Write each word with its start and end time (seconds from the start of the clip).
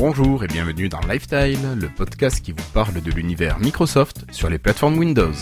Bonjour 0.00 0.42
et 0.42 0.46
bienvenue 0.46 0.88
dans 0.88 1.00
Lifestyle, 1.00 1.58
le 1.76 1.90
podcast 1.90 2.40
qui 2.40 2.52
vous 2.52 2.64
parle 2.72 3.02
de 3.02 3.10
l'univers 3.10 3.58
Microsoft 3.58 4.24
sur 4.32 4.48
les 4.48 4.58
plateformes 4.58 4.96
Windows. 4.96 5.34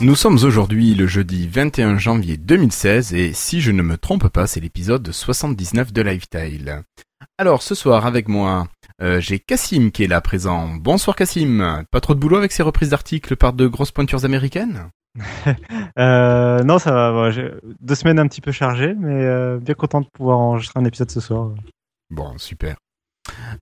Nous 0.00 0.14
sommes 0.14 0.38
aujourd'hui 0.44 0.94
le 0.94 1.08
jeudi 1.08 1.48
21 1.48 1.98
janvier 1.98 2.36
2016 2.36 3.12
et 3.12 3.32
si 3.32 3.60
je 3.60 3.72
ne 3.72 3.82
me 3.82 3.98
trompe 3.98 4.28
pas, 4.28 4.46
c'est 4.46 4.60
l'épisode 4.60 5.10
79 5.10 5.92
de 5.92 6.02
Lifestyle. 6.02 6.84
Alors 7.38 7.62
ce 7.62 7.74
soir 7.74 8.06
avec 8.06 8.28
moi, 8.28 8.66
euh, 9.02 9.20
j'ai 9.20 9.38
Cassim 9.38 9.90
qui 9.90 10.04
est 10.04 10.06
là 10.06 10.22
présent. 10.22 10.68
Bonsoir 10.68 11.14
Cassim. 11.14 11.84
Pas 11.90 12.00
trop 12.00 12.14
de 12.14 12.18
boulot 12.18 12.38
avec 12.38 12.50
ces 12.50 12.62
reprises 12.62 12.90
d'articles 12.90 13.36
par 13.36 13.52
de 13.52 13.66
grosses 13.66 13.90
pointures 13.90 14.24
américaines 14.24 14.88
euh, 15.98 16.62
Non, 16.62 16.78
ça 16.78 16.92
va. 16.92 17.30
deux 17.80 17.94
semaines 17.94 18.18
un 18.18 18.26
petit 18.26 18.40
peu 18.40 18.52
chargées, 18.52 18.94
mais 18.98 19.22
euh, 19.22 19.58
bien 19.58 19.74
content 19.74 20.00
de 20.00 20.06
pouvoir 20.12 20.38
enregistrer 20.38 20.80
un 20.80 20.86
épisode 20.86 21.10
ce 21.10 21.20
soir. 21.20 21.50
Bon, 22.10 22.38
super. 22.38 22.76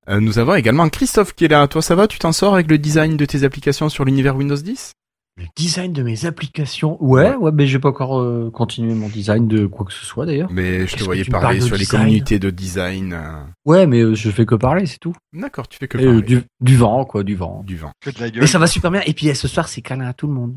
Euh, 0.09 0.21
nous 0.21 0.39
avons 0.39 0.55
également 0.55 0.89
Christophe 0.89 1.35
qui 1.35 1.47
est 1.47 1.49
là. 1.49 1.67
Toi, 1.67 1.83
ça 1.83 1.97
va? 1.97 2.07
Tu 2.07 2.21
t'en 2.21 2.33
sors 2.33 2.55
avec 2.55 2.71
le 2.71 2.79
design 2.79 3.17
de 3.17 3.25
tes 3.25 3.43
applications 3.43 3.89
sur 3.89 4.05
l'univers 4.05 4.37
Windows 4.37 4.55
10 4.55 4.93
le 5.37 5.47
design 5.57 5.93
de 5.93 6.03
mes 6.03 6.27
applications. 6.27 7.03
Ouais, 7.03 7.35
ouais, 7.35 7.51
mais 7.53 7.67
j'ai 7.67 7.79
pas 7.79 7.89
encore 7.89 8.21
euh, 8.21 8.51
continué 8.53 8.95
mon 8.95 9.09
design 9.09 9.49
de 9.49 9.67
quoi 9.67 9.85
que 9.85 9.93
ce 9.93 10.05
soit 10.05 10.27
d'ailleurs. 10.27 10.51
Mais 10.51 10.87
je 10.87 10.97
te 10.97 11.05
voyais 11.05 11.25
parler 11.25 11.61
sur 11.61 11.77
les 11.77 11.87
communautés 11.87 12.39
de 12.39 12.51
design. 12.51 13.13
Euh. 13.13 13.43
Ouais, 13.65 13.87
mais 13.87 14.01
euh, 14.01 14.15
je 14.15 14.31
fais 14.31 14.47
que 14.47 14.55
parler, 14.55 14.87
c'est 14.87 14.99
tout. 14.99 15.15
D'accord, 15.33 15.67
tu 15.69 15.79
fais 15.79 15.89
que 15.89 15.99
parler. 15.99 16.23
Du, 16.23 16.43
du, 16.61 16.77
vent, 16.77 17.05
quoi, 17.05 17.25
du 17.25 17.35
vent. 17.35 17.63
Du 17.65 17.77
vent. 17.77 17.93
Que 18.01 18.11
de 18.11 18.21
la 18.21 18.31
gueule. 18.31 18.43
Mais 18.43 18.47
ça 18.47 18.59
va 18.59 18.67
super 18.67 18.91
bien. 18.91 19.03
Et 19.07 19.13
puis 19.13 19.35
ce 19.35 19.49
soir, 19.49 19.69
c'est 19.69 19.83
câlin 19.83 20.07
à 20.07 20.13
tout 20.13 20.27
le 20.27 20.35
monde. 20.35 20.57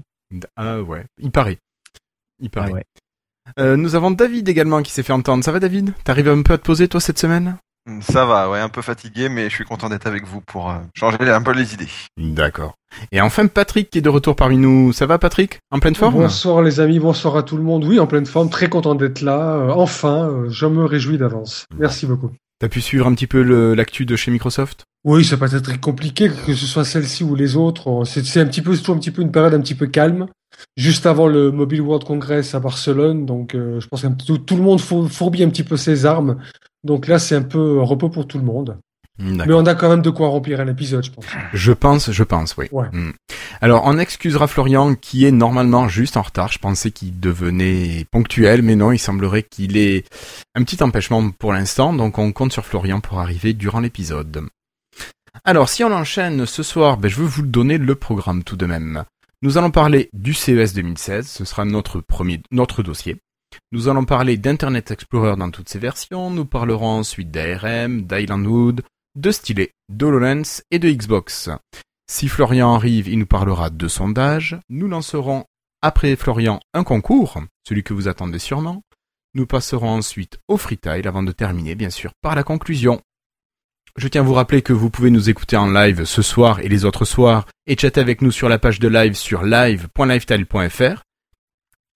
Ah 0.55 0.81
ouais, 0.81 1.05
il 1.19 1.31
paraît. 1.31 1.57
Il 2.39 2.49
paraît. 2.49 2.85
Ah 3.55 3.63
ouais. 3.63 3.77
nous 3.77 3.95
avons 3.95 4.11
David 4.11 4.47
également 4.49 4.83
qui 4.83 4.91
s'est 4.91 5.03
fait 5.03 5.13
entendre. 5.13 5.43
Ça 5.43 5.51
va 5.51 5.59
David? 5.59 5.93
T'arrives 6.03 6.29
un 6.29 6.41
peu 6.43 6.53
à 6.53 6.57
te 6.57 6.65
poser 6.65 6.87
toi 6.87 7.01
cette 7.01 7.17
semaine? 7.17 7.57
Ça 8.01 8.25
va, 8.25 8.49
ouais, 8.49 8.59
un 8.59 8.69
peu 8.69 8.81
fatigué, 8.81 9.29
mais 9.29 9.49
je 9.49 9.55
suis 9.55 9.63
content 9.63 9.89
d'être 9.89 10.07
avec 10.07 10.25
vous 10.25 10.41
pour 10.41 10.69
euh, 10.69 10.75
changer 10.93 11.17
un 11.19 11.41
peu 11.41 11.53
les 11.53 11.73
idées. 11.73 11.87
D'accord. 12.17 12.75
Et 13.11 13.21
enfin 13.21 13.47
Patrick 13.47 13.89
qui 13.89 13.99
est 13.99 14.01
de 14.01 14.09
retour 14.09 14.35
parmi 14.35 14.57
nous. 14.57 14.93
Ça 14.93 15.05
va 15.05 15.17
Patrick? 15.17 15.59
En 15.71 15.79
pleine 15.79 15.95
forme? 15.95 16.15
Bonsoir 16.15 16.61
les 16.61 16.79
amis, 16.79 16.99
bonsoir 16.99 17.35
à 17.37 17.43
tout 17.43 17.57
le 17.57 17.63
monde. 17.63 17.83
Oui, 17.83 17.99
en 17.99 18.07
pleine 18.07 18.25
forme, 18.25 18.49
très 18.49 18.69
content 18.69 18.95
d'être 18.95 19.21
là. 19.21 19.55
Euh, 19.55 19.69
enfin, 19.69 20.29
euh, 20.29 20.49
je 20.49 20.65
me 20.65 20.85
réjouis 20.85 21.17
d'avance. 21.17 21.65
Merci 21.77 22.05
beaucoup. 22.05 22.31
T'as 22.59 22.69
pu 22.69 22.81
suivre 22.81 23.05
un 23.05 23.13
petit 23.13 23.27
peu 23.27 23.41
l'actu 23.73 24.05
de 24.05 24.15
chez 24.15 24.31
Microsoft? 24.31 24.85
Oui, 25.07 25.23
ça 25.25 25.37
peut 25.37 25.45
être 25.45 25.61
très 25.61 25.79
compliqué, 25.79 26.29
que 26.45 26.53
ce 26.53 26.65
soit 26.67 26.85
celle-ci 26.85 27.23
ou 27.23 27.33
les 27.33 27.55
autres. 27.55 28.03
C'est 28.05 28.39
un 28.39 28.45
petit 28.45 28.61
peu, 28.61 28.77
toujours 28.77 28.95
un 28.95 28.99
petit 28.99 29.11
peu 29.11 29.23
une 29.23 29.31
période 29.31 29.53
un 29.53 29.61
petit 29.61 29.73
peu 29.73 29.87
calme, 29.87 30.27
juste 30.75 31.05
avant 31.05 31.27
le 31.27 31.51
Mobile 31.51 31.81
World 31.81 32.05
Congress 32.05 32.53
à 32.53 32.59
Barcelone. 32.59 33.25
Donc, 33.25 33.53
je 33.53 33.87
pense 33.87 34.01
que 34.01 34.07
tout, 34.25 34.37
tout, 34.37 34.57
le 34.57 34.63
monde 34.63 34.79
fourbit 34.79 35.43
un 35.43 35.49
petit 35.49 35.63
peu 35.63 35.77
ses 35.77 36.05
armes 36.05 36.37
donc 36.87 37.07
là, 37.07 37.19
c'est 37.19 37.35
un 37.35 37.43
peu 37.43 37.81
repos 37.81 38.09
pour 38.09 38.27
tout 38.27 38.37
le 38.37 38.45
monde. 38.45 38.77
Mais 39.19 39.53
on 39.53 39.65
a 39.65 39.73
quand 39.73 39.89
même 39.89 40.03
de 40.03 40.11
quoi 40.11 40.29
remplir 40.29 40.59
un 40.59 40.67
épisode, 40.67 41.03
je 41.03 41.09
pense. 41.09 41.25
Je 41.51 41.71
pense, 41.71 42.11
je 42.11 42.23
pense, 42.23 42.55
oui. 42.55 42.67
Hmm. 42.71 43.11
Alors, 43.61 43.81
on 43.85 43.97
excusera 43.97 44.45
Florian 44.45 44.93
qui 44.93 45.25
est 45.25 45.31
normalement 45.31 45.87
juste 45.87 46.17
en 46.17 46.21
retard. 46.21 46.51
Je 46.51 46.59
pensais 46.59 46.91
qu'il 46.91 47.19
devenait 47.19 48.05
ponctuel, 48.11 48.61
mais 48.61 48.75
non, 48.75 48.91
il 48.91 48.99
semblerait 48.99 49.41
qu'il 49.41 49.75
ait 49.75 50.03
un 50.53 50.63
petit 50.63 50.83
empêchement 50.83 51.31
pour 51.31 51.51
l'instant. 51.51 51.93
Donc, 51.93 52.19
on 52.19 52.31
compte 52.31 52.53
sur 52.53 52.63
Florian 52.63 52.99
pour 52.99 53.19
arriver 53.19 53.53
durant 53.53 53.79
l'épisode. 53.79 54.43
Alors, 55.43 55.69
si 55.69 55.83
on 55.83 55.91
enchaîne 55.91 56.45
ce 56.45 56.63
soir, 56.63 56.97
ben, 56.97 57.09
je 57.09 57.17
veux 57.17 57.27
vous 57.27 57.41
donner 57.41 57.77
le 57.77 57.95
programme 57.95 58.43
tout 58.43 58.57
de 58.57 58.65
même. 58.65 59.03
Nous 59.41 59.57
allons 59.57 59.71
parler 59.71 60.09
du 60.13 60.33
CES 60.33 60.73
2016. 60.73 61.27
Ce 61.27 61.45
sera 61.45 61.65
notre 61.65 61.99
premier, 61.99 62.41
notre 62.51 62.83
dossier. 62.83 63.17
Nous 63.71 63.87
allons 63.87 64.05
parler 64.05 64.37
d'Internet 64.37 64.91
Explorer 64.91 65.35
dans 65.35 65.51
toutes 65.51 65.69
ses 65.69 65.79
versions, 65.79 66.29
nous 66.29 66.45
parlerons 66.45 66.99
ensuite 66.99 67.31
d'ARM, 67.31 68.03
d'Islandwood, 68.03 68.83
de 69.15 69.31
Stylet, 69.31 69.71
d'HoloLens 69.89 70.63
et 70.71 70.79
de 70.79 70.89
Xbox. 70.89 71.49
Si 72.09 72.27
Florian 72.27 72.73
arrive, 72.73 73.07
il 73.07 73.19
nous 73.19 73.25
parlera 73.25 73.69
de 73.69 73.87
sondages. 73.87 74.57
Nous 74.69 74.87
lancerons 74.87 75.45
après 75.81 76.15
Florian 76.15 76.59
un 76.73 76.83
concours, 76.83 77.41
celui 77.67 77.83
que 77.83 77.93
vous 77.93 78.07
attendez 78.07 78.39
sûrement. 78.39 78.83
Nous 79.33 79.45
passerons 79.45 79.89
ensuite 79.89 80.39
au 80.47 80.57
freetile 80.57 81.07
avant 81.07 81.23
de 81.23 81.31
terminer 81.31 81.75
bien 81.75 81.89
sûr 81.89 82.11
par 82.21 82.35
la 82.35 82.43
conclusion. 82.43 83.01
Je 83.97 84.07
tiens 84.07 84.21
à 84.21 84.23
vous 84.23 84.33
rappeler 84.33 84.61
que 84.61 84.73
vous 84.73 84.89
pouvez 84.89 85.09
nous 85.09 85.29
écouter 85.29 85.57
en 85.57 85.71
live 85.71 86.05
ce 86.05 86.21
soir 86.21 86.59
et 86.59 86.69
les 86.69 86.85
autres 86.85 87.05
soirs 87.05 87.47
et 87.65 87.77
chatter 87.77 87.99
avec 87.99 88.21
nous 88.21 88.31
sur 88.31 88.47
la 88.47 88.59
page 88.59 88.79
de 88.79 88.87
live 88.87 89.15
sur 89.15 89.43
live.lifestyle.fr 89.43 91.01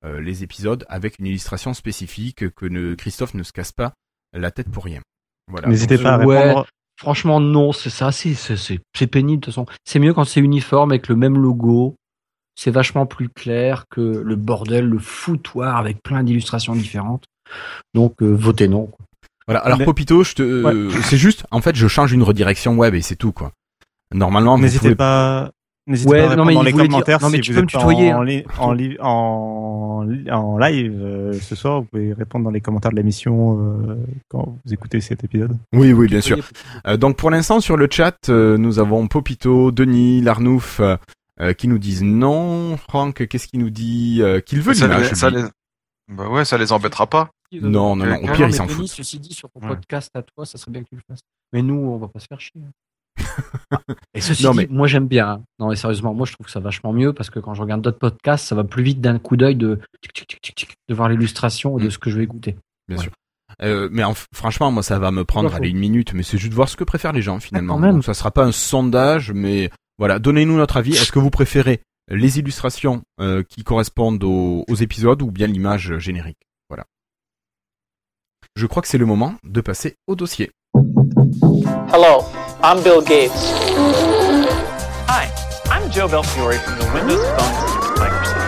euh, 0.04 0.20
les 0.20 0.42
épisodes 0.42 0.84
avec 0.88 1.18
une 1.18 1.26
illustration 1.26 1.74
spécifique 1.74 2.50
que 2.54 2.94
Christophe 2.94 3.34
ne 3.34 3.42
se 3.42 3.52
casse 3.52 3.72
pas 3.72 3.94
la 4.32 4.50
tête 4.50 4.70
pour 4.70 4.84
rien. 4.84 5.00
Voilà. 5.50 5.68
N'hésitez 5.68 5.98
pas 5.98 6.14
à 6.14 6.16
répondre. 6.18 6.66
Franchement, 6.98 7.40
non, 7.40 7.72
c'est 7.72 7.90
ça, 7.90 8.12
c'est, 8.12 8.34
c'est, 8.34 9.06
pénible 9.06 9.40
de 9.40 9.46
toute 9.46 9.54
façon. 9.54 9.66
C'est 9.84 9.98
mieux 9.98 10.12
quand 10.12 10.24
c'est 10.24 10.40
uniforme 10.40 10.90
avec 10.90 11.08
le 11.08 11.16
même 11.16 11.38
logo. 11.38 11.96
C'est 12.54 12.72
vachement 12.72 13.06
plus 13.06 13.28
clair 13.28 13.84
que 13.88 14.00
le 14.00 14.34
bordel, 14.34 14.84
le 14.84 14.98
foutoir 14.98 15.76
avec 15.76 16.02
plein 16.02 16.24
d'illustrations 16.24 16.74
différentes. 16.74 17.24
Donc, 17.94 18.20
votez 18.20 18.66
non. 18.66 18.86
Quoi. 18.86 19.06
Voilà. 19.46 19.60
Alors 19.60 19.78
Popito, 19.84 20.24
je 20.24 20.34
te, 20.34 20.90
c'est 21.04 21.16
juste, 21.16 21.46
en 21.50 21.62
fait, 21.62 21.76
je 21.76 21.86
change 21.86 22.12
une 22.12 22.22
redirection 22.22 22.76
web 22.76 22.94
et 22.94 23.00
c'est 23.00 23.16
tout 23.16 23.32
quoi. 23.32 23.52
Normalement, 24.12 24.58
n'hésitez 24.58 24.94
pas. 24.94 25.52
N'hésitez 25.88 26.10
pas 26.10 26.24
à 26.24 26.28
répondre 26.28 26.52
dans 26.52 26.62
les 26.62 26.72
commentaires 26.72 27.22
non, 27.22 27.30
mais 27.30 27.38
si 27.38 27.42
tu 27.42 27.52
vous 27.52 27.56
peux 27.56 27.64
êtes 27.64 27.74
me 27.74 27.78
tutoyer, 27.78 28.12
en, 28.12 28.22
hein. 28.22 28.96
en, 29.00 30.06
en, 30.30 30.58
live 30.58 31.00
euh, 31.02 31.32
ce 31.32 31.54
soir. 31.54 31.80
Vous 31.80 31.86
pouvez 31.86 32.12
répondre 32.12 32.44
dans 32.44 32.50
les 32.50 32.60
commentaires 32.60 32.90
de 32.90 32.96
l'émission 32.96 33.58
euh, 33.58 33.96
quand 34.28 34.58
vous 34.64 34.72
écoutez 34.74 35.00
cet 35.00 35.24
épisode. 35.24 35.56
Oui, 35.72 35.94
oui, 35.94 36.06
bien 36.06 36.20
sûr. 36.20 36.38
Euh, 36.86 36.98
donc 36.98 37.16
pour 37.16 37.30
l'instant 37.30 37.60
sur 37.60 37.78
le 37.78 37.88
chat, 37.90 38.28
nous 38.28 38.78
avons 38.78 39.08
Popito, 39.08 39.72
Denis, 39.72 40.20
Larnouf 40.20 40.80
qui 41.56 41.68
nous 41.68 41.78
disent 41.78 42.02
non. 42.02 42.76
Franck, 42.76 43.26
qu'est-ce 43.26 43.48
qu'il 43.48 43.60
nous 43.60 43.70
dit 43.70 44.22
Qu'il 44.44 44.60
veut 44.60 44.74
l'image. 44.74 45.12
Ça 45.14 45.30
les... 45.30 45.42
Bah 46.08 46.28
ouais, 46.28 46.44
ça 46.44 46.58
les 46.58 46.72
embêtera 46.72 47.06
pas. 47.06 47.30
Non, 47.52 47.96
non, 47.96 48.04
non. 48.04 48.16
Au 48.16 48.32
pire, 48.34 48.48
il 48.48 48.54
s'en 48.54 48.68
fout. 48.68 48.88
Ceci 48.88 49.18
dit, 49.18 49.32
sur 49.32 49.50
ton 49.50 49.60
podcast 49.60 50.10
à 50.14 50.22
toi, 50.22 50.44
ça 50.44 50.58
serait 50.58 50.70
bien 50.70 50.82
que 50.82 50.88
tu 50.88 50.96
le 50.96 51.02
fasses. 51.08 51.20
Mais 51.52 51.62
nous, 51.62 51.76
on 51.76 51.96
va 51.96 52.08
pas 52.08 52.18
se 52.18 52.26
faire 52.26 52.40
chier. 52.40 52.60
Et 54.14 54.20
ceci 54.20 54.48
dit, 54.50 54.66
moi 54.70 54.86
j'aime 54.86 55.06
bien. 55.06 55.28
Hein. 55.28 55.42
Non, 55.58 55.68
mais 55.68 55.76
sérieusement, 55.76 56.14
moi 56.14 56.26
je 56.26 56.32
trouve 56.32 56.46
que 56.46 56.52
ça 56.52 56.60
vachement 56.60 56.92
mieux 56.92 57.12
parce 57.12 57.30
que 57.30 57.38
quand 57.38 57.54
je 57.54 57.62
regarde 57.62 57.82
d'autres 57.82 57.98
podcasts, 57.98 58.46
ça 58.46 58.54
va 58.54 58.64
plus 58.64 58.82
vite 58.82 59.00
d'un 59.00 59.18
coup 59.18 59.36
d'œil 59.36 59.56
de, 59.56 59.78
de 60.88 60.94
voir 60.94 61.08
l'illustration 61.08 61.78
et 61.78 61.82
de 61.82 61.88
mm. 61.88 61.90
ce 61.90 61.98
que 61.98 62.10
je 62.10 62.16
vais 62.16 62.24
écouter. 62.24 62.56
Bien 62.88 62.98
sûr. 62.98 63.12
Euh, 63.62 63.88
mais 63.90 64.02
franchement, 64.32 64.70
moi, 64.70 64.82
ça 64.82 64.98
va 64.98 65.10
me 65.10 65.24
prendre 65.24 65.54
allez, 65.54 65.70
une 65.70 65.78
minute, 65.78 66.14
mais 66.14 66.22
c'est 66.22 66.38
juste 66.38 66.50
de 66.50 66.54
voir 66.54 66.68
ce 66.68 66.76
que 66.76 66.84
préfèrent 66.84 67.12
les 67.12 67.22
gens 67.22 67.40
finalement. 67.40 67.80
Donc, 67.80 68.04
ça 68.04 68.14
sera 68.14 68.30
pas 68.30 68.44
un 68.44 68.52
sondage, 68.52 69.32
mais 69.32 69.70
voilà, 69.98 70.18
donnez-nous 70.18 70.56
notre 70.56 70.76
avis. 70.76 70.92
Est-ce 70.92 71.12
que 71.12 71.18
vous 71.18 71.30
préférez 71.30 71.80
les 72.10 72.38
illustrations 72.38 73.02
euh, 73.20 73.42
qui 73.48 73.64
correspondent 73.64 74.22
aux, 74.24 74.64
aux, 74.68 74.74
épisodes 74.76 75.20
ou 75.22 75.30
bien 75.30 75.46
l'image 75.46 75.98
générique? 75.98 76.38
Voilà. 76.68 76.84
Je 78.56 78.66
crois 78.66 78.82
que 78.82 78.88
c'est 78.88 78.98
le 78.98 79.06
moment 79.06 79.34
de 79.44 79.60
passer 79.60 79.96
au 80.06 80.14
dossier. 80.14 80.50
Hello, 81.92 82.22
I'm 82.60 82.82
Bill 82.82 83.00
Gates. 83.00 83.52
Hi, 85.06 85.28
I'm 85.70 85.88
Joe 85.92 86.08
Belfiore 86.08 86.54
from 86.54 86.78
the 86.78 86.86
Windows 86.92 87.22
Phone 87.38 87.94
Microsoft. 88.00 88.38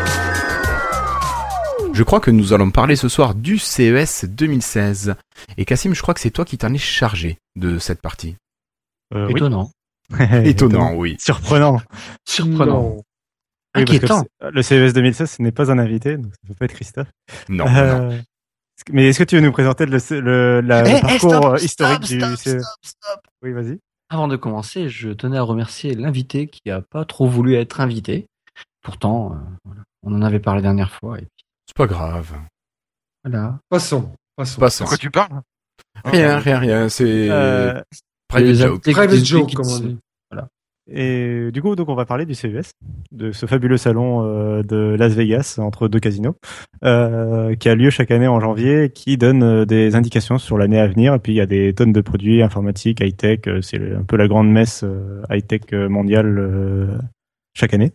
Je 1.95 2.03
crois 2.03 2.19
que 2.19 2.33
nous 2.33 2.53
allons 2.53 2.73
parler 2.73 2.97
ce 2.97 3.09
soir 3.09 3.37
du 3.37 3.59
CES 3.59 4.25
2016. 4.25 5.15
Et 5.59 5.65
Cassim, 5.65 5.95
je 5.95 6.03
crois 6.03 6.15
que 6.15 6.21
c'est 6.21 6.31
toi 6.33 6.45
qui 6.45 6.59
t'en 6.59 6.75
es 6.75 6.79
chargé 6.79 7.39
de 7.55 7.79
cette 7.79 8.03
partie. 8.03 8.35
Euh, 9.15 9.29
Étonnant. 9.31 9.71
Étonnant, 10.45 10.95
oui. 10.95 11.17
Surprenant. 11.21 11.81
Surprenant. 12.29 12.97
Inquiétant. 13.75 14.25
le 14.41 14.63
CES 14.63 14.93
2016, 14.93 15.31
ce 15.31 15.43
n'est 15.43 15.53
pas 15.53 15.71
un 15.71 15.79
invité, 15.79 16.17
donc 16.17 16.33
ça 16.33 16.39
ne 16.43 16.49
peut 16.49 16.55
pas 16.59 16.65
être 16.65 16.75
Christophe. 16.75 17.13
Non. 17.49 17.67
Euh, 17.69 18.19
mais 18.91 19.09
est-ce 19.09 19.21
que 19.21 19.25
tu 19.25 19.37
veux 19.37 19.43
nous 19.43 19.53
présenter 19.53 19.87
le, 19.87 19.99
le, 20.21 20.61
la, 20.63 20.85
eh, 20.89 20.97
eh, 20.97 21.01
parcours 21.01 21.47
euh, 21.51 21.57
historique 21.59 22.01
du 22.01 22.21
CES 22.37 22.65
Oui, 23.43 23.53
vas-y. 23.53 23.79
Avant 24.13 24.27
de 24.27 24.35
commencer, 24.35 24.89
je 24.89 25.11
tenais 25.11 25.39
à 25.39 25.43
remercier 25.43 25.95
l'invité 25.95 26.49
qui 26.49 26.63
n'a 26.67 26.83
pas 26.83 27.05
trop 27.05 27.29
voulu 27.29 27.55
être 27.55 27.81
invité. 27.81 28.27
Pourtant, 28.83 29.39
on 30.03 30.13
en 30.13 30.23
avait 30.23 30.41
parlé 30.41 30.59
la 30.59 30.69
dernière 30.69 30.91
fois. 30.91 31.19
Et 31.19 31.29
c'est 31.67 31.77
pas 31.77 31.87
grave. 31.87 32.33
Voilà. 33.25 33.61
Passons. 33.69 34.13
Passons. 34.37 34.61
Passons. 34.61 34.85
Pourquoi 34.85 34.99
tu 34.99 35.11
parles? 35.11 35.43
Rien, 36.05 36.39
rien, 36.39 36.59
rien. 36.59 36.89
C'est 36.89 37.31
euh, 37.31 37.81
private 38.27 38.55
joke. 38.57 38.83
Private 38.83 39.25
joke, 39.25 39.55
comme 39.55 39.69
on 39.69 39.79
dit. 39.79 39.99
Et 40.93 41.51
du 41.53 41.63
coup, 41.63 41.77
donc 41.77 41.89
on 41.89 41.95
va 41.95 42.05
parler 42.05 42.27
du 42.27 42.35
CES, 42.35 42.73
de 43.13 43.31
ce 43.31 43.47
fabuleux 43.47 43.77
salon 43.77 44.25
euh, 44.25 44.63
de 44.63 44.97
Las 44.99 45.15
Vegas 45.15 45.57
entre 45.59 45.87
deux 45.87 46.01
casinos, 46.01 46.35
euh, 46.85 47.55
qui 47.55 47.69
a 47.69 47.75
lieu 47.77 47.91
chaque 47.91 48.11
année 48.11 48.27
en 48.27 48.41
janvier, 48.41 48.91
qui 48.91 49.17
donne 49.17 49.43
euh, 49.43 49.65
des 49.65 49.95
indications 49.95 50.39
sur 50.39 50.59
l'année 50.59 50.81
à 50.81 50.89
venir. 50.89 51.15
Et 51.15 51.19
puis 51.21 51.33
il 51.33 51.37
y 51.37 51.41
a 51.41 51.47
des 51.47 51.73
tonnes 51.75 51.93
de 51.93 52.01
produits 52.01 52.43
informatiques, 52.43 53.01
high 53.01 53.17
tech. 53.17 53.41
C'est 53.63 53.95
un 53.95 54.03
peu 54.03 54.17
la 54.17 54.27
grande 54.27 54.51
messe 54.51 54.85
high 55.31 55.47
tech 55.47 55.73
mondiale 55.73 57.01
chaque 57.55 57.75
année. 57.75 57.93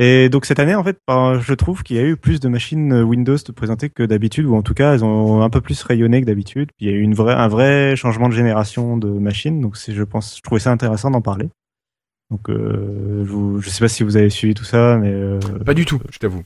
Et 0.00 0.28
donc 0.28 0.46
cette 0.46 0.60
année, 0.60 0.76
en 0.76 0.84
fait, 0.84 0.96
ben, 1.08 1.40
je 1.40 1.52
trouve 1.54 1.82
qu'il 1.82 1.96
y 1.96 1.98
a 1.98 2.04
eu 2.04 2.16
plus 2.16 2.38
de 2.38 2.48
machines 2.48 3.02
Windows 3.02 3.36
de 3.36 3.52
présenter 3.52 3.90
que 3.90 4.04
d'habitude, 4.04 4.46
ou 4.46 4.54
en 4.54 4.62
tout 4.62 4.72
cas, 4.72 4.94
elles 4.94 5.04
ont 5.04 5.42
un 5.42 5.50
peu 5.50 5.60
plus 5.60 5.82
rayonné 5.82 6.20
que 6.20 6.26
d'habitude. 6.26 6.70
il 6.78 6.88
y 6.88 6.90
a 6.90 6.94
eu 6.94 7.04
un 7.04 7.48
vrai 7.48 7.96
changement 7.96 8.28
de 8.28 8.34
génération 8.34 8.96
de 8.96 9.08
machines. 9.08 9.60
Donc 9.60 9.76
je 9.76 10.02
pense, 10.04 10.36
je 10.36 10.42
trouvais 10.42 10.60
ça 10.60 10.70
intéressant 10.70 11.10
d'en 11.10 11.20
parler. 11.20 11.50
Donc 12.30 12.48
euh, 12.48 13.24
je, 13.24 13.60
je 13.60 13.70
sais 13.70 13.80
pas 13.80 13.88
si 13.88 14.04
vous 14.04 14.16
avez 14.16 14.30
suivi 14.30 14.54
tout 14.54 14.64
ça, 14.64 14.98
mais 14.98 15.10
euh... 15.10 15.40
pas 15.64 15.74
du 15.74 15.84
tout, 15.84 16.00
je 16.10 16.18
t'avoue. 16.18 16.44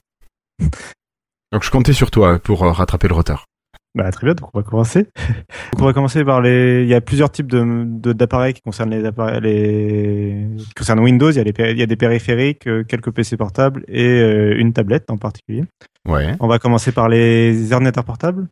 donc 1.53 1.63
je 1.63 1.71
comptais 1.71 1.93
sur 1.93 2.11
toi 2.11 2.39
pour 2.39 2.65
euh, 2.65 2.71
rattraper 2.71 3.09
le 3.09 3.15
retard. 3.15 3.47
Bah, 3.95 4.11
très 4.11 4.25
bien, 4.27 4.35
donc 4.35 4.49
on 4.55 4.59
va 4.59 4.63
commencer. 4.63 5.03
donc 5.73 5.83
on 5.83 5.85
va 5.85 5.93
commencer 5.93 6.25
par 6.25 6.41
les. 6.41 6.83
Il 6.83 6.89
y 6.89 6.95
a 6.95 7.03
plusieurs 7.03 7.31
types 7.31 7.47
de 7.47 8.13
d'appareils 8.13 8.55
qui 8.55 8.63
concernent 8.63 8.91
les 8.91 9.05
appareils, 9.05 9.41
les 9.43 10.47
qui 10.59 10.75
concernent 10.75 11.01
Windows. 11.01 11.31
Il 11.31 11.37
y 11.37 11.41
a, 11.41 11.45
les... 11.45 11.53
il 11.73 11.79
y 11.79 11.83
a 11.83 11.87
des 11.87 11.97
périphériques, 11.97 12.67
euh, 12.67 12.85
quelques 12.85 13.11
PC 13.11 13.37
portables 13.37 13.85
et 13.89 14.07
euh, 14.07 14.59
une 14.59 14.73
tablette 14.73 15.11
en 15.11 15.19
particulier. 15.19 15.65
Ouais. 16.09 16.35
On 16.41 16.49
va 16.49 16.59
commencer 16.59 16.91
par 16.93 17.09
les 17.09 17.73
ordinateurs 17.73 18.05
portables. 18.05 18.49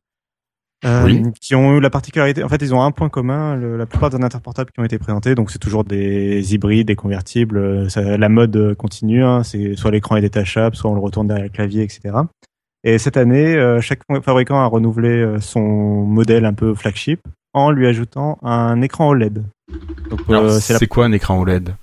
Euh, 0.86 1.04
oui. 1.04 1.22
qui 1.38 1.54
ont 1.54 1.76
eu 1.76 1.80
la 1.80 1.90
particularité, 1.90 2.42
en 2.42 2.48
fait, 2.48 2.62
ils 2.62 2.74
ont 2.74 2.82
un 2.82 2.90
point 2.90 3.10
commun. 3.10 3.54
la 3.54 3.84
plupart 3.84 4.08
des 4.08 4.14
ordinateurs 4.14 4.40
portables 4.40 4.70
qui 4.72 4.80
ont 4.80 4.84
été 4.84 4.98
présentés, 4.98 5.34
donc 5.34 5.50
c'est 5.50 5.58
toujours 5.58 5.84
des 5.84 6.54
hybrides, 6.54 6.86
des 6.86 6.96
convertibles. 6.96 7.90
Ça, 7.90 8.16
la 8.16 8.28
mode 8.30 8.74
continue. 8.76 9.22
Hein, 9.22 9.42
c'est 9.42 9.76
soit 9.76 9.90
l'écran 9.90 10.16
est 10.16 10.22
détachable, 10.22 10.76
soit 10.76 10.90
on 10.90 10.94
le 10.94 11.00
retourne 11.00 11.26
derrière 11.26 11.44
le 11.44 11.50
clavier, 11.50 11.82
etc. 11.82 12.14
Et 12.82 12.98
cette 12.98 13.16
année, 13.16 13.56
euh, 13.56 13.80
chaque 13.80 14.00
fabricant 14.22 14.58
a 14.58 14.66
renouvelé 14.66 15.10
euh, 15.10 15.40
son 15.40 15.60
modèle 15.60 16.46
un 16.46 16.54
peu 16.54 16.74
flagship 16.74 17.20
en 17.52 17.70
lui 17.70 17.86
ajoutant 17.86 18.38
un 18.42 18.80
écran 18.80 19.08
OLED. 19.08 19.44
Euh, 20.30 20.58
c'est 20.60 20.86
quoi 20.86 21.04
un 21.04 21.12
écran 21.12 21.38
OLED 21.38 21.74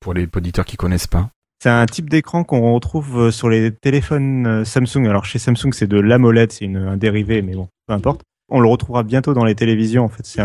Pour 0.00 0.12
les 0.12 0.28
auditeurs 0.34 0.66
qui 0.66 0.76
connaissent 0.76 1.06
pas? 1.06 1.30
C'est 1.62 1.70
un 1.70 1.86
type 1.86 2.10
d'écran 2.10 2.44
qu'on 2.44 2.74
retrouve 2.74 3.30
sur 3.30 3.48
les 3.48 3.72
téléphones 3.72 4.64
Samsung. 4.66 5.06
Alors 5.06 5.24
chez 5.24 5.38
Samsung, 5.38 5.72
c'est 5.72 5.86
de 5.86 5.98
l'AMOLED, 5.98 6.52
c'est 6.52 6.66
un 6.66 6.98
dérivé, 6.98 7.40
mais 7.40 7.54
bon, 7.54 7.68
peu 7.86 7.94
importe. 7.94 8.20
On 8.50 8.60
le 8.60 8.68
retrouvera 8.68 9.02
bientôt 9.02 9.32
dans 9.32 9.46
les 9.46 9.54
télévisions. 9.54 10.04
En 10.04 10.08
fait, 10.08 10.26
c'est 10.26 10.42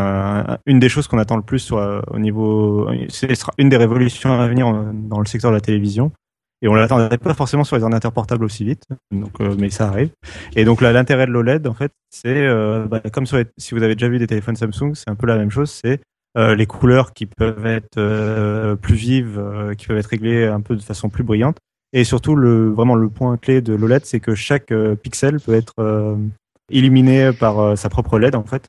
une 0.66 0.80
des 0.80 0.88
choses 0.88 1.08
qu'on 1.08 1.18
attend 1.18 1.36
le 1.36 1.42
plus 1.42 1.60
sur, 1.60 1.78
au 2.10 2.20
niveau. 2.20 2.90
C'est 3.10 3.34
une 3.58 3.68
des 3.68 3.76
révolutions 3.76 4.32
à 4.40 4.48
venir 4.48 4.72
dans 4.94 5.20
le 5.20 5.26
secteur 5.26 5.52
de 5.52 5.56
la 5.56 5.62
télévision 5.62 6.14
et 6.62 6.68
on 6.68 6.74
l'attendait 6.74 7.18
pas 7.18 7.34
forcément 7.34 7.64
sur 7.64 7.78
les 7.78 7.84
ordinateurs 7.84 8.12
portables 8.12 8.44
aussi 8.44 8.66
vite, 8.66 8.84
donc 9.12 9.40
euh, 9.40 9.56
mais 9.58 9.70
ça 9.70 9.88
arrive. 9.88 10.10
Et 10.56 10.66
donc 10.66 10.82
là, 10.82 10.92
l'intérêt 10.92 11.26
de 11.26 11.32
l'OLED, 11.32 11.68
en 11.68 11.74
fait, 11.74 11.92
c'est 12.10 12.36
euh, 12.36 12.86
bah, 12.86 13.02
comme 13.14 13.26
sur 13.26 13.42
si 13.58 13.74
vous 13.74 13.84
avez 13.84 13.96
déjà 13.96 14.10
vu 14.10 14.20
des 14.20 14.28
téléphones 14.28 14.58
Samsung, 14.58 14.94
c'est 14.94 15.10
un 15.10 15.16
peu 15.16 15.26
la 15.26 15.38
même 15.38 15.52
chose. 15.52 15.72
C'est 15.72 16.02
euh, 16.38 16.56
les 16.56 16.66
couleurs 16.66 17.14
qui 17.14 17.26
peuvent 17.26 17.66
être 17.66 18.76
plus 18.76 18.96
vives, 18.96 19.42
qui 19.78 19.88
peuvent 19.88 19.98
être 19.98 20.08
réglées 20.08 20.48
un 20.48 20.62
peu 20.62 20.76
de 20.76 20.82
façon 20.82 21.10
plus 21.10 21.24
brillante. 21.24 21.58
Et 21.94 22.04
surtout, 22.04 22.36
le 22.36 22.70
vraiment 22.70 22.96
le 22.96 23.10
point 23.10 23.38
clé 23.38 23.62
de 23.62 23.74
l'OLED, 23.74 24.06
c'est 24.06 24.20
que 24.20 24.36
chaque 24.36 24.74
pixel 25.02 25.40
peut 25.40 25.54
être 25.54 26.18
illuminé 26.70 27.32
par 27.32 27.78
sa 27.78 27.90
propre 27.90 28.20
LED, 28.20 28.36
en 28.36 28.44
fait. 28.44 28.68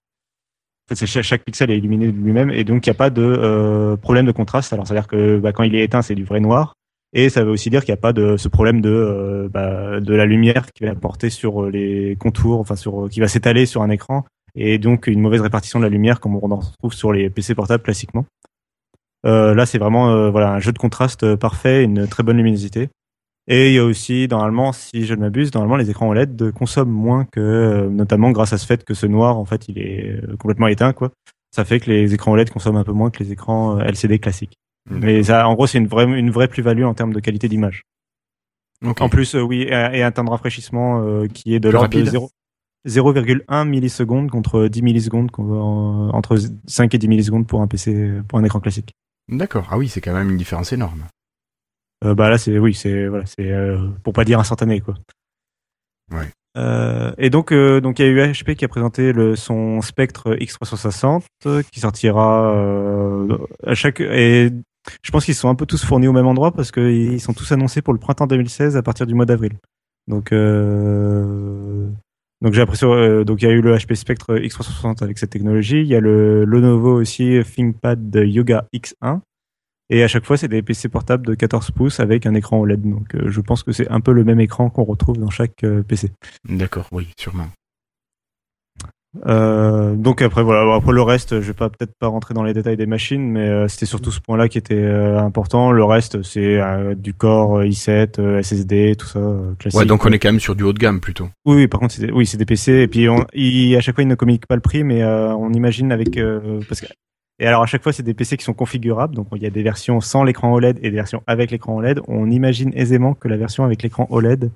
Chaque, 0.94 1.22
chaque 1.22 1.44
pixel 1.44 1.70
est 1.70 1.78
illuminé 1.78 2.06
de 2.06 2.16
lui-même, 2.16 2.50
et 2.50 2.64
donc 2.64 2.86
il 2.86 2.90
n'y 2.90 2.94
a 2.94 2.98
pas 2.98 3.10
de 3.10 3.96
problème 4.00 4.26
de 4.26 4.32
contraste. 4.32 4.72
Alors, 4.72 4.86
c'est-à-dire 4.86 5.08
que 5.08 5.38
bah, 5.38 5.52
quand 5.52 5.64
il 5.64 5.74
est 5.74 5.82
éteint, 5.82 6.02
c'est 6.02 6.14
du 6.14 6.24
vrai 6.24 6.38
noir. 6.38 6.74
Et 7.12 7.28
ça 7.28 7.42
veut 7.42 7.50
aussi 7.50 7.70
dire 7.70 7.84
qu'il 7.84 7.92
n'y 7.92 7.98
a 7.98 8.00
pas 8.00 8.12
de 8.12 8.36
ce 8.36 8.48
problème 8.48 8.80
de 8.80 8.90
euh, 8.90 9.48
bah, 9.48 10.00
de 10.00 10.14
la 10.14 10.26
lumière 10.26 10.66
qui 10.72 10.84
va 10.84 10.94
porter 10.94 11.28
sur 11.28 11.64
euh, 11.64 11.70
les 11.70 12.16
contours, 12.16 12.60
enfin 12.60 12.76
sur 12.76 13.08
qui 13.08 13.20
va 13.20 13.26
s'étaler 13.26 13.66
sur 13.66 13.82
un 13.82 13.90
écran, 13.90 14.24
et 14.54 14.78
donc 14.78 15.08
une 15.08 15.20
mauvaise 15.20 15.40
répartition 15.40 15.80
de 15.80 15.84
la 15.84 15.90
lumière 15.90 16.20
comme 16.20 16.36
on 16.36 16.50
en 16.50 16.56
retrouve 16.56 16.92
sur 16.92 17.12
les 17.12 17.28
PC 17.28 17.54
portables 17.54 17.82
classiquement. 17.82 18.26
Euh, 19.26 19.54
là, 19.54 19.66
c'est 19.66 19.78
vraiment 19.78 20.10
euh, 20.10 20.30
voilà 20.30 20.52
un 20.52 20.60
jeu 20.60 20.72
de 20.72 20.78
contraste 20.78 21.34
parfait, 21.36 21.82
une 21.84 22.06
très 22.06 22.22
bonne 22.22 22.36
luminosité. 22.36 22.90
Et 23.48 23.70
il 23.70 23.74
y 23.74 23.78
a 23.78 23.84
aussi, 23.84 24.28
normalement, 24.30 24.72
si 24.72 25.06
je 25.06 25.14
ne 25.14 25.20
m'abuse, 25.20 25.52
normalement 25.52 25.76
les 25.76 25.90
écrans 25.90 26.08
OLED 26.08 26.52
consomment 26.52 26.92
moins 26.92 27.24
que, 27.24 27.88
notamment 27.88 28.30
grâce 28.30 28.52
à 28.52 28.58
ce 28.58 28.66
fait 28.66 28.84
que 28.84 28.94
ce 28.94 29.06
noir, 29.06 29.38
en 29.38 29.44
fait, 29.44 29.68
il 29.68 29.78
est 29.78 30.20
complètement 30.38 30.68
éteint, 30.68 30.92
quoi. 30.92 31.10
Ça 31.50 31.64
fait 31.64 31.80
que 31.80 31.90
les 31.90 32.14
écrans 32.14 32.32
OLED 32.32 32.50
consomment 32.50 32.76
un 32.76 32.84
peu 32.84 32.92
moins 32.92 33.10
que 33.10 33.20
les 33.20 33.32
écrans 33.32 33.80
LCD 33.80 34.20
classiques. 34.20 34.56
Mais 34.88 35.22
ça, 35.24 35.46
en 35.46 35.54
gros, 35.54 35.66
c'est 35.66 35.78
une 35.78 35.86
vraie, 35.86 36.04
une 36.04 36.30
vraie 36.30 36.48
plus-value 36.48 36.84
en 36.84 36.94
termes 36.94 37.12
de 37.12 37.20
qualité 37.20 37.48
d'image. 37.48 37.84
En 38.82 39.08
plus, 39.08 39.34
euh, 39.34 39.42
oui, 39.42 39.62
et 39.62 40.02
un 40.02 40.10
temps 40.10 40.24
de 40.24 40.30
rafraîchissement 40.30 41.02
euh, 41.02 41.26
qui 41.26 41.54
est 41.54 41.60
de 41.60 41.68
l'ordre 41.68 41.88
de 41.88 42.88
0,1 42.88 43.68
millisecondes 43.68 44.30
contre 44.30 44.68
10 44.68 44.82
millisecondes 44.82 45.30
entre 45.38 46.38
5 46.66 46.94
et 46.94 46.98
10 46.98 47.08
millisecondes 47.08 47.46
pour 47.46 47.60
un 47.60 47.66
PC 47.66 48.22
pour 48.26 48.38
un 48.38 48.44
écran 48.44 48.60
classique. 48.60 48.94
D'accord. 49.28 49.68
Ah 49.70 49.76
oui, 49.76 49.88
c'est 49.88 50.00
quand 50.00 50.14
même 50.14 50.30
une 50.30 50.38
différence 50.38 50.72
énorme. 50.72 51.04
Euh, 52.06 52.14
bah 52.14 52.30
là 52.30 52.38
c'est 52.38 52.58
oui, 52.58 52.72
c'est 52.72 53.06
voilà, 53.08 53.26
c'est 53.26 53.52
pour 54.02 54.14
pas 54.14 54.24
dire 54.24 54.40
instantané 54.40 54.80
quoi. 54.80 54.94
Ouais. 56.10 56.30
et 57.18 57.28
donc 57.28 57.52
donc 57.52 57.98
il 57.98 58.06
y 58.06 58.08
a 58.08 58.10
eu 58.10 58.32
HP 58.32 58.56
qui 58.56 58.64
a 58.64 58.68
présenté 58.68 59.12
le 59.12 59.36
son 59.36 59.82
Spectre 59.82 60.34
X360 60.36 61.22
qui 61.70 61.80
sortira 61.80 62.50
à 63.66 63.74
chaque 63.74 64.00
et 64.00 64.48
je 65.02 65.10
pense 65.10 65.24
qu'ils 65.24 65.34
sont 65.34 65.48
un 65.48 65.54
peu 65.54 65.66
tous 65.66 65.84
fournis 65.84 66.08
au 66.08 66.12
même 66.12 66.26
endroit 66.26 66.52
parce 66.52 66.70
qu'ils 66.70 67.20
sont 67.20 67.32
tous 67.32 67.50
annoncés 67.52 67.82
pour 67.82 67.92
le 67.92 67.98
printemps 67.98 68.26
2016 68.26 68.76
à 68.76 68.82
partir 68.82 69.06
du 69.06 69.14
mois 69.14 69.26
d'avril. 69.26 69.52
Donc, 70.06 70.32
euh... 70.32 71.88
donc 72.40 72.54
j'ai 72.54 72.62
euh, 72.62 73.24
il 73.26 73.42
y 73.42 73.46
a 73.46 73.50
eu 73.50 73.60
le 73.60 73.76
HP 73.76 73.94
Spectre 73.94 74.34
X360 74.36 75.02
avec 75.02 75.18
cette 75.18 75.30
technologie. 75.30 75.80
Il 75.80 75.86
y 75.86 75.94
a 75.94 76.00
le 76.00 76.44
Lenovo 76.44 76.94
aussi 77.00 77.40
ThinkPad 77.54 78.14
Yoga 78.26 78.66
X1. 78.74 79.20
Et 79.92 80.04
à 80.04 80.08
chaque 80.08 80.24
fois, 80.24 80.36
c'est 80.36 80.48
des 80.48 80.62
PC 80.62 80.88
portables 80.88 81.26
de 81.26 81.34
14 81.34 81.72
pouces 81.72 81.98
avec 81.98 82.24
un 82.24 82.34
écran 82.34 82.60
OLED. 82.60 82.82
Donc, 82.82 83.14
euh, 83.14 83.28
je 83.28 83.40
pense 83.40 83.64
que 83.64 83.72
c'est 83.72 83.88
un 83.88 84.00
peu 84.00 84.12
le 84.12 84.22
même 84.22 84.40
écran 84.40 84.70
qu'on 84.70 84.84
retrouve 84.84 85.18
dans 85.18 85.30
chaque 85.30 85.64
PC. 85.88 86.12
D'accord, 86.48 86.86
oui, 86.92 87.08
sûrement. 87.18 87.48
Euh, 89.26 89.96
donc 89.96 90.22
après 90.22 90.42
voilà, 90.42 90.72
après 90.74 90.92
le 90.92 91.02
reste, 91.02 91.40
je 91.40 91.46
vais 91.48 91.52
pas 91.52 91.68
peut-être 91.68 91.92
pas 91.98 92.06
rentrer 92.06 92.32
dans 92.32 92.44
les 92.44 92.52
détails 92.52 92.76
des 92.76 92.86
machines, 92.86 93.28
mais 93.28 93.48
euh, 93.48 93.66
c'était 93.66 93.86
surtout 93.86 94.12
ce 94.12 94.20
point-là 94.20 94.48
qui 94.48 94.56
était 94.56 94.74
euh, 94.74 95.18
important. 95.18 95.72
Le 95.72 95.82
reste, 95.82 96.22
c'est 96.22 96.60
du 96.96 97.12
Core 97.12 97.62
i7, 97.62 98.42
SSD, 98.42 98.94
tout 98.96 99.06
ça 99.06 99.20
classique. 99.58 99.78
Ouais, 99.78 99.86
donc 99.86 100.04
on 100.06 100.12
est 100.12 100.18
quand 100.18 100.28
même 100.28 100.40
sur 100.40 100.54
du 100.54 100.62
haut 100.62 100.72
de 100.72 100.78
gamme 100.78 101.00
plutôt. 101.00 101.28
Oui, 101.44 101.56
oui 101.56 101.66
par 101.66 101.80
contre, 101.80 101.94
c'est 101.94 102.06
des, 102.06 102.12
oui, 102.12 102.24
c'est 102.24 102.36
des 102.36 102.46
PC. 102.46 102.72
Et 102.72 102.88
puis 102.88 103.08
on, 103.08 103.24
il, 103.34 103.74
à 103.76 103.80
chaque 103.80 103.96
fois, 103.96 104.04
ils 104.04 104.08
ne 104.08 104.14
communiquent 104.14 104.46
pas 104.46 104.54
le 104.54 104.60
prix, 104.60 104.84
mais 104.84 105.04
on 105.04 105.52
imagine 105.52 105.90
avec 105.92 106.18
parce 106.68 106.80
que 106.80 106.86
et 107.42 107.46
alors 107.46 107.62
à 107.62 107.66
chaque 107.66 107.82
fois, 107.82 107.92
c'est 107.92 108.02
des 108.02 108.12
PC 108.12 108.36
qui 108.36 108.44
sont 108.44 108.52
configurables. 108.52 109.14
Donc 109.14 109.28
il 109.34 109.42
y 109.42 109.46
a 109.46 109.50
des 109.50 109.62
versions 109.62 110.00
sans 110.00 110.22
l'écran 110.24 110.52
OLED 110.52 110.78
et 110.82 110.90
des 110.90 110.96
versions 110.96 111.22
avec 111.26 111.50
l'écran 111.50 111.74
OLED. 111.76 112.00
On 112.06 112.30
imagine 112.30 112.70
aisément 112.74 113.14
que 113.14 113.28
la 113.28 113.38
version 113.38 113.64
avec 113.64 113.82
l'écran 113.82 114.06
OLED 114.10 114.50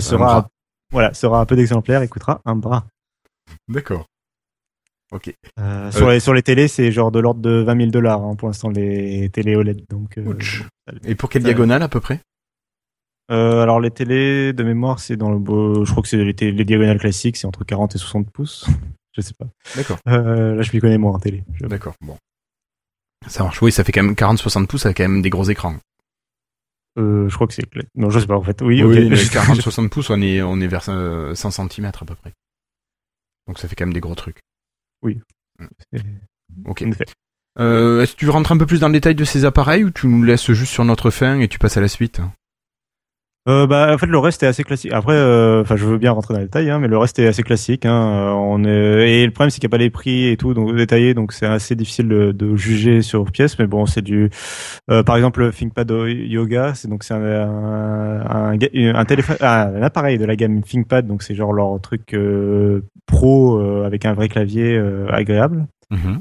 sera 0.00 0.48
voilà 0.90 1.12
sera 1.12 1.40
un 1.40 1.44
peu 1.44 1.54
d'exemplaire 1.54 2.02
et 2.02 2.08
coûtera 2.08 2.40
un 2.44 2.56
bras. 2.56 2.86
D'accord. 3.68 4.06
Ok. 5.12 5.34
Euh, 5.60 5.90
sur, 5.92 6.08
les, 6.08 6.20
sur 6.20 6.34
les 6.34 6.42
télés, 6.42 6.68
c'est 6.68 6.90
genre 6.90 7.12
de 7.12 7.20
l'ordre 7.20 7.40
de 7.40 7.62
20 7.62 7.76
000 7.76 7.90
dollars 7.90 8.22
hein, 8.22 8.34
pour 8.36 8.48
l'instant 8.48 8.68
les 8.70 9.28
télés 9.30 9.54
OLED. 9.54 9.84
Donc, 9.88 10.18
euh, 10.18 10.34
Et 11.04 11.14
pour 11.14 11.28
quelle 11.28 11.42
diagonale 11.42 11.82
à 11.82 11.88
peu 11.88 12.00
près? 12.00 12.20
Euh, 13.30 13.62
Alors 13.62 13.80
les 13.80 13.90
télés 13.90 14.52
de 14.52 14.64
mémoire, 14.64 14.98
c'est 14.98 15.16
dans 15.16 15.30
le, 15.30 15.84
je 15.84 15.90
crois 15.90 16.02
que 16.02 16.08
c'est 16.08 16.16
les, 16.16 16.52
les, 16.52 16.64
diagonales 16.64 16.98
classiques, 16.98 17.36
c'est 17.36 17.46
entre 17.46 17.64
40 17.64 17.94
et 17.94 17.98
60 17.98 18.30
pouces. 18.30 18.66
je 19.12 19.20
sais 19.20 19.34
pas. 19.34 19.46
D'accord. 19.76 19.98
là, 20.04 20.60
je 20.62 20.72
m'y 20.72 20.80
connais 20.80 20.98
moins 20.98 21.12
en 21.12 21.18
télé. 21.18 21.44
D'accord. 21.60 21.94
Bon. 22.00 22.18
Ça 23.26 23.42
marche. 23.42 23.62
Oui, 23.62 23.72
ça 23.72 23.84
fait 23.84 23.92
quand 23.92 24.02
même 24.02 24.14
40-60 24.14 24.66
pouces 24.66 24.84
avec 24.86 24.98
quand 24.98 25.08
même 25.08 25.22
des 25.22 25.30
gros 25.30 25.44
écrans. 25.44 25.76
Euh, 26.98 27.28
je 27.28 27.34
crois 27.34 27.46
que 27.46 27.54
c'est. 27.54 27.66
Non, 27.94 28.10
je 28.10 28.20
sais 28.20 28.26
pas 28.26 28.36
en 28.36 28.42
fait. 28.42 28.60
Oui, 28.62 28.82
oui 28.82 29.08
40-60 29.10 29.88
pouces, 29.90 30.10
on 30.10 30.20
est, 30.20 30.42
on 30.42 30.60
est 30.60 30.66
vers 30.66 30.82
100 30.82 31.34
cm 31.34 31.86
à 31.86 32.04
peu 32.04 32.14
près. 32.14 32.32
Donc 33.46 33.58
ça 33.58 33.68
fait 33.68 33.76
quand 33.76 33.86
même 33.86 33.94
des 33.94 34.00
gros 34.00 34.14
trucs. 34.14 34.40
Oui. 35.02 35.20
Mm. 35.58 35.66
Ok. 36.66 36.84
Euh, 37.58 38.02
Est-ce 38.02 38.12
que 38.12 38.18
tu 38.18 38.28
rentres 38.28 38.52
un 38.52 38.58
peu 38.58 38.66
plus 38.66 38.80
dans 38.80 38.88
le 38.88 38.94
détail 38.94 39.14
de 39.14 39.24
ces 39.24 39.44
appareils 39.44 39.84
ou 39.84 39.90
tu 39.90 40.06
nous 40.08 40.22
laisses 40.22 40.52
juste 40.52 40.72
sur 40.72 40.84
notre 40.84 41.10
fin 41.10 41.38
et 41.40 41.48
tu 41.48 41.58
passes 41.58 41.76
à 41.76 41.80
la 41.80 41.88
suite? 41.88 42.20
Euh, 43.46 43.66
bah, 43.66 43.92
en 43.92 43.98
fait, 43.98 44.06
le 44.06 44.18
reste 44.18 44.42
est 44.42 44.46
assez 44.46 44.64
classique. 44.64 44.92
Après, 44.92 45.12
euh, 45.12 45.60
enfin, 45.60 45.76
je 45.76 45.84
veux 45.84 45.98
bien 45.98 46.12
rentrer 46.12 46.32
dans 46.32 46.40
les 46.40 46.46
détails, 46.46 46.70
hein, 46.70 46.78
mais 46.78 46.88
le 46.88 46.96
reste 46.96 47.18
est 47.18 47.26
assez 47.26 47.42
classique. 47.42 47.84
Hein. 47.84 47.92
Euh, 47.92 48.30
on 48.30 48.64
est... 48.64 49.20
Et 49.20 49.26
le 49.26 49.32
problème, 49.32 49.50
c'est 49.50 49.60
qu'il 49.60 49.68
n'y 49.68 49.72
a 49.72 49.76
pas 49.76 49.82
les 49.82 49.90
prix 49.90 50.28
et 50.28 50.38
tout, 50.38 50.54
donc 50.54 50.74
détaillé, 50.74 51.12
donc 51.12 51.32
c'est 51.32 51.44
assez 51.44 51.76
difficile 51.76 52.08
de, 52.08 52.32
de, 52.32 52.56
juger 52.56 53.02
sur 53.02 53.30
pièce. 53.30 53.58
Mais 53.58 53.66
bon, 53.66 53.84
c'est 53.84 54.00
du, 54.00 54.30
euh, 54.90 55.02
par 55.02 55.16
exemple, 55.16 55.52
ThinkPad 55.52 55.90
Yoga, 55.90 56.74
c'est 56.74 56.88
donc 56.88 57.04
c'est 57.04 57.12
un, 57.12 57.22
un, 57.22 58.52
un, 58.54 59.04
téléphone, 59.04 59.36
ah, 59.40 59.68
un 59.68 59.82
appareil 59.82 60.16
de 60.16 60.24
la 60.24 60.36
gamme 60.36 60.62
ThinkPad, 60.62 61.06
donc 61.06 61.22
c'est 61.22 61.34
genre 61.34 61.52
leur 61.52 61.78
truc 61.82 62.16
pro 63.06 63.58
avec 63.84 64.06
un 64.06 64.14
vrai 64.14 64.28
clavier 64.28 64.80
agréable. 65.10 65.66
Mm-hmm. 65.92 66.18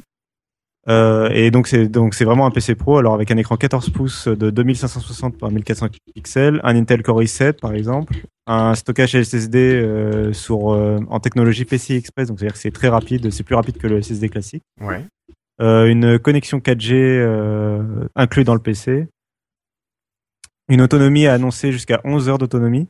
Euh, 0.90 1.30
et 1.30 1.50
donc 1.50 1.68
c'est 1.68 1.88
donc 1.88 2.14
c'est 2.14 2.26
vraiment 2.26 2.46
un 2.46 2.52
PC 2.52 2.76
Pro 2.76 2.98
alors 2.98 3.14
avec 3.14 3.32
un 3.32 3.38
écran 3.38 3.56
14 3.56 3.90
pouces 3.92 4.28
de 4.28 4.50
2560 4.50 5.38
par 5.38 5.50
1400 5.50 5.88
pixels, 6.14 6.60
un 6.64 6.76
Intel 6.76 7.02
Core 7.04 7.22
i7 7.22 7.54
par 7.54 7.74
exemple, 7.74 8.14
un 8.48 8.76
stockage 8.76 9.12
SSD 9.22 9.58
euh, 9.58 10.34
sur 10.34 10.74
euh, 10.74 11.00
en 11.10 11.22
technologie 11.22 11.64
PCI 11.64 11.96
Express 11.96 12.28
donc 12.28 12.40
c'est-à-dire 12.40 12.54
que 12.54 12.60
c'est 12.60 12.72
très 12.72 12.90
rapide, 12.90 13.32
c'est 13.32 13.44
plus 13.44 13.56
rapide 13.56 13.78
que 13.78 13.88
le 13.88 14.02
SSD 14.02 14.28
classique. 14.30 14.64
Ouais. 14.82 15.06
Une 15.60 16.20
connexion 16.20 16.58
4G 16.58 17.24
inclus 18.16 18.44
dans 18.44 18.56
le 18.56 18.60
PC. 18.60 19.08
Une 20.68 20.82
autonomie 20.82 21.26
à 21.28 21.34
annoncer 21.34 21.72
jusqu'à 21.72 22.02
11 22.04 22.28
heures 22.28 22.38
d'autonomie 22.38 22.90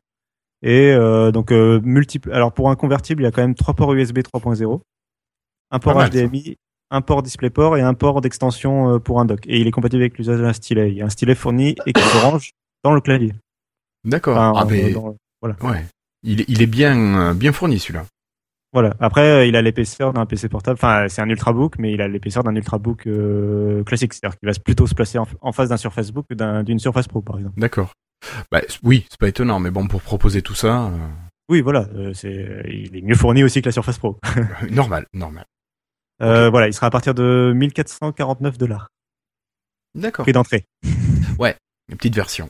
et 0.64 0.96
donc 1.32 1.52
multiple 1.52 2.32
alors 2.32 2.52
pour 2.52 2.72
un 2.72 2.76
convertible, 2.76 3.22
il 3.22 3.26
y 3.26 3.28
a 3.28 3.32
quand 3.32 3.44
même 3.44 3.54
trois 3.54 3.76
ports 3.76 3.94
USB 3.94 4.20
3.0 4.20 4.80
un 5.70 5.80
port 5.80 6.04
HDMI 6.10 6.58
un 6.94 7.02
port 7.02 7.24
DisplayPort 7.24 7.76
et 7.76 7.82
un 7.82 7.96
port 7.96 8.22
d'extension 8.22 8.94
euh, 8.94 9.00
pour 9.00 9.20
un 9.20 9.26
dock. 9.26 9.42
Et 9.48 9.60
il 9.60 9.68
est 9.68 9.72
compatible 9.72 10.04
avec 10.04 10.18
l'usage 10.18 10.40
d'un 10.40 10.54
stylet. 10.54 10.92
Il 10.92 10.98
y 10.98 11.02
a 11.02 11.06
un 11.06 11.10
stylet 11.10 11.36
fourni 11.36 11.76
et 11.86 11.92
qui 11.92 12.02
se 12.02 12.18
range 12.20 12.52
dans 12.84 12.94
le 12.94 13.02
clavier. 13.02 13.34
D'accord. 14.06 14.38
ah, 14.38 14.66
voilà. 15.42 15.56
Ouais. 15.62 15.86
Il, 16.22 16.46
il 16.48 16.62
est 16.62 16.68
bien, 16.68 16.96
euh, 17.18 17.34
bien 17.34 17.52
fourni 17.52 17.80
celui-là. 17.80 18.06
Voilà. 18.72 18.96
Après, 19.00 19.28
euh, 19.28 19.46
il 19.46 19.56
a 19.56 19.62
l'épaisseur 19.62 20.14
d'un 20.14 20.26
PC 20.26 20.50
portable. 20.50 20.76
Enfin, 20.76 21.08
c'est 21.10 21.22
un 21.22 21.30
ultrabook, 21.30 21.78
mais 21.80 21.94
il 21.94 22.02
a 22.02 22.08
l'épaisseur 22.08 22.44
d'un 22.44 22.56
ultrabook 22.56 23.08
classique. 23.86 24.14
C'est-à-dire 24.14 24.38
qu'il 24.40 24.48
va 24.48 24.54
plutôt 24.64 24.86
se 24.86 24.94
placer 24.94 25.18
en, 25.18 25.52
face 25.52 25.70
d'un 25.70 25.78
Surface 25.78 26.12
Book 26.12 26.28
que 26.30 26.62
d'une 26.62 26.80
Surface 26.80 27.08
Pro, 27.08 27.22
par 27.22 27.38
exemple. 27.38 27.60
D'accord. 27.60 27.92
Bah, 28.52 28.62
oui, 28.84 29.06
c'est 29.10 29.20
pas 29.20 29.28
étonnant, 29.28 29.60
mais 29.60 29.72
bon, 29.72 29.88
pour 29.88 30.02
proposer 30.02 30.42
tout 30.42 30.56
ça. 30.56 30.92
Oui, 31.50 31.62
voilà. 31.62 31.88
c'est, 32.14 32.64
il 32.68 32.96
est 32.96 33.02
mieux 33.02 33.16
fourni 33.16 33.44
aussi 33.44 33.62
que 33.62 33.68
la 33.68 33.74
Surface 33.74 33.98
Pro. 33.98 34.20
normal, 34.72 35.08
normal. 35.14 35.46
Euh, 36.22 36.50
voilà, 36.50 36.68
il 36.68 36.74
sera 36.74 36.88
à 36.88 36.90
partir 36.90 37.14
de 37.14 37.54
1449 37.56 38.58
dollars. 38.58 38.90
D'accord. 39.96 40.24
Prix 40.24 40.34
d'entrée. 40.34 40.66
ouais, 41.40 41.56
une 41.90 41.98
petite 41.98 42.16
version. 42.16 42.50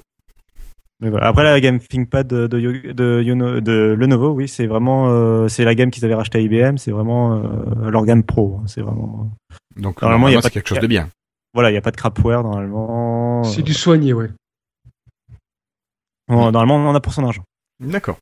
Mais 0.99 1.09
voilà. 1.09 1.27
Après 1.27 1.43
la 1.43 1.59
gamme 1.59 1.79
ThinkPad 1.79 2.27
de, 2.27 2.47
de, 2.47 2.91
de, 2.93 3.59
de 3.59 3.95
Lenovo, 3.97 4.29
oui, 4.29 4.47
c'est 4.47 4.67
vraiment 4.67 5.09
euh, 5.09 5.47
c'est 5.49 5.65
la 5.65 5.75
gamme 5.75 5.91
qu'ils 5.91 6.05
avaient 6.05 6.13
racheté 6.15 6.37
à 6.37 6.41
IBM, 6.41 6.77
c'est 6.77 6.91
vraiment 6.91 7.35
euh, 7.35 7.89
leur 7.89 8.05
gamme 8.05 8.23
pro. 8.23 8.59
Hein. 8.59 8.63
c'est 8.67 8.81
vraiment. 8.81 9.29
Donc 9.75 10.01
normalement, 10.01 10.29
il 10.29 10.33
y 10.33 10.37
a 10.37 10.41
pas 10.41 10.49
quelque 10.49 10.69
chose 10.69 10.79
de 10.79 10.87
bien. 10.87 11.09
Voilà, 11.53 11.69
il 11.69 11.73
n'y 11.73 11.77
a 11.77 11.81
pas 11.81 11.91
de 11.91 11.97
crapware 11.97 12.43
normalement. 12.43 13.43
C'est 13.43 13.61
du 13.61 13.73
soigné, 13.73 14.13
ouais. 14.13 14.29
normalement, 16.29 16.77
on 16.77 16.87
en 16.87 16.95
a 16.95 17.01
pour 17.01 17.13
son 17.13 17.25
argent. 17.25 17.43
D'accord. 17.79 18.17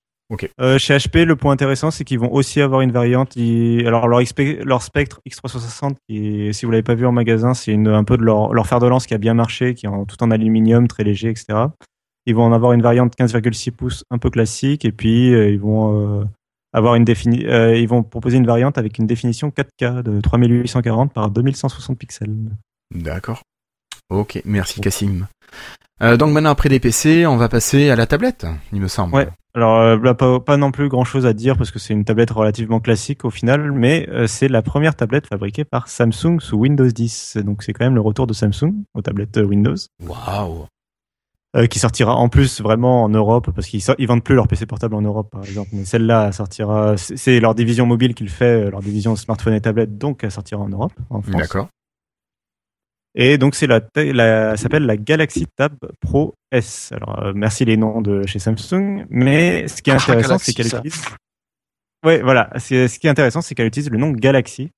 Euh, 0.59 0.77
chez 0.77 0.95
HP, 0.95 1.25
le 1.25 1.35
point 1.35 1.51
intéressant, 1.51 1.91
c'est 1.91 2.03
qu'ils 2.03 2.19
vont 2.19 2.31
aussi 2.31 2.61
avoir 2.61 2.81
une 2.81 2.91
variante. 2.91 3.35
Alors 3.85 4.07
leur, 4.07 4.21
leur 4.63 4.81
Spectre 4.81 5.21
X360, 5.27 5.95
qui, 6.07 6.53
si 6.53 6.65
vous 6.65 6.71
l'avez 6.71 6.83
pas 6.83 6.95
vu 6.95 7.05
en 7.05 7.11
magasin, 7.11 7.53
c'est 7.53 7.73
un 7.73 8.03
peu 8.03 8.17
de 8.17 8.23
leur, 8.23 8.53
leur 8.53 8.67
fer 8.67 8.79
de 8.79 8.87
lance 8.87 9.07
qui 9.07 9.13
a 9.13 9.17
bien 9.17 9.33
marché, 9.33 9.73
qui 9.73 9.85
est 9.85 9.89
tout 10.07 10.23
en 10.23 10.31
aluminium, 10.31 10.87
très 10.87 11.03
léger, 11.03 11.29
etc. 11.29 11.67
Ils 12.25 12.35
vont 12.35 12.43
en 12.43 12.53
avoir 12.53 12.73
une 12.73 12.81
variante 12.81 13.13
15,6 13.17 13.71
pouces 13.71 14.03
un 14.09 14.17
peu 14.17 14.29
classique, 14.29 14.85
et 14.85 14.91
puis 14.91 15.33
euh, 15.33 15.49
ils 15.49 15.59
vont 15.59 16.21
euh, 16.21 16.23
avoir 16.71 16.95
une 16.95 17.03
défini 17.03 17.39
ils 17.39 17.87
vont 17.87 18.03
proposer 18.03 18.37
une 18.37 18.45
variante 18.45 18.77
avec 18.77 18.99
une 18.99 19.07
définition 19.07 19.49
4K 19.49 20.03
de 20.03 20.21
3840 20.21 21.13
par 21.13 21.31
2160 21.31 21.97
pixels. 21.97 22.35
D'accord. 22.93 23.41
Ok, 24.09 24.41
merci 24.45 24.81
Cassim. 26.01 26.17
donc 26.17 26.31
maintenant 26.31 26.51
après 26.51 26.69
des 26.69 26.79
PC, 26.79 27.25
on 27.25 27.37
va 27.37 27.49
passer 27.49 27.89
à 27.89 27.95
la 27.95 28.07
tablette, 28.07 28.45
il 28.73 28.81
me 28.81 28.87
semble. 28.87 29.15
Ouais. 29.15 29.27
Alors 29.53 29.79
euh, 29.79 30.13
pas, 30.13 30.39
pas, 30.39 30.57
non 30.57 30.71
plus 30.71 30.87
grand 30.87 31.03
chose 31.03 31.25
à 31.25 31.33
dire 31.33 31.57
parce 31.57 31.71
que 31.71 31.79
c'est 31.79 31.93
une 31.93 32.05
tablette 32.05 32.31
relativement 32.31 32.79
classique 32.79 33.25
au 33.25 33.29
final, 33.29 33.71
mais 33.73 34.07
euh, 34.09 34.25
c'est 34.25 34.47
la 34.47 34.61
première 34.61 34.95
tablette 34.95 35.27
fabriquée 35.27 35.65
par 35.65 35.89
Samsung 35.89 36.39
sous 36.39 36.57
Windows 36.57 36.87
10. 36.87 37.37
Donc 37.43 37.63
c'est 37.63 37.73
quand 37.73 37.83
même 37.83 37.95
le 37.95 38.01
retour 38.01 38.27
de 38.27 38.33
Samsung 38.33 38.73
aux 38.93 39.01
tablettes 39.01 39.37
euh, 39.37 39.43
Windows. 39.43 39.75
Waouh 40.05 40.67
qui 41.69 41.79
sortira 41.79 42.15
en 42.15 42.29
plus 42.29 42.61
vraiment 42.61 43.03
en 43.03 43.09
Europe 43.09 43.51
parce 43.53 43.67
qu'ils 43.67 43.81
ils 43.97 44.07
vendent 44.07 44.23
plus 44.23 44.35
leur 44.35 44.47
PC 44.47 44.65
portable 44.65 44.95
en 44.95 45.01
Europe 45.01 45.29
par 45.29 45.43
exemple 45.43 45.67
mais 45.73 45.83
celle-là 45.83 46.31
sortira 46.31 46.95
c'est 46.95 47.41
leur 47.41 47.55
division 47.55 47.85
mobile 47.85 48.13
qui 48.15 48.23
le 48.23 48.29
fait 48.29 48.71
leur 48.71 48.79
division 48.79 49.17
smartphone 49.17 49.55
et 49.55 49.59
tablette 49.59 49.97
donc 49.97 50.23
elle 50.23 50.31
sortira 50.31 50.61
en 50.61 50.69
Europe 50.69 50.93
en 51.09 51.21
France. 51.21 51.35
D'accord. 51.35 51.67
Et 53.15 53.37
donc 53.37 53.55
c'est 53.55 53.67
la, 53.67 53.81
la 53.95 54.55
s'appelle 54.57 54.85
la 54.85 54.97
Galaxy 54.97 55.45
Tab 55.55 55.75
Pro 55.99 56.35
S. 56.51 56.91
Alors 56.93 57.23
euh, 57.23 57.33
merci 57.35 57.65
les 57.65 57.77
noms 57.77 58.01
de 58.01 58.25
chez 58.25 58.39
Samsung, 58.39 59.05
mais 59.09 59.67
ce 59.67 59.81
qui 59.81 59.89
est 59.89 59.93
intéressant 59.93 60.37
c'est 60.37 60.53
qu'elle 60.53 60.67
utilise. 60.67 61.03
Ouais, 62.05 62.21
voilà. 62.21 62.49
Ce 62.57 62.97
qui 62.97 63.07
est 63.07 63.09
intéressant 63.09 63.41
c'est 63.41 63.53
qu'elle 63.53 63.67
utilise 63.67 63.89
le 63.89 63.97
nom 63.97 64.11
Galaxy. 64.11 64.71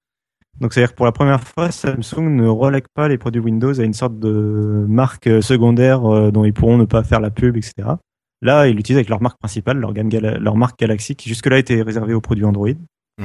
Donc 0.60 0.74
c'est-à-dire 0.74 0.92
que 0.92 0.96
pour 0.96 1.06
la 1.06 1.12
première 1.12 1.44
fois, 1.44 1.72
Samsung 1.72 2.30
ne 2.30 2.48
relègue 2.48 2.86
pas 2.94 3.08
les 3.08 3.18
produits 3.18 3.42
Windows 3.42 3.80
à 3.80 3.84
une 3.84 3.94
sorte 3.94 4.20
de 4.20 4.86
marque 4.88 5.30
secondaire 5.42 6.06
euh, 6.06 6.32
dont 6.32 6.46
ils 6.46 6.54
pourront 6.54 6.78
ne 6.78 6.86
pas 6.86 7.04
faire 7.04 7.20
la 7.20 7.32
pub, 7.32 7.58
etc. 7.58 7.90
Là, 8.44 8.68
ils 8.68 8.76
l'utilisent 8.76 8.98
avec 8.98 9.10
leur 9.10 9.22
marque 9.22 9.40
principale, 9.40 9.78
leur, 9.78 9.94
leur 9.94 10.56
marque 10.58 10.78
Galaxy, 10.78 11.16
qui 11.16 11.30
jusque-là 11.30 11.58
était 11.58 11.82
réservée 11.82 12.14
aux 12.14 12.22
produits 12.22 12.44
Android. 12.44 12.68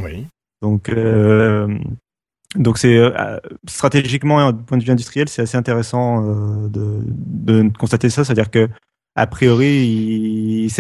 Oui. 0.00 0.26
Donc, 0.62 0.88
euh, 0.88 1.76
donc 2.56 2.78
c'est 2.78 2.96
euh, 2.96 3.38
stratégiquement, 3.68 4.52
du 4.52 4.62
point 4.62 4.78
de 4.78 4.84
vue 4.84 4.90
industriel, 4.90 5.28
c'est 5.28 5.42
assez 5.42 5.56
intéressant 5.56 6.24
euh, 6.24 6.68
de, 6.68 7.02
de, 7.06 7.70
constater 7.78 8.08
ça. 8.08 8.24
C'est-à-dire 8.24 8.50
que 8.50 8.68
a 9.16 9.26
priori, 9.26 9.66
il, 9.66 10.70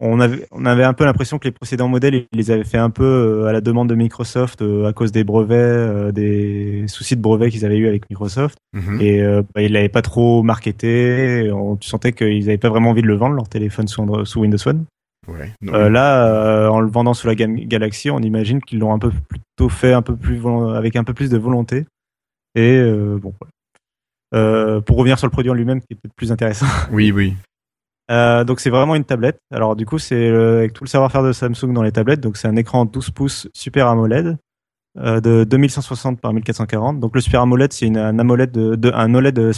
on 0.00 0.18
avait, 0.18 0.46
on 0.50 0.66
avait 0.66 0.82
un 0.82 0.92
peu 0.92 1.04
l'impression 1.04 1.38
que 1.38 1.46
les 1.46 1.52
précédents 1.52 1.86
modèles, 1.86 2.26
ils 2.32 2.36
les 2.36 2.50
avaient 2.50 2.64
fait 2.64 2.78
un 2.78 2.90
peu 2.90 3.04
euh, 3.04 3.46
à 3.46 3.52
la 3.52 3.60
demande 3.60 3.88
de 3.88 3.94
Microsoft 3.94 4.62
à 4.62 4.92
cause 4.92 5.12
des 5.12 5.22
brevets, 5.22 6.12
des 6.12 6.84
soucis 6.88 7.14
de 7.14 7.22
brevets 7.22 7.50
qu'ils 7.50 7.64
avaient 7.64 7.78
eu 7.78 7.86
avec 7.86 8.10
Microsoft. 8.10 8.58
Mhm. 8.72 9.00
Et 9.00 9.22
bah, 9.54 9.62
ils 9.62 9.72
l'avaient 9.72 9.88
pas 9.88 10.02
trop 10.02 10.42
marketé. 10.42 11.48
On, 11.52 11.76
tu 11.76 11.88
sentais 11.88 12.12
qu'ils 12.12 12.48
avaient 12.48 12.58
pas 12.58 12.70
vraiment 12.70 12.90
envie 12.90 13.02
de 13.02 13.06
le 13.06 13.14
vendre 13.14 13.36
leur 13.36 13.48
téléphone 13.48 13.86
sous, 13.86 14.24
sous 14.24 14.40
Windows 14.40 14.68
One. 14.68 14.84
Euh, 15.28 15.88
là, 15.88 16.26
euh, 16.26 16.68
en 16.68 16.80
le 16.80 16.88
vendant 16.88 17.14
sous 17.14 17.26
la 17.26 17.34
gamme 17.34 17.56
Galaxy, 17.56 18.10
on 18.10 18.20
imagine 18.20 18.60
qu'ils 18.60 18.78
l'ont 18.78 18.92
un 18.92 18.98
peu 18.98 19.10
plutôt 19.10 19.68
fait 19.68 19.92
un 19.92 20.02
peu 20.02 20.16
plus 20.16 20.40
avec 20.74 20.96
un 20.96 21.04
peu 21.04 21.14
plus 21.14 21.30
de 21.30 21.38
volonté. 21.38 21.86
Et 22.54 22.76
euh, 22.76 23.18
bon, 23.20 23.34
pour 24.82 24.96
revenir 24.96 25.18
sur 25.18 25.26
le 25.26 25.32
produit 25.32 25.50
en 25.50 25.54
lui-même, 25.54 25.80
qui 25.80 25.88
est 25.92 25.96
peut-être 25.96 26.14
plus 26.14 26.32
intéressant. 26.32 26.66
Oui, 26.92 27.12
oui. 27.12 27.34
donc 28.08 28.60
c'est 28.60 28.70
vraiment 28.70 28.94
une 28.94 29.04
tablette. 29.04 29.38
Alors 29.52 29.76
du 29.76 29.86
coup, 29.86 29.98
c'est 29.98 30.28
avec 30.28 30.72
tout 30.72 30.84
le 30.84 30.88
savoir-faire 30.88 31.22
de 31.22 31.32
Samsung 31.32 31.72
dans 31.72 31.82
les 31.82 31.92
tablettes. 31.92 32.20
Donc 32.20 32.36
c'est 32.36 32.48
un 32.48 32.56
écran 32.56 32.84
12 32.84 33.10
pouces 33.10 33.48
Super 33.54 33.88
AMOLED 33.88 34.36
de 34.96 35.44
2160 35.44 36.20
par 36.20 36.32
1440. 36.32 37.00
Donc 37.00 37.14
le 37.14 37.20
Super 37.20 37.42
AMOLED, 37.42 37.72
c'est 37.72 37.88
un 37.96 38.18
AMOLED 38.18 38.52
de, 38.52 38.74
de, 38.76 38.92
un 38.92 39.14
OLED 39.14 39.52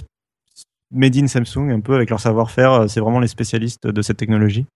made 0.93 1.17
in 1.17 1.27
Samsung, 1.27 1.71
un 1.71 1.81
peu 1.81 1.95
avec 1.95 2.11
leur 2.11 2.21
savoir-faire. 2.21 2.89
C'est 2.89 3.01
vraiment 3.01 3.21
les 3.21 3.29
spécialistes 3.29 3.87
de 3.87 4.03
cette 4.03 4.17
technologie. 4.17 4.67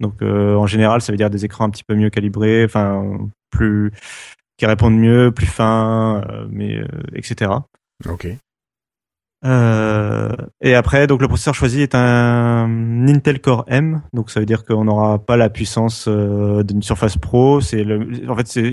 Donc 0.00 0.22
en 0.22 0.66
général, 0.66 1.00
ça 1.00 1.12
veut 1.12 1.16
dire 1.16 1.30
des 1.30 1.44
écrans 1.44 1.64
un 1.64 1.70
petit 1.70 1.84
peu 1.84 1.94
mieux 1.94 2.10
calibrés, 2.10 2.64
enfin 2.64 3.18
plus 3.50 3.92
qui 4.58 4.66
répondent 4.66 4.98
mieux, 4.98 5.32
plus 5.32 5.46
fins, 5.46 6.22
mais 6.50 6.82
etc. 7.14 7.50
Ok. 8.06 8.28
Euh, 9.44 10.32
et 10.60 10.74
après, 10.74 11.06
donc 11.06 11.20
le 11.20 11.28
processeur 11.28 11.54
choisi 11.54 11.82
est 11.82 11.94
un 11.94 13.06
Intel 13.06 13.40
Core 13.40 13.64
M, 13.68 14.02
donc 14.12 14.30
ça 14.30 14.40
veut 14.40 14.46
dire 14.46 14.64
qu'on 14.64 14.84
n'aura 14.84 15.18
pas 15.18 15.36
la 15.36 15.50
puissance 15.50 16.06
euh, 16.08 16.62
d'une 16.62 16.82
Surface 16.82 17.16
Pro. 17.16 17.60
C'est 17.60 17.84
le, 17.84 18.28
en 18.28 18.36
fait, 18.36 18.46
c'est, 18.46 18.72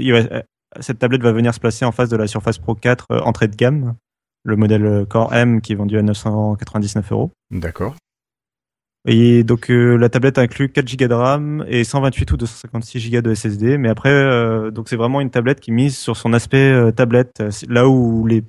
cette 0.80 1.00
tablette 1.00 1.22
va 1.22 1.32
venir 1.32 1.54
se 1.54 1.60
placer 1.60 1.86
en 1.86 1.92
face 1.92 2.10
de 2.10 2.18
la 2.18 2.28
Surface 2.28 2.58
Pro 2.58 2.76
4 2.76 3.08
euh, 3.12 3.20
entrée 3.20 3.48
de 3.48 3.56
gamme, 3.56 3.96
le 4.44 4.56
modèle 4.56 5.06
Core 5.10 5.34
M 5.34 5.62
qui 5.62 5.74
est 5.74 5.76
vendu 5.76 5.98
à 5.98 6.02
999 6.02 7.12
euros. 7.12 7.32
D'accord. 7.52 7.96
Et 9.06 9.44
donc 9.44 9.68
la 9.70 10.08
tablette 10.08 10.38
inclut 10.38 10.70
4 10.70 10.98
Go 10.98 11.08
de 11.08 11.14
RAM 11.14 11.66
et 11.68 11.84
128 11.84 12.32
ou 12.32 12.38
256 12.38 13.12
Go 13.12 13.22
de 13.22 13.34
SSD. 13.34 13.78
Mais 13.78 13.90
après, 13.90 14.72
donc 14.72 14.88
c'est 14.88 14.96
vraiment 14.96 15.20
une 15.20 15.30
tablette 15.30 15.60
qui 15.60 15.72
mise 15.72 15.98
sur 15.98 16.16
son 16.16 16.32
aspect 16.32 16.92
tablette, 16.94 17.44
là 17.68 17.88
où 17.90 18.26
les 18.26 18.44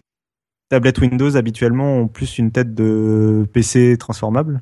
tablettes 0.69 1.01
Windows 1.01 1.37
habituellement 1.37 1.99
ont 1.99 2.09
plus 2.09 2.39
une 2.39 2.51
tête 2.51 2.75
de 2.75 3.47
PC 3.53 3.97
transformable. 3.99 4.61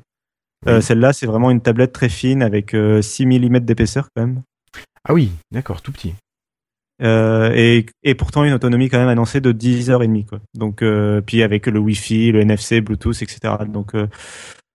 Euh, 0.67 0.81
celle-là, 0.81 1.13
c'est 1.13 1.25
vraiment 1.25 1.51
une 1.51 1.61
tablette 1.61 1.91
très 1.91 2.09
fine 2.09 2.41
avec 2.41 2.71
6 2.71 2.75
euh, 2.75 3.01
mm 3.27 3.59
d'épaisseur 3.59 4.07
quand 4.15 4.25
même. 4.25 4.43
Ah 5.07 5.13
oui, 5.13 5.31
d'accord, 5.51 5.81
tout 5.81 5.91
petit. 5.91 6.13
Euh, 7.01 7.51
et, 7.55 7.85
et, 8.03 8.15
pourtant 8.15 8.43
une 8.43 8.53
autonomie 8.53 8.87
quand 8.87 8.99
même 8.99 9.09
annoncée 9.09 9.41
de 9.41 9.51
10 9.51 9.89
h 9.89 9.93
30 9.93 10.25
quoi. 10.25 10.39
Donc 10.53 10.83
puis 11.25 11.43
avec 11.43 11.65
le 11.65 11.79
Wi-Fi, 11.79 12.31
le 12.31 12.41
NFC, 12.41 12.81
Bluetooth, 12.81 13.21
etc. 13.21 13.55
Donc 13.67 13.93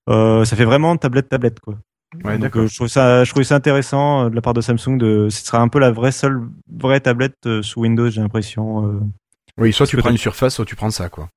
ça 0.09 0.57
fait 0.57 0.65
vraiment 0.65 0.97
tablette 0.97 1.29
tablette 1.29 1.61
quoi. 1.61 1.75
Ouais, 2.25 2.39
d'accord. 2.39 2.67
je 2.67 2.75
trouve 2.75 2.89
ça, 2.89 3.25
je 3.25 3.31
trouve 3.31 3.43
ça 3.43 3.55
intéressant 3.55 4.31
de 4.31 4.35
la 4.35 4.41
part 4.41 4.55
de 4.55 4.63
Samsung 4.63 4.97
de, 4.97 5.29
ce 5.29 5.45
sera 5.45 5.61
un 5.61 5.69
peu 5.69 5.79
la 5.79 5.91
vraie 5.91 6.13
seule 6.13 6.41
vraie 6.73 7.01
tablette 7.01 7.61
sous 7.63 7.81
Windows, 7.81 8.09
j'ai 8.09 8.21
l'impression. 8.21 9.01
Oui, 9.59 9.73
soit 9.73 9.87
tu 9.87 9.97
prends 9.97 10.11
une 10.11 10.17
surface, 10.17 10.55
soit 10.55 10.65
tu 10.65 10.77
prends 10.77 10.91
ça, 10.91 11.09
quoi. 11.09 11.29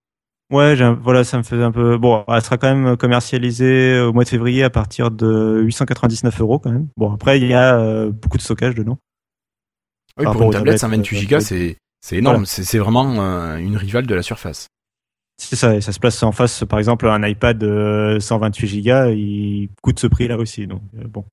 Ouais, 0.52 0.76
voilà, 1.02 1.24
ça 1.24 1.38
me 1.38 1.44
fait 1.44 1.62
un 1.64 1.72
peu. 1.72 1.98
Bon, 1.98 2.26
elle 2.28 2.42
sera 2.42 2.58
quand 2.58 2.76
même 2.76 2.98
commercialisée 2.98 4.00
au 4.02 4.12
mois 4.12 4.26
de 4.26 4.30
février 4.30 4.64
à 4.64 4.70
partir 4.70 5.10
de 5.10 5.62
899 5.64 6.42
euros 6.42 6.60
quand 6.60 6.72
même. 6.72 6.90
Bon, 6.98 7.14
après 7.14 7.40
il 7.40 7.48
y 7.48 7.54
a 7.54 7.80
euh, 7.80 8.12
beaucoup 8.12 8.38
de 8.38 8.42
stockage 8.42 8.76
dedans. 8.76 8.98
Oui, 10.18 10.26
pour 10.26 10.44
une 10.44 10.52
tablette 10.52 10.80
128 10.80 11.30
Go, 11.30 11.40
c'est 11.40 11.78
c'est 12.02 12.18
énorme. 12.18 12.46
C'est 12.46 12.80
vraiment 12.80 13.16
euh, 13.22 13.58
une 13.58 13.78
rivale 13.78 14.06
de 14.06 14.14
la 14.14 14.24
Surface. 14.24 14.68
C'est 15.44 15.56
ça, 15.56 15.76
et 15.76 15.82
ça 15.82 15.92
se 15.92 16.00
place 16.00 16.22
en 16.22 16.32
face, 16.32 16.64
par 16.66 16.78
exemple, 16.78 17.08
un 17.08 17.28
iPad 17.28 17.60
128 18.20 18.82
Go, 18.84 19.10
il 19.10 19.70
coûte 19.82 20.00
ce 20.00 20.08
prix 20.08 20.28
là 20.28 20.38
aussi. 20.38 20.68
Donc 20.68 20.82
euh, 21.00 21.08
bon. 21.08 21.26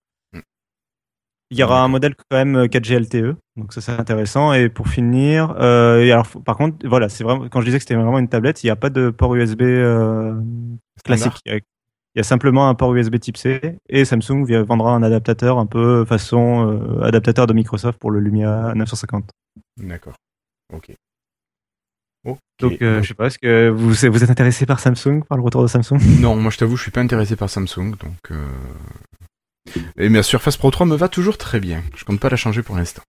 Il 1.50 1.58
y 1.58 1.62
aura 1.62 1.82
un 1.82 1.88
modèle 1.88 2.14
quand 2.14 2.36
même 2.36 2.64
4G 2.64 2.94
euh, 2.94 3.00
LTE, 3.00 3.36
donc 3.56 3.72
ça 3.72 3.80
c'est 3.80 3.92
intéressant. 3.92 4.52
Et 4.54 4.68
pour 4.68 4.88
finir, 4.88 5.54
euh, 5.58 6.02
et 6.02 6.10
alors 6.10 6.26
par 6.44 6.56
contre, 6.56 6.86
voilà, 6.86 7.08
c'est 7.08 7.22
vraiment 7.22 7.48
quand 7.48 7.60
je 7.60 7.66
disais 7.66 7.78
que 7.78 7.82
c'était 7.82 7.94
vraiment 7.94 8.18
une 8.18 8.28
tablette, 8.28 8.62
il 8.62 8.66
n'y 8.66 8.70
a 8.70 8.76
pas 8.76 8.90
de 8.90 9.10
port 9.10 9.34
USB 9.34 9.62
euh, 9.62 10.34
classique. 11.04 11.40
Il 11.46 12.18
y 12.18 12.20
a 12.20 12.24
simplement 12.24 12.68
un 12.68 12.74
port 12.74 12.94
USB 12.94 13.18
Type 13.18 13.36
C 13.36 13.78
et 13.88 14.04
Samsung 14.04 14.44
vendra 14.64 14.94
un 14.94 15.02
adaptateur 15.02 15.58
un 15.58 15.66
peu 15.66 16.04
façon 16.04 16.70
euh, 16.70 17.02
adaptateur 17.02 17.46
de 17.46 17.52
Microsoft 17.52 17.98
pour 17.98 18.10
le 18.10 18.20
Lumia 18.20 18.72
950. 18.74 19.30
D'accord. 19.78 20.14
Ok. 20.74 20.92
Donc, 22.60 22.78
je 22.80 23.02
sais 23.06 23.14
pas, 23.14 23.26
est-ce 23.26 23.38
que 23.38 23.68
vous, 23.68 23.90
vous 23.90 24.24
êtes 24.24 24.30
intéressé 24.30 24.66
par 24.66 24.80
Samsung, 24.80 25.22
par 25.28 25.38
le 25.38 25.44
retour 25.44 25.62
de 25.62 25.68
Samsung? 25.68 25.98
Non, 26.20 26.34
moi 26.34 26.50
je 26.50 26.58
t'avoue, 26.58 26.76
je 26.76 26.82
suis 26.82 26.90
pas 26.90 27.00
intéressé 27.00 27.36
par 27.36 27.48
Samsung, 27.48 27.94
donc 28.00 28.32
et 29.96 30.08
ma 30.08 30.22
Surface 30.22 30.56
Pro 30.56 30.70
3 30.70 30.86
me 30.86 30.96
va 30.96 31.08
toujours 31.08 31.38
très 31.38 31.60
bien. 31.60 31.82
Je 31.96 32.04
compte 32.04 32.20
pas 32.20 32.28
la 32.28 32.36
changer 32.36 32.62
pour 32.62 32.76
l'instant. 32.76 33.02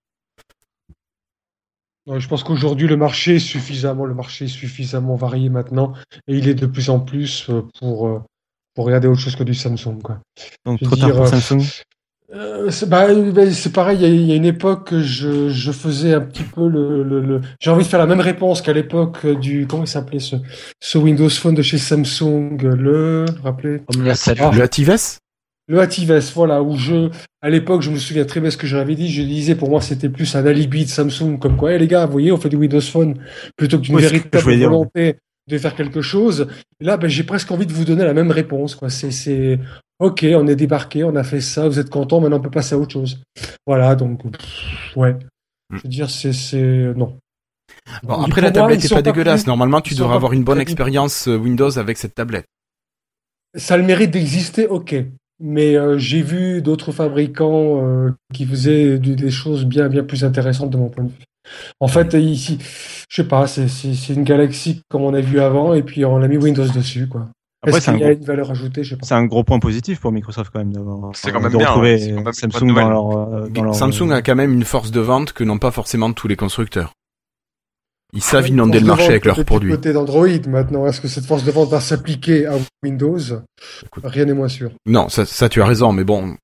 Je 2.07 2.27
pense 2.27 2.43
qu'aujourd'hui 2.43 2.87
le 2.87 2.97
marché 2.97 3.35
est 3.35 3.39
suffisamment, 3.39 4.05
le 4.05 4.15
marché 4.15 4.45
est 4.45 4.47
suffisamment 4.47 5.15
varié 5.15 5.49
maintenant 5.49 5.93
et 6.27 6.37
il 6.37 6.47
est 6.47 6.55
de 6.55 6.65
plus 6.65 6.89
en 6.89 6.99
plus 6.99 7.47
euh, 7.49 7.61
pour, 7.79 8.07
euh, 8.07 8.23
pour 8.73 8.85
regarder 8.85 9.07
autre 9.07 9.19
chose 9.19 9.35
que 9.35 9.43
du 9.43 9.53
Samsung. 9.53 10.01
Quoi. 10.01 10.19
Donc 10.65 10.79
trop 10.81 10.95
tard 10.95 11.11
pour 11.13 11.27
euh. 12.33 12.69
Bah, 12.87 13.07
bah, 13.31 13.51
c'est 13.51 13.71
pareil, 13.71 13.99
il 14.01 14.25
y, 14.25 14.31
a 14.31 14.35
une 14.35 14.45
époque 14.45 14.87
que 14.89 15.01
je, 15.01 15.49
je 15.49 15.71
faisais 15.71 16.13
un 16.13 16.21
petit 16.21 16.43
peu 16.43 16.67
le, 16.67 17.03
le, 17.03 17.41
j'ai 17.59 17.71
envie 17.71 17.83
de 17.83 17.89
faire 17.89 17.99
la 17.99 18.05
même 18.05 18.19
réponse 18.19 18.61
qu'à 18.61 18.73
l'époque 18.73 19.25
du 19.25 19.65
comment 19.67 19.83
il 19.83 19.87
s'appelait 19.87 20.19
ce, 20.19 20.35
ce 20.79 20.97
Windows 20.97 21.29
Phone 21.29 21.55
de 21.55 21.61
chez 21.61 21.77
Samsung, 21.77 22.57
le 22.61 23.25
rappelez 23.43 23.81
Le 23.95 24.61
Actives 24.61 25.19
le 25.69 25.79
Atives, 25.79 26.19
voilà, 26.33 26.63
où 26.63 26.75
je, 26.75 27.09
à 27.41 27.49
l'époque, 27.49 27.83
je 27.83 27.91
me 27.91 27.97
souviens 27.97 28.25
très 28.25 28.41
bien 28.41 28.49
ce 28.49 28.57
que 28.57 28.65
j'avais 28.65 28.95
dit. 28.95 29.07
Je 29.07 29.21
disais, 29.21 29.53
pour 29.53 29.69
moi, 29.69 29.81
c'était 29.81 30.09
plus 30.09 30.35
un 30.35 30.43
alibi 30.45 30.83
de 30.83 30.89
Samsung, 30.89 31.37
comme 31.39 31.57
quoi, 31.57 31.71
hey, 31.73 31.79
les 31.79 31.87
gars, 31.87 32.07
vous 32.07 32.11
voyez, 32.11 32.31
on 32.31 32.37
fait 32.37 32.49
du 32.49 32.55
Windows 32.55 32.81
Phone 32.81 33.19
plutôt 33.55 33.77
qu'une 33.79 33.99
véritable 33.99 34.51
volonté 34.55 35.17
de 35.47 35.57
faire 35.59 35.75
quelque 35.75 36.01
chose. 36.01 36.47
là, 36.79 36.97
ben, 36.97 37.07
j'ai 37.07 37.23
presque 37.23 37.51
envie 37.51 37.67
de 37.67 37.71
vous 37.73 37.85
donner 37.85 38.03
la 38.03 38.15
même 38.15 38.31
réponse, 38.31 38.73
quoi. 38.73 38.89
C'est, 38.89 39.11
c'est, 39.11 39.59
ok, 39.99 40.25
on 40.35 40.47
est 40.47 40.55
débarqué, 40.55 41.03
on 41.03 41.15
a 41.15 41.23
fait 41.23 41.41
ça, 41.41 41.67
vous 41.67 41.79
êtes 41.79 41.89
content, 41.89 42.19
maintenant 42.19 42.37
on 42.37 42.41
peut 42.41 42.49
passer 42.49 42.75
à 42.75 42.77
autre 42.77 42.93
chose. 42.93 43.21
Voilà, 43.67 43.95
donc, 43.95 44.21
ouais. 44.95 45.13
Hmm. 45.69 45.77
Je 45.77 45.83
veux 45.83 45.89
dire, 45.89 46.09
c'est, 46.09 46.33
c'est, 46.33 46.93
non. 46.95 47.17
Bon, 48.03 48.21
après, 48.21 48.41
la 48.41 48.51
tablette 48.51 48.83
n'est 48.83 48.89
pas 48.89 49.01
dégueulasse. 49.01 49.45
Normalement, 49.45 49.81
tu 49.81 49.93
devrais 49.95 50.15
avoir 50.15 50.33
une 50.33 50.43
bonne 50.43 50.59
expérience 50.59 51.27
euh, 51.27 51.37
Windows 51.37 51.77
avec 51.77 51.97
cette 51.97 52.15
tablette. 52.15 52.45
Ça 53.55 53.75
a 53.75 53.77
le 53.77 53.83
mérite 53.83 54.11
d'exister, 54.11 54.67
ok 54.67 54.95
mais 55.39 55.75
euh, 55.75 55.97
j'ai 55.97 56.21
vu 56.21 56.61
d'autres 56.61 56.91
fabricants 56.91 57.81
euh, 57.81 58.11
qui 58.33 58.45
faisaient 58.45 58.99
des 58.99 59.31
choses 59.31 59.65
bien 59.65 59.87
bien 59.87 60.03
plus 60.03 60.23
intéressantes 60.23 60.69
de 60.69 60.77
mon 60.77 60.89
point 60.89 61.05
de 61.05 61.09
vue. 61.09 61.23
En 61.79 61.87
fait, 61.87 62.13
ici, 62.13 62.59
je 63.09 63.15
sais 63.15 63.27
pas, 63.27 63.47
c'est 63.47 64.13
une 64.13 64.23
galaxie 64.23 64.81
comme 64.89 65.01
on 65.01 65.13
a 65.13 65.21
vu 65.21 65.39
avant, 65.39 65.73
et 65.73 65.81
puis 65.81 66.05
on 66.05 66.21
a 66.21 66.27
mis 66.27 66.37
Windows 66.37 66.67
dessus, 66.67 67.07
quoi. 67.07 67.27
Après, 67.61 67.81
c'est 67.81 67.91
une 67.91 68.23
valeur 68.23 68.51
ajoutée, 68.51 68.83
je 68.83 68.91
sais 68.91 68.95
pas. 68.95 69.05
C'est 69.05 69.15
un 69.15 69.25
gros 69.25 69.43
point 69.43 69.59
positif 69.59 69.99
pour 69.99 70.11
Microsoft 70.11 70.51
quand 70.53 70.59
même 70.59 70.71
d'avoir. 70.71 71.13
C'est 71.13 71.31
quand 71.31 71.41
même 71.41 71.55
bien. 71.55 71.69
Hein, 71.69 72.31
Samsung 72.31 72.73
dans 72.73 72.89
leur, 72.89 73.17
euh, 73.17 73.49
dans 73.49 73.63
leur, 73.63 73.75
Samsung 73.75 74.11
a 74.11 74.21
quand 74.21 74.35
même 74.35 74.53
une 74.53 74.63
force 74.63 74.91
de 74.91 75.01
vente 75.01 75.33
que 75.33 75.43
n'ont 75.43 75.59
pas 75.59 75.71
forcément 75.71 76.13
tous 76.13 76.29
les 76.29 76.37
constructeurs. 76.37 76.93
Ils 78.13 78.23
savent 78.23 78.47
inonder 78.47 78.79
le 78.79 78.87
marché 78.87 79.07
avec 79.07 79.25
leurs 79.25 79.43
produits. 79.45 79.71
côté 79.71 79.93
d'Android 79.93 80.27
maintenant, 80.47 80.87
est-ce 80.87 81.01
que 81.01 81.07
cette 81.07 81.25
force 81.25 81.43
de 81.43 81.51
vente 81.51 81.69
va 81.69 81.79
s'appliquer 81.79 82.47
à 82.47 82.53
Windows? 82.81 83.19
Rien 84.03 84.25
n'est 84.25 84.33
moins 84.33 84.47
sûr. 84.47 84.71
Non, 84.87 85.09
ça, 85.09 85.25
ça 85.25 85.49
tu 85.49 85.61
as 85.61 85.65
raison, 85.65 85.91
mais 85.91 86.03
bon, 86.03 86.35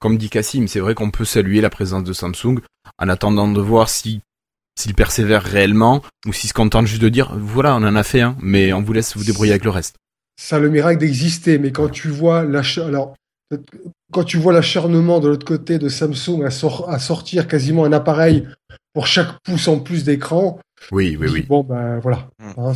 comme 0.00 0.18
dit 0.18 0.28
Cassim, 0.28 0.68
c'est 0.68 0.80
vrai 0.80 0.94
qu'on 0.94 1.10
peut 1.10 1.24
saluer 1.24 1.60
la 1.60 1.70
présence 1.70 2.04
de 2.04 2.12
Samsung 2.12 2.60
en 2.98 3.08
attendant 3.08 3.50
de 3.50 3.60
voir 3.60 3.88
si 3.88 4.20
s'ils 4.78 4.94
persévèrent 4.94 5.42
réellement 5.42 6.02
ou 6.26 6.32
s'ils 6.32 6.50
se 6.50 6.54
contentent 6.54 6.86
juste 6.86 7.02
de 7.02 7.08
dire 7.08 7.34
voilà, 7.36 7.74
on 7.74 7.82
en 7.82 7.96
a 7.96 8.02
fait 8.04 8.20
un, 8.20 8.36
mais 8.40 8.72
on 8.72 8.82
vous 8.82 8.92
laisse 8.92 9.16
vous 9.16 9.24
débrouiller 9.24 9.52
avec 9.52 9.64
le 9.64 9.70
reste. 9.70 9.96
Ça 10.40 10.56
a 10.56 10.58
le 10.58 10.70
miracle 10.70 11.00
d'exister, 11.00 11.58
mais 11.58 11.72
quand 11.72 11.88
tu 11.88 12.08
vois 12.08 12.40
alors 12.40 13.14
quand 14.12 14.24
tu 14.24 14.36
vois 14.36 14.52
l'acharnement 14.52 15.20
de 15.20 15.28
l'autre 15.28 15.46
côté 15.46 15.78
de 15.78 15.88
Samsung 15.88 16.42
à, 16.42 16.48
à 16.48 16.98
sortir 16.98 17.48
quasiment 17.48 17.84
un 17.84 17.92
appareil 17.92 18.46
pour 18.92 19.06
chaque 19.06 19.40
pouce 19.42 19.68
en 19.68 19.80
plus 19.80 20.04
d'écran, 20.04 20.58
oui, 20.92 21.16
oui, 21.18 21.28
oui. 21.30 21.42
Bon, 21.42 21.62
ben 21.62 21.98
voilà. 21.98 22.28
Hmm. 22.38 22.60
Hein, 22.60 22.72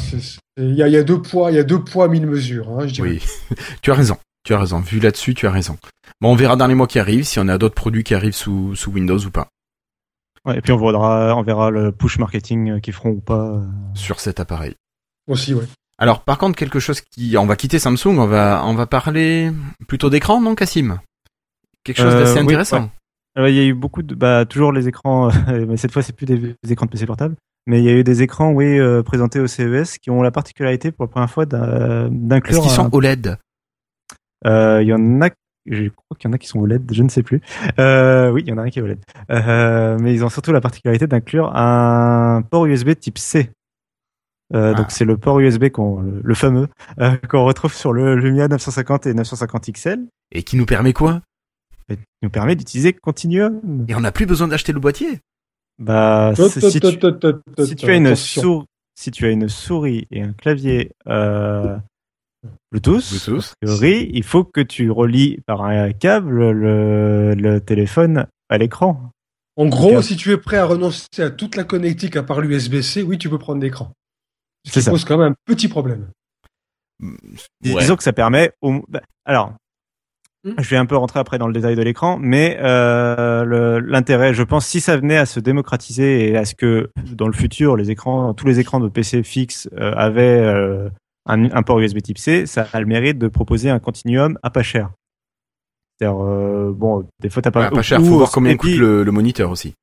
il 0.56 0.74
y, 0.74 0.82
a, 0.82 1.02
deux 1.02 1.20
poids, 1.22 1.50
il 1.50 1.56
y 1.56 1.60
a 1.60 1.62
deux 1.62 1.82
poids, 1.82 2.08
mille 2.08 2.26
mesures. 2.26 2.68
Hein, 2.70 2.86
je 2.86 3.02
oui, 3.02 3.22
tu 3.82 3.90
as 3.90 3.94
raison. 3.94 4.16
Tu 4.44 4.54
as 4.54 4.58
raison. 4.58 4.80
Vu 4.80 4.98
là-dessus, 4.98 5.34
tu 5.34 5.46
as 5.46 5.50
raison. 5.50 5.78
Bon, 6.20 6.32
on 6.32 6.34
verra 6.34 6.56
dans 6.56 6.66
les 6.66 6.74
mois 6.74 6.88
qui 6.88 6.98
arrivent 6.98 7.24
si 7.24 7.38
on 7.38 7.48
a 7.48 7.58
d'autres 7.58 7.74
produits 7.74 8.02
qui 8.02 8.14
arrivent 8.14 8.34
sous, 8.34 8.74
sous 8.74 8.90
Windows 8.90 9.18
ou 9.18 9.30
pas. 9.30 9.48
Ouais, 10.44 10.58
et 10.58 10.60
puis 10.60 10.72
on 10.72 10.78
verra, 10.78 11.36
on 11.36 11.42
verra 11.42 11.70
le 11.70 11.92
push 11.92 12.18
marketing 12.18 12.80
qu'ils 12.80 12.92
feront 12.92 13.10
ou 13.10 13.20
pas. 13.20 13.62
Sur 13.94 14.18
cet 14.18 14.40
appareil. 14.40 14.74
Aussi, 15.28 15.54
ouais. 15.54 15.64
Alors, 15.98 16.24
par 16.24 16.38
contre, 16.38 16.56
quelque 16.56 16.80
chose 16.80 17.00
qui, 17.00 17.36
on 17.36 17.46
va 17.46 17.56
quitter 17.56 17.78
Samsung, 17.78 18.18
on 18.18 18.26
va, 18.26 18.62
on 18.64 18.74
va 18.74 18.86
parler 18.86 19.50
plutôt 19.86 20.10
d'écran, 20.10 20.40
non, 20.40 20.54
Cassim? 20.54 20.98
Quelque 21.84 21.98
chose 21.98 22.14
d'assez 22.14 22.38
euh, 22.38 22.42
intéressant. 22.42 22.90
Il 23.36 23.54
y 23.54 23.60
a 23.60 23.64
eu 23.64 23.74
beaucoup 23.74 24.02
de, 24.02 24.14
bah, 24.14 24.44
toujours 24.44 24.72
les 24.72 24.88
écrans, 24.88 25.30
mais 25.48 25.76
cette 25.76 25.92
fois 25.92 26.02
c'est 26.02 26.14
plus 26.14 26.26
des, 26.26 26.56
écrans 26.68 26.86
de 26.86 26.90
PC 26.90 27.06
portable. 27.06 27.36
Mais 27.66 27.78
il 27.78 27.84
y 27.84 27.88
a 27.88 27.92
eu 27.92 28.04
des 28.04 28.22
écrans, 28.22 28.50
oui, 28.50 28.78
euh, 28.78 29.02
présentés 29.02 29.38
au 29.38 29.46
CES 29.46 29.98
qui 29.98 30.10
ont 30.10 30.22
la 30.22 30.32
particularité 30.32 30.90
pour 30.90 31.04
la 31.04 31.08
première 31.08 31.30
fois 31.30 31.46
d'inclure. 31.46 32.58
Est-ce 32.58 32.60
qu'ils 32.60 32.70
sont 32.70 32.90
OLED 32.92 33.38
euh, 34.44 34.82
Il 34.82 34.88
y 34.88 34.92
en 34.92 35.22
a, 35.22 35.30
je 35.66 35.88
crois 35.88 36.16
qu'il 36.18 36.28
y 36.28 36.32
en 36.32 36.34
a 36.34 36.38
qui 36.38 36.48
sont 36.48 36.58
OLED, 36.60 36.92
je 36.92 37.02
ne 37.02 37.08
sais 37.08 37.22
plus. 37.22 37.40
Euh, 37.78 38.30
oui, 38.30 38.42
il 38.44 38.50
y 38.50 38.52
en 38.52 38.58
a 38.58 38.62
un 38.62 38.70
qui 38.70 38.80
est 38.80 38.82
OLED. 38.82 38.98
Euh, 39.30 39.96
mais 40.00 40.12
ils 40.12 40.24
ont 40.24 40.28
surtout 40.28 40.52
la 40.52 40.60
particularité 40.60 41.06
d'inclure 41.06 41.54
un 41.54 42.42
port 42.42 42.66
USB 42.66 42.94
type 42.98 43.18
C. 43.18 43.50
Euh, 44.54 44.74
Donc 44.74 44.86
ah. 44.88 44.90
c'est 44.90 45.04
le 45.04 45.16
port 45.16 45.40
USB 45.40 45.68
qu'on, 45.68 46.00
le 46.22 46.34
fameux, 46.34 46.68
euh, 47.00 47.16
qu'on 47.28 47.44
retrouve 47.44 47.74
sur 47.74 47.92
le 47.92 48.14
Lumia 48.16 48.48
950 48.48 49.06
et 49.06 49.14
950 49.14 49.70
XL. 49.72 50.06
Et 50.30 50.42
qui 50.42 50.56
nous 50.56 50.66
permet 50.66 50.92
quoi? 50.92 51.22
Il 51.88 51.96
nous 52.22 52.30
permet 52.30 52.56
d'utiliser 52.56 52.92
Continuum. 52.92 53.84
Et 53.88 53.94
on 53.94 54.00
n'a 54.00 54.12
plus 54.12 54.26
besoin 54.26 54.48
d'acheter 54.48 54.72
le 54.72 54.80
boîtier 54.80 55.20
Bah, 55.78 56.32
si 56.36 56.80
tu, 57.76 57.90
as 57.90 57.94
une 57.94 58.14
souris, 58.14 58.66
si 58.94 59.10
tu 59.10 59.26
as 59.26 59.30
une 59.30 59.48
souris 59.48 60.06
et 60.10 60.22
un 60.22 60.32
clavier 60.32 60.92
euh, 61.08 61.76
Bluetooth, 62.70 63.28
il 63.82 64.24
faut 64.24 64.44
que 64.44 64.60
tu 64.60 64.90
relis 64.90 65.38
par 65.46 65.62
un 65.64 65.92
câble 65.92 66.50
le, 66.50 67.58
téléphone 67.60 68.26
à 68.48 68.58
l'écran. 68.58 69.10
En 69.56 69.66
gros, 69.66 70.00
si 70.00 70.16
tu 70.16 70.30
es 70.30 70.38
prêt 70.38 70.56
à 70.56 70.64
renoncer 70.64 71.06
à 71.18 71.30
toute 71.30 71.56
la 71.56 71.64
connectique 71.64 72.16
à 72.16 72.22
part 72.22 72.40
l'USB-C, 72.40 73.02
oui, 73.02 73.18
tu 73.18 73.28
peux 73.28 73.38
prendre 73.38 73.60
l'écran. 73.60 73.92
Ce 74.64 74.80
qui 74.80 74.90
pose 74.90 75.04
quand 75.04 75.18
même 75.18 75.32
un 75.32 75.36
petit 75.44 75.68
problème. 75.68 76.08
Disons 77.60 77.96
que 77.96 78.02
ça 78.02 78.12
permet. 78.12 78.52
Au... 78.60 78.84
Bah, 78.88 79.02
alors, 79.24 79.54
hmm. 80.44 80.52
je 80.58 80.68
vais 80.68 80.76
un 80.76 80.86
peu 80.86 80.96
rentrer 80.96 81.20
après 81.20 81.38
dans 81.38 81.46
le 81.46 81.52
détail 81.52 81.74
de 81.74 81.82
l'écran, 81.82 82.18
mais 82.20 82.58
euh, 82.60 83.80
l'intérêt, 83.84 84.34
je 84.34 84.42
pense, 84.42 84.66
si 84.66 84.80
ça 84.80 84.96
venait 84.96 85.16
à 85.16 85.26
se 85.26 85.40
démocratiser 85.40 86.30
et 86.30 86.36
à 86.36 86.44
ce 86.44 86.54
que 86.54 86.90
dans 87.12 87.26
le 87.26 87.34
futur, 87.34 87.76
les 87.76 87.90
écrans, 87.90 88.34
tous 88.34 88.46
les 88.46 88.60
écrans 88.60 88.80
de 88.80 88.88
PC 88.88 89.22
fixes 89.22 89.68
euh, 89.76 89.92
avaient 89.96 90.40
euh, 90.40 90.88
un, 91.26 91.62
port 91.62 91.80
USB 91.80 92.00
Type 92.00 92.18
C, 92.18 92.46
ça 92.46 92.66
a 92.72 92.80
le 92.80 92.86
mérite 92.86 93.18
de 93.18 93.28
proposer 93.28 93.70
un 93.70 93.78
continuum 93.78 94.38
à 94.42 94.50
pas 94.50 94.62
cher. 94.62 94.90
C'est-à-dire, 95.98 96.22
euh, 96.22 96.72
bon, 96.74 97.06
des 97.20 97.30
fois 97.30 97.42
t'as 97.42 97.50
pas. 97.50 97.70
pas 97.70 97.82
cher, 97.82 98.00
faut 98.00 98.18
voir 98.18 98.30
combien 98.30 98.56
coûte 98.56 98.74
le, 98.74 99.04
moniteur 99.10 99.50
aussi. 99.50 99.74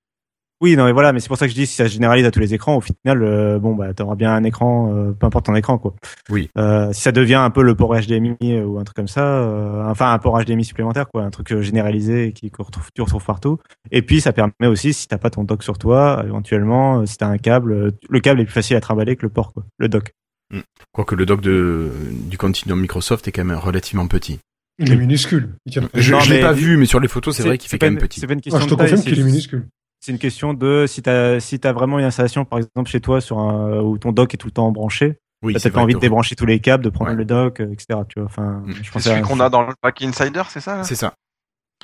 Oui, 0.62 0.76
non, 0.76 0.86
mais 0.86 0.92
voilà, 0.92 1.14
mais 1.14 1.20
c'est 1.20 1.28
pour 1.30 1.38
ça 1.38 1.46
que 1.46 1.52
je 1.52 1.56
dis 1.56 1.66
si 1.66 1.76
ça 1.76 1.86
se 1.88 1.94
généralise 1.94 2.26
à 2.26 2.32
tous 2.32 2.40
les 2.40 2.54
écrans, 2.54 2.76
au 2.76 2.82
final, 2.82 3.24
euh, 3.24 3.60
bon, 3.60 3.76
bah, 3.76 3.94
t'auras 3.94 4.16
bien 4.16 4.34
un 4.34 4.44
écran, 4.44 4.94
euh, 4.94 5.12
peu 5.12 5.26
importe 5.26 5.46
ton 5.46 5.56
écran, 5.56 5.78
quoi. 5.78 5.96
Oui. 6.30 6.50
si 6.92 7.02
ça 7.02 7.12
devient 7.12 7.36
un 7.36 7.50
peu 7.50 7.64
le 7.64 7.76
port 7.76 7.96
HDMI 7.96 8.62
ou 8.62 8.78
un 8.78 8.84
truc 8.84 8.96
comme 8.96 9.08
ça, 9.08 9.42
enfin 9.86 10.12
un 10.12 10.20
port 10.20 10.40
HDMI 10.42 10.66
supplémentaire, 10.66 11.08
quoi, 11.08 11.24
un 11.24 11.30
truc 11.30 11.60
généralisé 11.62 12.34
qui 12.34 12.52
que 12.52 12.62
tu 12.94 13.02
retrouves 13.02 13.26
partout. 13.26 13.58
Et 13.92 14.02
puis 14.02 14.22
ça 14.22 14.34
permet 14.34 14.68
aussi, 14.68 14.94
si 14.94 15.08
t'as 15.08 15.18
pas 15.18 15.30
ton 15.30 15.44
dock 15.44 15.64
sur 15.64 15.78
toi, 15.78 16.24
éventuellement, 16.26 17.06
si 17.06 17.18
t'as 17.18 17.28
un 17.28 17.38
câble, 17.38 17.94
le 18.10 18.20
câble 18.20 18.42
est 18.42 18.46
plus 18.46 18.54
facile 18.54 18.76
à 18.76 18.82
trimballer 18.82 19.16
que 19.16 19.24
le 19.24 19.30
port, 19.30 19.54
quoi, 19.54 19.64
le 19.78 19.88
dock. 19.88 20.14
Mm. 20.54 20.60
Quoique 20.92 21.16
le 21.16 21.26
dock 21.26 21.42
de, 21.42 21.92
du 22.30 22.38
Continuum 22.38 22.80
Microsoft 22.82 23.28
est 23.28 23.32
quand 23.32 23.44
même 23.44 23.58
relativement 23.58 24.08
petit. 24.08 24.40
Il 24.80 24.92
est 24.92 24.96
minuscule. 24.96 25.56
je 25.66 25.80
ne 25.82 26.30
l'ai 26.30 26.40
pas 26.40 26.54
vu, 26.54 26.78
mais 26.78 26.86
sur 26.86 27.02
les 27.02 27.10
photos, 27.10 27.36
c'est 27.36 27.44
vrai 27.44 27.58
qu'il 27.58 27.70
fait 27.70 27.78
quand 27.78 27.88
même 27.88 28.00
petit. 28.00 28.22
C'est 28.22 28.28
pas 28.28 28.34
une 28.34 28.42
question 28.42 28.60
ah, 28.60 28.64
je 28.64 28.70
te 28.70 28.76
confirme 28.76 29.02
qu'il 29.02 29.20
est 29.20 29.24
minuscule. 29.24 29.68
C'est 30.00 30.12
une 30.12 30.20
question 30.20 30.54
de 30.54 30.86
si 30.88 31.02
tu 31.02 31.10
as, 31.10 31.40
si 31.40 31.60
as 31.64 31.74
vraiment 31.74 32.00
une 32.00 32.06
installation, 32.06 32.46
par 32.46 32.60
exemple, 32.60 32.90
chez 32.90 33.02
toi, 33.02 33.20
sur 33.22 33.40
un, 33.40 33.80
où 33.82 33.98
ton 33.98 34.12
dock 34.12 34.34
est 34.34 34.38
tout 34.38 34.48
le 34.48 34.54
temps 34.54 34.72
branché. 34.72 35.20
Oui, 35.42 35.54
bah, 35.54 35.60
t'as 35.62 35.70
pas 35.70 35.82
envie 35.82 35.94
de 35.94 36.00
débrancher 36.00 36.36
tous 36.36 36.46
les 36.46 36.60
câbles, 36.60 36.84
de 36.84 36.90
prendre 36.90 37.14
le 37.14 37.26
dock, 37.26 37.60
etc. 37.62 38.00
Tu 38.10 38.20
vois, 38.20 38.26
enfin, 38.26 38.64
mm. 38.66 38.74
je 38.84 38.92
pense 38.92 39.04
c'est 39.04 39.10
celui 39.10 39.22
qu'on 39.22 39.40
a 39.40 39.50
dans 39.50 39.64
le 39.64 39.74
pack 39.82 40.02
Insider, 40.02 40.44
c'est 40.50 40.60
ça 40.60 40.84
C'est 40.84 40.96
ça. 40.96 41.14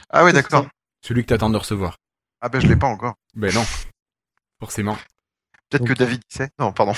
Ah 0.09 0.25
oui, 0.25 0.33
d'accord. 0.33 0.67
Celui 1.01 1.23
que 1.23 1.27
t'attends 1.27 1.49
de 1.49 1.57
recevoir. 1.57 1.97
Ah 2.41 2.49
ben 2.49 2.59
je 2.59 2.67
l'ai 2.67 2.75
pas 2.75 2.87
encore. 2.87 3.15
Ben 3.33 3.53
non, 3.53 3.63
forcément. 4.59 4.97
Peut-être 5.69 5.85
que 5.85 5.93
David 5.93 6.21
sait. 6.29 6.49
Non, 6.59 6.71
pardon. 6.73 6.93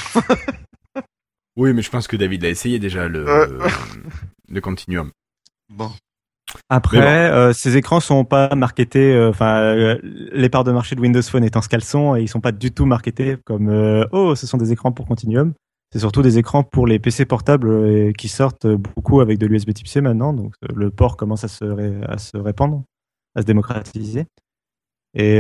Oui, 1.58 1.74
mais 1.74 1.82
je 1.82 1.90
pense 1.90 2.08
que 2.08 2.16
David 2.16 2.46
a 2.46 2.50
essayé 2.50 2.78
déjà 2.78 3.08
le, 3.08 3.26
le 4.48 4.62
Continuum. 4.62 5.12
Bon. 5.70 5.92
Après, 6.70 7.32
euh, 7.32 7.54
ces 7.54 7.78
écrans 7.78 8.00
sont 8.00 8.26
pas 8.26 8.54
marketés. 8.56 9.14
Euh, 9.14 9.30
enfin, 9.30 9.60
euh, 9.60 9.98
les 10.04 10.50
parts 10.50 10.64
de 10.64 10.72
marché 10.72 10.96
de 10.96 11.02
Windows 11.02 11.22
Phone 11.22 11.44
étant 11.44 11.62
ce 11.62 11.70
qu'elles 11.70 11.84
sont, 11.84 12.16
et 12.16 12.22
ils 12.22 12.28
sont 12.28 12.42
pas 12.42 12.52
du 12.52 12.72
tout 12.72 12.86
marketés 12.86 13.38
comme 13.46 14.06
oh, 14.12 14.36
ce 14.36 14.48
sont 14.48 14.58
des 14.58 14.72
écrans 14.72 14.92
pour 14.92 15.06
Continuum. 15.06 15.54
C'est 15.94 16.00
surtout 16.00 16.22
des 16.22 16.38
écrans 16.38 16.64
pour 16.64 16.86
les 16.86 17.00
PC 17.00 17.26
portables 17.26 18.14
qui 18.14 18.28
sortent 18.28 18.68
beaucoup 18.68 19.22
avec 19.22 19.38
de 19.38 19.48
l'USB 19.48 19.74
Type 19.74 19.88
C 19.88 20.02
maintenant. 20.02 20.34
Donc 20.34 20.54
le 20.74 20.90
port 20.90 21.16
commence 21.16 21.46
à 21.46 21.48
se, 21.48 22.04
à 22.06 22.18
se 22.18 22.36
répandre, 22.36 22.84
à 23.36 23.42
se 23.42 23.46
démocratiser. 23.46 24.26
Et, 25.14 25.40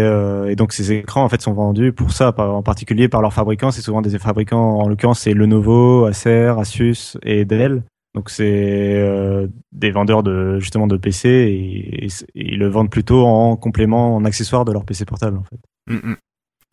donc 0.55 0.71
ces 0.71 0.93
écrans 0.93 1.25
en 1.25 1.29
fait 1.29 1.41
sont 1.41 1.51
vendus 1.51 1.91
pour 1.91 2.11
ça, 2.11 2.33
en 2.37 2.63
particulier 2.63 3.09
par 3.09 3.21
leurs 3.21 3.33
fabricants. 3.33 3.71
C'est 3.71 3.81
souvent 3.81 4.01
des 4.01 4.17
fabricants, 4.17 4.79
en 4.79 4.87
l'occurrence 4.87 5.19
c'est 5.19 5.33
Lenovo, 5.33 6.05
Acer, 6.05 6.53
Asus 6.57 7.17
et 7.23 7.43
Dell. 7.43 7.83
Donc 8.17 8.29
c'est 8.29 8.95
euh, 8.95 9.47
des 9.71 9.91
vendeurs 9.91 10.23
de 10.23 10.59
justement 10.59 10.87
de 10.87 10.97
PC 10.97 11.29
et, 11.29 12.07
ils 12.33 12.57
le 12.57 12.67
vendent 12.67 12.89
plutôt 12.89 13.25
en 13.25 13.55
complément, 13.55 14.15
en 14.15 14.25
accessoire 14.25 14.65
de 14.65 14.71
leur 14.71 14.85
PC 14.85 15.05
portable 15.05 15.37
en 15.37 15.43
fait. 15.43 15.59
Mm, 15.87 16.11
mm. 16.11 16.17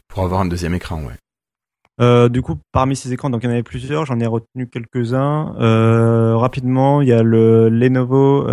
Pour 0.09 0.24
avoir 0.24 0.40
un 0.40 0.46
deuxième 0.46 0.74
écran, 0.74 1.02
ouais. 1.04 1.14
Euh, 2.00 2.28
du 2.28 2.42
coup, 2.42 2.57
parmi 2.72 2.96
ces 2.96 3.12
écrans, 3.12 3.30
donc 3.30 3.42
il 3.42 3.46
y 3.46 3.48
en 3.48 3.52
avait 3.52 3.62
plusieurs, 3.62 4.04
j'en 4.07 4.18
ai 4.18 4.26
retenu 4.26 4.66
quelques-uns. 4.66 5.52
rapidement, 6.37 7.02
il 7.02 7.09
y 7.09 7.12
a 7.12 7.22
le 7.22 7.68
Lenovo 7.68 8.48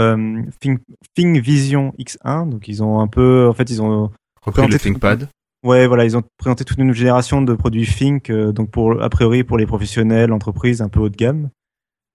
Think, 0.59 1.37
Vision 1.39 1.93
X1. 1.97 2.49
Donc 2.49 2.67
ils 2.67 2.83
ont 2.83 2.99
un 2.99 3.07
peu, 3.07 3.47
en 3.49 3.53
fait, 3.53 3.69
ils 3.69 3.81
ont 3.81 4.11
Repris 4.45 4.67
le 4.67 4.79
ThinkPad. 4.79 5.27
Ouais, 5.63 5.85
voilà, 5.85 6.05
ils 6.05 6.17
ont 6.17 6.23
présenté 6.37 6.65
toute 6.65 6.79
une 6.79 6.93
génération 6.93 7.41
de 7.41 7.53
produits 7.53 7.85
Think, 7.85 8.31
euh, 8.31 8.51
donc 8.51 8.71
pour 8.71 9.01
a 9.01 9.09
priori 9.09 9.43
pour 9.43 9.59
les 9.59 9.67
professionnels, 9.67 10.31
entreprises 10.31 10.81
un 10.81 10.89
peu 10.89 10.99
haut 10.99 11.09
de 11.09 11.15
gamme. 11.15 11.49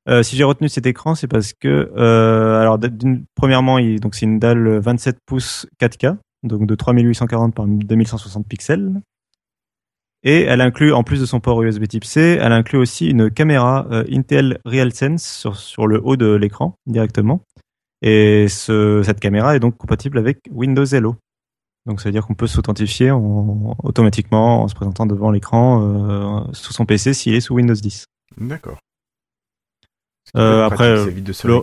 Euh, 0.09 0.23
si 0.23 0.37
j'ai 0.37 0.45
retenu 0.45 0.69
cet 0.69 0.87
écran, 0.87 1.15
c'est 1.15 1.27
parce 1.27 1.53
que, 1.53 1.93
euh, 1.97 2.61
alors, 2.61 2.79
premièrement, 3.35 3.79
il, 3.79 4.01
donc 4.01 4.15
c'est 4.15 4.27
une 4.27 4.39
dalle 4.39 4.79
27 4.79 5.19
pouces 5.27 5.67
4K, 5.81 6.17
donc 6.45 6.67
de 6.67 6.75
3840 6.75 7.55
par 7.55 7.67
2160 7.67 8.47
pixels. 8.47 9.01
Et 10.23 10.43
elle 10.43 10.61
inclut, 10.61 10.93
en 10.93 11.03
plus 11.05 11.21
de 11.21 11.27
son 11.27 11.41
port 11.41 11.63
USB 11.63 11.87
Type 11.87 12.05
C, 12.05 12.39
elle 12.41 12.53
inclut 12.53 12.79
aussi 12.79 13.11
une 13.11 13.31
caméra 13.31 13.87
euh, 13.91 14.05
Intel 14.11 14.59
RealSense 14.65 15.23
sur, 15.23 15.57
sur 15.57 15.87
le 15.87 16.01
haut 16.03 16.17
de 16.17 16.35
l'écran 16.35 16.75
directement. 16.87 17.43
Et 18.03 18.49
ce, 18.49 19.03
cette 19.05 19.21
caméra 19.21 19.57
est 19.57 19.61
donc 19.61 19.77
compatible 19.77 20.19
avec 20.19 20.39
Windows 20.51 20.85
Hello. 20.85 21.17
Donc 21.87 22.01
ça 22.01 22.09
veut 22.09 22.13
dire 22.13 22.27
qu'on 22.27 22.35
peut 22.35 22.49
s'authentifier 22.49 23.13
automatiquement 23.13 24.63
en 24.63 24.69
se 24.69 24.75
présentant 24.75 25.07
devant 25.07 25.31
l'écran 25.31 25.83
euh, 25.83 26.53
sous 26.53 26.73
son 26.73 26.85
PC 26.85 27.15
s'il 27.15 27.35
est 27.35 27.41
sous 27.41 27.55
Windows 27.55 27.75
10. 27.75 28.07
D'accord. 28.39 28.79
Euh, 30.35 30.65
après, 30.65 30.95
le, 30.95 31.63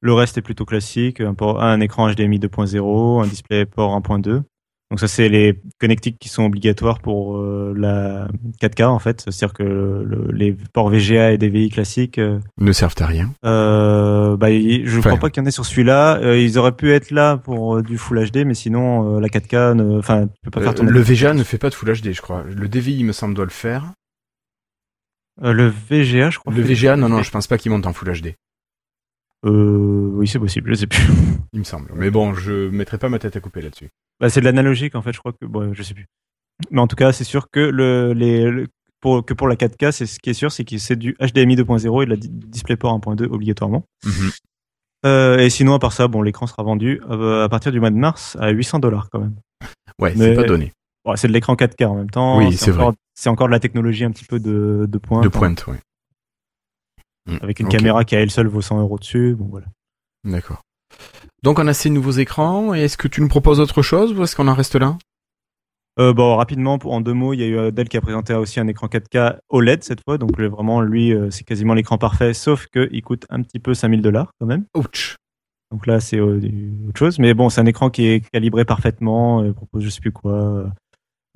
le, 0.00 0.12
reste 0.12 0.38
est 0.38 0.42
plutôt 0.42 0.64
classique. 0.64 1.20
Un, 1.20 1.34
un 1.40 1.80
écran 1.80 2.12
HDMI 2.12 2.38
2.0, 2.38 3.24
un 3.24 3.26
display 3.26 3.66
port 3.66 3.98
1.2. 3.98 4.42
Donc 4.90 5.00
ça, 5.00 5.08
c'est 5.08 5.28
les 5.28 5.60
connectiques 5.80 6.16
qui 6.20 6.28
sont 6.28 6.44
obligatoires 6.44 7.00
pour 7.00 7.38
euh, 7.38 7.74
la 7.76 8.28
4K 8.62 8.84
en 8.84 9.00
fait. 9.00 9.20
C'est-à-dire 9.22 9.52
que 9.52 10.06
les 10.32 10.56
ports 10.72 10.90
VGA 10.90 11.32
et 11.32 11.38
DVI 11.38 11.70
classiques 11.70 12.18
euh, 12.18 12.38
ne 12.60 12.70
servent 12.70 12.94
à 13.00 13.06
rien. 13.06 13.32
Euh, 13.44 14.36
bah, 14.36 14.48
je 14.48 14.96
ne 14.96 15.00
crois 15.00 15.16
pas 15.16 15.28
qu'il 15.30 15.42
y 15.42 15.44
en 15.44 15.48
ait 15.48 15.52
sur 15.52 15.66
celui-là. 15.66 16.36
Ils 16.36 16.56
auraient 16.56 16.76
pu 16.76 16.92
être 16.92 17.10
là 17.10 17.36
pour 17.36 17.82
du 17.82 17.98
Full 17.98 18.30
HD, 18.30 18.44
mais 18.46 18.54
sinon 18.54 19.18
la 19.18 19.28
4K, 19.28 19.98
enfin, 19.98 20.26
tu 20.26 20.32
peux 20.44 20.50
pas 20.52 20.60
faire 20.60 20.74
ton. 20.74 20.84
Le 20.84 21.00
VGA 21.00 21.34
ne 21.34 21.42
fait 21.42 21.58
pas 21.58 21.70
de 21.70 21.74
Full 21.74 21.92
HD, 21.92 22.12
je 22.12 22.22
crois. 22.22 22.44
Le 22.48 22.68
DVI, 22.68 22.98
il 22.98 23.04
me 23.04 23.12
semble, 23.12 23.34
doit 23.34 23.44
le 23.44 23.50
faire. 23.50 23.92
Le 25.40 25.68
VGA, 25.68 26.30
je 26.30 26.38
crois. 26.38 26.52
Le 26.52 26.62
VGA, 26.62 26.96
non, 26.96 27.08
non, 27.08 27.22
je 27.22 27.30
pense 27.30 27.46
pas 27.46 27.58
qu'il 27.58 27.70
monte 27.70 27.86
en 27.86 27.92
Full 27.92 28.20
HD. 28.20 28.34
Euh, 29.44 30.10
oui, 30.14 30.26
c'est 30.26 30.38
possible, 30.38 30.70
je 30.70 30.74
sais 30.74 30.86
plus. 30.86 31.02
Il 31.52 31.60
me 31.60 31.64
semble. 31.64 31.90
Mais 31.94 32.10
bon, 32.10 32.34
je 32.34 32.68
mettrai 32.68 32.98
pas 32.98 33.08
ma 33.08 33.18
tête 33.18 33.36
à 33.36 33.40
couper 33.40 33.60
là-dessus. 33.60 33.88
Bah, 34.20 34.28
c'est 34.30 34.40
de 34.40 34.46
l'analogique 34.46 34.94
en 34.94 35.02
fait, 35.02 35.12
je 35.12 35.18
crois 35.18 35.32
que 35.32 35.44
bon, 35.46 35.72
je 35.74 35.82
sais 35.82 35.94
plus. 35.94 36.06
Mais 36.70 36.80
en 36.80 36.86
tout 36.86 36.96
cas, 36.96 37.12
c'est 37.12 37.24
sûr 37.24 37.50
que 37.50 37.60
le, 37.60 38.12
les, 38.14 38.64
pour, 39.00 39.24
que 39.24 39.34
pour 39.34 39.46
la 39.46 39.56
4K, 39.56 39.92
c'est 39.92 40.06
ce 40.06 40.18
qui 40.18 40.30
est 40.30 40.34
sûr, 40.34 40.50
c'est 40.50 40.64
que 40.64 40.78
c'est 40.78 40.96
du 40.96 41.16
HDMI 41.20 41.56
2.0 41.56 42.02
et 42.02 42.06
de 42.06 42.10
la 42.10 42.16
DisplayPort 42.16 42.98
1.2 42.98 43.24
obligatoirement. 43.24 43.84
Mhm. 44.04 44.30
Euh, 45.04 45.38
et 45.38 45.50
sinon, 45.50 45.74
à 45.74 45.78
part 45.78 45.92
ça, 45.92 46.08
bon, 46.08 46.22
l'écran 46.22 46.46
sera 46.46 46.62
vendu 46.62 47.00
euh, 47.10 47.44
à 47.44 47.48
partir 47.48 47.70
du 47.70 47.78
mois 47.78 47.90
de 47.90 47.96
mars 47.96 48.36
à 48.40 48.48
800 48.48 48.78
dollars 48.78 49.08
quand 49.10 49.20
même. 49.20 49.36
Ouais, 50.00 50.14
c'est 50.16 50.34
pas 50.34 50.44
donné. 50.44 50.72
c'est 51.16 51.28
de 51.28 51.32
l'écran 51.32 51.54
4K 51.54 51.86
en 51.86 51.94
même 51.94 52.10
temps. 52.10 52.38
Oui, 52.38 52.56
c'est 52.56 52.70
vrai. 52.70 52.86
C'est 53.18 53.30
encore 53.30 53.48
de 53.48 53.52
la 53.52 53.60
technologie 53.60 54.04
un 54.04 54.10
petit 54.10 54.26
peu 54.26 54.38
de, 54.38 54.86
de 54.88 54.98
pointe. 54.98 55.24
De 55.24 55.28
pointe, 55.28 55.64
oui. 55.66 55.76
Avec 57.40 57.58
une 57.58 57.68
caméra 57.68 58.04
qui 58.04 58.14
à 58.14 58.20
elle 58.20 58.30
seule 58.30 58.46
vaut 58.46 58.60
100 58.62 58.80
euros 58.80 58.98
dessus. 58.98 59.34
Bon, 59.34 59.46
voilà. 59.46 59.66
D'accord. 60.22 60.62
Donc 61.42 61.58
on 61.58 61.66
a 61.66 61.74
ces 61.74 61.90
nouveaux 61.90 62.12
écrans. 62.12 62.74
Est-ce 62.74 62.96
que 62.96 63.08
tu 63.08 63.20
nous 63.20 63.28
proposes 63.28 63.58
autre 63.58 63.82
chose 63.82 64.12
ou 64.12 64.22
est-ce 64.22 64.36
qu'on 64.36 64.48
en 64.48 64.54
reste 64.54 64.76
là? 64.76 64.96
Euh, 65.98 66.12
bon, 66.12 66.36
rapidement, 66.36 66.78
en 66.84 67.00
deux 67.00 67.14
mots, 67.14 67.32
il 67.32 67.40
y 67.40 67.42
a 67.42 67.46
eu 67.46 67.58
Adèle 67.58 67.88
qui 67.88 67.96
a 67.96 68.02
présenté 68.02 68.34
aussi 68.34 68.60
un 68.60 68.66
écran 68.68 68.86
4K 68.86 69.38
OLED 69.48 69.82
cette 69.82 70.02
fois. 70.04 70.18
Donc 70.18 70.38
vraiment, 70.38 70.82
lui, 70.82 71.12
euh, 71.12 71.30
c'est 71.30 71.44
quasiment 71.44 71.72
l'écran 71.72 71.96
parfait, 71.96 72.34
sauf 72.34 72.66
qu'il 72.66 73.02
coûte 73.02 73.24
un 73.30 73.42
petit 73.42 73.58
peu 73.58 73.72
5000 73.72 74.02
dollars 74.02 74.30
quand 74.38 74.46
même. 74.46 74.66
Ouch. 74.76 75.16
Donc 75.72 75.86
là, 75.86 76.00
c'est 76.00 76.18
euh, 76.18 76.40
autre 76.88 76.98
chose. 76.98 77.18
Mais 77.18 77.32
bon, 77.32 77.48
c'est 77.48 77.62
un 77.62 77.66
écran 77.66 77.88
qui 77.88 78.06
est 78.06 78.28
calibré 78.30 78.66
parfaitement. 78.66 79.42
Il 79.42 79.54
propose 79.54 79.84
je 79.84 79.88
sais 79.88 80.00
plus 80.00 80.12
quoi. 80.12 80.70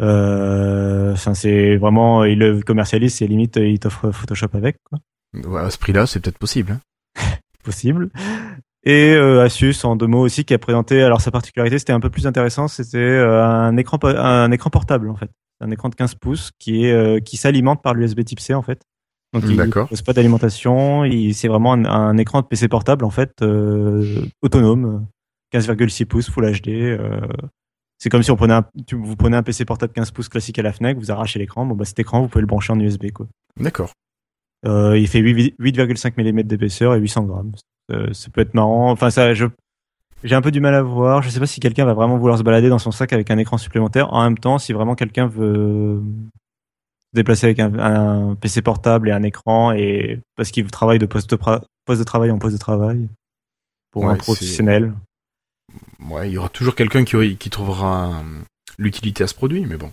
Euh, 0.01 1.15
c'est 1.17 1.77
vraiment, 1.77 2.25
il 2.25 2.39
le 2.39 2.61
commercialise, 2.63 3.15
c'est 3.15 3.27
limite, 3.27 3.57
il 3.57 3.79
t'offre 3.79 4.11
Photoshop 4.11 4.49
avec. 4.55 4.77
Quoi. 4.85 4.99
à 5.61 5.71
ce 5.71 5.79
prix-là, 5.79 6.07
c'est 6.07 6.21
peut-être 6.21 6.39
possible. 6.39 6.73
Hein. 6.73 7.21
possible. 7.65 8.11
Et 8.85 9.13
euh, 9.13 9.45
Asus 9.45 9.85
en 9.85 9.95
deux 9.95 10.07
mots 10.07 10.21
aussi 10.23 10.45
qui 10.45 10.55
a 10.55 10.59
présenté 10.59 11.03
alors 11.03 11.21
sa 11.21 11.31
particularité 11.31 11.79
c'était 11.79 11.93
un 11.93 12.01
peu 12.01 12.09
plus 12.09 12.27
intéressant 12.27 12.67
c'était 12.67 12.97
euh, 12.97 13.45
un 13.45 13.77
écran 13.77 13.99
un 14.03 14.51
écran 14.53 14.71
portable 14.71 15.11
en 15.11 15.17
fait 15.17 15.31
un 15.61 15.71
écran 15.71 15.91
de 15.91 15.95
15 15.95 16.15
pouces 16.15 16.51
qui 16.59 16.87
est 16.87 16.93
euh, 16.93 17.21
qui 17.21 17.37
s'alimente 17.37 17.83
par 17.83 17.93
l'USB 17.93 18.25
Type 18.25 18.41
C 18.41 18.55
en 18.55 18.63
fait 18.63 18.81
donc 19.35 19.45
il 19.47 19.55
ne 19.55 19.67
pose 19.67 20.01
pas 20.01 20.15
d'alimentation 20.15 21.05
c'est 21.35 21.49
vraiment 21.49 21.75
un, 21.75 22.17
écran 22.17 22.41
de 22.41 22.47
PC 22.47 22.69
portable 22.69 23.05
en 23.05 23.11
fait 23.11 23.43
autonome 24.41 25.07
15,6 25.53 26.07
pouces 26.07 26.31
Full 26.31 26.51
HD 26.51 26.99
C'est 28.01 28.09
comme 28.09 28.23
si 28.23 28.31
on 28.31 28.37
prenait 28.37 28.55
un, 28.55 28.65
vous 28.93 29.15
prenez 29.15 29.37
un 29.37 29.43
PC 29.43 29.67
portable 29.67 29.93
15 29.93 30.11
pouces 30.11 30.31
classique 30.31 30.59
à 30.59 30.63
la 30.63 30.73
Fnac, 30.73 30.97
vous 30.97 31.11
arrachez 31.11 31.39
l'écran, 31.39 31.67
bon 31.67 31.75
bah 31.75 31.85
cet 31.85 31.99
écran 31.99 32.23
vous 32.23 32.29
pouvez 32.29 32.41
le 32.41 32.47
brancher 32.47 32.73
en 32.73 32.81
USB 32.81 33.11
quoi. 33.13 33.27
D'accord. 33.59 33.93
Euh, 34.67 34.99
il 34.99 35.07
fait 35.07 35.21
8,5 35.21 36.13
mm 36.17 36.43
d'épaisseur 36.43 36.95
et 36.95 36.99
800 36.99 37.25
grammes. 37.25 37.53
Euh, 37.93 38.13
ça 38.13 38.31
peut 38.31 38.41
être 38.41 38.55
marrant. 38.55 38.91
Enfin 38.91 39.11
ça, 39.11 39.35
je 39.35 39.47
j'ai 40.23 40.35
un 40.35 40.43
peu 40.43 40.51
du 40.51 40.61
mal 40.61 40.75
à 40.75 40.83
voir. 40.83 41.23
Je 41.23 41.31
sais 41.31 41.41
pas 41.41 41.47
si 41.47 41.61
quelqu'un 41.61 41.85
va 41.85 41.95
vraiment 41.95 42.19
vouloir 42.19 42.39
se 42.39 42.43
balader 42.43 42.69
dans 42.69 42.79
son 42.79 42.91
sac 42.91 43.13
avec 43.13 43.31
un 43.31 43.39
écran 43.39 43.59
supplémentaire. 43.59 44.13
En 44.13 44.25
même 44.25 44.39
temps, 44.39 44.59
si 44.59 44.73
vraiment 44.73 44.95
quelqu'un 44.95 45.27
veut 45.27 46.03
se 47.13 47.17
déplacer 47.17 47.47
avec 47.47 47.61
un, 47.61 48.37
PC 48.41 48.63
portable 48.63 49.09
et 49.09 49.13
un 49.13 49.23
écran 49.23 49.73
et 49.73 50.21
parce 50.37 50.51
qu'il 50.51 50.67
travaille 50.71 50.99
de 50.99 51.07
poste 51.07 51.31
de, 51.31 51.37
poste 51.37 51.99
de 51.99 52.05
travail 52.05 52.31
en 52.31 52.39
poste 52.39 52.55
de 52.55 52.61
travail 52.61 53.09
pour 53.91 54.09
un 54.09 54.17
professionnel 54.17 54.95
ouais, 56.09 56.29
il 56.29 56.35
y 56.35 56.39
aura 56.39 56.49
toujours 56.49 56.75
quelqu'un 56.75 57.05
qui, 57.05 57.37
qui 57.37 57.51
trouvera 57.51 58.21
euh, 58.21 58.41
l'utilité 58.79 59.25
à 59.25 59.27
ce 59.27 59.35
produit, 59.35 59.65
mais 59.67 59.77
bon. 59.77 59.91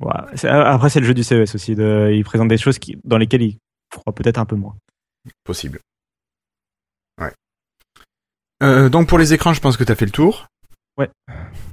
Ouais, 0.00 0.46
après, 0.48 0.88
c'est 0.88 1.00
le 1.00 1.06
jeu 1.06 1.14
du 1.14 1.22
CES 1.22 1.54
aussi. 1.54 1.74
De, 1.74 2.10
il 2.12 2.24
présente 2.24 2.48
des 2.48 2.56
choses 2.56 2.78
qui, 2.78 2.96
dans 3.04 3.18
lesquelles 3.18 3.42
il 3.42 3.58
croit 3.90 4.14
peut-être 4.14 4.38
un 4.38 4.46
peu 4.46 4.56
moins. 4.56 4.74
Possible. 5.44 5.80
Ouais. 7.20 7.32
Euh, 8.62 8.88
donc 8.88 9.08
pour 9.08 9.18
les 9.18 9.34
écrans, 9.34 9.52
je 9.52 9.60
pense 9.60 9.76
que 9.76 9.84
tu 9.84 9.92
as 9.92 9.96
fait 9.96 10.06
le 10.06 10.10
tour. 10.10 10.46
Ouais. 10.96 11.10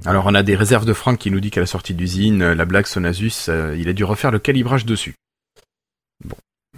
Alors 0.04 0.26
on 0.26 0.34
a 0.34 0.42
des 0.42 0.56
réserves 0.56 0.84
de 0.84 0.92
Franck 0.92 1.18
qui 1.18 1.30
nous 1.30 1.40
dit 1.40 1.50
qu'à 1.50 1.60
la 1.60 1.66
sortie 1.66 1.94
d'usine, 1.94 2.52
la 2.52 2.64
blague 2.64 2.86
Sonasus, 2.86 3.48
euh, 3.48 3.76
il 3.78 3.88
a 3.88 3.92
dû 3.92 4.04
refaire 4.04 4.30
le 4.30 4.38
calibrage 4.38 4.84
dessus. 4.84 5.14
Bon. 6.24 6.36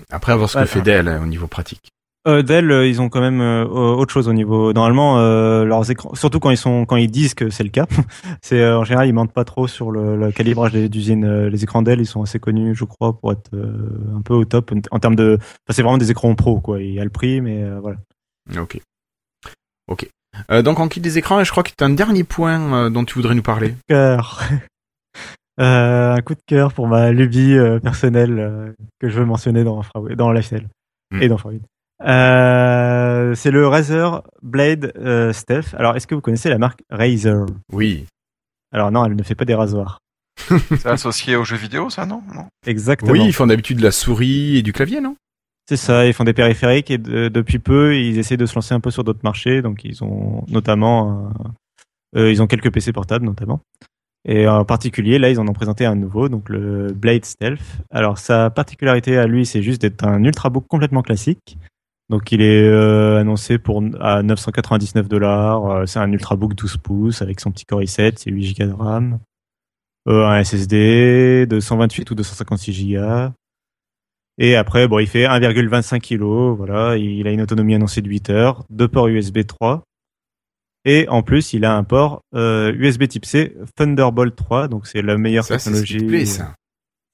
Après 0.08 0.32
avoir 0.32 0.48
ce 0.48 0.58
que 0.58 0.66
fait 0.66 0.82
Dell 0.82 1.08
au 1.08 1.26
niveau 1.26 1.48
pratique. 1.48 1.90
Euh, 2.28 2.42
Dell, 2.42 2.70
euh, 2.70 2.86
ils 2.86 3.00
ont 3.00 3.08
quand 3.08 3.22
même 3.22 3.40
euh, 3.40 3.64
autre 3.64 4.12
chose 4.12 4.28
au 4.28 4.34
niveau. 4.34 4.74
Normalement, 4.74 5.16
leurs 5.64 5.90
écrans, 5.90 6.14
surtout 6.14 6.38
quand 6.38 6.50
ils 6.50 6.56
sont, 6.56 6.84
quand 6.84 6.96
ils 6.96 7.10
disent 7.10 7.34
que 7.34 7.48
c'est 7.48 7.62
le 7.62 7.70
cas, 7.70 7.86
c'est 8.42 8.64
en 8.70 8.84
général 8.84 9.08
ils 9.08 9.12
mentent 9.12 9.32
pas 9.32 9.44
trop 9.44 9.66
sur 9.66 9.90
le, 9.90 10.16
le 10.16 10.30
calibrage 10.30 10.72
des 10.72 10.86
usines. 10.86 11.46
Les 11.46 11.62
écrans 11.62 11.82
Dell, 11.82 12.00
ils 12.00 12.06
sont 12.06 12.22
assez 12.22 12.38
connus, 12.38 12.74
je 12.74 12.84
crois, 12.84 13.18
pour 13.18 13.32
être 13.32 13.50
un 13.54 14.20
peu 14.20 14.34
au 14.34 14.44
top 14.44 14.72
en 14.90 14.98
termes 14.98 15.16
de. 15.16 15.38
Enfin, 15.40 15.70
c'est 15.70 15.82
vraiment 15.82 15.98
des 15.98 16.10
écrans 16.10 16.34
pro, 16.34 16.60
quoi. 16.60 16.80
Il 16.82 16.92
y 16.92 17.00
a 17.00 17.04
le 17.04 17.10
prix, 17.10 17.40
mais 17.40 17.64
voilà. 17.80 17.96
Ok. 18.56 18.80
Ok. 19.88 20.08
donc 20.62 20.78
on 20.78 20.88
quitte 20.88 21.02
des 21.02 21.18
écrans 21.18 21.42
je 21.42 21.50
crois 21.50 21.64
que 21.64 21.70
tu 21.76 21.82
as 21.82 21.86
un 21.86 21.90
dernier 21.90 22.22
point 22.22 22.90
dont 22.90 23.04
tu 23.04 23.14
voudrais 23.14 23.34
nous 23.34 23.42
parler. 23.42 23.74
Cœur. 23.88 24.42
un 25.58 26.20
coup 26.20 26.34
de 26.34 26.42
cœur 26.46 26.72
pour 26.72 26.86
ma 26.86 27.12
lubie 27.12 27.56
personnelle 27.82 28.74
que 29.00 29.08
je 29.08 29.18
veux 29.18 29.24
mentionner 29.24 29.64
dans, 29.64 29.82
dans 30.16 30.32
LifeCell 30.32 30.68
hmm. 31.12 31.22
et 31.22 31.28
dans 31.28 31.38
Free. 31.38 31.60
Euh, 32.02 33.34
c'est 33.34 33.50
le 33.50 33.66
Razer 33.66 34.22
Blade 34.42 34.92
euh, 34.96 35.32
Stealth. 35.32 35.74
Alors, 35.74 35.96
est-ce 35.96 36.06
que 36.06 36.14
vous 36.14 36.20
connaissez 36.20 36.48
la 36.48 36.58
marque 36.58 36.82
Razer? 36.90 37.46
Oui. 37.72 38.06
Alors 38.72 38.90
non, 38.90 39.04
elle 39.04 39.16
ne 39.16 39.22
fait 39.22 39.34
pas 39.34 39.44
des 39.44 39.54
rasoirs. 39.54 39.98
c'est 40.48 40.86
associé 40.86 41.36
aux 41.36 41.44
jeux 41.44 41.56
vidéo, 41.56 41.90
ça, 41.90 42.06
non, 42.06 42.22
non 42.34 42.46
Exactement. 42.66 43.12
Oui, 43.12 43.20
ils 43.24 43.32
font 43.32 43.46
d'habitude 43.46 43.80
la 43.80 43.90
souris 43.90 44.56
et 44.56 44.62
du 44.62 44.72
clavier, 44.72 45.00
non? 45.00 45.16
C'est 45.68 45.76
ça, 45.76 46.06
ils 46.06 46.14
font 46.14 46.24
des 46.24 46.32
périphériques 46.32 46.90
et 46.90 46.98
depuis 46.98 47.58
peu, 47.58 47.96
ils 47.96 48.18
essaient 48.18 48.36
de 48.36 48.46
se 48.46 48.54
lancer 48.54 48.74
un 48.74 48.80
peu 48.80 48.90
sur 48.90 49.04
d'autres 49.04 49.20
marchés. 49.22 49.62
Donc, 49.62 49.84
ils 49.84 50.02
ont 50.02 50.44
notamment, 50.48 51.30
euh, 52.16 52.30
ils 52.32 52.42
ont 52.42 52.46
quelques 52.46 52.72
PC 52.72 52.92
portables 52.92 53.24
notamment. 53.24 53.60
Et 54.24 54.48
en 54.48 54.64
particulier, 54.64 55.18
là, 55.18 55.30
ils 55.30 55.38
en 55.38 55.46
ont 55.46 55.52
présenté 55.52 55.86
un 55.86 55.94
nouveau, 55.94 56.28
donc 56.28 56.48
le 56.48 56.92
Blade 56.92 57.24
Stealth. 57.24 57.62
Alors, 57.90 58.18
sa 58.18 58.50
particularité 58.50 59.16
à 59.16 59.26
lui, 59.26 59.46
c'est 59.46 59.62
juste 59.62 59.80
d'être 59.80 60.04
un 60.04 60.22
ultrabook 60.24 60.66
complètement 60.66 61.02
classique 61.02 61.56
donc 62.10 62.32
il 62.32 62.42
est 62.42 62.64
euh, 62.64 63.20
annoncé 63.20 63.58
pour 63.58 63.82
à 64.00 64.22
999 64.24 65.08
dollars. 65.08 65.66
Euh, 65.66 65.86
c'est 65.86 66.00
un 66.00 66.10
ultrabook 66.10 66.54
12 66.54 66.76
pouces 66.78 67.22
avec 67.22 67.38
son 67.38 67.52
petit 67.52 67.64
Core 67.64 67.82
i7, 67.82 68.14
c'est 68.16 68.32
8 68.32 68.58
Go 68.58 68.66
de 68.66 68.72
RAM, 68.72 69.20
euh, 70.08 70.26
un 70.26 70.42
SSD 70.42 71.46
de 71.46 71.60
128 71.60 72.10
ou 72.10 72.16
256 72.16 72.84
Go. 72.84 73.32
Et 74.38 74.56
après, 74.56 74.88
bon, 74.88 74.98
il 74.98 75.06
fait 75.06 75.24
1,25 75.24 76.00
kg. 76.00 76.56
Voilà, 76.56 76.96
il 76.96 77.28
a 77.28 77.30
une 77.30 77.42
autonomie 77.42 77.76
annoncée 77.76 78.02
de 78.02 78.08
8 78.08 78.30
heures, 78.30 78.64
deux 78.70 78.88
ports 78.88 79.06
USB 79.06 79.46
3. 79.46 79.84
Et 80.86 81.06
en 81.10 81.22
plus, 81.22 81.52
il 81.52 81.64
a 81.64 81.76
un 81.76 81.84
port 81.84 82.22
USB 82.34 83.06
Type 83.06 83.24
C 83.24 83.54
Thunderbolt 83.76 84.34
3, 84.34 84.66
donc 84.66 84.88
c'est 84.88 85.02
la 85.02 85.16
meilleure 85.16 85.46
technologie. 85.46 86.26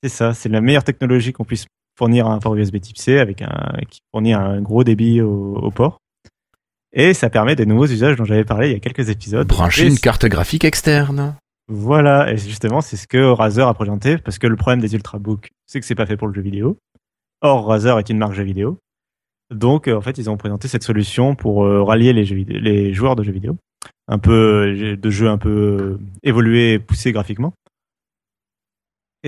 C'est 0.03 0.09
ça, 0.09 0.33
c'est 0.33 0.49
la 0.49 0.61
meilleure 0.61 0.85
technologie 0.85 1.33
qu'on 1.33 1.45
puisse 1.45 1.67
fournir 1.97 2.27
un 2.27 2.39
port 2.39 2.55
USB 2.55 2.81
Type 2.81 2.99
C 2.99 3.19
avec 3.19 3.43
un 3.43 3.73
qui 3.89 4.01
fournit 4.13 4.35
un 4.35 4.61
gros 4.61 4.85
débit 4.85 5.21
au, 5.21 5.71
port. 5.75 5.99
Et 6.93 7.15
ça 7.15 7.31
permet 7.31 7.57
des 7.57 7.67
nouveaux 7.67 7.87
usages 7.87 8.17
dont 8.17 8.25
j'avais 8.25 8.45
parlé 8.45 8.69
il 8.69 8.73
y 8.73 8.77
a 8.77 8.81
quelques 8.81 9.11
épisodes. 9.11 9.47
Brancher 9.47 9.87
une 9.87 9.99
carte 9.99 10.27
graphique 10.27 10.65
externe. 10.65 11.37
Voilà, 11.69 12.33
et 12.33 12.37
justement, 12.37 12.81
c'est 12.81 12.97
ce 12.97 13.09
que 13.09 13.19
Razer 13.19 13.67
a 13.67 13.75
présenté, 13.75 14.19
parce 14.19 14.39
que 14.39 14.47
le 14.47 14.55
problème 14.55 14.81
des 14.81 14.95
ultrabooks, 14.95 15.51
c'est 15.67 15.81
que 15.81 15.87
c'est 15.87 15.97
pas 15.97 16.07
fait 16.07 16.17
pour 16.17 16.29
le 16.29 16.35
jeu 16.35 16.41
vidéo. 16.41 16.79
Or, 17.41 17.67
Razer 17.67 17.99
est 17.99 18.09
une 18.09 18.19
marque 18.19 18.35
jeu 18.35 18.45
vidéo. 18.45 18.79
Donc, 19.51 19.89
euh, 19.89 19.97
en 19.97 20.01
fait, 20.01 20.19
ils 20.19 20.31
ont 20.31 20.37
présenté 20.37 20.69
cette 20.69 20.85
solution 20.85 21.35
pour 21.35 21.65
euh, 21.65 21.83
rallier 21.83 22.13
les, 22.13 22.25
jeux 22.25 22.37
les 22.37 22.93
joueurs 22.93 23.17
de 23.17 23.23
jeux 23.23 23.33
vidéo. 23.33 23.57
Un 24.09 24.19
peu, 24.19 24.67
euh, 24.69 24.97
de 24.97 25.11
jeux 25.11 25.29
un 25.29 25.39
peu 25.39 25.99
évolués 26.23 26.79
poussés 26.79 27.13
graphiquement. 27.13 27.53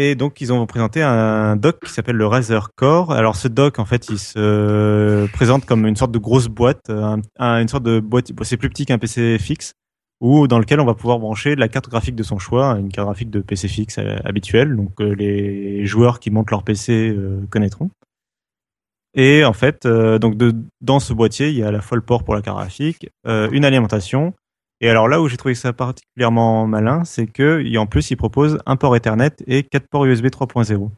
Et 0.01 0.15
donc, 0.15 0.41
ils 0.41 0.53
ont 0.53 0.65
présenté 0.65 1.03
un 1.03 1.57
dock 1.57 1.81
qui 1.85 1.93
s'appelle 1.93 2.15
le 2.15 2.25
Razer 2.25 2.73
Core. 2.77 3.11
Alors, 3.11 3.35
ce 3.35 3.49
dock, 3.49 3.81
en 3.81 3.85
fait, 3.85 4.09
il 4.09 4.21
se 4.21 5.27
présente 5.33 5.67
comme 5.67 5.87
une 5.87 5.97
sorte 5.97 6.13
de 6.13 6.19
grosse 6.19 6.47
boîte, 6.47 6.89
une 6.89 7.67
sorte 7.67 7.83
de 7.83 7.99
boîte, 7.99 8.31
c'est 8.43 8.57
plus 8.57 8.69
petit 8.69 8.87
qu'un 8.87 8.99
PC 8.99 9.39
fixe, 9.41 9.73
ou 10.21 10.47
dans 10.47 10.61
lequel 10.61 10.79
on 10.79 10.85
va 10.85 10.95
pouvoir 10.95 11.19
brancher 11.19 11.57
la 11.57 11.67
carte 11.67 11.89
graphique 11.89 12.15
de 12.15 12.23
son 12.23 12.39
choix, 12.39 12.79
une 12.79 12.93
carte 12.93 13.07
graphique 13.07 13.31
de 13.31 13.41
PC 13.41 13.67
fixe 13.67 13.99
euh, 13.99 14.19
habituelle, 14.25 14.77
donc 14.77 14.93
euh, 15.01 15.17
les 15.17 15.85
joueurs 15.85 16.21
qui 16.21 16.31
montent 16.31 16.53
leur 16.53 16.63
PC 16.63 17.09
euh, 17.11 17.41
connaîtront. 17.51 17.91
Et 19.15 19.45
en 19.45 19.53
fait, 19.53 19.85
donc 19.85 20.37
dans 20.81 21.01
ce 21.01 21.13
boîtier, 21.13 21.49
il 21.49 21.57
y 21.57 21.65
a 21.65 21.69
à 21.69 21.73
la 21.73 21.81
fois 21.81 21.97
le 21.97 22.03
port 22.03 22.23
pour 22.23 22.37
la 22.37 22.43
carte 22.43 22.59
graphique, 22.59 23.09
une 23.25 23.65
alimentation, 23.65 24.33
et 24.81 24.89
alors 24.89 25.09
là 25.09 25.21
où 25.21 25.29
j'ai 25.29 25.37
trouvé 25.37 25.55
ça 25.55 25.73
particulièrement 25.73 26.67
malin, 26.67 27.05
c'est 27.05 27.27
que 27.27 27.77
en 27.77 27.87
plus 27.87 28.11
il 28.11 28.17
propose 28.17 28.59
un 28.67 28.77
port 28.77 28.95
Ethernet 28.95 29.31
et 29.47 29.65
quatre 29.65 29.89
ports 29.89 30.05
USB 30.05 30.27
3.0. 30.27 30.91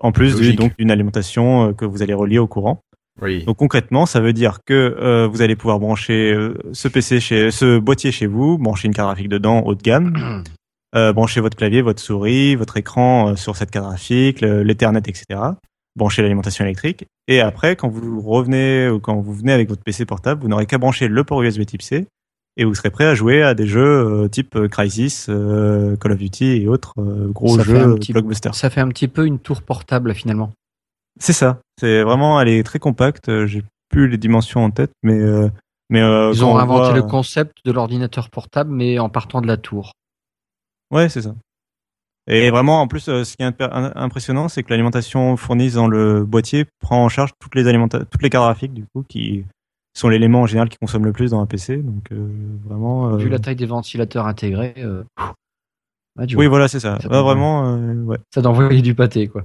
En 0.00 0.12
plus 0.12 0.54
donc 0.54 0.76
d'une 0.78 0.92
alimentation 0.92 1.70
euh, 1.70 1.72
que 1.72 1.84
vous 1.84 2.02
allez 2.02 2.14
relier 2.14 2.38
au 2.38 2.46
courant. 2.46 2.82
Oui. 3.20 3.42
Donc 3.44 3.56
concrètement, 3.56 4.06
ça 4.06 4.20
veut 4.20 4.32
dire 4.32 4.60
que 4.64 4.72
euh, 4.72 5.26
vous 5.26 5.42
allez 5.42 5.56
pouvoir 5.56 5.80
brancher 5.80 6.32
euh, 6.32 6.54
ce 6.72 6.86
PC 6.86 7.18
chez 7.18 7.50
ce 7.50 7.80
boîtier 7.80 8.12
chez 8.12 8.28
vous, 8.28 8.58
brancher 8.58 8.86
une 8.86 8.94
carte 8.94 9.08
graphique 9.08 9.28
dedans 9.28 9.62
haut 9.62 9.74
de 9.74 9.82
gamme, 9.82 10.44
brancher 11.14 11.40
votre 11.40 11.56
clavier, 11.56 11.82
votre 11.82 12.00
souris, 12.00 12.54
votre 12.54 12.76
écran 12.76 13.34
sur 13.34 13.56
cette 13.56 13.72
carte 13.72 13.86
graphique, 13.86 14.40
l'Ethernet, 14.40 15.00
etc. 15.00 15.24
Brancher 15.96 16.22
l'alimentation 16.22 16.64
électrique. 16.64 17.06
Et 17.26 17.40
après, 17.40 17.74
quand 17.74 17.88
vous 17.88 18.20
revenez 18.20 18.88
ou 18.88 19.00
quand 19.00 19.20
vous 19.20 19.34
venez 19.34 19.52
avec 19.52 19.68
votre 19.68 19.82
PC 19.82 20.06
portable, 20.06 20.42
vous 20.42 20.48
n'aurez 20.48 20.66
qu'à 20.66 20.78
brancher 20.78 21.08
le 21.08 21.24
port 21.24 21.42
USB 21.42 21.64
Type 21.66 21.82
C 21.82 22.06
et 22.58 22.64
vous 22.64 22.74
serez 22.74 22.90
prêt 22.90 23.04
à 23.04 23.14
jouer 23.14 23.42
à 23.42 23.54
des 23.54 23.66
jeux 23.66 24.24
euh, 24.24 24.28
type 24.28 24.56
euh, 24.56 24.68
Crisis, 24.68 25.26
euh, 25.30 25.96
Call 25.96 26.12
of 26.12 26.18
Duty 26.18 26.44
et 26.44 26.68
autres 26.68 26.94
gros 27.28 27.58
jeux 27.60 27.94
blockbusters. 28.10 28.54
Ça 28.54 28.68
fait 28.68 28.80
un 28.80 28.88
petit 28.88 29.08
peu 29.08 29.24
une 29.24 29.38
tour 29.38 29.62
portable 29.62 30.12
finalement. 30.12 30.50
C'est 31.20 31.32
ça. 31.32 31.60
C'est 31.80 32.02
vraiment, 32.02 32.40
elle 32.40 32.48
est 32.48 32.62
très 32.64 32.80
compacte. 32.80 33.46
J'ai 33.46 33.62
plus 33.88 34.08
les 34.08 34.18
dimensions 34.18 34.64
en 34.64 34.70
tête, 34.70 34.90
mais 35.02 35.18
mais 35.90 36.00
ils 36.00 36.44
ont 36.44 36.58
inventé 36.58 36.92
le 36.92 37.02
concept 37.02 37.56
de 37.64 37.72
l'ordinateur 37.72 38.28
portable, 38.28 38.70
mais 38.70 38.98
en 38.98 39.08
partant 39.08 39.40
de 39.40 39.46
la 39.46 39.56
tour. 39.56 39.92
Ouais, 40.90 41.08
c'est 41.08 41.22
ça. 41.22 41.34
Et 42.30 42.50
vraiment, 42.50 42.82
en 42.82 42.88
plus, 42.88 43.04
ce 43.04 43.36
qui 43.36 43.42
est 43.42 43.62
impressionnant, 43.96 44.48
c'est 44.48 44.62
que 44.62 44.70
l'alimentation 44.70 45.36
fournie 45.36 45.70
dans 45.70 45.88
le 45.88 46.24
boîtier 46.24 46.66
prend 46.78 47.04
en 47.04 47.08
charge 47.08 47.30
toutes 47.40 47.54
les 47.54 47.64
toutes 47.64 48.22
les 48.22 48.30
cartes 48.30 48.44
graphiques 48.44 48.74
du 48.74 48.84
coup 48.92 49.02
qui 49.08 49.44
sont 49.94 50.08
l'élément 50.08 50.42
en 50.42 50.46
général 50.46 50.68
qui 50.68 50.78
consomme 50.78 51.04
le 51.04 51.12
plus 51.12 51.30
dans 51.30 51.40
un 51.40 51.46
PC. 51.46 51.78
Donc 51.78 52.12
euh, 52.12 52.28
vraiment. 52.64 53.16
Vu 53.16 53.26
euh, 53.26 53.30
la 53.30 53.38
taille 53.38 53.56
des 53.56 53.66
ventilateurs 53.66 54.26
intégrés. 54.26 54.74
Euh, 54.78 55.02
oui, 56.34 56.46
voilà, 56.46 56.68
c'est 56.68 56.80
ça. 56.80 56.98
vraiment, 57.04 57.74
ouais. 57.76 58.18
Ça 58.34 58.42
d'envoyer 58.42 58.82
du 58.82 58.94
pâté, 58.94 59.28
quoi. 59.28 59.44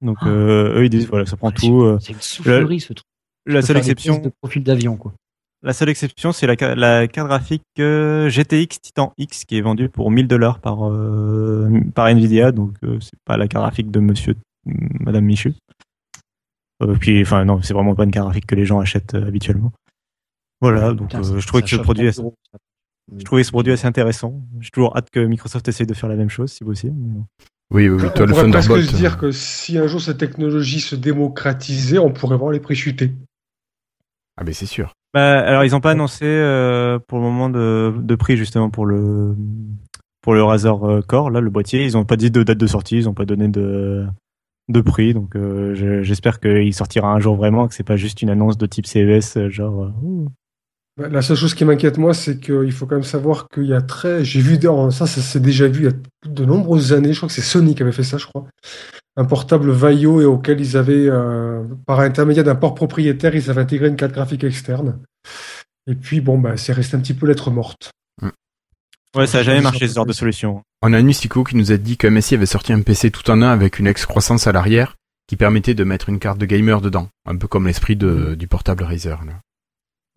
Donc 0.00 0.18
eux 0.24 0.84
ils 0.84 0.90
disent 0.90 1.08
voilà, 1.08 1.26
ça 1.26 1.36
prend 1.36 1.50
tout. 1.50 1.98
C'est 2.00 2.12
une 2.12 2.20
soufflerie 2.20 2.80
ce 2.80 2.92
truc. 2.92 3.06
La 3.46 3.62
seule 3.62 3.78
exception. 3.78 4.18
De 4.18 4.30
profil 4.40 4.62
d'avion, 4.62 4.96
quoi. 4.96 5.12
La 5.64 5.72
seule 5.72 5.88
exception, 5.88 6.30
c'est 6.30 6.46
la, 6.46 6.54
la, 6.76 7.08
carte 7.08 7.26
graphique 7.26 7.64
GTX 7.76 8.80
Titan 8.80 9.12
X 9.18 9.44
qui 9.44 9.58
est 9.58 9.60
vendue 9.60 9.88
pour 9.88 10.12
1000 10.12 10.28
dollars 10.28 10.60
par, 10.60 10.78
par 11.94 12.06
Nvidia. 12.06 12.52
Donc, 12.52 12.76
c'est 13.00 13.18
pas 13.24 13.36
la 13.36 13.48
carte 13.48 13.64
graphique 13.64 13.90
de 13.90 13.98
monsieur, 13.98 14.36
madame 14.64 15.24
Michu. 15.24 15.54
Euh, 16.82 16.94
puis, 16.98 17.22
enfin, 17.22 17.44
non, 17.44 17.60
c'est 17.62 17.74
vraiment 17.74 17.94
pas 17.94 18.04
une 18.04 18.10
carte 18.10 18.26
graphique 18.26 18.46
que 18.46 18.54
les 18.54 18.64
gens 18.64 18.78
achètent 18.78 19.14
euh, 19.14 19.26
habituellement. 19.26 19.72
Voilà, 20.60 20.92
donc 20.92 21.14
euh, 21.14 21.38
je 21.38 21.46
trouvais 21.46 21.62
que 21.62 21.70
ce 21.70 21.76
produit, 21.76 22.10
je 22.10 23.24
trouvais 23.24 23.44
ce 23.44 23.50
produit 23.50 23.72
assez 23.72 23.86
intéressant. 23.86 24.40
J'ai 24.60 24.70
toujours 24.70 24.96
hâte 24.96 25.10
que 25.10 25.20
Microsoft 25.20 25.68
essaye 25.68 25.86
de 25.86 25.94
faire 25.94 26.08
la 26.08 26.16
même 26.16 26.30
chose, 26.30 26.50
si 26.50 26.64
possible. 26.64 26.96
Oui, 27.70 27.88
oui, 27.88 28.02
oui. 28.02 28.08
Toi, 28.14 28.26
on 28.26 28.28
pourrait 28.28 28.50
presque 28.50 28.82
se 28.82 28.96
dire 28.96 29.18
que 29.18 29.30
si 29.30 29.78
un 29.78 29.86
jour 29.86 30.00
cette 30.00 30.18
technologie 30.18 30.80
se 30.80 30.96
démocratisait, 30.96 31.98
on 31.98 32.10
pourrait 32.12 32.36
voir 32.36 32.50
les 32.50 32.60
prix 32.60 32.74
chuter. 32.74 33.12
Ah, 34.36 34.44
ben 34.44 34.54
c'est 34.54 34.66
sûr. 34.66 34.92
Bah, 35.14 35.40
alors 35.40 35.64
ils 35.64 35.72
n'ont 35.72 35.80
pas 35.80 35.92
annoncé 35.92 36.24
euh, 36.24 36.98
pour 36.98 37.18
le 37.18 37.24
moment 37.24 37.50
de, 37.50 37.94
de 37.96 38.14
prix 38.14 38.36
justement 38.36 38.68
pour 38.68 38.84
le 38.84 39.34
pour 40.20 40.34
le 40.34 40.42
Razer 40.42 40.86
euh, 40.86 41.00
Core 41.00 41.30
là 41.30 41.40
le 41.40 41.50
boîtier. 41.50 41.84
Ils 41.84 41.92
n'ont 41.92 42.04
pas 42.04 42.16
dit 42.16 42.30
de 42.30 42.42
date 42.42 42.58
de 42.58 42.66
sortie, 42.66 42.98
ils 42.98 43.04
n'ont 43.04 43.14
pas 43.14 43.24
donné 43.24 43.48
de 43.48 44.06
de 44.68 44.80
prix. 44.80 45.14
Donc 45.14 45.36
euh, 45.36 46.02
j'espère 46.02 46.40
qu'il 46.40 46.74
sortira 46.74 47.12
un 47.12 47.20
jour 47.20 47.36
vraiment, 47.36 47.68
que 47.68 47.74
c'est 47.74 47.82
pas 47.82 47.96
juste 47.96 48.22
une 48.22 48.30
annonce 48.30 48.58
de 48.58 48.66
type 48.66 48.86
CES 48.86 49.48
genre. 49.48 49.92
Bah, 50.96 51.08
la 51.08 51.22
seule 51.22 51.36
chose 51.36 51.54
qui 51.54 51.64
m'inquiète 51.64 51.96
moi, 51.96 52.12
c'est 52.12 52.40
qu'il 52.40 52.72
faut 52.72 52.86
quand 52.86 52.96
même 52.96 53.04
savoir 53.04 53.48
qu'il 53.48 53.66
y 53.66 53.74
a 53.74 53.80
très, 53.80 54.24
j'ai 54.24 54.40
vu 54.40 54.58
ça, 54.90 55.06
ça 55.06 55.20
s'est 55.20 55.40
déjà 55.40 55.68
vu 55.68 55.82
il 55.82 55.84
y 55.84 55.88
a 55.88 56.28
de 56.28 56.44
nombreuses 56.44 56.92
années. 56.92 57.12
Je 57.12 57.18
crois 57.18 57.28
que 57.28 57.34
c'est 57.34 57.40
Sony 57.40 57.74
qui 57.74 57.82
avait 57.82 57.92
fait 57.92 58.02
ça, 58.02 58.18
je 58.18 58.26
crois 58.26 58.46
un 59.18 59.24
portable 59.24 59.70
Vaio 59.70 60.20
et 60.20 60.24
auquel 60.24 60.60
ils 60.60 60.76
avaient, 60.76 61.08
euh, 61.10 61.64
par 61.86 61.98
intermédiaire 61.98 62.44
d'un 62.44 62.54
port 62.54 62.76
propriétaire, 62.76 63.34
ils 63.34 63.50
avaient 63.50 63.62
intégré 63.62 63.88
une 63.88 63.96
carte 63.96 64.12
graphique 64.12 64.44
externe. 64.44 65.00
Et 65.88 65.96
puis, 65.96 66.20
bon, 66.20 66.38
bah, 66.38 66.56
c'est 66.56 66.72
resté 66.72 66.96
un 66.96 67.00
petit 67.00 67.14
peu 67.14 67.26
lettre 67.26 67.50
morte. 67.50 67.90
Ouais, 69.18 69.26
ça 69.26 69.38
n'a 69.38 69.44
jamais 69.44 69.60
marché 69.60 69.88
ce 69.88 69.94
genre 69.94 70.06
de 70.06 70.12
solution. 70.12 70.62
On 70.80 70.92
a 70.92 71.02
Nustico 71.02 71.42
qui 71.42 71.56
nous 71.56 71.72
a 71.72 71.76
dit 71.76 71.96
que 71.96 72.06
MSI 72.06 72.36
avait 72.36 72.46
sorti 72.46 72.72
un 72.72 72.82
PC 72.82 73.10
tout 73.10 73.28
en 73.30 73.42
un 73.42 73.48
avec 73.48 73.80
une 73.80 73.88
excroissance 73.88 74.46
à 74.46 74.52
l'arrière 74.52 74.94
qui 75.26 75.34
permettait 75.34 75.74
de 75.74 75.82
mettre 75.82 76.08
une 76.08 76.20
carte 76.20 76.38
de 76.38 76.46
gamer 76.46 76.80
dedans. 76.80 77.08
Un 77.26 77.36
peu 77.36 77.48
comme 77.48 77.66
l'esprit 77.66 77.96
de, 77.96 78.06
mm. 78.06 78.36
du 78.36 78.46
portable 78.46 78.84
Razer. 78.84 79.18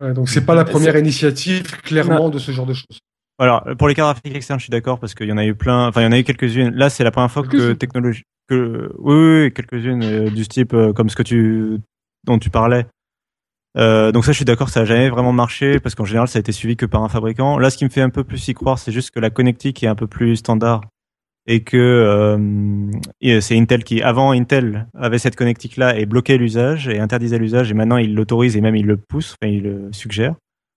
Ouais, 0.00 0.12
donc 0.12 0.28
c'est 0.28 0.46
pas 0.46 0.54
la 0.54 0.64
première 0.64 0.96
initiative, 0.96 1.80
clairement, 1.82 2.30
de 2.30 2.38
ce 2.38 2.52
genre 2.52 2.66
de 2.66 2.74
choses. 2.74 3.00
Alors, 3.38 3.64
pour 3.76 3.88
les 3.88 3.94
cartes 3.96 4.14
graphiques 4.14 4.36
externes, 4.36 4.60
je 4.60 4.64
suis 4.64 4.70
d'accord 4.70 5.00
parce 5.00 5.14
qu'il 5.14 5.26
y 5.26 5.32
en 5.32 5.38
a 5.38 5.44
eu 5.44 5.56
plein. 5.56 5.88
Enfin, 5.88 6.02
il 6.02 6.04
y 6.04 6.06
en 6.06 6.12
a 6.12 6.18
eu 6.18 6.24
quelques-unes. 6.24 6.72
Là, 6.74 6.88
c'est 6.88 7.02
la 7.02 7.10
première 7.10 7.30
fois 7.30 7.42
que 7.42 7.72
technologie, 7.72 8.22
que 8.48 8.92
oui, 8.98 9.14
oui 9.44 9.52
quelques-unes 9.52 10.04
euh, 10.04 10.30
du 10.30 10.46
type 10.46 10.74
euh, 10.74 10.92
comme 10.92 11.10
ce 11.10 11.16
que 11.16 11.24
tu 11.24 11.80
dont 12.24 12.38
tu 12.38 12.50
parlais. 12.50 12.86
Euh, 13.78 14.12
donc 14.12 14.24
ça, 14.24 14.32
je 14.32 14.36
suis 14.36 14.44
d'accord, 14.44 14.68
ça 14.68 14.80
a 14.80 14.84
jamais 14.84 15.08
vraiment 15.08 15.32
marché 15.32 15.80
parce 15.80 15.94
qu'en 15.94 16.04
général, 16.04 16.28
ça 16.28 16.38
a 16.38 16.40
été 16.40 16.52
suivi 16.52 16.76
que 16.76 16.86
par 16.86 17.02
un 17.02 17.08
fabricant. 17.08 17.58
Là, 17.58 17.70
ce 17.70 17.78
qui 17.78 17.84
me 17.84 17.90
fait 17.90 18.02
un 18.02 18.10
peu 18.10 18.24
plus 18.24 18.46
y 18.48 18.54
croire, 18.54 18.78
c'est 18.78 18.92
juste 18.92 19.10
que 19.10 19.20
la 19.20 19.30
connectique 19.30 19.82
est 19.82 19.86
un 19.86 19.94
peu 19.94 20.06
plus 20.06 20.36
standard 20.36 20.82
et 21.46 21.64
que 21.64 21.76
euh, 21.76 23.40
c'est 23.40 23.56
Intel 23.56 23.84
qui, 23.84 24.02
avant 24.02 24.32
Intel, 24.32 24.86
avait 24.94 25.18
cette 25.18 25.36
connectique 25.36 25.76
là 25.76 25.98
et 25.98 26.06
bloquait 26.06 26.36
l'usage 26.36 26.88
et 26.88 27.00
interdisait 27.00 27.38
l'usage 27.38 27.70
et 27.70 27.74
maintenant 27.74 27.96
il 27.96 28.14
l'autorise 28.14 28.56
et 28.56 28.60
même 28.60 28.76
il 28.76 28.86
le 28.86 28.96
pousse, 28.96 29.36
enfin 29.40 29.50
il 29.50 29.62
le 29.62 29.92
suggère. 29.92 30.34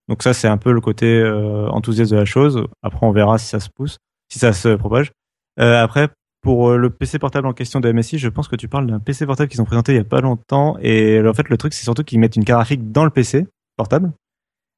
Donc 0.07 0.23
ça, 0.23 0.33
c'est 0.33 0.47
un 0.47 0.57
peu 0.57 0.71
le 0.71 0.81
côté 0.81 1.05
euh, 1.05 1.67
enthousiaste 1.69 2.11
de 2.11 2.17
la 2.17 2.25
chose. 2.25 2.63
Après, 2.83 3.05
on 3.05 3.11
verra 3.11 3.37
si 3.37 3.47
ça 3.47 3.59
se 3.59 3.69
pousse, 3.69 3.97
si 4.31 4.39
ça 4.39 4.53
se 4.53 4.69
propage. 4.69 5.11
Euh, 5.59 5.81
après, 5.81 6.09
pour 6.45 6.69
euh, 6.69 6.77
le 6.77 6.91
PC 6.91 7.17
portable 7.17 7.47
en 7.47 7.53
question 7.53 7.79
de 7.79 7.91
MSI, 7.91 8.19
je 8.19 8.29
pense 8.29 8.47
que 8.47 8.55
tu 8.55 8.67
parles 8.67 8.85
d'un 8.85 8.99
PC 8.99 9.25
portable 9.25 9.49
qu'ils 9.49 9.63
ont 9.63 9.65
présenté 9.65 9.93
il 9.93 9.95
y 9.95 9.99
a 9.99 10.03
pas 10.03 10.21
longtemps. 10.21 10.77
Et 10.79 11.19
en 11.19 11.33
fait, 11.33 11.49
le 11.49 11.57
truc, 11.57 11.73
c'est 11.73 11.83
surtout 11.83 12.03
qu'ils 12.03 12.19
mettent 12.19 12.35
une 12.35 12.45
carte 12.45 12.59
graphique 12.59 12.91
dans 12.91 13.03
le 13.03 13.09
PC 13.09 13.47
portable. 13.75 14.13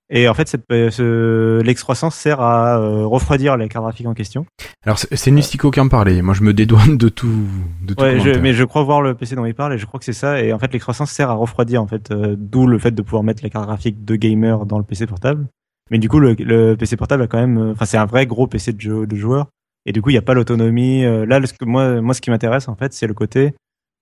Et 0.10 0.30
en 0.30 0.34
fait, 0.34 0.48
cette, 0.48 0.64
ce, 0.70 1.62
l'ex300 1.62 2.10
sert 2.12 2.40
à 2.40 2.78
refroidir 2.78 3.58
les 3.58 3.68
cartes 3.68 3.84
graphiques 3.84 4.08
en 4.08 4.14
question. 4.14 4.46
Alors, 4.86 4.98
c'est 4.98 5.30
Nustico 5.30 5.70
qui 5.70 5.82
en 5.82 5.90
parlait. 5.90 6.22
Moi, 6.22 6.34
je 6.34 6.44
me 6.44 6.54
dédouane 6.54 6.98
de 6.98 7.10
tout. 7.10 7.50
De 7.86 7.94
tout 7.94 8.02
ouais, 8.02 8.40
mais 8.40 8.54
je 8.54 8.64
crois 8.64 8.84
voir 8.84 9.02
le 9.02 9.16
PC 9.16 9.36
dont 9.36 9.46
il 9.46 9.54
parle 9.54 9.74
et 9.74 9.78
je 9.78 9.86
crois 9.86 10.00
que 10.00 10.06
c'est 10.06 10.14
ça. 10.14 10.42
Et 10.42 10.54
en 10.54 10.60
fait, 10.60 10.72
l'ex300 10.72 11.06
sert 11.06 11.30
à 11.30 11.34
refroidir, 11.34 11.84
en 11.84 11.88
fait, 11.88 12.14
d'où 12.14 12.66
le 12.66 12.80
fait 12.80 12.92
de 12.92 13.02
pouvoir 13.02 13.24
mettre 13.24 13.44
les 13.44 13.50
cartes 13.50 13.66
graphiques 13.66 14.06
de 14.06 14.16
gamer 14.16 14.66
dans 14.66 14.78
le 14.78 14.86
PC 14.86 15.06
portable. 15.06 15.48
Mais 15.92 15.98
du 15.98 16.08
coup, 16.08 16.20
le, 16.20 16.34
le 16.40 16.76
PC 16.76 16.96
portable 16.96 17.24
a 17.24 17.28
quand 17.28 17.40
même, 17.40 17.72
enfin, 17.74 17.84
c'est 17.84 17.98
un 17.98 18.06
vrai 18.06 18.26
gros 18.26 18.48
PC 18.48 18.72
de, 18.72 18.80
jeu, 18.80 19.06
de 19.06 19.16
joueur. 19.18 19.48
Et 19.88 19.92
du 19.94 20.04
coup, 20.04 20.12
il 20.12 20.14
n'y 20.14 20.20
a 20.20 20.22
pas 20.22 20.36
l'autonomie. 20.36 21.02
Là, 21.02 21.44
ce 21.48 21.54
que 21.54 21.66
moi, 21.66 22.02
moi, 22.02 22.14
ce 22.14 22.22
qui 22.22 22.30
m'intéresse, 22.30 22.68
en 22.68 22.76
fait, 22.76 22.94
c'est 22.94 23.08
le 23.08 23.16
côté. 23.16 23.54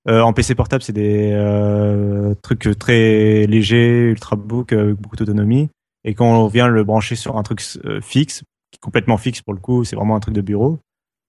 Euh, 0.07 0.21
en 0.21 0.33
PC 0.33 0.53
portable, 0.53 0.83
c'est 0.83 0.93
des 0.93 1.31
euh, 1.33 2.35
trucs 2.43 2.77
très 2.77 3.47
légers, 3.47 4.09
ultrabook, 4.09 4.73
avec 4.73 4.95
beaucoup 4.95 5.15
d'autonomie. 5.15 5.69
Et 6.03 6.13
quand 6.13 6.27
on 6.27 6.47
vient 6.47 6.67
le 6.67 6.83
brancher 6.83 7.15
sur 7.15 7.37
un 7.37 7.43
truc 7.43 7.61
euh, 7.85 7.99
fixe, 8.01 8.43
complètement 8.79 9.17
fixe 9.17 9.41
pour 9.41 9.53
le 9.53 9.59
coup, 9.59 9.83
c'est 9.83 9.95
vraiment 9.95 10.15
un 10.15 10.19
truc 10.19 10.35
de 10.35 10.41
bureau, 10.41 10.79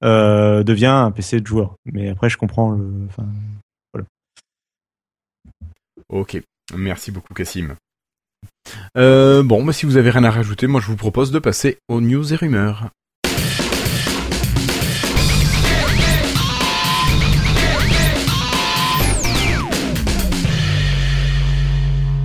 euh, 0.05 0.63
devient 0.63 0.87
un 0.87 1.11
PC 1.11 1.41
de 1.41 1.47
joueur. 1.47 1.77
Mais 1.87 2.11
après, 2.11 2.29
je 2.29 2.37
comprends 2.37 2.73
le. 2.73 3.09
Voilà. 3.95 4.07
Ok, 6.11 6.39
merci 6.75 7.11
beaucoup 7.11 7.33
Cassim. 7.33 7.77
Euh, 8.99 9.43
bon, 9.43 9.65
bah, 9.65 9.73
si 9.73 9.87
vous 9.87 9.97
avez 9.97 10.11
rien 10.11 10.25
à 10.25 10.31
rajouter, 10.31 10.67
moi 10.67 10.83
je 10.83 10.89
vous 10.89 10.97
propose 10.97 11.31
de 11.31 11.39
passer 11.39 11.79
aux 11.89 12.03
news 12.03 12.35
et 12.35 12.37
rumeurs. 12.37 12.91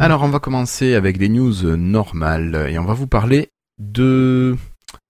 Alors 0.01 0.23
on 0.23 0.29
va 0.29 0.39
commencer 0.39 0.95
avec 0.95 1.19
des 1.19 1.29
news 1.29 1.77
normales 1.77 2.67
et 2.71 2.79
on 2.79 2.85
va 2.85 2.95
vous 2.95 3.05
parler 3.05 3.49
de 3.77 4.55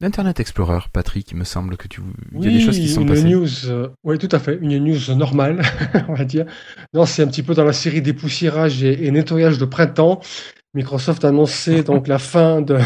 l'Internet 0.02 0.42
Explorer, 0.42 0.80
Patrick, 0.92 1.32
il 1.32 1.38
me 1.38 1.46
semble 1.46 1.78
que 1.78 1.88
tu 1.88 2.02
il 2.34 2.44
y 2.44 2.48
a 2.50 2.52
des 2.52 2.60
choses 2.60 2.78
qui 2.78 2.90
sont 2.90 3.08
une 3.08 3.30
News, 3.30 3.70
euh, 3.70 3.88
oui, 4.04 4.18
tout 4.18 4.28
à 4.34 4.40
fait, 4.40 4.60
une 4.62 4.78
news 4.80 5.16
normale, 5.16 5.62
on 6.10 6.14
va 6.16 6.26
dire. 6.26 6.46
Non, 6.94 7.06
c'est 7.06 7.24
un 7.24 7.28
petit 7.28 7.42
peu 7.42 7.54
dans 7.54 7.64
la 7.64 7.72
série 7.72 8.02
dépoussiérage 8.02 8.84
et, 8.84 9.06
et 9.06 9.12
nettoyage 9.12 9.58
de 9.58 9.64
printemps. 9.64 10.20
Microsoft 10.74 11.24
a 11.24 11.30
annoncé 11.30 11.84
donc 11.86 12.10
la 12.10 12.20
fin 12.20 12.62
de, 12.62 12.78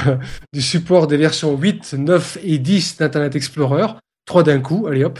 du 0.53 0.61
support 0.61 1.07
des 1.07 1.17
versions 1.17 1.57
8, 1.57 1.95
9 1.97 2.37
et 2.43 2.59
10 2.59 2.97
d'Internet 2.97 3.35
Explorer, 3.35 3.87
trois 4.27 4.43
d'un 4.43 4.59
coup, 4.59 4.85
allez 4.85 5.05
hop, 5.05 5.19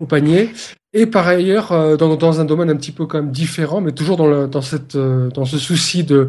au 0.00 0.06
panier. 0.06 0.52
Et 0.92 1.06
par 1.06 1.28
ailleurs, 1.28 1.72
euh, 1.72 1.96
dans, 1.96 2.16
dans, 2.16 2.40
un 2.40 2.44
domaine 2.44 2.70
un 2.70 2.76
petit 2.76 2.92
peu 2.92 3.06
quand 3.06 3.18
même 3.18 3.30
différent, 3.30 3.80
mais 3.80 3.92
toujours 3.92 4.16
dans, 4.16 4.26
le, 4.26 4.48
dans, 4.48 4.62
cette, 4.62 4.96
euh, 4.96 5.28
dans 5.30 5.44
ce 5.44 5.58
souci 5.58 6.02
de, 6.02 6.28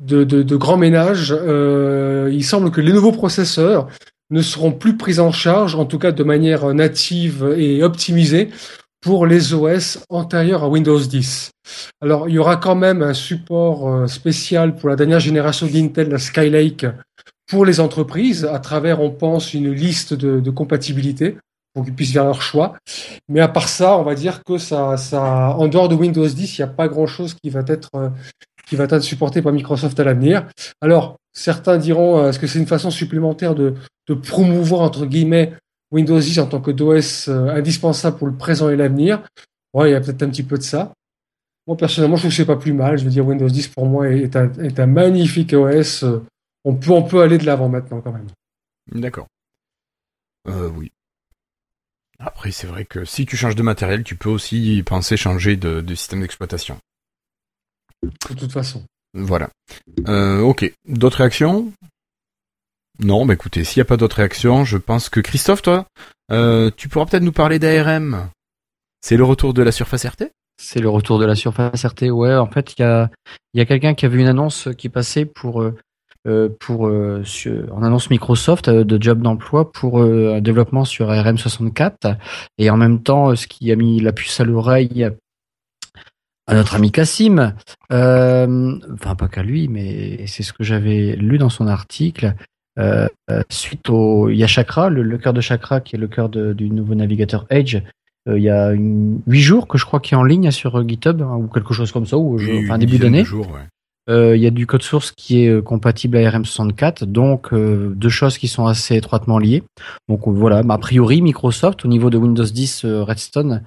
de, 0.00 0.24
de, 0.24 0.42
de 0.42 0.56
grand 0.56 0.76
ménage, 0.76 1.32
euh, 1.36 2.28
il 2.32 2.44
semble 2.44 2.72
que 2.72 2.80
les 2.80 2.92
nouveaux 2.92 3.12
processeurs 3.12 3.88
ne 4.30 4.42
seront 4.42 4.72
plus 4.72 4.96
pris 4.96 5.20
en 5.20 5.30
charge, 5.30 5.76
en 5.76 5.84
tout 5.84 5.98
cas 5.98 6.10
de 6.10 6.24
manière 6.24 6.74
native 6.74 7.54
et 7.56 7.84
optimisée, 7.84 8.50
pour 9.00 9.26
les 9.26 9.52
OS 9.52 9.98
antérieurs 10.08 10.64
à 10.64 10.68
Windows 10.68 10.98
10. 10.98 11.50
Alors, 12.00 12.28
il 12.28 12.34
y 12.34 12.38
aura 12.38 12.56
quand 12.56 12.76
même 12.76 13.02
un 13.02 13.14
support 13.14 14.08
spécial 14.08 14.76
pour 14.76 14.88
la 14.88 14.96
dernière 14.96 15.20
génération 15.20 15.66
d'Intel, 15.66 16.08
la 16.08 16.18
Skylake, 16.18 16.86
pour 17.48 17.66
les 17.66 17.80
entreprises, 17.80 18.44
à 18.44 18.60
travers, 18.60 19.00
on 19.02 19.10
pense, 19.10 19.54
une 19.54 19.72
liste 19.72 20.14
de, 20.14 20.40
de 20.40 20.50
compatibilité 20.50 21.36
pour 21.74 21.84
qu'ils 21.84 21.94
puissent 21.94 22.12
faire 22.12 22.24
leur 22.24 22.42
choix. 22.42 22.76
Mais 23.28 23.40
à 23.40 23.48
part 23.48 23.68
ça, 23.68 23.98
on 23.98 24.02
va 24.02 24.14
dire 24.14 24.44
que 24.44 24.58
ça, 24.58 24.96
ça, 24.96 25.56
en 25.56 25.68
dehors 25.68 25.88
de 25.88 25.94
Windows 25.94 26.26
10, 26.26 26.58
il 26.58 26.60
n'y 26.60 26.64
a 26.64 26.72
pas 26.72 26.88
grand 26.88 27.06
chose 27.06 27.34
qui 27.34 27.50
va 27.50 27.62
être, 27.66 27.90
euh, 27.94 28.10
qui 28.66 28.76
va 28.76 28.84
être 28.84 29.00
supporté 29.00 29.42
par 29.42 29.52
Microsoft 29.52 29.98
à 30.00 30.04
l'avenir. 30.04 30.46
Alors, 30.80 31.16
certains 31.32 31.78
diront, 31.78 32.18
euh, 32.18 32.28
est-ce 32.28 32.38
que 32.38 32.46
c'est 32.46 32.58
une 32.58 32.66
façon 32.66 32.90
supplémentaire 32.90 33.54
de, 33.54 33.74
de 34.08 34.14
promouvoir, 34.14 34.82
entre 34.82 35.06
guillemets, 35.06 35.52
Windows 35.90 36.18
10 36.18 36.40
en 36.40 36.46
tant 36.46 36.60
que 36.60 36.70
d'OS 36.70 37.28
euh, 37.28 37.48
indispensable 37.50 38.16
pour 38.16 38.26
le 38.26 38.36
présent 38.36 38.68
et 38.68 38.76
l'avenir? 38.76 39.22
Ouais, 39.74 39.90
il 39.90 39.92
y 39.92 39.96
a 39.96 40.00
peut-être 40.00 40.22
un 40.22 40.28
petit 40.28 40.42
peu 40.42 40.58
de 40.58 40.62
ça. 40.62 40.92
Moi, 41.66 41.76
personnellement, 41.76 42.16
je 42.16 42.22
trouve 42.22 42.30
que 42.30 42.36
c'est 42.36 42.44
pas 42.44 42.56
plus 42.56 42.72
mal. 42.72 42.98
Je 42.98 43.04
veux 43.04 43.10
dire, 43.10 43.26
Windows 43.26 43.48
10 43.48 43.68
pour 43.68 43.86
moi 43.86 44.08
est 44.08 44.36
un, 44.36 44.52
est 44.54 44.80
un 44.80 44.86
magnifique 44.86 45.52
OS. 45.52 46.04
On 46.64 46.74
peut, 46.74 46.90
on 46.90 47.02
peut 47.02 47.22
aller 47.22 47.38
de 47.38 47.46
l'avant 47.46 47.68
maintenant 47.68 48.00
quand 48.00 48.12
même. 48.12 48.26
D'accord. 48.92 49.26
Euh, 50.48 50.68
oui. 50.76 50.90
Après, 52.24 52.52
c'est 52.52 52.66
vrai 52.66 52.84
que 52.84 53.04
si 53.04 53.26
tu 53.26 53.36
changes 53.36 53.56
de 53.56 53.62
matériel, 53.62 54.04
tu 54.04 54.16
peux 54.16 54.28
aussi 54.28 54.82
penser 54.86 55.16
changer 55.16 55.56
de, 55.56 55.84
système 55.94 56.20
d'exploitation. 56.20 56.78
De 58.02 58.34
toute 58.34 58.52
façon. 58.52 58.84
Voilà. 59.14 59.50
Euh, 60.08 60.40
ok. 60.40 60.72
D'autres 60.88 61.18
réactions? 61.18 61.72
Non, 62.98 63.26
bah 63.26 63.34
écoutez, 63.34 63.64
s'il 63.64 63.80
n'y 63.80 63.86
a 63.86 63.86
pas 63.86 63.96
d'autres 63.96 64.16
réactions, 64.16 64.64
je 64.64 64.76
pense 64.76 65.08
que 65.08 65.20
Christophe, 65.20 65.62
toi, 65.62 65.86
euh, 66.30 66.70
tu 66.76 66.88
pourras 66.88 67.06
peut-être 67.06 67.22
nous 67.22 67.32
parler 67.32 67.58
d'ARM. 67.58 68.28
C'est 69.00 69.16
le 69.16 69.24
retour 69.24 69.54
de 69.54 69.62
la 69.62 69.72
Surface 69.72 70.06
RT 70.06 70.30
C'est 70.60 70.80
le 70.80 70.88
retour 70.88 71.18
de 71.18 71.26
la 71.26 71.34
Surface 71.34 71.84
RT, 71.84 72.10
ouais. 72.10 72.34
En 72.34 72.46
fait, 72.46 72.74
il 72.78 72.82
y 72.82 72.84
a, 72.84 73.10
y 73.54 73.60
a 73.60 73.64
quelqu'un 73.64 73.94
qui 73.94 74.06
a 74.06 74.08
vu 74.08 74.20
une 74.20 74.28
annonce 74.28 74.68
qui 74.78 74.88
passait 74.88 75.24
pour 75.24 75.62
euh, 75.62 75.70
euh, 75.70 75.74
pour 76.60 76.86
euh, 76.86 77.24
en 77.72 77.82
annonce 77.82 78.08
Microsoft 78.08 78.68
euh, 78.68 78.84
de 78.84 79.02
job 79.02 79.22
d'emploi 79.22 79.72
pour 79.72 80.02
un 80.02 80.40
développement 80.40 80.84
sur 80.84 81.10
RM64 81.10 82.16
et 82.58 82.70
en 82.70 82.76
même 82.76 83.02
temps 83.02 83.34
ce 83.34 83.46
qui 83.48 83.72
a 83.72 83.76
mis 83.76 84.00
la 84.00 84.12
puce 84.12 84.38
à 84.40 84.44
l'oreille 84.44 85.10
à 86.46 86.54
notre 86.54 86.74
ami 86.74 86.90
Cassim, 86.90 87.54
enfin 87.88 89.14
pas 89.16 89.28
qu'à 89.28 89.42
lui, 89.42 89.68
mais 89.68 90.26
c'est 90.26 90.42
ce 90.42 90.52
que 90.52 90.64
j'avais 90.64 91.14
lu 91.16 91.38
dans 91.38 91.48
son 91.48 91.68
article. 91.68 92.34
suite 93.48 93.88
au, 93.88 94.28
il 94.28 94.36
y 94.36 94.44
a 94.44 94.48
Chakra, 94.48 94.90
le, 94.90 95.18
cœur 95.18 95.32
de 95.32 95.40
Chakra 95.40 95.80
qui 95.80 95.94
est 95.94 95.98
le 95.98 96.08
cœur 96.08 96.28
du 96.28 96.68
nouveau 96.70 96.96
navigateur 96.96 97.46
Edge. 97.48 97.78
il 98.26 98.42
y 98.42 98.50
a 98.50 98.72
huit 98.72 99.40
jours 99.40 99.68
que 99.68 99.78
je 99.78 99.86
crois 99.86 100.00
qu'il 100.00 100.16
est 100.16 100.20
en 100.20 100.24
ligne 100.24 100.50
sur 100.50 100.86
GitHub 100.86 101.22
hein, 101.22 101.36
ou 101.36 101.46
quelque 101.46 101.74
chose 101.74 101.92
comme 101.92 102.06
ça, 102.06 102.18
ou 102.18 102.38
enfin 102.64 102.78
début 102.78 102.98
d'année. 102.98 103.24
Euh, 103.32 103.46
il 104.34 104.40
y 104.40 104.46
a 104.46 104.50
du 104.50 104.66
code 104.66 104.82
source 104.82 105.12
qui 105.12 105.44
est 105.44 105.48
euh, 105.48 105.62
compatible 105.62 106.16
à 106.16 106.30
RM64, 106.30 107.04
donc 107.04 107.52
euh, 107.52 107.92
deux 107.96 108.08
choses 108.08 108.38
qui 108.38 108.48
sont 108.48 108.66
assez 108.66 108.96
étroitement 108.96 109.38
liées. 109.38 109.62
Donc 110.08 110.26
voilà, 110.26 110.62
a 110.68 110.78
priori 110.78 111.22
Microsoft 111.22 111.84
au 111.84 111.88
niveau 111.88 112.10
de 112.10 112.18
Windows 112.18 112.44
10 112.44 112.84
Redstone 112.84 113.62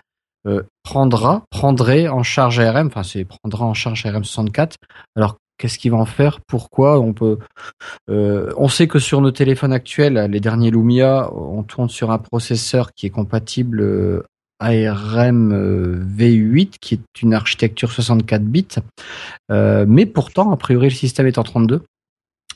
prendra, 0.83 1.43
prendrait 1.49 2.07
en 2.07 2.21
charge 2.21 2.59
ARM, 2.59 2.87
enfin 2.87 3.01
c'est 3.01 3.25
prendra 3.25 3.65
en 3.65 3.73
charge 3.73 4.03
ARM64. 4.05 4.73
Alors 5.15 5.37
qu'est-ce 5.57 5.77
qu'il 5.77 5.91
va 5.91 5.97
en 5.97 6.05
faire? 6.05 6.39
Pourquoi? 6.47 6.99
On 6.99 7.13
peut, 7.13 7.37
euh, 8.09 8.51
on 8.57 8.67
sait 8.67 8.87
que 8.87 8.99
sur 8.99 9.21
nos 9.21 9.31
téléphones 9.31 9.73
actuels, 9.73 10.27
les 10.29 10.39
derniers 10.39 10.71
Lumia, 10.71 11.29
on 11.33 11.63
tourne 11.63 11.89
sur 11.89 12.11
un 12.11 12.17
processeur 12.17 12.93
qui 12.93 13.07
est 13.07 13.11
compatible 13.11 13.81
euh, 13.81 14.23
ARM 14.59 15.53
V8, 16.17 16.75
qui 16.79 16.95
est 16.95 17.21
une 17.21 17.33
architecture 17.33 17.91
64 17.91 18.43
bits, 18.43 18.67
mais 19.49 20.05
pourtant, 20.05 20.51
a 20.51 20.57
priori, 20.57 20.87
le 20.87 20.95
système 20.95 21.27
est 21.27 21.37
en 21.37 21.43
32. 21.43 21.83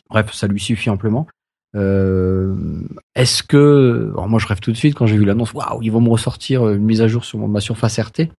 Bref, 0.09 0.33
ça 0.33 0.47
lui 0.47 0.59
suffit 0.59 0.89
amplement. 0.89 1.27
Est-ce 1.73 3.43
que, 3.43 4.09
alors 4.13 4.27
moi 4.27 4.39
je 4.39 4.47
rêve 4.47 4.59
tout 4.59 4.71
de 4.71 4.77
suite 4.77 4.95
quand 4.95 5.05
j'ai 5.05 5.17
vu 5.17 5.25
l'annonce, 5.25 5.53
waouh, 5.53 5.81
ils 5.81 5.91
vont 5.91 6.01
me 6.01 6.09
ressortir 6.09 6.67
une 6.69 6.83
mise 6.83 7.01
à 7.01 7.07
jour 7.07 7.25
sur 7.25 7.39
ma 7.47 7.59
surface 7.59 7.99
RT. 7.99 8.29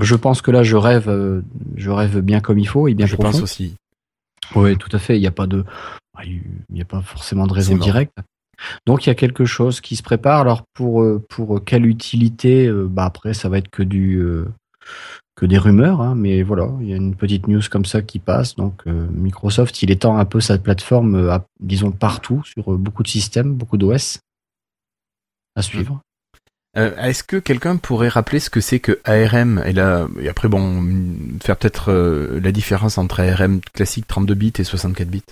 Je 0.00 0.14
pense 0.14 0.40
que 0.40 0.50
là, 0.50 0.62
je 0.62 0.76
rêve, 0.76 1.08
euh, 1.08 1.42
je 1.76 1.90
rêve 1.90 2.20
bien 2.20 2.40
comme 2.40 2.58
il 2.58 2.66
faut 2.66 2.88
et 2.88 2.94
bien 2.94 3.06
je 3.06 3.16
pense 3.16 3.42
aussi. 3.42 3.74
Oui, 4.54 4.76
tout 4.76 4.88
à 4.92 4.98
fait. 4.98 5.16
Il 5.16 5.20
n'y 5.20 5.26
a 5.26 5.32
pas 5.32 5.46
de, 5.46 5.64
il 6.24 6.42
n'y 6.70 6.80
a 6.80 6.86
pas 6.86 7.02
forcément 7.02 7.46
de 7.46 7.52
raison 7.52 7.76
directe. 7.76 8.16
Donc 8.86 9.06
il 9.06 9.10
y 9.10 9.12
a 9.12 9.14
quelque 9.14 9.44
chose 9.44 9.80
qui 9.80 9.96
se 9.96 10.02
prépare. 10.02 10.40
Alors 10.40 10.62
pour 10.74 11.02
euh, 11.02 11.24
pour 11.28 11.64
quelle 11.64 11.86
utilité 11.86 12.66
euh, 12.66 12.86
Bah 12.88 13.04
après, 13.04 13.34
ça 13.34 13.48
va 13.48 13.58
être 13.58 13.70
que 13.70 13.82
du 13.82 14.22
que 15.34 15.46
des 15.46 15.58
rumeurs, 15.58 16.02
hein, 16.02 16.14
mais 16.14 16.42
voilà, 16.42 16.68
il 16.80 16.88
y 16.88 16.92
a 16.92 16.96
une 16.96 17.14
petite 17.14 17.48
news 17.48 17.62
comme 17.70 17.86
ça 17.86 18.02
qui 18.02 18.18
passe. 18.18 18.54
Donc 18.56 18.84
Microsoft, 18.86 19.82
il 19.82 19.90
étend 19.90 20.16
un 20.16 20.24
peu 20.24 20.40
sa 20.40 20.58
plateforme, 20.58 21.40
disons 21.60 21.90
partout 21.90 22.42
sur 22.44 22.76
beaucoup 22.76 23.02
de 23.02 23.08
systèmes, 23.08 23.54
beaucoup 23.54 23.78
d'OS 23.78 24.18
à 25.56 25.62
suivre. 25.62 26.00
Euh, 26.76 26.96
est-ce 26.96 27.22
que 27.22 27.36
quelqu'un 27.36 27.76
pourrait 27.76 28.08
rappeler 28.08 28.40
ce 28.40 28.48
que 28.48 28.62
c'est 28.62 28.80
que 28.80 28.98
ARM 29.04 29.62
et 29.66 29.74
là 29.74 30.08
et 30.18 30.28
après 30.30 30.48
bon 30.48 30.82
faire 31.42 31.58
peut-être 31.58 31.92
euh, 31.92 32.40
la 32.40 32.50
différence 32.50 32.96
entre 32.96 33.20
ARM 33.20 33.60
classique 33.74 34.06
32 34.06 34.34
bits 34.34 34.52
et 34.58 34.64
64 34.64 35.08
bits 35.08 35.22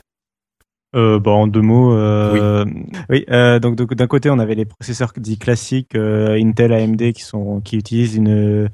euh, 0.97 1.19
bon, 1.19 1.43
en 1.43 1.47
deux 1.47 1.61
mots, 1.61 1.93
euh, 1.95 2.65
oui. 3.09 3.25
oui 3.29 3.61
donc 3.61 3.77
d'un 3.77 4.07
côté, 4.07 4.31
on 4.31 4.39
avait 4.39 4.55
les 4.55 4.65
processeurs 4.65 5.13
dits 5.17 5.39
classiques 5.39 5.95
Intel, 5.95 6.73
AMD 6.73 7.13
qui 7.13 7.23
sont 7.23 7.61
qui 7.61 7.77
utilisent 7.77 8.17
une 8.17 8.69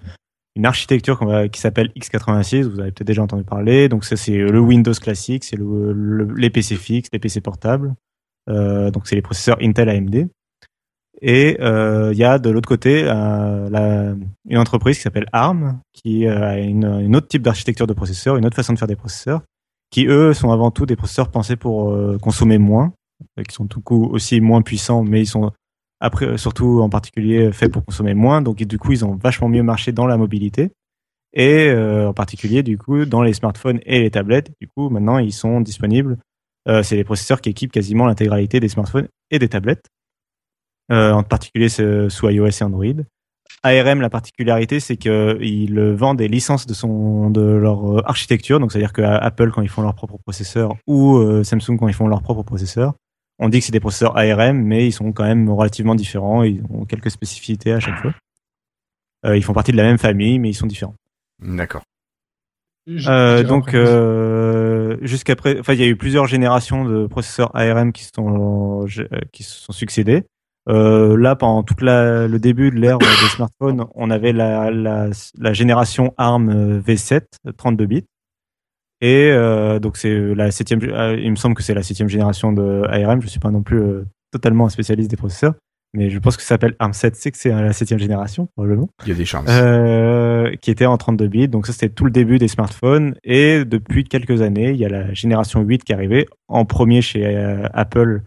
une 0.54 0.64
architecture 0.64 1.20
qui 1.52 1.60
s'appelle 1.60 1.90
x86. 1.96 2.62
Vous 2.62 2.80
avez 2.80 2.90
peut-être 2.90 3.06
déjà 3.06 3.22
entendu 3.22 3.44
parler. 3.44 3.90
Donc 3.90 4.04
ça, 4.04 4.16
c'est 4.16 4.38
le 4.38 4.58
Windows 4.58 4.94
classique, 4.94 5.44
c'est 5.44 5.56
le, 5.56 6.32
les 6.34 6.48
PC 6.48 6.76
fixes, 6.76 7.10
les 7.12 7.18
PC 7.18 7.42
portables. 7.42 7.94
donc 8.48 9.06
c'est 9.06 9.16
les 9.16 9.22
processeurs 9.22 9.58
Intel, 9.60 9.90
AMD. 9.90 10.28
Et 11.22 11.56
euh, 11.60 12.10
il 12.12 12.18
y 12.18 12.24
a 12.24 12.38
de 12.38 12.50
l'autre 12.50 12.68
côté 12.68 13.04
euh, 13.04 13.70
la, 13.70 14.14
une 14.48 14.58
entreprise 14.58 14.96
qui 14.96 15.02
s'appelle 15.02 15.26
ARM, 15.32 15.80
qui 15.92 16.26
euh, 16.26 16.46
a 16.46 16.58
une, 16.58 16.84
une 16.84 17.16
autre 17.16 17.28
type 17.28 17.42
d'architecture 17.42 17.86
de 17.86 17.94
processeurs, 17.94 18.36
une 18.36 18.44
autre 18.44 18.56
façon 18.56 18.74
de 18.74 18.78
faire 18.78 18.88
des 18.88 18.96
processeurs, 18.96 19.42
qui 19.90 20.06
eux 20.06 20.34
sont 20.34 20.50
avant 20.50 20.70
tout 20.70 20.86
des 20.86 20.96
processeurs 20.96 21.30
pensés 21.30 21.56
pour 21.56 21.90
euh, 21.90 22.18
consommer 22.18 22.58
moins, 22.58 22.92
qui 23.48 23.54
sont 23.54 23.66
tout 23.66 23.80
coup 23.80 24.06
aussi 24.06 24.40
moins 24.40 24.62
puissants, 24.62 25.02
mais 25.02 25.22
ils 25.22 25.26
sont 25.26 25.52
après 26.00 26.36
surtout 26.36 26.80
en 26.82 26.90
particulier 26.90 27.52
faits 27.52 27.72
pour 27.72 27.84
consommer 27.84 28.14
moins. 28.14 28.42
Donc 28.42 28.62
du 28.62 28.78
coup, 28.78 28.92
ils 28.92 29.04
ont 29.04 29.14
vachement 29.14 29.48
mieux 29.48 29.62
marché 29.62 29.92
dans 29.92 30.06
la 30.06 30.16
mobilité 30.16 30.70
et 31.32 31.72
en 31.72 32.12
particulier 32.12 32.62
du 32.62 32.76
coup 32.76 33.06
dans 33.06 33.22
les 33.22 33.32
smartphones 33.32 33.80
et 33.86 34.00
les 34.00 34.10
tablettes. 34.10 34.52
Du 34.60 34.68
coup, 34.68 34.90
maintenant, 34.90 35.18
ils 35.18 35.32
sont 35.32 35.62
disponibles. 35.62 36.18
c'est 36.66 36.96
les 36.96 37.04
processeurs 37.04 37.40
qui 37.40 37.48
équipent 37.48 37.72
quasiment 37.72 38.04
l'intégralité 38.04 38.60
des 38.60 38.68
smartphones 38.68 39.08
et 39.30 39.38
des 39.38 39.48
tablettes. 39.48 39.86
Euh, 40.92 41.10
en 41.10 41.24
particulier 41.24 41.68
sous 41.68 42.28
iOS 42.28 42.46
et 42.46 42.62
Android. 42.62 43.02
ARM, 43.62 44.00
la 44.00 44.10
particularité, 44.10 44.80
c'est 44.80 44.96
qu'ils 44.96 45.94
vendent 45.94 46.18
des 46.18 46.28
licences 46.28 46.66
de 46.66 46.74
son 46.74 47.30
de 47.30 47.40
leur 47.40 47.98
euh, 47.98 48.02
architecture. 48.04 48.60
Donc, 48.60 48.72
c'est-à-dire 48.72 48.92
que 48.92 49.02
Apple, 49.02 49.50
quand 49.50 49.62
ils 49.62 49.68
font 49.68 49.82
leur 49.82 49.94
propre 49.94 50.18
processeur, 50.18 50.74
ou 50.86 51.16
euh, 51.16 51.42
Samsung, 51.42 51.76
quand 51.78 51.88
ils 51.88 51.94
font 51.94 52.08
leur 52.08 52.22
propre 52.22 52.42
processeur, 52.42 52.94
on 53.38 53.48
dit 53.48 53.58
que 53.58 53.64
c'est 53.66 53.72
des 53.72 53.80
processeurs 53.80 54.16
ARM, 54.16 54.58
mais 54.58 54.86
ils 54.86 54.92
sont 54.92 55.12
quand 55.12 55.24
même 55.24 55.50
relativement 55.50 55.94
différents. 55.94 56.42
Ils 56.42 56.62
ont 56.70 56.84
quelques 56.84 57.10
spécificités 57.10 57.72
à 57.72 57.80
chaque 57.80 57.98
fois. 57.98 58.14
ils 59.34 59.44
font 59.44 59.52
partie 59.52 59.72
de 59.72 59.76
la 59.76 59.82
même 59.82 59.98
famille, 59.98 60.38
mais 60.38 60.50
ils 60.50 60.54
sont 60.54 60.66
différents. 60.66 60.94
D'accord. 61.40 61.82
Euh, 62.88 63.42
donc 63.42 63.74
euh, 63.74 64.96
jusqu'après, 65.02 65.58
enfin 65.58 65.72
il 65.72 65.80
y 65.80 65.82
a 65.82 65.88
eu 65.88 65.96
plusieurs 65.96 66.26
générations 66.26 66.84
de 66.84 67.06
processeurs 67.06 67.50
ARM 67.54 67.92
qui 67.92 68.04
sont 68.04 68.86
qui 69.32 69.42
se 69.42 69.60
sont 69.60 69.72
succédés. 69.72 70.22
Euh, 70.68 71.16
là, 71.16 71.36
pendant 71.36 71.62
tout 71.62 71.76
le 71.80 72.38
début 72.38 72.70
de 72.70 72.76
l'ère 72.76 72.98
des 72.98 73.06
smartphones, 73.34 73.86
on 73.94 74.10
avait 74.10 74.32
la, 74.32 74.70
la, 74.70 75.08
la, 75.38 75.52
génération 75.52 76.12
ARM 76.16 76.80
V7, 76.80 77.22
32 77.56 77.86
bits. 77.86 78.04
Et 79.00 79.30
euh, 79.30 79.78
donc 79.78 79.96
c'est 79.96 80.34
la 80.34 80.50
septième. 80.50 80.80
Euh, 80.82 81.18
il 81.20 81.30
me 81.30 81.36
semble 81.36 81.54
que 81.54 81.62
c'est 81.62 81.74
la 81.74 81.82
septième 81.82 82.08
génération 82.08 82.52
de 82.52 82.82
ARM. 82.88 83.20
Je 83.20 83.28
suis 83.28 83.40
pas 83.40 83.50
non 83.50 83.62
plus 83.62 83.80
euh, 83.80 84.04
totalement 84.32 84.66
un 84.66 84.70
spécialiste 84.70 85.10
des 85.10 85.16
processeurs, 85.16 85.54
mais 85.92 86.08
je 86.08 86.18
pense 86.18 86.36
que 86.36 86.42
ça 86.42 86.48
s'appelle 86.48 86.74
ARM7, 86.80 87.10
c'est 87.14 87.30
que 87.30 87.36
c'est 87.36 87.50
la 87.50 87.74
septième 87.74 87.98
génération 87.98 88.48
probablement. 88.56 88.88
Il 89.04 89.10
y 89.10 89.12
a 89.12 89.14
des 89.14 89.26
chances. 89.26 89.44
Euh, 89.48 90.54
qui 90.62 90.70
était 90.70 90.86
en 90.86 90.96
32 90.96 91.28
bits. 91.28 91.48
Donc 91.48 91.66
ça 91.66 91.74
c'était 91.74 91.90
tout 91.90 92.06
le 92.06 92.10
début 92.10 92.38
des 92.38 92.48
smartphones. 92.48 93.14
Et 93.22 93.64
depuis 93.66 94.04
quelques 94.04 94.40
années, 94.40 94.70
il 94.70 94.76
y 94.76 94.86
a 94.86 94.88
la 94.88 95.12
génération 95.12 95.60
8 95.60 95.84
qui 95.84 95.92
est 95.92 95.94
arrivée 95.94 96.26
en 96.48 96.64
premier 96.64 97.02
chez 97.02 97.36
Apple 97.74 98.22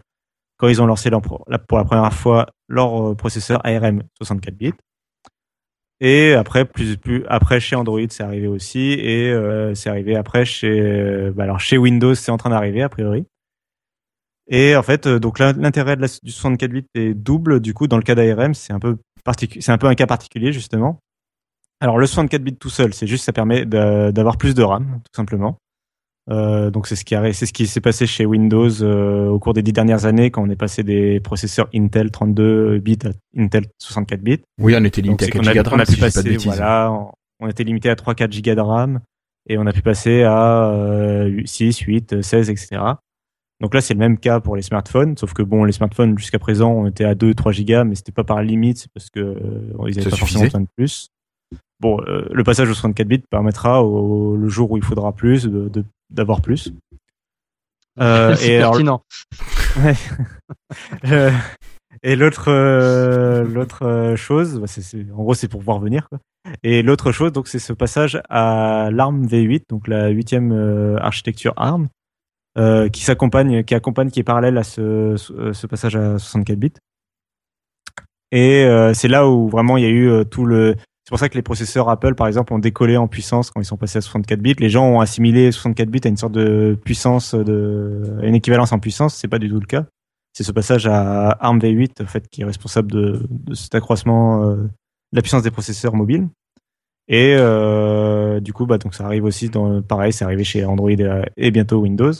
quand 0.60 0.68
ils 0.68 0.82
ont 0.82 0.86
lancé 0.86 1.10
pour 1.10 1.46
la 1.48 1.58
première 1.58 2.12
fois 2.12 2.46
leur 2.68 3.10
euh, 3.10 3.14
processeur 3.14 3.64
ARM 3.64 4.02
64 4.18 4.54
bits. 4.54 4.72
Et 6.02 6.34
après, 6.34 6.66
plus, 6.66 6.96
plus 6.98 7.24
après 7.28 7.60
chez 7.60 7.76
Android, 7.76 8.00
c'est 8.10 8.22
arrivé 8.22 8.46
aussi, 8.46 8.92
et 8.92 9.30
euh, 9.30 9.74
c'est 9.74 9.90
arrivé 9.90 10.16
après 10.16 10.44
chez, 10.44 10.80
euh, 10.80 11.32
bah 11.34 11.44
alors 11.44 11.60
chez 11.60 11.78
Windows, 11.78 12.14
c'est 12.14 12.30
en 12.30 12.36
train 12.36 12.50
d'arriver 12.50 12.82
a 12.82 12.88
priori. 12.88 13.24
Et 14.48 14.76
en 14.76 14.82
fait, 14.82 15.08
donc 15.08 15.38
l'intérêt 15.38 15.96
du 15.96 16.30
64 16.30 16.70
bits 16.70 16.86
est 16.94 17.14
double. 17.14 17.60
Du 17.60 17.72
coup, 17.72 17.86
dans 17.86 17.96
le 17.96 18.02
cas 18.02 18.14
d'ARM, 18.14 18.52
c'est 18.52 18.72
un 18.72 18.80
peu 18.80 18.96
un 19.68 19.78
peu 19.78 19.86
un 19.86 19.94
cas 19.94 20.06
particulier 20.06 20.52
justement. 20.52 20.98
Alors 21.80 21.98
le 21.98 22.06
64 22.06 22.42
bits 22.42 22.56
tout 22.56 22.68
seul, 22.68 22.92
c'est 22.92 23.06
juste 23.06 23.24
ça 23.24 23.32
permet 23.32 23.64
d'avoir 23.64 24.36
plus 24.36 24.54
de 24.54 24.62
RAM, 24.62 25.00
tout 25.04 25.16
simplement. 25.16 25.58
Euh, 26.28 26.70
donc 26.70 26.86
c'est 26.86 26.96
ce 26.96 27.04
qui 27.04 27.14
c'est 27.32 27.46
ce 27.46 27.52
qui 27.52 27.66
s'est 27.66 27.80
passé 27.80 28.06
chez 28.06 28.26
Windows 28.26 28.70
euh, 28.82 29.28
au 29.28 29.38
cours 29.38 29.54
des 29.54 29.62
dix 29.62 29.72
dernières 29.72 30.04
années 30.04 30.30
quand 30.30 30.42
on 30.42 30.50
est 30.50 30.56
passé 30.56 30.82
des 30.82 31.18
processeurs 31.18 31.68
Intel 31.74 32.10
32 32.10 32.78
bits 32.78 32.98
à 33.04 33.10
Intel 33.40 33.64
64 33.78 34.20
bits. 34.20 34.40
Oui, 34.60 34.74
on 34.78 34.84
était 34.84 35.00
limité 35.00 35.26
à 35.26 35.28
4 35.28 35.42
Go 35.42 35.62
de 35.62 35.68
RAM. 35.68 35.78
On 35.78 35.82
a 35.82 35.86
pu 35.86 35.96
passer, 35.96 36.36
voilà, 36.36 36.92
on, 37.40 37.48
était 37.48 37.64
limité 37.64 37.90
à 37.90 37.94
3-4 37.94 38.42
Go 38.42 38.54
de 38.54 38.60
RAM 38.60 39.00
et 39.48 39.58
on 39.58 39.66
a 39.66 39.72
pu 39.72 39.82
passer 39.82 40.22
à 40.22 40.70
euh, 40.70 41.40
6, 41.44 41.78
8, 41.80 42.22
16, 42.22 42.50
etc. 42.50 42.80
Donc 43.60 43.74
là, 43.74 43.80
c'est 43.80 43.94
le 43.94 44.00
même 44.00 44.18
cas 44.18 44.40
pour 44.40 44.56
les 44.56 44.62
smartphones, 44.62 45.16
sauf 45.16 45.32
que 45.32 45.42
bon, 45.42 45.64
les 45.64 45.72
smartphones 45.72 46.16
jusqu'à 46.18 46.38
présent, 46.38 46.72
on 46.72 46.86
était 46.86 47.04
à 47.04 47.14
2, 47.14 47.34
3 47.34 47.52
Go, 47.52 47.84
mais 47.84 47.94
c'était 47.94 48.12
pas 48.12 48.24
par 48.24 48.42
limite, 48.42 48.78
c'est 48.78 48.92
parce 48.92 49.10
que 49.10 49.20
euh, 49.20 49.88
ils 49.88 49.98
avaient 49.98 50.10
pas 50.10 50.16
forcément 50.16 50.44
besoin 50.44 50.60
de 50.60 50.68
plus. 50.76 51.10
Bon, 51.80 51.98
euh, 52.06 52.26
le 52.30 52.44
passage 52.44 52.68
au 52.68 52.74
64 52.74 53.08
bits 53.08 53.22
permettra 53.30 53.82
au, 53.82 54.36
le 54.36 54.48
jour 54.48 54.70
où 54.70 54.76
il 54.76 54.84
faudra 54.84 55.12
plus 55.12 55.46
de, 55.46 55.84
d'avoir 56.10 56.42
plus. 56.42 56.72
Euh, 58.00 58.34
c'est 58.36 58.58
pertinent. 58.58 59.02
Euh, 61.04 61.32
et 62.04 62.14
l'autre 62.14 62.44
euh, 62.48 63.42
l'autre 63.42 64.14
chose, 64.16 64.60
bah, 64.60 64.66
c'est, 64.68 65.10
en 65.10 65.22
gros, 65.22 65.34
c'est 65.34 65.48
pour 65.48 65.60
voir 65.60 65.80
venir. 65.80 66.08
Quoi. 66.08 66.18
Et 66.62 66.82
l'autre 66.82 67.10
chose, 67.10 67.32
donc, 67.32 67.48
c'est 67.48 67.58
ce 67.58 67.72
passage 67.72 68.20
à 68.28 68.90
l'ARM 68.92 69.26
V8, 69.26 69.64
donc 69.68 69.88
la 69.88 70.08
huitième 70.08 70.96
architecture 71.00 71.54
ARM, 71.56 71.88
qui 72.90 73.02
s'accompagne, 73.02 73.64
qui 73.64 73.74
accompagne, 73.74 74.10
qui 74.10 74.20
est 74.20 74.24
parallèle 74.24 74.58
à 74.58 74.62
ce, 74.62 75.16
ce 75.16 75.66
passage 75.66 75.96
à 75.96 76.18
64 76.18 76.58
bits. 76.58 76.72
Et 78.30 78.64
c'est 78.94 79.08
là 79.08 79.28
où 79.28 79.48
vraiment 79.48 79.76
il 79.76 79.82
y 79.82 79.86
a 79.86 79.90
eu 79.90 80.24
tout 80.26 80.46
le 80.46 80.76
c'est 81.10 81.14
pour 81.14 81.18
ça 81.18 81.28
que 81.28 81.34
les 81.34 81.42
processeurs 81.42 81.88
Apple, 81.88 82.14
par 82.14 82.28
exemple, 82.28 82.52
ont 82.52 82.60
décollé 82.60 82.96
en 82.96 83.08
puissance 83.08 83.50
quand 83.50 83.60
ils 83.60 83.64
sont 83.64 83.76
passés 83.76 83.98
à 83.98 84.00
64 84.00 84.38
bits. 84.38 84.54
Les 84.60 84.70
gens 84.70 84.86
ont 84.86 85.00
assimilé 85.00 85.50
64 85.50 85.88
bits 85.90 86.00
à 86.04 86.08
une 86.08 86.16
sorte 86.16 86.34
de 86.34 86.78
puissance, 86.84 87.34
de, 87.34 88.16
une 88.22 88.36
équivalence 88.36 88.70
en 88.70 88.78
puissance. 88.78 89.16
C'est 89.16 89.26
pas 89.26 89.40
du 89.40 89.48
tout 89.48 89.58
le 89.58 89.66
cas. 89.66 89.86
C'est 90.34 90.44
ce 90.44 90.52
passage 90.52 90.86
à 90.86 91.30
ARM 91.30 91.58
V8, 91.58 92.00
en 92.00 92.06
fait, 92.06 92.28
qui 92.28 92.42
est 92.42 92.44
responsable 92.44 92.92
de, 92.92 93.26
cet 93.54 93.74
accroissement 93.74 94.44
euh, 94.44 94.54
de 94.54 94.68
la 95.10 95.20
puissance 95.20 95.42
des 95.42 95.50
processeurs 95.50 95.96
mobiles. 95.96 96.28
Et 97.08 97.34
euh, 97.36 98.38
du 98.38 98.52
coup, 98.52 98.66
bah, 98.66 98.78
donc 98.78 98.94
ça 98.94 99.04
arrive 99.04 99.24
aussi 99.24 99.50
pareil, 99.88 100.12
c'est 100.12 100.24
arrivé 100.24 100.44
chez 100.44 100.64
Android 100.64 100.90
et, 101.36 101.50
bientôt 101.50 101.80
Windows. 101.80 102.12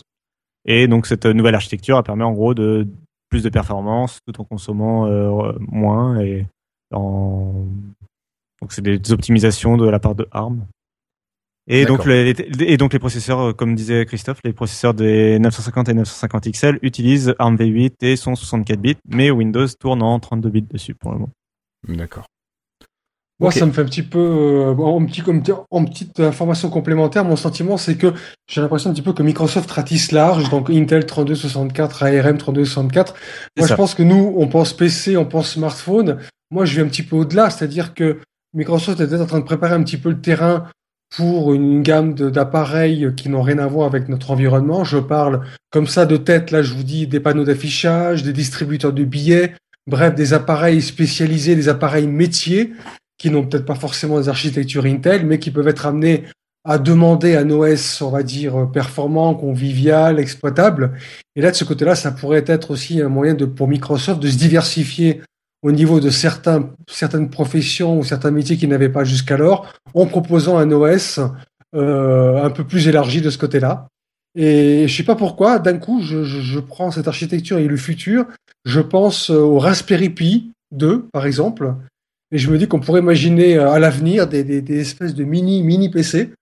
Et 0.65 0.89
donc 0.89 1.07
cette 1.07 1.27
nouvelle 1.27 1.55
architecture 1.55 2.03
permet 2.03 2.25
en 2.25 2.33
gros 2.33 2.55
de 2.55 2.89
plus 3.29 3.45
de 3.45 3.51
performance 3.51 4.19
tout 4.27 4.41
en 4.41 4.45
consommant 4.45 5.07
euh, 5.07 5.53
moins 5.61 6.19
et 6.19 6.45
en 6.93 7.67
donc 8.61 8.73
c'est 8.73 8.83
des 8.83 9.13
optimisations 9.13 9.77
de 9.77 9.89
la 9.89 9.99
part 9.99 10.15
de 10.15 10.29
ARM. 10.33 10.67
Et 11.67 11.85
donc, 11.85 12.05
les, 12.05 12.35
et 12.61 12.77
donc 12.77 12.93
les 12.93 12.99
processeurs, 12.99 13.41
euh, 13.41 13.53
comme 13.53 13.77
disait 13.77 14.05
Christophe, 14.05 14.41
les 14.45 14.53
processeurs 14.53 14.93
des 14.93 15.39
950 15.39 15.89
et 15.89 15.95
950 15.95 16.51
XL 16.51 16.79
utilisent 16.83 17.35
ARM 17.39 17.57
V8 17.57 17.93
et 18.01 18.17
sont 18.17 18.35
64 18.35 18.81
bits, 18.81 18.97
mais 19.09 19.31
Windows 19.31 19.69
tourne 19.79 20.03
en 20.03 20.19
32 20.19 20.51
bits 20.51 20.63
dessus 20.63 20.95
pour 20.95 21.13
le 21.13 21.19
moment. 21.19 21.31
D'accord. 21.87 22.25
Moi, 23.41 23.51
ça 23.53 23.65
me 23.65 23.73
fait 23.73 23.81
un 23.81 23.87
petit 23.87 24.03
peu, 24.03 24.19
euh, 24.19 24.75
en, 24.75 25.07
petit, 25.07 25.23
en 25.71 25.85
petite 25.87 26.21
information 26.21 26.69
complémentaire, 26.69 27.25
mon 27.25 27.37
sentiment, 27.37 27.79
c'est 27.79 27.97
que 27.97 28.13
j'ai 28.47 28.61
l'impression 28.61 28.91
un 28.91 28.93
petit 28.93 29.01
peu 29.01 29.15
que 29.15 29.23
Microsoft 29.23 29.71
ratisse 29.71 30.13
large, 30.13 30.51
donc 30.51 30.69
Intel 30.69 31.07
3264, 31.07 32.03
ARM 32.03 32.37
3264. 32.37 33.15
Moi, 33.57 33.67
je 33.67 33.75
pense 33.75 33.95
que 33.95 34.03
nous, 34.03 34.35
on 34.37 34.49
pense 34.49 34.75
PC, 34.75 35.17
on 35.17 35.25
pense 35.25 35.53
smartphone. 35.53 36.19
Moi, 36.51 36.67
je 36.67 36.77
vais 36.77 36.83
un 36.83 36.89
petit 36.89 37.03
peu 37.03 37.17
au-delà, 37.17 37.49
c'est-à-dire 37.49 37.95
que 37.95 38.19
Microsoft 38.55 39.01
est 39.01 39.15
en 39.15 39.27
train 39.27 39.39
de 39.39 39.45
préparer 39.45 39.75
un 39.75 39.83
petit 39.83 39.97
peu 39.97 40.11
le 40.11 40.21
terrain 40.21 40.65
pour 41.17 41.55
une 41.55 41.83
gamme 41.83 42.15
d'appareils 42.15 43.13
qui 43.17 43.29
n'ont 43.29 43.43
rien 43.43 43.59
à 43.59 43.67
voir 43.67 43.87
avec 43.87 44.09
notre 44.09 44.31
environnement. 44.31 44.85
Je 44.85 44.99
parle 44.99 45.43
comme 45.71 45.87
ça 45.87 46.07
de 46.07 46.17
tête, 46.17 46.51
là, 46.51 46.63
je 46.63 46.73
vous 46.75 46.83
dis 46.83 47.07
des 47.07 47.21
panneaux 47.21 47.45
d'affichage, 47.45 48.23
des 48.23 48.33
distributeurs 48.33 48.93
de 48.93 49.05
billets, 49.05 49.55
bref, 49.87 50.15
des 50.15 50.33
appareils 50.33 50.83
spécialisés, 50.83 51.57
des 51.57 51.69
appareils 51.69 52.07
métiers 52.07 52.73
qui 53.19 53.31
n'ont 53.31 53.45
peut-être 53.45 53.67
pas 53.67 53.75
forcément 53.75 54.19
des 54.19 54.29
architectures 54.29 54.87
Intel, 54.87 55.27
mais 55.27 55.39
qui 55.39 55.51
peuvent 55.51 55.69
être 55.69 55.87
amenés 55.87 56.25
à 56.65 56.79
demander 56.79 57.37
un 57.37 57.51
OS, 57.51 58.03
on 58.03 58.11
va 58.11 58.23
dire, 58.23 58.71
performant, 58.73 59.35
convivial, 59.35 60.19
exploitable. 60.19 60.93
Et 61.35 61.41
là, 61.41 61.51
de 61.51 61.57
ce 61.57 61.65
côté-là, 61.65 61.95
ça 61.95 62.13
pourrait 62.13 62.45
être 62.47 62.71
aussi 62.71 63.01
un 63.01 63.09
moyen 63.09 63.35
de, 63.35 63.47
pour 63.47 63.69
Microsoft 63.69 64.21
de 64.21 64.29
se 64.29 64.37
diversifier 64.37 65.23
au 65.63 65.73
niveau 65.73 66.01
de 66.01 66.11
certains, 66.11 66.71
certaines 66.89 67.31
professions 67.31 67.99
ou 67.99 68.05
certains 68.05 68.31
métiers 68.31 68.57
qu'ils 68.57 68.69
n'avaient 68.69 68.89
pas 68.89 69.05
jusqu'alors, 69.05 69.73
en 69.95 70.07
proposant 70.07 70.59
un 70.59 70.71
OS 70.71 71.21
euh, 71.75 72.43
un 72.43 72.51
peu 72.51 72.65
plus 72.65 72.89
élargi 72.89 73.21
de 73.21 73.31
ce 73.31 73.39
côté-là. 73.39 73.89
Et 74.35 74.87
je 74.89 74.97
sais 74.97 75.03
pas 75.03 75.17
pourquoi, 75.17 75.59
d'un 75.59 75.79
coup, 75.79 76.03
je, 76.03 76.61
prends 76.61 76.91
cette 76.91 77.09
architecture 77.09 77.59
et 77.59 77.67
le 77.67 77.77
futur, 77.77 78.27
je 78.65 78.81
pense 78.81 79.31
au 79.31 79.59
Raspberry 79.59 80.11
Pi 80.11 80.53
2, 80.73 81.09
par 81.13 81.27
exemple, 81.27 81.75
et 82.33 82.39
je 82.39 82.51
me 82.51 82.59
dis 82.59 82.69
qu'on 82.69 82.81
pourrait 82.81 83.01
imaginer 83.01 83.57
euh, 83.57 83.71
à 83.71 83.79
l'avenir 83.79 84.29
des, 84.29 84.45
des, 84.45 84.63
des, 84.63 84.81
espèces 84.81 85.15
de 85.15 85.25
mini 85.25 85.63
mini 85.63 85.89
PC, 85.89 86.33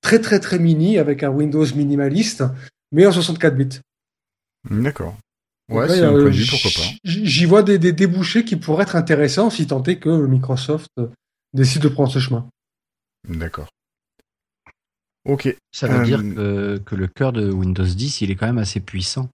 très 0.00 0.20
très 0.20 0.38
très 0.38 0.58
mini, 0.58 0.98
avec 0.98 1.24
un 1.24 1.30
Windows 1.30 1.66
minimaliste, 1.74 2.44
mais 2.92 3.06
en 3.06 3.12
64 3.12 3.56
bits. 3.56 3.80
D'accord. 4.70 5.16
Ouais, 5.72 5.88
c'est 5.88 6.04
un 6.04 6.12
produit, 6.12 6.46
pourquoi 6.48 6.70
pas. 6.70 6.88
J'y 7.04 7.44
vois 7.44 7.62
des, 7.62 7.78
des, 7.78 7.92
débouchés 7.92 8.44
qui 8.44 8.56
pourraient 8.56 8.82
être 8.82 8.96
intéressants 8.96 9.50
si 9.50 9.66
tant 9.66 9.82
est 9.84 9.96
que 9.96 10.26
Microsoft 10.26 10.90
euh, 10.98 11.08
décide 11.52 11.82
de 11.82 11.88
prendre 11.88 12.10
ce 12.10 12.18
chemin. 12.18 12.46
D'accord. 13.28 13.68
Ok. 15.28 15.56
Ça 15.70 15.86
veut 15.86 16.04
dire 16.04 16.20
que, 16.20 16.78
que, 16.78 16.94
le 16.94 17.06
cœur 17.06 17.32
de 17.32 17.50
Windows 17.50 17.84
10, 17.84 18.20
il 18.22 18.30
est 18.30 18.34
quand 18.34 18.46
même 18.46 18.58
assez 18.58 18.80
puissant 18.80 19.28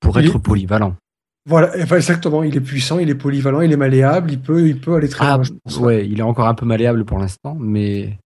pour 0.00 0.18
être 0.18 0.38
polyvalent. 0.38 0.96
Voilà, 1.48 1.76
exactement. 1.76 2.42
Il 2.42 2.56
est 2.56 2.60
puissant, 2.60 2.98
il 2.98 3.08
est 3.08 3.14
polyvalent, 3.14 3.60
il 3.60 3.72
est 3.72 3.76
malléable, 3.76 4.30
il 4.30 4.40
peut, 4.40 4.68
il 4.68 4.78
peut 4.78 4.94
aller 4.94 5.08
très 5.08 5.26
ah, 5.26 5.36
loin. 5.36 5.42
Je 5.42 5.52
pense, 5.64 5.78
ouais, 5.78 6.06
il 6.06 6.18
est 6.18 6.22
encore 6.22 6.46
un 6.46 6.54
peu 6.54 6.66
malléable 6.66 7.04
pour 7.04 7.18
l'instant, 7.18 7.56
mais. 7.58 8.18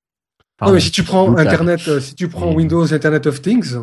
non, 0.61 0.73
mais 0.73 0.81
si 0.81 0.91
tu 0.91 1.05
prends 1.05 1.35
Internet, 1.37 1.81
euh, 1.89 2.01
si 2.01 2.15
tu 2.15 2.29
prends 2.29 2.53
Windows 2.53 2.93
Internet 2.93 3.27
of 3.27 3.41
Things, 3.41 3.77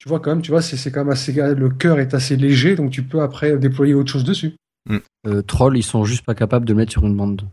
tu 0.00 0.08
vois 0.08 0.18
quand 0.18 0.30
même, 0.30 0.42
tu 0.42 0.50
vois, 0.50 0.62
c'est 0.62 0.90
quand 0.90 1.00
même 1.00 1.12
assez, 1.12 1.32
le 1.32 1.68
cœur 1.68 2.00
est 2.00 2.14
assez 2.14 2.34
léger, 2.34 2.74
donc 2.74 2.90
tu 2.90 3.02
peux 3.02 3.20
après 3.20 3.58
déployer 3.58 3.92
autre 3.92 4.10
chose 4.10 4.24
dessus. 4.24 4.56
Mm. 4.88 4.96
Euh, 5.26 5.42
Troll, 5.42 5.76
ils 5.76 5.82
sont 5.82 6.04
juste 6.04 6.24
pas 6.24 6.34
capables 6.34 6.64
de 6.64 6.72
le 6.72 6.78
mettre 6.78 6.92
sur 6.92 7.06
une 7.06 7.14
bande. 7.14 7.46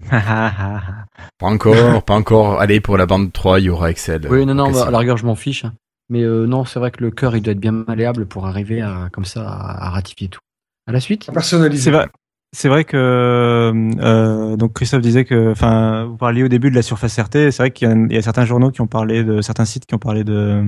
pas 0.10 1.06
encore, 1.40 2.02
pas 2.04 2.14
encore. 2.14 2.60
Allez, 2.60 2.80
pour 2.80 2.98
la 2.98 3.06
bande 3.06 3.32
3, 3.32 3.60
il 3.60 3.64
y 3.64 3.70
aura 3.70 3.90
Excel. 3.90 4.26
Oui, 4.28 4.44
non, 4.44 4.54
non, 4.54 4.70
bah, 4.70 4.86
à 4.88 4.90
la 4.90 4.98
rigueur, 4.98 5.16
je 5.16 5.24
m'en 5.24 5.34
fiche. 5.34 5.64
Mais 6.10 6.22
euh, 6.22 6.46
non, 6.46 6.66
c'est 6.66 6.78
vrai 6.78 6.90
que 6.90 7.02
le 7.02 7.10
cœur, 7.10 7.36
il 7.36 7.42
doit 7.42 7.52
être 7.52 7.60
bien 7.60 7.72
malléable 7.72 8.26
pour 8.26 8.46
arriver 8.46 8.82
à, 8.82 9.08
comme 9.10 9.24
ça, 9.24 9.48
à, 9.48 9.88
ratifier 9.88 10.28
tout. 10.28 10.40
À 10.86 10.92
la 10.92 11.00
suite? 11.00 11.30
C'est 11.40 11.90
vrai. 11.90 12.08
C'est 12.54 12.68
vrai 12.68 12.84
que 12.84 12.98
euh, 12.98 14.56
donc 14.56 14.74
Christophe 14.74 15.00
disait 15.00 15.24
que, 15.24 15.52
enfin, 15.52 16.04
vous 16.04 16.18
parliez 16.18 16.42
au 16.42 16.48
début 16.48 16.68
de 16.68 16.74
la 16.74 16.82
surface 16.82 17.18
RT. 17.18 17.50
C'est 17.50 17.56
vrai 17.56 17.70
qu'il 17.70 17.88
y, 18.10 18.14
y, 18.14 18.18
a 18.18 18.20
certains 18.20 18.44
journaux 18.44 18.70
qui 18.70 18.82
ont 18.82 18.86
parlé 18.86 19.24
de 19.24 19.40
certains 19.40 19.64
sites 19.64 19.86
qui 19.86 19.94
ont 19.94 19.98
parlé 19.98 20.22
de 20.22 20.62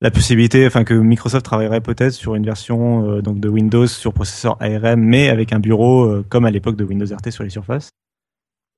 la 0.00 0.10
possibilité, 0.10 0.66
enfin 0.66 0.84
que 0.84 0.94
Microsoft 0.94 1.44
travaillerait 1.44 1.80
peut-être 1.80 2.12
sur 2.12 2.34
une 2.34 2.44
version 2.44 3.08
euh, 3.08 3.22
donc 3.22 3.40
de 3.40 3.48
Windows 3.48 3.86
sur 3.86 4.12
processeur 4.12 4.56
ARM, 4.60 5.00
mais 5.00 5.28
avec 5.28 5.52
un 5.52 5.60
bureau 5.60 6.04
euh, 6.04 6.24
comme 6.28 6.44
à 6.44 6.50
l'époque 6.50 6.76
de 6.76 6.84
Windows 6.84 7.06
RT 7.06 7.30
sur 7.30 7.44
les 7.44 7.50
surfaces. 7.50 7.90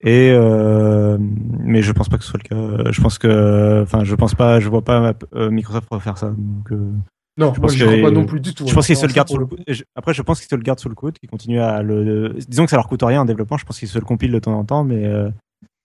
Et 0.02 0.30
euh, 0.30 1.16
mais 1.18 1.82
je 1.82 1.92
pense 1.92 2.08
pas 2.08 2.18
que 2.18 2.24
ce 2.24 2.30
soit 2.30 2.40
le 2.42 2.48
cas. 2.48 2.90
Je 2.90 3.00
pense 3.00 3.18
que, 3.18 3.82
enfin, 3.82 4.04
je 4.04 4.14
pense 4.14 4.34
pas, 4.34 4.60
je 4.60 4.68
vois 4.68 4.82
pas 4.82 5.14
euh, 5.34 5.50
Microsoft 5.50 5.88
faire 6.00 6.18
ça. 6.18 6.28
Donc, 6.28 6.70
euh, 6.70 6.92
non, 7.38 7.52
je 7.54 7.60
pense 7.60 7.78
moi, 7.78 7.94
je 7.96 8.02
pas 8.02 8.10
non 8.10 8.26
plus 8.26 8.40
du 8.40 8.54
tout. 8.54 8.66
Je 8.66 8.74
pense 8.74 8.86
qu'ils 8.86 8.96
se 8.96 9.06
le 9.06 9.12
gardent 9.12 9.28
sous 9.28 9.38
le 9.38 9.46
coude. 9.46 9.62
Après, 9.94 10.14
je 10.14 10.22
pense 10.22 10.40
qu'ils 10.40 10.48
se 10.48 10.54
le 10.54 10.62
gardent 10.62 10.80
sous 10.80 10.88
le 10.88 10.94
coude, 10.94 11.18
qu'ils 11.18 11.28
continuent 11.28 11.60
à 11.60 11.82
le. 11.82 12.34
Disons 12.48 12.64
que 12.64 12.70
ça 12.70 12.76
leur 12.76 12.88
coûte 12.88 13.02
rien 13.02 13.22
en 13.22 13.24
développement. 13.24 13.56
Je 13.56 13.64
pense 13.64 13.78
qu'ils 13.78 13.88
se 13.88 13.98
le 13.98 14.04
compilent 14.04 14.32
de 14.32 14.38
temps 14.38 14.58
en 14.58 14.64
temps, 14.64 14.84
mais 14.84 15.04
euh, 15.06 15.30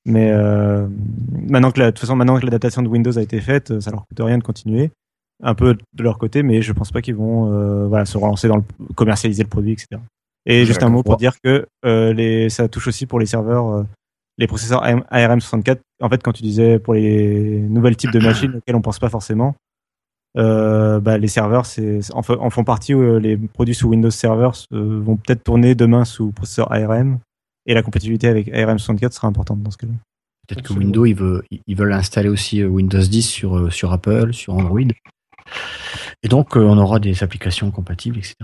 mais 0.05 0.31
euh, 0.31 0.87
maintenant 1.49 1.71
que 1.71 1.79
la, 1.79 1.87
de 1.87 1.91
toute 1.91 1.99
façon, 1.99 2.15
maintenant 2.15 2.39
que 2.39 2.45
l'adaptation 2.45 2.81
de 2.81 2.87
Windows 2.87 3.17
a 3.17 3.21
été 3.21 3.39
faite, 3.39 3.79
ça 3.81 3.91
leur 3.91 4.05
coûte 4.07 4.19
rien 4.19 4.37
de 4.37 4.43
continuer 4.43 4.91
un 5.41 5.55
peu 5.55 5.75
de 5.93 6.03
leur 6.03 6.17
côté, 6.17 6.43
mais 6.43 6.61
je 6.61 6.73
pense 6.73 6.91
pas 6.91 7.01
qu'ils 7.01 7.15
vont 7.15 7.51
euh, 7.51 7.87
voilà 7.87 8.05
se 8.05 8.17
relancer 8.17 8.47
dans 8.47 8.57
le 8.57 8.63
commercialiser 8.95 9.43
le 9.43 9.49
produit, 9.49 9.73
etc. 9.73 10.01
Et 10.45 10.65
juste 10.65 10.83
un 10.83 10.89
mot 10.89 11.03
pour 11.03 11.17
dire 11.17 11.33
que 11.43 11.67
euh, 11.85 12.13
les, 12.13 12.49
ça 12.49 12.67
touche 12.67 12.87
aussi 12.87 13.05
pour 13.05 13.19
les 13.19 13.25
serveurs 13.25 13.85
les 14.37 14.47
processeurs 14.47 14.83
ARM64, 14.83 15.79
en 16.01 16.09
fait, 16.09 16.23
quand 16.23 16.33
tu 16.33 16.41
disais 16.41 16.79
pour 16.79 16.93
les 16.93 17.59
nouvelles 17.59 17.95
types 17.95 18.11
de 18.11 18.19
machines 18.25 18.55
auxquelles 18.55 18.75
on 18.75 18.81
pense 18.81 18.99
pas 18.99 19.09
forcément, 19.09 19.55
euh, 20.37 20.99
bah, 20.99 21.17
les 21.17 21.27
serveurs, 21.27 21.65
c'est 21.65 21.99
en, 22.13 22.21
en, 22.21 22.49
font 22.49 22.63
partie. 22.63 22.93
Euh, 22.93 23.19
les 23.19 23.37
produits 23.37 23.75
sous 23.75 23.89
Windows 23.89 24.09
Server 24.09 24.49
euh, 24.73 25.01
vont 25.01 25.17
peut-être 25.17 25.43
tourner 25.43 25.75
demain 25.75 26.05
sous 26.05 26.31
processeur 26.31 26.71
ARM, 26.71 27.19
et 27.65 27.73
la 27.73 27.83
compatibilité 27.83 28.27
avec 28.27 28.47
ARM64 28.47 29.11
sera 29.11 29.27
importante 29.27 29.61
dans 29.61 29.71
ce 29.71 29.77
cas-là. 29.77 29.93
Peut-être 30.47 30.63
que 30.63 30.73
Windows, 30.73 31.05
ils 31.05 31.15
veulent, 31.15 31.43
ils 31.67 31.75
veulent 31.75 31.93
installer 31.93 32.29
aussi 32.29 32.63
Windows 32.63 32.99
10 32.99 33.21
sur, 33.21 33.71
sur 33.71 33.93
Apple, 33.93 34.33
sur 34.33 34.55
Android. 34.55 34.81
Et 36.23 36.27
donc, 36.27 36.55
on 36.55 36.77
aura 36.77 36.99
des 36.99 37.23
applications 37.23 37.71
compatibles, 37.71 38.17
etc. 38.17 38.35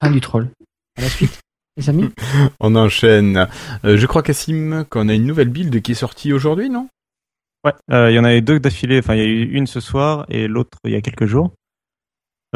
Un 0.00 0.10
du 0.10 0.20
troll. 0.20 0.48
À 0.96 1.02
la 1.02 1.08
suite. 1.08 1.40
Les 1.78 1.88
amis 1.88 2.10
On 2.60 2.74
enchaîne. 2.74 3.46
Euh, 3.84 3.96
je 3.96 4.06
crois, 4.06 4.22
Cassim, 4.22 4.84
qu'on 4.90 5.08
a 5.08 5.14
une 5.14 5.24
nouvelle 5.24 5.48
build 5.48 5.80
qui 5.80 5.92
est 5.92 5.94
sortie 5.94 6.32
aujourd'hui, 6.32 6.68
non? 6.68 6.88
Ouais, 7.64 7.72
euh, 7.92 8.10
il 8.10 8.14
y 8.14 8.18
en 8.18 8.24
a 8.24 8.34
eu 8.34 8.42
deux 8.42 8.58
d'affilée. 8.58 8.98
Enfin, 8.98 9.14
il 9.14 9.18
y 9.18 9.22
a 9.22 9.26
eu 9.26 9.44
une 9.44 9.66
ce 9.66 9.80
soir 9.80 10.26
et 10.28 10.48
l'autre 10.48 10.78
il 10.84 10.92
y 10.92 10.96
a 10.96 11.00
quelques 11.00 11.26
jours. 11.26 11.52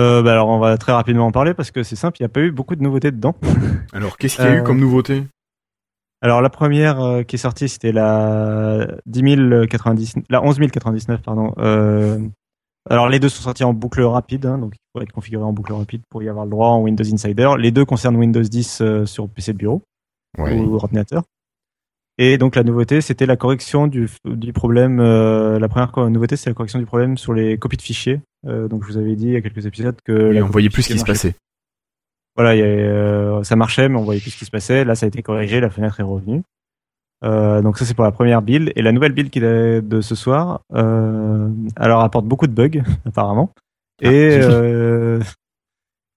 Euh, 0.00 0.22
bah 0.22 0.32
alors, 0.32 0.48
on 0.48 0.58
va 0.58 0.76
très 0.78 0.92
rapidement 0.92 1.26
en 1.26 1.32
parler 1.32 1.54
parce 1.54 1.70
que 1.70 1.82
c'est 1.82 1.96
simple, 1.96 2.16
il 2.18 2.22
n'y 2.22 2.26
a 2.26 2.30
pas 2.30 2.40
eu 2.40 2.50
beaucoup 2.50 2.74
de 2.74 2.82
nouveautés 2.82 3.10
dedans. 3.10 3.36
Alors, 3.92 4.16
qu'est-ce 4.16 4.36
qu'il 4.36 4.44
y 4.46 4.48
a 4.48 4.58
eu 4.58 4.62
comme 4.62 4.80
nouveauté? 4.80 5.24
alors 6.24 6.40
la 6.40 6.50
première 6.50 7.24
qui 7.26 7.34
est 7.34 7.38
sortie, 7.38 7.68
c'était 7.68 7.90
la 7.90 8.86
10 9.06 9.22
la 10.30 10.40
11 10.40 10.60
099, 10.70 11.20
pardon, 11.20 11.52
euh, 11.58 12.20
alors 12.90 13.08
les 13.08 13.20
deux 13.20 13.28
sont 13.28 13.42
sortis 13.42 13.64
en 13.64 13.72
boucle 13.72 14.02
rapide, 14.02 14.46
hein, 14.46 14.58
donc 14.58 14.74
il 14.74 14.80
faut 14.92 15.02
être 15.02 15.12
configuré 15.12 15.44
en 15.44 15.52
boucle 15.52 15.72
rapide 15.72 16.02
pour 16.08 16.22
y 16.22 16.28
avoir 16.28 16.44
le 16.44 16.50
droit 16.50 16.68
en 16.68 16.82
Windows 16.82 17.04
Insider. 17.04 17.50
Les 17.58 17.70
deux 17.70 17.84
concernent 17.84 18.16
Windows 18.16 18.42
10 18.42 18.80
euh, 18.80 19.06
sur 19.06 19.28
PC 19.28 19.52
de 19.52 19.58
bureau 19.58 19.82
ou 20.38 20.74
ordinateur. 20.74 21.22
Et 22.18 22.38
donc 22.38 22.56
la 22.56 22.64
nouveauté, 22.64 23.00
c'était 23.00 23.26
la 23.26 23.36
correction 23.36 23.86
du, 23.86 24.08
du 24.24 24.52
problème. 24.52 25.00
Euh, 25.00 25.58
la 25.58 25.68
première 25.68 26.10
nouveauté, 26.10 26.36
c'est 26.36 26.50
la 26.50 26.54
correction 26.54 26.78
du 26.78 26.84
problème 26.84 27.16
sur 27.16 27.32
les 27.32 27.56
copies 27.56 27.76
de 27.76 27.82
fichiers. 27.82 28.20
Euh, 28.46 28.68
donc 28.68 28.82
je 28.82 28.88
vous 28.88 28.98
avais 28.98 29.14
dit 29.14 29.26
il 29.26 29.32
y 29.32 29.36
a 29.36 29.40
quelques 29.40 29.64
épisodes 29.64 29.96
que 30.04 30.42
on 30.42 30.46
voyait 30.46 30.68
plus 30.68 30.82
ce 30.82 30.92
qui 30.92 30.98
se 30.98 31.04
passait. 31.04 31.34
Voilà, 32.36 32.56
y 32.56 33.44
ça 33.44 33.56
marchait, 33.56 33.88
mais 33.88 33.96
on 33.96 34.04
voyait 34.04 34.20
plus 34.20 34.30
ce 34.30 34.38
qui 34.38 34.44
se 34.44 34.50
passait. 34.50 34.84
Là, 34.84 34.94
ça 34.94 35.06
a 35.06 35.08
été 35.08 35.22
corrigé, 35.22 35.60
la 35.60 35.70
fenêtre 35.70 36.00
est 36.00 36.04
revenue. 36.04 36.42
Euh, 37.24 37.62
donc 37.62 37.78
ça 37.78 37.84
c'est 37.84 37.94
pour 37.94 38.04
la 38.04 38.10
première 38.10 38.42
build 38.42 38.72
et 38.74 38.82
la 38.82 38.90
nouvelle 38.90 39.12
build 39.12 39.30
qui 39.30 39.38
est 39.38 39.80
de 39.82 40.00
ce 40.00 40.14
soir. 40.14 40.60
Euh, 40.74 41.48
alors 41.76 42.00
apporte 42.00 42.26
beaucoup 42.26 42.46
de 42.46 42.52
bugs 42.52 42.82
apparemment 43.06 43.50
ah. 44.02 44.08
et 44.08 44.40
euh, 44.42 45.20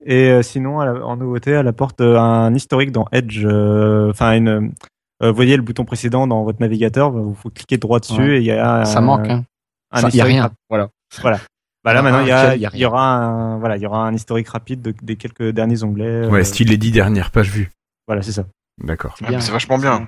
et 0.04 0.30
euh, 0.30 0.42
sinon 0.42 0.80
en 0.80 1.18
nouveauté 1.18 1.52
elle 1.52 1.68
apporte 1.68 2.02
un 2.02 2.54
historique 2.54 2.92
dans 2.92 3.06
Edge. 3.12 3.46
Euh, 3.46 4.10
enfin 4.10 4.34
une 4.34 4.74
vous 5.22 5.34
voyez 5.34 5.56
le 5.56 5.64
bouton 5.64 5.86
précédent 5.86 6.28
dans 6.28 6.44
votre 6.44 6.60
navigateur, 6.60 7.10
vous 7.10 7.34
faut 7.34 7.50
cliquer 7.50 7.78
droit 7.78 8.00
dessus 8.00 8.36
et 8.36 8.38
il 8.38 8.44
y 8.44 8.52
a 8.52 8.86
ça 8.86 9.02
manque. 9.02 9.28
Hein. 9.30 9.46
Un 9.92 10.10
il 10.10 10.16
y 10.16 10.22
a 10.22 10.26
rien. 10.26 10.52
Voilà. 10.70 10.90
Voilà. 11.22 11.40
Bah 11.84 11.94
là 11.94 12.02
maintenant 12.02 12.22
il 12.22 12.28
y, 12.28 12.32
a, 12.32 12.56
il 12.56 12.62
y, 12.62 12.86
aura 12.86 13.14
un 13.14 13.60
voilà 13.60 13.78
il 13.78 13.84
y 13.84 13.86
aura 13.86 14.08
un 14.08 14.14
historique 14.14 14.50
rapide 14.50 14.82
de, 14.82 14.94
des 15.04 15.16
quelques 15.16 15.50
derniers 15.50 15.84
onglets. 15.84 16.28
Ouais, 16.28 16.44
style 16.44 16.70
les 16.70 16.78
dix 16.78 16.92
dernières 16.92 17.30
pages 17.30 17.52
vues. 17.52 17.70
Voilà 18.08 18.24
c'est 18.24 18.32
ça. 18.32 18.46
D'accord. 18.84 19.16
Ah, 19.24 19.40
c'est 19.40 19.52
vachement 19.52 19.78
bien. 19.78 20.08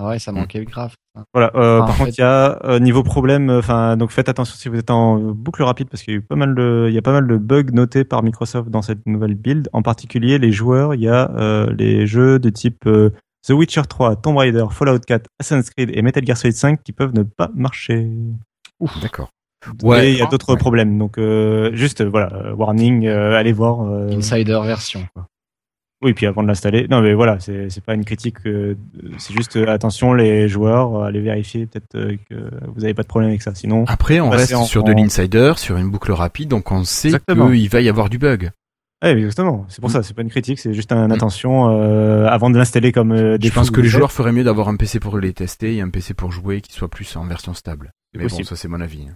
Ah 0.00 0.06
ouais, 0.06 0.20
ça 0.20 0.30
manquait 0.30 0.64
grave. 0.64 0.94
Voilà. 1.34 1.50
Euh, 1.56 1.80
par 1.80 1.96
contre, 1.96 2.10
il 2.16 2.20
y 2.20 2.24
a 2.24 2.64
euh, 2.64 2.78
niveau 2.78 3.02
problème. 3.02 3.50
Euh, 3.50 3.58
enfin, 3.58 3.96
donc 3.96 4.12
faites 4.12 4.28
attention 4.28 4.54
si 4.56 4.68
vous 4.68 4.78
êtes 4.78 4.92
en 4.92 5.18
boucle 5.18 5.64
rapide 5.64 5.88
parce 5.90 6.04
qu'il 6.04 6.14
y 6.14 6.16
a 6.16 6.20
eu 6.20 6.22
pas 6.22 6.36
mal 6.36 6.54
de, 6.54 6.86
il 6.88 6.94
y 6.94 6.98
a 6.98 7.02
pas 7.02 7.10
mal 7.10 7.26
de 7.26 7.36
bugs 7.36 7.72
notés 7.72 8.04
par 8.04 8.22
Microsoft 8.22 8.68
dans 8.68 8.80
cette 8.80 9.04
nouvelle 9.06 9.34
build. 9.34 9.68
En 9.72 9.82
particulier, 9.82 10.38
les 10.38 10.52
joueurs, 10.52 10.94
il 10.94 11.00
y 11.00 11.08
a 11.08 11.32
euh, 11.32 11.74
les 11.76 12.06
jeux 12.06 12.38
de 12.38 12.48
type 12.48 12.84
The 12.84 13.50
Witcher 13.50 13.82
3, 13.88 14.14
Tomb 14.16 14.36
Raider, 14.36 14.66
Fallout 14.70 15.00
4, 15.00 15.26
Assassin's 15.40 15.68
Creed 15.70 15.90
et 15.92 16.00
Metal 16.00 16.24
Gear 16.24 16.36
Solid 16.36 16.54
5 16.54 16.80
qui 16.84 16.92
peuvent 16.92 17.14
ne 17.14 17.24
pas 17.24 17.50
marcher. 17.52 18.08
Ouf. 18.78 19.00
D'accord. 19.02 19.30
Ouais. 19.82 20.12
il 20.12 20.18
y 20.18 20.22
a 20.22 20.26
d'autres 20.26 20.54
problèmes. 20.54 20.96
Donc 20.96 21.18
juste 21.72 22.04
voilà, 22.04 22.54
warning, 22.54 23.08
allez 23.08 23.52
voir. 23.52 23.80
Insider 24.12 24.60
version. 24.64 25.08
Quoi. 25.12 25.26
Oui, 26.00 26.12
puis 26.14 26.26
avant 26.26 26.42
de 26.44 26.48
l'installer. 26.48 26.86
Non, 26.88 27.00
mais 27.00 27.12
voilà, 27.12 27.40
c'est 27.40 27.70
c'est 27.70 27.82
pas 27.82 27.94
une 27.94 28.04
critique. 28.04 28.36
euh, 28.46 28.76
c'est 29.18 29.34
juste 29.34 29.56
euh, 29.56 29.66
attention 29.66 30.14
les 30.14 30.48
joueurs, 30.48 30.94
euh, 30.96 31.06
allez 31.06 31.20
vérifier 31.20 31.66
peut-être 31.66 31.94
euh, 31.96 32.16
que 32.30 32.34
vous 32.72 32.84
avez 32.84 32.94
pas 32.94 33.02
de 33.02 33.08
problème 33.08 33.30
avec 33.30 33.42
ça. 33.42 33.52
Sinon, 33.54 33.84
Après, 33.88 34.20
on 34.20 34.30
reste 34.30 34.54
en- 34.54 34.64
sur 34.64 34.84
de 34.84 34.92
l'insider, 34.92 35.54
sur 35.56 35.76
une 35.76 35.90
boucle 35.90 36.12
rapide, 36.12 36.48
donc 36.50 36.70
on 36.70 36.84
sait 36.84 37.10
qu'il 37.28 37.68
va 37.68 37.80
y 37.80 37.88
avoir 37.88 38.08
du 38.10 38.18
bug. 38.18 38.50
Ouais, 39.02 39.12
exactement. 39.18 39.64
C'est 39.68 39.80
pour 39.80 39.90
Mm. 39.90 39.92
ça. 39.94 40.02
C'est 40.04 40.14
pas 40.14 40.22
une 40.22 40.28
critique, 40.30 40.58
c'est 40.60 40.74
juste 40.74 40.90
un 40.92 41.10
attention 41.10 41.68
euh, 41.70 42.26
avant 42.26 42.50
de 42.50 42.58
l'installer 42.58 42.90
comme 42.92 43.10
des 43.38 43.48
Je 43.48 43.52
pense 43.52 43.70
que 43.70 43.80
les 43.80 43.88
joueurs 43.88 44.12
feraient 44.12 44.32
mieux 44.32 44.44
d'avoir 44.44 44.68
un 44.68 44.76
PC 44.76 45.00
pour 45.00 45.18
les 45.18 45.32
tester 45.32 45.76
et 45.76 45.80
un 45.80 45.88
PC 45.90 46.14
pour 46.14 46.30
jouer 46.32 46.60
qui 46.60 46.72
soit 46.72 46.88
plus 46.88 47.16
en 47.16 47.24
version 47.26 47.54
stable. 47.54 47.90
Mais 48.16 48.26
bon, 48.26 48.42
ça 48.44 48.56
c'est 48.56 48.68
mon 48.68 48.80
avis. 48.80 49.06
hein. 49.08 49.14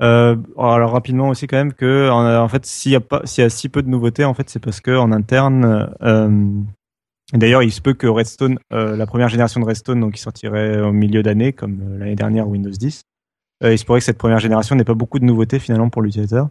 Euh, 0.00 0.36
alors 0.56 0.92
rapidement 0.92 1.28
aussi 1.28 1.48
quand 1.48 1.56
même 1.56 1.72
que 1.72 2.08
en, 2.08 2.44
en 2.44 2.48
fait 2.48 2.64
s'il 2.64 2.92
y 2.92 2.94
a 2.94 3.00
pas 3.00 3.20
s'il 3.24 3.42
y 3.42 3.44
a 3.44 3.50
si 3.50 3.68
peu 3.68 3.82
de 3.82 3.88
nouveautés 3.88 4.24
en 4.24 4.32
fait 4.32 4.48
c'est 4.48 4.60
parce 4.60 4.80
que 4.80 4.96
en 4.96 5.10
interne 5.10 5.90
euh, 6.02 6.50
d'ailleurs 7.32 7.64
il 7.64 7.72
se 7.72 7.80
peut 7.80 7.94
que 7.94 8.06
Redstone 8.06 8.60
euh, 8.72 8.96
la 8.96 9.06
première 9.06 9.28
génération 9.28 9.60
de 9.60 9.66
Redstone 9.66 9.98
donc 9.98 10.14
qui 10.14 10.20
sortirait 10.20 10.80
au 10.80 10.92
milieu 10.92 11.24
d'année 11.24 11.52
comme 11.52 11.80
euh, 11.82 11.98
l'année 11.98 12.14
dernière 12.14 12.46
Windows 12.46 12.70
10 12.70 13.02
euh, 13.64 13.72
il 13.72 13.78
se 13.78 13.84
pourrait 13.84 13.98
que 13.98 14.04
cette 14.04 14.18
première 14.18 14.38
génération 14.38 14.76
n'ait 14.76 14.84
pas 14.84 14.94
beaucoup 14.94 15.18
de 15.18 15.24
nouveautés 15.24 15.58
finalement 15.58 15.90
pour 15.90 16.02
l'utilisateur 16.02 16.48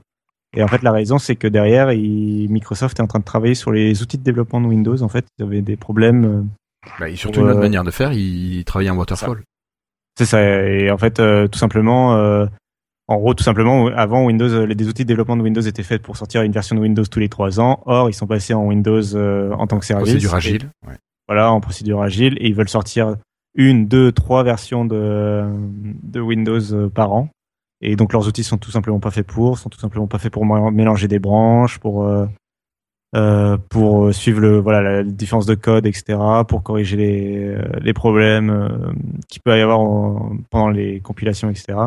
et 0.53 0.61
en 0.61 0.67
fait 0.67 0.83
la 0.83 0.91
raison 0.91 1.17
c'est 1.17 1.37
que 1.37 1.47
derrière 1.47 1.93
il, 1.93 2.49
Microsoft 2.49 2.99
est 2.99 3.03
en 3.03 3.07
train 3.07 3.19
de 3.19 3.23
travailler 3.23 3.55
sur 3.55 3.71
les 3.71 4.01
outils 4.01 4.17
de 4.17 4.23
développement 4.23 4.59
de 4.59 4.67
Windows 4.67 5.01
en 5.01 5.07
fait 5.07 5.25
ils 5.39 5.45
avaient 5.45 5.61
des 5.61 5.77
problèmes 5.77 6.25
euh, 6.25 6.43
Bah, 6.99 7.09
et 7.09 7.15
surtout 7.15 7.41
une 7.41 7.47
autre 7.47 7.57
euh, 7.59 7.61
manière 7.61 7.83
de 7.83 7.91
faire, 7.91 8.11
il 8.11 8.63
travaille 8.65 8.89
en 8.89 8.97
waterfall. 8.97 9.41
C'est 10.17 10.25
ça. 10.25 10.41
Et 10.41 10.89
en 10.89 10.97
fait, 10.97 11.19
euh, 11.19 11.47
tout 11.47 11.59
simplement, 11.59 12.15
euh, 12.15 12.45
en 13.09 13.17
gros, 13.17 13.33
tout 13.33 13.43
simplement, 13.43 13.87
avant 13.87 14.25
Windows, 14.25 14.49
euh, 14.49 14.65
les 14.65 14.75
des 14.75 14.87
outils 14.87 15.03
de 15.03 15.07
développement 15.07 15.37
de 15.37 15.41
Windows 15.41 15.61
étaient 15.61 15.83
faits 15.83 16.01
pour 16.01 16.17
sortir 16.17 16.41
une 16.41 16.51
version 16.51 16.75
de 16.75 16.81
Windows 16.81 17.03
tous 17.09 17.19
les 17.19 17.29
trois 17.29 17.59
ans. 17.59 17.81
Or, 17.85 18.09
ils 18.09 18.13
sont 18.13 18.27
passés 18.27 18.53
en 18.53 18.65
Windows 18.65 19.01
euh, 19.15 19.51
en 19.53 19.65
tant 19.67 19.79
que 19.79 19.85
service. 19.85 20.09
Procédure 20.09 20.33
Et- 20.33 20.35
agile. 20.37 20.69
Ouais. 20.85 20.95
voilà, 21.27 21.51
en 21.51 21.61
procédure 21.61 22.01
agile, 22.01 22.35
et 22.41 22.47
ils 22.47 22.55
veulent 22.55 22.67
sortir 22.69 23.15
une, 23.55 23.87
deux, 23.87 24.11
trois 24.11 24.43
versions 24.43 24.85
de, 24.85 25.43
de 26.03 26.19
Windows 26.19 26.59
euh, 26.73 26.89
par 26.89 27.13
an. 27.13 27.29
Et 27.81 27.95
donc 27.95 28.11
leurs 28.11 28.27
outils 28.27 28.43
sont 28.43 28.57
tout 28.57 28.71
simplement 28.71 28.99
pas 28.99 29.11
faits 29.11 29.25
pour, 29.27 29.57
sont 29.57 29.69
tout 29.69 29.79
simplement 29.79 30.07
pas 30.07 30.17
faits 30.19 30.33
pour 30.33 30.45
mé- 30.45 30.71
mélanger 30.73 31.07
des 31.07 31.19
branches, 31.19 31.77
pour 31.79 32.03
euh, 32.05 32.25
euh, 33.15 33.57
pour 33.69 34.13
suivre 34.13 34.41
le 34.41 34.59
voilà 34.59 34.81
la 34.81 35.03
différence 35.03 35.45
de 35.45 35.55
code, 35.55 35.85
etc., 35.85 36.19
pour 36.47 36.61
corriger 36.63 36.97
les 36.97 37.55
les 37.81 37.93
problèmes 37.93 38.49
euh, 38.49 38.67
qu'il 39.29 39.41
peut 39.43 39.57
y 39.57 39.61
avoir 39.61 39.79
en- 39.79 40.37
pendant 40.49 40.69
les 40.69 40.99
compilations, 40.99 41.49
etc. 41.49 41.77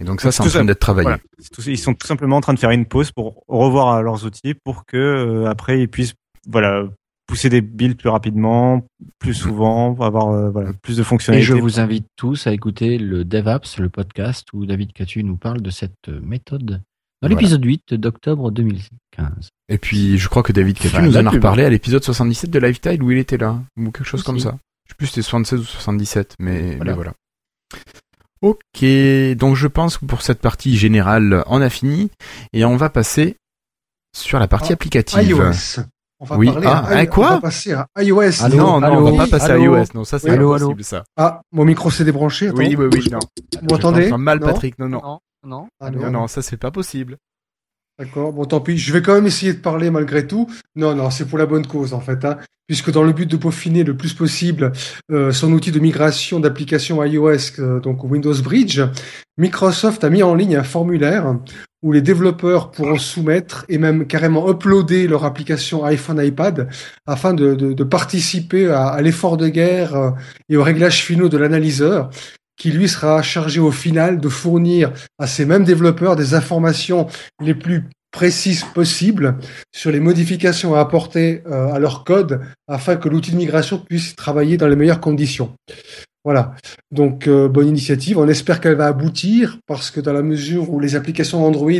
Et 0.00 0.04
donc 0.04 0.20
ça, 0.20 0.30
c'est 0.32 0.42
en 0.42 0.46
train 0.46 0.64
d'être 0.64 0.78
travaillé. 0.78 1.04
Voilà. 1.06 1.18
C'est 1.38 1.50
tout- 1.50 1.62
Ils 1.68 1.76
sont 1.78 1.94
tout 1.94 2.06
simplement 2.06 2.36
en 2.36 2.40
train 2.40 2.54
de 2.54 2.58
faire 2.58 2.70
une 2.70 2.86
pause 2.86 3.10
pour 3.12 3.42
revoir 3.48 3.96
euh, 3.96 4.02
leurs 4.02 4.24
outils 4.24 4.54
pour 4.54 4.86
que 4.86 4.96
euh, 4.96 5.46
après 5.50 5.80
ils 5.80 5.88
puissent 5.88 6.14
voilà 6.48 6.84
pousser 7.26 7.50
des 7.50 7.60
builds 7.60 7.96
plus 7.98 8.08
rapidement, 8.08 8.86
plus 9.18 9.34
souvent, 9.34 9.94
avoir 10.00 10.28
euh, 10.30 10.50
voilà 10.50 10.72
plus 10.82 10.96
de 10.96 11.02
Et 11.02 11.04
fonctionnalités. 11.04 11.46
je 11.46 11.54
vous 11.54 11.78
invite 11.80 12.06
tous 12.16 12.46
à 12.46 12.52
écouter 12.52 12.96
le 12.96 13.24
DevApps, 13.24 13.78
le 13.78 13.88
podcast 13.90 14.46
où 14.54 14.64
David 14.66 14.92
Catu 14.92 15.22
nous 15.24 15.36
parle 15.36 15.60
de 15.60 15.70
cette 15.70 16.08
méthode 16.08 16.64
dans 16.64 16.80
Voilà. 17.20 17.34
l'épisode 17.34 17.64
8 17.64 17.94
d'octobre 17.94 18.50
2015. 18.52 19.48
Et 19.68 19.76
puis, 19.78 20.16
je 20.16 20.28
crois 20.28 20.42
que 20.44 20.52
David 20.52 20.78
Catu 20.78 20.88
Enfin, 20.96 21.02
nous 21.02 21.16
en 21.16 21.26
a 21.26 21.30
pub. 21.30 21.34
reparlé 21.34 21.64
à 21.64 21.68
l'épisode 21.70 22.02
77 22.04 22.48
de 22.50 22.58
Lifetime 22.60 23.02
où 23.02 23.10
il 23.10 23.18
était 23.18 23.36
là, 23.36 23.60
ou 23.76 23.90
quelque 23.90 24.04
chose 24.04 24.22
comme 24.22 24.38
ça. 24.38 24.56
Je 24.86 24.92
sais 24.92 24.96
plus 24.96 25.06
si 25.08 25.12
c'était 25.14 25.22
76 25.22 25.60
ou 25.60 25.64
77, 25.64 26.36
mais 26.38 26.76
Voilà. 26.76 26.92
mais 26.92 26.94
voilà. 26.94 27.12
Ok, 28.42 28.84
donc 29.36 29.56
je 29.56 29.66
pense 29.66 29.98
que 29.98 30.04
pour 30.06 30.22
cette 30.22 30.40
partie 30.40 30.76
générale, 30.76 31.42
on 31.46 31.60
a 31.60 31.68
fini 31.70 32.10
et 32.52 32.64
on 32.64 32.76
va 32.76 32.88
passer 32.90 33.36
sur 34.16 34.38
la 34.38 34.46
partie 34.48 34.72
Ah, 34.72 34.74
applicative. 34.74 35.20
iOS. 35.28 35.82
On 36.20 36.24
va 36.24 36.36
Oui. 36.36 36.46
parler 36.50 36.66
Ah, 36.68 36.84
à, 36.86 36.96
hein, 36.98 37.06
quoi 37.06 37.26
on 37.28 37.34
va 37.34 37.40
passer 37.40 37.72
à 37.72 37.86
iOS. 38.00 38.42
Allô, 38.42 38.56
non, 38.56 38.80
non, 38.80 38.86
allô, 38.86 39.06
on 39.08 39.12
va 39.16 39.24
pas 39.24 39.38
passer 39.38 39.52
allô. 39.52 39.74
à 39.74 39.78
iOS. 39.80 39.84
Non, 39.94 40.04
ça 40.04 40.18
c'est 40.18 40.24
Oui. 40.26 40.30
pas 40.30 40.34
Allô, 40.40 40.52
allô. 40.52 40.66
possible 40.66 40.84
ça. 40.84 41.04
Ah, 41.16 41.42
mon 41.52 41.64
micro 41.64 41.90
s'est 41.90 42.04
débranché. 42.04 42.48
Attends. 42.48 42.58
Oui, 42.58 42.74
oui, 42.76 42.86
oui, 42.92 43.08
non. 43.12 43.18
Vous 43.60 43.68
m'entendez 43.70 44.10
mal, 44.12 44.40
Non 44.40 44.46
Patrick. 44.46 44.78
Non, 44.78 44.88
non. 44.88 45.00
Non, 45.02 45.20
non. 45.44 45.68
Allô 45.80 46.00
Non, 46.02 46.10
non, 46.10 46.26
ça 46.28 46.42
c'est 46.42 46.56
pas 46.56 46.70
possible. 46.72 47.16
D'accord, 47.98 48.32
bon 48.32 48.44
tant 48.44 48.60
pis, 48.60 48.78
je 48.78 48.92
vais 48.92 49.02
quand 49.02 49.14
même 49.14 49.26
essayer 49.26 49.52
de 49.52 49.58
parler 49.58 49.90
malgré 49.90 50.24
tout. 50.24 50.48
Non, 50.76 50.94
non, 50.94 51.10
c'est 51.10 51.24
pour 51.24 51.36
la 51.36 51.46
bonne 51.46 51.66
cause 51.66 51.94
en 51.94 52.00
fait, 52.00 52.24
hein, 52.24 52.38
puisque 52.68 52.92
dans 52.92 53.02
le 53.02 53.12
but 53.12 53.28
de 53.28 53.36
peaufiner 53.36 53.82
le 53.82 53.96
plus 53.96 54.14
possible 54.14 54.70
euh, 55.10 55.32
son 55.32 55.52
outil 55.52 55.72
de 55.72 55.80
migration 55.80 56.38
d'applications 56.38 57.02
iOS, 57.02 57.58
euh, 57.58 57.80
donc 57.80 58.04
Windows 58.04 58.40
Bridge, 58.40 58.80
Microsoft 59.36 60.04
a 60.04 60.10
mis 60.10 60.22
en 60.22 60.36
ligne 60.36 60.54
un 60.54 60.62
formulaire 60.62 61.38
où 61.82 61.90
les 61.90 62.00
développeurs 62.00 62.70
pourront 62.70 62.98
soumettre 62.98 63.64
et 63.68 63.78
même 63.78 64.06
carrément 64.06 64.48
uploader 64.48 65.08
leur 65.08 65.24
application 65.24 65.84
iPhone, 65.84 66.24
iPad 66.24 66.68
afin 67.06 67.34
de, 67.34 67.82
participer 67.82 68.68
à, 68.68 68.86
à 68.86 69.02
l'effort 69.02 69.36
de 69.36 69.48
guerre 69.48 69.96
euh, 69.96 70.10
et 70.48 70.56
aux 70.56 70.62
réglages 70.62 71.02
finaux 71.02 71.28
de 71.28 71.36
l'analyseur 71.36 72.10
qui 72.58 72.70
lui 72.70 72.88
sera 72.88 73.22
chargé 73.22 73.60
au 73.60 73.70
final 73.70 74.20
de 74.20 74.28
fournir 74.28 74.92
à 75.18 75.26
ces 75.26 75.44
mêmes 75.44 75.64
développeurs 75.64 76.16
des 76.16 76.34
informations 76.34 77.06
les 77.40 77.54
plus 77.54 77.84
précises 78.10 78.64
possibles 78.74 79.36
sur 79.72 79.90
les 79.90 80.00
modifications 80.00 80.74
à 80.74 80.80
apporter 80.80 81.42
euh, 81.46 81.72
à 81.72 81.78
leur 81.78 82.04
code 82.04 82.40
afin 82.66 82.96
que 82.96 83.08
l'outil 83.08 83.32
de 83.32 83.36
migration 83.36 83.78
puisse 83.78 84.16
travailler 84.16 84.56
dans 84.56 84.66
les 84.66 84.76
meilleures 84.76 85.00
conditions. 85.00 85.54
Voilà. 86.24 86.54
Donc, 86.90 87.26
euh, 87.26 87.48
bonne 87.48 87.68
initiative. 87.68 88.18
On 88.18 88.28
espère 88.28 88.60
qu'elle 88.60 88.74
va 88.74 88.86
aboutir 88.86 89.58
parce 89.66 89.90
que 89.90 90.00
dans 90.00 90.12
la 90.12 90.22
mesure 90.22 90.70
où 90.70 90.80
les 90.80 90.96
applications 90.96 91.44
Android 91.44 91.70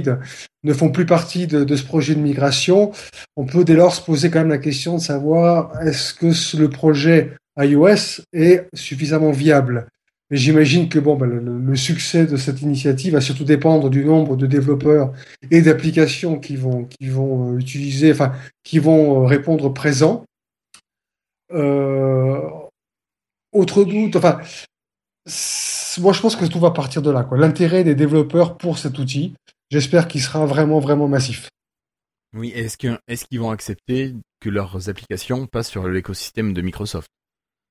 ne 0.64 0.72
font 0.72 0.91
plus 0.91 1.07
partie 1.07 1.47
de, 1.47 1.76
ce 1.76 1.85
projet 1.85 2.14
de 2.14 2.20
migration, 2.20 2.93
on 3.37 3.45
peut 3.45 3.64
dès 3.64 3.74
lors 3.74 3.95
se 3.95 4.01
poser 4.01 4.31
quand 4.31 4.39
même 4.39 4.49
la 4.49 4.59
question 4.59 4.97
de 4.97 5.03
savoir 5.03 5.72
est-ce 5.83 6.14
que 6.14 6.57
le 6.57 6.70
projet 6.70 7.35
iOS 7.59 8.22
est 8.33 8.68
suffisamment 8.74 9.33
viable. 9.33 9.87
Mais 10.31 10.37
j'imagine 10.37 10.89
que 10.89 10.99
bon, 10.99 11.16
ben, 11.16 11.26
le, 11.26 11.76
succès 11.76 12.26
de 12.26 12.37
cette 12.37 12.61
initiative 12.61 13.14
va 13.14 13.20
surtout 13.20 13.45
dépendre 13.45 13.89
du 13.89 14.05
nombre 14.05 14.37
de 14.37 14.47
développeurs 14.47 15.12
et 15.51 15.62
d'applications 15.62 16.39
qui 16.39 16.57
vont, 16.57 16.85
qui 16.85 17.09
vont 17.09 17.55
euh, 17.55 17.59
utiliser, 17.59 18.12
enfin, 18.12 18.33
qui 18.62 18.79
vont 18.79 19.22
euh, 19.22 19.26
répondre 19.26 19.72
présent. 19.72 20.24
Euh, 21.53 22.43
autre 23.53 23.85
doute, 23.85 24.16
enfin, 24.16 24.39
moi 26.01 26.12
je 26.12 26.20
pense 26.20 26.37
que 26.37 26.45
tout 26.45 26.61
va 26.61 26.72
partir 26.72 27.01
de 27.01 27.11
là. 27.11 27.26
L'intérêt 27.33 27.83
des 27.83 27.95
développeurs 27.95 28.59
pour 28.59 28.76
cet 28.76 28.99
outil, 28.99 29.35
j'espère 29.70 30.09
qu'il 30.09 30.20
sera 30.20 30.45
vraiment, 30.45 30.79
vraiment 30.79 31.09
massif. 31.09 31.49
Oui, 32.37 32.53
est-ce 32.55 32.76
qu'ils 32.76 33.41
vont 33.41 33.51
accepter 33.51 34.14
que 34.41 34.51
leurs 34.51 34.91
applications 34.91 35.47
passent 35.47 35.70
sur 35.70 35.89
l'écosystème 35.89 36.53
de 36.53 36.61
Microsoft? 36.61 37.09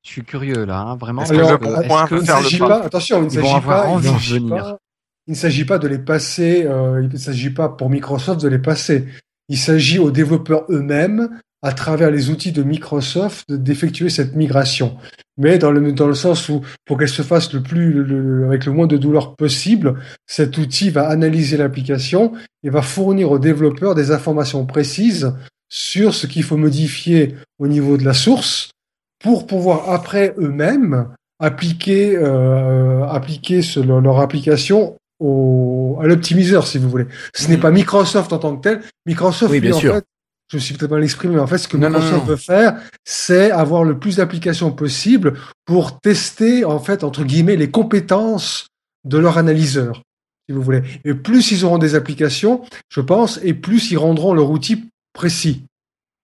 Je 0.07 0.13
suis 0.13 0.23
curieux 0.23 0.65
là, 0.65 0.79
hein, 0.79 0.95
vraiment. 0.95 1.23
Est-ce 1.23 1.33
que 1.33 1.37
parce 1.37 1.51
le 1.51 1.57
que- 1.57 1.63
bon 1.65 1.75
est-ce 1.81 1.87
point 1.87 2.03
que- 2.05 2.09
peut 2.09 2.15
Il 2.15 2.21
ne 2.21 2.25
faire 2.25 2.37
le 2.37 2.43
s'agit 2.43 2.57
pas 2.59 2.67
pas, 2.79 2.85
attention, 2.85 3.17
il 3.19 3.25
ne 3.25 3.29
s'agit 3.29 3.65
pas, 3.65 3.87
il 3.93 4.01
de 4.01 4.07
s'agit 4.07 4.39
venir. 4.39 4.55
pas- 4.63 4.77
il 5.27 5.31
ne 5.31 5.35
s'agit 5.35 5.65
pas 5.65 5.77
de 5.79 5.87
les 5.89 5.97
passer, 5.99 6.65
euh, 6.65 7.01
il 7.03 7.09
ne 7.11 7.17
s'agit 7.17 7.49
pas 7.49 7.67
pour 7.69 7.89
Microsoft 7.89 8.41
de 8.41 8.47
les 8.47 8.59
passer. 8.59 9.05
Il 9.49 9.57
s'agit 9.57 9.99
aux 9.99 10.09
développeurs 10.11 10.63
eux-mêmes, 10.69 11.29
à 11.61 11.73
travers 11.73 12.09
les 12.11 12.29
outils 12.29 12.51
de 12.53 12.63
Microsoft, 12.63 13.51
d'effectuer 13.51 14.09
cette 14.09 14.35
migration. 14.35 14.95
Mais 15.37 15.57
dans 15.57 15.71
le, 15.71 15.91
dans 15.91 16.07
le 16.07 16.13
sens 16.13 16.47
où, 16.49 16.61
pour 16.85 16.97
qu'elle 16.97 17.09
se 17.09 17.21
fasse 17.23 17.51
le 17.53 17.61
plus, 17.61 17.91
le- 17.91 18.03
le- 18.03 18.45
avec 18.45 18.65
le 18.65 18.71
moins 18.71 18.87
de 18.87 18.95
douleur 18.95 19.35
possible, 19.35 19.95
cet 20.25 20.57
outil 20.57 20.89
va 20.89 21.07
analyser 21.09 21.57
l'application 21.57 22.31
et 22.63 22.69
va 22.69 22.81
fournir 22.81 23.31
aux 23.31 23.39
développeurs 23.39 23.93
des 23.95 24.11
informations 24.11 24.65
précises 24.65 25.33
sur 25.67 26.13
ce 26.13 26.27
qu'il 26.27 26.43
faut 26.43 26.57
modifier 26.57 27.35
au 27.59 27.67
niveau 27.67 27.97
de 27.97 28.05
la 28.05 28.13
source 28.13 28.69
pour 29.19 29.47
pouvoir 29.47 29.89
après 29.91 30.33
eux-mêmes 30.37 31.09
appliquer, 31.39 32.15
euh, 32.17 33.05
appliquer 33.07 33.61
ce- 33.61 33.79
leur, 33.79 34.01
leur 34.01 34.19
application 34.19 34.95
au, 35.19 35.97
à 36.01 36.05
l'optimiseur, 36.07 36.67
si 36.67 36.77
vous 36.77 36.89
voulez. 36.89 37.05
Ce 37.35 37.47
n'est 37.47 37.55
Mhm. 37.55 37.61
pas 37.61 37.71
Microsoft 37.71 38.33
en 38.33 38.39
tant 38.39 38.55
que 38.55 38.61
tel. 38.61 38.81
Microsoft, 39.05 39.51
Oui, 39.51 39.59
bien 39.59 39.71
lui, 39.79 39.89
en 39.89 39.93
fait, 39.95 40.05
je 40.51 40.57
me 40.57 40.61
suis 40.61 40.75
peut-être 40.75 40.91
mal 40.91 41.03
exprimé, 41.03 41.35
mais 41.35 41.41
en 41.41 41.47
fait, 41.47 41.57
ce 41.57 41.67
que 41.67 41.77
Non, 41.77 41.89
non, 41.89 41.97
Microsoft 41.99 42.21
non. 42.21 42.25
veut 42.31 42.35
faire, 42.37 42.79
c'est 43.05 43.51
avoir 43.51 43.83
le 43.83 43.97
plus 43.99 44.17
d'applications 44.17 44.71
possible 44.71 45.33
pour 45.65 45.99
tester, 45.99 46.65
en 46.65 46.79
fait, 46.79 47.03
entre 47.03 47.23
guillemets, 47.23 47.55
les 47.55 47.69
compétences 47.71 48.67
de 49.05 49.17
leur 49.17 49.37
analyseur, 49.37 50.01
si 50.49 50.55
vous 50.55 50.61
voulez. 50.61 50.81
Et 51.05 51.13
plus 51.13 51.51
ils 51.51 51.65
auront 51.65 51.77
des 51.77 51.95
applications, 51.95 52.61
je 52.89 53.01
pense, 53.01 53.39
et 53.43 53.53
plus 53.53 53.91
ils 53.91 53.97
rendront 53.97 54.33
leur 54.33 54.49
outil 54.51 54.85
précis. 55.13 55.63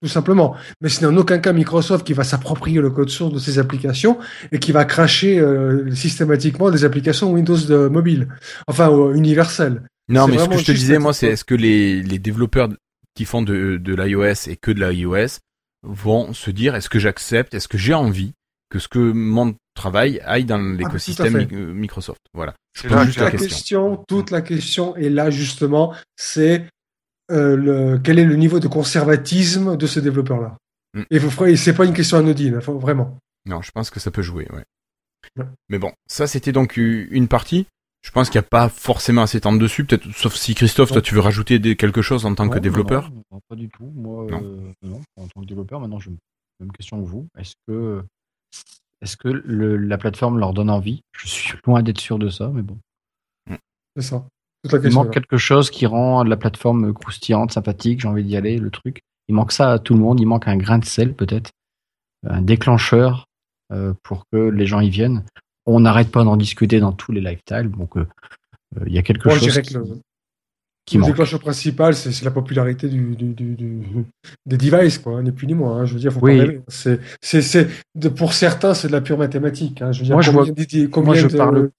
Tout 0.04 0.10
simplement. 0.10 0.54
Mais 0.82 0.90
ce 0.90 1.00
n'est 1.00 1.08
en 1.08 1.16
aucun 1.16 1.40
cas 1.40 1.54
Microsoft 1.54 2.06
qui 2.06 2.12
va 2.12 2.26
s'approprier 2.26 2.82
le 2.82 2.90
code 2.90 3.08
source 3.08 3.32
de 3.32 3.40
ces 3.40 3.58
applications 3.58 4.20
et 4.52 4.60
qui 4.60 4.74
va 4.74 4.84
cracher 4.84 5.40
euh, 5.40 5.96
systématiquement 5.96 6.72
des 6.72 6.84
applications 6.84 7.32
Windows 7.32 7.56
de 7.56 7.88
mobile. 7.88 8.28
Enfin, 8.68 8.92
euh, 8.92 9.14
universelles. 9.14 9.82
Non, 10.10 10.28
mais 10.28 10.38
ce 10.40 10.50
que 10.50 10.58
je 10.58 10.66
te 10.66 10.72
disais, 10.74 11.00
moi, 11.00 11.14
c'est 11.14 11.28
est-ce 11.28 11.46
que 11.46 11.56
les, 11.56 12.04
les 12.04 12.20
développeurs 12.20 12.68
qui 13.16 13.24
font 13.24 13.44
de, 13.44 13.78
de 13.78 13.96
l'iOS 13.96 14.50
et 14.50 14.58
que 14.58 14.72
de 14.72 14.86
l'iOS 14.86 15.40
vont 15.84 16.34
se 16.34 16.52
dire 16.52 16.76
est-ce 16.76 16.90
que 16.90 17.00
j'accepte, 17.00 17.54
est-ce 17.54 17.70
que 17.70 17.78
j'ai 17.78 17.94
envie 17.94 18.34
que 18.70 18.80
ce 18.80 18.90
que 18.90 19.00
mon 19.00 19.56
travail 19.74 20.20
aille 20.26 20.44
dans 20.44 20.58
l'écosystème 20.58 21.48
Ah, 21.50 21.56
euh, 21.56 21.74
Microsoft? 21.74 22.20
Voilà. 22.34 22.56
Je 22.74 22.90
pose 22.90 23.06
juste 23.06 23.20
la 23.20 23.32
question. 23.32 23.48
question, 23.48 24.04
toute 24.06 24.32
la 24.32 24.42
question 24.42 24.98
est 24.98 25.10
là 25.10 25.30
justement, 25.30 25.94
c'est 26.18 26.68
euh, 27.32 27.56
le, 27.56 28.00
quel 28.00 28.20
est 28.20 28.26
le 28.26 28.36
niveau 28.36 28.60
de 28.60 28.68
conservatisme 28.68 29.78
de 29.78 29.88
ce 29.88 30.00
développeur-là. 30.00 30.58
Mm. 30.94 31.04
Et, 31.10 31.56
c'est 31.56 31.74
pas 31.74 31.86
une 31.86 31.94
question 31.94 32.18
anodine, 32.18 32.58
vraiment. 32.58 33.18
Non, 33.46 33.62
je 33.62 33.72
pense 33.72 33.90
que 33.90 34.00
ça 34.00 34.12
peut 34.12 34.22
jouer, 34.22 34.48
ouais. 34.54 34.66
Mais 35.70 35.80
bon, 35.80 35.92
ça 36.06 36.28
c'était 36.28 36.52
donc 36.52 36.78
une 36.78 37.28
partie. 37.28 37.66
Je 38.02 38.12
pense 38.12 38.30
qu'il 38.30 38.40
n'y 38.40 38.46
a 38.46 38.50
pas 38.50 38.68
forcément 38.68 39.22
assez 39.22 39.38
de 39.38 39.44
temps 39.44 39.54
dessus, 39.54 39.86
peut-être, 39.86 40.12
sauf 40.12 40.36
si 40.36 40.54
Christophe, 40.54 40.92
toi, 40.92 41.02
tu 41.02 41.16
veux 41.16 41.22
rajouter 41.22 41.78
quelque 41.78 42.02
chose 42.02 42.26
en 42.26 42.36
tant 42.36 42.50
que 42.50 42.60
développeur? 42.60 43.10
Non, 43.32 43.40
pas 43.48 43.56
du 43.56 43.70
tout. 43.70 43.90
Moi, 43.96 44.28
non. 44.30 44.44
Euh, 44.44 44.98
en 45.16 45.28
tant 45.30 45.42
que 45.42 45.46
développeur, 45.46 45.80
maintenant, 45.80 46.00
je 46.00 46.10
me 46.10 46.18
même 46.60 46.72
question 46.72 47.02
que 47.02 47.08
vous. 47.08 47.28
Est-ce 47.38 47.56
que, 47.68 48.04
est-ce 49.02 49.18
que 49.18 49.30
la 49.30 49.98
plateforme 49.98 50.38
leur 50.40 50.54
donne 50.54 50.70
envie? 50.70 51.02
Je 51.18 51.28
suis 51.28 51.58
loin 51.66 51.82
d'être 51.82 52.00
sûr 52.00 52.20
de 52.20 52.30
ça, 52.30 52.50
mais 52.50 52.62
bon. 52.62 52.78
C'est 53.96 54.04
ça. 54.04 54.26
Il 54.72 54.94
manque 54.94 55.12
quelque 55.12 55.38
chose 55.38 55.70
qui 55.70 55.86
rend 55.86 56.24
la 56.24 56.38
plateforme 56.38 56.94
croustillante, 56.94 57.52
sympathique, 57.52 58.02
j'ai 58.02 58.08
envie 58.08 58.24
d'y 58.24 58.38
aller, 58.38 58.58
le 58.58 58.70
truc. 58.70 59.02
Il 59.28 59.36
manque 59.36 59.52
ça 59.52 59.74
à 59.74 59.80
tout 59.80 59.94
le 59.94 60.00
monde, 60.00 60.20
il 60.20 60.26
manque 60.26 60.48
un 60.48 60.58
grain 60.58 60.80
de 60.80 60.86
sel 60.86 61.14
peut-être, 61.14 61.52
un 62.26 62.42
déclencheur 62.42 63.28
euh, 63.72 63.94
pour 64.04 64.26
que 64.32 64.38
les 64.38 64.66
gens 64.66 64.80
y 64.80 64.90
viennent. 64.90 65.26
On 65.66 65.82
n'arrête 65.82 66.12
pas 66.12 66.24
d'en 66.24 66.38
discuter 66.38 66.80
dans 66.80 66.92
tous 66.92 67.12
les 67.12 67.22
lifestyles, 67.22 67.72
donc 67.72 67.98
euh, 67.98 68.08
euh, 68.78 68.84
il 68.88 68.94
y 68.94 68.98
a 68.98 69.02
quelque 69.02 69.30
chose 69.30 69.62
qui, 69.62 69.74
le, 69.74 70.00
déclencheur 70.92 71.40
principal, 71.40 71.96
c'est 71.96 72.24
la 72.24 72.32
popularité 72.32 72.88
du, 72.88 73.16
des 74.46 74.58
devices, 74.58 74.98
quoi, 74.98 75.22
ni 75.22 75.32
plus 75.32 75.48
ni 75.48 75.54
moins. 75.54 75.78
Hein. 75.78 75.86
Je 75.86 75.94
veux 75.94 76.00
dire, 76.00 76.12
faut 76.12 76.20
pas 76.20 76.28
rêver. 76.28 76.62
C'est, 76.68 77.00
c'est, 77.22 77.68
pour 78.16 78.34
certains, 78.34 78.74
c'est 78.74 78.88
de 78.88 78.94
la 78.94 79.02
pure 79.02 79.18
mathématique. 79.18 79.82
Hein. 79.82 79.92
Je 79.92 80.00
veux 80.00 80.06
dire, 80.06 80.16
moi, 80.16 80.46
combien, 80.92 81.14
je, 81.14 81.28
parle, 81.28 81.70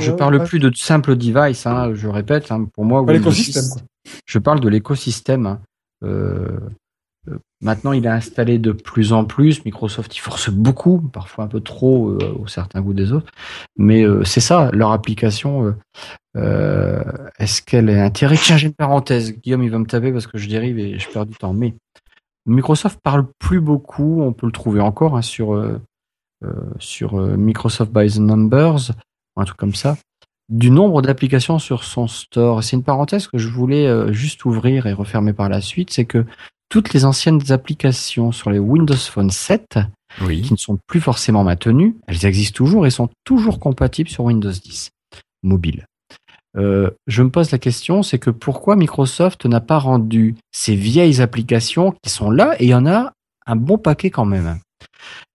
je 0.00 0.10
parle 0.10 0.44
plus 0.44 0.58
de 0.58 0.70
simple 0.74 1.16
device. 1.16 1.66
Hein, 1.66 1.94
je 1.94 2.08
répète, 2.08 2.50
hein, 2.50 2.66
pour 2.74 2.84
moi, 2.84 3.04
l'écosystème. 3.08 3.64
Je 4.24 4.38
parle 4.38 4.60
de 4.60 4.68
l'écosystème. 4.68 5.58
Euh, 6.04 6.06
euh, 6.06 6.60
maintenant, 7.60 7.92
il 7.92 8.04
est 8.04 8.10
installé 8.10 8.58
de 8.58 8.72
plus 8.72 9.12
en 9.12 9.24
plus. 9.24 9.64
Microsoft, 9.64 10.16
il 10.16 10.20
force 10.20 10.50
beaucoup, 10.50 11.00
parfois 11.00 11.44
un 11.44 11.48
peu 11.48 11.60
trop 11.60 12.10
euh, 12.10 12.36
au 12.38 12.46
certain 12.46 12.80
goût 12.80 12.94
des 12.94 13.12
autres. 13.12 13.30
Mais 13.76 14.02
euh, 14.02 14.24
c'est 14.24 14.40
ça, 14.40 14.70
leur 14.72 14.92
application. 14.92 15.74
Est-ce 16.34 17.62
qu'elle 17.62 17.88
est 17.88 18.00
intéressante 18.00 18.44
Tiens, 18.44 18.56
j'ai 18.56 18.66
une 18.66 18.74
parenthèse. 18.74 19.32
Guillaume, 19.32 19.62
il 19.62 19.70
va 19.70 19.78
me 19.78 19.86
taper 19.86 20.12
parce 20.12 20.26
que 20.26 20.38
je 20.38 20.48
dérive 20.48 20.78
et 20.78 20.98
je 20.98 21.08
perds 21.08 21.26
du 21.26 21.34
temps. 21.34 21.54
Mais 21.54 21.74
Microsoft 22.44 23.00
parle 23.02 23.26
plus 23.38 23.60
beaucoup. 23.60 24.22
On 24.22 24.32
peut 24.32 24.46
le 24.46 24.52
trouver 24.52 24.80
encore 24.80 25.16
hein, 25.16 25.22
sur 25.22 25.58
sur 26.78 27.14
Microsoft 27.14 27.90
by 27.90 28.08
the 28.08 28.18
Numbers, 28.18 28.92
un 29.36 29.44
truc 29.44 29.56
comme 29.56 29.74
ça 29.74 29.96
du 30.48 30.70
nombre 30.70 31.02
d'applications 31.02 31.58
sur 31.58 31.82
son 31.82 32.06
store. 32.06 32.62
C'est 32.62 32.76
une 32.76 32.84
parenthèse 32.84 33.26
que 33.26 33.38
je 33.38 33.48
voulais 33.48 34.12
juste 34.12 34.44
ouvrir 34.44 34.86
et 34.86 34.92
refermer 34.92 35.32
par 35.32 35.48
la 35.48 35.60
suite, 35.60 35.90
c'est 35.90 36.04
que 36.04 36.24
toutes 36.68 36.92
les 36.92 37.04
anciennes 37.04 37.40
applications 37.50 38.32
sur 38.32 38.50
les 38.50 38.58
Windows 38.58 38.96
Phone 38.96 39.30
7 39.30 39.78
qui 40.18 40.52
ne 40.52 40.56
sont 40.56 40.78
plus 40.86 41.00
forcément 41.00 41.44
maintenues, 41.44 41.96
elles 42.06 42.24
existent 42.24 42.56
toujours 42.56 42.86
et 42.86 42.90
sont 42.90 43.10
toujours 43.24 43.60
compatibles 43.60 44.08
sur 44.08 44.24
Windows 44.24 44.50
10 44.50 44.90
mobile. 45.42 45.86
Euh, 46.56 46.90
je 47.06 47.22
me 47.22 47.30
pose 47.30 47.50
la 47.50 47.58
question, 47.58 48.02
c'est 48.02 48.18
que 48.18 48.30
pourquoi 48.30 48.76
Microsoft 48.76 49.44
n'a 49.44 49.60
pas 49.60 49.78
rendu 49.78 50.36
ces 50.52 50.74
vieilles 50.74 51.20
applications 51.20 51.94
qui 52.02 52.10
sont 52.10 52.30
là 52.30 52.56
et 52.58 52.64
il 52.64 52.70
y 52.70 52.74
en 52.74 52.86
a 52.86 53.12
un 53.46 53.56
bon 53.56 53.78
paquet 53.78 54.10
quand 54.10 54.24
même. 54.24 54.58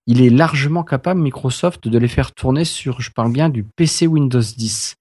Il 0.08 0.22
est 0.22 0.32
largement 0.32 0.84
capable, 0.84 1.22
Microsoft, 1.22 1.88
de 1.88 1.98
les 1.98 2.08
faire 2.08 2.34
tourner 2.34 2.66
sur, 2.66 3.02
je 3.02 3.12
parle 3.12 3.32
bien 3.32 3.50
du 3.50 3.64
PC 3.64 4.08
Windows 4.08 4.42
10. 4.42 4.96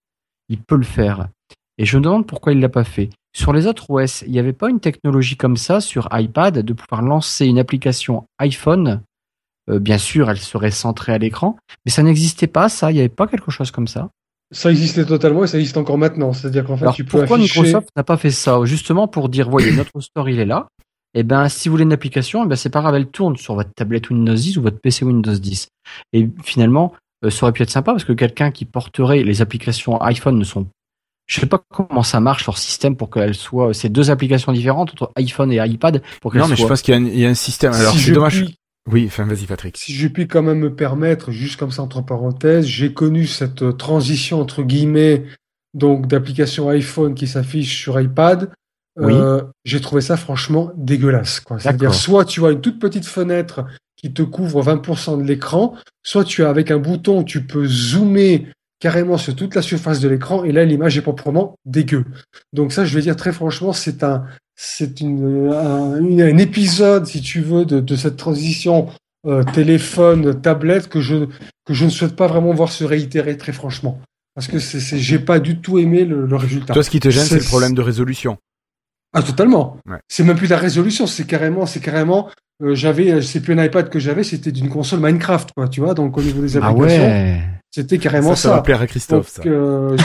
Il 0.51 0.61
peut 0.61 0.77
le 0.77 0.85
faire. 0.85 1.29
Et 1.81 1.87
je 1.87 1.97
me 1.97 2.03
demande 2.03 2.27
pourquoi 2.27 2.53
il 2.53 2.57
ne 2.57 2.63
l'a 2.63 2.69
pas 2.69 2.85
fait. 2.85 3.09
Sur 3.35 3.55
les 3.55 3.67
autres 3.67 3.89
OS, 3.89 4.23
il 4.27 4.33
n'y 4.33 4.39
avait 4.39 4.53
pas 4.53 4.69
une 4.69 4.81
technologie 4.81 5.39
comme 5.39 5.57
ça 5.57 5.81
sur 5.81 6.11
iPad 6.13 6.59
de 6.59 6.73
pouvoir 6.75 7.01
lancer 7.01 7.47
une 7.47 7.59
application 7.59 8.27
iPhone? 8.39 9.01
Euh, 9.71 9.79
bien 9.79 9.97
sûr, 9.97 10.29
elle 10.29 10.39
serait 10.39 10.73
centrée 10.73 11.13
à 11.13 11.19
l'écran, 11.19 11.57
mais 11.87 11.91
ça 11.91 12.03
n'existait 12.03 12.49
pas, 12.49 12.69
ça. 12.69 12.91
Il 12.91 12.95
n'y 12.95 13.01
avait 13.01 13.09
pas 13.09 13.27
quelque 13.27 13.51
chose 13.51 13.71
comme 13.71 13.89
ça. 13.89 14.11
Ça 14.53 14.71
existait 14.71 15.07
totalement 15.07 15.45
et 15.45 15.47
ça 15.47 15.59
existe 15.59 15.79
encore 15.79 15.97
maintenant. 15.97 16.35
C'est-à-dire 16.35 16.67
qu'en 16.67 16.77
fait, 16.77 16.93
tu 16.93 17.05
peux 17.05 17.21
pourquoi 17.21 17.39
Microsoft 17.39 17.89
n'a 17.97 18.05
pas 18.05 18.19
fait 18.19 18.31
ça? 18.31 18.63
Justement 18.65 19.09
pour 19.09 19.31
dire, 19.31 19.49
voyez, 19.49 19.73
notre 19.77 20.01
store 20.01 20.29
il 20.29 20.39
est 20.39 20.45
là. 20.45 20.69
Et 21.15 21.21
eh 21.21 21.23
ben, 21.23 21.49
si 21.49 21.71
vous 21.71 21.73
voulez 21.73 21.85
une 21.85 21.95
application, 21.95 22.45
eh 22.45 22.47
ben, 22.47 22.57
c'est 22.57 22.69
pas 22.69 22.83
grave, 22.83 22.95
elle 22.95 23.09
tourne 23.09 23.39
sur 23.39 23.55
votre 23.55 23.73
tablette 23.75 24.11
Windows 24.11 24.35
10 24.35 24.59
ou 24.59 24.63
votre 24.63 24.79
PC 24.79 25.07
Windows 25.07 25.33
10. 25.33 25.69
Et 26.13 26.29
finalement, 26.45 26.93
euh, 27.25 27.31
ça 27.31 27.47
aurait 27.47 27.53
pu 27.53 27.63
être 27.63 27.71
sympa 27.71 27.93
parce 27.93 28.05
que 28.05 28.13
quelqu'un 28.13 28.51
qui 28.51 28.67
porterait 28.67 29.23
les 29.23 29.41
applications 29.41 29.99
iPhone 30.03 30.39
ne 30.39 30.45
sont 30.45 30.67
je 31.31 31.39
sais 31.39 31.47
pas 31.47 31.63
comment 31.73 32.03
ça 32.03 32.19
marche 32.19 32.45
leur 32.47 32.59
système 32.59 32.97
pour 32.97 33.09
qu'elles 33.09 33.37
soient 33.37 33.73
ces 33.73 33.89
deux 33.89 34.11
applications 34.11 34.51
différentes 34.51 34.91
entre 34.91 35.13
iPhone 35.15 35.53
et 35.53 35.65
iPad 35.65 36.03
pour 36.21 36.35
Non, 36.35 36.49
mais 36.49 36.57
je 36.57 36.67
pense 36.67 36.83
qu'il 36.83 37.17
y, 37.17 37.25
a 37.25 37.29
un 37.29 37.35
système. 37.35 37.73
Alors 37.73 37.95
c'est 37.97 38.11
dommage. 38.11 38.47
Oui, 38.91 39.05
enfin 39.07 39.25
vas-y 39.25 39.47
Patrick. 39.47 39.77
Si 39.77 39.95
je 39.95 40.09
puis 40.09 40.27
quand 40.27 40.43
même 40.43 40.59
me 40.59 40.75
permettre, 40.75 41.31
juste 41.31 41.57
comme 41.57 41.71
ça 41.71 41.83
entre 41.83 42.05
parenthèses, 42.05 42.67
j'ai 42.67 42.93
connu 42.93 43.27
cette 43.27 43.77
transition 43.77 44.41
entre 44.41 44.65
guillemets 44.65 45.25
donc 45.73 46.09
d'application 46.09 46.69
iPhone 46.69 47.15
qui 47.15 47.29
s'affiche 47.29 47.81
sur 47.81 48.01
iPad. 48.01 48.51
Oui. 48.99 49.13
Euh, 49.15 49.43
j'ai 49.65 49.81
trouvé 49.81 50.01
ça 50.01 50.17
franchement 50.17 50.73
dégueulasse. 50.77 51.43
C'est-à-dire 51.59 51.95
soit 51.95 52.25
tu 52.25 52.45
as 52.45 52.51
une 52.51 52.61
toute 52.61 52.81
petite 52.81 53.07
fenêtre 53.07 53.67
qui 53.95 54.13
te 54.13 54.23
couvre 54.23 54.65
20% 54.65 55.23
de 55.23 55.23
l'écran, 55.23 55.77
soit 56.03 56.25
tu 56.25 56.43
as 56.43 56.49
avec 56.49 56.73
un 56.73 56.79
bouton 56.79 57.23
tu 57.23 57.47
peux 57.47 57.69
zoomer 57.69 58.49
carrément 58.81 59.19
sur 59.19 59.37
toute 59.37 59.55
la 59.55 59.63
surface 59.63 60.01
de 60.01 60.09
l'écran 60.09 60.43
et 60.45 60.53
là 60.53 60.65
l'image 60.65 60.99
est 60.99 61.03
proprement 61.03 61.55
dégueu. 61.65 62.05
Donc 62.53 62.73
ça 62.73 62.85
je 62.85 62.95
vais 62.95 63.03
dire 63.03 63.17
très 63.17 63.33
franchement 63.33 63.73
c'est 63.73 64.03
un 64.03 64.25
c'est 64.57 65.01
une, 65.01 65.53
un, 65.53 66.39
épisode 66.39 67.07
si 67.07 67.21
tu 67.21 67.41
veux 67.41 67.65
de, 67.65 67.81
de 67.81 67.97
cette 67.97 68.17
transition 68.17 68.89
euh, 69.27 69.45
téléphone 69.45 70.41
tablette 70.41 70.89
que 70.89 71.01
je 71.01 71.27
que 71.65 71.75
je 71.75 71.85
ne 71.85 71.91
souhaite 71.91 72.17
pas 72.17 72.27
vraiment 72.27 72.53
voir 72.53 72.73
se 72.73 72.85
réitérer 72.85 73.37
très 73.37 73.53
franchement 73.53 74.01
parce 74.35 74.49
que 74.49 74.59
c'est 74.59 74.99
j'ai 74.99 75.19
pas 75.19 75.39
du 75.39 75.61
tout 75.61 75.79
aimé 75.79 76.05
le, 76.05 76.27
le 76.27 76.37
résultat. 76.37 76.75
Toi 76.75 76.83
ce 76.83 76.91
qui 76.91 77.01
te 77.01 77.11
gêne 77.11 77.25
c'est 77.25 77.39
le 77.39 77.45
problème 77.45 77.75
de 77.75 77.83
résolution. 77.83 78.39
Ah 79.13 79.23
totalement. 79.23 79.77
C'est 80.09 80.23
même 80.23 80.37
plus 80.37 80.47
la 80.47 80.57
résolution, 80.57 81.07
c'est 81.07 81.27
carrément, 81.27 81.67
c'est 81.67 81.81
carrément. 81.81 82.31
Euh, 82.63 82.75
j'avais, 82.75 83.23
c'est 83.23 83.41
plus 83.41 83.59
un 83.59 83.65
iPad 83.65 83.89
que 83.89 83.99
j'avais, 83.99 84.23
c'était 84.23 84.53
d'une 84.53 84.69
console 84.69 85.01
Minecraft, 85.01 85.51
quoi, 85.53 85.69
tu 85.69 85.81
vois. 85.81 85.95
Donc 85.95 86.17
au 86.19 86.23
niveau 86.23 86.43
des 86.43 86.57
ah 86.57 86.67
applications, 86.67 87.41
c'était 87.71 87.99
carrément 87.99 88.35
ça. 88.35 88.49
Ça, 88.49 88.55
va 88.57 88.63
plaire 88.63 88.81
à 88.81 88.87
Christophe. 88.87 89.37
Donc, 89.37 89.47
euh, 89.47 89.97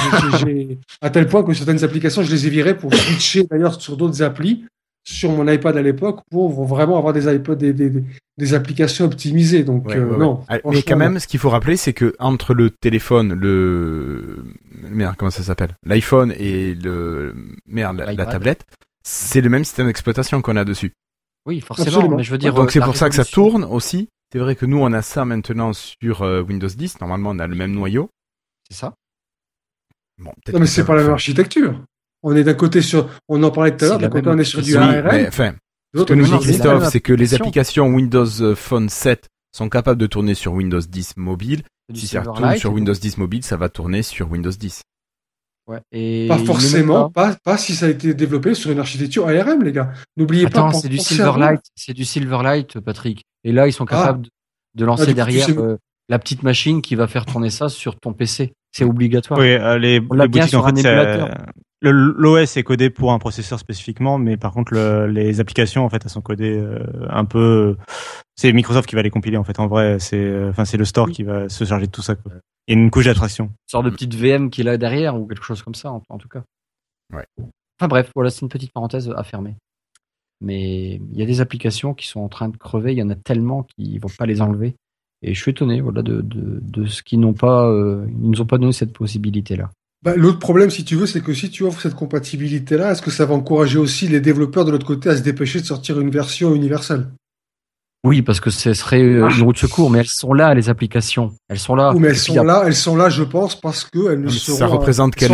à 1.02 1.10
tel 1.10 1.28
point 1.28 1.44
que 1.44 1.54
certaines 1.54 1.84
applications, 1.84 2.24
je 2.24 2.32
les 2.32 2.48
ai 2.48 2.50
virées 2.50 2.78
pour 2.78 2.94
switcher 2.94 3.44
d'ailleurs 3.50 3.82
sur 3.82 3.98
d'autres 3.98 4.22
applis 4.22 4.66
sur 5.08 5.32
mon 5.32 5.48
iPad 5.48 5.78
à 5.78 5.82
l'époque 5.82 6.22
pour 6.32 6.66
vraiment 6.66 6.98
avoir 6.98 7.14
des 7.14 7.32
iPods, 7.32 7.56
des, 7.56 7.74
des, 7.74 7.92
des 8.38 8.54
applications 8.54 9.06
optimisées. 9.06 9.64
Donc 9.64 9.92
euh, 9.92 10.18
non. 10.18 10.44
Ah, 10.50 10.58
mais 10.66 10.82
quand 10.82 10.98
même, 10.98 11.20
ce 11.20 11.28
qu'il 11.28 11.40
faut 11.40 11.50
rappeler, 11.50 11.78
c'est 11.78 11.94
que 11.94 12.16
entre 12.20 12.54
le 12.54 12.72
téléphone, 12.72 13.34
le 13.34 14.44
merde, 14.90 15.16
comment 15.18 15.32
ça 15.32 15.44
s'appelle, 15.44 15.76
l'iPhone 15.86 16.34
et 16.38 16.74
le 16.74 17.36
merde, 17.68 18.04
la 18.06 18.26
tablette, 18.26 18.66
c'est 19.04 19.42
le 19.42 19.50
même 19.50 19.64
système 19.64 19.86
d'exploitation 19.86 20.42
qu'on 20.42 20.56
a 20.56 20.66
dessus. 20.66 20.94
Oui, 21.46 21.62
forcément, 21.62 22.10
mais 22.10 22.24
je 22.24 22.32
veux 22.32 22.38
dire. 22.38 22.54
Donc 22.54 22.72
c'est 22.72 22.80
pour 22.80 22.96
ça 22.96 23.10
que 23.10 23.16
ça 23.16 23.26
tourne 23.26 23.64
aussi. 23.64 24.10
C'est 24.32 24.40
vrai 24.40 24.56
que 24.56 24.66
nous, 24.66 24.80
on 24.80 24.92
a 24.92 25.02
ça 25.02 25.24
maintenant 25.24 25.72
sur 25.74 26.24
euh, 26.24 26.42
Windows 26.42 26.68
10. 26.68 27.00
Normalement, 27.00 27.30
on 27.30 27.40
a 27.40 27.48
le 27.48 27.56
même 27.56 27.72
noyau. 27.72 28.10
C'est 28.70 28.76
ça. 28.78 28.96
Bon, 30.18 30.32
non, 30.52 30.60
mais 30.60 30.66
c'est 30.66 30.84
pas 30.84 30.96
la 30.96 31.04
même 31.04 31.12
architecture. 31.12 31.80
On 32.24 32.36
est 32.36 32.44
d'un 32.44 32.54
côté 32.56 32.82
sur, 32.82 33.10
on 33.28 33.44
en 33.44 33.52
parlait 33.52 33.76
tout 33.78 33.86
à 33.86 33.90
l'heure, 33.90 34.00
d'un 34.00 34.10
côté 34.10 34.28
on 34.28 34.38
est 34.38 34.44
sur 34.44 34.62
du 34.62 34.76
ARM. 34.76 35.26
enfin, 35.28 35.56
ce 35.96 36.04
que 36.04 36.14
nous 36.14 36.26
dit 36.26 36.40
Christophe, 36.40 36.90
c'est 36.90 37.02
que 37.02 37.14
les 37.14 37.36
applications 37.36 37.88
Windows 37.88 38.56
Phone 38.56 38.90
7 38.90 39.28
sont 39.56 39.70
capables 39.70 40.00
de 40.00 40.08
tourner 40.08 40.34
sur 40.34 40.54
Windows 40.54 40.80
10 40.80 41.18
mobile. 41.18 41.64
Si 41.94 42.08
ça 42.08 42.22
tourne 42.22 42.58
sur 42.58 42.74
Windows 42.74 42.94
10 42.94 43.18
mobile, 43.20 43.44
ça 43.44 43.58
va 43.58 43.70
tourner 43.70 44.02
sur 44.02 44.32
Windows 44.32 44.50
10. 44.50 44.82
Et 45.92 46.28
pas 46.28 46.38
forcément, 46.38 47.10
pas... 47.10 47.36
pas, 47.44 47.58
si 47.58 47.76
ça 47.76 47.88
a 47.88 47.90
été 47.90 48.14
développé 48.14 48.54
sur 48.54 48.72
une 48.72 48.80
architecture 48.80 49.28
ARM, 49.28 49.64
les 49.64 49.72
gars. 49.72 49.92
N'oubliez 50.18 50.48
pas. 50.48 50.72
c'est 50.74 50.90
du 50.90 50.98
Silverlight, 50.98 51.62
c'est 51.76 51.94
du 51.94 52.06
Silverlight, 52.06 52.80
Patrick. 52.80 53.24
Et 53.44 53.52
là, 53.52 53.68
ils 53.68 53.74
sont 53.74 53.86
ah. 53.86 53.96
capables 53.96 54.28
de 54.76 54.86
lancer 54.86 55.08
ah, 55.10 55.14
derrière 55.14 55.50
euh, 55.58 55.78
la 56.10 56.20
petite 56.20 56.44
machine 56.44 56.82
qui 56.82 56.96
va 56.96 57.08
faire 57.08 57.26
tourner 57.26 57.50
ça 57.50 57.70
sur 57.70 58.00
ton 58.00 58.14
PC. 58.14 58.54
C'est 58.72 58.84
obligatoire. 58.84 59.40
Oui, 59.40 59.54
euh, 59.54 59.78
les, 59.78 60.02
On 60.10 60.16
l'a 60.16 60.28
bien 60.28 60.46
sur 60.48 60.66
un 60.68 60.76
émulateur. 60.76 61.30
L'OS 61.82 62.58
est 62.58 62.64
codé 62.64 62.90
pour 62.90 63.12
un 63.12 63.20
processeur 63.20 63.60
spécifiquement, 63.60 64.18
mais 64.18 64.38
par 64.38 64.54
contre 64.54 64.74
le, 64.74 65.06
les 65.08 65.40
applications 65.40 65.86
en 65.86 65.90
fait 65.90 66.02
elles 66.04 66.10
sont 66.10 66.22
codées 66.22 66.58
euh, 66.58 66.80
un 67.10 67.26
peu. 67.26 67.76
C'est 68.36 68.52
Microsoft 68.54 68.90
qui 68.90 68.96
va 68.96 69.04
les 69.04 69.12
compiler 69.12 69.38
en 69.38 69.44
fait. 69.44 69.60
En 69.60 69.68
vrai, 69.68 69.98
c'est 70.00 70.46
enfin 70.50 70.66
c'est 70.66 70.78
le 70.78 70.86
store 70.86 71.12
qui 71.12 71.24
va 71.24 71.48
se 71.48 71.64
charger 71.64 71.86
de 71.86 71.92
tout 71.92 72.02
ça. 72.02 72.16
Quoi. 72.16 72.32
A 72.68 72.74
une 72.74 72.90
couche 72.90 73.06
d'attraction. 73.06 73.46
Une 73.46 73.70
sorte 73.70 73.86
de 73.86 73.90
petite 73.92 74.16
VM 74.16 74.50
qui 74.50 74.62
est 74.62 74.64
là 74.64 74.78
derrière 74.78 75.20
ou 75.20 75.28
quelque 75.28 75.44
chose 75.44 75.62
comme 75.62 75.76
ça, 75.76 75.92
en, 75.92 76.18
tout 76.18 76.28
cas. 76.28 76.44
Ouais. 77.14 77.26
Enfin 77.80 77.88
bref, 77.88 78.12
voilà, 78.16 78.30
c'est 78.30 78.42
une 78.42 78.50
petite 78.50 78.72
parenthèse 78.72 79.12
à 79.16 79.24
fermer. 79.24 79.56
Mais 80.42 80.96
il 80.96 81.18
y 81.18 81.22
a 81.22 81.26
des 81.26 81.42
applications 81.42 81.94
qui 81.94 82.08
sont 82.08 82.22
en 82.22 82.30
train 82.30 82.50
de 82.50 82.58
crever, 82.58 82.92
il 82.94 82.98
y 82.98 83.04
en 83.04 83.10
a 83.10 83.16
tellement 83.16 83.64
qu'ils 83.64 84.00
vont 84.00 84.10
pas 84.18 84.26
les 84.26 84.42
enlever. 84.42 84.76
Et 85.22 85.34
je 85.34 85.42
suis 85.42 85.52
étonné 85.52 85.82
voilà, 85.82 86.02
de, 86.02 86.22
de, 86.22 86.60
de 86.62 86.86
ce 86.86 87.02
qu'ils 87.02 87.20
n'ont 87.20 87.34
pas, 87.34 87.68
euh, 87.68 88.06
ils 88.10 88.30
nous 88.30 88.42
ont 88.42 88.46
pas 88.46 88.58
donné 88.58 88.74
cette 88.74 88.94
possibilité-là. 88.94 89.72
Bah, 90.04 90.16
L'autre 90.16 90.40
problème, 90.40 90.70
si 90.70 90.86
tu 90.86 90.96
veux, 90.96 91.08
c'est 91.08 91.22
que 91.22 91.34
si 91.34 91.50
tu 91.50 91.64
offres 91.64 91.82
cette 91.82 91.96
compatibilité-là, 91.96 92.92
est-ce 92.92 93.02
que 93.02 93.12
ça 93.12 93.26
va 93.26 93.34
encourager 93.34 93.80
aussi 93.80 94.08
les 94.08 94.22
développeurs 94.22 94.66
de 94.66 94.72
l'autre 94.72 94.86
côté 94.86 95.10
à 95.10 95.18
se 95.18 95.24
dépêcher 95.24 95.62
de 95.62 95.66
sortir 95.66 96.00
une 96.00 96.12
version 96.12 96.54
universelle? 96.54 97.08
Oui, 98.06 98.22
parce 98.22 98.40
que 98.40 98.52
ce 98.52 98.74
serait 98.74 99.02
euh, 99.02 99.28
une 99.30 99.44
roue 99.44 99.52
de 99.52 99.58
secours, 99.58 99.90
mais 99.90 100.00
elles 100.00 100.06
sont 100.06 100.34
là, 100.34 100.54
les 100.54 100.70
applications. 100.70 101.34
Elles 101.50 101.60
sont 101.60 101.76
là. 101.76 101.92
Oui, 101.92 102.00
mais 102.00 102.10
elles 102.10 102.18
sont 102.18 102.44
là, 102.44 102.64
elles 102.66 102.76
sont 102.76 102.96
là, 102.96 103.10
je 103.10 103.24
pense, 103.24 103.60
parce 103.60 103.84
qu'elles 103.84 104.22
ne 104.22 104.30
seront 104.30 104.58
Ça 104.58 104.68
représente 104.68 105.16
quelle, 105.16 105.32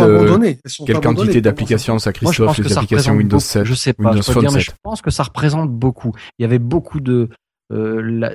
quelle 0.86 1.00
quantité 1.00 1.40
d'applications, 1.42 1.98
ça, 1.98 2.12
Christophe, 2.12 2.58
les 2.58 2.72
applications 2.72 3.12
Windows 3.12 3.38
7 3.38 3.64
Je 3.64 3.74
sais 3.74 3.92
pas, 3.92 4.12
je, 4.16 4.38
dire, 4.38 4.52
mais 4.52 4.60
je 4.60 4.70
pense 4.82 5.02
que 5.02 5.10
ça 5.10 5.22
représente 5.22 5.70
beaucoup. 5.70 6.12
Il 6.38 6.42
y 6.42 6.44
avait 6.46 6.58
beaucoup 6.58 7.00
de, 7.00 7.28
euh, 7.72 8.02
la, 8.02 8.32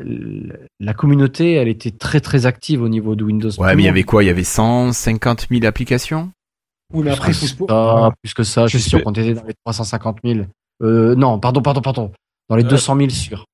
la, 0.79 0.93
communauté, 0.93 1.53
elle 1.53 1.67
était 1.67 1.91
très 1.91 2.19
très 2.19 2.45
active 2.45 2.81
au 2.81 2.89
niveau 2.89 3.15
de 3.15 3.23
Windows. 3.23 3.51
Ouais, 3.59 3.75
mais 3.75 3.83
il 3.83 3.85
y 3.85 3.89
avait 3.89 4.03
quoi? 4.03 4.23
Il 4.23 4.27
y 4.27 4.29
avait 4.31 4.43
150 4.43 5.47
000 5.51 5.65
applications? 5.65 6.31
Oui, 6.93 7.03
mais 7.03 7.11
après, 7.11 7.33
ah, 7.69 8.11
plus 8.21 8.33
que 8.33 8.43
ça, 8.43 8.67
je 8.67 8.77
suis 8.77 8.89
sûr 8.89 9.03
qu'on 9.03 9.11
était 9.11 9.33
dans 9.33 9.43
les 9.43 9.53
350 9.65 10.19
000. 10.23 10.39
Euh, 10.81 11.15
non, 11.15 11.39
pardon, 11.39 11.61
pardon, 11.61 11.81
pardon. 11.81 12.11
Dans 12.49 12.55
les 12.55 12.63
200 12.63 12.97
000 12.97 13.09
sûrs. 13.09 13.45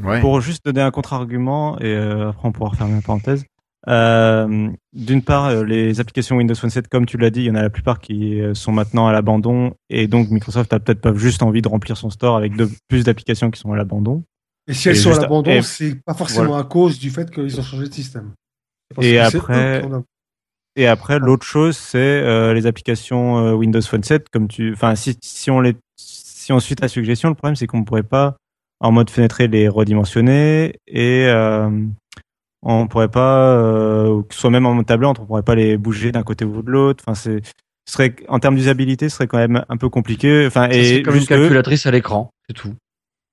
Pour 0.00 0.40
juste 0.40 0.64
donner 0.64 0.80
un 0.80 0.90
contre-argument, 0.90 1.78
et 1.78 1.84
euh, 1.84 2.30
après 2.30 2.48
on 2.48 2.52
pourra 2.52 2.70
refermer 2.70 2.94
la 2.94 3.02
parenthèse. 3.02 3.44
Euh, 3.88 4.70
D'une 4.92 5.22
part, 5.22 5.46
euh, 5.46 5.64
les 5.64 6.00
applications 6.00 6.36
Windows 6.36 6.54
Phone 6.54 6.70
7, 6.70 6.88
comme 6.88 7.04
tu 7.04 7.18
l'as 7.18 7.30
dit, 7.30 7.40
il 7.40 7.46
y 7.46 7.50
en 7.50 7.56
a 7.56 7.62
la 7.62 7.70
plupart 7.70 8.00
qui 8.00 8.40
sont 8.54 8.72
maintenant 8.72 9.06
à 9.06 9.12
l'abandon, 9.12 9.74
et 9.90 10.06
donc 10.06 10.30
Microsoft 10.30 10.72
a 10.72 10.80
peut-être 10.80 11.00
pas 11.00 11.14
juste 11.14 11.42
envie 11.42 11.62
de 11.62 11.68
remplir 11.68 11.96
son 11.96 12.10
store 12.10 12.36
avec 12.36 12.56
de, 12.56 12.68
plus 12.88 13.04
d'applications 13.04 13.50
qui 13.50 13.60
sont 13.60 13.72
à 13.72 13.76
l'abandon. 13.76 14.24
Et 14.68 14.74
si 14.74 14.88
elles 14.88 14.96
sont 14.96 15.12
à 15.12 15.20
l'abandon, 15.20 15.60
c'est 15.62 16.02
pas 16.02 16.14
forcément 16.14 16.56
à 16.56 16.64
cause 16.64 16.98
du 16.98 17.10
fait 17.10 17.30
qu'ils 17.30 17.58
ont 17.58 17.62
changé 17.62 17.88
de 17.88 17.92
système. 17.92 18.32
Et 19.00 19.18
après, 19.18 19.82
et 20.74 20.86
après, 20.86 21.18
l'autre 21.18 21.44
chose, 21.44 21.76
c'est 21.76 21.98
euh, 21.98 22.54
les 22.54 22.66
applications 22.66 23.54
Windows 23.54 23.82
Phone 23.82 24.02
7, 24.02 24.28
comme 24.30 24.48
tu, 24.48 24.72
enfin, 24.72 24.94
si, 24.94 25.18
si 25.22 25.50
on 25.50 25.60
les, 25.60 25.74
si 25.96 26.52
on 26.52 26.60
suit 26.60 26.76
ta 26.76 26.88
suggestion, 26.88 27.28
le 27.28 27.34
problème 27.34 27.56
c'est 27.56 27.66
qu'on 27.66 27.84
pourrait 27.84 28.02
pas 28.02 28.36
en 28.82 28.92
mode 28.92 29.10
fenêtré 29.10 29.48
les 29.48 29.68
redimensionner 29.68 30.74
et 30.86 31.26
euh, 31.26 31.70
on 32.62 32.86
pourrait 32.88 33.08
pas, 33.08 33.56
euh, 33.56 34.22
soit 34.30 34.50
même 34.50 34.66
en 34.66 34.74
mode 34.74 34.86
tableur, 34.86 35.10
on 35.10 35.14
pourrait 35.14 35.42
pas 35.42 35.54
les 35.54 35.76
bouger 35.76 36.12
d'un 36.12 36.22
côté 36.22 36.44
ou 36.44 36.62
de 36.62 36.70
l'autre. 36.70 37.02
Enfin, 37.06 37.14
c'est 37.14 37.42
serait 37.88 38.14
en 38.28 38.38
termes 38.38 38.56
d'usabilité, 38.56 39.08
ce 39.08 39.16
serait 39.16 39.26
quand 39.26 39.38
même 39.38 39.64
un 39.68 39.76
peu 39.76 39.88
compliqué. 39.88 40.46
Enfin, 40.46 40.68
et 40.70 41.02
comme 41.02 41.16
une 41.16 41.26
calculatrice 41.26 41.86
à 41.86 41.90
l'écran, 41.90 42.30
c'est 42.48 42.54
tout. 42.54 42.74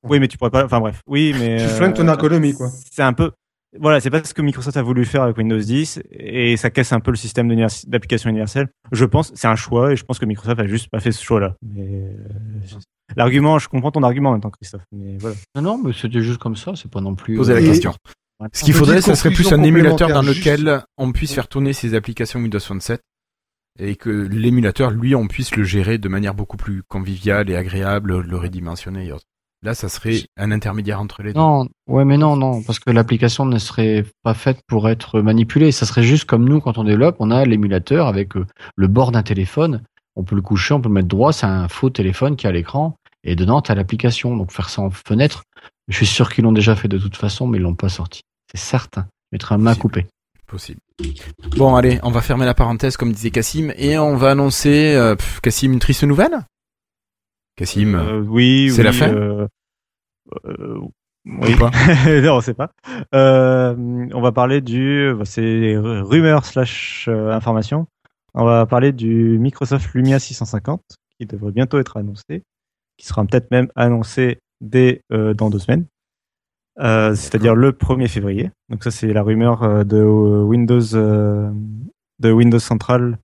Oui, 0.07 0.19
mais 0.19 0.27
tu 0.27 0.37
pourrais 0.37 0.51
pas. 0.51 0.65
Enfin 0.65 0.79
bref, 0.79 1.01
oui, 1.07 1.35
mais 1.37 1.57
tu 1.57 1.67
flingues 1.67 1.93
ton 1.93 2.07
euh, 2.07 2.11
ergonomie, 2.11 2.53
quoi. 2.53 2.69
C'est 2.91 3.03
un 3.03 3.13
peu. 3.13 3.31
Voilà, 3.79 3.99
c'est 3.99 4.09
pas 4.09 4.23
ce 4.23 4.33
que 4.33 4.41
Microsoft 4.41 4.77
a 4.77 4.81
voulu 4.81 5.05
faire 5.05 5.21
avec 5.21 5.37
Windows 5.37 5.59
10 5.59 6.01
et 6.09 6.57
ça 6.57 6.71
casse 6.71 6.91
un 6.91 6.99
peu 6.99 7.11
le 7.11 7.17
système 7.17 7.53
d'application 7.85 8.31
universelle. 8.31 8.69
Je 8.91 9.05
pense, 9.05 9.31
c'est 9.35 9.47
un 9.47 9.55
choix 9.55 9.91
et 9.91 9.95
je 9.95 10.03
pense 10.03 10.17
que 10.17 10.25
Microsoft 10.25 10.59
a 10.59 10.65
juste 10.65 10.89
pas 10.89 10.99
fait 10.99 11.11
ce 11.11 11.23
choix-là. 11.23 11.53
Mais 11.61 11.83
euh, 11.83 12.67
L'argument, 13.15 13.59
je 13.59 13.67
comprends 13.67 13.91
ton 13.91 14.03
argument 14.03 14.31
en 14.31 14.39
tant 14.39 14.49
que 14.49 14.57
Christophe, 14.57 14.83
mais 14.91 15.17
voilà. 15.17 15.35
Non, 15.55 15.61
non, 15.61 15.81
mais 15.83 15.93
c'était 15.93 16.21
juste 16.21 16.39
comme 16.39 16.55
ça, 16.55 16.73
c'est 16.75 16.91
pas 16.91 17.01
non 17.01 17.15
plus. 17.15 17.35
Poser 17.35 17.53
la 17.53 17.61
question. 17.61 17.93
Ce 18.53 18.63
qu'il 18.63 18.73
faudrait, 18.73 19.01
ce 19.01 19.15
serait 19.15 19.31
plus 19.31 19.51
un 19.51 19.63
émulateur 19.63 20.09
dans 20.09 20.21
lequel 20.21 20.83
on 20.97 21.11
puisse 21.11 21.33
faire 21.33 21.47
tourner 21.47 21.73
ces 21.73 21.93
applications 21.93 22.39
Windows 22.39 22.59
Phone 22.59 22.81
7 22.81 23.01
et 23.79 23.95
que 23.95 24.09
l'émulateur, 24.09 24.91
lui, 24.91 25.15
on 25.15 25.27
puisse 25.27 25.55
le 25.55 25.63
gérer 25.63 25.97
de 25.97 26.09
manière 26.09 26.33
beaucoup 26.33 26.57
plus 26.57 26.83
conviviale 26.83 27.49
et 27.49 27.55
agréable, 27.55 28.19
le 28.19 28.37
redimensionner 28.37 29.07
et 29.07 29.11
autres. 29.11 29.25
Là, 29.61 29.73
ça 29.73 29.89
serait 29.89 30.21
un 30.37 30.51
intermédiaire 30.51 31.01
entre 31.01 31.21
les 31.21 31.33
deux. 31.33 31.39
Non, 31.39 31.67
ouais, 31.87 32.05
mais 32.05 32.17
non, 32.17 32.37
non, 32.37 32.63
parce 32.63 32.79
que 32.79 32.91
l'application 32.91 33.45
ne 33.45 33.59
serait 33.59 34.05
pas 34.23 34.33
faite 34.33 34.61
pour 34.67 34.87
être 34.87 35.19
manipulée. 35.19 35.73
Ça 35.73 35.85
serait 35.85 36.03
juste 36.03 36.23
comme 36.25 36.47
nous, 36.47 36.61
quand 36.61 36.77
on 36.77 36.85
développe, 36.85 37.17
on 37.19 37.29
a 37.29 37.43
l'émulateur 37.43 38.07
avec 38.07 38.37
euh, 38.37 38.45
le 38.77 38.87
bord 38.87 39.11
d'un 39.11 39.23
téléphone. 39.23 39.81
On 40.15 40.23
peut 40.23 40.35
le 40.35 40.41
coucher, 40.41 40.73
on 40.73 40.81
peut 40.81 40.87
le 40.87 40.93
mettre 40.93 41.09
droit. 41.09 41.33
C'est 41.33 41.45
un 41.45 41.67
faux 41.67 41.89
téléphone 41.89 42.37
qui 42.37 42.47
a 42.47 42.53
l'écran. 42.53 42.95
Et 43.23 43.35
dedans, 43.35 43.61
tu 43.61 43.71
as 43.71 43.75
l'application. 43.75 44.35
Donc 44.35 44.51
faire 44.51 44.69
ça 44.69 44.81
en 44.81 44.89
fenêtre, 44.89 45.43
je 45.87 45.95
suis 45.95 46.05
sûr 46.05 46.31
qu'ils 46.31 46.43
l'ont 46.43 46.51
déjà 46.51 46.75
fait 46.75 46.87
de 46.87 46.97
toute 46.97 47.15
façon, 47.15 47.47
mais 47.47 47.57
ils 47.57 47.61
l'ont 47.61 47.75
pas 47.75 47.89
sorti. 47.89 48.21
C'est 48.51 48.59
certain. 48.59 49.07
Je 49.31 49.35
mettrai 49.35 49.55
un 49.55 49.59
main 49.59 49.75
coupé. 49.75 50.07
Possible. 50.47 50.79
Bon, 51.57 51.75
allez, 51.75 51.99
on 52.01 52.09
va 52.09 52.21
fermer 52.21 52.45
la 52.45 52.55
parenthèse, 52.55 52.97
comme 52.97 53.11
disait 53.11 53.29
Cassim, 53.29 53.71
et 53.77 53.99
on 53.99 54.15
va 54.15 54.31
annoncer, 54.31 54.95
euh, 54.95 55.15
Cassim, 55.43 55.71
une 55.73 55.79
triste 55.79 56.03
nouvelle? 56.03 56.39
Cassim, 57.55 57.93
euh, 57.93 58.21
oui, 58.21 58.71
c'est 58.73 58.81
la 58.81 58.91
fin? 58.93 59.13
euh, 59.13 59.47
euh, 60.45 60.79
oui. 61.25 61.55
Pas? 61.55 61.69
Non, 62.23 62.37
on 62.37 62.41
sait 62.41 62.55
pas. 62.55 62.71
Euh, 63.13 63.75
on 64.11 64.21
va 64.21 64.31
parler 64.31 64.61
du, 64.61 65.13
bah, 65.15 65.25
c'est 65.25 65.75
rumeur 65.77 66.45
slash 66.45 67.07
information. 67.07 67.85
On 68.33 68.45
va 68.45 68.65
parler 68.65 68.91
du 68.91 69.37
Microsoft 69.39 69.93
Lumia 69.93 70.17
650 70.19 70.81
qui 71.19 71.27
devrait 71.27 71.51
bientôt 71.51 71.77
être 71.79 71.97
annoncé 71.97 72.43
qui 72.99 73.07
sera 73.07 73.25
peut-être 73.25 73.49
même 73.49 73.69
annoncé 73.75 74.39
dès 74.61 75.01
euh, 75.11 75.33
dans 75.33 75.49
deux 75.49 75.59
semaines. 75.59 75.85
Euh, 76.79 77.15
c'est-à-dire 77.15 77.55
le 77.55 77.71
1er 77.71 78.07
février. 78.07 78.51
Donc 78.69 78.83
ça 78.83 78.91
c'est 78.91 79.11
la 79.11 79.23
rumeur 79.23 79.63
euh, 79.63 79.83
de 79.83 80.01
Windows 80.03 80.81
de 82.19 82.31
Windows 82.31 82.59
Central 82.59 83.17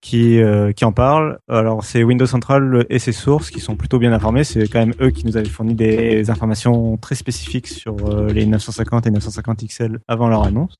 qui 0.00 0.38
qui 0.76 0.84
en 0.84 0.92
parle. 0.92 1.38
Alors 1.48 1.82
c'est 1.82 2.04
Windows 2.04 2.26
Central 2.26 2.84
et 2.90 2.98
ses 2.98 3.12
sources 3.12 3.50
qui 3.50 3.60
sont 3.60 3.74
plutôt 3.74 3.98
bien 3.98 4.12
informés. 4.12 4.44
C'est 4.44 4.68
quand 4.68 4.80
même 4.80 4.94
eux 5.00 5.10
qui 5.10 5.24
nous 5.24 5.38
avaient 5.38 5.48
fourni 5.48 5.74
des 5.74 6.28
informations 6.28 6.98
très 6.98 7.14
spécifiques 7.14 7.68
sur 7.68 7.96
les 8.26 8.44
950 8.44 9.06
et 9.06 9.10
950 9.10 9.64
XL 9.66 10.00
avant 10.06 10.28
leur 10.28 10.44
annonce. 10.44 10.76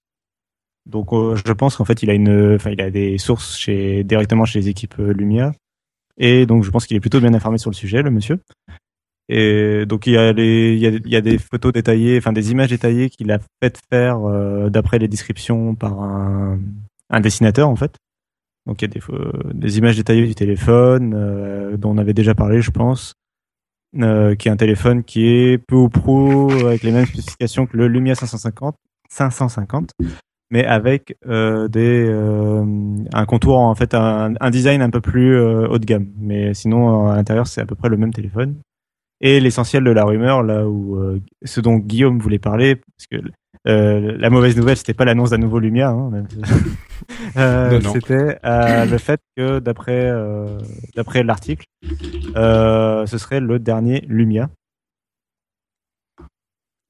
Donc 0.84 1.08
je 1.12 1.52
pense 1.52 1.76
qu'en 1.76 1.86
fait 1.86 2.02
il 2.02 2.10
a 2.10 2.12
une, 2.12 2.56
enfin 2.56 2.70
il 2.70 2.82
a 2.82 2.90
des 2.90 3.16
sources 3.16 3.56
chez 3.56 4.04
directement 4.04 4.44
chez 4.44 4.60
les 4.60 4.68
équipes 4.68 4.96
Lumia 4.98 5.52
et 6.18 6.46
donc, 6.46 6.64
je 6.64 6.70
pense 6.70 6.86
qu'il 6.86 6.96
est 6.96 7.00
plutôt 7.00 7.20
bien 7.20 7.34
informé 7.34 7.58
sur 7.58 7.70
le 7.70 7.74
sujet, 7.74 8.02
le 8.02 8.10
monsieur. 8.10 8.40
Et 9.28 9.86
donc, 9.86 10.06
il 10.06 10.12
y 10.12 10.18
a, 10.18 10.32
des 11.20 11.38
photos 11.38 11.72
détaillées, 11.72 12.18
enfin 12.18 12.32
des 12.32 12.50
images 12.52 12.70
détaillées 12.70 13.10
qu'il 13.10 13.32
a 13.32 13.38
fait 13.62 13.78
faire 13.90 14.18
euh, 14.28 14.68
d'après 14.68 14.98
les 14.98 15.08
descriptions 15.08 15.74
par 15.74 16.00
un, 16.00 16.60
dessinateur, 17.20 17.68
en 17.68 17.76
fait. 17.76 17.96
Donc, 18.66 18.82
il 18.82 18.88
y 18.88 18.90
a 18.90 18.94
des, 18.94 19.00
des 19.54 19.78
images 19.78 19.96
détaillées 19.96 20.26
du 20.26 20.34
téléphone, 20.34 21.14
euh, 21.14 21.76
dont 21.76 21.90
on 21.90 21.98
avait 21.98 22.14
déjà 22.14 22.34
parlé, 22.34 22.60
je 22.60 22.70
pense. 22.70 23.14
Euh, 24.00 24.34
qui 24.34 24.48
est 24.48 24.50
un 24.50 24.56
téléphone 24.56 25.04
qui 25.04 25.26
est 25.26 25.58
peu 25.58 25.76
ou 25.76 25.88
prou 25.88 26.50
avec 26.50 26.82
les 26.82 26.90
mêmes 26.90 27.06
spécifications 27.06 27.66
que 27.66 27.76
le 27.76 27.86
Lumia 27.86 28.16
550, 28.16 28.74
550 29.08 29.92
mais 30.50 30.64
avec 30.64 31.16
euh, 31.26 31.68
des 31.68 32.06
euh, 32.08 32.64
un 33.12 33.24
contour 33.26 33.58
en 33.58 33.74
fait 33.74 33.94
un, 33.94 34.34
un 34.40 34.50
design 34.50 34.82
un 34.82 34.90
peu 34.90 35.00
plus 35.00 35.36
euh, 35.36 35.66
haut 35.68 35.78
de 35.78 35.84
gamme. 35.84 36.08
Mais 36.18 36.54
sinon 36.54 37.08
à 37.08 37.16
l'intérieur 37.16 37.46
c'est 37.46 37.60
à 37.60 37.66
peu 37.66 37.74
près 37.74 37.88
le 37.88 37.96
même 37.96 38.12
téléphone. 38.12 38.56
Et 39.20 39.40
l'essentiel 39.40 39.84
de 39.84 39.90
la 39.90 40.04
rumeur 40.04 40.42
là 40.42 40.66
où 40.68 40.96
euh, 40.96 41.20
ce 41.44 41.60
dont 41.60 41.76
Guillaume 41.76 42.18
voulait 42.18 42.38
parler, 42.38 42.76
parce 42.76 43.06
que 43.10 43.28
euh, 43.66 44.16
la 44.18 44.28
mauvaise 44.28 44.56
nouvelle 44.56 44.76
c'était 44.76 44.92
pas 44.92 45.06
l'annonce 45.06 45.30
d'un 45.30 45.38
nouveau 45.38 45.58
Lumia, 45.58 45.88
hein, 45.88 46.24
c'était 47.92 48.38
le 48.44 48.98
fait 48.98 49.20
que 49.36 49.60
d'après 49.60 50.12
d'après 50.94 51.22
l'article, 51.22 51.64
ce 52.34 53.16
serait 53.18 53.40
le 53.40 53.58
dernier 53.58 54.04
Lumia 54.08 54.50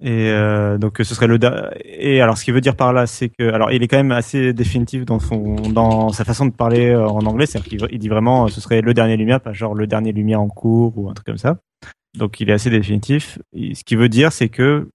et 0.05 0.29
euh, 0.29 0.77
donc 0.77 0.99
ce 0.99 1.15
serait 1.15 1.27
le 1.27 1.39
et 1.83 2.21
alors 2.21 2.37
ce 2.37 2.45
qu'il 2.45 2.53
veut 2.53 2.61
dire 2.61 2.77
par 2.77 2.93
là, 2.93 3.07
c'est 3.07 3.31
que 3.31 3.51
alors 3.51 3.73
il 3.73 3.83
est 3.83 3.89
quand 3.89 3.97
même 3.97 4.13
assez 4.13 4.53
définitif 4.53 5.07
dans 5.07 5.19
son 5.19 5.55
dans 5.55 6.11
sa 6.11 6.27
façon 6.27 6.45
de 6.45 6.53
parler 6.53 6.91
euh, 6.91 7.09
en 7.09 7.25
anglais, 7.25 7.47
c'est-à-dire 7.47 7.89
qu'il 7.89 7.99
dit 7.99 8.09
vraiment 8.11 8.49
ce 8.49 8.61
serait 8.61 8.83
le 8.83 8.93
dernier 8.93 9.17
lumière, 9.17 9.41
pas 9.41 9.55
genre 9.55 9.75
le 9.75 9.87
dernier 9.87 10.13
lumière 10.13 10.43
en 10.43 10.49
cours 10.49 10.99
ou 10.99 11.09
un 11.09 11.15
truc 11.15 11.27
comme 11.27 11.39
ça. 11.39 11.57
Donc 12.19 12.39
il 12.39 12.51
est 12.51 12.53
assez 12.53 12.69
définitif. 12.69 13.39
ce 13.55 13.83
qu'il 13.83 13.97
veut 13.97 14.11
dire, 14.11 14.31
c'est 14.31 14.51
que 14.51 14.91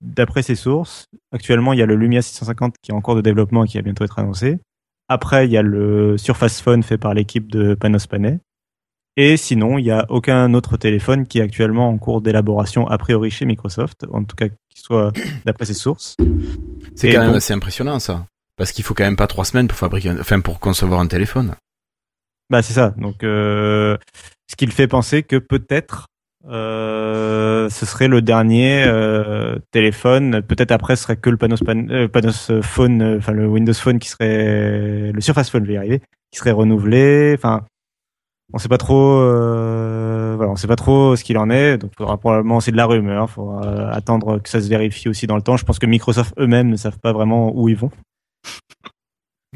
d'après 0.00 0.42
ses 0.42 0.54
sources, 0.54 1.08
actuellement 1.32 1.72
il 1.72 1.80
y 1.80 1.82
a 1.82 1.86
le 1.86 1.96
Lumia 1.96 2.22
650 2.22 2.76
qui 2.80 2.92
est 2.92 2.94
en 2.94 3.00
cours 3.00 3.16
de 3.16 3.22
développement 3.22 3.64
et 3.64 3.66
qui 3.66 3.76
va 3.76 3.82
bientôt 3.82 4.04
être 4.04 4.20
annoncé. 4.20 4.60
Après 5.08 5.46
il 5.46 5.50
y 5.50 5.56
a 5.56 5.62
le 5.62 6.16
Surface 6.16 6.60
Phone 6.60 6.84
fait 6.84 6.96
par 6.96 7.12
l'équipe 7.12 7.50
de 7.50 7.74
Panos 7.74 8.06
Panay 8.06 8.38
et 9.16 9.36
sinon, 9.36 9.78
il 9.78 9.84
n'y 9.84 9.90
a 9.90 10.06
aucun 10.08 10.54
autre 10.54 10.76
téléphone 10.76 11.26
qui 11.26 11.38
est 11.38 11.42
actuellement 11.42 11.88
en 11.88 11.98
cours 11.98 12.20
d'élaboration 12.20 12.88
a 12.88 12.98
priori 12.98 13.30
chez 13.30 13.44
Microsoft, 13.44 14.06
en 14.12 14.24
tout 14.24 14.36
cas 14.36 14.48
qui 14.48 14.80
soit 14.80 15.12
d'après 15.44 15.66
ses 15.66 15.74
sources. 15.74 16.16
C'est 16.94 17.12
quand 17.12 17.24
même 17.24 17.34
assez 17.34 17.52
impressionnant 17.52 17.98
ça, 17.98 18.26
parce 18.56 18.72
qu'il 18.72 18.84
faut 18.84 18.94
quand 18.94 19.04
même 19.04 19.16
pas 19.16 19.26
trois 19.26 19.44
semaines 19.44 19.68
pour 19.68 19.78
fabriquer, 19.78 20.10
enfin 20.18 20.40
pour 20.40 20.60
concevoir 20.60 21.00
un 21.00 21.06
téléphone. 21.06 21.54
Bah 22.50 22.62
c'est 22.62 22.74
ça. 22.74 22.94
Donc 22.96 23.22
euh, 23.24 23.96
ce 24.50 24.56
qui 24.56 24.66
le 24.66 24.72
fait 24.72 24.88
penser 24.88 25.22
que 25.22 25.36
peut-être 25.36 26.06
euh, 26.48 27.68
ce 27.70 27.86
serait 27.86 28.08
le 28.08 28.22
dernier 28.22 28.84
euh, 28.86 29.58
téléphone. 29.70 30.42
Peut-être 30.42 30.72
après, 30.72 30.96
ce 30.96 31.04
serait 31.04 31.16
que 31.16 31.30
le 31.30 31.36
Panos, 31.36 31.60
euh, 31.68 32.08
Panos 32.08 32.50
Phone, 32.62 33.02
euh, 33.02 33.18
enfin 33.18 33.32
le 33.32 33.46
Windows 33.46 33.74
Phone 33.74 33.98
qui 33.98 34.08
serait 34.08 35.12
le 35.12 35.20
Surface 35.20 35.50
Phone, 35.50 35.62
je 35.62 35.68
vais 35.68 35.74
y 35.74 35.78
arriver, 35.78 36.00
qui 36.30 36.38
serait 36.38 36.50
renouvelé. 36.50 37.34
Enfin, 37.36 37.64
on 38.52 38.58
sait 38.58 38.68
pas 38.68 38.78
trop 38.78 39.20
euh, 39.20 40.34
voilà 40.36 40.52
on 40.52 40.56
sait 40.56 40.66
pas 40.66 40.76
trop 40.76 41.16
ce 41.16 41.24
qu'il 41.24 41.38
en 41.38 41.50
est 41.50 41.78
donc 41.78 41.90
il 41.94 41.96
faudra 41.96 42.18
probablement 42.18 42.60
c'est 42.60 42.72
de 42.72 42.76
la 42.76 42.86
rumeur 42.86 43.26
il 43.28 43.32
faudra 43.32 43.90
attendre 43.90 44.38
que 44.38 44.48
ça 44.48 44.60
se 44.60 44.68
vérifie 44.68 45.08
aussi 45.08 45.26
dans 45.26 45.36
le 45.36 45.42
temps 45.42 45.56
je 45.56 45.64
pense 45.64 45.78
que 45.78 45.86
Microsoft 45.86 46.34
eux-mêmes 46.38 46.68
ne 46.68 46.76
savent 46.76 46.98
pas 46.98 47.12
vraiment 47.12 47.52
où 47.54 47.68
ils 47.68 47.76
vont 47.76 47.90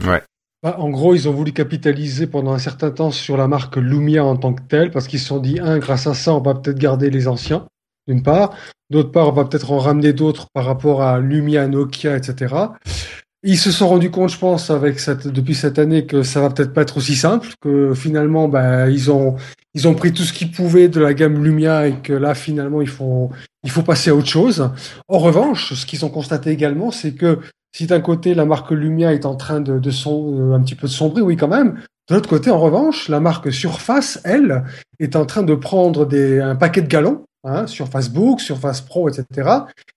ouais 0.05 0.22
bah, 0.62 0.76
en 0.80 0.88
gros, 0.90 1.14
ils 1.14 1.28
ont 1.28 1.32
voulu 1.32 1.53
capitaliser 1.53 2.26
pendant 2.26 2.53
un 2.53 2.59
certain 2.59 2.90
temps 2.90 3.12
sur 3.12 3.36
la 3.36 3.47
marque 3.47 3.76
Lumia 3.76 4.24
en 4.24 4.36
tant 4.36 4.53
que 4.53 4.62
telle, 4.62 4.90
parce 4.90 5.07
qu'ils 5.07 5.20
se 5.20 5.26
sont 5.26 5.38
dit, 5.38 5.61
un, 5.61 5.78
grâce 5.78 6.07
à 6.07 6.14
ça, 6.14 6.34
on 6.34 6.40
va 6.40 6.55
peut-être 6.55 6.78
garder 6.78 7.09
les 7.09 7.28
anciens, 7.28 7.66
d'une 8.09 8.22
part. 8.22 8.53
D'autre 8.90 9.12
part, 9.12 9.28
on 9.28 9.32
va 9.32 9.44
peut-être 9.44 9.70
en 9.70 9.78
ramener 9.78 10.12
d'autres 10.12 10.47
par 10.53 10.64
rapport 10.64 11.03
à 11.03 11.20
Lumia, 11.20 11.68
Nokia, 11.68 12.16
etc. 12.16 12.55
Ils 13.43 13.59
se 13.59 13.70
sont 13.70 13.89
rendus 13.89 14.11
compte, 14.11 14.30
je 14.30 14.39
pense, 14.39 14.70
avec 14.70 14.99
cette, 14.99 15.28
depuis 15.28 15.55
cette 15.55 15.78
année, 15.78 16.07
que 16.07 16.22
ça 16.22 16.41
va 16.41 16.51
peut-être 16.51 16.72
pas 16.72 16.82
être 16.82 16.97
aussi 16.97 17.14
simple, 17.14 17.49
que 17.61 17.95
finalement, 17.95 18.49
bah, 18.49 18.89
ils 18.91 19.11
ont, 19.11 19.37
ils 19.74 19.87
ont 19.87 19.95
pris 19.95 20.12
tout 20.12 20.22
ce 20.22 20.32
qu'ils 20.32 20.51
pouvaient 20.51 20.89
de 20.89 21.01
la 21.01 21.14
gamme 21.14 21.45
Lumia 21.45 21.87
et 21.87 21.95
que 22.01 22.12
là, 22.12 22.34
finalement, 22.34 22.80
il 22.80 22.89
faut, 22.89 23.30
il 23.62 23.70
faut 23.70 23.82
passer 23.82 24.11
à 24.11 24.14
autre 24.14 24.28
chose. 24.28 24.70
En 25.09 25.18
revanche, 25.18 25.74
ce 25.74 25.87
qu'ils 25.87 26.05
ont 26.05 26.09
constaté 26.09 26.51
également, 26.51 26.91
c'est 26.91 27.12
que 27.12 27.39
si 27.76 27.87
d'un 27.87 28.01
côté 28.01 28.34
la 28.34 28.47
marque 28.47 28.70
Lumia 28.70 29.12
est 29.12 29.26
en 29.26 29.37
train 29.37 29.61
de, 29.61 29.78
de 29.78 29.91
son, 29.91 30.53
un 30.55 30.61
petit 30.62 30.74
peu 30.74 30.87
de 30.87 30.93
sombrer, 30.93 31.20
oui, 31.20 31.37
quand 31.37 31.49
même. 31.49 31.78
De 32.09 32.14
l'autre 32.14 32.28
côté, 32.28 32.51
en 32.51 32.59
revanche, 32.59 33.09
la 33.09 33.20
marque 33.20 33.53
Surface, 33.53 34.20
elle, 34.24 34.64
est 34.99 35.16
en 35.16 35.26
train 35.26 35.43
de 35.43 35.55
prendre 35.55 36.07
des, 36.07 36.41
un 36.41 36.57
paquet 36.57 36.80
de 36.80 36.87
galons 36.87 37.24
hein, 37.45 37.66
sur 37.66 37.89
Facebook, 37.89 38.41
sur 38.41 38.57
Surface 38.57 38.80
Pro, 38.80 39.09
etc. 39.09 39.51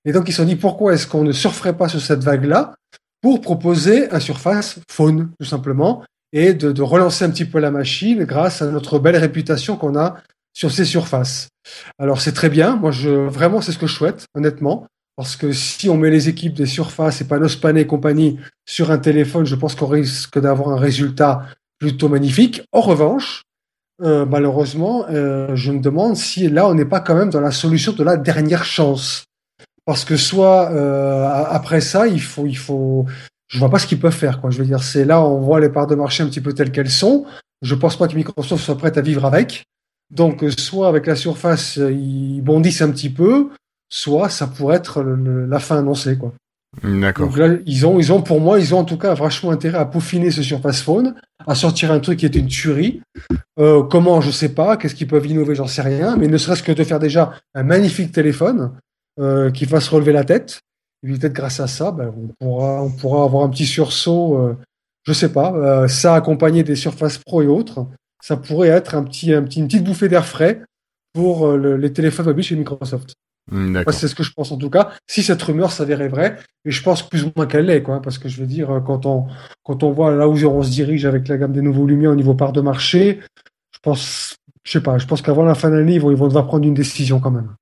Et 0.04 0.12
donc 0.12 0.28
ils 0.28 0.32
se 0.32 0.38
sont 0.42 0.48
dit 0.48 0.56
pourquoi 0.56 0.94
est-ce 0.94 1.08
qu'on 1.08 1.24
ne 1.24 1.32
surferait 1.32 1.78
pas 1.78 1.88
sur 1.88 2.02
cette 2.02 2.24
vague-là? 2.24 2.74
Pour 3.22 3.42
proposer 3.42 4.10
un 4.12 4.20
Surface 4.20 4.80
Phone, 4.90 5.32
tout 5.40 5.46
simplement, 5.46 6.04
et 6.32 6.54
de, 6.54 6.72
de, 6.72 6.82
relancer 6.82 7.26
un 7.26 7.30
petit 7.32 7.46
peu 7.46 7.60
la 7.60 7.72
machine 7.72 8.24
grâce 8.24 8.62
à 8.62 8.68
notre 8.68 9.00
belle 9.00 9.18
réputation 9.18 9.78
qu'on 9.78 9.98
a 9.98 10.18
sur 10.54 10.72
ces 10.72 10.86
surfaces. 10.86 11.50
Alors 11.98 12.22
c'est 12.22 12.34
très 12.34 12.50
bien, 12.50 12.76
moi 12.76 12.92
je 12.92 13.10
vraiment 13.10 13.62
c'est 13.62 13.72
ce 13.72 13.78
que 13.78 13.88
je 13.88 13.94
souhaite, 13.94 14.26
honnêtement, 14.36 14.88
parce 15.16 15.36
que 15.36 15.52
si 15.52 15.90
on 15.90 15.98
met 15.98 16.10
les 16.10 16.30
équipes 16.30 16.54
des 16.54 16.66
surfaces 16.66 17.22
et 17.22 17.26
Panospan 17.26 17.76
et 17.76 17.86
compagnie 17.86 18.40
sur 18.66 18.92
un 18.92 18.98
téléphone, 18.98 19.46
je 19.46 19.56
pense 19.56 19.76
qu'on 19.76 19.88
risque 19.88 20.40
d'avoir 20.40 20.70
un 20.70 20.80
résultat 20.80 21.46
plutôt 21.78 22.10
magnifique. 22.10 22.62
En 22.72 22.82
revanche, 22.82 23.44
euh, 24.02 24.26
malheureusement, 24.26 25.06
euh, 25.10 25.56
je 25.56 25.72
me 25.72 25.80
demande 25.80 26.16
si 26.16 26.48
là 26.48 26.68
on 26.68 26.74
n'est 26.74 26.86
pas 26.86 27.02
quand 27.02 27.16
même 27.16 27.30
dans 27.30 27.42
la 27.42 27.52
solution 27.52 27.92
de 27.92 28.04
la 28.04 28.16
dernière 28.16 28.64
chance. 28.64 29.26
Parce 29.90 30.06
que 30.06 30.18
soit 30.18 30.72
euh, 30.72 31.28
après 31.50 31.82
ça, 31.82 32.06
il 32.06 32.22
faut, 32.22 32.46
il 32.46 32.56
faut, 32.56 33.08
je 33.48 33.58
vois 33.58 33.72
pas 33.72 33.80
ce 33.80 33.88
qu'ils 33.88 34.00
peuvent 34.00 34.14
faire. 34.14 34.40
Quoi. 34.40 34.52
Je 34.52 34.60
veux 34.60 34.66
dire, 34.66 34.84
c'est 34.84 35.04
là 35.04 35.20
on 35.20 35.40
voit 35.40 35.60
les 35.60 35.70
parts 35.70 35.88
de 35.88 35.96
marché 35.96 36.22
un 36.22 36.28
petit 36.28 36.42
peu 36.42 36.54
telles 36.54 36.72
qu'elles 36.72 36.92
sont. 36.92 37.26
Je 37.64 37.74
pense 37.74 37.98
pas 37.98 38.08
que 38.08 38.14
Microsoft 38.14 38.64
soit 38.64 38.78
prête 38.78 39.00
à 39.00 39.02
vivre 39.02 39.26
avec. 39.26 39.64
Donc, 40.12 40.46
soit 40.56 40.90
avec 40.90 41.08
la 41.08 41.16
surface, 41.16 41.78
ils 41.78 42.40
bondissent 42.42 42.84
un 42.84 42.92
petit 42.92 43.10
peu, 43.10 43.50
soit 43.90 44.30
ça 44.30 44.46
pourrait 44.46 44.76
être 44.76 45.02
le, 45.02 45.48
la 45.48 45.58
fin 45.58 45.80
annoncée, 45.80 46.20
quoi. 46.20 46.34
D'accord. 46.84 47.30
Donc 47.30 47.38
là, 47.40 47.56
ils 47.66 47.88
ont, 47.88 48.00
ils 48.00 48.14
ont, 48.14 48.22
pour 48.22 48.42
moi, 48.42 48.60
ils 48.60 48.76
ont 48.76 48.80
en 48.80 48.86
tout 48.86 49.00
cas 49.00 49.16
vachement 49.16 49.50
intérêt 49.50 49.80
à 49.80 49.86
peaufiner 49.86 50.30
ce 50.30 50.44
Surface 50.44 50.82
Phone, 50.82 51.16
à 51.48 51.56
sortir 51.56 51.92
un 51.92 52.00
truc 52.00 52.20
qui 52.20 52.28
est 52.28 52.36
une 52.36 52.46
tuerie. 52.46 53.02
Euh, 53.58 53.82
comment, 53.82 54.22
je 54.22 54.30
sais 54.30 54.50
pas. 54.50 54.78
Qu'est-ce 54.78 54.94
qu'ils 54.94 55.08
peuvent 55.08 55.26
innover, 55.26 55.56
j'en 55.56 55.66
sais 55.66 55.82
rien. 55.82 56.16
Mais 56.16 56.28
ne 56.28 56.38
serait-ce 56.38 56.62
que 56.62 56.72
de 56.72 56.84
faire 56.84 57.00
déjà 57.00 57.34
un 57.56 57.64
magnifique 57.64 58.12
téléphone 58.12 58.72
euh, 59.20 59.52
qui 59.52 59.66
fasse 59.66 59.88
relever 59.90 60.14
la 60.14 60.24
tête. 60.24 60.62
Et 61.04 61.14
peut-être 61.14 61.34
grâce 61.34 61.60
à 61.60 61.68
ça, 61.68 61.92
ben, 61.92 62.14
on 62.18 62.28
pourra, 62.40 62.84
on 62.84 62.92
pourra 62.92 63.24
avoir 63.24 63.44
un 63.44 63.50
petit 63.50 63.66
sursaut. 63.66 64.38
Euh, 64.38 64.58
je 65.04 65.14
sais 65.14 65.32
pas. 65.32 65.54
Euh, 65.54 65.88
ça 65.88 66.16
accompagné 66.16 66.64
des 66.64 66.76
Surface 66.76 67.18
Pro 67.18 67.42
et 67.42 67.48
autres, 67.48 67.86
ça 68.22 68.38
pourrait 68.38 68.70
être 68.70 68.96
un 68.96 69.04
petit, 69.04 69.34
un 69.34 69.44
petit, 69.44 69.60
une 69.60 69.68
petite 69.68 69.84
bouffée 69.84 70.10
d'air 70.10 70.26
frais 70.26 70.62
pour 71.14 71.48
euh, 71.48 71.58
le, 71.58 71.78
les 71.78 71.94
téléphones 71.94 72.26
mobiles 72.26 72.44
chez 72.44 72.56
Microsoft. 72.56 73.14
Mmh, 73.52 73.82
c'est 73.92 74.08
ce 74.08 74.14
que 74.14 74.22
je 74.22 74.32
pense 74.32 74.52
en 74.52 74.58
tout 74.58 74.70
cas. 74.70 74.92
Si 75.08 75.24
cette 75.24 75.42
rumeur 75.42 75.72
s'avérait 75.72 76.10
vraie, 76.10 76.38
et 76.66 76.72
je 76.72 76.84
pense 76.84 77.02
plus 77.08 77.24
ou 77.24 77.32
moins 77.36 77.48
qu'elle 77.48 77.66
l'est, 77.66 77.82
quoi, 77.82 78.00
parce 78.00 78.20
que 78.20 78.30
je 78.30 78.40
veux 78.40 78.46
dire, 78.46 78.84
quand 78.86 79.08
on, 79.08 79.26
quand 79.64 79.82
on 79.82 79.92
voit 79.92 80.14
là 80.14 80.28
où 80.28 80.34
on 80.34 80.62
se 80.62 80.70
dirige 80.70 81.06
avec 81.06 81.28
la 81.28 81.38
gamme 81.38 81.54
des 81.54 81.64
nouveaux 81.64 81.88
lumières 81.88 82.12
au 82.12 82.16
niveau 82.16 82.36
part 82.36 82.54
de 82.54 82.62
marché, 82.62 83.22
je 83.72 83.80
pense, 83.82 84.36
je 84.64 84.74
sais 84.74 84.82
pas, 84.82 85.00
je 85.00 85.08
pense 85.08 85.24
qu'avant 85.24 85.46
la 85.46 85.56
fin 85.56 85.72
de 85.72 85.78
l'année, 85.78 85.96
ils 85.96 86.02
vont, 86.02 86.12
ils 86.12 86.18
vont 86.18 86.28
devoir 86.28 86.46
prendre 86.46 86.68
une 86.68 86.76
décision 86.76 87.20
quand 87.20 87.32
même. 87.32 87.56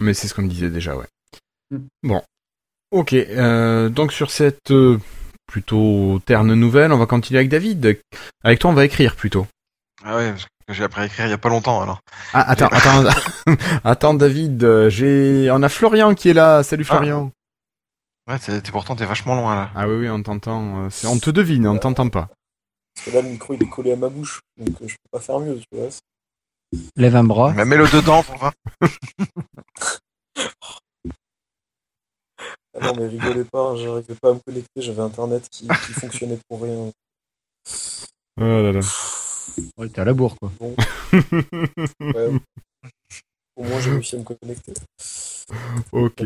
Mais 0.00 0.14
c'est 0.14 0.28
ce 0.28 0.34
qu'on 0.34 0.42
disait 0.42 0.70
déjà, 0.70 0.96
ouais. 0.96 1.06
Mmh. 1.70 1.78
Bon. 2.02 2.22
Ok, 2.90 3.12
euh, 3.12 3.88
donc 3.90 4.12
sur 4.12 4.30
cette 4.30 4.70
euh, 4.70 4.98
plutôt 5.46 6.20
terne 6.24 6.54
nouvelle, 6.54 6.92
on 6.92 6.98
va 6.98 7.06
continuer 7.06 7.38
avec 7.38 7.50
David. 7.50 8.00
Avec 8.42 8.58
toi, 8.58 8.70
on 8.70 8.74
va 8.74 8.84
écrire 8.84 9.14
plutôt. 9.14 9.46
Ah 10.04 10.16
ouais, 10.16 10.34
j'ai 10.68 10.84
appris 10.84 11.02
à 11.02 11.06
écrire 11.06 11.26
il 11.26 11.30
y 11.30 11.34
a 11.34 11.38
pas 11.38 11.50
longtemps 11.50 11.82
alors. 11.82 12.00
Ah 12.32 12.50
attends, 12.50 12.68
attends, 12.68 13.04
attends 13.84 14.14
David, 14.14 14.88
j'ai, 14.88 15.50
on 15.50 15.62
a 15.62 15.68
Florian 15.68 16.14
qui 16.14 16.30
est 16.30 16.34
là. 16.34 16.62
Salut 16.62 16.84
Florian. 16.84 17.30
Ah. 18.26 18.32
Ouais, 18.32 18.38
t'es, 18.38 18.70
pourtant 18.70 18.94
t'es 18.94 19.06
vachement 19.06 19.34
loin 19.34 19.54
là. 19.54 19.70
Ah 19.74 19.88
oui 19.88 19.96
oui, 19.96 20.08
on 20.08 20.22
t'entend. 20.22 20.88
C'est, 20.90 21.08
on 21.08 21.18
te 21.18 21.30
devine, 21.30 21.66
on 21.66 21.78
t'entend 21.78 22.08
pas. 22.08 22.28
Parce 22.94 23.06
que 23.06 23.10
là 23.10 23.22
le 23.22 23.28
micro 23.28 23.54
il 23.54 23.62
est 23.62 23.68
collé 23.68 23.92
à 23.92 23.96
ma 23.96 24.08
bouche, 24.08 24.40
donc 24.56 24.76
je 24.80 24.94
peux 24.94 25.10
pas 25.10 25.20
faire 25.20 25.40
mieux, 25.40 25.58
tu 25.58 25.78
vois. 25.78 25.88
Lève 26.96 27.16
un 27.16 27.24
bras. 27.24 27.52
Mais 27.54 27.64
mets-le 27.64 27.86
dedans 27.86 28.22
pour 28.22 28.36
voir. 28.36 28.52
ah 32.74 32.80
non 32.82 32.94
mais 32.96 33.08
rigolez 33.08 33.44
pas, 33.44 33.74
j'arrivais 33.76 34.14
pas 34.14 34.30
à 34.30 34.34
me 34.34 34.40
connecter, 34.40 34.82
j'avais 34.82 35.02
internet 35.02 35.48
qui, 35.50 35.66
qui 35.66 35.92
fonctionnait 35.92 36.38
pour 36.48 36.62
rien. 36.62 36.90
Oh 38.40 38.44
là 38.44 38.72
là. 38.72 38.80
Ouais, 39.76 39.88
t'es 39.88 40.00
à 40.00 40.04
la 40.04 40.12
bourre, 40.12 40.36
quoi. 40.38 40.52
Bon. 40.60 40.74
ouais. 42.00 42.40
Au 43.56 43.64
moins, 43.64 43.80
j'ai 43.80 43.90
réussi 43.90 44.14
à 44.14 44.18
me 44.18 44.24
connecter. 44.24 44.72
Ok. 45.92 46.22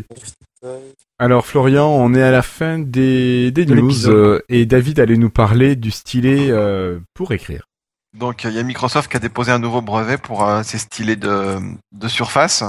Alors, 1.19 1.47
Florian, 1.47 1.89
on 1.89 2.13
est 2.15 2.23
à 2.23 2.31
la 2.31 2.43
fin 2.43 2.79
des, 2.79 3.51
des 3.53 3.65
news 3.65 4.09
euh, 4.09 4.43
et 4.49 4.67
David 4.67 5.01
allait 5.01 5.17
nous 5.17 5.31
parler 5.31 5.77
du 5.77 5.91
stylet 5.91 6.51
euh, 6.51 7.01
pour 7.15 7.33
écrire. 7.33 7.69
Donc, 8.15 8.45
il 8.45 8.53
y 8.53 8.59
a 8.59 8.63
Microsoft 8.63 9.11
qui 9.11 9.17
a 9.17 9.21
déposé 9.21 9.53
un 9.53 9.59
nouveau 9.59 9.81
brevet 9.81 10.19
pour 10.19 10.45
euh, 10.45 10.63
ses 10.63 10.79
stylets 10.79 11.17
de, 11.17 12.09
surface. 12.09 12.65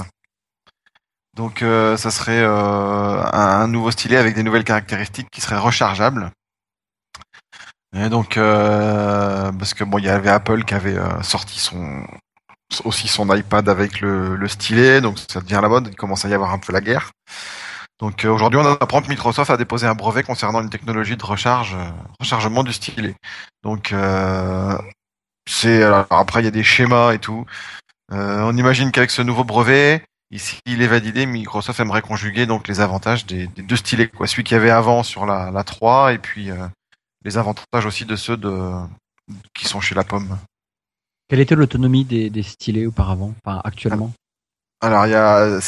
Donc, 1.35 1.61
euh, 1.61 1.97
ça 1.97 2.11
serait 2.11 2.43
un, 2.43 3.31
un 3.33 3.67
nouveau 3.67 3.91
stylet 3.91 4.17
avec 4.17 4.35
des 4.35 4.43
nouvelles 4.43 4.63
caractéristiques 4.63 5.29
qui 5.31 5.41
seraient 5.41 5.57
rechargeables. 5.57 6.31
Et 7.95 8.09
donc, 8.09 8.37
euh, 8.37 9.51
parce 9.51 9.73
que 9.73 9.83
bon, 9.83 9.99
il 9.99 10.05
y 10.05 10.09
avait 10.09 10.29
Apple 10.29 10.63
qui 10.63 10.73
avait 10.73 10.97
euh, 10.97 11.21
sorti 11.21 11.59
son 11.59 12.05
aussi 12.85 13.07
son 13.07 13.31
iPad 13.35 13.69
avec 13.69 14.01
le, 14.01 14.35
le, 14.35 14.47
stylet, 14.47 14.99
donc 14.99 15.19
ça 15.29 15.41
devient 15.41 15.59
la 15.61 15.69
mode. 15.69 15.89
Il 15.91 15.95
commence 15.95 16.25
à 16.25 16.29
y 16.29 16.33
avoir 16.33 16.51
un 16.51 16.57
peu 16.57 16.73
la 16.73 16.81
guerre. 16.81 17.11
Donc 17.99 18.25
euh, 18.25 18.29
aujourd'hui, 18.29 18.59
on 18.59 18.65
apprend 18.65 19.01
que 19.01 19.09
Microsoft 19.09 19.51
a 19.51 19.57
déposé 19.57 19.85
un 19.85 19.93
brevet 19.93 20.23
concernant 20.23 20.61
une 20.61 20.71
technologie 20.71 21.15
de 21.15 21.23
recharge, 21.23 21.75
euh, 21.75 21.89
rechargement 22.19 22.63
du 22.63 22.73
stylet. 22.73 23.15
Donc 23.61 23.91
euh, 23.93 24.75
c'est 25.49 25.83
après 25.83 26.41
il 26.41 26.45
y 26.45 26.47
a 26.47 26.51
des 26.51 26.63
schémas 26.63 27.13
et 27.13 27.19
tout. 27.19 27.45
on 28.09 28.57
imagine 28.57 28.91
qu'avec 28.91 29.11
ce 29.11 29.21
nouveau 29.21 29.43
brevet, 29.43 30.03
ici 30.31 30.59
il 30.65 30.81
est 30.81 30.87
validé, 30.87 31.25
Microsoft 31.25 31.79
aimerait 31.79 32.01
conjuguer 32.01 32.45
donc 32.45 32.67
les 32.67 32.81
avantages 32.81 33.25
des, 33.25 33.47
des 33.47 33.61
deux 33.61 33.75
stylets, 33.75 34.07
quoi, 34.07 34.27
celui 34.27 34.43
qu'il 34.43 34.55
y 34.55 34.59
avait 34.59 34.69
avant 34.69 35.03
sur 35.03 35.25
la, 35.25 35.51
la 35.51 35.63
3 35.63 36.13
et 36.13 36.17
puis 36.17 36.49
les 37.23 37.37
avantages 37.37 37.85
aussi 37.85 38.05
de 38.05 38.15
ceux 38.15 38.37
de 38.37 38.71
qui 39.53 39.65
sont 39.67 39.81
chez 39.81 39.95
la 39.95 40.03
pomme. 40.03 40.37
Quelle 41.29 41.39
était 41.39 41.55
l'autonomie 41.55 42.05
des, 42.05 42.29
des 42.29 42.43
stylets 42.43 42.85
auparavant, 42.85 43.33
enfin 43.43 43.61
actuellement? 43.63 44.11
Alors 44.81 45.05
il 45.07 45.11
y 45.11 45.15
a 45.15 45.59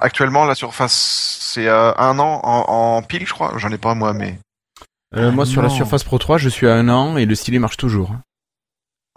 actuellement 0.00 0.44
la 0.44 0.54
surface 0.54 1.38
c'est 1.40 1.66
euh, 1.66 1.92
un 1.96 2.18
an 2.18 2.40
en, 2.44 2.96
en, 2.96 3.02
pile 3.02 3.26
je 3.26 3.32
crois, 3.32 3.54
j'en 3.56 3.70
ai 3.70 3.78
pas 3.78 3.94
moi 3.94 4.12
mais. 4.12 4.38
Euh, 5.16 5.32
moi 5.32 5.46
sur 5.46 5.62
la 5.62 5.70
Surface 5.70 6.04
Pro 6.04 6.18
3 6.18 6.36
je 6.36 6.50
suis 6.50 6.68
à 6.68 6.74
un 6.74 6.90
an 6.90 7.16
et 7.16 7.24
le 7.24 7.34
stylet 7.34 7.58
marche 7.58 7.78
toujours. 7.78 8.14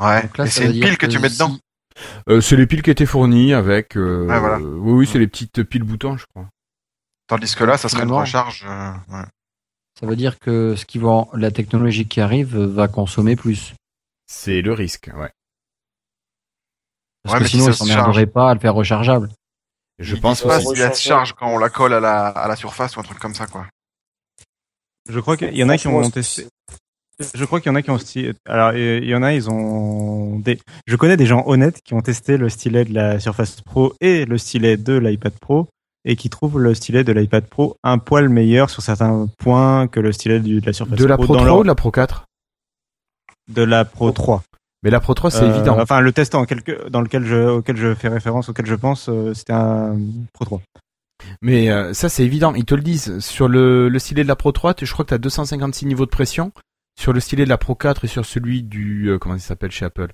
Ouais. 0.02 0.48
c'est 0.48 0.66
une 0.66 0.80
pile 0.80 0.98
que, 0.98 1.06
que 1.06 1.12
tu 1.12 1.20
mets 1.20 1.30
dedans. 1.30 1.58
Euh, 2.28 2.42
c'est 2.42 2.56
les 2.56 2.66
piles 2.66 2.82
qui 2.82 2.90
étaient 2.90 3.06
fournies 3.06 3.54
avec. 3.54 3.96
Euh, 3.96 4.26
ouais, 4.26 4.40
voilà. 4.40 4.58
Oui 4.60 4.92
oui 4.94 5.08
c'est 5.08 5.20
les 5.20 5.28
petites 5.28 5.64
piles 5.64 5.84
boutons 5.84 6.18
je 6.18 6.26
crois. 6.26 6.48
Tandis 7.28 7.56
que 7.56 7.64
là 7.64 7.78
ça 7.78 7.88
serait 7.90 8.04
une 8.04 8.12
recharge. 8.12 8.66
Euh, 8.68 8.92
ouais. 9.10 9.26
Ça 10.00 10.08
veut 10.08 10.16
dire 10.16 10.40
que 10.40 10.76
ce 10.76 10.86
qui 10.86 10.98
va, 10.98 11.28
la 11.34 11.52
technologie 11.52 12.08
qui 12.08 12.22
arrive 12.22 12.58
va 12.58 12.88
consommer 12.88 13.36
plus. 13.36 13.76
C'est 14.26 14.62
le 14.62 14.74
risque, 14.74 15.12
ouais. 15.16 15.32
Parce 17.24 17.36
ouais, 17.36 17.44
que 17.44 17.50
sinon, 17.50 17.68
ils 17.68 17.76
s'emmerderaient 17.76 18.26
pas 18.26 18.50
à 18.50 18.54
le 18.56 18.60
faire 18.60 18.74
rechargeable. 18.74 19.30
Je 20.00 20.16
ils 20.16 20.22
pense 20.22 20.42
pas 20.42 20.60
si 20.60 20.80
elle 20.80 20.96
se 20.96 21.02
charge 21.02 21.34
quand 21.34 21.48
on 21.48 21.60
la 21.60 21.70
colle 21.70 21.94
à 21.94 22.00
la, 22.00 22.28
à 22.30 22.48
la 22.48 22.56
surface 22.56 22.98
ou 22.98 23.00
un 23.00 23.04
truc 23.04 23.20
comme 23.20 23.36
ça, 23.36 23.46
quoi. 23.46 23.68
Je 25.08 25.20
crois 25.20 25.38
qu'il 25.38 25.56
y 25.56 25.64
en 25.64 25.70
a 25.70 25.78
qui 25.78 25.88
ont 25.88 26.10
testé. 26.10 26.48
Je 27.34 27.46
crois 27.46 27.60
qu'il 27.60 27.72
y 27.72 27.74
en 27.74 27.76
a 27.76 27.82
qui 27.82 27.92
ont 27.92 28.00
alors 28.46 28.74
il 28.74 29.06
y 29.06 29.16
en 29.16 29.24
a 29.24 29.34
ils 29.34 29.50
ont 29.50 30.40
des 30.40 30.60
je 30.88 30.96
connais 30.96 31.18
des 31.18 31.26
gens 31.26 31.44
honnêtes 31.46 31.82
qui 31.84 31.94
ont 31.94 32.02
testé 32.02 32.38
le 32.38 32.50
stylet 32.50 32.86
de 32.86 32.94
la 32.94 33.20
Surface 33.20 33.62
Pro 33.62 33.94
et 34.02 34.26
le 34.26 34.38
stylet 34.38 34.78
de 34.78 34.98
l'iPad 34.98 35.34
Pro 35.40 35.68
et 36.06 36.16
qui 36.16 36.30
trouve 36.30 36.60
le 36.60 36.74
stylet 36.74 37.04
de 37.04 37.14
l'iPad 37.14 37.46
Pro 37.46 37.78
un 37.84 37.98
poil 37.98 38.30
meilleur 38.30 38.70
sur 38.70 38.82
certains 38.82 39.28
points 39.38 39.88
que 39.88 40.00
le 40.00 40.12
stylet 40.12 40.40
de 40.40 40.66
la 40.66 40.74
Surface 40.74 40.98
de 40.98 41.06
la 41.06 41.18
Pro, 41.18 41.26
Pro 41.26 41.36
3 41.36 41.46
leur... 41.46 41.58
ou 41.60 41.64
de 41.64 41.68
la 41.68 41.76
Pro 41.76 41.92
4 41.92 42.26
De 43.50 43.64
la 43.64 43.86
Pro 43.86 44.12
3. 44.12 44.44
Mais 44.84 44.90
la 44.90 45.00
Pro 45.00 45.14
3 45.14 45.32
c'est 45.32 45.44
euh, 45.44 45.56
évident. 45.56 45.80
Enfin 45.80 46.02
le 46.02 46.12
test 46.12 46.34
en 46.36 46.46
quelque, 46.46 46.90
dans 46.90 47.02
lequel 47.02 47.26
je, 47.26 47.50
auquel 47.50 47.78
je 47.78 47.94
fais 47.94 48.08
référence, 48.08 48.50
auquel 48.50 48.66
je 48.66 48.76
pense, 48.76 49.10
euh, 49.10 49.34
c'était 49.34 49.54
un 49.54 49.98
Pro 50.34 50.46
3. 50.46 50.62
Mais 51.44 51.70
euh, 51.70 51.94
ça 51.94 52.10
c'est 52.10 52.24
évident, 52.24 52.54
ils 52.56 52.66
te 52.66 52.74
le 52.74 52.82
disent. 52.82 53.20
Sur 53.20 53.48
le, 53.48 53.90
le 53.90 54.00
stylet 54.00 54.24
de 54.24 54.28
la 54.28 54.36
Pro 54.36 54.52
3, 54.52 54.74
je 54.82 54.92
crois 54.92 55.06
que 55.06 55.10
tu 55.10 55.14
as 55.14 55.20
256 55.20 55.86
niveaux 55.86 56.06
de 56.06 56.10
pression. 56.10 56.52
Sur 57.00 57.14
le 57.14 57.20
stylet 57.20 57.46
de 57.46 57.50
la 57.50 57.58
Pro 57.58 57.76
4 57.76 58.06
et 58.06 58.08
sur 58.08 58.26
celui 58.26 58.64
du... 58.64 59.12
comment 59.20 59.36
il 59.36 59.42
s'appelle 59.42 59.72
chez 59.72 59.86
Apple 59.86 60.08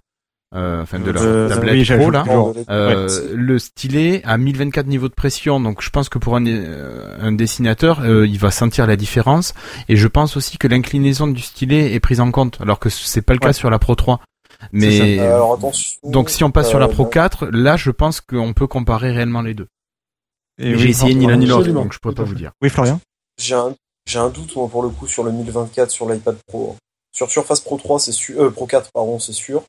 euh, 0.56 0.82
enfin 0.84 0.98
de 1.00 1.12
la 1.12 1.22
Euh, 1.22 1.50
tablette 1.50 1.90
oui, 1.90 1.98
Pro 1.98 2.10
là. 2.10 2.24
Euh, 2.70 3.10
le 3.36 3.60
stylet 3.60 4.22
à 4.24 4.38
1024 4.38 4.88
niveaux 4.88 5.10
de 5.10 5.14
pression, 5.14 5.60
donc 5.60 5.82
je 5.82 5.90
pense 5.90 6.08
que 6.08 6.18
pour 6.20 6.38
un, 6.38 6.46
euh, 6.46 7.18
un 7.20 7.34
dessinateur, 7.34 8.00
euh, 8.00 8.26
il 8.26 8.40
va 8.40 8.50
sentir 8.50 8.88
la 8.88 8.96
différence. 8.96 9.54
Et 9.90 9.98
je 9.98 10.08
pense 10.08 10.38
aussi 10.38 10.58
que 10.58 10.70
l'inclinaison 10.70 11.28
du 11.28 11.42
stylet 11.42 11.92
est 11.94 12.00
prise 12.00 12.22
en 12.22 12.32
compte, 12.32 12.62
alors 12.62 12.80
que 12.80 12.88
c'est 12.88 13.22
pas 13.22 13.34
le 13.34 13.40
cas 13.40 13.48
Ouais. 13.48 13.54
sur 13.54 13.70
la 13.70 13.78
Pro 13.78 13.96
3. 13.96 14.22
Mais 14.72 15.20
Euh, 15.20 15.36
alors 15.36 15.60
donc 16.06 16.30
si 16.30 16.44
on 16.46 16.52
passe 16.52 16.70
sur 16.70 16.80
la 16.80 16.86
euh, 16.86 16.94
Pro 16.94 17.06
4, 17.06 17.48
là 17.48 17.76
je 17.76 17.92
pense 17.92 18.22
qu'on 18.22 18.54
peut 18.54 18.68
comparer 18.68 19.12
réellement 19.12 19.42
les 19.42 19.54
deux. 19.54 19.68
Et 20.60 20.70
Mais 20.70 20.76
oui, 20.76 20.80
J'ai 20.84 20.90
essayé 20.92 21.14
ni 21.14 21.28
l'un 21.28 21.36
ni 21.36 21.46
l'autre, 21.46 21.70
donc 21.72 21.92
je 21.92 22.00
pourrais 22.00 22.16
pas 22.16 22.24
vous 22.24 22.36
dire. 22.36 22.52
Oui, 22.62 22.70
Florian? 22.70 23.02
J'ai 23.38 23.54
un, 23.56 23.76
j'ai 24.08 24.18
un 24.20 24.30
doute 24.30 24.56
moi 24.56 24.68
pour 24.68 24.82
le 24.82 24.90
coup 24.90 25.06
sur 25.06 25.24
le 25.24 25.32
1024 25.32 25.92
sur 25.92 26.10
l'iPad 26.10 26.38
Pro. 26.48 26.72
hein. 26.72 26.80
Sur 27.12 27.30
Surface 27.30 27.60
Pro 27.62 27.78
3, 27.78 28.00
c'est 28.00 28.12
sûr. 28.12 28.42
Euh, 28.42 28.50
Pro 28.52 28.66
4, 28.68 28.92
pardon, 28.92 29.20
c'est 29.20 29.34
sûr. 29.34 29.64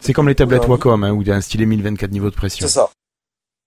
C'est 0.00 0.12
comme 0.12 0.28
les 0.28 0.34
tablettes. 0.34 0.66
Wacom, 0.68 1.02
hein, 1.02 1.12
où 1.12 1.22
il 1.22 1.28
y 1.28 1.32
a 1.32 1.34
un 1.34 1.40
stylet 1.40 1.66
1024 1.66 2.10
niveaux 2.12 2.30
de 2.30 2.34
pression. 2.34 2.66
C'est 2.66 2.72
ça. 2.72 2.90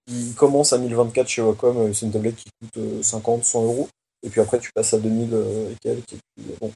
Il 0.10 0.34
commence 0.36 0.72
à 0.72 0.78
1024 0.78 1.28
chez 1.28 1.42
Wacom, 1.42 1.78
euh, 1.78 1.94
c'est 1.94 2.06
une 2.06 2.12
tablette 2.14 2.36
qui 2.38 2.46
coûte 2.62 2.78
euh, 2.78 3.04
50, 3.04 3.44
100 3.44 3.64
euros. 3.64 3.90
Et 4.24 4.30
puis 4.30 4.40
après, 4.40 4.60
tu 4.60 4.72
passes 4.74 4.94
à 4.94 5.00
2000 5.00 5.30
euh, 5.34 5.72
et 5.72 5.76
quelques. 5.82 6.14
Et 6.14 6.18
puis, 6.36 6.46
euh, 6.52 6.56
bon. 6.62 6.72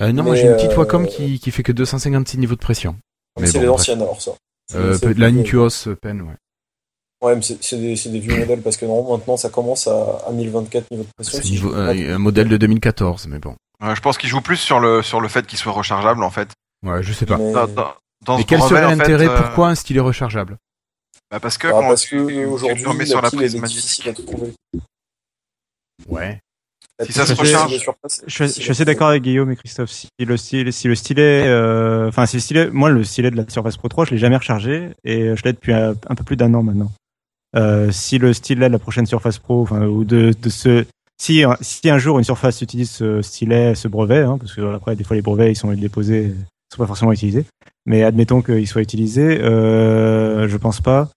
Euh, 0.00 0.12
non, 0.12 0.22
moi 0.22 0.34
j'ai 0.34 0.46
une 0.46 0.54
petite 0.56 0.70
euh, 0.72 0.76
Wacom 0.76 1.06
qui, 1.06 1.38
qui 1.38 1.50
fait 1.50 1.62
que 1.62 1.72
256 1.72 2.38
niveaux 2.38 2.54
de 2.54 2.60
pression. 2.60 2.96
C'est 3.44 3.54
bon, 3.54 3.60
les 3.60 3.68
anciennes 3.68 4.00
alors 4.02 4.22
ça. 4.22 4.32
Euh, 4.74 4.96
la 5.16 5.30
Nituos 5.30 5.88
Pen, 6.00 6.22
ouais. 6.22 6.34
Ouais, 7.22 7.36
mais 7.36 7.42
c'est 7.42 7.76
des, 7.76 7.96
c'est 7.96 8.08
des 8.08 8.18
vieux 8.20 8.36
modèles 8.38 8.62
parce 8.62 8.76
que 8.78 8.86
normalement 8.86 9.18
maintenant 9.18 9.36
ça 9.36 9.50
commence 9.50 9.86
à, 9.86 10.22
à 10.26 10.32
1024 10.32 10.90
niveaux 10.90 11.02
de 11.04 11.08
pression. 11.16 11.42
Si 11.42 11.50
niveau- 11.52 11.74
euh, 11.74 12.14
un 12.14 12.18
modèle 12.18 12.48
de 12.48 12.56
2014, 12.56 13.26
mais 13.28 13.38
bon. 13.38 13.54
Euh, 13.82 13.94
je 13.94 14.00
pense 14.00 14.16
qu'il 14.18 14.28
joue 14.30 14.40
plus 14.40 14.56
sur 14.56 14.80
le 14.80 15.02
sur 15.02 15.20
le 15.20 15.28
fait 15.28 15.46
qu'il 15.46 15.58
soit 15.58 15.72
rechargeable 15.72 16.22
en 16.22 16.30
fait. 16.30 16.48
Ouais, 16.84 17.02
je 17.02 17.12
sais 17.12 17.26
pas. 17.26 17.36
Mais- 17.36 17.52
Dans, 18.22 18.36
Mais 18.36 18.44
quel 18.44 18.60
serait 18.60 18.84
en 18.84 18.90
fait, 18.90 18.96
l'intérêt? 18.96 19.28
euh, 19.28 19.36
Pourquoi 19.42 19.68
un 19.68 19.74
stylet 19.74 20.00
rechargeable? 20.00 20.56
Bah 21.30 21.40
Parce 21.40 21.56
que 21.56 21.68
Ah, 21.68 21.72
quand 21.72 21.88
parce 21.88 22.04
que 22.06 22.16
aujourd'hui, 22.46 22.98
la 22.98 23.06
sur 23.06 23.22
la 23.22 23.30
prise 23.30 23.54
elle 23.54 23.64
est 23.64 23.66
difficile 23.66 24.04
magnétique. 24.06 24.06
à 24.08 24.12
trouver. 24.34 24.52
Ouais. 26.08 26.38
Si 27.02 27.12
ça 27.14 27.24
se 27.24 27.32
recharge, 27.32 27.70
Je, 27.72 27.78
suis- 27.78 27.88
je 28.26 28.46
c'est 28.46 28.60
suis 28.60 28.70
assez 28.72 28.84
d'accord 28.84 29.08
avec 29.08 29.22
Guillaume 29.22 29.50
et 29.50 29.56
Christophe. 29.56 29.90
Si 29.90 30.08
le 30.18 30.36
stylet, 30.36 30.70
si 30.70 30.86
le 30.86 30.94
stylet, 30.94 31.46
euh, 31.46 32.08
enfin 32.08 32.26
si 32.26 32.36
le 32.36 32.40
stylet, 32.42 32.70
moi 32.70 32.90
le 32.90 33.04
stylet 33.04 33.30
de 33.30 33.36
la 33.36 33.48
Surface 33.48 33.78
Pro 33.78 33.88
3, 33.88 34.04
je 34.04 34.10
l'ai 34.10 34.18
jamais 34.18 34.36
rechargé 34.36 34.90
et 35.04 35.34
je 35.34 35.42
l'ai 35.44 35.54
depuis 35.54 35.72
un, 35.72 35.92
un 36.08 36.14
peu 36.14 36.24
plus 36.24 36.36
d'un 36.36 36.52
an 36.52 36.62
maintenant. 36.62 36.92
Euh, 37.56 37.90
si 37.90 38.18
le 38.18 38.32
stylet 38.32 38.68
de 38.68 38.72
la 38.72 38.78
prochaine 38.78 39.06
Surface 39.06 39.38
Pro, 39.38 39.62
enfin 39.62 39.82
ou 39.86 40.04
de, 40.04 40.32
de 40.40 40.48
ce, 40.48 40.84
si 41.20 41.42
si 41.60 41.90
un 41.90 41.98
jour 41.98 42.18
une 42.18 42.24
Surface 42.24 42.62
utilise 42.62 42.90
ce 42.90 43.22
stylet, 43.22 43.74
ce 43.74 43.88
brevet, 43.88 44.20
hein, 44.20 44.38
parce 44.38 44.54
que 44.54 44.60
après 44.74 44.94
des 44.96 45.02
fois 45.04 45.16
les 45.16 45.22
brevets 45.22 45.50
ils 45.52 45.56
sont 45.56 45.72
déposés, 45.72 46.26
ils 46.26 46.44
sont 46.72 46.78
pas 46.78 46.86
forcément 46.86 47.12
utilisés, 47.12 47.44
mais 47.86 48.04
admettons 48.04 48.40
qu'ils 48.42 48.68
soient 48.68 48.82
utilisés, 48.82 49.40
euh, 49.42 50.46
je 50.48 50.56
pense 50.56 50.80
pas 50.80 51.08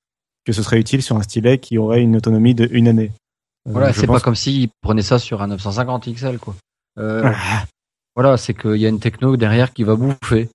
que 0.45 0.53
ce 0.53 0.63
serait 0.63 0.79
utile 0.79 1.01
sur 1.03 1.15
un 1.17 1.21
stylet 1.21 1.59
qui 1.59 1.77
aurait 1.77 2.01
une 2.01 2.15
autonomie 2.17 2.55
de 2.55 2.67
une 2.71 2.87
année. 2.87 3.11
Euh, 3.67 3.71
Voilà, 3.71 3.93
c'est 3.93 4.07
pense- 4.07 4.19
pas 4.19 4.23
comme 4.25 4.35
s'ils 4.35 4.69
prenaient 4.81 5.03
ça 5.03 5.19
sur 5.19 5.41
un 5.43 5.47
950 5.47 6.07
XL, 6.13 6.37
quoi. 6.39 6.55
Euh, 6.97 7.21
Ah. 7.25 7.63
voilà, 8.15 8.37
c'est 8.37 8.53
qu'il 8.55 8.75
y 8.77 8.85
a 8.85 8.89
une 8.89 8.99
techno 8.99 9.37
derrière 9.37 9.71
qui 9.71 9.83
va 9.83 9.95
bouffer. 9.95 10.49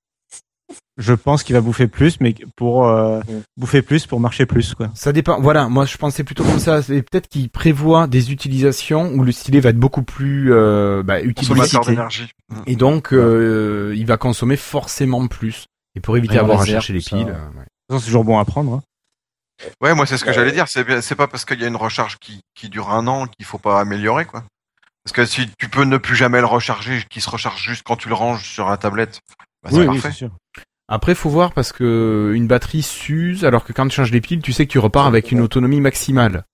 Je 0.96 1.14
pense 1.14 1.44
qu'il 1.44 1.54
va 1.54 1.60
bouffer 1.60 1.86
plus, 1.86 2.20
mais 2.20 2.34
pour 2.56 2.88
euh, 2.88 3.20
bouffer 3.56 3.82
plus 3.82 4.06
pour 4.06 4.18
marcher 4.20 4.46
plus, 4.46 4.74
quoi. 4.74 4.90
Ça 4.94 5.12
dépend. 5.12 5.40
Voilà, 5.40 5.68
moi 5.68 5.86
je 5.86 5.96
pensais 5.96 6.24
plutôt 6.24 6.42
comme 6.44 6.58
ça. 6.58 6.82
C'est 6.82 7.02
peut-être 7.02 7.28
qu'il 7.28 7.48
prévoit 7.50 8.06
des 8.08 8.32
utilisations 8.32 9.12
où 9.12 9.22
le 9.22 9.30
stylet 9.32 9.60
va 9.60 9.70
être 9.70 9.78
beaucoup 9.78 10.02
plus 10.02 10.52
euh, 10.52 11.02
bah, 11.04 11.20
consommateur 11.34 11.82
utilisé. 11.82 11.90
d'énergie. 11.92 12.30
Et 12.66 12.74
donc 12.74 13.12
euh, 13.12 13.94
il 13.96 14.06
va 14.06 14.16
consommer 14.16 14.56
forcément 14.56 15.26
plus. 15.28 15.66
Et 15.94 16.00
pour 16.00 16.16
éviter 16.16 16.34
d'avoir 16.34 16.62
à 16.62 16.66
chercher 16.66 16.92
les 16.92 16.98
piles. 17.00 17.18
euh, 17.18 17.22
ouais. 17.26 17.30
De 17.30 17.34
toute 17.34 17.90
façon, 17.90 17.98
c'est 18.00 18.06
toujours 18.06 18.24
bon 18.24 18.38
à 18.38 18.44
prendre. 18.44 18.72
hein. 18.74 18.82
Ouais, 19.80 19.94
moi 19.94 20.04
c'est 20.04 20.18
ce 20.18 20.24
que 20.24 20.30
Ouais. 20.30 20.34
j'allais 20.34 20.52
dire. 20.52 20.66
C'est 20.68 21.14
pas 21.14 21.28
parce 21.28 21.44
qu'il 21.44 21.60
y 21.60 21.64
a 21.64 21.68
une 21.68 21.76
recharge 21.76 22.18
qui, 22.18 22.40
qui 22.56 22.68
dure 22.68 22.90
un 22.90 23.06
an 23.06 23.26
qu'il 23.28 23.46
faut 23.46 23.58
pas 23.58 23.80
améliorer 23.80 24.24
quoi. 24.24 24.42
Parce 25.04 25.12
que 25.14 25.24
si 25.24 25.48
tu 25.58 25.68
peux 25.68 25.84
ne 25.84 25.96
plus 25.96 26.16
jamais 26.16 26.40
le 26.40 26.46
recharger, 26.46 27.04
qu'il 27.08 27.22
se 27.22 27.30
recharge 27.30 27.62
juste 27.62 27.82
quand 27.86 27.96
tu 27.96 28.08
le 28.08 28.14
ranges 28.14 28.44
sur 28.44 28.68
la 28.68 28.76
tablette, 28.76 29.20
bah, 29.62 29.70
c'est 29.72 29.78
oui, 29.78 29.86
parfait. 29.86 30.00
c'est 30.10 30.16
sûr. 30.16 30.30
Après, 30.88 31.14
faut 31.14 31.28
voir 31.30 31.52
parce 31.52 31.72
que 31.72 32.32
une 32.34 32.46
batterie 32.46 32.82
s'use, 32.82 33.44
alors 33.44 33.64
que 33.64 33.72
quand 33.72 33.86
tu 33.88 33.94
changes 33.96 34.10
les 34.12 34.20
piles, 34.22 34.40
tu 34.40 34.52
sais 34.52 34.66
que 34.66 34.72
tu 34.72 34.78
repars 34.78 35.06
avec 35.06 35.30
une 35.32 35.40
autonomie 35.40 35.80
maximale. 35.80 36.44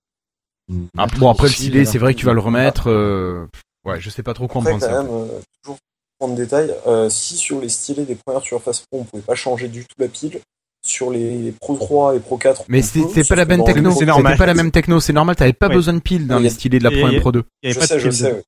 Ah, 0.96 1.06
bon, 1.18 1.28
après 1.30 1.48
le 1.48 1.52
stylet, 1.52 1.84
c'est 1.84 1.98
vrai 1.98 2.14
que 2.14 2.18
tu 2.18 2.26
vas 2.26 2.32
le 2.32 2.40
remettre. 2.40 2.90
euh, 2.90 3.46
Ouais, 3.84 4.00
je 4.00 4.08
sais 4.10 4.22
pas 4.22 4.32
trop 4.34 4.48
quoi 4.48 4.62
en 4.62 4.64
penser. 4.64 4.86
quand 4.88 5.02
même, 5.04 5.12
euh, 5.12 5.26
toujours 5.62 5.76
prendre 6.18 6.34
détail, 6.34 6.74
euh, 6.86 7.10
si 7.10 7.36
sur 7.36 7.60
les 7.60 7.68
stylets 7.68 8.06
des 8.06 8.14
premières 8.14 8.42
Surface 8.42 8.80
Pro, 8.90 9.00
on 9.00 9.04
pouvait 9.04 9.22
pas 9.22 9.34
changer 9.34 9.68
du 9.68 9.82
tout 9.82 9.94
la 9.98 10.08
pile, 10.08 10.40
sur 10.84 11.10
les 11.10 11.52
Pro 11.60 11.76
3 11.76 12.16
et 12.16 12.20
Pro 12.20 12.38
4, 12.38 12.64
Mais 12.68 12.80
on 12.80 12.82
c'est 12.82 13.00
peut, 13.02 13.08
c'est 13.14 13.28
pas 13.28 13.36
la 13.36 13.44
même 13.44 13.62
techno. 13.64 13.90
C'était 13.92 14.06
pas 14.36 14.46
la 14.46 14.54
même 14.54 14.70
techno. 14.70 15.00
C'est 15.00 15.12
normal. 15.12 15.36
T'avais 15.36 15.52
pas 15.52 15.68
Ouais. 15.68 15.74
besoin 15.74 15.94
de 15.94 16.00
piles 16.00 16.26
dans 16.26 16.38
Oui, 16.38 16.44
les 16.44 16.50
stylets 16.50 16.78
de 16.78 16.84
la 16.84 16.90
Pro 16.90 17.08
et- 17.08 17.20
Pro 17.20 17.30
2. 17.30 17.44
Il 17.62 17.66
y 17.68 17.72
avait 17.72 17.74
Je 17.74 17.80
pas 17.80 17.86
sais, 17.86 17.94
de 17.94 17.98
je 18.00 18.08
pile 18.08 18.16
sais, 18.18 18.32
ouais. 18.32 18.42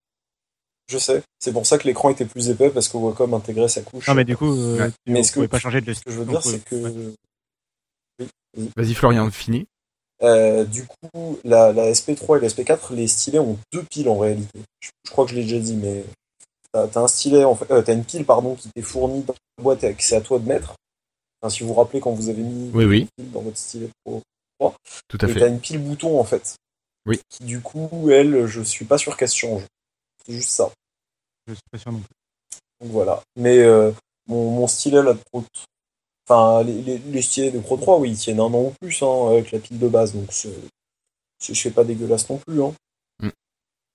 Je 0.89 0.99
sais. 0.99 1.23
C'est 1.41 1.53
pour 1.53 1.67
ça 1.67 1.79
que 1.79 1.85
l'écran 1.89 2.11
était 2.11 2.25
plus 2.25 2.49
épais 2.49 2.71
parce 2.71 2.89
que 2.89 2.97
Wacom 2.97 3.35
intégrait 3.35 3.69
sa 3.69 3.83
couche. 3.83 4.07
Non, 4.07 4.15
mais 4.15 4.25
du 4.25 4.37
coup, 4.37 4.53
euh, 4.55 4.79
Ouais. 4.79 4.91
tu 5.05 5.13
Mais 5.13 5.19
ne 5.21 5.25
ce 5.25 5.31
que- 5.31 5.35
pouvais 5.35 5.49
pas 5.49 5.59
changer 5.59 5.81
de 5.81 5.93
Ce 5.93 6.01
que 6.01 6.11
je 6.13 6.19
veux 6.21 6.25
dire, 6.27 6.43
c'est 6.43 6.65
que 6.65 6.77
ouais. 6.77 8.29
Vas-y, 8.77 8.95
Florian, 8.95 9.31
fini. 9.31 9.67
euh, 10.23 10.65
du 10.65 10.87
coup, 10.87 11.39
la, 11.45 11.73
la 11.73 11.91
SP3 11.93 12.39
et 12.39 12.41
la 12.41 12.49
SP4, 12.49 12.95
les 12.95 13.07
stylets 13.09 13.39
ont 13.39 13.59
deux 13.73 13.83
piles 13.83 14.09
en 14.09 14.17
réalité. 14.19 14.61
Je, 14.81 14.89
je 15.05 15.11
crois 15.11 15.25
que 15.27 15.33
je 15.33 15.37
l'ai 15.37 15.43
déjà 15.43 15.59
dit, 15.59 15.75
mais 15.77 16.05
t'as 16.73 16.87
as 16.95 16.99
un 16.99 17.09
stylet, 17.09 17.45
en 17.45 17.55
fait, 17.55 17.71
euh, 17.71 17.83
t'as 17.83 17.93
une 17.93 18.05
pile 18.05 18.25
pardon 18.25 18.55
qui 18.55 18.71
t'est 18.75 18.81
fournie 18.83 19.23
dans 19.23 19.35
la 19.59 19.63
boîte 19.63 19.85
et 19.85 19.93
que 19.95 20.03
c'est 20.03 20.17
à 20.17 20.21
toi 20.23 20.39
de 20.39 20.47
mettre. 20.49 20.75
Enfin, 21.43 21.51
si 21.55 21.63
vous 21.63 21.69
vous 21.69 21.75
rappelez 21.75 22.01
quand 22.01 22.13
vous 22.13 22.31
avez 22.31 22.43
mis 22.43 22.71
Oui, 22.73 22.85
oui. 22.87 23.01
une 23.01 23.09
pile 23.25 23.33
dans 23.33 23.43
votre 23.43 23.59
stylet 23.59 23.91
Pro, 24.05 24.23
Tout 25.09 25.19
à 25.21 25.27
et 25.29 25.33
fait. 25.33 25.41
t'as 25.41 25.49
une 25.49 25.61
pile 25.61 25.79
bouton 25.79 26.19
en 26.19 26.25
fait. 26.25 26.55
Oui. 27.05 27.21
Qui 27.29 27.45
du 27.45 27.61
coup, 27.61 28.09
elle, 28.11 28.47
je 28.47 28.63
suis 28.63 28.87
pas 28.87 28.97
sûr 28.99 29.17
qu'elle 29.19 29.29
se 29.29 29.37
change. 29.37 29.63
C'est 30.27 30.33
juste 30.35 30.51
ça. 30.51 30.71
Je 31.47 31.55
suis 31.55 31.63
pas 31.71 31.79
sûr 31.79 31.93
non 31.93 32.01
plus. 32.01 32.15
Donc 32.81 32.91
voilà. 32.91 33.23
Mais 33.37 33.59
euh, 33.59 33.93
mon, 34.27 34.51
mon 34.51 34.67
stylet 34.67 35.03
là 35.03 35.13
de 35.15 35.21
Pro, 35.31 35.45
enfin 36.29 36.63
les, 36.65 36.83
les, 36.83 36.99
les 36.99 37.23
stylets 37.23 37.53
de 37.53 37.61
Pro 37.61 37.77
3, 37.77 37.99
oui, 37.99 38.11
ils 38.11 38.17
tiennent 38.19 38.41
un 38.41 38.45
an 38.45 38.63
ou 38.65 38.73
plus 38.81 39.01
hein, 39.03 39.29
avec 39.31 39.53
la 39.53 39.59
pile 39.61 39.79
de 39.79 39.89
base, 39.89 40.13
donc 40.15 40.31
je 40.33 41.53
fais 41.55 41.71
pas 41.71 41.85
dégueulasse 41.85 42.29
non 42.29 42.39
plus 42.39 42.63
hein, 42.63 42.73
Mm. 43.23 43.31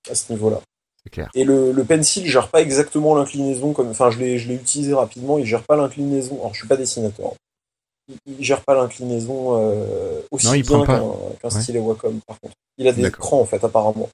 à 0.10 0.16
ce 0.16 0.32
niveau-là. 0.32 0.62
C'est 1.04 1.10
clair. 1.10 1.30
Et 1.36 1.44
le, 1.44 1.72
le 1.72 1.84
pencil 1.84 2.26
gère 2.28 2.50
pas 2.50 2.62
exactement 2.62 3.14
l'inclinaison 3.16 3.74
comme, 3.74 3.90
enfin 3.90 4.10
je 4.12 4.20
l'ai 4.20 4.40
je 4.40 4.48
l'ai 4.48 4.56
utilisé 4.56 4.94
rapidement, 4.94 5.38
il 5.38 5.46
gère 5.46 5.64
pas 5.64 5.76
l'inclinaison. 5.76 6.40
Alors 6.40 6.54
je 6.54 6.60
suis 6.60 6.68
pas 6.68 6.78
dessinateur. 6.78 7.34
Il, 8.08 8.18
il 8.40 8.44
gère 8.44 8.64
pas 8.64 8.74
l'inclinaison 8.76 9.58
euh, 9.60 10.22
aussi 10.32 10.46
Non, 10.48 10.54
il 10.54 10.64
bien 10.64 10.86
qu'un 10.86 11.02
Ouais. 11.02 11.50
stylet 11.62 11.80
Wacom 11.80 12.20
par 12.26 12.40
contre. 12.40 12.54
Il 12.78 12.88
a 12.88 12.94
des 12.94 13.02
D'accord. 13.04 13.26
écrans 13.26 13.42
en 13.42 13.46
fait 13.46 13.64
apparemment. 13.64 14.10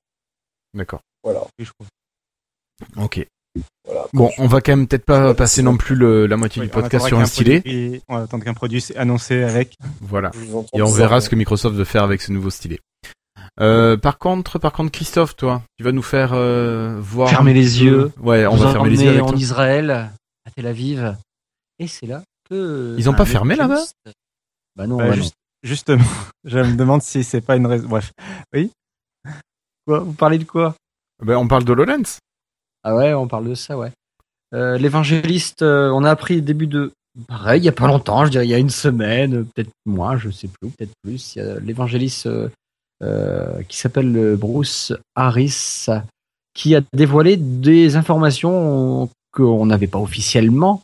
D'accord. 0.73 1.01
Voilà. 1.23 1.45
Oui, 1.59 1.65
je 1.65 1.71
crois. 1.71 1.87
Ok. 2.95 3.25
voilà. 3.85 4.05
Bon, 4.13 4.29
on 4.37 4.47
va 4.47 4.61
quand 4.61 4.71
même 4.73 4.87
peut-être 4.87 5.05
pas 5.05 5.29
Ouais, 5.29 5.33
passer 5.33 5.61
non 5.63 5.77
plus 5.77 5.95
le- 5.95 6.27
la 6.27 6.37
moitié 6.37 6.61
Oui, 6.61 6.67
du 6.67 6.73
podcast 6.73 7.07
sur 7.07 7.19
un 7.19 7.25
stylet. 7.25 7.61
produit- 7.61 8.01
On 8.07 8.17
va 8.17 8.23
attendre 8.23 8.43
qu'un 8.43 8.53
produit 8.53 8.81
soit 8.81 8.97
annoncé 8.97 9.43
avec. 9.43 9.75
Voilà. 10.01 10.31
Et 10.73 10.81
on 10.81 10.91
verra 10.91 11.21
ce 11.21 11.29
que 11.29 11.35
Microsoft 11.35 11.75
veut 11.75 11.83
faire 11.85 12.03
avec 12.03 12.21
ce 12.21 12.31
nouveau 12.31 12.49
stylet. 12.49 12.79
Euh, 13.59 13.97
par 13.97 14.19
contre, 14.19 14.59
par 14.59 14.71
contre, 14.73 14.91
Christophe, 14.91 15.35
toi, 15.35 15.63
tu 15.77 15.83
vas 15.83 15.91
nous 15.91 16.03
faire 16.03 16.31
euh, 16.33 16.97
voir. 17.01 17.29
Fermer 17.29 17.53
les 17.53 17.81
yeux. 17.83 18.11
Ouais, 18.19 18.45
on 18.45 18.55
Vous 18.55 18.63
va 18.63 18.71
fermer 18.71 18.89
les 18.91 19.01
yeux 19.03 19.09
avec 19.09 19.23
en 19.23 19.27
toi. 19.29 19.37
Israël, 19.37 19.89
à 19.89 20.51
Tel 20.55 20.67
Aviv. 20.67 21.15
Et 21.79 21.87
c'est 21.87 22.05
là 22.05 22.21
que. 22.49 22.95
Ils 22.97 23.09
ont 23.09 23.13
pas 23.13 23.25
fermé, 23.25 23.55
là-bas 23.55 23.83
Bah 24.75 24.85
non, 24.87 24.97
bah 24.97 25.13
juste- 25.13 25.33
Justement, 25.63 26.03
je 26.43 26.59
me 26.59 26.75
demande 26.75 27.01
si 27.01 27.23
c'est 27.23 27.41
pas 27.41 27.55
une 27.55 27.65
raison. 27.65 27.87
Bref. 27.87 28.11
non. 28.53 28.69
Quoi 29.87 29.99
Vous 29.99 30.13
parlez 30.13 30.37
de 30.37 30.43
quoi? 30.43 30.75
Ben, 31.25 31.35
on 31.35 31.47
parle 31.47 31.63
de 31.63 31.71
HoloLens. 31.71 32.19
Ah 32.89 32.95
ouais, 32.95 33.13
on 33.13 33.27
parle 33.27 33.49
de 33.49 33.53
ça, 33.53 33.77
ouais. 33.77 33.91
Euh, 34.53 34.77
L'évangéliste, 34.77 35.61
euh, 35.61 35.91
on 35.93 36.05
a 36.05 36.09
appris 36.09 36.41
début 36.41 36.67
de. 36.67 36.93
Pareil, 37.27 37.59
il 37.59 37.65
y 37.65 37.67
a 37.67 37.73
pas 37.73 37.85
longtemps, 37.85 38.23
je 38.23 38.31
dirais 38.31 38.47
il 38.47 38.49
y 38.49 38.53
a 38.53 38.59
une 38.59 38.69
semaine, 38.69 39.43
peut-être 39.43 39.71
moins, 39.85 40.15
je 40.15 40.29
sais 40.29 40.47
plus, 40.47 40.69
peut-être 40.69 40.93
plus. 41.03 41.35
Il 41.35 41.39
y 41.39 41.41
a 41.41 41.59
l'évangéliste 41.59 42.29
euh, 43.03 43.61
qui 43.67 43.77
s'appelle 43.77 44.37
Bruce 44.39 44.93
Harris, 45.15 45.87
qui 46.53 46.75
a 46.75 46.81
dévoilé 46.93 47.35
des 47.35 47.97
informations 47.97 49.09
qu'on 49.33 49.65
n'avait 49.65 49.87
pas 49.87 49.99
officiellement, 49.99 50.81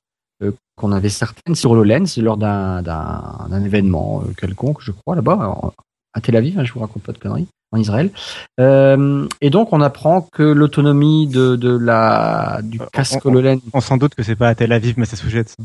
qu'on 0.76 0.92
avait 0.92 1.08
certaines 1.08 1.56
sur 1.56 1.72
HoloLens 1.72 2.18
lors 2.18 2.36
d'un 2.36 3.64
événement 3.64 4.24
quelconque, 4.38 4.82
je 4.82 4.92
crois, 4.92 5.16
là-bas, 5.16 5.72
à 6.14 6.22
Tel 6.22 6.36
Aviv, 6.36 6.58
hein, 6.60 6.64
je 6.64 6.74
vous 6.74 6.80
raconte 6.80 7.04
pas 7.04 7.12
de 7.12 7.18
conneries, 7.18 7.48
en 7.72 7.78
Israël. 7.78 8.12
Euh, 8.60 9.28
et 9.42 9.50
donc, 9.50 9.74
on 9.74 9.82
apprend 9.82 10.22
que 10.22 10.44
l'autonomie 10.44 11.28
de, 11.28 11.56
de 11.56 11.76
la, 11.76 12.60
du 12.64 12.80
Euh, 12.82 12.86
casque 12.92 13.26
on- 13.26 13.30
on- 13.30 13.32
HoloLens 13.34 13.60
On 13.74 13.82
s'en 13.82 13.98
doute 13.98 14.16
que 14.16 14.24
c'est 14.24 14.36
pas 14.36 14.50
à 14.50 14.56
Tel 14.56 14.72
Aviv, 14.72 14.96
mais 14.98 15.06
ça 15.06 15.16
se 15.16 15.28
jette. 15.28 15.56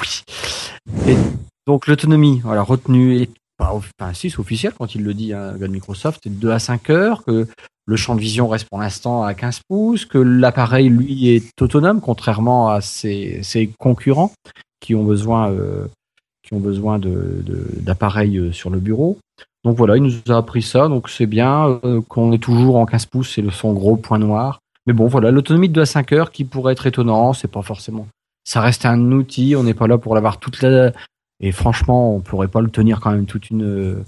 oui. 0.00 0.22
Et 1.06 1.16
donc 1.66 1.86
l'autonomie, 1.86 2.40
voilà, 2.42 2.62
retenue 2.62 3.20
est 3.20 3.30
pas, 3.58 3.72
enfin, 3.74 4.14
si, 4.14 4.30
c'est 4.30 4.38
officiel 4.38 4.72
quand 4.78 4.94
il 4.94 5.02
le 5.02 5.12
dit, 5.12 5.32
hein, 5.34 5.52
le 5.52 5.58
gars 5.58 5.66
de 5.66 5.72
Microsoft, 5.72 6.20
c'est 6.22 6.30
de 6.30 6.34
2 6.40 6.50
à 6.50 6.58
5 6.58 6.88
heures, 6.90 7.24
que 7.24 7.46
le 7.86 7.96
champ 7.96 8.14
de 8.14 8.20
vision 8.20 8.48
reste 8.48 8.68
pour 8.68 8.78
l'instant 8.80 9.22
à 9.24 9.34
15 9.34 9.60
pouces, 9.68 10.04
que 10.06 10.16
l'appareil, 10.18 10.88
lui, 10.88 11.28
est 11.28 11.60
autonome, 11.60 12.00
contrairement 12.00 12.70
à 12.70 12.80
ses, 12.80 13.42
ses 13.42 13.70
concurrents 13.78 14.32
qui 14.80 14.94
ont 14.94 15.04
besoin, 15.04 15.50
euh, 15.50 15.86
qui 16.42 16.54
ont 16.54 16.60
besoin 16.60 16.98
de 16.98 17.42
d'appareils 17.80 18.38
euh, 18.38 18.52
sur 18.52 18.70
le 18.70 18.78
bureau. 18.80 19.18
Donc 19.64 19.76
voilà, 19.76 19.96
il 19.96 20.02
nous 20.02 20.32
a 20.32 20.36
appris 20.36 20.62
ça, 20.62 20.88
donc 20.88 21.08
c'est 21.08 21.26
bien 21.26 21.80
euh, 21.84 22.00
qu'on 22.02 22.32
est 22.32 22.42
toujours 22.42 22.76
en 22.76 22.86
15 22.86 23.06
pouces, 23.06 23.34
c'est 23.34 23.50
son 23.50 23.72
gros 23.72 23.96
point 23.96 24.18
noir. 24.18 24.60
Mais 24.86 24.92
bon, 24.92 25.06
voilà, 25.06 25.30
l'autonomie 25.30 25.68
de 25.68 25.74
2 25.74 25.80
à 25.82 25.86
5 25.86 26.12
heures 26.12 26.30
qui 26.30 26.44
pourrait 26.44 26.72
être 26.72 26.86
étonnant, 26.86 27.32
c'est 27.32 27.48
pas 27.48 27.62
forcément. 27.62 28.06
Ça 28.44 28.60
reste 28.60 28.86
un 28.86 29.12
outil, 29.12 29.56
on 29.56 29.64
n'est 29.64 29.74
pas 29.74 29.86
là 29.86 29.98
pour 29.98 30.14
l'avoir 30.14 30.38
toute 30.38 30.62
la. 30.62 30.92
Et 31.40 31.52
franchement, 31.52 32.14
on 32.14 32.20
pourrait 32.20 32.48
pas 32.48 32.60
le 32.60 32.70
tenir 32.70 33.00
quand 33.00 33.10
même 33.10 33.26
toute 33.26 33.50
une 33.50 34.04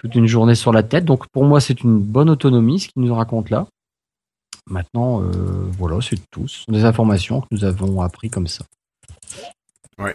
toute 0.00 0.14
une 0.14 0.26
journée 0.26 0.54
sur 0.54 0.72
la 0.72 0.82
tête. 0.82 1.04
Donc 1.04 1.28
pour 1.28 1.44
moi, 1.44 1.60
c'est 1.60 1.82
une 1.82 1.98
bonne 1.98 2.30
autonomie, 2.30 2.80
ce 2.80 2.88
qu'il 2.88 3.02
nous 3.02 3.14
raconte 3.14 3.50
là. 3.50 3.66
Maintenant, 4.66 5.22
euh, 5.22 5.68
voilà, 5.78 6.00
c'est 6.00 6.18
tout. 6.30 6.48
Ce 6.48 6.64
sont 6.64 6.72
des 6.72 6.84
informations 6.84 7.42
que 7.42 7.48
nous 7.50 7.64
avons 7.64 8.00
appris 8.00 8.30
comme 8.30 8.46
ça. 8.46 8.64
Ouais. 9.98 10.14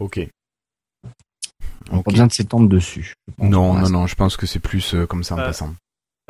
Ok. 0.00 0.28
On 1.92 1.96
n'a 1.96 2.02
pas 2.02 2.10
besoin 2.10 2.26
de 2.26 2.32
s'étendre 2.32 2.68
dessus. 2.68 3.14
Non, 3.38 3.74
non, 3.74 3.88
non, 3.90 4.06
je 4.06 4.14
pense 4.14 4.36
que 4.36 4.46
c'est 4.46 4.58
plus 4.60 4.94
euh, 4.94 5.06
comme 5.06 5.22
ça 5.24 5.34
en 5.34 5.38
Euh, 5.38 5.46
passant. 5.46 5.74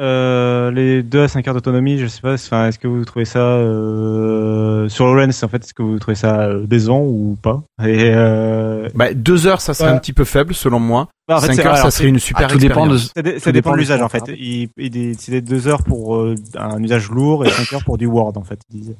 Euh, 0.01 0.73
les 0.73 1.05
2 1.05 1.23
à 1.23 1.29
5 1.29 1.47
heures 1.47 1.55
d'autonomie, 1.55 1.99
je 1.99 2.09
sais 2.09 2.21
pas, 2.21 2.35
enfin, 2.35 2.67
est-ce 2.67 2.81
que 2.81 2.89
vous 2.89 3.05
trouvez 3.05 3.25
ça 3.25 3.39
euh, 3.39 4.89
sur 4.89 5.05
HoloLens 5.07 5.31
en 5.45 5.49
fait, 5.49 5.63
est-ce 5.65 5.73
que 5.75 5.83
vous 5.83 5.99
trouvez 6.01 6.17
ça 6.17 6.41
euh, 6.41 6.67
décevant 6.67 7.01
ou 7.03 7.37
pas? 7.41 7.63
Et 7.81 8.11
euh, 8.13 8.89
Bah, 8.97 9.15
deux 9.15 9.47
heures, 9.47 9.61
ça 9.61 9.73
serait 9.73 9.91
Ouais. 9.91 9.95
un 9.95 9.99
petit 9.99 10.13
peu 10.13 10.25
faible 10.25 10.53
selon 10.55 10.81
moi. 10.81 11.09
bah, 11.29 11.37
en 11.37 11.41
fait, 11.41 11.47
Cinq 11.49 11.55
c'est- 11.55 11.61
heures, 11.67 11.75
alors, 11.75 11.85
ça 11.85 11.91
serait 11.93 12.09
une 12.09 12.19
super 12.19 12.47
Ah, 12.49 12.53
tout 12.53 12.59
dépend 12.59 12.87
de- 12.89 12.97
expérience. 12.97 13.43
Ça, 13.43 13.53
dépend 13.53 13.73
de 13.73 13.77
l'usage 13.77 13.99
du 13.99 14.05
en 14.05 14.09
fait. 14.09 14.25
Il, 14.37 14.69
il 14.77 14.91
décidait 14.91 15.41
deux 15.41 15.69
heures 15.69 15.85
pour 15.85 16.17
euh, 16.17 16.35
un 16.57 16.83
usage 16.83 17.09
lourd 17.11 17.47
et 17.47 17.51
5 17.51 17.73
heures 17.75 17.85
pour 17.85 17.97
du 17.97 18.07
Word 18.07 18.33
en 18.37 18.43
fait. 18.45 18.59
Il 18.73 18.81
disait. 18.81 18.97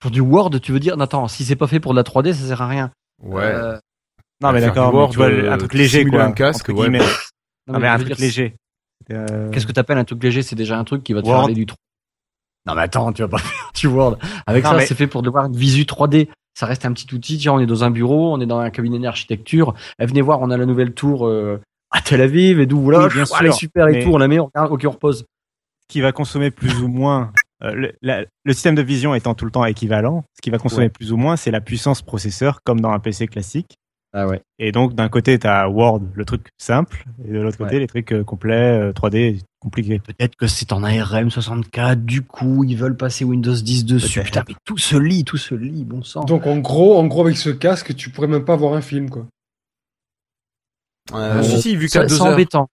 Pour 0.00 0.12
du 0.12 0.20
Word, 0.20 0.50
tu 0.60 0.70
veux 0.70 0.78
dire? 0.80 0.96
Non, 0.96 1.04
Attends, 1.04 1.26
si 1.26 1.44
c'est 1.44 1.56
pas 1.56 1.66
fait 1.66 1.80
pour 1.80 1.92
de 1.92 1.96
la 1.96 2.04
3D, 2.04 2.32
ça 2.32 2.46
sert 2.46 2.62
à 2.62 2.68
rien. 2.68 2.92
Ouais. 3.24 3.42
Euh, 3.42 3.76
Non 4.40 4.52
mais 4.52 4.60
d'accord, 4.60 4.92
vois 4.92 5.26
euh, 5.26 5.50
un 5.52 5.58
truc 5.58 5.74
léger 5.74 6.04
quoi. 6.04 6.22
un 6.22 6.32
casque, 6.32 6.68
ouais, 6.68 6.88
non, 6.88 7.04
Non, 7.66 7.78
mais 7.80 7.88
un 7.88 7.96
truc 7.96 8.08
dire, 8.08 8.16
léger. 8.20 8.54
Euh, 9.10 9.50
Qu'est-ce 9.50 9.66
que 9.66 9.72
t'appelles 9.72 9.98
un 9.98 10.04
truc 10.04 10.22
léger? 10.22 10.42
C'est 10.42 10.54
déjà 10.56 10.78
un 10.78 10.84
truc 10.84 11.02
qui 11.02 11.12
va 11.12 11.22
te 11.22 11.26
faire 11.26 11.40
aller 11.40 11.54
du 11.54 11.66
trou. 11.66 11.76
Non 12.66 12.74
mais 12.74 12.82
attends, 12.82 13.12
tu 13.12 13.22
vas 13.22 13.28
pas 13.28 13.38
faire 13.38 13.70
du 13.74 13.86
Word. 13.88 14.18
Avec 14.46 14.64
Non, 14.64 14.70
ça, 14.70 14.76
mais- 14.76 14.86
c'est 14.86 14.94
fait 14.94 15.06
pour 15.06 15.22
devoir 15.22 15.46
une 15.46 15.56
visu 15.56 15.82
3D. 15.84 16.28
Ça 16.58 16.66
reste 16.66 16.84
un 16.84 16.92
petit 16.92 17.12
outil. 17.14 17.38
Tiens, 17.38 17.52
on 17.54 17.60
est 17.60 17.66
dans 17.66 17.84
un 17.84 17.90
bureau, 17.90 18.32
on 18.34 18.40
est 18.40 18.46
dans 18.46 18.58
un 18.58 18.70
cabinet 18.70 18.98
d'architecture. 18.98 19.74
Eh, 20.00 20.06
venez 20.06 20.20
voir, 20.22 20.40
on 20.40 20.50
a 20.50 20.56
la 20.56 20.66
nouvelle 20.66 20.92
tour 20.92 21.26
euh, 21.26 21.60
à 21.90 22.00
Tel 22.00 22.20
Aviv 22.20 22.60
et 22.60 22.66
d'où 22.66 22.80
voilà, 22.80 23.06
Oui, 23.06 23.14
bien 23.14 23.24
elle 23.40 23.46
est 23.46 23.52
super 23.52 23.88
et 23.88 23.92
mais- 23.92 24.04
tout. 24.04 24.10
On 24.12 24.18
la 24.18 24.28
met, 24.28 24.38
on, 24.40 24.46
regarde, 24.46 24.70
ok, 24.72 24.82
on 24.86 24.90
repose. 24.90 25.24
qui 25.88 26.00
va 26.00 26.12
consommer 26.12 26.50
plus 26.50 26.80
ou 26.82 26.88
moins 26.88 27.32
euh, 27.62 27.72
le, 27.72 27.92
la- 28.02 28.24
le 28.44 28.52
système 28.52 28.74
de 28.74 28.82
vision 28.82 29.14
étant 29.14 29.34
tout 29.34 29.44
le 29.46 29.50
temps 29.50 29.64
équivalent, 29.64 30.24
ce 30.36 30.40
qui 30.42 30.50
va 30.50 30.58
consommer 30.58 30.84
Ouais. 30.86 30.90
plus 30.90 31.12
ou 31.12 31.16
moins, 31.16 31.36
c'est 31.36 31.50
la 31.50 31.60
puissance 31.60 32.02
processeur 32.02 32.60
comme 32.64 32.80
dans 32.80 32.90
un 32.90 32.98
PC 32.98 33.26
classique. 33.28 33.77
Ah 34.14 34.26
ouais. 34.26 34.40
Et 34.58 34.72
donc 34.72 34.94
d'un 34.94 35.08
côté, 35.08 35.38
tu 35.38 35.46
as 35.46 35.68
Word, 35.68 36.00
le 36.14 36.24
truc 36.24 36.48
simple, 36.56 37.04
et 37.26 37.30
de 37.32 37.38
l'autre 37.40 37.58
côté, 37.58 37.74
Ouais. 37.74 37.80
les 37.80 37.86
trucs 37.86 38.12
euh, 38.12 38.24
complets, 38.24 38.88
euh, 38.88 38.92
3D, 38.92 39.42
compliqués. 39.60 39.98
Peut-être 39.98 40.34
que 40.34 40.46
c'est 40.46 40.72
en 40.72 40.82
ARM 40.82 41.30
64. 41.30 42.04
Du 42.04 42.22
coup, 42.22 42.64
ils 42.64 42.76
veulent 42.76 42.96
passer 42.96 43.24
Windows 43.26 43.54
10 43.54 43.84
dessus. 43.84 44.22
Putain, 44.22 44.44
mais 44.48 44.54
tout 44.64 44.78
se 44.78 44.96
lit, 44.96 45.24
tout 45.24 45.36
se 45.36 45.54
lit, 45.54 45.84
bon 45.84 46.02
sang. 46.02 46.24
Donc 46.24 46.46
en 46.46 46.56
gros, 46.58 46.96
en 46.98 47.06
gros 47.06 47.22
avec 47.26 47.36
ce 47.36 47.50
casque, 47.50 47.94
tu 47.96 48.08
pourrais 48.10 48.28
même 48.28 48.44
pas 48.46 48.56
voir 48.56 48.72
un 48.74 48.80
film 48.80 49.10
quoi. 49.10 49.26
Euh, 51.14 51.42
si, 51.42 51.60
si, 51.62 51.76
vu 51.76 51.88
qu'à 51.88 52.02
deux 52.04 52.08
c'est 52.14 52.22
heures. 52.22 52.32
embêtant. 52.34 52.68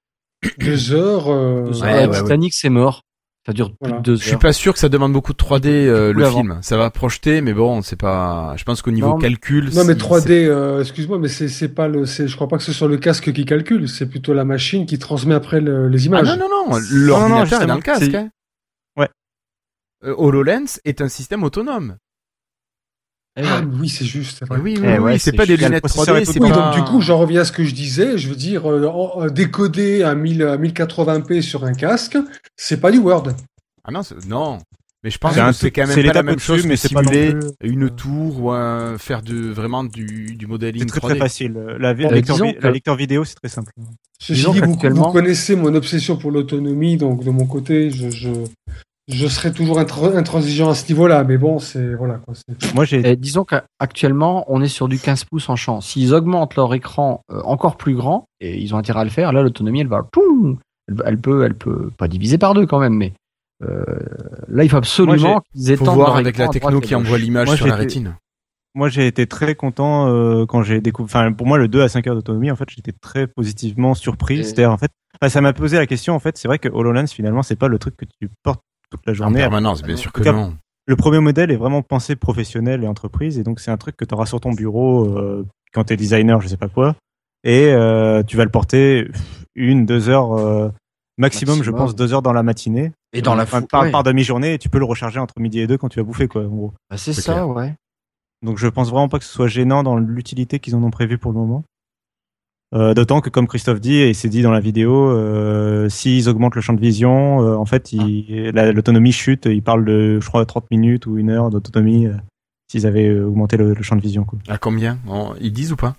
Deux 0.59 0.91
heures. 0.93 1.27
euh, 1.29 1.71
Ouais, 1.73 1.81
Ouais, 1.81 2.07
ouais, 2.07 2.21
Titanic, 2.21 2.53
c'est 2.53 2.69
mort. 2.69 3.01
Ça 3.47 3.53
dure 3.53 3.69
plus 3.69 3.77
Voilà. 3.81 3.97
de 3.97 4.01
deux 4.01 4.15
Je 4.15 4.23
suis 4.27 4.37
pas 4.37 4.53
sûr 4.53 4.73
que 4.73 4.79
ça 4.79 4.89
demande 4.89 5.13
beaucoup 5.13 5.31
de 5.31 5.37
3D 5.37 5.67
euh, 5.67 6.13
le 6.13 6.25
avant. 6.25 6.37
film. 6.41 6.59
Ça 6.63 6.77
va 6.77 6.89
projeter, 6.89 7.41
mais 7.41 7.53
bon, 7.53 7.83
c'est 7.83 7.95
pas. 7.95 8.55
Je 8.57 8.63
pense 8.63 8.81
qu'au 8.81 8.89
niveau 8.91 9.09
Non, 9.09 9.17
calcul. 9.19 9.65
Non 9.73 9.83
mais 9.85 9.93
si- 9.93 9.99
3D, 9.99 10.31
euh, 10.47 10.81
excuse-moi, 10.81 11.19
mais 11.19 11.27
c'est 11.27 11.47
c'est 11.47 11.69
pas 11.69 11.87
le, 11.87 12.05
c'est, 12.07 12.27
je 12.27 12.35
crois 12.35 12.47
pas 12.47 12.57
que 12.57 12.63
ce 12.63 12.73
soit 12.73 12.87
le 12.87 12.97
casque 12.97 13.31
qui 13.31 13.45
calcule, 13.45 13.87
c'est 13.87 14.07
plutôt 14.07 14.33
la 14.33 14.45
machine 14.45 14.87
qui 14.87 14.97
transmet 14.97 15.35
après 15.35 15.61
le- 15.61 15.89
les 15.89 16.03
Ah 16.03 16.05
images. 16.07 16.27
non 16.27 16.37
non 16.37 16.49
non, 16.49 16.69
non, 16.71 16.79
l'ordinateur 16.91 17.61
est 17.61 17.67
dans 17.67 17.75
le 17.75 17.81
casque. 17.81 18.13
hein. 18.15 18.29
Ouais. 18.97 19.09
Euh, 20.05 20.15
HoloLens 20.17 20.79
est 20.83 21.01
un 21.01 21.07
système 21.07 21.43
autonome. 21.43 21.97
Eh 23.37 23.41
Ah 23.45 23.59
ouais. 23.59 23.65
oui, 23.81 23.89
c'est 23.89 24.05
juste. 24.05 24.43
Oui 24.49 24.57
oui, 24.61 24.73
Eh 24.77 24.79
oui, 24.79 24.87
ouais, 24.87 24.99
oui, 25.13 25.19
c'est 25.19 25.33
pas 25.33 25.45
des 25.45 25.57
lunettes 25.57 25.73
Le 25.73 25.79
processeur 25.89 26.15
3D, 26.15 26.21
est 26.21 26.25
c'est 26.25 26.41
Oui, 26.41 26.49
pas. 26.49 26.55
donc 26.55 26.75
du 26.75 26.83
coup, 26.89 27.01
j'en 27.01 27.17
reviens 27.17 27.41
à 27.41 27.45
ce 27.45 27.51
que 27.51 27.63
je 27.65 27.73
disais. 27.75 28.17
Je 28.17 28.29
veux 28.29 28.35
dire, 28.35 28.69
euh, 28.71 29.29
décoder 29.29 30.03
à 30.03 30.15
1000, 30.15 30.43
à 30.43 30.57
1080p 30.57 31.41
sur 31.41 31.65
un 31.65 31.73
casque, 31.73 32.17
c'est 32.55 32.79
pas 32.79 32.91
du 32.91 32.99
Word. 32.99 33.27
Ah 33.83 33.91
non. 34.27 34.59
Mais 35.03 35.11
je 35.11 35.19
pense 35.19 35.35
que 35.35 35.51
c'est 35.51 35.69
quand 35.69 35.85
même 35.85 36.03
pas 36.07 36.13
la 36.13 36.23
même 36.23 36.39
chose 36.39 36.65
mais 36.65 36.75
c'est 36.77 36.91
pas 36.91 37.03
plus, 37.03 37.35
une 37.61 37.83
euh, 37.83 37.89
tour 37.91 38.41
ou 38.43 38.51
un- 38.51 38.97
faire 38.97 39.21
de 39.21 39.35
vraiment 39.51 39.83
du, 39.83 40.33
du 40.35 40.47
modeling 40.47 40.81
C'est 40.81 40.87
très 40.87 40.99
3D. 40.99 41.09
très 41.09 41.19
facile. 41.19 41.53
La, 41.77 41.93
vi- 41.93 42.07
lecteur, 42.09 42.37
disons 42.37 42.45
vi- 42.47 42.55
que- 42.57 42.63
la 42.63 42.71
lecteur 42.71 42.95
vidéo, 42.95 43.23
c'est 43.23 43.35
très 43.35 43.49
simple. 43.49 43.71
Ceci 44.17 44.49
dit, 44.51 44.59
vous, 44.61 44.75
vous 44.95 45.11
connaissez 45.11 45.55
mon 45.55 45.75
obsession 45.75 46.17
pour 46.17 46.31
l'autonomie, 46.31 46.97
donc 46.97 47.23
de 47.23 47.29
mon 47.29 47.45
côté, 47.45 47.91
je, 47.91 48.09
je, 48.09 48.29
je 49.07 49.27
serai 49.27 49.51
toujours 49.51 49.79
intr- 49.79 50.15
intransigeant 50.15 50.69
à 50.69 50.75
ce 50.75 50.87
niveau-là. 50.91 51.23
Mais 51.23 51.37
bon, 51.37 51.59
c'est 51.59 51.93
voilà 51.93 52.15
quoi. 52.15 52.33
Moi, 52.73 52.85
j'ai 52.85 53.01
Eh, 53.05 53.15
disons 53.15 53.43
qu'actuellement, 53.45 54.45
on 54.47 54.61
est 54.61 54.67
sur 54.67 54.87
du 54.87 54.99
15 54.99 55.25
pouces 55.25 55.49
en 55.49 55.55
champ. 55.55 55.81
S'ils 55.81 56.13
augmentent 56.13 56.55
leur 56.55 56.73
écran 56.73 57.21
euh, 57.31 57.41
encore 57.43 57.77
plus 57.77 57.95
grand, 57.95 58.25
et 58.39 58.59
ils 58.61 58.73
ont 58.73 58.77
intérêt 58.77 59.01
à 59.01 59.03
le 59.03 59.09
faire, 59.09 59.31
là, 59.33 59.41
l'autonomie, 59.43 59.81
elle 59.81 59.87
va, 59.87 60.03
poum, 60.03 60.57
elle, 60.87 60.95
elle 61.05 61.17
peut, 61.19 61.43
elle 61.45 61.55
peut 61.55 61.91
pas 61.97 62.07
diviser 62.07 62.37
par 62.37 62.53
deux 62.53 62.65
quand 62.65 62.79
même, 62.79 62.95
mais 62.95 63.13
euh, 63.63 63.83
là, 64.47 64.63
il 64.63 64.69
faut 64.69 64.77
absolument 64.77 65.41
qu'ils 65.53 65.67
Faut 65.77 65.83
étendent 65.83 65.95
voir 65.95 66.07
leur 66.09 66.17
avec 66.17 66.35
écran 66.35 66.45
la 66.45 66.49
techno 66.49 66.81
qui 66.81 66.95
envoie 66.95 67.17
l'image 67.17 67.49
sur 67.55 67.67
la 67.67 67.75
rétine. 67.75 68.15
Moi, 68.77 68.89
j'ai 68.89 69.07
été 69.07 69.25
très 69.25 69.55
content 69.55 70.09
euh, 70.09 70.45
quand 70.45 70.61
j'ai 70.61 70.81
découvert. 70.81 71.05
Enfin, 71.21 71.31
pour 71.31 71.47
moi, 71.47 71.57
le 71.57 71.69
2 71.69 71.81
à 71.81 71.87
5 71.87 72.05
heures 72.07 72.15
d'autonomie, 72.15 72.51
en 72.51 72.57
fait, 72.57 72.67
j'étais 72.69 72.91
très 72.91 73.25
positivement 73.25 73.93
surpris. 73.93 74.39
Et- 74.39 74.43
C'est-à-dire, 74.43 74.71
en 74.71 74.77
fait, 74.77 74.91
enfin, 75.21 75.29
ça 75.29 75.39
m'a 75.39 75.53
posé 75.53 75.77
la 75.77 75.87
question. 75.87 76.13
En 76.13 76.19
fait, 76.19 76.37
c'est 76.37 76.49
vrai 76.49 76.59
que 76.59 76.67
HoloLens, 76.67 77.07
finalement, 77.07 77.41
c'est 77.41 77.55
pas 77.55 77.69
le 77.69 77.79
truc 77.79 77.95
que 77.95 78.03
tu 78.19 78.29
portes 78.43 78.61
toute 78.89 79.05
la 79.05 79.11
En 79.11 79.15
journée. 79.15 79.39
permanence, 79.39 79.81
bien 79.83 79.95
sûr 79.95 80.11
que 80.11 80.27
non. 80.29 80.55
Le 80.87 80.95
premier 80.95 81.19
modèle 81.19 81.49
est 81.51 81.55
vraiment 81.55 81.81
pensé 81.81 82.15
professionnel 82.15 82.83
et 82.83 82.87
entreprise, 82.87 83.39
et 83.39 83.43
donc 83.43 83.59
c'est 83.59 83.71
un 83.71 83.77
truc 83.77 83.97
que 83.97 84.05
tu 84.05 84.13
auras 84.13 84.25
sur 84.27 84.39
ton 84.39 84.51
bureau 84.51 85.05
euh, 85.17 85.45
quand 85.73 85.85
tu 85.85 85.93
es 85.93 85.97
designer, 85.97 86.39
je 86.41 86.47
sais 86.47 86.57
pas 86.57 86.69
quoi, 86.69 86.95
et 87.43 87.71
euh, 87.71 88.21
tu 88.23 88.37
vas 88.37 88.43
le 88.43 88.51
porter 88.51 89.07
une, 89.55 89.85
deux 89.87 90.09
heures 90.09 90.33
euh, 90.37 90.69
maximum, 91.17 91.63
je 91.63 91.71
pense, 91.71 91.95
deux 91.95 92.13
heures 92.13 92.21
dans 92.21 92.33
la 92.33 92.43
matinée. 92.43 92.91
Et 93.13 93.21
dans 93.21 93.33
la 93.35 93.45
fou- 93.45 93.65
par, 93.65 93.83
ouais. 93.83 93.91
par 93.91 94.03
demi-journée, 94.03 94.53
et 94.55 94.59
tu 94.59 94.69
peux 94.69 94.77
le 94.79 94.85
recharger 94.85 95.19
entre 95.19 95.33
midi 95.39 95.59
et 95.59 95.67
deux 95.67 95.77
quand 95.77 95.89
tu 95.89 95.99
vas 95.99 96.03
bouffer, 96.03 96.27
quoi, 96.27 96.43
en 96.43 96.49
gros. 96.49 96.73
Bah, 96.89 96.97
c'est 96.97 97.13
C'est 97.13 97.21
ça, 97.21 97.33
clair. 97.33 97.47
ouais. 97.49 97.73
Donc 98.43 98.57
je 98.59 98.67
pense 98.67 98.89
vraiment 98.91 99.07
pas 99.09 99.17
que 99.17 99.25
ce 99.25 99.31
soit 99.31 99.47
gênant 99.47 99.81
dans 99.81 99.95
l'utilité 99.97 100.59
qu'ils 100.59 100.75
en 100.75 100.83
ont 100.83 100.91
prévu 100.91 101.17
pour 101.17 101.31
le 101.31 101.39
moment. 101.39 101.63
Euh, 102.75 102.93
D'autant 102.93 103.21
que, 103.21 103.29
comme 103.29 103.47
Christophe 103.47 103.79
dit, 103.79 103.95
et 103.95 104.13
c'est 104.13 104.27
dit 104.27 104.41
dans 104.41 104.51
la 104.51 104.59
vidéo, 104.59 105.09
euh, 105.09 105.87
s'ils 105.87 106.27
augmentent 106.27 106.55
le 106.55 106.61
champ 106.61 106.73
de 106.73 106.81
vision, 106.81 107.41
euh, 107.41 107.55
en 107.55 107.65
fait, 107.65 107.89
la- 107.93 108.71
l'autonomie 108.73 109.13
chute. 109.13 109.45
Ils 109.45 109.63
parlent 109.63 109.85
de, 109.85 110.19
je 110.19 110.27
crois, 110.27 110.45
30 110.45 110.69
minutes 110.71 111.05
ou 111.05 111.17
une 111.17 111.29
heure 111.29 111.49
d'autonomie 111.49 112.07
euh, 112.07 112.13
s'ils 112.69 112.85
avaient 112.85 113.07
euh, 113.07 113.25
augmenté 113.27 113.55
le, 113.55 113.73
le 113.73 113.81
champ 113.83 113.95
de 113.95 114.01
vision. 114.01 114.25
Quoi. 114.25 114.39
À 114.49 114.57
combien? 114.57 114.97
Ils 115.39 115.53
disent 115.53 115.71
ou 115.71 115.77
pas? 115.77 115.95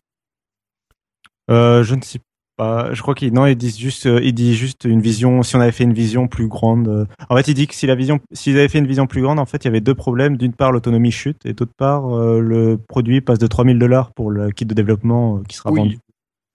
Euh, 1.50 1.82
je 1.82 1.94
ne 1.94 2.02
sais 2.02 2.18
pas. 2.58 2.92
Je 2.92 3.00
crois 3.02 3.14
qu'ils 3.14 3.32
non, 3.32 3.46
ils 3.46 3.54
disent 3.56 3.78
juste, 3.78 4.06
ils 4.06 4.32
disent 4.34 4.56
juste 4.56 4.84
une 4.84 5.00
vision. 5.00 5.42
Si 5.42 5.56
on 5.56 5.60
avait 5.60 5.72
fait 5.72 5.84
une 5.84 5.92
vision 5.92 6.26
plus 6.28 6.48
grande, 6.48 7.06
en 7.30 7.36
fait, 7.36 7.48
il 7.48 7.54
dit 7.54 7.66
que 7.68 7.74
si 7.74 7.86
la 7.86 7.94
vision, 7.94 8.18
s'ils 8.32 8.58
avaient 8.58 8.68
fait 8.68 8.78
une 8.78 8.86
vision 8.86 9.06
plus 9.06 9.22
grande, 9.22 9.38
en 9.38 9.46
fait, 9.46 9.58
il 9.58 9.66
y 9.66 9.68
avait 9.68 9.80
deux 9.80 9.94
problèmes. 9.94 10.36
D'une 10.36 10.52
part, 10.54 10.72
l'autonomie 10.72 11.10
chute, 11.12 11.44
et 11.46 11.52
d'autre 11.52 11.72
part, 11.76 12.08
le 12.08 12.76
produit 12.88 13.20
passe 13.20 13.38
de 13.38 13.46
3000 13.46 13.78
dollars 13.78 14.10
pour 14.12 14.30
le 14.30 14.50
kit 14.50 14.64
de 14.66 14.74
développement 14.74 15.40
qui 15.48 15.56
sera 15.56 15.70
Oui. 15.70 15.80
vendu 15.80 15.98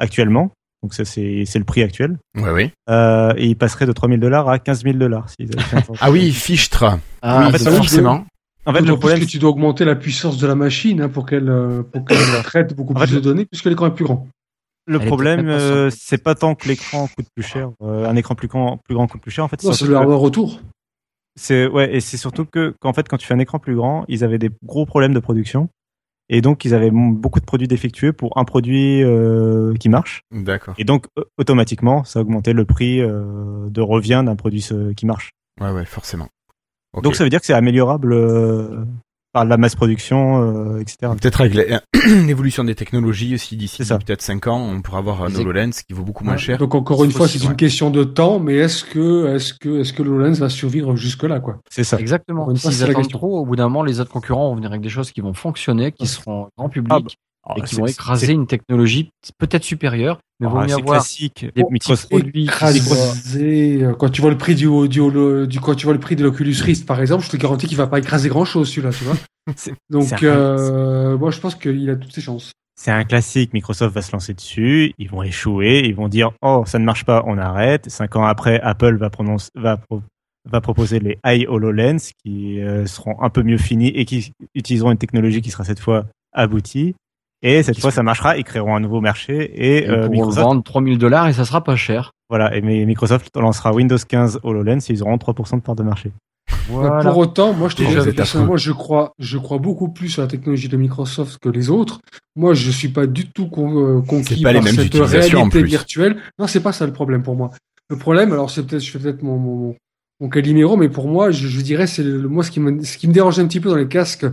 actuellement. 0.02 0.52
Donc 0.84 0.94
ça, 0.94 1.06
c'est 1.06 1.44
c'est 1.46 1.60
le 1.60 1.66
prix 1.66 1.84
actuel. 1.84 2.18
Oui, 2.36 2.50
oui. 2.54 2.72
Euh, 2.90 3.34
et 3.38 3.46
il 3.48 3.56
passerait 3.56 3.86
de 3.86 3.92
3000 3.92 4.20
dollars 4.20 4.50
à 4.50 4.58
15 4.60 4.84
000 4.84 4.98
dollars. 4.98 5.28
Ah 6.00 6.10
oui, 6.12 6.32
Fichtre. 6.32 6.84
Ah, 7.22 7.40
oui, 7.40 7.46
en 7.46 7.52
fait, 7.52 7.58
ça, 7.60 7.72
forcément. 7.72 8.26
En 8.66 8.74
fait, 8.74 8.80
le 8.82 8.86
plus 8.88 8.98
problème, 8.98 9.20
que 9.20 9.26
tu 9.26 9.38
dois 9.40 9.52
augmenter 9.52 9.86
la 9.86 9.96
puissance 9.96 10.38
de 10.38 10.46
la 10.48 10.56
machine 10.56 11.02
hein, 11.02 11.10
pour 11.10 11.26
qu'elle 11.26 11.50
euh, 11.50 11.84
pour 11.84 12.04
qu'elle 12.06 12.18
traite 12.44 12.76
beaucoup 12.76 12.94
En 12.94 12.98
plus 13.00 13.08
fait, 13.08 13.16
de 13.16 13.20
données, 13.20 13.46
puisque 13.46 13.66
l'écran 13.66 13.88
est 13.88 13.96
plus 13.96 14.06
grand. 14.06 14.28
le 14.88 15.00
Elle 15.00 15.08
problème, 15.08 15.48
euh, 15.50 15.90
c'est 15.92 16.22
pas 16.24 16.34
tant 16.36 16.56
que 16.56 16.68
l'écran 16.68 17.08
coûte 17.16 17.28
plus 17.36 17.44
cher. 17.46 17.70
euh, 17.84 18.08
un 18.10 18.16
écran 18.16 18.36
plus 18.36 18.48
grand, 18.48 18.78
plus 18.84 18.96
grand 18.96 19.08
coûte 19.08 19.22
plus 19.22 19.32
cher. 19.32 19.44
En 19.44 19.48
fait, 19.48 19.64
Non, 19.64 19.74
c'est 19.74 19.86
le 19.86 19.92
que- 19.92 19.96
hardware 19.98 20.20
retour. 20.20 20.60
C'est 21.40 21.66
ouais, 21.68 21.96
et 21.96 22.02
c'est 22.02 22.18
surtout 22.18 22.46
que 22.46 22.74
qu'en 22.82 22.94
fait, 22.94 23.08
quand 23.08 23.18
tu 23.18 23.26
fais 23.26 23.34
un 23.34 23.40
écran 23.40 23.58
plus 23.60 23.76
grand, 23.76 24.04
ils 24.08 24.24
avaient 24.24 24.38
des 24.40 24.50
gros 24.66 24.86
problèmes 24.86 25.14
de 25.14 25.20
production, 25.20 25.70
et 26.32 26.42
donc 26.42 26.66
ils 26.66 26.74
avaient 26.74 26.90
beaucoup 26.92 27.40
de 27.40 27.46
produits 27.46 27.68
défectueux 27.68 28.14
pour 28.14 28.38
un 28.38 28.46
produit 28.46 29.04
euh, 29.04 29.76
qui 29.76 29.90
marche, 29.90 30.24
D'accord. 30.32 30.74
et 30.80 30.84
donc 30.84 31.06
automatiquement, 31.38 32.04
ça 32.04 32.22
augmentait 32.22 32.54
le 32.54 32.66
prix 32.66 33.02
euh, 33.02 33.70
de 33.70 33.82
revient 33.82 34.24
d'un 34.26 34.36
produit 34.36 34.68
qui 34.96 35.06
marche. 35.06 35.32
Ouais, 35.60 35.72
ouais, 35.72 35.86
forcément. 35.86 36.30
Donc 37.04 37.16
ça 37.16 37.24
veut 37.24 37.30
dire 37.30 37.40
que 37.40 37.46
c'est 37.46 37.54
améliorable 37.54 38.14
euh, 38.14 38.84
par 39.34 39.46
la 39.46 39.58
masse 39.58 39.76
production, 39.76 40.76
euh, 40.76 40.80
etc. 40.80 40.98
Peut-être 41.20 41.42
avec 41.42 41.56
l'évolution 42.28 42.64
des 42.64 42.76
technologies 42.76 43.36
aussi 43.36 43.56
d'ici 43.56 43.84
peut-être 43.84 44.22
5 44.22 44.48
ans, 44.48 44.60
on 44.60 44.82
pourra 44.82 45.00
avoir 45.00 45.24
un. 45.24 45.34
HoloLens 45.36 45.72
qui 45.88 45.94
vaut 45.94 46.04
beaucoup 46.04 46.24
moins 46.24 46.34
Ouais. 46.34 46.40
cher. 46.40 46.58
Donc 46.58 46.76
encore 46.76 47.04
une 47.04 47.12
fois, 47.12 47.28
c'est 47.28 47.44
une 47.44 47.56
question 47.56 47.90
de 47.90 48.04
temps, 48.04 48.40
mais 48.40 48.56
est-ce 48.56 48.84
que 48.84 49.34
est-ce 49.36 49.54
que 49.54 49.80
est-ce 49.82 49.94
que 49.94 50.04
l'HoloLens 50.04 50.40
va 50.40 50.50
survivre 50.50 50.96
jusque 50.96 51.24
là 51.24 51.40
quoi? 51.40 51.60
C'est 51.70 51.84
ça. 51.84 51.98
Exactement. 52.00 52.54
S'ils 52.56 52.84
attendent 52.84 53.10
trop, 53.10 53.40
au 53.40 53.46
bout 53.46 53.56
d'un 53.56 53.64
moment, 53.70 53.84
les 53.84 54.00
autres 54.00 54.12
concurrents 54.12 54.50
vont 54.50 54.56
venir 54.56 54.70
avec 54.70 54.82
des 54.82 54.90
choses 54.90 55.12
qui 55.12 55.22
vont 55.22 55.34
fonctionner, 55.34 55.92
qui 55.92 56.08
seront 56.08 56.50
grand 56.58 56.70
public, 56.70 56.92
Ah 56.96 57.00
bah. 57.00 57.10
Oh, 57.50 57.54
et 57.58 57.62
qui 57.62 57.76
vont 57.76 57.88
écraser 57.88 58.34
une 58.34 58.46
technologie 58.46 59.10
peut-être 59.40 59.64
supérieure, 59.64 60.20
mais 60.40 60.48
vont 60.48 60.64
y 60.64 60.72
avoir 60.72 60.98
classique. 60.98 61.48
des 61.56 61.64
Microsoft 61.72 62.10
produits. 62.10 62.44
Écraser, 62.44 63.84
euh, 63.84 63.94
quand 63.96 64.10
tu 64.10 64.22
vois 64.22 64.30
le 64.30 64.38
prix 64.38 64.54
du, 64.54 64.68
du, 64.88 65.02
du, 65.48 65.60
quand 65.60 65.74
tu 65.74 65.86
vois 65.86 65.94
le 65.94 66.00
prix 66.00 66.16
de 66.16 66.24
l'Oculus 66.24 66.56
Rift 66.62 66.86
par 66.86 67.02
exemple, 67.02 67.24
je 67.26 67.32
te 67.32 67.38
garantis 67.38 67.66
qu'il 67.66 67.78
va 67.78 67.88
pas 67.88 67.98
écraser 67.98 68.30
grand 68.30 68.46
chose 68.46 68.70
celui-là, 68.70 68.92
tu 68.92 69.06
vois. 69.06 69.16
Donc 69.90 70.22
euh, 70.22 71.18
moi 71.18 71.32
je 71.32 71.40
pense 71.40 71.56
qu'il 71.56 71.90
a 71.90 71.96
toutes 71.96 72.14
ses 72.14 72.22
chances. 72.22 72.52
C'est 72.76 72.92
un 72.92 73.04
classique. 73.06 73.54
Microsoft 73.54 73.94
va 73.94 74.04
se 74.04 74.12
lancer 74.12 74.36
dessus, 74.36 74.94
ils 75.00 75.10
vont 75.10 75.24
échouer, 75.24 75.82
ils 75.86 75.96
vont 75.96 76.10
dire 76.10 76.32
oh 76.44 76.64
ça 76.68 76.78
ne 76.78 76.86
marche 76.86 77.06
pas, 77.06 77.24
on 77.26 77.40
arrête. 77.40 77.90
Cinq 77.90 78.18
ans 78.18 78.26
après, 78.26 78.60
Apple 78.62 78.98
va, 78.98 79.10
prononcer, 79.10 79.50
va, 79.56 79.80
va 80.50 80.62
proposer 80.62 81.00
les 81.00 81.18
HoloLens 81.48 82.12
qui 82.24 82.62
euh, 82.62 82.86
seront 82.86 83.20
un 83.20 83.32
peu 83.32 83.42
mieux 83.42 83.58
finis 83.58 83.90
et 83.90 84.06
qui 84.06 84.32
utiliseront 84.54 84.92
une 84.92 85.00
technologie 85.00 85.42
qui 85.42 85.50
sera 85.50 85.64
cette 85.64 85.80
fois 85.80 86.06
aboutie. 86.34 86.96
Et 87.44 87.64
cette 87.64 87.80
fois, 87.80 87.92
ça 87.92 88.04
marchera. 88.04 88.38
Ils 88.38 88.44
créeront 88.44 88.76
un 88.76 88.80
nouveau 88.80 89.02
marché 89.02 89.52
et, 89.56 89.90
euh, 89.90 90.10
Microsoft 90.10 90.38
le 90.38 90.44
vendre 90.44 90.64
3000 90.64 90.98
dollars 90.98 91.28
et 91.28 91.34
ça 91.34 91.46
sera 91.46 91.64
pas 91.64 91.76
cher. 91.76 92.12
Voilà. 92.30 92.56
Et 92.56 92.62
Microsoft 92.62 93.36
lancera 93.36 93.74
Windows 93.74 93.98
15 93.98 94.40
HoloLens 94.44 94.80
et 94.90 94.94
ils 94.94 95.04
auront 95.04 95.18
3% 95.18 95.58
de 95.58 95.62
part 95.62 95.76
de 95.76 95.84
marché. 95.84 96.12
Pour 96.68 97.18
autant, 97.18 97.54
moi 97.54 97.70
je 97.70 97.76
te 97.76 98.10
personnellement, 98.12 98.58
je 98.58 98.72
crois, 98.72 99.14
je 99.20 99.38
crois 99.38 99.58
beaucoup 99.58 99.90
plus 99.90 100.10
sur 100.10 100.22
la 100.22 100.28
technologie 100.28 100.68
de 100.68 100.78
Microsoft 100.78 101.40
que 101.40 101.50
les 101.50 101.70
autres. 101.70 102.02
Moi, 102.36 102.54
je 102.54 102.72
suis 102.72 102.90
pas 102.90 103.08
du 103.08 103.30
tout 103.30 103.48
con, 103.48 104.02
conquis 104.08 104.42
par 104.42 104.64
cette 104.64 104.94
réalité 104.94 105.64
virtuelle. 105.64 106.18
Non, 106.40 106.48
c'est 106.48 106.60
pas 106.62 106.72
ça 106.72 106.86
le 106.86 106.94
problème 106.94 107.24
pour 107.24 107.36
moi. 107.36 107.52
Le 107.90 107.98
problème, 107.98 108.32
alors 108.32 108.50
c'est 108.50 108.66
peut-être, 108.66 108.82
je 108.82 108.92
fais 108.92 109.00
peut-être 109.00 109.22
mon, 109.22 109.38
mon, 109.38 109.76
mon 110.22 110.30
Calimero, 110.30 110.78
mais 110.78 110.88
pour 110.88 111.08
moi, 111.08 111.32
je, 111.32 111.48
je 111.48 111.62
dirais, 111.62 111.88
c'est 111.88 112.04
le, 112.04 112.28
moi 112.30 112.44
ce 112.44 112.52
qui 112.52 112.62
me, 112.62 112.84
ce 112.84 112.98
qui 112.98 113.08
me 113.08 113.14
dérange 113.14 113.40
un 113.40 113.48
petit 113.48 113.60
peu 113.60 113.70
dans 113.70 113.76
les 113.76 113.88
casques 113.88 114.26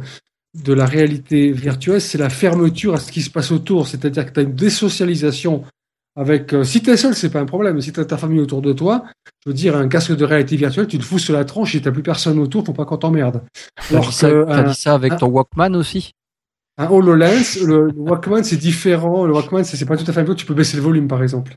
de 0.65 0.73
la 0.73 0.87
réalité 0.87 1.53
virtuelle, 1.53 2.01
c'est 2.01 2.19
la 2.19 2.31
fermeture 2.31 2.95
à 2.95 2.99
ce 2.99 3.13
qui 3.13 3.23
se 3.23 3.31
passe 3.31 3.51
autour. 3.51 3.87
C'est-à-dire 3.87 4.27
que 4.27 4.33
tu 4.33 4.41
as 4.41 4.43
une 4.43 4.55
désocialisation 4.55 5.65
avec. 6.17 6.53
Euh, 6.53 6.65
si 6.65 6.83
tu 6.83 6.91
es 6.91 6.97
seul, 6.97 7.15
c'est 7.15 7.31
pas 7.31 7.41
un 7.41 7.47
problème. 7.47 7.81
Si 7.81 7.93
tu 7.93 8.01
as 8.01 8.05
ta 8.05 8.17
famille 8.17 8.41
autour 8.41 8.61
de 8.61 8.73
toi, 8.73 9.05
je 9.45 9.51
veux 9.51 9.55
dire, 9.55 9.77
un 9.77 9.89
casque 9.89 10.17
de 10.17 10.25
réalité 10.25 10.57
virtuelle, 10.57 10.87
tu 10.87 10.99
te 10.99 11.05
fous 11.05 11.19
sur 11.19 11.35
la 11.35 11.45
tranche 11.45 11.75
et 11.75 11.81
tu 11.81 11.93
plus 11.93 12.03
personne 12.03 12.39
autour, 12.39 12.65
faut 12.65 12.73
pas 12.73 12.85
qu'on 12.85 12.97
t'emmerde. 12.97 13.43
Tu 13.89 13.97
as, 13.97 14.63
dit 14.63 14.75
ça 14.75 14.95
avec 14.95 15.17
ton 15.17 15.29
Walkman 15.29 15.77
aussi? 15.77 16.13
Un 16.77 16.89
HoloLens, 16.89 17.65
le, 17.65 17.89
Walkman 17.97 18.45
c'est 18.45 18.57
différent. 18.57 19.27
Le 19.27 19.33
Walkman, 19.33 19.65
c'est 19.65 19.85
pas 19.85 19.97
tout 19.97 20.09
à 20.09 20.13
fait 20.13 20.21
un 20.21 20.35
Tu 20.35 20.47
peux 20.47 20.55
baisser 20.55 20.77
le 20.77 20.83
volume 20.83 21.09
par 21.09 21.23
exemple. 21.23 21.55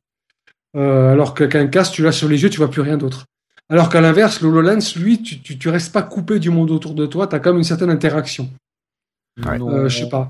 Euh, 0.76 1.12
alors 1.12 1.34
qu'un 1.34 1.68
casque, 1.68 1.94
tu 1.94 2.02
l'as 2.02 2.12
sur 2.12 2.30
les 2.30 2.42
yeux, 2.42 2.50
tu 2.50 2.58
vois 2.58 2.70
plus 2.70 2.82
rien 2.82 2.98
d'autre. 2.98 3.26
Alors 3.70 3.90
qu'à 3.90 4.02
l'inverse, 4.02 4.42
le 4.42 4.50
HoloLens, 4.50 4.96
lui, 4.98 5.22
tu, 5.22 5.42
tu, 5.42 5.58
tu, 5.58 5.70
restes 5.70 5.94
pas 5.94 6.02
coupé 6.02 6.40
du 6.40 6.50
monde 6.50 6.72
autour 6.72 6.94
de 6.94 7.06
toi, 7.06 7.28
tu 7.28 7.36
as 7.36 7.40
comme 7.40 7.58
une 7.58 7.64
certaine 7.64 7.90
interaction. 7.90 8.50
Euh, 9.48 9.90
je 9.90 9.98
sais 10.00 10.10
pas. 10.10 10.28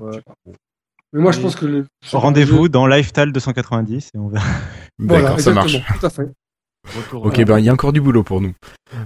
Mais 1.12 1.20
moi, 1.20 1.32
je 1.32 1.40
pense 1.40 1.56
que. 1.56 1.66
Le... 1.66 1.86
Rendez-vous 2.12 2.68
dans 2.68 2.86
Lifestyle 2.86 3.32
290 3.32 4.10
et 4.14 4.18
on 4.18 4.28
verra. 4.28 4.44
D'accord, 4.98 5.40
ça 5.40 5.52
marche. 5.52 5.76
Tout 6.00 6.06
à 6.06 6.10
fait. 6.10 6.28
ok, 7.12 7.44
ben 7.44 7.58
il 7.58 7.64
y 7.64 7.68
a 7.68 7.72
encore 7.72 7.92
du 7.92 8.00
boulot 8.00 8.22
pour 8.24 8.40
nous. 8.40 8.54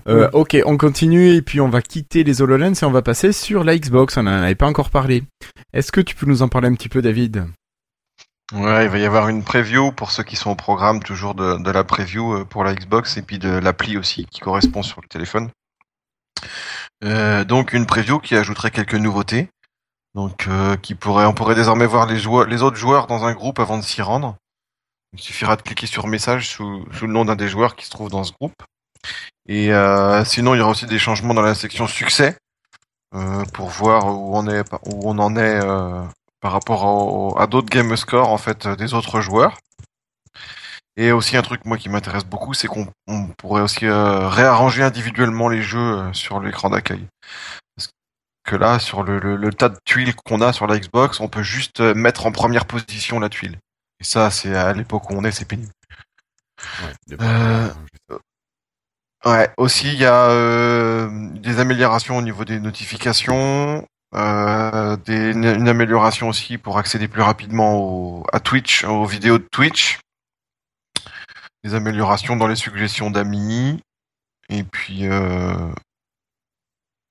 Euh, 0.08 0.30
Ok, 0.32 0.56
on 0.64 0.76
continue 0.76 1.30
et 1.30 1.42
puis 1.42 1.60
on 1.60 1.68
va 1.68 1.82
quitter 1.82 2.24
les 2.24 2.40
HoloLens 2.40 2.74
et 2.74 2.84
on 2.84 2.90
va 2.90 3.02
passer 3.02 3.32
sur 3.32 3.64
la 3.64 3.76
Xbox. 3.76 4.16
On 4.16 4.22
n'en 4.22 4.42
avait 4.42 4.54
pas 4.54 4.66
encore 4.66 4.90
parlé. 4.90 5.24
Est-ce 5.72 5.92
que 5.92 6.00
tu 6.00 6.14
peux 6.14 6.26
nous 6.26 6.42
en 6.42 6.48
parler 6.48 6.68
un 6.68 6.74
petit 6.74 6.88
peu, 6.88 7.02
David? 7.02 7.44
Ouais, 8.54 8.84
il 8.84 8.90
va 8.90 8.98
y 8.98 9.04
avoir 9.04 9.28
une 9.28 9.42
preview 9.42 9.90
pour 9.90 10.12
ceux 10.12 10.22
qui 10.22 10.36
sont 10.36 10.50
au 10.50 10.54
programme, 10.54 11.02
toujours 11.02 11.34
de, 11.34 11.60
de 11.60 11.70
la 11.72 11.82
preview 11.82 12.32
euh, 12.32 12.44
pour 12.44 12.62
la 12.62 12.74
Xbox 12.74 13.16
et 13.16 13.22
puis 13.22 13.40
de 13.40 13.48
l'appli 13.48 13.98
aussi 13.98 14.24
qui 14.26 14.38
correspond 14.38 14.84
sur 14.84 15.00
le 15.02 15.08
téléphone. 15.08 15.50
Euh, 17.04 17.44
donc 17.44 17.72
une 17.72 17.86
preview 17.86 18.20
qui 18.20 18.36
ajouterait 18.36 18.70
quelques 18.70 18.94
nouveautés. 18.94 19.48
Donc, 20.16 20.48
euh, 20.48 20.76
qui 20.76 20.94
pourrait, 20.94 21.26
on 21.26 21.34
pourrait 21.34 21.55
désormais 21.55 21.84
voir 21.84 22.06
les, 22.06 22.26
autres 22.26 22.76
joueurs 22.76 23.06
dans 23.06 23.26
un 23.26 23.34
groupe 23.34 23.60
avant 23.60 23.76
de 23.76 23.82
s'y 23.82 24.01
rendre. 24.01 24.36
Il 25.12 25.20
suffira 25.20 25.56
de 25.56 25.62
cliquer 25.62 25.86
sur 25.86 26.06
message 26.06 26.48
sous, 26.48 26.86
le 27.02 27.06
nom 27.06 27.26
d'un 27.26 27.36
des 27.36 27.48
joueurs 27.48 27.76
qui 27.76 27.84
se 27.84 27.90
trouve 27.90 28.09
dans 28.09 28.24
ce 28.24 28.32
groupe. 28.32 28.62
Et 29.47 29.74
euh, 29.74 30.24
sinon, 30.24 30.55
il 30.55 30.59
y 30.59 30.60
aura 30.62 30.70
aussi 30.70 30.86
des 30.86 30.98
changements 30.98 31.34
dans 31.34 31.43
la 31.43 31.55
section 31.55 31.86
succès 31.86 32.38
euh, 33.14 33.44
pour 33.52 33.68
voir 33.68 34.06
où 34.06 34.38
on 34.38 35.18
en 35.18 35.36
est 35.36 35.60
par 36.40 36.52
rapport 36.52 37.38
à 37.38 37.47
d'autres 37.47 37.68
game 37.68 37.94
score 37.94 38.30
en 38.30 38.38
fait 38.38 38.66
des 38.66 38.94
autres 38.94 39.20
joueurs. 39.20 39.59
Et 40.97 41.12
aussi 41.12 41.36
un 41.36 41.43
truc 41.43 41.66
moi 41.66 41.76
qui 41.76 41.90
m'intéresse 41.90 42.24
beaucoup, 42.24 42.55
c'est 42.55 42.68
qu'on 42.68 42.86
pourrait 43.36 43.60
aussi 43.60 43.86
réarranger 43.86 44.82
individuellement 44.82 45.51
les 45.51 45.60
jeux 45.60 46.10
sur 46.14 46.40
l'écran 46.40 46.70
d'accueil 46.70 47.06
que 48.47 48.56
là, 48.56 48.78
sur 48.78 49.02
le, 49.02 49.52
tas 49.52 49.68
de 49.68 49.78
tuiles 49.85 50.14
qu'on 50.14 50.40
a 50.40 50.52
sur 50.52 50.66
la 50.66 50.78
Xbox, 50.78 51.20
on 51.20 51.28
peut 51.28 51.43
juste 51.43 51.81
euh, 51.81 51.94
mettre 51.94 52.24
en 52.27 52.32
première 52.32 52.64
position 52.64 53.20
la 53.20 53.28
tuile. 53.28 53.59
Et 54.01 54.05
ça, 54.05 54.31
c'est 54.31 54.55
à 54.55 54.73
l'époque 54.73 55.10
où 55.10 55.14
on 55.14 55.24
est, 55.24 55.32
c'est 55.32 55.44
pénible. 55.44 55.73
Ouais, 57.10 57.16
euh, 57.20 57.68
ouais, 59.27 59.51
aussi 59.59 59.93
il 59.93 59.98
y 59.98 60.06
a 60.06 60.31
euh, 60.31 61.31
des 61.35 61.59
améliorations 61.59 62.16
au 62.16 62.23
niveau 62.23 62.44
des 62.44 62.60
notifications, 62.60 63.86
des, 64.14 65.32
une 65.32 65.68
amélioration 65.68 66.28
aussi 66.28 66.56
pour 66.56 66.78
accéder 66.78 67.09
plus 67.09 67.23
rapidement 67.23 68.23
à 68.32 68.40
Twitch, 68.40 68.85
aux 68.85 69.05
vidéos 69.05 69.39
de 69.39 69.47
Twitch, 69.51 69.98
des 71.64 71.74
améliorations 71.74 72.36
dans 72.36 72.47
les 72.47 72.56
suggestions 72.56 73.10
d'amis, 73.10 73.82
et 74.48 74.62
puis 74.62 75.06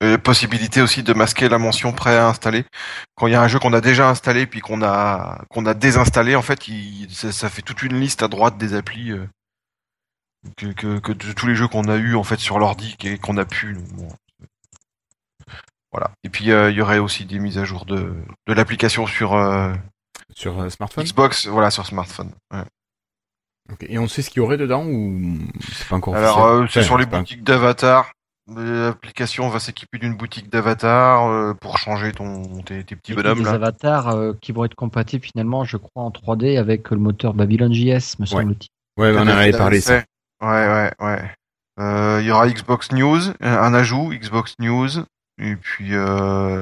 euh, 0.02 0.18
possibilité 0.18 0.82
aussi 0.82 1.02
de 1.02 1.14
masquer 1.14 1.48
la 1.48 1.56
mention 1.56 1.92
prêt 1.92 2.16
à 2.16 2.28
installer. 2.28 2.66
Quand 3.14 3.28
il 3.28 3.32
y 3.32 3.34
a 3.34 3.40
un 3.40 3.48
jeu 3.48 3.58
qu'on 3.58 3.72
a 3.72 3.80
déjà 3.80 4.10
installé 4.10 4.46
puis 4.46 4.60
qu'on 4.60 4.82
a 4.82 5.42
qu'on 5.48 5.64
a 5.64 5.72
désinstallé, 5.72 6.36
en 6.36 6.42
fait, 6.42 6.68
il, 6.68 7.08
ça, 7.10 7.48
fait 7.48 7.62
toute 7.62 7.82
une 7.82 7.98
liste 7.98 8.22
à 8.22 8.28
droite 8.28 8.58
des 8.58 8.74
applis 8.74 9.12
euh, 9.12 9.26
que, 10.58 10.98
que, 10.98 11.12
de 11.12 11.32
tous 11.32 11.46
les 11.46 11.54
jeux 11.54 11.66
qu'on 11.66 11.88
a 11.88 11.96
eu 11.96 12.14
en 12.14 12.24
fait 12.24 12.38
sur 12.38 12.58
l'ordi 12.58 12.94
et 13.04 13.16
qu'on 13.16 13.38
a 13.38 13.46
pu. 13.46 13.78
Voilà. 15.90 16.10
Et 16.24 16.28
puis 16.28 16.50
euh, 16.50 16.70
il 16.70 16.76
y 16.76 16.82
aurait 16.82 16.98
aussi 16.98 17.24
des 17.24 17.38
mises 17.38 17.56
à 17.56 17.64
jour 17.64 17.86
de, 17.86 18.14
de 18.46 18.52
l'application 18.52 19.06
sur 19.06 19.32
sur 20.34 20.70
smartphone? 20.70 21.04
Xbox, 21.04 21.46
voilà, 21.46 21.70
sur 21.70 21.86
smartphone. 21.86 22.32
Et 23.80 23.98
on 23.98 24.08
sait 24.08 24.20
ce 24.20 24.28
qu'il 24.28 24.42
y 24.42 24.44
aurait 24.44 24.58
dedans 24.58 24.84
ou 24.84 25.38
c'est 25.72 25.88
pas 25.88 25.96
encore 25.96 26.14
Alors 26.14 26.70
c'est 26.70 26.82
sur 26.82 26.98
les 26.98 27.06
boutiques 27.06 27.44
d'avatar. 27.44 28.12
L'application 28.48 29.48
va 29.48 29.58
s'équiper 29.58 29.98
d'une 29.98 30.14
boutique 30.14 30.48
d'avatar 30.48 31.26
euh, 31.26 31.52
pour 31.54 31.78
changer 31.78 32.12
ton, 32.12 32.62
tes, 32.62 32.84
petits 32.84 33.12
bonhommes. 33.12 33.42
Des 33.42 33.48
avatars 33.48 34.10
euh, 34.10 34.34
qui 34.40 34.52
vont 34.52 34.64
être 34.64 34.76
compatibles 34.76 35.24
finalement, 35.24 35.64
je 35.64 35.76
crois, 35.76 36.04
en 36.04 36.10
3D 36.10 36.56
avec 36.56 36.90
le 36.90 36.98
moteur 36.98 37.34
JS, 37.34 38.20
me 38.20 38.26
semble-t-il. 38.26 38.68
Ouais, 39.02 39.12
on 39.16 39.22
en 39.22 39.26
avait 39.26 39.50
parlé 39.50 39.80
ça. 39.80 40.04
Ouais, 40.40 40.48
ouais, 40.48 40.92
ouais. 41.00 41.30
Euh, 41.80 42.18
il 42.20 42.26
y 42.26 42.30
aura 42.30 42.48
Xbox 42.48 42.92
News, 42.92 43.20
un 43.40 43.74
ajout, 43.74 44.10
Xbox 44.10 44.54
News, 44.60 45.00
et 45.38 45.56
puis 45.56 45.92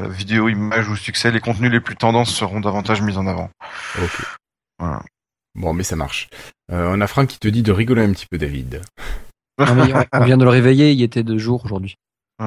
vidéo, 0.09 0.49
image 0.49 0.89
ou 0.89 0.97
succès, 0.97 1.31
les 1.31 1.41
contenus 1.41 1.71
les 1.71 1.81
plus 1.81 1.97
tendances 1.97 2.35
seront 2.35 2.61
davantage 2.61 3.03
mis 3.03 3.19
en 3.19 3.27
avant. 3.27 3.51
Ok. 4.03 4.23
Voilà. 4.79 5.03
Bon, 5.55 5.75
mais 5.75 5.85
ça 5.85 5.97
marche. 5.97 6.31
on 6.71 7.01
a 7.01 7.07
Franck 7.07 7.29
qui 7.29 7.39
te 7.39 7.47
dit 7.47 7.63
de 7.63 7.73
rigoler 7.73 8.03
un 8.03 8.13
petit 8.13 8.27
peu, 8.27 8.39
David 8.39 8.81
on 9.59 10.25
vient 10.25 10.37
de 10.37 10.45
le 10.45 10.51
réveiller, 10.51 10.93
il 10.93 11.03
était 11.03 11.23
de 11.23 11.39
jour 11.39 11.65
aujourd'hui. 11.65 11.97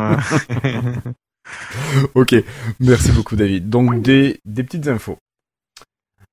ok, 2.14 2.36
merci 2.80 3.12
beaucoup 3.12 3.36
David. 3.36 3.70
Donc 3.70 4.02
des, 4.02 4.40
des 4.46 4.64
petites 4.64 4.88
infos. 4.88 5.18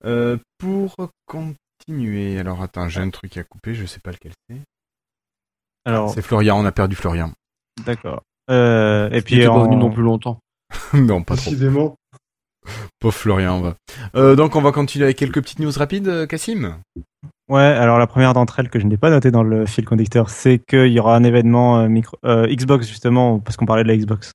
Euh, 0.05 0.37
pour 0.59 0.95
continuer, 1.27 2.39
alors 2.39 2.63
attends, 2.63 2.89
j'ai 2.89 3.01
un 3.01 3.11
truc 3.11 3.37
à 3.37 3.45
couper, 3.45 3.75
je 3.75 3.87
sais 3.87 4.01
pas 4.01 4.11
lequel 4.11 4.33
c'est. 4.49 4.59
Alors, 5.87 6.11
c'est 6.11 6.23
Florian, 6.23 6.59
on 6.59 6.65
a 6.65 6.73
perdu 6.73 6.97
Florian. 6.97 7.33
D'accord. 7.85 8.23
Euh, 8.51 9.11
et 9.11 9.23
puis 9.23 9.37
il 9.37 9.47
pas 9.47 9.63
venu 9.65 9.77
non 9.77 9.91
plus 9.91 10.03
longtemps. 10.03 10.41
non, 10.93 11.23
pas 11.23 11.37
trop. 11.37 11.53
Pauvre 12.99 13.15
Florian, 13.15 13.59
on 13.59 13.61
va. 13.61 13.77
Euh, 14.15 14.37
donc 14.37 14.57
on 14.57 14.63
va 14.63 14.73
continuer 14.73 15.05
avec 15.05 15.19
quelques 15.19 15.43
petites 15.43 15.59
news 15.59 15.73
rapides, 15.75 16.27
Cassim. 16.27 16.81
Ouais, 17.51 17.61
alors 17.61 17.99
la 17.99 18.07
première 18.07 18.33
d'entre 18.33 18.59
elles 18.59 18.71
que 18.71 18.79
je 18.79 18.87
n'ai 18.87 18.97
pas 18.97 19.11
notée 19.11 19.31
dans 19.31 19.43
le 19.43 19.66
fil 19.66 19.85
conducteur, 19.85 20.31
c'est 20.31 20.59
qu'il 20.59 20.87
y 20.89 20.99
aura 20.99 21.15
un 21.15 21.25
événement 21.25 21.79
euh, 21.79 21.89
micro, 21.89 22.16
euh, 22.25 22.47
Xbox 22.47 22.89
justement, 22.89 23.39
parce 23.39 23.59
qu'on 23.59 23.66
parlait 23.66 23.83
de 23.83 23.89
la 23.89 23.97
Xbox. 23.97 24.33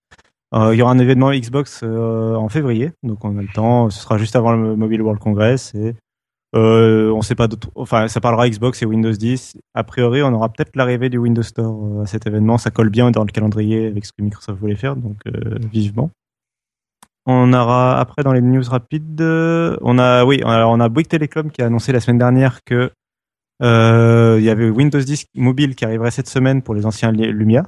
Euh, 0.53 0.76
il 0.76 0.77
y 0.77 0.81
aura 0.84 0.91
un 0.91 0.99
événement 0.99 1.31
Xbox 1.31 1.84
en 1.84 2.49
février, 2.49 2.91
donc 3.02 3.26
on 3.26 3.36
a 3.38 3.41
le 3.41 3.48
temps. 3.48 3.90
Ce 3.90 3.99
sera 3.99 4.19
juste 4.19 4.36
avant 4.36 4.52
le 4.52 4.76
Mobile 4.76 5.02
World 5.02 5.19
Congress 5.19 5.73
et 5.73 5.95
on 6.53 7.22
sait 7.22 7.36
pas. 7.36 7.48
Enfin, 7.73 8.07
ça 8.07 8.22
parlera 8.22 8.48
Xbox 8.48 8.81
et 8.84 8.86
Windows 8.86 9.11
10. 9.11 9.57
A 9.73 9.84
priori, 9.84 10.22
on 10.22 10.34
aura 10.34 10.49
peut-être 10.49 10.76
l'arrivée 10.76 11.10
du 11.10 11.18
Windows 11.18 11.44
Store 11.44 12.02
à 12.02 12.06
cet 12.06 12.27
événement. 12.27 12.60
Ça 12.60 12.69
colle 12.69 12.90
bien 12.90 13.10
dans 13.10 13.23
le 13.23 13.31
calendrier 13.31 13.88
avec 13.88 14.06
ce 14.06 14.11
que 14.11 14.22
Microsoft 14.22 14.60
voulait 14.60 14.76
faire, 14.76 14.95
donc 14.95 15.18
vivement. 15.72 16.11
On 17.26 17.53
aura 17.53 17.99
après 17.99 18.23
dans 18.23 18.34
les 18.34 18.41
news 18.41 18.64
rapides, 18.68 19.22
on 19.22 19.99
a 19.99 20.26
oui, 20.26 20.41
alors 20.44 20.72
on 20.72 20.80
a 20.80 20.90
Bouygues 20.90 21.10
Telecom 21.10 21.52
qui 21.52 21.61
a 21.61 21.68
annoncé 21.68 21.91
la 21.91 21.99
semaine 21.99 22.18
dernière 22.18 22.64
que 22.64 22.91
euh, 23.61 24.38
il 24.40 24.45
y 24.45 24.49
avait 24.49 24.69
Windows 24.69 24.99
10 24.99 25.26
mobile 25.36 25.76
qui 25.76 25.86
arriverait 25.86 26.11
cette 26.11 26.30
semaine 26.30 26.61
pour 26.61 26.73
les 26.76 26.86
anciens 26.86 27.11
Lumia. 27.11 27.64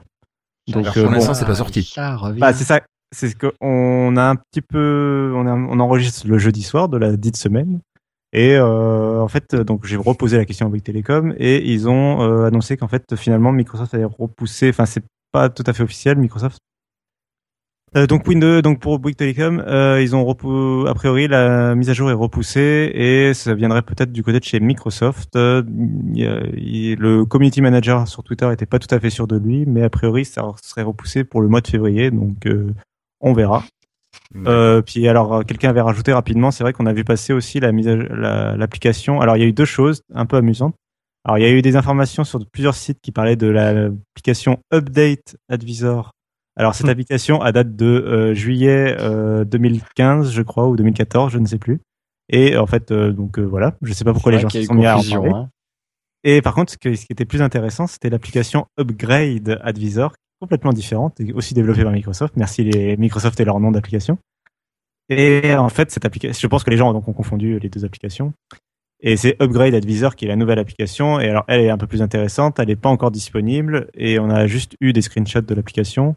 Donc 0.67 0.85
euh, 0.95 1.03
pour 1.03 1.11
l'instant 1.11 1.33
c'est 1.33 1.45
pas 1.45 1.55
sorti. 1.55 1.93
Bah, 2.37 2.53
c'est 2.53 2.63
ça. 2.63 2.81
c'est 3.11 3.29
ce 3.29 3.35
qu'on 3.35 4.15
a 4.17 4.23
un 4.23 4.35
petit 4.35 4.61
peu, 4.61 5.33
on, 5.35 5.45
on 5.47 5.79
enregistre 5.79 6.27
le 6.27 6.37
jeudi 6.37 6.63
soir 6.63 6.89
de 6.89 6.97
la 6.97 7.15
dite 7.17 7.37
semaine. 7.37 7.79
Et 8.33 8.55
euh, 8.55 9.19
en 9.19 9.27
fait, 9.27 9.55
donc 9.55 9.85
j'ai 9.85 9.97
reposé 9.97 10.37
la 10.37 10.45
question 10.45 10.65
à 10.65 10.69
Bouygues 10.69 10.83
Telecom 10.83 11.33
et 11.37 11.69
ils 11.69 11.89
ont 11.89 12.21
euh, 12.21 12.45
annoncé 12.45 12.77
qu'en 12.77 12.87
fait 12.87 13.15
finalement 13.15 13.51
Microsoft 13.51 13.93
allait 13.93 14.05
repousser. 14.05 14.69
Enfin, 14.69 14.85
c'est 14.85 15.03
pas 15.31 15.49
tout 15.49 15.63
à 15.67 15.73
fait 15.73 15.83
officiel. 15.83 16.17
Microsoft 16.17 16.57
euh, 17.97 18.07
donc 18.07 18.25
Windows, 18.25 18.61
donc 18.61 18.79
pour 18.79 18.99
Bouygues 18.99 19.17
Telecom, 19.17 19.61
euh, 19.67 20.01
ils 20.01 20.15
ont 20.15 20.29
a 20.87 20.93
priori 20.93 21.27
la 21.27 21.75
mise 21.75 21.89
à 21.89 21.93
jour 21.93 22.09
est 22.09 22.13
repoussée 22.13 22.89
et 22.93 23.33
ça 23.33 23.53
viendrait 23.53 23.81
peut-être 23.81 24.13
du 24.13 24.23
côté 24.23 24.39
de 24.39 24.45
chez 24.45 24.61
Microsoft. 24.61 25.35
Euh, 25.35 25.61
le 25.65 27.23
community 27.25 27.59
manager 27.59 28.07
sur 28.07 28.23
Twitter 28.23 28.49
était 28.53 28.65
pas 28.65 28.79
tout 28.79 28.93
à 28.95 28.99
fait 29.01 29.09
sûr 29.09 29.27
de 29.27 29.37
lui, 29.37 29.65
mais 29.65 29.83
a 29.83 29.89
priori 29.89 30.23
ça 30.23 30.43
serait 30.63 30.83
repoussé 30.83 31.25
pour 31.25 31.41
le 31.41 31.49
mois 31.49 31.59
de 31.59 31.67
février, 31.67 32.11
donc 32.11 32.47
on 33.19 33.33
verra. 33.33 33.65
puis 34.85 35.07
alors 35.09 35.45
quelqu'un 35.45 35.69
avait 35.69 35.81
rajouté 35.81 36.13
rapidement, 36.13 36.51
c'est 36.51 36.63
vrai 36.63 36.71
qu'on 36.71 36.85
a 36.85 36.93
vu 36.93 37.03
passer 37.03 37.33
aussi 37.33 37.59
la 37.59 37.73
mise 37.73 37.89
l'application. 37.89 39.19
alors 39.19 39.35
il 39.35 39.41
y 39.41 39.43
a 39.43 39.47
eu 39.47 39.53
deux 39.53 39.65
choses 39.65 40.01
un 40.13 40.25
peu 40.25 40.37
amusantes. 40.37 40.75
Alors 41.25 41.39
il 41.39 41.41
y 41.41 41.45
a 41.45 41.51
eu 41.51 41.61
des 41.61 41.75
informations 41.75 42.23
sur 42.23 42.39
plusieurs 42.49 42.75
sites 42.75 42.99
qui 43.01 43.11
parlaient 43.11 43.35
de 43.35 43.47
l'application 43.47 44.59
Update 44.73 45.35
Advisor 45.49 46.13
alors 46.55 46.75
cette 46.75 46.87
hmm. 46.87 46.91
application 46.91 47.41
a 47.41 47.51
date 47.51 47.75
de 47.75 47.85
euh, 47.85 48.33
juillet 48.33 48.95
2015, 49.45 50.27
euh, 50.27 50.31
je 50.31 50.41
crois, 50.41 50.67
ou 50.67 50.75
2014, 50.75 51.31
je 51.31 51.39
ne 51.39 51.45
sais 51.45 51.57
plus. 51.57 51.79
Et 52.29 52.57
en 52.57 52.67
fait, 52.67 52.91
euh, 52.91 53.11
donc 53.11 53.39
voilà, 53.39 53.75
je 53.81 53.89
ne 53.89 53.93
sais 53.93 54.03
pas 54.03 54.13
pourquoi 54.13 54.31
les 54.31 54.39
gens 54.39 54.49
se 54.49 54.63
sont 54.63 54.73
mis 54.73 54.85
à 54.85 54.97
en 54.97 55.03
parler. 55.03 55.31
Hein. 55.31 55.49
Et 56.23 56.41
par 56.41 56.53
contre, 56.53 56.71
ce, 56.71 56.77
qui 56.77 57.07
était 57.09 57.25
plus 57.25 57.41
intéressant, 57.41 57.87
c'était 57.87 58.09
l'application 58.09 58.67
Upgrade 58.79 59.59
Advisor, 59.63 60.13
complètement 60.39 60.71
différente, 60.71 61.19
et 61.19 61.33
aussi 61.33 61.53
développée 61.53 61.83
par 61.83 61.91
Microsoft. 61.91 62.35
Merci 62.37 62.63
les 62.63 62.95
Microsoft 62.97 63.39
et 63.39 63.45
leur 63.45 63.59
nom 63.59 63.71
d'application. 63.71 64.17
Et 65.09 65.55
en 65.55 65.69
fait, 65.69 65.91
cette 65.91 66.05
application, 66.05 66.39
je 66.39 66.47
pense 66.47 66.63
que 66.63 66.69
les 66.69 66.77
gens 66.77 66.93
donc, 66.93 67.07
ont 67.07 67.13
confondu 67.13 67.59
les 67.59 67.69
deux 67.69 67.83
applications. 67.85 68.33
Et 69.01 69.17
c'est 69.17 69.35
Upgrade 69.41 69.73
Advisor 69.73 70.15
qui 70.15 70.25
est 70.25 70.27
la 70.27 70.35
nouvelle 70.35 70.59
application. 70.59 71.19
Et 71.19 71.27
alors, 71.27 71.43
elle 71.47 71.61
est 71.61 71.69
un 71.69 71.77
peu 71.77 71.87
plus 71.87 72.01
intéressante. 72.01 72.59
Elle 72.59 72.67
n'est 72.67 72.75
pas 72.75 72.89
encore 72.89 73.11
disponible. 73.11 73.89
Et 73.95 74.19
on 74.19 74.29
a 74.29 74.45
juste 74.45 74.75
eu 74.79 74.93
des 74.93 75.01
screenshots 75.01 75.41
de 75.41 75.55
l'application. 75.55 76.15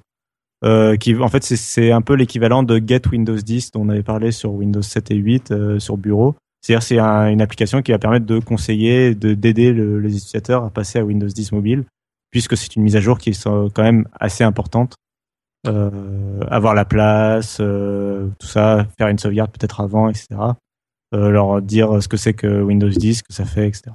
Euh, 0.64 0.96
qui 0.96 1.14
en 1.16 1.28
fait 1.28 1.44
c'est 1.44 1.92
un 1.92 2.00
peu 2.00 2.14
l'équivalent 2.14 2.62
de 2.62 2.80
Get 2.84 3.02
Windows 3.12 3.36
10 3.36 3.72
dont 3.72 3.82
on 3.82 3.90
avait 3.90 4.02
parlé 4.02 4.32
sur 4.32 4.52
Windows 4.52 4.80
7 4.80 5.10
et 5.10 5.16
8 5.16 5.50
euh, 5.50 5.78
sur 5.78 5.98
bureau. 5.98 6.36
C'est-à-dire 6.62 6.82
c'est 6.82 6.98
une 6.98 7.42
application 7.42 7.82
qui 7.82 7.92
va 7.92 7.98
permettre 7.98 8.24
de 8.24 8.38
conseiller, 8.38 9.14
de 9.14 9.34
d'aider 9.34 9.74
les 9.74 10.16
utilisateurs 10.16 10.64
à 10.64 10.70
passer 10.70 10.98
à 10.98 11.04
Windows 11.04 11.26
10 11.26 11.52
mobile, 11.52 11.84
puisque 12.30 12.56
c'est 12.56 12.76
une 12.76 12.82
mise 12.82 12.96
à 12.96 13.00
jour 13.00 13.18
qui 13.18 13.30
est 13.30 13.44
quand 13.44 13.82
même 13.82 14.08
assez 14.18 14.44
importante. 14.44 14.94
Euh, 15.66 16.40
avoir 16.48 16.74
la 16.74 16.86
place, 16.86 17.58
euh, 17.60 18.28
tout 18.38 18.46
ça, 18.46 18.86
faire 18.96 19.08
une 19.08 19.18
sauvegarde 19.18 19.50
peut-être 19.50 19.82
avant, 19.82 20.08
etc. 20.08 20.28
leur 21.12 21.60
dire 21.60 22.02
ce 22.02 22.08
que 22.08 22.16
c'est 22.16 22.32
que 22.32 22.62
Windows 22.62 22.88
10, 22.88 23.18
ce 23.18 23.22
que 23.22 23.34
ça 23.34 23.44
fait, 23.44 23.68
etc. 23.68 23.90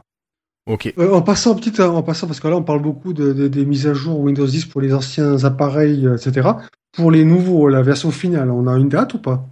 Ok. 0.70 0.94
Euh, 1.00 1.14
en 1.14 1.24
passant 1.24 1.56
petite, 1.56 1.80
en 1.80 2.04
passant 2.04 2.28
parce 2.28 2.40
que 2.40 2.48
là 2.48 2.56
on 2.56 2.62
parle 2.62 2.84
beaucoup 2.84 3.12
de, 3.12 3.48
des 3.48 3.66
mises 3.66 3.88
à 3.88 3.96
jour 3.96 4.20
Windows 4.20 4.46
10 4.46 4.66
pour 4.66 4.82
les 4.82 4.94
anciens 4.94 5.44
appareils, 5.44 6.06
euh, 6.06 6.16
etc. 6.16 6.48
Pour 6.92 7.10
les 7.10 7.26
nouveaux, 7.26 7.68
la 7.70 7.82
version 7.82 8.12
finale, 8.12 8.52
on 8.52 8.68
a 8.68 8.78
une 8.78 8.88
date 8.88 9.16
ou 9.16 9.20
pas? 9.20 9.48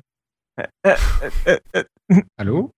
Allô? 2.37 2.69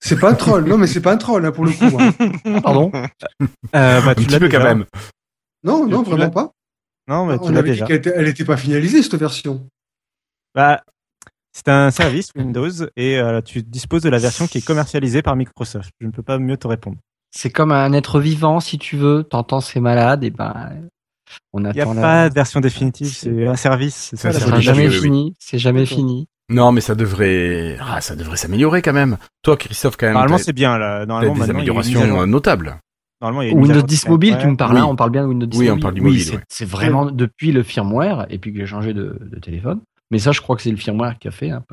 C'est 0.00 0.18
pas 0.18 0.30
un 0.30 0.34
troll, 0.34 0.64
non 0.64 0.78
mais 0.78 0.86
c'est 0.86 1.02
pas 1.02 1.12
un 1.12 1.18
troll 1.18 1.42
là 1.42 1.52
pour 1.52 1.66
le 1.66 1.72
coup. 1.72 1.98
Hein. 1.98 2.60
Pardon? 2.62 2.90
Euh, 2.94 4.00
bah, 4.00 4.14
tu 4.14 4.24
l'as 4.28 4.38
quand 4.38 4.64
même. 4.64 4.86
Non, 5.62 5.86
non, 5.86 6.02
vraiment 6.02 6.30
pas. 6.30 6.52
Non, 7.06 7.26
mais 7.26 7.38
tu 7.38 7.52
l'as 7.52 7.62
déjà. 7.62 7.86
elle 7.86 8.28
était 8.28 8.46
pas 8.46 8.56
finalisée 8.56 9.02
cette 9.02 9.16
version. 9.16 9.68
Bah, 10.54 10.82
c'est 11.52 11.68
un 11.68 11.90
service 11.90 12.30
Windows 12.34 12.70
et 12.96 13.20
tu 13.44 13.62
disposes 13.62 14.02
de 14.02 14.08
la 14.08 14.18
version 14.18 14.46
qui 14.46 14.56
est 14.58 14.66
commercialisée 14.66 15.20
par 15.20 15.36
Microsoft. 15.36 15.90
Je 16.00 16.06
ne 16.06 16.12
peux 16.12 16.22
pas 16.22 16.38
mieux 16.38 16.56
te 16.56 16.66
répondre. 16.66 16.96
C'est 17.36 17.50
comme 17.50 17.72
un 17.72 17.92
être 17.92 18.20
vivant, 18.20 18.60
si 18.60 18.78
tu 18.78 18.96
veux. 18.96 19.24
T'entends 19.24 19.60
c'est 19.60 19.80
malade, 19.80 20.22
et 20.22 20.30
ben 20.30 20.70
on 21.52 21.64
attend. 21.64 21.92
Il 21.92 21.92
n'y 21.92 21.98
a 21.98 22.00
pas 22.00 22.28
de 22.28 22.34
version 22.34 22.60
définitive, 22.60 23.08
c'est 23.08 23.46
un 23.46 23.56
service. 23.56 24.12
C'est 24.14 24.60
jamais 24.60 24.88
fini. 24.88 25.34
C'est 25.38 25.58
jamais 25.58 25.84
fini. 25.84 26.28
Non, 26.50 26.72
mais 26.72 26.82
ça 26.82 26.94
devrait, 26.94 27.78
ah, 27.80 28.02
ça 28.02 28.14
devrait 28.16 28.36
s'améliorer 28.36 28.82
quand 28.82 28.92
même. 28.92 29.16
Toi, 29.42 29.56
Christophe, 29.56 29.96
quand 29.96 30.06
même. 30.06 30.12
Normalement, 30.12 30.38
c'est 30.38 30.52
bien 30.52 30.76
là. 30.78 31.06
Normalement, 31.06 31.34
des 31.34 31.50
améliorations 31.50 32.26
notables. 32.26 32.78
Normalement, 33.20 33.58
Windows 33.58 33.82
10 33.82 34.08
mobile, 34.08 34.36
tu 34.38 34.46
me 34.46 34.56
parles 34.56 34.74
là, 34.74 34.86
on 34.86 34.96
parle 34.96 35.10
bien 35.10 35.22
de 35.22 35.28
Windows 35.28 35.46
10 35.46 35.58
oui, 35.58 35.68
mobile. 35.68 35.78
on 35.78 35.82
parle 35.82 35.94
du 35.94 36.00
mobile. 36.02 36.40
c'est 36.48 36.64
vraiment 36.66 37.06
depuis 37.06 37.52
le 37.52 37.62
firmware 37.62 38.26
et 38.28 38.38
puis 38.38 38.52
que 38.52 38.58
j'ai 38.58 38.66
changé 38.66 38.92
de, 38.92 39.18
téléphone. 39.40 39.80
Mais 40.10 40.18
ça, 40.18 40.32
je 40.32 40.40
crois 40.40 40.54
que 40.54 40.62
c'est 40.62 40.70
le 40.70 40.76
firmware 40.76 41.18
qui 41.18 41.28
a 41.28 41.30
fait. 41.30 41.50
Hein, 41.50 41.64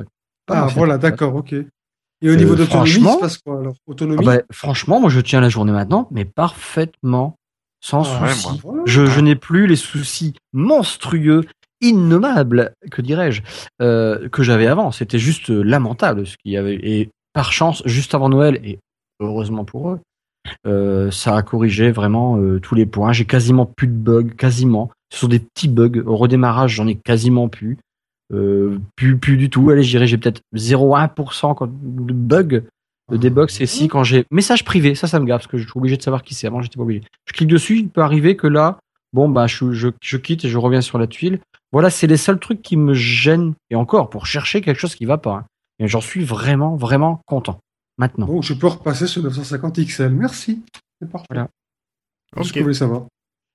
ah, 0.50 0.68
voilà, 0.74 0.98
d'accord, 0.98 1.36
ok. 1.36 1.54
Et 2.22 2.30
au 2.30 2.36
niveau 2.36 2.54
euh, 2.54 2.58
d'autonomie, 2.58 2.90
il 2.90 3.08
se 3.08 3.20
passe 3.20 3.38
quoi 3.40 3.60
alors 3.60 3.74
Autonomie 3.88 4.20
ah 4.22 4.26
bah, 4.38 4.42
Franchement, 4.52 5.00
moi 5.00 5.10
je 5.10 5.20
tiens 5.20 5.42
la 5.42 5.50
journée 5.50 5.72
maintenant, 5.72 6.08
mais 6.12 6.26
parfaitement, 6.26 7.36
sans 7.84 8.04
ah, 8.22 8.30
souci. 8.30 8.62
Je, 8.86 9.20
n'ai 9.20 9.36
plus 9.36 9.66
les 9.66 9.76
soucis 9.76 10.34
monstrueux, 10.54 11.46
innommables, 11.82 12.74
que 12.92 13.02
dirais-je, 13.02 13.42
euh, 13.82 14.30
que 14.30 14.44
j'avais 14.44 14.68
avant. 14.68 14.92
C'était 14.92 15.20
juste 15.20 15.50
lamentable 15.50 16.28
ce 16.28 16.38
qu'il 16.38 16.52
y 16.52 16.58
avait. 16.58 16.76
Et 16.76 17.10
par 17.34 17.52
chance, 17.52 17.82
juste 17.86 18.14
avant 18.14 18.30
Noël, 18.30 18.60
et 18.64 18.78
heureusement 19.20 19.66
pour 19.66 19.90
eux, 19.90 20.00
euh, 20.68 21.10
ça 21.10 21.36
a 21.36 21.42
corrigé 21.42 21.92
vraiment 21.92 22.40
tous 22.62 22.76
les 22.76 22.86
points. 22.86 23.14
J'ai 23.14 23.26
quasiment 23.26 23.66
plus 23.66 23.88
de 23.88 23.94
bugs, 23.94 24.30
quasiment. 24.38 24.92
Ce 25.12 25.20
sont 25.22 25.28
des 25.28 25.40
petits 25.40 25.68
bugs. 25.68 26.04
Au 26.06 26.18
redémarrage, 26.18 26.76
j'en 26.76 26.88
ai 26.88 26.96
quasiment 26.96 27.50
plus. 27.50 27.80
Euh, 28.34 28.80
plus, 28.96 29.18
plus 29.18 29.38
du 29.38 29.50
tout. 29.50 29.70
Allez, 29.70 29.84
j'irai, 29.84 30.08
j'ai 30.08 30.18
peut-être 30.18 30.42
0,1% 30.56 31.68
de 31.68 32.14
bug. 32.14 32.64
De 33.12 33.18
debug, 33.18 33.50
c'est 33.50 33.66
si 33.66 33.90
quand 33.90 34.04
j'ai 34.04 34.24
message 34.32 34.64
privé, 34.64 34.96
ça, 34.96 35.06
ça 35.06 35.20
me 35.20 35.26
gaffe 35.26 35.42
parce 35.42 35.52
que 35.52 35.58
je 35.58 35.64
suis 35.64 35.78
obligé 35.78 35.98
de 35.98 36.02
savoir 36.02 36.24
qui 36.24 36.34
c'est. 36.34 36.48
Avant, 36.48 36.62
j'étais 36.62 36.78
pas 36.78 36.84
obligé. 36.84 37.04
Je 37.26 37.34
clique 37.34 37.50
dessus, 37.50 37.80
il 37.80 37.90
peut 37.90 38.02
arriver 38.02 38.38
que 38.38 38.48
là, 38.48 38.80
bon, 39.12 39.28
bah, 39.28 39.48
je, 39.48 39.74
je, 39.74 39.90
je 40.02 40.18
quitte 40.18 40.46
et 40.46 40.50
je 40.50 40.58
reviens 40.58 40.80
sur 40.80 40.98
la 40.98 41.08
tuile. 41.08 41.42
Voilà, 41.74 41.90
c'est 41.90 42.08
les 42.08 42.18
seuls 42.18 42.40
trucs 42.40 42.62
qui 42.62 42.78
me 42.78 42.94
gênent. 42.94 43.54
Et 43.70 43.76
encore, 43.76 44.10
pour 44.10 44.28
chercher 44.28 44.62
quelque 44.62 44.80
chose 44.80 44.96
qui 44.96 45.06
va 45.06 45.18
pas. 45.18 45.36
Hein. 45.36 45.46
Et 45.80 45.88
j'en 45.88 46.02
suis 46.02 46.24
vraiment, 46.24 46.76
vraiment 46.76 47.22
content. 47.26 47.60
Maintenant. 47.98 48.28
Donc, 48.28 48.44
je 48.44 48.54
peux 48.54 48.68
repasser 48.68 49.08
sur 49.08 49.22
950 49.24 49.80
XL. 49.86 50.10
Merci. 50.10 50.64
C'est 51.02 51.10
parfait. 51.10 51.28
Voilà. 51.30 51.50
Ce 52.42 52.54
que 52.54 52.60
je 52.60 52.64
voulais 52.64 52.74
savoir? 52.74 53.08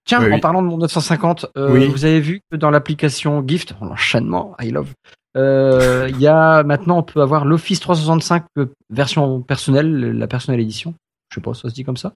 Tiens, 0.06 0.32
en 0.32 0.38
parlant 0.38 0.62
de 0.62 0.68
mon 0.68 0.78
950, 0.78 1.46
euh, 1.56 1.88
vous 1.88 2.04
avez 2.04 2.20
vu 2.20 2.40
que 2.50 2.56
dans 2.56 2.70
l'application 2.70 3.44
Gift, 3.46 3.74
l'enchaînement, 3.80 4.54
I 4.60 4.70
love, 4.70 4.92
euh, 5.36 6.06
il 6.08 6.20
y 6.20 6.28
a 6.28 6.62
maintenant 6.64 6.98
on 6.98 7.02
peut 7.02 7.20
avoir 7.20 7.44
l'Office 7.44 7.80
365 7.80 8.44
euh, 8.56 8.66
version 8.88 9.42
personnelle, 9.42 10.16
la 10.16 10.28
personnelle 10.28 10.60
édition. 10.60 10.94
Je 11.30 11.34
sais 11.34 11.40
pas, 11.40 11.54
ça 11.54 11.68
se 11.68 11.74
dit 11.74 11.82
comme 11.82 11.96
ça. 11.96 12.12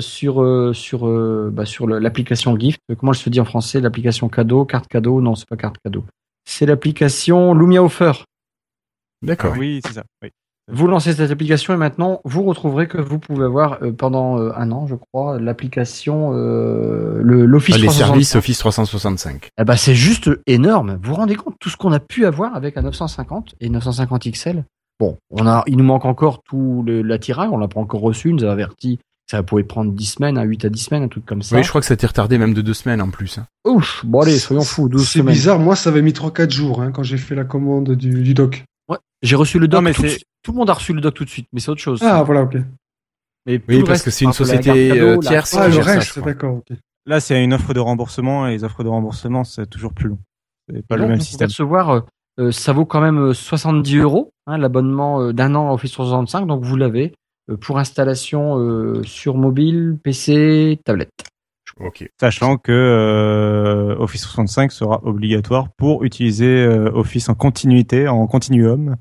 sur 0.00 0.74
sur 0.74 1.08
bah, 1.50 1.64
sur 1.64 1.86
l'application 1.86 2.58
Gift. 2.58 2.78
Comment 2.98 3.12
elle 3.12 3.18
se 3.18 3.30
dit 3.30 3.40
en 3.40 3.46
français 3.46 3.80
L'application 3.80 4.28
cadeau, 4.28 4.66
carte 4.66 4.86
cadeau? 4.86 5.22
Non, 5.22 5.34
c'est 5.34 5.48
pas 5.48 5.56
carte 5.56 5.76
cadeau. 5.82 6.04
C'est 6.44 6.66
l'application 6.66 7.54
Lumia 7.54 7.82
Offer. 7.82 8.12
D'accord. 9.22 9.54
oui, 9.56 9.80
c'est 9.82 9.94
ça. 9.94 10.04
Oui. 10.22 10.30
Vous 10.72 10.86
lancez 10.86 11.12
cette 11.12 11.30
application 11.30 11.74
et 11.74 11.76
maintenant 11.76 12.20
vous 12.24 12.42
retrouverez 12.42 12.88
que 12.88 12.96
vous 12.96 13.18
pouvez 13.18 13.44
avoir 13.44 13.82
euh, 13.82 13.92
pendant 13.92 14.38
euh, 14.38 14.50
un 14.56 14.72
an, 14.72 14.86
je 14.86 14.94
crois, 14.94 15.38
l'application 15.38 16.30
euh, 16.32 17.20
le 17.22 17.44
l'Office 17.44 17.74
ah, 17.76 17.82
les 17.82 17.90
services 17.90 18.34
Office 18.34 18.58
365. 18.58 19.48
Eh 19.58 19.64
ben 19.64 19.76
c'est 19.76 19.94
juste 19.94 20.30
énorme. 20.46 20.98
Vous 21.02 21.10
vous 21.10 21.16
rendez 21.16 21.34
compte 21.34 21.56
tout 21.60 21.68
ce 21.68 21.76
qu'on 21.76 21.92
a 21.92 22.00
pu 22.00 22.24
avoir 22.24 22.56
avec 22.56 22.78
un 22.78 22.82
950 22.82 23.56
et 23.60 23.68
950 23.68 24.30
XL. 24.30 24.64
Bon, 24.98 25.18
on 25.30 25.46
a, 25.46 25.64
il 25.66 25.76
nous 25.76 25.84
manque 25.84 26.06
encore 26.06 26.42
tout 26.42 26.84
l'attirail, 26.86 27.48
on 27.52 27.58
l'a 27.58 27.68
pas 27.68 27.80
encore 27.80 28.00
reçu, 28.00 28.30
il 28.30 28.36
nous 28.36 28.44
a 28.44 28.52
averti 28.52 28.98
ça 29.30 29.42
pouvait 29.42 29.64
prendre 29.64 29.90
10 29.92 30.04
semaines, 30.04 30.36
à 30.38 30.42
8 30.42 30.66
à 30.66 30.68
10 30.68 30.78
semaines, 30.80 31.02
un 31.04 31.08
truc 31.08 31.24
comme 31.24 31.42
ça. 31.42 31.56
Oui, 31.56 31.62
je 31.62 31.68
crois 31.68 31.80
que 31.80 31.86
ça 31.86 31.92
a 31.92 31.96
été 31.96 32.06
retardé 32.06 32.36
même 32.36 32.52
de 32.52 32.60
2 32.60 32.74
semaines 32.74 33.00
en 33.00 33.08
plus. 33.08 33.38
Hein. 33.38 33.46
Ouf, 33.66 34.04
bon 34.04 34.20
allez, 34.20 34.38
soyons 34.38 34.62
fous, 34.62 34.88
12 34.88 35.08
semaines. 35.08 35.26
C'est 35.28 35.32
bizarre, 35.32 35.58
moi 35.58 35.76
ça 35.76 35.90
avait 35.90 36.02
mis 36.02 36.12
3-4 36.12 36.50
jours 36.50 36.82
hein, 36.82 36.92
quand 36.92 37.02
j'ai 37.02 37.16
fait 37.16 37.34
la 37.34 37.44
commande 37.44 37.92
du, 37.92 38.22
du 38.22 38.34
doc. 38.34 38.64
Ouais, 38.88 38.98
j'ai 39.22 39.36
reçu 39.36 39.58
le 39.58 39.66
doc 39.66 39.82
mais 39.82 39.92
tout, 40.44 40.52
le 40.52 40.58
monde 40.58 40.70
a 40.70 40.74
reçu 40.74 40.92
le 40.92 41.00
doc 41.00 41.14
tout 41.14 41.24
de 41.24 41.30
suite, 41.30 41.48
mais 41.52 41.60
c'est 41.60 41.70
autre 41.70 41.80
chose. 41.80 42.00
Ah, 42.02 42.22
voilà, 42.22 42.42
ok. 42.42 42.56
Mais 43.46 43.60
oui, 43.68 43.82
parce 43.84 44.02
que 44.02 44.10
c'est 44.10 44.24
une 44.24 44.32
société 44.32 44.92
euh, 44.92 45.18
tierce. 45.18 45.54
Ah, 45.54 45.68
le 45.68 45.78
reste, 45.78 46.18
d'accord, 46.20 46.56
ok. 46.56 46.76
Là, 47.06 47.20
c'est 47.20 47.42
une 47.42 47.52
offre 47.52 47.74
de 47.74 47.80
remboursement 47.80 48.46
et 48.46 48.52
les 48.52 48.64
offres 48.64 48.82
de 48.82 48.88
remboursement, 48.88 49.44
c'est 49.44 49.66
toujours 49.66 49.92
plus 49.92 50.08
long. 50.08 50.18
C'est 50.72 50.86
pas 50.86 50.96
le 50.96 51.06
même 51.06 51.20
système. 51.20 51.48
Recevoir, 51.48 51.90
euh, 51.90 52.00
euh, 52.40 52.52
ça 52.52 52.72
vaut 52.72 52.86
quand 52.86 53.02
même 53.02 53.34
70 53.34 53.98
euros, 53.98 54.32
hein, 54.46 54.56
l'abonnement 54.56 55.32
d'un 55.32 55.54
an 55.54 55.68
à 55.68 55.72
Office 55.72 55.92
365, 55.92 56.46
donc 56.46 56.64
vous 56.64 56.76
l'avez 56.76 57.12
pour 57.60 57.78
installation 57.78 59.02
sur 59.02 59.36
mobile, 59.36 59.98
PC, 60.02 60.80
tablette. 60.82 61.10
Okay. 61.78 62.08
Sachant 62.18 62.56
que 62.56 63.94
Office 63.98 64.22
365 64.22 64.72
sera 64.72 65.04
obligatoire 65.04 65.68
pour 65.76 66.04
utiliser 66.04 66.66
Office 66.66 67.28
en 67.28 67.34
continuité, 67.34 68.08
en 68.08 68.26
continuum, 68.26 68.96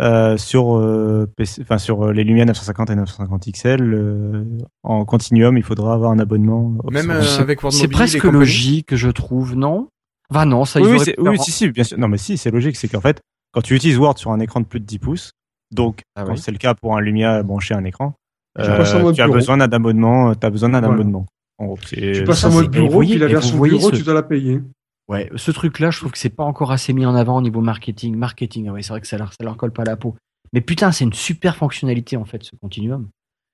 euh, 0.00 0.36
sur 0.36 0.76
euh, 0.76 1.30
enfin 1.60 1.78
sur 1.78 2.06
euh, 2.06 2.12
les 2.12 2.24
Lumia 2.24 2.44
950 2.44 2.90
et 2.90 2.94
950 2.96 3.48
XL 3.52 4.46
en 4.82 5.04
continuum, 5.04 5.56
il 5.56 5.62
faudra 5.62 5.94
avoir 5.94 6.10
un 6.10 6.18
abonnement. 6.18 6.74
Même 6.90 7.10
avec 7.10 7.60
C'est 7.70 7.88
presque 7.88 8.24
logique, 8.24 8.94
je 8.96 9.10
trouve, 9.10 9.54
non? 9.56 9.88
Va 10.30 10.44
non, 10.46 10.64
ça 10.64 10.80
oui, 10.80 10.88
oui, 10.98 11.14
oui, 11.18 11.38
si, 11.38 11.50
si, 11.52 11.68
bien 11.68 11.84
sûr. 11.84 11.98
Non, 11.98 12.08
mais 12.08 12.18
si, 12.18 12.38
c'est 12.38 12.50
logique. 12.50 12.76
C'est 12.76 12.88
qu'en 12.88 13.00
fait, 13.00 13.20
quand 13.52 13.60
tu 13.60 13.74
utilises 13.76 13.98
Word 13.98 14.18
sur 14.18 14.30
un 14.32 14.40
écran 14.40 14.60
de 14.60 14.64
plus 14.66 14.80
de 14.80 14.86
10 14.86 14.98
pouces, 14.98 15.32
donc 15.70 16.00
Ah 16.16 16.24
quand 16.24 16.32
oui. 16.32 16.38
c'est 16.38 16.50
le 16.50 16.58
cas 16.58 16.74
pour 16.74 16.96
un 16.96 17.00
Lumia 17.00 17.42
branché 17.42 17.74
à 17.74 17.78
un 17.78 17.84
écran, 17.84 18.14
Tu 18.58 18.66
passes 18.66 18.94
en 18.94 18.98
euh, 18.98 19.02
mode 19.02 19.14
tu 19.14 19.20
as 19.20 19.26
bureau. 19.26 19.36
besoin 19.38 19.58
d'un 19.58 19.70
abonnement. 19.70 20.34
Tu 20.34 20.46
as 20.46 20.50
besoin 20.50 20.70
d'un 20.70 20.80
Voilà. 20.80 20.94
abonnement. 20.94 21.26
En 21.58 21.66
gros, 21.66 21.78
c'est- 21.86 22.12
Tu 22.12 22.24
passes 22.24 22.42
en 22.44 22.50
mode 22.52 22.64
et 22.64 22.68
bureau, 22.68 22.90
voyez- 22.90 23.10
puis 23.12 23.20
la 23.20 23.26
et 23.28 23.32
version 23.32 23.58
bureau, 23.60 23.90
ce- 23.90 23.96
tu 23.96 24.02
dois 24.02 24.14
la 24.14 24.22
payer. 24.24 24.60
Ouais, 25.08 25.30
ce 25.36 25.50
truc-là, 25.50 25.90
je 25.90 25.98
trouve 25.98 26.12
que 26.12 26.18
c'est 26.18 26.30
pas 26.30 26.44
encore 26.44 26.72
assez 26.72 26.92
mis 26.94 27.04
en 27.04 27.14
avant 27.14 27.36
au 27.36 27.42
niveau 27.42 27.60
marketing. 27.60 28.16
Marketing, 28.16 28.68
ah 28.68 28.72
ouais, 28.72 28.82
c'est 28.82 28.88
vrai 28.90 29.00
que 29.02 29.06
ça 29.06 29.18
leur, 29.18 29.32
ça 29.32 29.44
leur 29.44 29.56
colle 29.56 29.72
pas 29.72 29.82
à 29.82 29.86
la 29.86 29.96
peau. 29.96 30.16
Mais 30.52 30.60
putain, 30.60 30.92
c'est 30.92 31.04
une 31.04 31.12
super 31.12 31.56
fonctionnalité 31.56 32.16
en 32.16 32.24
fait, 32.24 32.42
ce 32.42 32.56
continuum. 32.56 33.08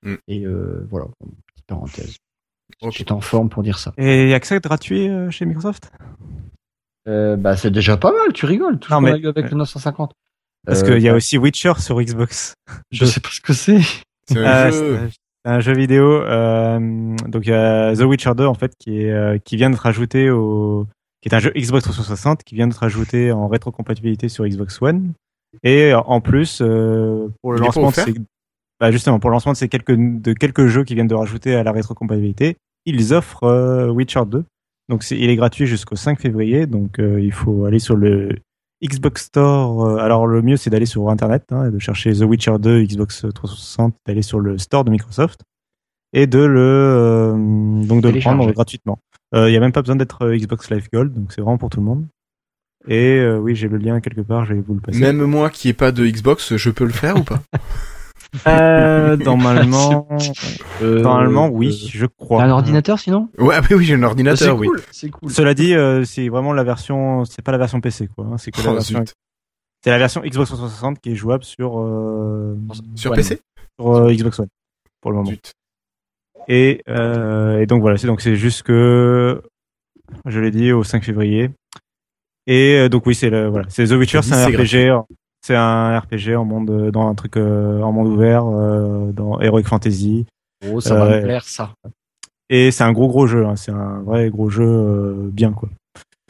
Mm. 0.05 0.15
Et 0.29 0.45
euh, 0.45 0.87
voilà, 0.91 1.07
petite 1.49 1.67
parenthèse. 1.67 2.17
Ok. 2.83 2.93
J'étais 2.93 3.13
en 3.13 3.21
forme 3.21 3.49
pour 3.49 3.63
dire 3.65 3.79
ça. 3.79 3.93
Et 3.99 4.23
il 4.25 4.29
y 4.29 4.35
a 4.35 4.39
que 4.41 4.47
ça 4.47 4.55
de 4.55 4.61
gratuit 4.63 5.09
euh, 5.09 5.29
chez 5.31 5.45
Microsoft? 5.45 5.91
Euh, 7.09 7.37
bah, 7.37 7.57
c'est 7.57 7.71
déjà 7.71 7.97
pas 7.97 8.13
mal, 8.13 8.33
tu 8.33 8.47
rigoles. 8.47 8.79
Tout 8.79 8.93
Non, 8.93 9.01
mais- 9.01 9.11
avec 9.27 9.51
le 9.51 9.57
950. 9.57 10.13
Parce 10.67 10.83
Euh, 10.83 10.87
qu'il 10.95 11.03
y 11.03 11.09
a 11.09 11.15
aussi 11.15 11.39
Witcher 11.39 11.73
sur 11.79 12.01
Xbox. 12.01 12.55
Je 12.93 13.05
sais 13.07 13.21
pas 13.21 13.31
ce 13.33 13.41
que 13.41 13.53
c'est. 13.55 13.81
C'est 14.29 14.39
un 14.47 14.71
jeu. 14.71 15.09
un 15.47 15.61
jeu 15.61 15.73
vidéo. 15.75 16.05
euh, 16.23 17.17
donc 17.27 17.47
il 17.47 17.51
y 17.51 17.55
a 17.55 17.97
The 17.97 18.03
Witcher 18.03 18.33
2 18.37 18.45
en 18.47 18.55
fait 18.55 18.73
qui 18.79 19.01
est 19.03 19.11
euh, 19.11 19.39
qui 19.39 19.57
vient 19.57 19.71
d'être 19.71 19.87
ajouté 19.87 20.31
au 20.31 20.87
qui 21.21 21.29
est 21.29 21.35
un 21.35 21.39
jeu 21.39 21.53
Xbox 21.57 21.85
360 21.85 22.45
qui 22.45 22.55
vient 22.55 22.67
d'être 22.67 22.83
ajouté 22.83 23.33
en 23.33 23.49
rétrocompatibilité 23.49 24.29
sur 24.29 24.47
Xbox 24.47 24.81
One. 24.81 25.13
Et 25.63 25.93
euh, 25.93 26.01
en 26.01 26.21
plus 26.21 26.61
euh, 26.63 27.29
pour 27.43 27.53
le 27.53 27.59
Il 27.59 27.65
lancement 27.65 27.91
de 27.91 27.95
ces 27.95 28.15
bah, 28.79 28.91
justement 28.91 29.21
pour 29.21 29.31
le 29.31 29.35
lancement 29.35 29.53
de 29.53 29.57
ces 29.59 29.69
quelques 29.69 29.95
de 29.95 30.33
quelques 30.33 30.67
jeux 30.67 30.85
qui 30.85 30.95
viennent 30.95 31.07
de 31.07 31.15
rajouter 31.15 31.55
à 31.55 31.63
la 31.63 31.73
rétrocompatibilité, 31.73 32.57
ils 32.87 33.13
offrent 33.13 33.45
euh, 33.45 33.91
Witcher 33.91 34.23
2. 34.27 34.45
Donc 34.89 35.09
il 35.11 35.29
est 35.31 35.37
gratuit 35.37 35.67
jusqu'au 35.67 35.97
5 35.97 36.19
février. 36.21 36.67
Donc 36.67 36.99
euh, 36.99 37.21
il 37.21 37.33
faut 37.33 37.67
aller 37.67 37.79
sur 37.79 37.97
le 37.97 38.31
Xbox 38.83 39.25
Store. 39.27 39.85
euh, 39.85 39.97
alors 39.99 40.27
le 40.27 40.41
mieux 40.41 40.57
c'est 40.57 40.71
d'aller 40.71 40.87
sur 40.87 41.11
internet, 41.11 41.45
hein, 41.51 41.69
et 41.69 41.71
de 41.71 41.79
chercher 41.79 42.13
The 42.13 42.23
Witcher 42.23 42.57
2 42.59 42.83
Xbox 42.85 43.27
360, 43.35 43.95
d'aller 44.07 44.23
sur 44.23 44.41
le 44.41 44.57
store 44.57 44.85
de 44.85 44.91
Microsoft 44.91 45.43
et 46.13 46.27
de 46.27 46.41
le 46.41 46.61
euh, 46.61 47.33
donc 47.85 48.03
de 48.03 48.09
le 48.09 48.21
prendre 48.21 48.51
gratuitement. 48.53 48.99
Euh, 49.35 49.48
Il 49.48 49.52
y 49.52 49.57
a 49.57 49.61
même 49.61 49.73
pas 49.73 49.82
besoin 49.82 49.97
d'être 49.97 50.23
euh, 50.27 50.36
Xbox 50.36 50.70
Live 50.70 50.89
Gold, 50.93 51.12
donc 51.15 51.32
c'est 51.32 51.40
vraiment 51.40 51.59
pour 51.59 51.70
tout 51.70 51.81
le 51.81 51.86
monde. 51.86 52.07
Et 52.89 53.19
euh, 53.19 53.39
oui, 53.39 53.55
j'ai 53.55 53.69
le 53.69 53.77
lien 53.77 54.01
quelque 54.01 54.23
part, 54.23 54.47
je 54.47 54.55
vais 54.55 54.61
vous 54.61 54.74
le 54.74 54.81
passer. 54.81 54.98
Même 54.98 55.23
moi 55.24 55.51
qui 55.51 55.69
ai 55.69 55.73
pas 55.74 55.93
de 55.93 56.07
Xbox, 56.07 56.57
je 56.57 56.70
peux 56.70 56.85
le 56.85 56.93
faire 56.93 57.16
ou 57.16 57.23
pas? 57.24 57.40
Euh, 58.47 59.16
normalement, 59.16 60.07
Euh, 60.82 61.01
normalement 61.01 61.48
oui, 61.48 61.66
euh, 61.69 61.89
je 61.90 62.07
T'as 62.07 62.12
crois. 62.16 62.44
un 62.44 62.51
ordinateur 62.51 62.98
sinon? 63.01 63.28
Ouais, 63.39 63.57
ah 63.59 63.61
bah 63.61 63.66
oui, 63.73 63.85
j'ai 63.85 63.94
un 63.94 64.02
ordinateur, 64.05 64.57
oui. 64.57 64.69
cool, 64.69 64.81
c'est 64.93 65.11
cool. 65.11 65.31
Cela 65.32 65.52
dit, 65.52 65.74
euh, 65.74 66.05
c'est 66.05 66.28
vraiment 66.28 66.52
la 66.52 66.62
version, 66.62 67.24
c'est 67.24 67.43
pas 67.43 67.51
la 67.51 67.59
version 67.59 67.81
PC 67.81 68.07
quoi, 68.07 68.27
hein, 68.27 68.39
c'est 68.39 68.52
que 68.52 68.62
la 68.62 68.70
Oh, 68.70 68.74
version, 68.74 69.05
c'est 69.82 69.90
la 69.90 69.98
version 69.98 70.20
Xbox 70.23 70.48
360 70.51 71.01
qui 71.01 71.11
est 71.11 71.15
jouable 71.16 71.43
sur 71.43 71.81
euh, 71.81 72.57
Sur 72.94 73.11
Ouais, 73.11 73.16
PC 73.16 73.40
sur 73.81 73.97
euh, 73.97 74.12
Xbox 74.15 74.39
One 74.39 74.48
pour 75.01 75.11
le 75.11 75.16
moment. 75.16 75.31
Zut. 75.31 75.52
Et, 76.49 76.83
euh, 76.89 77.61
et 77.61 77.67
donc 77.67 77.81
voilà, 77.83 77.97
c'est 77.97 78.07
donc 78.07 78.21
c'est 78.21 78.37
juste 78.37 78.62
que 78.62 79.43
je 80.27 80.41
l'ai 80.41 80.51
dit 80.51 80.73
au 80.73 80.83
5 80.83 81.05
février. 81.05 81.51
Et 82.47 82.77
euh, 82.79 82.89
donc 82.89 83.07
oui, 83.07 83.15
c'est 83.15 83.31
le 83.31 83.47
voilà, 83.49 83.67
c'est 83.69 83.87
The 83.87 83.93
Witcher, 83.93 84.23
c'est 84.23 84.35
un 84.35 84.47
RPG, 84.47 85.05
c'est 85.43 85.55
un 85.57 85.99
RPG 85.99 86.35
en 86.37 86.45
monde 86.45 86.91
dans 86.91 87.07
un 87.09 87.15
truc 87.15 87.37
euh, 87.37 87.81
en 87.83 87.93
monde 87.93 88.09
ouvert 88.09 88.45
dans 88.45 89.41
Heroic 89.41 89.65
Fantasy 89.65 90.27
Oh, 90.71 90.81
ça 90.81 90.95
va 90.95 91.17
me 91.17 91.23
plaire 91.23 91.45
ça. 91.45 91.73
et 92.51 92.71
c'est 92.71 92.85
un 92.85 92.93
gros 92.93 93.09
gros 93.09 93.27
jeu, 93.27 93.47
hein, 93.47 93.57
c'est 93.57 93.73
un 93.73 94.01
vrai 94.03 94.29
gros 94.29 94.51
jeu 94.51 94.65
euh, 94.67 95.29
bien 95.33 95.53
quoi. 95.53 95.69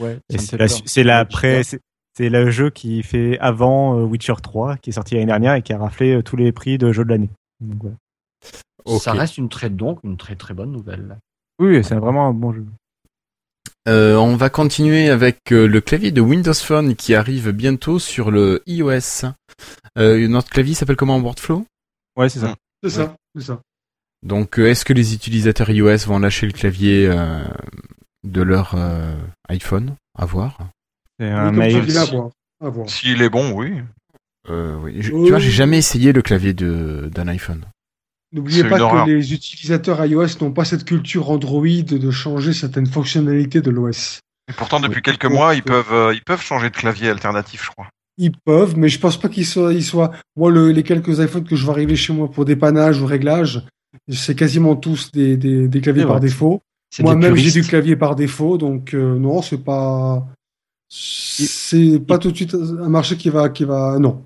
Ouais, 0.01 0.19
c'est 0.39 0.57
la 0.59 0.69
c'est 0.69 1.03
la 1.05 1.21
Ouais, 1.21 1.25
pré- 1.27 1.63
c'est 1.65 2.29
le 2.29 2.51
jeu 2.51 2.71
qui 2.71 3.03
fait 3.03 3.39
avant 3.41 4.01
Witcher 4.03 4.35
3 4.43 4.77
qui 4.77 4.91
est 4.91 4.93
sorti 4.93 5.15
l'année 5.15 5.27
dernière 5.27 5.55
et 5.55 5.63
qui 5.63 5.73
a 5.73 5.79
raflé 5.79 6.23
tous 6.23 6.37
les 6.37 6.53
prix 6.53 6.77
de 6.79 6.93
jeu 6.93 7.05
de 7.05 7.11
l'année. 7.11 7.31
Ça 8.99 9.13
reste 9.21 9.39
une 9.39 9.49
très 9.49 9.71
donc 9.71 10.01
une 10.05 10.17
très 10.17 10.37
très 10.37 10.55
bonne 10.55 10.73
nouvelle. 10.73 11.19
Oui, 11.59 11.83
c'est 11.85 11.95
vraiment 11.97 12.27
un 12.29 12.33
bon 12.35 12.53
jeu. 12.53 12.65
Euh, 13.89 14.17
on 14.17 14.37
va 14.37 14.51
continuer 14.51 15.09
avec 15.09 15.53
euh, 15.53 15.67
le 15.67 15.81
clavier 15.81 16.11
de 16.11 16.21
Windows 16.21 16.53
Phone 16.55 16.95
qui 16.97 17.15
arrive 17.15 17.51
bientôt 17.51 17.99
sur 17.99 18.31
le 18.31 18.63
iOS. 18.67 19.27
Euh, 19.99 20.29
notre 20.29 20.51
clavier 20.51 20.75
s'appelle 20.75 20.97
comment 20.97 21.19
Wordflow 21.19 21.65
Ouais, 22.17 22.29
c'est 22.29 22.41
ça. 22.41 22.57
C'est 22.83 22.91
ça, 22.91 23.17
c'est 23.35 23.43
ça. 23.45 23.61
Donc 24.23 24.59
est-ce 24.59 24.85
que 24.85 24.93
les 24.93 25.15
utilisateurs 25.15 25.71
iOS 25.71 26.07
vont 26.07 26.19
lâcher 26.19 26.47
le 26.47 26.53
clavier 26.53 27.07
euh, 27.11 27.43
de 28.25 28.43
leur 28.43 28.75
euh, 28.75 29.15
iPhone? 29.49 29.95
À 30.19 30.27
voir. 30.27 30.59
C'est 31.19 31.29
un 31.31 31.51
mail. 31.53 31.73
S'il 32.87 33.23
est 33.23 33.31
bon, 33.31 33.53
oui. 33.53 33.81
Euh, 34.51 34.77
oui. 34.77 34.97
Je- 35.01 35.13
Oui. 35.13 35.25
Tu 35.25 35.31
vois, 35.31 35.39
j'ai 35.39 35.51
jamais 35.51 35.79
essayé 35.79 36.13
le 36.13 36.21
clavier 36.23 36.53
de 36.53 37.11
d'un 37.13 37.29
iPhone. 37.29 37.65
N'oubliez 38.33 38.63
pas 38.65 38.77
que 38.79 38.83
horreur. 38.83 39.07
les 39.07 39.33
utilisateurs 39.33 40.05
iOS 40.05 40.39
n'ont 40.41 40.53
pas 40.53 40.65
cette 40.65 40.85
culture 40.85 41.31
Android 41.31 41.67
de 41.67 42.11
changer 42.11 42.53
certaines 42.53 42.87
fonctionnalités 42.87 43.61
de 43.61 43.71
l'OS. 43.71 44.21
Et 44.49 44.53
pourtant, 44.53 44.81
depuis 44.81 45.03
quelques 45.03 45.27
mois, 45.27 45.55
ils 45.55 45.63
peuvent, 45.63 45.93
euh, 45.93 46.15
ils 46.15 46.23
peuvent 46.23 46.41
changer 46.43 46.71
de 46.71 46.77
clavier 46.77 47.09
alternatif, 47.11 47.65
je 47.65 47.71
crois. 47.71 47.89
Ils 48.19 48.33
peuvent, 48.45 48.77
mais 48.77 48.89
je 48.89 48.99
pense 48.99 49.19
pas 49.19 49.29
qu'ils 49.29 49.47
soient, 49.47 49.73
ils 49.73 49.85
soient. 49.85 50.11
Moi, 50.37 50.51
le- 50.51 50.71
les 50.73 50.83
quelques 50.83 51.19
iPhones 51.21 51.45
que 51.45 51.57
je 51.57 51.65
vois 51.65 51.75
arriver 51.75 51.97
chez 51.97 52.13
moi 52.13 52.31
pour 52.31 52.45
dépannage 52.45 53.01
ou 53.01 53.07
réglage, 53.07 53.65
c'est 54.09 54.35
quasiment 54.37 54.77
tous 54.77 55.11
des, 55.13 55.37
des, 55.37 55.69
des 55.69 55.81
claviers 55.81 56.03
par 56.05 56.21
défaut. 56.21 56.61
Moi-même, 57.05 57.35
j'ai 57.37 57.51
du 57.63 57.67
clavier 57.69 57.97
par 57.97 58.17
défaut, 58.17 58.59
donc 58.59 58.95
euh, 58.95 59.19
non, 59.19 59.43
c'est 59.43 59.63
pas. 59.65 60.27
C'est 60.89 62.01
pas 62.01 62.19
tout 62.19 62.31
de 62.33 62.37
suite 62.37 62.55
un 62.55 62.89
marché 62.89 63.17
qui 63.17 63.31
va, 63.31 63.49
qui 63.49 63.65
va. 63.65 63.99
Non. 64.01 64.23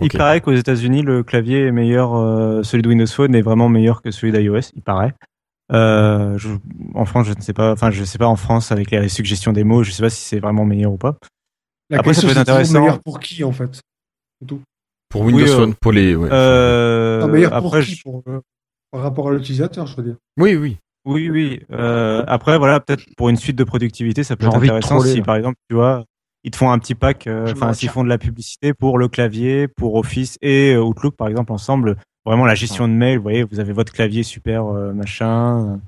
Il 0.00 0.08
paraît 0.10 0.40
qu'aux 0.40 0.52
États-Unis, 0.54 1.02
le 1.02 1.22
clavier 1.22 1.66
est 1.66 1.72
meilleur, 1.72 2.14
euh, 2.14 2.62
celui 2.62 2.82
de 2.82 2.88
Windows 2.88 3.06
Phone 3.06 3.34
est 3.34 3.42
vraiment 3.42 3.68
meilleur 3.68 4.00
que 4.02 4.10
celui 4.10 4.32
d'iOS, 4.32 4.70
il 4.74 4.82
paraît. 4.82 5.14
Euh, 5.72 6.36
je- 6.38 6.48
en 6.94 7.04
France, 7.04 7.26
je 7.26 7.34
ne 7.34 7.40
sais 7.40 7.52
pas, 7.52 7.72
enfin, 7.72 7.90
je 7.90 8.02
sais 8.04 8.18
pas 8.18 8.26
en 8.26 8.36
France 8.36 8.72
avec 8.72 8.90
les 8.90 9.08
suggestions 9.08 9.52
des 9.52 9.64
mots, 9.64 9.82
je 9.82 9.90
sais 9.90 10.02
pas 10.02 10.10
si 10.10 10.22
c'est 10.24 10.40
vraiment 10.40 10.64
meilleur 10.64 10.92
ou 10.92 10.96
pas. 10.98 11.16
La 11.90 11.98
Après, 11.98 12.14
ça 12.14 12.22
peut 12.22 12.28
être 12.30 12.38
intéressant. 12.38 12.80
meilleur 12.80 13.00
pour 13.00 13.20
qui, 13.20 13.44
en 13.44 13.52
fait? 13.52 13.80
Pour 15.08 15.22
Windows 15.22 15.44
Oui, 15.44 15.50
euh, 15.50 15.56
Phone, 15.56 15.74
pour 15.74 15.92
les. 15.92 16.14
ouais. 16.16 16.28
Euh, 16.32 17.20
Non, 17.20 17.28
meilleur 17.28 17.60
pour 17.60 17.76
qui 17.78 17.82
je- 17.96 18.02
pour, 18.02 18.22
euh, 18.28 18.40
Par 18.90 19.02
rapport 19.02 19.28
à 19.28 19.32
l'utilisateur, 19.32 19.86
je 19.86 19.96
veux 19.96 20.02
dire. 20.02 20.16
Oui, 20.38 20.54
oui. 20.56 20.78
oui, 21.04 21.30
oui. 21.30 21.60
Euh, 21.70 22.24
après, 22.26 22.58
voilà, 22.58 22.80
peut-être 22.80 23.04
pour 23.16 23.28
une 23.28 23.36
suite 23.36 23.56
de 23.56 23.64
productivité, 23.64 24.24
ça 24.24 24.36
peut 24.36 24.44
J'ai 24.44 24.48
être 24.48 24.56
intéressant 24.56 24.96
troller, 24.96 25.12
si, 25.12 25.18
là. 25.18 25.24
par 25.24 25.36
exemple, 25.36 25.56
tu 25.68 25.74
vois, 25.76 26.04
ils 26.44 26.50
te 26.50 26.56
font 26.56 26.70
un 26.70 26.78
petit 26.78 26.94
pack, 26.94 27.26
euh, 27.26 27.52
enfin, 27.52 27.72
s'ils 27.72 27.88
font 27.88 28.04
de 28.04 28.08
la 28.08 28.18
publicité 28.18 28.74
pour 28.74 28.98
le 28.98 29.08
clavier, 29.08 29.68
pour 29.68 29.94
Office 29.94 30.38
et 30.42 30.74
euh, 30.74 30.82
Outlook, 30.82 31.16
par 31.16 31.28
exemple, 31.28 31.52
ensemble, 31.52 31.96
vraiment 32.24 32.44
la 32.44 32.54
gestion 32.54 32.88
de 32.88 32.92
mail, 32.92 33.18
vous 33.18 33.22
voyez, 33.22 33.44
vous 33.44 33.60
avez 33.60 33.72
votre 33.72 33.92
clavier 33.92 34.22
super 34.22 34.66
euh, 34.66 34.92
machin, 34.92 35.80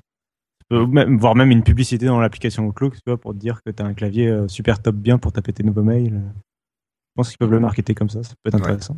euh, 0.73 0.87
même, 0.87 1.19
voire 1.19 1.35
même 1.35 1.51
une 1.51 1.63
publicité 1.63 2.07
dans 2.07 2.21
l'application 2.21 2.67
Outlook, 2.67 2.95
tu 2.95 3.03
vois, 3.07 3.19
pour 3.19 3.33
te 3.33 3.39
dire 3.39 3.63
que 3.65 3.71
tu 3.71 3.83
as 3.83 3.87
un 3.87 3.95
clavier 3.95 4.29
euh, 4.29 4.49
super 4.49 4.81
top 4.81 4.95
bien 4.97 5.19
pour 5.19 5.33
taper 5.33 5.53
tes 5.53 5.63
nouveaux 5.63 5.83
mails. 5.83 6.13
Je 6.15 7.13
pense 7.17 7.29
qu'ils 7.29 7.39
peuvent 7.39 7.51
le 7.51 7.61
marketer 7.61 7.95
comme 7.95 8.11
ça, 8.11 8.23
ça 8.23 8.35
peut 8.43 8.49
être 8.49 8.57
intéressant. 8.57 8.97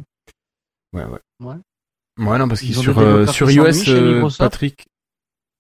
Ouais, 0.93 1.05
ouais. 1.05 1.21
Ouais. 1.41 1.57
Ouais, 2.19 2.39
non, 2.39 2.49
parce 2.49 2.61
que 2.61 2.67
Ils 2.67 2.79
ont 2.79 2.83
sur, 2.83 2.99
euh, 2.99 3.27
sur 3.27 3.51
iOS, 3.51 3.89
euh, 3.89 4.29
Patrick. 4.39 4.87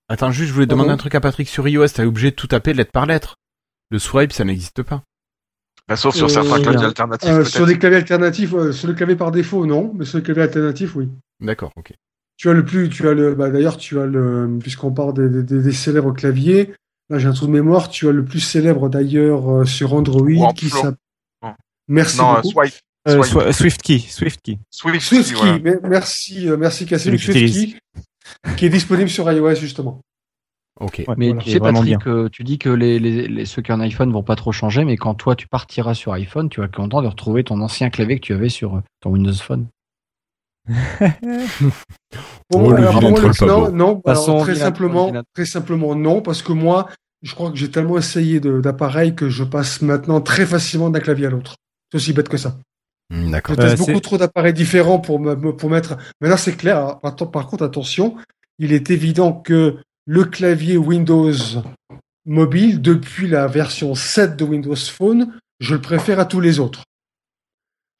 Attends, 0.08 0.30
juste, 0.30 0.48
je 0.48 0.54
voulais 0.54 0.66
demander 0.66 0.90
un 0.90 0.96
truc 0.96 1.14
à 1.14 1.20
Patrick. 1.20 1.48
Sur 1.48 1.68
iOS, 1.68 1.88
t'es 1.88 2.04
obligé 2.04 2.30
de 2.30 2.36
tout 2.36 2.46
taper 2.46 2.72
lettre 2.72 2.92
par 2.92 3.06
lettre. 3.06 3.36
Le 3.90 3.98
swipe, 3.98 4.32
ça 4.32 4.44
n'existe 4.44 4.82
pas. 4.82 5.02
Bah, 5.88 5.96
sauf 5.96 6.14
sur 6.16 6.26
Euh, 6.26 6.28
certains 6.28 6.60
claviers 6.60 6.78
bien. 6.78 6.88
alternatifs, 6.88 7.28
Euh, 7.30 7.44
sur 7.44 7.64
des 7.66 7.78
claviers 7.78 7.98
alternatifs, 7.98 8.52
euh, 8.54 8.72
sur 8.72 8.88
le 8.88 8.94
clavier 8.94 9.14
par 9.16 9.30
défaut, 9.30 9.66
non, 9.66 9.92
mais 9.94 10.04
sur 10.04 10.18
les 10.18 10.24
claviers 10.24 10.42
alternatifs, 10.44 10.96
oui. 10.96 11.08
D'accord, 11.40 11.70
ok. 11.76 11.92
Tu 12.36 12.50
as 12.50 12.52
le 12.52 12.64
plus, 12.64 12.88
tu 12.88 13.08
as 13.08 13.14
le, 13.14 13.34
bah 13.34 13.50
d'ailleurs, 13.50 13.76
tu 13.76 13.98
as 14.00 14.06
le, 14.06 14.58
puisqu'on 14.60 14.92
parle 14.92 15.14
des, 15.14 15.42
des, 15.42 15.62
des 15.62 15.72
célèbres 15.72 16.12
claviers, 16.12 16.72
là 17.08 17.18
j'ai 17.18 17.28
un 17.28 17.32
trou 17.32 17.46
de 17.46 17.52
mémoire, 17.52 17.88
tu 17.88 18.08
as 18.08 18.12
le 18.12 18.24
plus 18.24 18.40
célèbre 18.40 18.88
d'ailleurs 18.88 19.48
euh, 19.60 19.64
sur 19.64 19.94
Android 19.94 20.52
qui 20.54 20.68
s'appelle. 20.68 20.96
Non. 21.42 21.54
Merci 21.88 22.18
Non, 22.18 22.32
euh, 22.32 22.40
beaucoup. 22.42 22.48
swipe. 22.64 22.74
Euh, 23.08 23.52
SwiftKey, 23.52 24.00
SwiftKey. 24.00 24.58
Swift, 24.70 25.00
SwiftKey, 25.06 25.34
voilà. 25.36 25.58
mais- 25.60 25.78
merci, 25.88 26.48
euh, 26.48 26.56
merci 26.56 26.84
Cassim. 26.84 27.16
SwiftKey, 27.16 27.78
qui 28.56 28.66
est 28.66 28.70
disponible 28.70 29.08
sur 29.08 29.30
iOS 29.30 29.54
justement. 29.54 30.00
Ok. 30.78 31.04
Ouais, 31.08 31.14
Mais 31.16 31.28
Voilà. 31.28 31.42
tu 31.42 31.50
sais, 31.50 31.58
Patrick, 31.60 32.06
euh, 32.06 32.28
tu 32.30 32.44
dis 32.44 32.58
que 32.58 32.68
les, 32.68 32.98
les, 32.98 33.28
les- 33.28 33.44
ceux 33.46 33.62
qui 33.62 33.72
ont 33.72 33.76
un 33.76 33.80
iPhone 33.80 34.12
vont 34.12 34.22
pas 34.22 34.36
trop 34.36 34.52
changer, 34.52 34.84
mais 34.84 34.96
quand 34.96 35.14
toi 35.14 35.34
tu 35.34 35.48
partiras 35.48 35.94
sur 35.94 36.12
iPhone, 36.12 36.48
tu 36.50 36.60
vas 36.60 36.66
être 36.66 36.76
content 36.76 37.00
de 37.02 37.06
retrouver 37.08 37.44
ton 37.44 37.60
ancien 37.60 37.88
clavier 37.90 38.16
que 38.20 38.24
tu 38.26 38.34
avais 38.34 38.48
sur 38.50 38.76
euh, 38.76 38.80
ton 39.00 39.10
Windows 39.10 39.32
Phone. 39.32 39.66
Oh, 42.52 42.70
alors, 42.72 43.00
moi, 43.02 43.12
troll 43.20 43.34
pas 43.34 43.46
non, 43.46 43.72
non, 43.72 44.00
Passons 44.00 44.30
alors, 44.32 44.40
au 44.40 44.44
très 44.44 44.52
vilain 44.52 44.64
simplement, 44.66 45.06
vilain. 45.08 45.22
très 45.34 45.46
simplement 45.46 45.94
non, 45.94 46.22
parce 46.22 46.42
que 46.42 46.52
moi, 46.52 46.88
je 47.22 47.34
crois 47.34 47.50
que 47.50 47.56
j'ai 47.56 47.70
tellement 47.70 47.98
essayé 47.98 48.40
d'appareils 48.40 49.14
que 49.14 49.28
je 49.28 49.42
passe 49.44 49.82
maintenant 49.82 50.20
très 50.20 50.46
facilement 50.46 50.90
d'un 50.90 51.00
clavier 51.00 51.26
à 51.26 51.30
l'autre. 51.30 51.56
C'est 51.90 51.96
aussi 51.96 52.12
bête 52.12 52.28
que 52.28 52.36
ça. 52.36 52.56
Hmm, 53.10 53.26
Je 53.26 53.30
D'accord. 53.30 53.56
teste 53.56 53.80
Euh, 53.80 53.86
beaucoup 53.86 54.00
trop 54.00 54.16
d'appareils 54.18 54.52
différents 54.52 54.98
pour 55.00 55.18
me, 55.18 55.34
pour 55.56 55.70
mettre. 55.70 55.96
Maintenant, 56.20 56.36
c'est 56.36 56.56
clair. 56.56 56.76
Alors, 57.02 57.30
par 57.32 57.46
contre, 57.48 57.64
attention, 57.64 58.16
il 58.58 58.72
est 58.72 58.90
évident 58.90 59.32
que 59.32 59.78
le 60.06 60.24
clavier 60.24 60.76
Windows 60.76 61.34
mobile, 62.24 62.80
depuis 62.80 63.28
la 63.28 63.46
version 63.46 63.94
7 63.94 64.36
de 64.36 64.44
Windows 64.44 64.76
Phone, 64.76 65.32
je 65.60 65.74
le 65.74 65.80
préfère 65.80 66.18
à 66.18 66.24
tous 66.24 66.40
les 66.40 66.58
autres. 66.58 66.84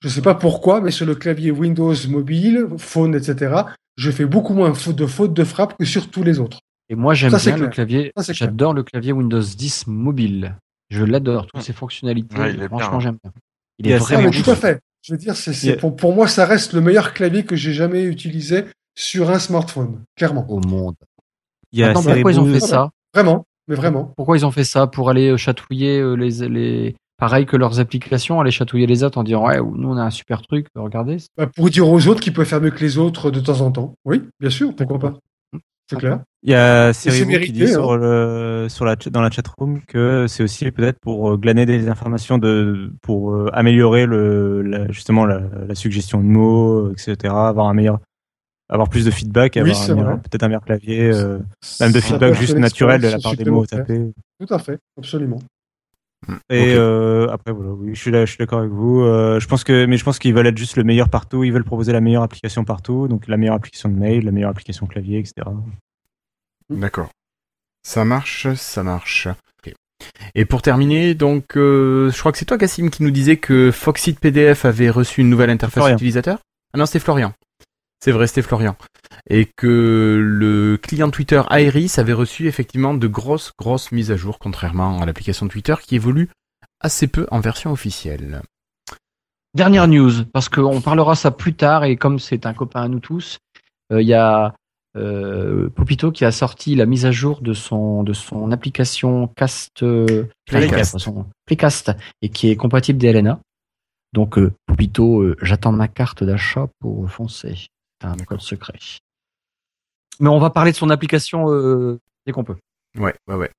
Je 0.01 0.09
ne 0.09 0.13
sais 0.13 0.23
pas 0.23 0.35
pourquoi, 0.35 0.81
mais 0.81 0.91
sur 0.91 1.07
le 1.07 1.15
clavier 1.15 1.51
Windows 1.51 1.95
mobile, 2.09 2.67
phone, 2.79 3.15
etc., 3.15 3.63
je 3.97 4.11
fais 4.11 4.27
beaucoup 4.27 4.53
moins 4.53 4.71
de 4.71 5.07
fautes 5.07 5.33
de 5.33 5.45
frappe 5.45 5.77
que 5.79 5.85
sur 5.85 6.11
tous 6.11 6.23
les 6.23 6.39
autres. 6.39 6.61
Et 6.89 6.95
moi, 6.95 7.15
j'aime 7.15 7.35
bien 7.35 7.57
le 7.57 7.69
clavier. 7.69 8.13
J'adore 8.31 8.75
le 8.75 8.83
clavier 8.83 9.13
Windows 9.13 9.41
10 9.41 9.87
mobile. 9.87 10.55
Je 10.91 11.03
l'adore, 11.03 11.47
toutes 11.47 11.63
ses 11.63 11.73
fonctionnalités. 11.73 12.37
franchement, 12.69 13.01
j'aime 13.01 13.19
bien. 13.23 13.33
Il, 13.79 13.91
est 13.91 13.99
vraiment 13.99 14.31
tout 14.31 14.51
à 14.51 14.55
fait. 14.55 14.81
Je 15.03 15.13
veux 15.13 15.19
dire, 15.19 15.37
c'est, 15.37 15.77
pour, 15.77 15.97
pour, 15.97 16.15
moi, 16.15 16.29
ça 16.29 16.47
reste 16.47 16.73
le 16.73 16.81
meilleur 16.81 17.13
clavier 17.13 17.45
que 17.45 17.57
j'ai 17.57 17.73
jamais 17.73 18.05
utilisé 18.05 18.65
sur 18.95 19.31
un 19.31 19.39
smartphone, 19.39 20.03
clairement. 20.17 20.47
Au 20.49 20.61
monde. 20.61 20.97
Il 21.77 21.81
y 21.81 21.85
a 21.85 21.93
pourquoi 21.93 22.33
ils 22.33 22.41
ont 22.41 22.47
fait 22.47 22.61
ça 22.61 22.91
Vraiment, 23.15 23.45
mais 23.69 23.75
vraiment. 23.75 24.13
Pourquoi 24.17 24.37
ils 24.37 24.47
ont 24.47 24.51
fait 24.51 24.65
ça 24.65 24.87
Pour 24.87 25.11
aller 25.11 25.31
euh, 25.31 25.37
chatouiller 25.37 26.01
euh, 26.01 26.15
les, 26.15 26.49
les, 26.49 26.97
pareil 27.19 27.45
que 27.47 27.57
leurs 27.57 27.81
applications, 27.81 28.41
aller 28.41 28.51
chatouiller 28.51 28.87
les 28.87 29.05
autres 29.05 29.19
en 29.19 29.25
disant 29.25 29.47
ouais, 29.47 29.59
nous 29.59 29.89
on 29.89 29.97
a 29.97 30.03
un 30.03 30.11
super 30.11 30.43
truc, 30.43 30.69
regardez. 30.75 31.19
Bah, 31.37 31.47
pour 31.55 31.69
dire 31.69 31.89
aux 31.89 32.09
autres 32.09 32.21
qu'ils 32.21 32.33
peuvent 32.33 32.47
faire 32.47 32.61
mieux 32.61 32.71
que 32.71 32.81
les 32.81 32.99
autres 32.99 33.31
de 33.31 33.41
temps 33.41 33.61
en 33.61 33.71
temps. 33.71 33.95
Oui, 34.05 34.23
bien 34.41 34.51
sûr, 34.51 34.75
pourquoi 34.75 34.99
pas. 34.99 35.15
C'est 35.89 35.97
clair. 35.97 36.21
Il 36.43 36.51
y 36.51 36.55
a 36.55 36.93
Cyril 36.93 37.41
qui 37.41 37.53
dit 37.53 37.65
hein. 37.65 37.69
sur 37.69 37.97
le, 37.97 38.67
sur 38.69 38.85
la, 38.85 38.97
dans 38.97 39.21
la 39.21 39.31
chatroom 39.31 39.81
que 39.87 40.27
c'est 40.27 40.43
aussi 40.43 40.69
peut-être 40.73 40.99
pour 41.01 41.31
euh, 41.31 41.37
glaner 41.37 41.65
des 41.65 41.89
informations 41.89 42.39
de, 42.39 42.93
pour 43.03 43.33
euh, 43.33 43.51
améliorer 43.53 44.07
le, 44.07 44.87
justement 44.91 45.27
la, 45.27 45.41
suggestion 45.75 46.21
de 46.21 46.25
mots, 46.25 46.91
etc. 46.91 47.33
Avoir 47.33 47.69
un 47.69 47.75
meilleur, 47.75 48.01
avoir 48.69 48.89
plus 48.89 49.05
de 49.05 49.11
feedback, 49.11 49.57
avoir 49.57 50.21
peut-être 50.21 50.43
un 50.43 50.49
meilleur 50.49 50.65
clavier, 50.65 51.11
euh, 51.13 51.39
même 51.81 51.93
de 51.93 52.01
feedback 52.01 52.35
juste 52.35 52.57
naturel 52.57 53.01
de 53.01 53.09
la 53.09 53.19
part 53.19 53.37
des 53.37 53.45
mots 53.45 53.67
tapés. 53.67 54.13
Tout 54.41 54.55
à 54.55 54.59
fait, 54.59 54.79
absolument. 54.99 55.39
Mm. 56.27 56.35
Et 56.51 56.75
euh, 56.75 57.29
après 57.31 57.53
voilà, 57.53 57.71
oui, 57.71 57.95
je 57.95 58.01
suis 58.01 58.11
là, 58.11 58.25
je 58.25 58.31
suis 58.31 58.39
d'accord 58.39 58.61
avec 58.61 58.71
vous. 58.71 59.03
Euh, 59.03 59.39
je 59.39 59.47
pense 59.47 59.65
que, 59.65 59.87
mais 59.87 59.97
je 59.97 60.05
pense 60.05 60.19
qu'ils 60.19 60.35
veulent 60.35 60.47
être 60.47 60.59
juste 60.59 60.77
le 60.77 60.85
meilleur 60.85 61.09
partout. 61.09 61.45
Ils 61.45 61.53
veulent 61.53 61.65
proposer 61.65 61.93
la 61.93 62.01
meilleure 62.01 62.23
application 62.23 62.65
partout, 62.65 63.09
donc 63.09 63.29
la 63.29 63.37
meilleure 63.37 63.55
application 63.55 63.89
de 63.89 63.95
mail, 63.95 64.25
la 64.25 64.33
meilleure 64.33 64.51
application 64.51 64.87
clavier, 64.87 65.19
etc. 65.19 65.47
D'accord. 66.71 67.11
Ça 67.87 68.05
marche, 68.05 68.53
ça 68.55 68.83
marche. 68.83 69.29
Et 70.35 70.45
pour 70.45 70.63
terminer, 70.63 71.15
donc, 71.15 71.57
euh, 71.57 72.11
je 72.11 72.19
crois 72.19 72.33
que 72.33 72.39
c'est 72.39 72.45
toi, 72.45 72.59
Cassim, 72.59 72.91
qui 72.91 73.03
nous 73.03 73.11
disait 73.11 73.37
que 73.37 73.71
Foxit 73.71 74.19
PDF 74.19 74.65
avait 74.65 74.91
reçu 74.91 75.21
une 75.21 75.31
nouvelle 75.31 75.51
interface 75.51 75.93
utilisateur. 75.93 76.39
Ah 76.73 76.79
non, 76.79 76.87
c'était 76.87 76.99
Florian. 76.99 77.33
C'est 78.01 78.13
vrai, 78.13 78.27
c'était 78.27 78.43
Florian. 78.43 78.77
Et 79.29 79.47
que 79.47 80.21
le 80.23 80.77
client 80.77 81.11
Twitter 81.11 81.43
Iris 81.51 81.99
avait 81.99 82.13
reçu 82.13 82.47
effectivement 82.47 82.95
de 82.95 83.07
grosses, 83.07 83.53
grosses 83.59 83.93
mises 83.93 84.11
à 84.11 84.17
jour, 84.17 84.39
contrairement 84.39 85.01
à 85.01 85.07
l'application 85.07 85.49
Twitter 85.49 85.75
qui 85.83 85.97
évolue 85.97 86.29
assez 86.81 87.07
peu 87.07 87.27
en 87.31 87.41
version 87.41 87.73
officielle. 87.73 88.43
Dernière 89.55 89.89
news, 89.89 90.25
parce 90.33 90.49
qu'on 90.49 90.81
parlera 90.81 91.15
ça 91.15 91.31
plus 91.31 91.55
tard, 91.55 91.85
et 91.85 91.97
comme 91.97 92.19
c'est 92.19 92.45
un 92.45 92.53
copain 92.53 92.83
à 92.83 92.89
nous 92.89 93.01
tous, 93.01 93.39
euh, 93.91 94.03
il 94.03 94.09
y 94.09 94.15
a 94.15 94.55
euh, 94.97 95.69
Popito 95.71 96.11
qui 96.11 96.25
a 96.25 96.33
sorti 96.33 96.75
la 96.75 96.87
mise 96.87 97.05
à 97.05 97.11
jour 97.11 97.43
de 97.43 97.53
son, 97.53 98.03
de 98.03 98.13
son 98.13 98.51
application 98.51 99.29
Cast, 99.29 99.83
euh, 99.83 100.25
Playcast. 100.47 101.93
et 102.23 102.29
qui 102.31 102.51
est 102.51 102.57
compatible 102.57 102.99
DLNA. 102.99 103.41
Donc, 104.13 104.39
euh, 104.39 104.53
Popito, 104.67 105.35
j'attends 105.43 105.73
ma 105.73 105.89
carte 105.89 106.25
d'achat 106.25 106.69
pour 106.81 107.11
foncer. 107.11 107.67
C'est 108.01 108.09
un 108.09 108.17
code 108.17 108.41
secret. 108.41 108.79
Mais 110.21 110.29
on 110.29 110.39
va 110.39 110.51
parler 110.51 110.73
de 110.73 110.77
son 110.77 110.91
application 110.91 111.51
euh, 111.51 111.99
dès 112.27 112.33
qu'on 112.33 112.45
peut. 112.45 112.57
Ouais, 112.99 113.15
ouais, 113.29 113.35
ouais. 113.35 113.51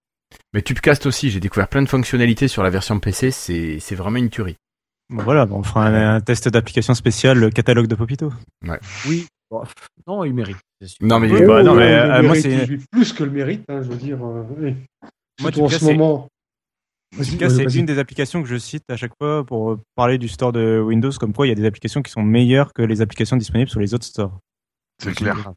Mais 0.53 0.61
Tubecast 0.61 1.05
aussi, 1.05 1.29
j'ai 1.29 1.39
découvert 1.39 1.67
plein 1.67 1.81
de 1.81 1.89
fonctionnalités 1.89 2.47
sur 2.47 2.63
la 2.63 2.69
version 2.69 2.99
PC, 2.99 3.31
c'est, 3.31 3.79
c'est 3.79 3.95
vraiment 3.95 4.17
une 4.17 4.29
tuerie. 4.29 4.57
Bon 5.09 5.23
voilà, 5.23 5.47
on 5.49 5.63
fera 5.63 5.87
un, 5.87 6.19
test 6.19 6.49
d'application 6.49 6.93
spéciale, 6.93 7.39
le 7.39 7.49
catalogue 7.49 7.87
de 7.87 7.95
Popito. 7.95 8.33
Ouais. 8.67 8.79
Oui. 9.07 9.25
non, 10.05 10.25
il 10.25 10.33
mérite. 10.33 10.57
Non 10.99 11.19
mais, 11.19 11.29
bah, 11.45 11.63
non, 11.63 11.75
mais 11.75 11.93
euh, 11.93 12.23
moi 12.23 12.35
c'est 12.35 12.67
plus 12.91 13.13
que 13.13 13.23
le 13.23 13.31
mérite, 13.31 13.63
hein, 13.69 13.81
je 13.83 13.89
veux 13.89 13.95
dire. 13.95 14.17
Euh, 14.21 14.73
moi, 15.39 15.51
en 15.57 15.69
ce 15.69 15.85
moment. 15.85 16.27
En 17.15 17.23
tout 17.23 17.37
cas, 17.37 17.49
c'est 17.49 17.63
une 17.75 17.85
des 17.85 17.99
applications 17.99 18.43
que 18.43 18.49
je 18.49 18.57
cite 18.57 18.83
à 18.89 18.97
chaque 18.97 19.13
fois 19.17 19.45
pour 19.45 19.77
parler 19.95 20.17
du 20.17 20.27
store 20.27 20.51
de 20.51 20.79
Windows, 20.79 21.11
comme 21.19 21.33
quoi 21.33 21.47
il 21.47 21.49
y 21.49 21.51
a 21.53 21.55
des 21.55 21.65
applications 21.65 22.01
qui 22.01 22.11
sont 22.11 22.23
meilleures 22.23 22.73
que 22.73 22.81
les 22.81 23.01
applications 23.01 23.37
disponibles 23.37 23.69
sur 23.69 23.79
les 23.79 23.93
autres 23.93 24.05
stores. 24.05 24.37
C'est 25.01 25.13
clair. 25.13 25.53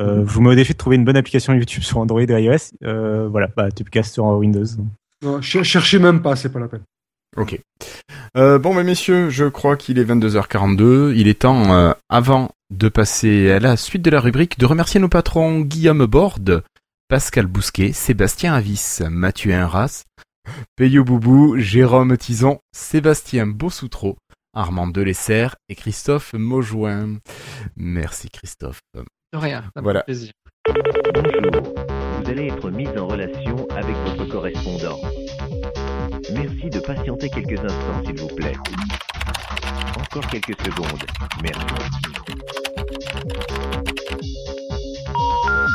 Euh, 0.00 0.24
je 0.26 0.32
vous 0.32 0.40
mets 0.40 0.50
au 0.50 0.54
défi 0.54 0.72
de 0.72 0.78
trouver 0.78 0.96
une 0.96 1.04
bonne 1.04 1.16
application 1.16 1.54
YouTube 1.54 1.82
sur 1.82 1.98
Android 1.98 2.22
et 2.22 2.42
iOS. 2.42 2.72
Euh, 2.84 3.28
voilà, 3.28 3.48
bah, 3.56 3.70
Tubecast 3.70 4.14
sur 4.14 4.24
Windows. 4.24 4.64
Non, 5.22 5.40
cherchez 5.40 5.98
même 5.98 6.22
pas, 6.22 6.36
c'est 6.36 6.50
pas 6.50 6.60
la 6.60 6.68
peine. 6.68 6.82
Ok. 7.36 7.60
Euh, 8.36 8.58
bon, 8.58 8.74
mais 8.74 8.84
messieurs, 8.84 9.30
je 9.30 9.44
crois 9.44 9.76
qu'il 9.76 9.98
est 9.98 10.04
22h42. 10.04 11.12
Il 11.14 11.28
est 11.28 11.40
temps, 11.40 11.74
euh, 11.74 11.92
avant 12.08 12.50
de 12.70 12.88
passer 12.88 13.50
à 13.50 13.58
la 13.58 13.76
suite 13.76 14.02
de 14.02 14.10
la 14.10 14.20
rubrique, 14.20 14.58
de 14.58 14.66
remercier 14.66 15.00
nos 15.00 15.08
patrons 15.08 15.60
Guillaume 15.60 16.06
Borde, 16.06 16.62
Pascal 17.08 17.46
Bousquet, 17.46 17.92
Sébastien 17.92 18.54
Avis, 18.54 19.00
Mathieu 19.08 19.54
Inras, 19.54 20.04
Peyo 20.76 21.04
Boubou, 21.04 21.58
Jérôme 21.58 22.16
Tison, 22.16 22.60
Sébastien 22.72 23.46
Bossoutreau, 23.46 24.16
Armand 24.54 24.86
Delessert 24.86 25.56
et 25.68 25.74
Christophe 25.74 26.34
Maujoin. 26.34 27.18
Merci 27.76 28.28
Christophe. 28.30 28.80
De 28.94 29.38
rien, 29.38 29.62
ça 29.74 29.82
voilà. 29.82 30.02
plaisir. 30.02 30.32
Bonjour, 31.14 31.74
vous 32.18 32.30
allez 32.30 32.48
être 32.48 32.70
mis 32.70 32.88
en 32.88 33.06
relation 33.06 33.68
avec 33.70 33.96
votre 34.06 34.24
correspondant. 34.26 34.98
Merci 36.32 36.70
de 36.70 36.80
patienter 36.80 37.30
quelques 37.30 37.58
instants, 37.60 38.04
s'il 38.04 38.20
vous 38.20 38.34
plaît. 38.34 38.56
Encore 39.98 40.26
quelques 40.30 40.60
secondes. 40.60 41.04
Merci. 41.42 41.66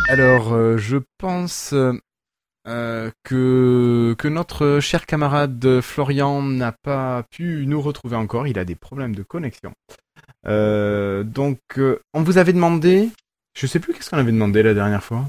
Alors, 0.09 0.53
euh, 0.53 0.77
je 0.77 0.97
pense 1.17 1.73
euh, 2.68 3.11
que, 3.23 4.15
que 4.18 4.27
notre 4.27 4.80
cher 4.80 5.06
camarade 5.06 5.81
Florian 5.81 6.41
n'a 6.41 6.72
pas 6.72 7.23
pu 7.31 7.65
nous 7.68 7.81
retrouver 7.81 8.15
encore. 8.15 8.48
Il 8.48 8.57
a 8.57 8.65
des 8.65 8.76
problèmes 8.76 9.15
de 9.15 9.23
connexion. 9.23 9.73
Euh, 10.45 11.23
donc, 11.23 11.60
euh, 11.77 11.99
on 12.14 12.23
vous 12.23 12.38
avait 12.38 12.53
demandé. 12.53 13.10
Je 13.57 13.68
sais 13.68 13.80
plus 13.80 13.94
qu'est-ce 13.94 14.10
qu'on 14.10 14.18
avait 14.18 14.31
demandé 14.31 14.64
la 14.64 14.73
dernière 14.73 15.03
fois. 15.03 15.26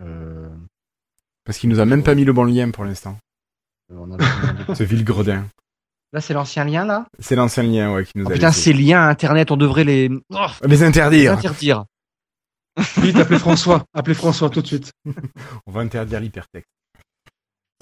Euh, 0.00 0.48
parce 1.44 1.58
qu'il 1.58 1.70
nous 1.70 1.80
a 1.80 1.84
même 1.84 2.02
pas 2.02 2.14
mis 2.14 2.24
le 2.24 2.32
bon 2.32 2.44
lien 2.44 2.70
pour 2.70 2.84
l'instant. 2.84 3.18
Ce 4.74 4.82
vil 4.82 5.04
gredin. 5.04 5.46
Là, 6.12 6.20
c'est 6.20 6.32
l'ancien 6.32 6.64
lien, 6.64 6.84
là? 6.84 7.06
C'est 7.18 7.34
l'ancien 7.34 7.64
lien, 7.64 7.92
ouais, 7.92 8.04
qui 8.04 8.12
nous 8.14 8.24
oh, 8.24 8.30
a 8.30 8.34
Putain, 8.34 8.52
ces 8.52 8.72
liens 8.72 9.08
Internet, 9.08 9.50
on 9.50 9.56
devrait 9.56 9.82
les... 9.82 10.10
Oh, 10.30 10.46
les 10.64 10.82
interdire. 10.84 11.32
Les 11.32 11.38
interdire. 11.38 11.84
Vite, 12.98 13.16
appelez 13.16 13.38
François. 13.38 13.84
Appelez 13.94 14.14
François 14.14 14.50
tout 14.50 14.62
de 14.62 14.66
suite. 14.66 14.92
on 15.66 15.72
va 15.72 15.80
interdire 15.80 16.20
l'hypertexte. 16.20 16.68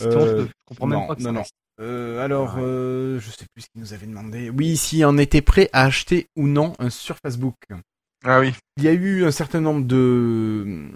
Euh, 0.03 0.47
je 0.47 0.53
comprends 0.67 0.87
même 0.87 0.99
non, 1.01 1.07
pas 1.07 1.17
que 1.17 1.23
non, 1.23 1.33
non. 1.33 1.43
Euh, 1.81 2.25
alors, 2.25 2.57
euh, 2.59 3.19
je 3.21 3.31
sais 3.31 3.47
plus 3.55 3.63
ce 3.63 3.67
qu'il 3.73 3.81
nous 3.81 3.93
avait 3.93 4.07
demandé. 4.07 4.51
Oui, 4.51 4.77
si 4.77 5.05
on 5.05 5.17
était 5.19 5.41
prêt 5.41 5.71
à 5.73 5.85
acheter 5.85 6.27
ou 6.37 6.47
non 6.47 6.75
un 6.79 6.91
sur 6.91 7.17
Facebook. 7.25 7.55
Ah 8.25 8.41
oui. 8.41 8.53
Il 8.77 8.85
y 8.85 8.89
a 8.89 8.93
eu 8.93 9.25
un 9.25 9.31
certain 9.31 9.61
nombre 9.61 9.87
de 9.87 10.91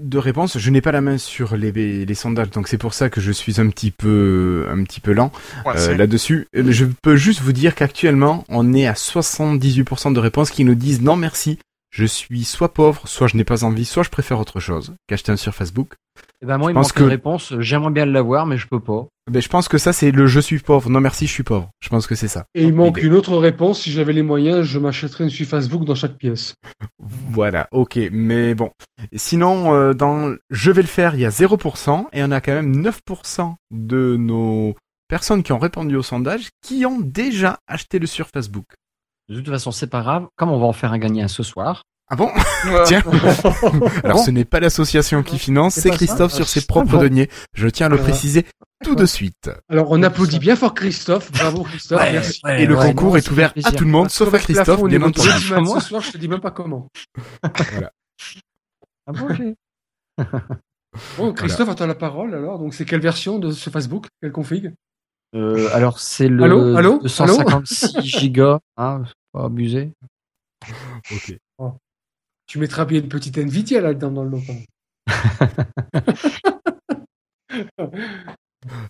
de 0.00 0.18
réponses. 0.18 0.58
Je 0.58 0.70
n'ai 0.70 0.80
pas 0.80 0.92
la 0.92 1.00
main 1.00 1.18
sur 1.18 1.56
les, 1.56 1.70
les 2.04 2.14
sondages, 2.14 2.50
donc 2.50 2.68
c'est 2.68 2.78
pour 2.78 2.94
ça 2.94 3.10
que 3.10 3.20
je 3.20 3.30
suis 3.30 3.60
un 3.60 3.68
petit 3.68 3.90
peu 3.90 4.66
un 4.68 4.82
petit 4.82 5.00
peu 5.00 5.12
lent 5.12 5.30
euh, 5.66 5.96
là-dessus. 5.96 6.48
Je 6.52 6.86
peux 7.02 7.16
juste 7.16 7.40
vous 7.40 7.52
dire 7.52 7.74
qu'actuellement, 7.74 8.44
on 8.48 8.72
est 8.72 8.86
à 8.86 8.94
78% 8.94 10.12
de 10.12 10.20
réponses 10.20 10.50
qui 10.50 10.64
nous 10.64 10.74
disent 10.74 11.00
non 11.00 11.16
merci. 11.16 11.58
Je 11.94 12.06
suis 12.06 12.42
soit 12.42 12.74
pauvre, 12.74 13.06
soit 13.06 13.28
je 13.28 13.36
n'ai 13.36 13.44
pas 13.44 13.62
envie, 13.62 13.84
soit 13.84 14.02
je 14.02 14.10
préfère 14.10 14.40
autre 14.40 14.58
chose 14.58 14.96
qu'acheter 15.06 15.30
un 15.30 15.36
sur 15.36 15.54
Facebook. 15.54 15.94
Eh 16.42 16.46
ben 16.46 16.58
moi, 16.58 16.72
il 16.72 16.74
manque 16.74 16.92
que... 16.92 17.04
une 17.04 17.08
réponse. 17.08 17.54
J'aimerais 17.60 17.92
bien 17.92 18.04
l'avoir, 18.04 18.46
mais 18.46 18.56
je 18.58 18.66
peux 18.66 18.80
pas. 18.80 19.06
Ben, 19.30 19.40
je 19.40 19.48
pense 19.48 19.68
que 19.68 19.78
ça, 19.78 19.92
c'est 19.92 20.10
le 20.10 20.26
je 20.26 20.40
suis 20.40 20.58
pauvre. 20.58 20.90
Non, 20.90 21.00
merci, 21.00 21.28
je 21.28 21.32
suis 21.32 21.44
pauvre. 21.44 21.70
Je 21.80 21.88
pense 21.90 22.08
que 22.08 22.16
c'est 22.16 22.26
ça. 22.26 22.46
Et 22.56 22.64
il 22.64 22.74
manque 22.74 23.00
une 23.00 23.14
autre 23.14 23.36
réponse. 23.36 23.82
Si 23.82 23.92
j'avais 23.92 24.12
les 24.12 24.24
moyens, 24.24 24.62
je 24.62 24.80
m'achèterais 24.80 25.22
une 25.22 25.30
suite 25.30 25.48
Facebook 25.48 25.84
dans 25.84 25.94
chaque 25.94 26.18
pièce. 26.18 26.56
Voilà, 26.98 27.68
ok. 27.70 27.96
Mais 28.10 28.56
bon. 28.56 28.72
Sinon, 29.14 29.72
euh, 29.76 29.94
dans 29.94 30.34
je 30.50 30.72
vais 30.72 30.82
le 30.82 30.88
faire, 30.88 31.14
il 31.14 31.20
y 31.20 31.26
a 31.26 31.30
0%. 31.30 32.06
Et 32.12 32.24
on 32.24 32.30
a 32.32 32.40
quand 32.40 32.54
même 32.54 32.84
9% 32.84 33.54
de 33.70 34.16
nos 34.18 34.74
personnes 35.06 35.44
qui 35.44 35.52
ont 35.52 35.60
répondu 35.60 35.94
au 35.94 36.02
sondage 36.02 36.48
qui 36.60 36.84
ont 36.86 36.98
déjà 36.98 37.60
acheté 37.68 38.00
le 38.00 38.08
sur 38.08 38.26
Facebook. 38.34 38.66
De 39.28 39.36
toute 39.36 39.48
façon, 39.48 39.70
c'est 39.70 39.86
pas 39.86 40.02
grave. 40.02 40.26
Comme 40.36 40.50
on 40.50 40.58
va 40.58 40.66
en 40.66 40.72
faire 40.72 40.92
un 40.92 40.98
gagnant 40.98 41.28
ce 41.28 41.42
soir, 41.42 41.84
ah 42.08 42.16
bon 42.16 42.30
Tiens. 42.86 43.02
Alors 44.04 44.18
ce 44.18 44.30
n'est 44.30 44.44
pas 44.44 44.60
l'association 44.60 45.22
qui 45.22 45.38
finance, 45.38 45.74
c'est 45.74 45.90
Christophe 45.90 46.34
sur 46.34 46.48
ses 46.48 46.66
propres 46.66 46.98
deniers. 46.98 47.30
Je 47.54 47.68
tiens 47.68 47.86
à 47.86 47.88
le 47.88 47.96
préciser 47.96 48.44
tout 48.84 48.94
de 48.94 49.06
suite. 49.06 49.50
Alors 49.70 49.86
on 49.90 50.02
applaudit 50.02 50.38
bien 50.38 50.54
fort 50.56 50.74
Christophe. 50.74 51.32
Bravo 51.32 51.62
Christophe. 51.62 52.02
merci. 52.12 52.40
Et 52.58 52.66
le 52.66 52.76
concours 52.76 53.16
est 53.16 53.30
ouvert 53.30 53.54
à 53.64 53.72
tout 53.72 53.84
le 53.84 53.90
monde, 53.90 54.10
sauf 54.10 54.32
à 54.34 54.38
Christophe, 54.38 54.84
bien 54.84 55.02
entendu. 55.02 55.28
Ce 55.80 55.80
soir, 55.80 56.02
je 56.02 56.12
te 56.12 56.18
dis 56.18 56.28
même 56.28 56.40
pas 56.40 56.50
comment. 56.50 56.88
voilà. 57.42 57.90
Ah 59.06 59.12
bon, 59.12 59.54
Bon, 61.18 61.32
Christophe, 61.32 61.68
attends 61.68 61.86
la 61.86 61.94
parole 61.94 62.34
alors. 62.34 62.58
Donc, 62.58 62.74
c'est 62.74 62.84
quelle 62.84 63.00
version 63.00 63.38
de 63.38 63.50
ce 63.50 63.68
Facebook 63.70 64.06
Quelle 64.22 64.32
config? 64.32 64.72
Euh, 65.34 65.68
alors, 65.72 65.98
c'est 65.98 66.28
le 66.28 66.44
Allô 66.44 66.76
Allô 66.76 66.98
256 67.02 67.98
gigas. 68.02 68.60
Hein, 68.76 69.04
pas 69.32 69.44
abusé. 69.44 69.92
Ok. 71.10 71.36
Tu 72.46 72.58
mettras 72.58 72.84
bien 72.84 73.00
une 73.00 73.08
petite 73.08 73.38
Nvidia 73.38 73.80
là-dedans 73.80 74.10
dans 74.10 74.24
le 74.24 74.30
lot. 74.30 74.42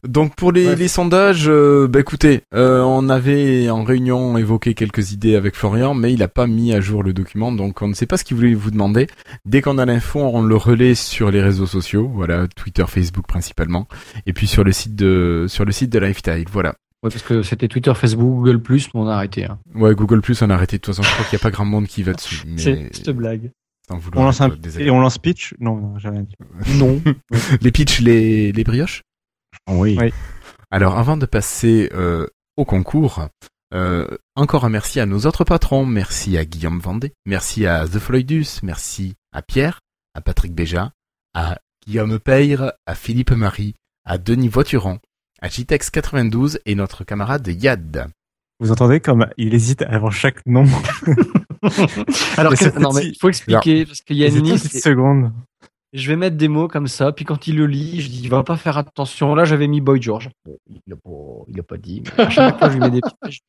Donc 0.06 0.34
pour 0.34 0.52
les, 0.52 0.88
sondages, 0.88 1.48
euh, 1.48 1.88
bah 1.88 2.00
écoutez, 2.00 2.42
euh, 2.54 2.82
on 2.82 3.08
avait 3.08 3.70
en 3.70 3.82
réunion 3.84 4.36
évoqué 4.38 4.74
quelques 4.74 5.12
idées 5.12 5.36
avec 5.36 5.54
Florian, 5.54 5.94
mais 5.94 6.12
il 6.12 6.22
a 6.22 6.28
pas 6.28 6.46
mis 6.46 6.72
à 6.72 6.80
jour 6.80 7.02
le 7.02 7.12
document, 7.12 7.52
donc 7.52 7.82
on 7.82 7.88
ne 7.88 7.94
sait 7.94 8.06
pas 8.06 8.16
ce 8.16 8.24
qu'il 8.24 8.36
voulait 8.36 8.54
vous 8.54 8.70
demander. 8.70 9.06
Dès 9.44 9.62
qu'on 9.62 9.78
a 9.78 9.86
l'info, 9.86 10.20
on 10.20 10.42
le 10.42 10.56
relaie 10.56 10.94
sur 10.94 11.30
les 11.30 11.42
réseaux 11.42 11.66
sociaux, 11.66 12.10
voilà, 12.12 12.46
Twitter, 12.48 12.84
Facebook 12.86 13.26
principalement, 13.26 13.88
et 14.26 14.32
puis 14.32 14.46
sur 14.46 14.64
le 14.64 14.72
site 14.72 14.94
de 14.94 15.46
sur 15.48 15.64
le 15.64 15.72
site 15.72 15.90
de 15.90 15.98
Lifetime, 15.98 16.44
voilà. 16.52 16.74
Ouais, 17.04 17.10
parce 17.10 17.22
que 17.22 17.42
c'était 17.42 17.68
Twitter, 17.68 17.92
Facebook, 17.94 18.44
Google+, 18.44 18.62
mais 18.66 18.80
on 18.94 19.06
a 19.06 19.14
arrêté. 19.14 19.44
Hein. 19.44 19.58
Ouais, 19.74 19.94
Google 19.94 20.22
Plus, 20.22 20.40
on 20.40 20.48
a 20.48 20.54
arrêté. 20.54 20.78
De 20.78 20.80
toute 20.80 20.94
façon, 20.94 21.06
je 21.06 21.12
crois 21.12 21.26
qu'il 21.26 21.36
n'y 21.36 21.42
a 21.42 21.42
pas 21.42 21.50
grand 21.50 21.66
monde 21.66 21.86
qui 21.86 22.02
va 22.02 22.14
dessus. 22.14 22.44
Mais 22.46 22.56
C'est 22.56 22.96
cette 22.96 23.10
blague. 23.10 23.50
sans 23.86 23.98
vouloir 23.98 24.22
On 24.22 24.24
lance 24.24 24.40
un 24.40 24.50
et 24.78 24.90
on 24.90 25.00
lance 25.00 25.18
pitch 25.18 25.52
Non, 25.60 25.76
non, 25.76 25.98
j'ai 25.98 26.08
rien 26.08 26.22
dit. 26.22 26.34
Non. 26.78 27.02
Les 27.60 27.70
pitchs, 27.72 28.00
les 28.00 28.52
les 28.52 28.64
brioches? 28.64 29.02
Oui. 29.68 29.96
Oui. 30.00 30.12
Alors, 30.70 30.98
avant 30.98 31.16
de 31.16 31.26
passer 31.26 31.90
euh, 31.94 32.26
au 32.56 32.64
concours, 32.64 33.28
euh, 33.72 34.06
encore 34.36 34.64
un 34.64 34.68
merci 34.68 35.00
à 35.00 35.06
nos 35.06 35.20
autres 35.26 35.44
patrons. 35.44 35.86
Merci 35.86 36.36
à 36.38 36.44
Guillaume 36.44 36.80
Vendée, 36.80 37.12
merci 37.26 37.66
à 37.66 37.86
The 37.86 37.98
Floydus, 37.98 38.60
merci 38.62 39.14
à 39.32 39.42
Pierre, 39.42 39.80
à 40.14 40.20
Patrick 40.20 40.54
Béja, 40.54 40.92
à 41.34 41.58
Guillaume 41.86 42.18
Peyre, 42.18 42.72
à 42.86 42.94
Philippe 42.94 43.32
Marie, 43.32 43.74
à 44.04 44.18
Denis 44.18 44.48
Voituron, 44.48 44.98
à 45.40 45.48
Jitex92 45.48 46.58
et 46.66 46.74
notre 46.74 47.04
camarade 47.04 47.46
Yad. 47.46 48.06
Vous 48.60 48.70
entendez 48.70 49.00
comme 49.00 49.26
il 49.36 49.52
hésite 49.54 49.82
avant 49.82 50.10
chaque 50.10 50.44
nom? 50.46 50.64
Alors, 52.36 52.54
que- 52.54 52.78
non, 52.78 52.92
mais 52.92 53.06
il 53.06 53.16
faut 53.18 53.28
expliquer, 53.28 53.86
parce 53.86 54.00
qu'il 54.02 54.16
y 54.16 54.24
a 54.24 54.28
une 54.28 54.44
liste. 54.44 54.76
secondes. 54.80 55.32
Je 55.94 56.08
vais 56.08 56.16
mettre 56.16 56.36
des 56.36 56.48
mots 56.48 56.66
comme 56.66 56.88
ça, 56.88 57.12
puis 57.12 57.24
quand 57.24 57.46
il 57.46 57.56
le 57.56 57.66
lit, 57.66 58.00
je 58.00 58.08
dis, 58.08 58.20
il 58.24 58.28
va 58.28 58.42
pas 58.42 58.56
faire 58.56 58.76
attention. 58.78 59.36
Là, 59.36 59.44
j'avais 59.44 59.68
mis 59.68 59.80
Boy 59.80 60.02
George. 60.02 60.28
Il 60.68 60.92
a 60.92 60.96
pas, 60.96 61.44
il 61.46 61.60
a 61.60 61.62
pas 61.62 61.76
dit. 61.76 62.02
mais 62.18 62.24
à 62.24 62.30
chaque 62.30 62.58
fois, 62.58 62.68
je 62.68 62.74
lui 62.74 62.80
mets 62.80 62.90
des 62.90 63.00
petits. 63.00 63.40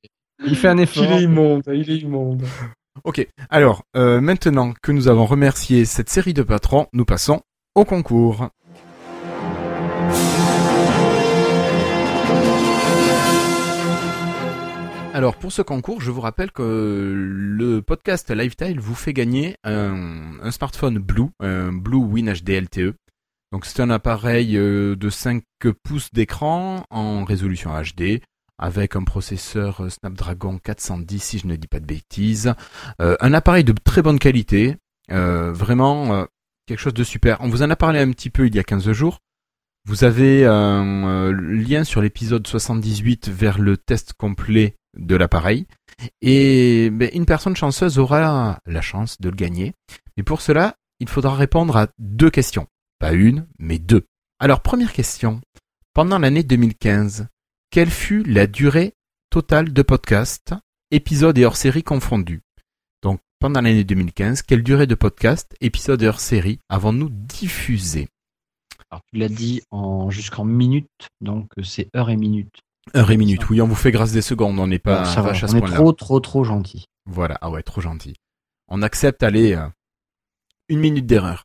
Il 0.45 0.55
fait 0.55 0.67
un 0.67 0.77
effort. 0.77 1.03
Il 1.03 1.11
est 1.11 1.23
immonde, 1.23 1.63
il 1.73 1.89
est 1.89 1.97
immonde. 1.97 2.43
Ok, 3.03 3.27
alors 3.49 3.83
euh, 3.97 4.21
maintenant 4.21 4.73
que 4.81 4.91
nous 4.91 5.07
avons 5.07 5.25
remercié 5.25 5.85
cette 5.85 6.09
série 6.09 6.33
de 6.33 6.43
patrons, 6.43 6.85
nous 6.93 7.03
passons 7.03 7.41
au 7.73 7.83
concours. 7.83 8.49
Alors 15.15 15.37
pour 15.37 15.53
ce 15.53 15.61
concours, 15.61 16.01
je 16.01 16.11
vous 16.11 16.19
rappelle 16.19 16.51
que 16.51 17.13
le 17.15 17.81
podcast 17.81 18.29
Lifetile 18.31 18.81
vous 18.81 18.95
fait 18.95 19.13
gagner 19.13 19.55
un, 19.63 20.51
smartphone 20.51 20.97
Blue, 20.97 21.29
un 21.39 21.71
Blue 21.71 22.03
Win 22.03 22.33
HD 22.33 22.49
LTE. 22.49 22.95
Donc 23.53 23.65
c'est 23.65 23.81
un 23.81 23.91
appareil 23.91 24.57
euh, 24.57 24.97
de 24.97 25.09
5 25.09 25.41
pouces 25.85 26.11
d'écran 26.11 26.85
en 26.89 27.23
résolution 27.23 27.71
HD 27.81 28.19
avec 28.57 28.97
un 28.97 29.05
processeur 29.05 29.85
euh, 29.85 29.89
Snapdragon 29.89 30.59
410 30.61 31.23
si 31.23 31.39
je 31.39 31.47
ne 31.47 31.55
dis 31.55 31.69
pas 31.69 31.79
de 31.79 31.85
bêtises. 31.85 32.53
Euh, 32.99 33.15
un 33.21 33.33
appareil 33.33 33.63
de 33.63 33.71
très 33.71 34.01
bonne 34.01 34.19
qualité, 34.19 34.75
vraiment 35.07 36.27
quelque 36.67 36.79
chose 36.79 36.93
de 36.93 37.05
super. 37.05 37.37
On 37.39 37.47
vous 37.47 37.63
en 37.63 37.69
a 37.69 37.77
parlé 37.77 37.99
un 37.99 38.11
petit 38.11 38.29
peu 38.29 38.47
il 38.47 38.55
y 38.55 38.59
a 38.59 38.65
15 38.65 38.91
jours. 38.91 39.19
Vous 39.87 40.03
avez 40.03 40.45
un 40.45 41.31
lien 41.31 41.85
sur 41.85 42.01
l'épisode 42.01 42.45
78 42.45 43.29
vers 43.29 43.59
le 43.59 43.77
test 43.77 44.11
complet 44.11 44.75
de 44.95 45.15
l'appareil. 45.15 45.65
Et 46.21 46.89
ben, 46.91 47.09
une 47.13 47.25
personne 47.25 47.55
chanceuse 47.55 47.99
aura 47.99 48.59
la 48.65 48.81
chance 48.81 49.19
de 49.19 49.29
le 49.29 49.35
gagner. 49.35 49.73
Mais 50.17 50.23
pour 50.23 50.41
cela, 50.41 50.75
il 50.99 51.09
faudra 51.09 51.35
répondre 51.35 51.77
à 51.77 51.87
deux 51.99 52.29
questions. 52.29 52.67
Pas 52.99 53.13
une, 53.13 53.47
mais 53.59 53.79
deux. 53.79 54.05
Alors, 54.39 54.61
première 54.61 54.93
question. 54.93 55.41
Pendant 55.93 56.19
l'année 56.19 56.43
2015, 56.43 57.27
quelle 57.69 57.89
fut 57.89 58.23
la 58.23 58.47
durée 58.47 58.93
totale 59.29 59.73
de 59.73 59.81
podcast, 59.81 60.53
épisodes 60.91 61.37
et 61.37 61.45
hors-série 61.45 61.83
confondus? 61.83 62.41
Donc, 63.01 63.19
pendant 63.39 63.61
l'année 63.61 63.83
2015, 63.83 64.41
quelle 64.41 64.63
durée 64.63 64.87
de 64.87 64.95
podcast, 64.95 65.55
épisodes 65.61 66.01
et 66.01 66.07
hors-série 66.07 66.59
avons-nous 66.69 67.09
diffusé? 67.09 68.07
Alors, 68.89 69.01
tu 69.11 69.19
l'as 69.19 69.29
dit 69.29 69.61
en 69.71 70.09
jusqu'en 70.09 70.45
minutes, 70.45 71.09
donc 71.21 71.49
euh, 71.57 71.63
c'est 71.63 71.89
heure 71.95 72.09
et 72.09 72.17
minute. 72.17 72.61
Heure 72.95 73.09
et 73.11 73.17
minute, 73.17 73.49
oui, 73.49 73.61
on 73.61 73.67
vous 73.67 73.75
fait 73.75 73.91
grâce 73.91 74.11
des 74.11 74.21
secondes, 74.21 74.59
on 74.59 74.67
n'est 74.67 74.79
pas 74.79 75.05
ça 75.05 75.21
va, 75.21 75.29
à 75.29 75.33
on 75.33 75.35
ce 75.47 75.55
est 75.55 75.59
point-là. 75.59 75.75
trop, 75.75 75.91
trop, 75.91 76.19
trop 76.19 76.43
gentil. 76.43 76.85
Voilà, 77.09 77.37
ah 77.41 77.49
ouais, 77.49 77.63
trop 77.63 77.81
gentil. 77.81 78.15
On 78.67 78.81
accepte, 78.81 79.23
allez, 79.23 79.53
euh, 79.53 79.67
une 80.69 80.79
minute 80.79 81.05
d'erreur. 81.05 81.43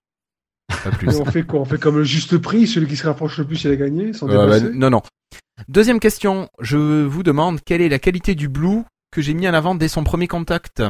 Pas 0.84 0.90
plus. 0.90 1.08
On 1.20 1.24
fait 1.24 1.42
quoi? 1.42 1.60
On 1.60 1.64
fait 1.64 1.78
comme 1.78 1.96
le 1.98 2.04
juste 2.04 2.38
prix, 2.38 2.66
celui 2.66 2.86
qui 2.86 2.96
se 2.96 3.06
rapproche 3.06 3.38
le 3.38 3.46
plus, 3.46 3.64
il 3.64 3.70
a 3.72 3.76
gagné, 3.76 4.12
sans 4.12 4.28
Euh, 4.28 4.46
bah, 4.46 4.60
non, 4.60 4.90
non. 4.90 5.02
Deuxième 5.68 5.98
question, 6.00 6.48
je 6.60 7.04
vous 7.04 7.22
demande 7.22 7.60
quelle 7.64 7.80
est 7.82 7.88
la 7.88 7.98
qualité 7.98 8.34
du 8.34 8.48
Blue 8.48 8.82
que 9.10 9.20
j'ai 9.20 9.34
mis 9.34 9.48
en 9.48 9.54
avant 9.54 9.74
dès 9.74 9.88
son 9.88 10.04
premier 10.04 10.28
contact. 10.28 10.82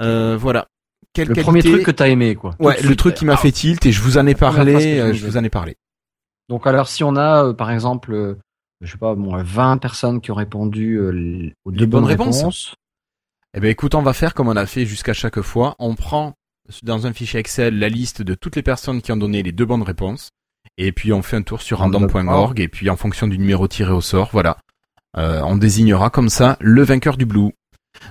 Euh, 0.00 0.36
voilà. 0.38 0.66
Quelle 1.12 1.28
Le 1.28 1.34
qualité... 1.34 1.44
premier 1.44 1.62
truc 1.62 1.82
que 1.84 1.90
t'as 1.90 2.08
aimé, 2.08 2.34
quoi. 2.36 2.54
Ouais, 2.60 2.76
le 2.80 2.86
suite. 2.86 2.98
truc 2.98 3.14
qui 3.16 3.24
m'a 3.24 3.34
Ah, 3.34 3.36
fait 3.36 3.50
tilt 3.52 3.84
et 3.84 3.92
je 3.92 4.00
vous 4.00 4.16
en 4.16 4.26
ai 4.26 4.34
parlé. 4.36 5.00
euh, 5.00 5.12
je 5.12 5.26
vous 5.26 5.36
en 5.36 5.42
ai 5.44 5.50
parlé. 5.50 5.76
Donc 6.48 6.66
alors 6.66 6.88
si 6.88 7.02
on 7.04 7.16
a 7.16 7.44
euh, 7.46 7.52
par 7.52 7.70
exemple, 7.70 8.12
euh, 8.14 8.38
je 8.80 8.92
sais 8.92 8.98
pas, 8.98 9.14
bon, 9.14 9.36
euh, 9.36 9.42
20 9.44 9.78
personnes 9.78 10.20
qui 10.20 10.30
ont 10.30 10.36
répondu 10.36 10.96
euh, 10.96 11.50
aux 11.64 11.70
deux 11.70 11.86
bonnes 11.86 12.02
bonnes 12.02 12.10
réponses. 12.10 12.38
réponses, 12.38 12.74
Eh 13.54 13.60
ben 13.60 13.70
écoute, 13.70 13.94
on 13.94 14.02
va 14.02 14.12
faire 14.12 14.34
comme 14.34 14.48
on 14.48 14.56
a 14.56 14.66
fait 14.66 14.86
jusqu'à 14.86 15.12
chaque 15.12 15.40
fois. 15.40 15.76
On 15.78 15.94
prend 15.94 16.34
dans 16.82 17.06
un 17.06 17.12
fichier 17.12 17.40
Excel 17.40 17.78
la 17.78 17.88
liste 17.88 18.22
de 18.22 18.34
toutes 18.34 18.56
les 18.56 18.62
personnes 18.62 19.02
qui 19.02 19.12
ont 19.12 19.16
donné 19.16 19.42
les 19.42 19.52
deux 19.52 19.66
bonnes 19.66 19.82
réponses. 19.82 20.30
Et 20.78 20.92
puis 20.92 21.12
on 21.12 21.22
fait 21.22 21.36
un 21.36 21.42
tour 21.42 21.60
sur 21.60 21.78
random.org 21.78 22.60
et 22.60 22.68
puis 22.68 22.88
en 22.90 22.96
fonction 22.96 23.26
du 23.26 23.38
numéro 23.38 23.68
tiré 23.68 23.92
au 23.92 24.00
sort, 24.00 24.30
voilà. 24.32 24.56
Euh, 25.16 25.42
on 25.42 25.56
désignera 25.56 26.10
comme 26.10 26.28
ça 26.28 26.56
le 26.60 26.82
vainqueur 26.82 27.16
du 27.16 27.26
Blue. 27.26 27.50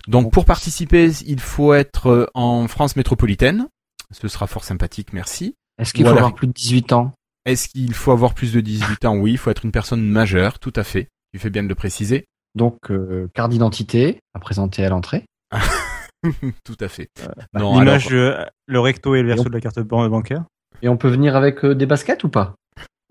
Donc 0.07 0.31
pour 0.31 0.45
participer, 0.45 1.09
il 1.25 1.39
faut 1.39 1.73
être 1.73 2.29
en 2.33 2.67
France 2.67 2.95
métropolitaine. 2.95 3.67
Ce 4.11 4.27
sera 4.27 4.45
fort 4.45 4.63
sympathique, 4.63 5.13
merci. 5.13 5.55
est-ce 5.77 5.93
qu'il 5.93 6.05
faut 6.05 6.11
avoir 6.11 6.33
plus 6.33 6.47
de 6.47 6.53
18 6.53 6.93
ans? 6.93 7.13
Est-ce 7.49 7.69
qu'il 7.69 7.93
faut 7.93 8.11
avoir 8.11 8.33
plus 8.33 8.53
de 8.53 8.61
18 8.61 9.05
ans? 9.05 9.17
Oui, 9.17 9.31
il 9.31 9.37
faut 9.37 9.49
être 9.49 9.65
une 9.65 9.71
personne 9.71 10.07
majeure, 10.07 10.59
tout 10.59 10.73
à 10.75 10.83
fait. 10.83 11.07
Tu 11.33 11.39
fais 11.39 11.49
bien 11.49 11.63
de 11.63 11.67
le 11.67 11.75
préciser. 11.75 12.25
Donc 12.55 12.91
euh, 12.91 13.27
carte 13.33 13.51
d'identité 13.51 14.19
à 14.33 14.39
présenter 14.39 14.85
à 14.85 14.89
l'entrée. 14.89 15.25
tout 16.63 16.77
à 16.79 16.87
fait. 16.87 17.09
bah, 17.53 17.59
non, 17.59 17.79
L'image, 17.79 18.07
alors, 18.13 18.39
euh, 18.39 18.45
le 18.67 18.79
recto 18.79 19.15
et 19.15 19.21
le 19.21 19.27
verso 19.29 19.43
de 19.45 19.53
la 19.53 19.61
carte 19.61 19.79
ban- 19.79 20.09
bancaire? 20.09 20.43
Et 20.81 20.89
on 20.89 20.97
peut 20.97 21.09
venir 21.09 21.35
avec 21.35 21.63
euh, 21.65 21.75
des 21.75 21.85
baskets 21.85 22.23
ou 22.23 22.29
pas? 22.29 22.55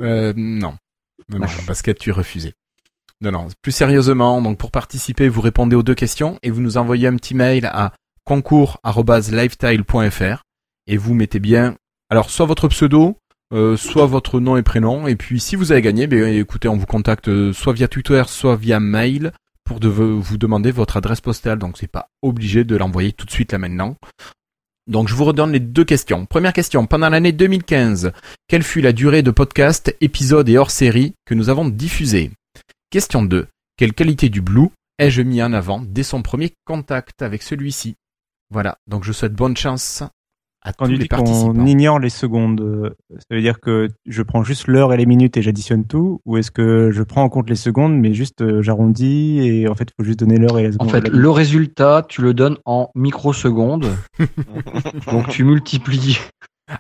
Euh, 0.03 0.33
non. 0.37 0.75
Non, 1.29 1.39
non, 1.41 1.47
basket, 1.67 1.99
tu 1.99 2.11
es 2.11 2.13
refusé. 2.13 2.55
Non, 3.21 3.33
non. 3.33 3.49
Plus 3.63 3.73
sérieusement, 3.73 4.41
donc 4.41 4.59
pour 4.59 4.71
participer, 4.71 5.29
vous 5.29 5.41
répondez 5.41 5.75
aux 5.75 5.83
deux 5.83 5.97
questions 5.97 6.39
et 6.43 6.51
vous 6.51 6.61
nous 6.61 6.77
envoyez 6.77 7.09
un 7.09 7.17
petit 7.17 7.35
mail 7.35 7.67
à 7.67 7.93
concours@lifetile.fr 8.25 10.43
et 10.87 10.97
vous 10.97 11.15
mettez 11.15 11.41
bien, 11.41 11.75
alors 12.11 12.31
soit 12.31 12.47
votre 12.47 12.69
pseudo, 12.69 13.17
euh, 13.53 13.77
soit 13.77 14.07
votre 14.07 14.41
nom 14.41 14.57
et 14.57 14.63
prénom. 14.63 15.07
Et 15.07 15.17
puis 15.17 15.41
si 15.41 15.57
vous 15.57 15.73
avez 15.73 15.83
gagné, 15.83 16.07
ben 16.07 16.35
écoutez, 16.35 16.69
on 16.69 16.77
vous 16.77 16.87
contacte 16.87 17.29
euh, 17.29 17.53
soit 17.53 17.73
via 17.73 17.89
Twitter, 17.89 18.23
soit 18.27 18.57
via 18.57 18.81
mail 18.81 19.33
pour 19.65 19.81
vous 19.81 20.39
demander 20.39 20.71
votre 20.71 20.97
adresse 20.97 21.21
postale. 21.21 21.59
Donc 21.59 21.77
c'est 21.79 21.91
pas 21.91 22.09
obligé 22.23 22.65
de 22.65 22.77
l'envoyer 22.77 23.13
tout 23.13 23.27
de 23.27 23.31
suite 23.31 23.53
là 23.53 23.59
maintenant. 23.59 23.97
Donc 24.87 25.09
je 25.09 25.15
vous 25.15 25.25
redonne 25.25 25.53
les 25.53 25.61
deux 25.61 25.85
questions. 25.85 26.25
Première 26.25 26.55
question, 26.55 26.87
pendant 26.87 27.11
l'année 27.11 27.33
2015, 27.33 28.13
quelle 28.49 28.63
fut 28.63 28.81
la 28.81 28.93
durée 28.93 29.23
de 29.23 29.31
podcast, 29.31 29.95
épisodes 30.01 30.49
et 30.49 30.57
hors-série 30.57 31.13
que 31.27 31.35
nous 31.35 31.51
avons 31.51 31.69
diffusés? 31.69 32.31
Question 32.91 33.23
2. 33.23 33.47
Quelle 33.77 33.93
qualité 33.93 34.31
du 34.31 34.41
Blue 34.41 34.71
ai-je 34.99 35.23
mis 35.23 35.43
en 35.43 35.53
avant 35.53 35.81
dès 35.81 36.03
son 36.03 36.23
premier 36.23 36.53
contact 36.65 37.21
avec 37.21 37.43
celui-ci? 37.43 37.97
Voilà, 38.51 38.79
donc 38.87 39.05
je 39.05 39.13
souhaite 39.13 39.35
bonne 39.35 39.57
chance 39.57 40.03
à 40.63 40.73
Quand 40.73 40.87
tous 40.87 40.93
tu 40.93 40.97
les 40.97 41.03
dis 41.05 41.09
participants. 41.09 41.53
qu'on 41.53 41.67
ignore 41.67 41.99
les 41.99 42.11
secondes, 42.11 42.61
euh, 42.61 42.91
ça 43.11 43.35
veut 43.37 43.41
dire 43.41 43.61
que 43.61 43.89
je 44.07 44.23
prends 44.23 44.43
juste 44.43 44.67
l'heure 44.67 44.93
et 44.93 44.97
les 44.97 45.07
minutes 45.07 45.37
et 45.37 45.43
j'additionne 45.43 45.85
tout 45.87 46.21
Ou 46.27 46.37
est-ce 46.37 46.51
que 46.51 46.91
je 46.91 47.03
prends 47.03 47.23
en 47.23 47.29
compte 47.29 47.49
les 47.49 47.57
secondes 47.57 47.97
mais 47.97 48.13
juste 48.13 48.43
euh, 48.43 48.61
j'arrondis 48.63 49.39
et 49.41 49.69
en 49.69 49.75
fait 49.75 49.89
il 49.91 49.95
faut 49.97 50.05
juste 50.05 50.19
donner 50.19 50.37
l'heure 50.39 50.59
et 50.59 50.63
les 50.65 50.69
En 50.71 50.73
secondes 50.85 50.91
fait, 50.91 51.09
le 51.09 51.31
résultat, 51.31 52.05
tu 52.09 52.23
le 52.23 52.35
donnes 52.35 52.59
en 52.65 52.91
microsecondes. 52.95 53.89
donc 55.11 55.29
tu 55.29 55.45
multiplies. 55.45 56.19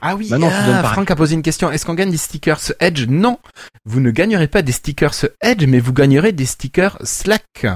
Ah 0.03 0.17
oui, 0.17 0.29
Bah 0.31 0.37
non, 0.39 0.51
ah. 0.53 0.83
Franck 0.83 1.11
a 1.11 1.17
posé 1.17 1.35
une 1.35 1.43
question. 1.43 1.71
Est-ce 1.71 1.87
qu'on 1.87 1.95
gagne 1.95 2.11
des 2.11 2.19
stickers 2.19 2.61
Edge? 2.79 3.07
Non, 3.09 3.39
vous 3.87 4.01
ne 4.01 4.11
gagnerez 4.11 4.47
pas 4.49 4.61
des 4.61 4.73
stickers 4.73 5.15
Edge, 5.41 5.65
mais 5.67 5.81
vous 5.81 5.95
gagnerez 5.95 6.33
des 6.33 6.45
stickers 6.45 6.99
Slack. 7.05 7.67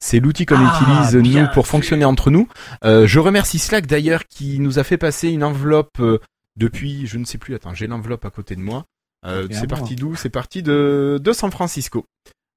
C'est 0.00 0.20
l'outil 0.20 0.46
qu'on 0.46 0.56
Ah, 0.58 0.80
utilise 0.80 1.22
bien 1.22 1.42
nous 1.44 1.48
pour 1.52 1.66
fonctionner 1.66 2.04
entre 2.04 2.30
nous. 2.30 2.48
Euh, 2.84 3.06
je 3.06 3.18
remercie 3.20 3.58
Slack 3.58 3.86
d'ailleurs 3.86 4.26
qui 4.26 4.58
nous 4.58 4.78
a 4.78 4.84
fait 4.84 4.98
passer 4.98 5.28
une 5.28 5.44
enveloppe 5.44 6.00
euh, 6.00 6.18
depuis, 6.56 7.06
je 7.06 7.18
ne 7.18 7.24
sais 7.24 7.38
plus. 7.38 7.54
Attends, 7.54 7.74
j'ai 7.74 7.86
l'enveloppe 7.86 8.24
à 8.24 8.30
côté 8.30 8.56
de 8.56 8.60
moi. 8.60 8.84
Euh, 9.26 9.46
c'est 9.50 9.66
parti 9.66 9.96
d'où? 9.96 10.14
C'est 10.16 10.30
parti 10.30 10.62
de, 10.62 11.20
de 11.22 11.32
San 11.32 11.50
Francisco. 11.50 12.04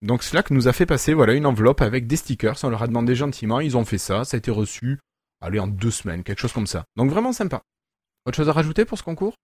Donc 0.02 0.24
Slack 0.24 0.52
nous 0.52 0.68
a 0.68 0.74
fait 0.74 0.86
passer 0.86 1.14
voilà 1.14 1.34
une 1.34 1.46
enveloppe 1.46 1.82
avec 1.82 2.08
des 2.08 2.18
stickers. 2.18 2.58
On 2.64 2.70
leur 2.70 2.84
a 2.84 2.88
demandé 2.88 3.16
gentiment, 3.16 3.60
ils 3.60 3.78
ont 3.78 3.86
fait 3.86 3.98
ça. 3.98 4.26
Ça 4.26 4.36
a 4.36 4.38
été 4.38 4.52
reçu, 4.52 5.00
allez 5.42 5.60
en 5.60 5.68
deux 5.68 5.92
semaines, 5.92 6.24
quelque 6.24 6.40
chose 6.40 6.54
comme 6.54 6.68
ça. 6.68 6.86
Donc 6.96 7.10
vraiment 7.10 7.34
sympa. 7.34 7.62
Autre 8.26 8.36
chose 8.38 8.50
à 8.50 8.54
rajouter 8.54 8.86
pour 8.86 8.98
ce 8.98 9.04
concours? 9.04 9.36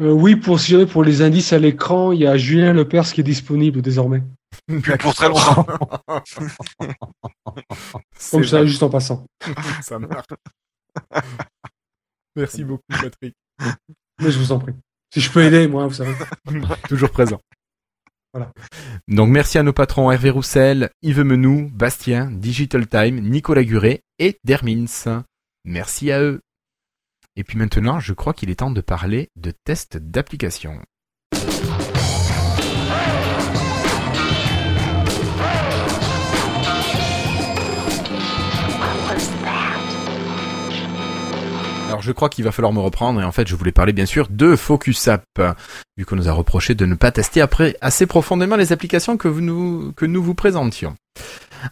Euh, 0.00 0.10
Oui, 0.10 0.36
pour 0.36 0.58
pour 0.90 1.04
les 1.04 1.22
indices 1.22 1.52
à 1.52 1.58
l'écran, 1.58 2.12
il 2.12 2.20
y 2.20 2.26
a 2.26 2.36
Julien 2.36 2.72
Lepers 2.72 3.12
qui 3.12 3.20
est 3.20 3.24
disponible 3.24 3.80
désormais. 3.80 4.22
Pour 5.00 5.14
très 5.14 5.28
longtemps. 5.28 5.66
Comme 8.30 8.44
ça, 8.44 8.66
juste 8.66 8.82
en 8.82 8.90
passant. 8.90 9.26
ça 9.82 9.98
marche. 9.98 10.26
Merci 12.36 12.64
beaucoup, 12.64 12.82
Patrick. 12.88 13.34
Mais 14.20 14.30
je 14.30 14.38
vous 14.38 14.52
en 14.52 14.58
prie. 14.58 14.74
Si 15.12 15.20
je 15.20 15.30
peux 15.30 15.42
aider, 15.42 15.68
moi, 15.68 15.86
vous 15.86 15.94
savez. 15.94 16.14
Toujours 16.88 17.10
présent. 17.10 17.40
Voilà. 18.32 18.52
Donc 19.08 19.30
merci 19.30 19.56
à 19.56 19.62
nos 19.62 19.72
patrons 19.72 20.10
Hervé 20.10 20.28
Roussel, 20.28 20.90
Yves 21.00 21.22
Menou, 21.22 21.70
Bastien, 21.72 22.30
Digital 22.30 22.86
Time, 22.86 23.20
Nicolas 23.20 23.64
Guré 23.64 24.02
et 24.18 24.38
Dermins. 24.44 25.22
Merci 25.64 26.10
à 26.10 26.20
eux. 26.20 26.40
Et 27.36 27.44
puis 27.44 27.56
maintenant, 27.56 27.98
je 27.98 28.12
crois 28.12 28.34
qu'il 28.34 28.50
est 28.50 28.56
temps 28.56 28.70
de 28.70 28.80
parler 28.80 29.30
de 29.36 29.52
tests 29.64 29.96
d'application. 29.96 30.80
Alors 41.96 42.02
je 42.02 42.12
crois 42.12 42.28
qu'il 42.28 42.44
va 42.44 42.52
falloir 42.52 42.74
me 42.74 42.80
reprendre 42.80 43.22
et 43.22 43.24
en 43.24 43.32
fait 43.32 43.48
je 43.48 43.56
voulais 43.56 43.72
parler 43.72 43.94
bien 43.94 44.04
sûr 44.04 44.28
de 44.28 44.54
Focus 44.54 45.08
App, 45.08 45.24
vu 45.96 46.04
qu'on 46.04 46.16
nous 46.16 46.28
a 46.28 46.32
reproché 46.32 46.74
de 46.74 46.84
ne 46.84 46.94
pas 46.94 47.10
tester 47.10 47.40
après 47.40 47.74
assez 47.80 48.04
profondément 48.04 48.56
les 48.56 48.70
applications 48.70 49.16
que, 49.16 49.28
nous, 49.28 49.94
que 49.96 50.04
nous 50.04 50.22
vous 50.22 50.34
présentions. 50.34 50.94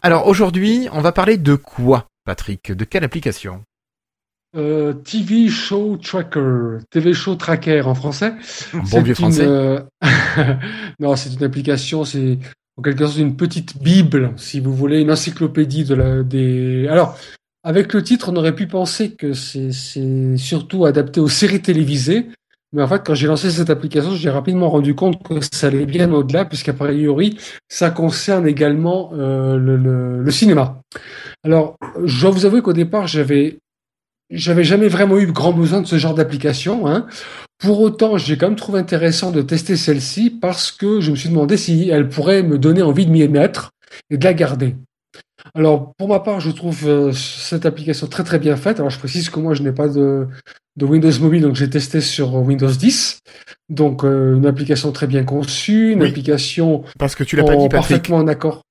Alors 0.00 0.26
aujourd'hui 0.26 0.88
on 0.92 1.02
va 1.02 1.12
parler 1.12 1.36
de 1.36 1.56
quoi 1.56 2.06
Patrick? 2.24 2.72
De 2.72 2.86
quelle 2.86 3.04
application? 3.04 3.60
Euh, 4.56 4.94
TV 4.94 5.50
Show 5.50 5.98
Tracker, 5.98 6.78
TV 6.88 7.12
Show 7.12 7.34
Tracker 7.34 7.82
en 7.82 7.94
français. 7.94 8.32
bon 8.72 9.02
vieux 9.02 9.14
français. 9.14 9.44
Euh, 9.44 9.82
non, 11.00 11.16
c'est 11.16 11.34
une 11.34 11.44
application, 11.44 12.06
c'est 12.06 12.38
en 12.78 12.82
quelque 12.82 13.04
sorte 13.04 13.18
une 13.18 13.36
petite 13.36 13.76
bible, 13.76 14.32
si 14.36 14.60
vous 14.60 14.74
voulez, 14.74 15.02
une 15.02 15.10
encyclopédie 15.10 15.84
de 15.84 15.94
la, 15.94 16.22
des. 16.22 16.88
Alors, 16.88 17.18
avec 17.64 17.94
le 17.94 18.02
titre, 18.02 18.28
on 18.30 18.36
aurait 18.36 18.54
pu 18.54 18.66
penser 18.66 19.12
que 19.12 19.32
c'est 19.32 20.36
surtout 20.36 20.84
adapté 20.84 21.18
aux 21.18 21.28
séries 21.28 21.62
télévisées. 21.62 22.28
Mais 22.74 22.82
en 22.82 22.88
fait, 22.88 23.02
quand 23.06 23.14
j'ai 23.14 23.26
lancé 23.26 23.50
cette 23.50 23.70
application, 23.70 24.14
j'ai 24.14 24.28
rapidement 24.28 24.68
rendu 24.68 24.94
compte 24.94 25.22
que 25.22 25.36
ça 25.52 25.68
allait 25.68 25.86
bien 25.86 26.12
au-delà, 26.12 26.44
puisqu'à 26.44 26.72
priori, 26.72 27.38
ça 27.68 27.90
concerne 27.90 28.46
également 28.46 29.12
euh, 29.14 29.56
le, 29.56 29.76
le, 30.22 30.30
cinéma. 30.30 30.80
Alors, 31.44 31.76
je 32.04 32.20
dois 32.20 32.30
vous 32.30 32.46
avouer 32.46 32.62
qu'au 32.62 32.72
départ, 32.72 33.06
j'avais 33.06 33.58
j'avais 34.30 34.64
jamais 34.64 34.88
vraiment 34.88 35.18
eu 35.18 35.26
grand 35.26 35.52
besoin 35.52 35.80
de 35.80 35.86
ce 35.86 35.96
genre 35.96 36.14
d'application. 36.14 36.86
Hein. 36.86 37.06
Pour 37.58 37.80
autant, 37.80 38.18
j'ai 38.18 38.36
quand 38.36 38.48
même 38.48 38.56
trouvé 38.56 38.80
intéressant 38.80 39.30
de 39.30 39.42
tester 39.42 39.76
celle-ci 39.76 40.30
parce 40.30 40.72
que 40.72 41.00
je 41.00 41.12
me 41.12 41.16
suis 41.16 41.28
demandé 41.28 41.56
si 41.56 41.88
elle 41.90 42.08
pourrait 42.08 42.42
me 42.42 42.58
donner 42.58 42.82
envie 42.82 43.06
de 43.06 43.12
m'y 43.12 43.26
mettre 43.28 43.70
et 44.10 44.18
de 44.18 44.24
la 44.24 44.34
garder. 44.34 44.74
Alors, 45.54 45.92
pour 45.98 46.08
ma 46.08 46.20
part, 46.20 46.40
je 46.40 46.50
trouve 46.50 46.88
euh, 46.88 47.12
cette 47.12 47.66
application 47.66 48.06
très 48.06 48.24
très 48.24 48.38
bien 48.38 48.56
faite. 48.56 48.78
Alors, 48.78 48.90
je 48.90 48.98
précise 48.98 49.28
que 49.28 49.38
moi, 49.38 49.54
je 49.54 49.62
n'ai 49.62 49.72
pas 49.72 49.88
de, 49.88 50.26
de 50.76 50.84
Windows 50.84 51.12
Mobile, 51.20 51.42
donc 51.42 51.54
j'ai 51.54 51.68
testé 51.68 52.00
sur 52.00 52.34
Windows 52.34 52.70
10. 52.70 53.18
Donc, 53.68 54.04
euh, 54.04 54.36
une 54.36 54.46
application 54.46 54.90
très 54.92 55.06
bien 55.06 55.24
conçue, 55.24 55.92
une 55.92 56.02
application 56.02 56.84
parce 56.98 57.14
que 57.14 57.24
tu 57.24 57.36
l'as 57.36 57.44
pas 57.44 57.56
dit, 57.56 57.68
parfaitement 57.68 58.16
en 58.16 58.28
accord. 58.28 58.62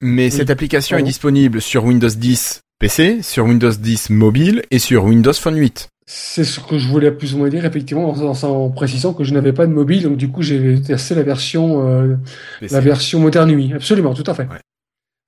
Mais 0.00 0.30
cette 0.30 0.50
application 0.50 0.98
est 0.98 1.02
disponible 1.02 1.60
sur 1.60 1.84
Windows 1.84 2.08
10 2.08 2.60
PC, 2.80 3.22
sur 3.22 3.44
Windows 3.44 3.70
10 3.70 4.10
mobile 4.10 4.62
et 4.72 4.80
sur 4.80 5.04
Windows 5.04 5.32
Phone 5.32 5.56
8. 5.56 5.88
C'est 6.06 6.42
ce 6.42 6.58
que 6.58 6.78
je 6.78 6.88
voulais 6.88 7.12
plus 7.12 7.34
ou 7.34 7.38
moins 7.38 7.48
dire, 7.48 7.64
effectivement, 7.64 8.10
en, 8.10 8.70
précisant 8.70 9.14
que 9.14 9.22
je 9.22 9.32
n'avais 9.32 9.52
pas 9.52 9.66
de 9.66 9.72
mobile, 9.72 10.02
donc 10.02 10.16
du 10.16 10.28
coup 10.28 10.42
j'ai 10.42 10.82
testé 10.82 11.14
la 11.14 11.22
version, 11.22 11.88
euh, 11.88 12.16
la 12.60 12.80
version 12.80 13.20
Modern 13.20 13.48
UI. 13.48 13.72
Absolument, 13.74 14.12
tout 14.12 14.28
à 14.28 14.34
fait. 14.34 14.48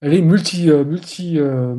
Elle 0.05 0.15
est 0.15 0.23
multi, 0.23 0.71
euh, 0.71 0.85
multi, 0.85 1.39
euh, 1.39 1.75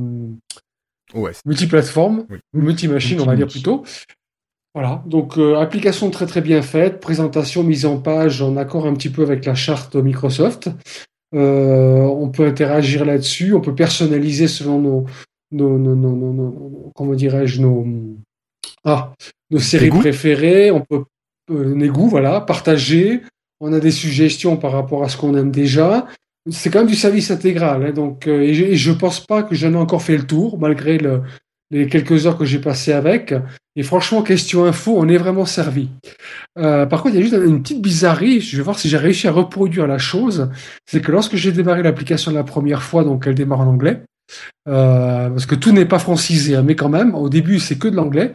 multi-plateforme, 1.45 2.25
multi-machine, 2.53 3.21
on 3.21 3.25
va 3.25 3.35
dire 3.35 3.47
plutôt. 3.47 3.83
Voilà, 4.73 5.03
donc 5.05 5.37
euh, 5.37 5.55
application 5.55 6.09
très 6.09 6.25
très 6.25 6.41
bien 6.41 6.61
faite, 6.61 6.99
présentation 6.99 7.63
mise 7.63 7.85
en 7.85 7.97
page 7.97 8.41
en 8.41 8.57
accord 8.57 8.87
un 8.87 8.93
petit 8.93 9.09
peu 9.09 9.21
avec 9.21 9.45
la 9.45 9.53
charte 9.53 9.95
Microsoft. 9.95 10.69
on 11.31 12.31
peut 12.33 12.47
interagir 12.47 13.05
là-dessus, 13.05 13.53
on 13.53 13.61
peut 13.61 13.75
personnaliser 13.75 14.47
selon 14.47 14.79
nos, 14.79 15.05
nos, 15.51 15.77
nos, 15.77 15.95
nos, 15.95 16.91
comment 16.95 17.13
dirais-je, 17.13 17.61
nos, 17.61 17.85
ah, 18.83 19.13
nos 19.51 19.59
séries 19.59 19.89
préférées. 19.89 20.71
On 20.71 20.81
peut 20.81 21.03
euh, 21.51 21.87
goûts, 21.87 22.09
voilà, 22.09 22.41
partager. 22.41 23.21
On 23.59 23.71
a 23.71 23.79
des 23.79 23.91
suggestions 23.91 24.57
par 24.57 24.71
rapport 24.71 25.03
à 25.03 25.09
ce 25.09 25.17
qu'on 25.17 25.35
aime 25.35 25.51
déjà 25.51 26.07
c'est 26.49 26.69
quand 26.69 26.79
même 26.79 26.87
du 26.87 26.95
service 26.95 27.31
intégral. 27.31 27.85
Hein, 27.85 27.91
donc, 27.91 28.27
euh, 28.27 28.41
et, 28.41 28.53
je, 28.53 28.91
ne 28.91 28.95
pense 28.95 29.19
pas 29.19 29.43
que 29.43 29.55
j'en 29.55 29.73
ai 29.73 29.77
encore 29.77 30.01
fait 30.01 30.17
le 30.17 30.25
tour, 30.25 30.59
malgré 30.59 30.97
le, 30.97 31.21
les 31.71 31.87
quelques 31.87 32.27
heures 32.27 32.37
que 32.37 32.45
j'ai 32.45 32.59
passées 32.59 32.93
avec. 32.93 33.33
Et 33.75 33.83
franchement, 33.83 34.21
question 34.21 34.65
info, 34.65 34.95
on 34.97 35.07
est 35.09 35.17
vraiment 35.17 35.45
servi. 35.45 35.89
Euh, 36.57 36.85
par 36.85 37.01
contre, 37.01 37.15
il 37.15 37.17
y 37.17 37.21
a 37.21 37.27
juste 37.27 37.41
une 37.45 37.61
petite 37.61 37.81
bizarrerie. 37.81 38.41
Je 38.41 38.57
vais 38.57 38.63
voir 38.63 38.79
si 38.79 38.87
j'ai 38.87 38.97
réussi 38.97 39.27
à 39.27 39.31
reproduire 39.31 39.87
la 39.87 39.97
chose. 39.97 40.49
C'est 40.85 41.01
que 41.01 41.11
lorsque 41.11 41.35
j'ai 41.35 41.51
démarré 41.51 41.83
l'application 41.83 42.31
la 42.31 42.43
première 42.43 42.83
fois, 42.83 43.03
donc 43.03 43.25
elle 43.27 43.35
démarre 43.35 43.61
en 43.61 43.67
anglais, 43.67 44.01
euh, 44.67 45.29
parce 45.29 45.45
que 45.45 45.55
tout 45.55 45.71
n'est 45.71 45.85
pas 45.85 45.99
francisé, 45.99 46.55
hein, 46.55 46.63
mais 46.63 46.75
quand 46.75 46.89
même, 46.89 47.15
au 47.15 47.29
début, 47.29 47.59
c'est 47.59 47.77
que 47.77 47.87
de 47.87 47.95
l'anglais. 47.95 48.33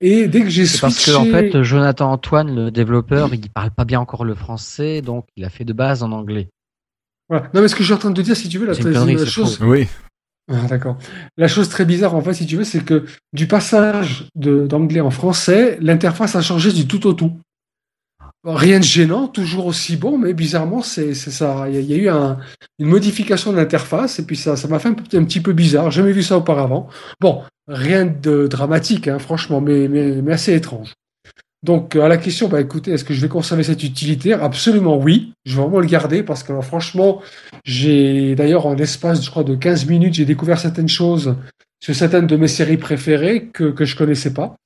Et 0.00 0.28
dès 0.28 0.40
que 0.40 0.48
j'ai 0.48 0.64
switché... 0.64 0.80
Parce 0.80 1.04
que 1.04 1.10
en 1.10 1.24
fait, 1.24 1.62
Jonathan 1.62 2.12
Antoine, 2.12 2.54
le 2.54 2.70
développeur, 2.70 3.28
il 3.34 3.50
parle 3.50 3.70
pas 3.70 3.84
bien 3.84 4.00
encore 4.00 4.24
le 4.24 4.34
français, 4.34 5.02
donc 5.02 5.26
il 5.36 5.44
a 5.44 5.50
fait 5.50 5.64
de 5.64 5.74
base 5.74 6.02
en 6.02 6.12
anglais. 6.12 6.48
Non, 7.30 7.62
mais 7.62 7.68
ce 7.68 7.74
que 7.74 7.80
je 7.80 7.86
suis 7.86 7.94
en 7.94 7.98
train 7.98 8.10
de 8.10 8.16
te 8.16 8.20
dire, 8.20 8.36
si 8.36 8.48
tu 8.48 8.58
veux, 8.58 8.66
la, 8.66 8.74
la 8.74 9.26
chose. 9.26 9.58
Oui. 9.62 9.86
Ah, 10.50 10.66
d'accord. 10.68 10.98
La 11.36 11.46
chose 11.46 11.68
très 11.68 11.84
bizarre, 11.84 12.14
en 12.14 12.22
fait, 12.22 12.34
si 12.34 12.46
tu 12.46 12.56
veux, 12.56 12.64
c'est 12.64 12.84
que 12.84 13.04
du 13.32 13.46
passage 13.46 14.26
d'anglais 14.34 15.00
en 15.00 15.10
français, 15.10 15.78
l'interface 15.80 16.34
a 16.34 16.42
changé 16.42 16.72
du 16.72 16.86
tout 16.88 17.06
au 17.06 17.12
tout. 17.12 17.32
Rien 18.42 18.78
de 18.78 18.84
gênant, 18.84 19.28
toujours 19.28 19.66
aussi 19.66 19.96
bon, 19.96 20.16
mais 20.18 20.32
bizarrement, 20.32 20.82
c'est 20.82 21.14
ça. 21.14 21.66
Il 21.68 21.80
y, 21.80 21.94
a 21.94 21.96
eu 21.96 22.08
une 22.78 22.88
modification 22.88 23.52
de 23.52 23.58
l'interface, 23.58 24.18
et 24.18 24.24
puis 24.24 24.36
ça 24.36 24.56
ça 24.56 24.66
m'a 24.66 24.78
fait 24.78 24.88
un, 24.88 24.92
un, 24.92 25.24
petit 25.24 25.40
peu 25.40 25.52
bizarre. 25.52 25.90
Jamais 25.90 26.12
vu 26.12 26.22
ça 26.22 26.38
auparavant. 26.38 26.88
Bon, 27.20 27.42
rien 27.68 28.06
de 28.06 28.46
dramatique, 28.46 29.08
hein, 29.08 29.18
franchement, 29.18 29.60
mais, 29.60 29.88
mais, 29.88 30.22
mais 30.22 30.32
assez 30.32 30.54
étrange. 30.54 30.94
Donc 31.62 31.94
à 31.96 32.08
la 32.08 32.16
question, 32.16 32.48
bah 32.48 32.60
écoutez, 32.60 32.92
est-ce 32.92 33.04
que 33.04 33.12
je 33.12 33.20
vais 33.20 33.28
conserver 33.28 33.62
cette 33.62 33.82
utilitaire 33.82 34.42
Absolument 34.42 34.96
oui. 34.96 35.34
Je 35.44 35.56
vais 35.56 35.62
vraiment 35.62 35.80
le 35.80 35.86
garder 35.86 36.22
parce 36.22 36.42
que 36.42 36.58
franchement, 36.62 37.20
j'ai 37.64 38.34
d'ailleurs 38.34 38.66
en 38.66 38.74
l'espace, 38.74 39.22
je 39.22 39.30
crois, 39.30 39.44
de 39.44 39.54
15 39.54 39.86
minutes, 39.86 40.14
j'ai 40.14 40.24
découvert 40.24 40.58
certaines 40.58 40.88
choses 40.88 41.36
sur 41.82 41.94
certaines 41.94 42.26
de 42.26 42.36
mes 42.36 42.48
séries 42.48 42.76
préférées 42.76 43.46
que 43.46 43.70
que 43.70 43.84
je 43.84 43.96
connaissais 43.96 44.32
pas. 44.32 44.56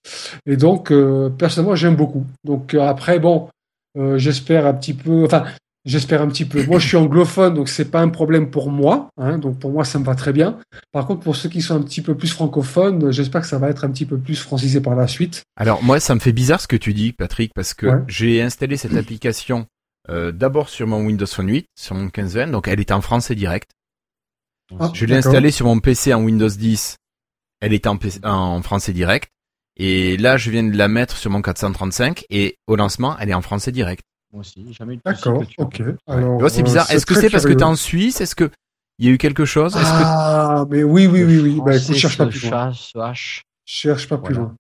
Et 0.46 0.56
donc 0.56 0.92
euh, 0.92 1.30
personnellement, 1.30 1.76
j'aime 1.76 1.96
beaucoup. 1.96 2.26
Donc 2.44 2.74
euh, 2.74 2.82
après, 2.82 3.18
bon, 3.18 3.48
euh, 3.96 4.18
j'espère 4.18 4.66
un 4.66 4.74
petit 4.74 4.94
peu. 4.94 5.24
Enfin, 5.24 5.44
J'espère 5.84 6.22
un 6.22 6.28
petit 6.28 6.46
peu. 6.46 6.64
Moi, 6.64 6.78
je 6.78 6.88
suis 6.88 6.96
anglophone, 6.96 7.52
donc 7.52 7.68
c'est 7.68 7.90
pas 7.90 8.00
un 8.00 8.08
problème 8.08 8.50
pour 8.50 8.70
moi. 8.70 9.10
Hein, 9.18 9.36
donc 9.38 9.58
pour 9.58 9.70
moi, 9.70 9.84
ça 9.84 9.98
me 9.98 10.04
va 10.04 10.14
très 10.14 10.32
bien. 10.32 10.58
Par 10.92 11.06
contre, 11.06 11.20
pour 11.20 11.36
ceux 11.36 11.50
qui 11.50 11.60
sont 11.60 11.74
un 11.74 11.82
petit 11.82 12.00
peu 12.00 12.16
plus 12.16 12.28
francophones, 12.28 13.12
j'espère 13.12 13.42
que 13.42 13.46
ça 13.46 13.58
va 13.58 13.68
être 13.68 13.84
un 13.84 13.90
petit 13.90 14.06
peu 14.06 14.18
plus 14.18 14.40
francisé 14.40 14.80
par 14.80 14.94
la 14.94 15.06
suite. 15.06 15.42
Alors 15.56 15.82
moi, 15.82 16.00
ça 16.00 16.14
me 16.14 16.20
fait 16.20 16.32
bizarre 16.32 16.60
ce 16.60 16.68
que 16.68 16.76
tu 16.76 16.94
dis, 16.94 17.12
Patrick, 17.12 17.52
parce 17.54 17.74
que 17.74 18.02
j'ai 18.08 18.40
installé 18.40 18.78
cette 18.78 18.94
application 18.94 19.66
euh, 20.08 20.32
d'abord 20.32 20.70
sur 20.70 20.86
mon 20.86 21.04
Windows 21.04 21.26
Phone 21.26 21.48
8, 21.48 21.66
sur 21.78 21.94
mon 21.94 22.08
15 22.08 22.50
donc 22.50 22.68
elle 22.68 22.80
était 22.80 22.92
en 22.92 23.00
français 23.00 23.34
direct. 23.34 23.70
Ah, 24.80 24.90
je 24.94 25.04
l'ai 25.04 25.16
installée 25.16 25.50
sur 25.50 25.66
mon 25.66 25.80
PC 25.80 26.14
en 26.14 26.22
Windows 26.22 26.48
10, 26.48 26.96
elle 27.60 27.78
en, 27.84 27.98
en 28.24 28.62
français 28.62 28.92
direct. 28.92 29.30
Et 29.76 30.16
là, 30.16 30.36
je 30.36 30.50
viens 30.50 30.62
de 30.62 30.76
la 30.76 30.88
mettre 30.88 31.16
sur 31.16 31.30
mon 31.30 31.42
435 31.42 32.24
et 32.30 32.56
au 32.66 32.76
lancement, 32.76 33.16
elle 33.18 33.30
est 33.30 33.34
en 33.34 33.42
français 33.42 33.72
direct. 33.72 34.02
Moi 34.34 34.40
aussi, 34.40 34.66
jamais 34.72 34.94
eu 34.94 34.96
de 34.96 35.02
D'accord, 35.04 35.44
ok. 35.58 35.82
c'est 36.48 36.62
bizarre. 36.64 36.86
Euh, 36.90 36.94
Est-ce 36.94 37.06
que 37.06 37.14
c'est 37.14 37.30
parce 37.30 37.44
que 37.46 37.52
tu 37.52 37.60
es 37.60 37.62
en 37.62 37.76
Suisse? 37.76 38.20
Est-ce 38.20 38.34
que 38.34 38.50
il 38.98 39.06
y 39.06 39.08
a 39.08 39.12
eu 39.12 39.18
quelque 39.18 39.44
chose? 39.44 39.74
Ah, 39.76 40.64
mais 40.68 40.82
oui, 40.82 41.06
oui, 41.06 41.22
oui, 41.22 41.38
oui. 41.38 41.60
Bah 41.64 41.76
écoute, 41.76 41.94
cherche 41.94 42.18
pas 42.18 42.26
plus 42.26 42.50
loin. 42.50 42.72
Cherche 43.64 44.08
pas 44.08 44.18
plus 44.18 44.34
loin. 44.34 44.56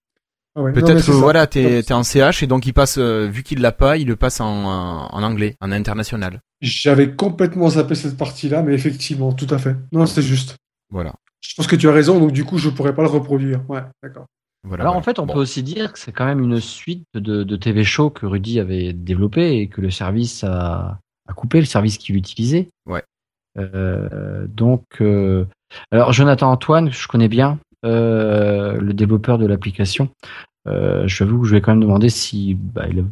Ah 0.56 0.62
Peut-être 0.72 1.04
que 1.04 1.10
voilà, 1.10 1.48
t'es 1.48 1.80
es 1.80 1.92
en 1.92 2.04
CH 2.04 2.44
et 2.44 2.46
donc 2.46 2.66
il 2.66 2.72
passe, 2.72 2.98
euh, 2.98 3.26
vu 3.26 3.42
qu'il 3.42 3.60
l'a 3.60 3.72
pas, 3.72 3.96
il 3.96 4.06
le 4.06 4.14
passe 4.14 4.40
en, 4.40 4.46
en 4.46 5.22
anglais, 5.24 5.56
en 5.60 5.72
international. 5.72 6.40
J'avais 6.60 7.16
complètement 7.16 7.70
zappé 7.70 7.96
cette 7.96 8.16
partie-là, 8.16 8.62
mais 8.62 8.74
effectivement, 8.74 9.32
tout 9.32 9.48
à 9.50 9.58
fait. 9.58 9.74
Non, 9.90 10.06
c'est 10.06 10.22
juste. 10.22 10.54
Voilà. 10.90 11.12
Je 11.40 11.54
pense 11.56 11.66
que 11.66 11.74
tu 11.74 11.88
as 11.88 11.92
raison, 11.92 12.20
donc 12.20 12.30
du 12.30 12.44
coup, 12.44 12.58
je 12.58 12.70
pourrais 12.70 12.94
pas 12.94 13.02
le 13.02 13.08
reproduire. 13.08 13.68
Ouais, 13.68 13.82
d'accord. 14.00 14.26
Voilà, 14.64 14.84
Alors 14.84 14.96
en 14.96 15.02
fait, 15.02 15.18
on 15.18 15.26
Bon. 15.26 15.34
peut 15.34 15.40
aussi 15.40 15.62
dire 15.62 15.92
que 15.92 15.98
c'est 15.98 16.12
quand 16.12 16.24
même 16.24 16.40
une 16.42 16.58
suite 16.60 17.04
de, 17.14 17.42
de 17.44 17.56
TV 17.56 17.84
show 17.84 18.10
que 18.10 18.24
Rudy 18.26 18.58
avait 18.60 18.92
développé 18.92 19.58
et 19.58 19.68
que 19.68 19.80
le 19.80 19.90
service 19.90 20.42
a, 20.44 20.98
a 21.28 21.32
coupé, 21.34 21.58
le 21.60 21.66
service 21.66 21.98
qu'il 21.98 22.16
utilisait. 22.16 22.68
Ouais. 22.86 23.02
Euh, 23.58 24.46
donc, 24.48 24.84
euh, 25.00 25.44
alors 25.90 26.12
Jonathan 26.12 26.50
Antoine, 26.50 26.90
je 26.90 27.06
connais 27.08 27.28
bien, 27.28 27.58
euh, 27.84 28.78
le 28.80 28.94
développeur 28.94 29.38
de 29.38 29.46
l'application. 29.46 30.08
Je 30.66 31.24
vous, 31.24 31.44
je 31.44 31.54
vais 31.54 31.60
quand 31.60 31.72
même 31.72 31.82
demander 31.82 32.08
si, 32.08 32.54
bah, 32.54 32.86
il 32.90 33.00
a- 33.00 33.04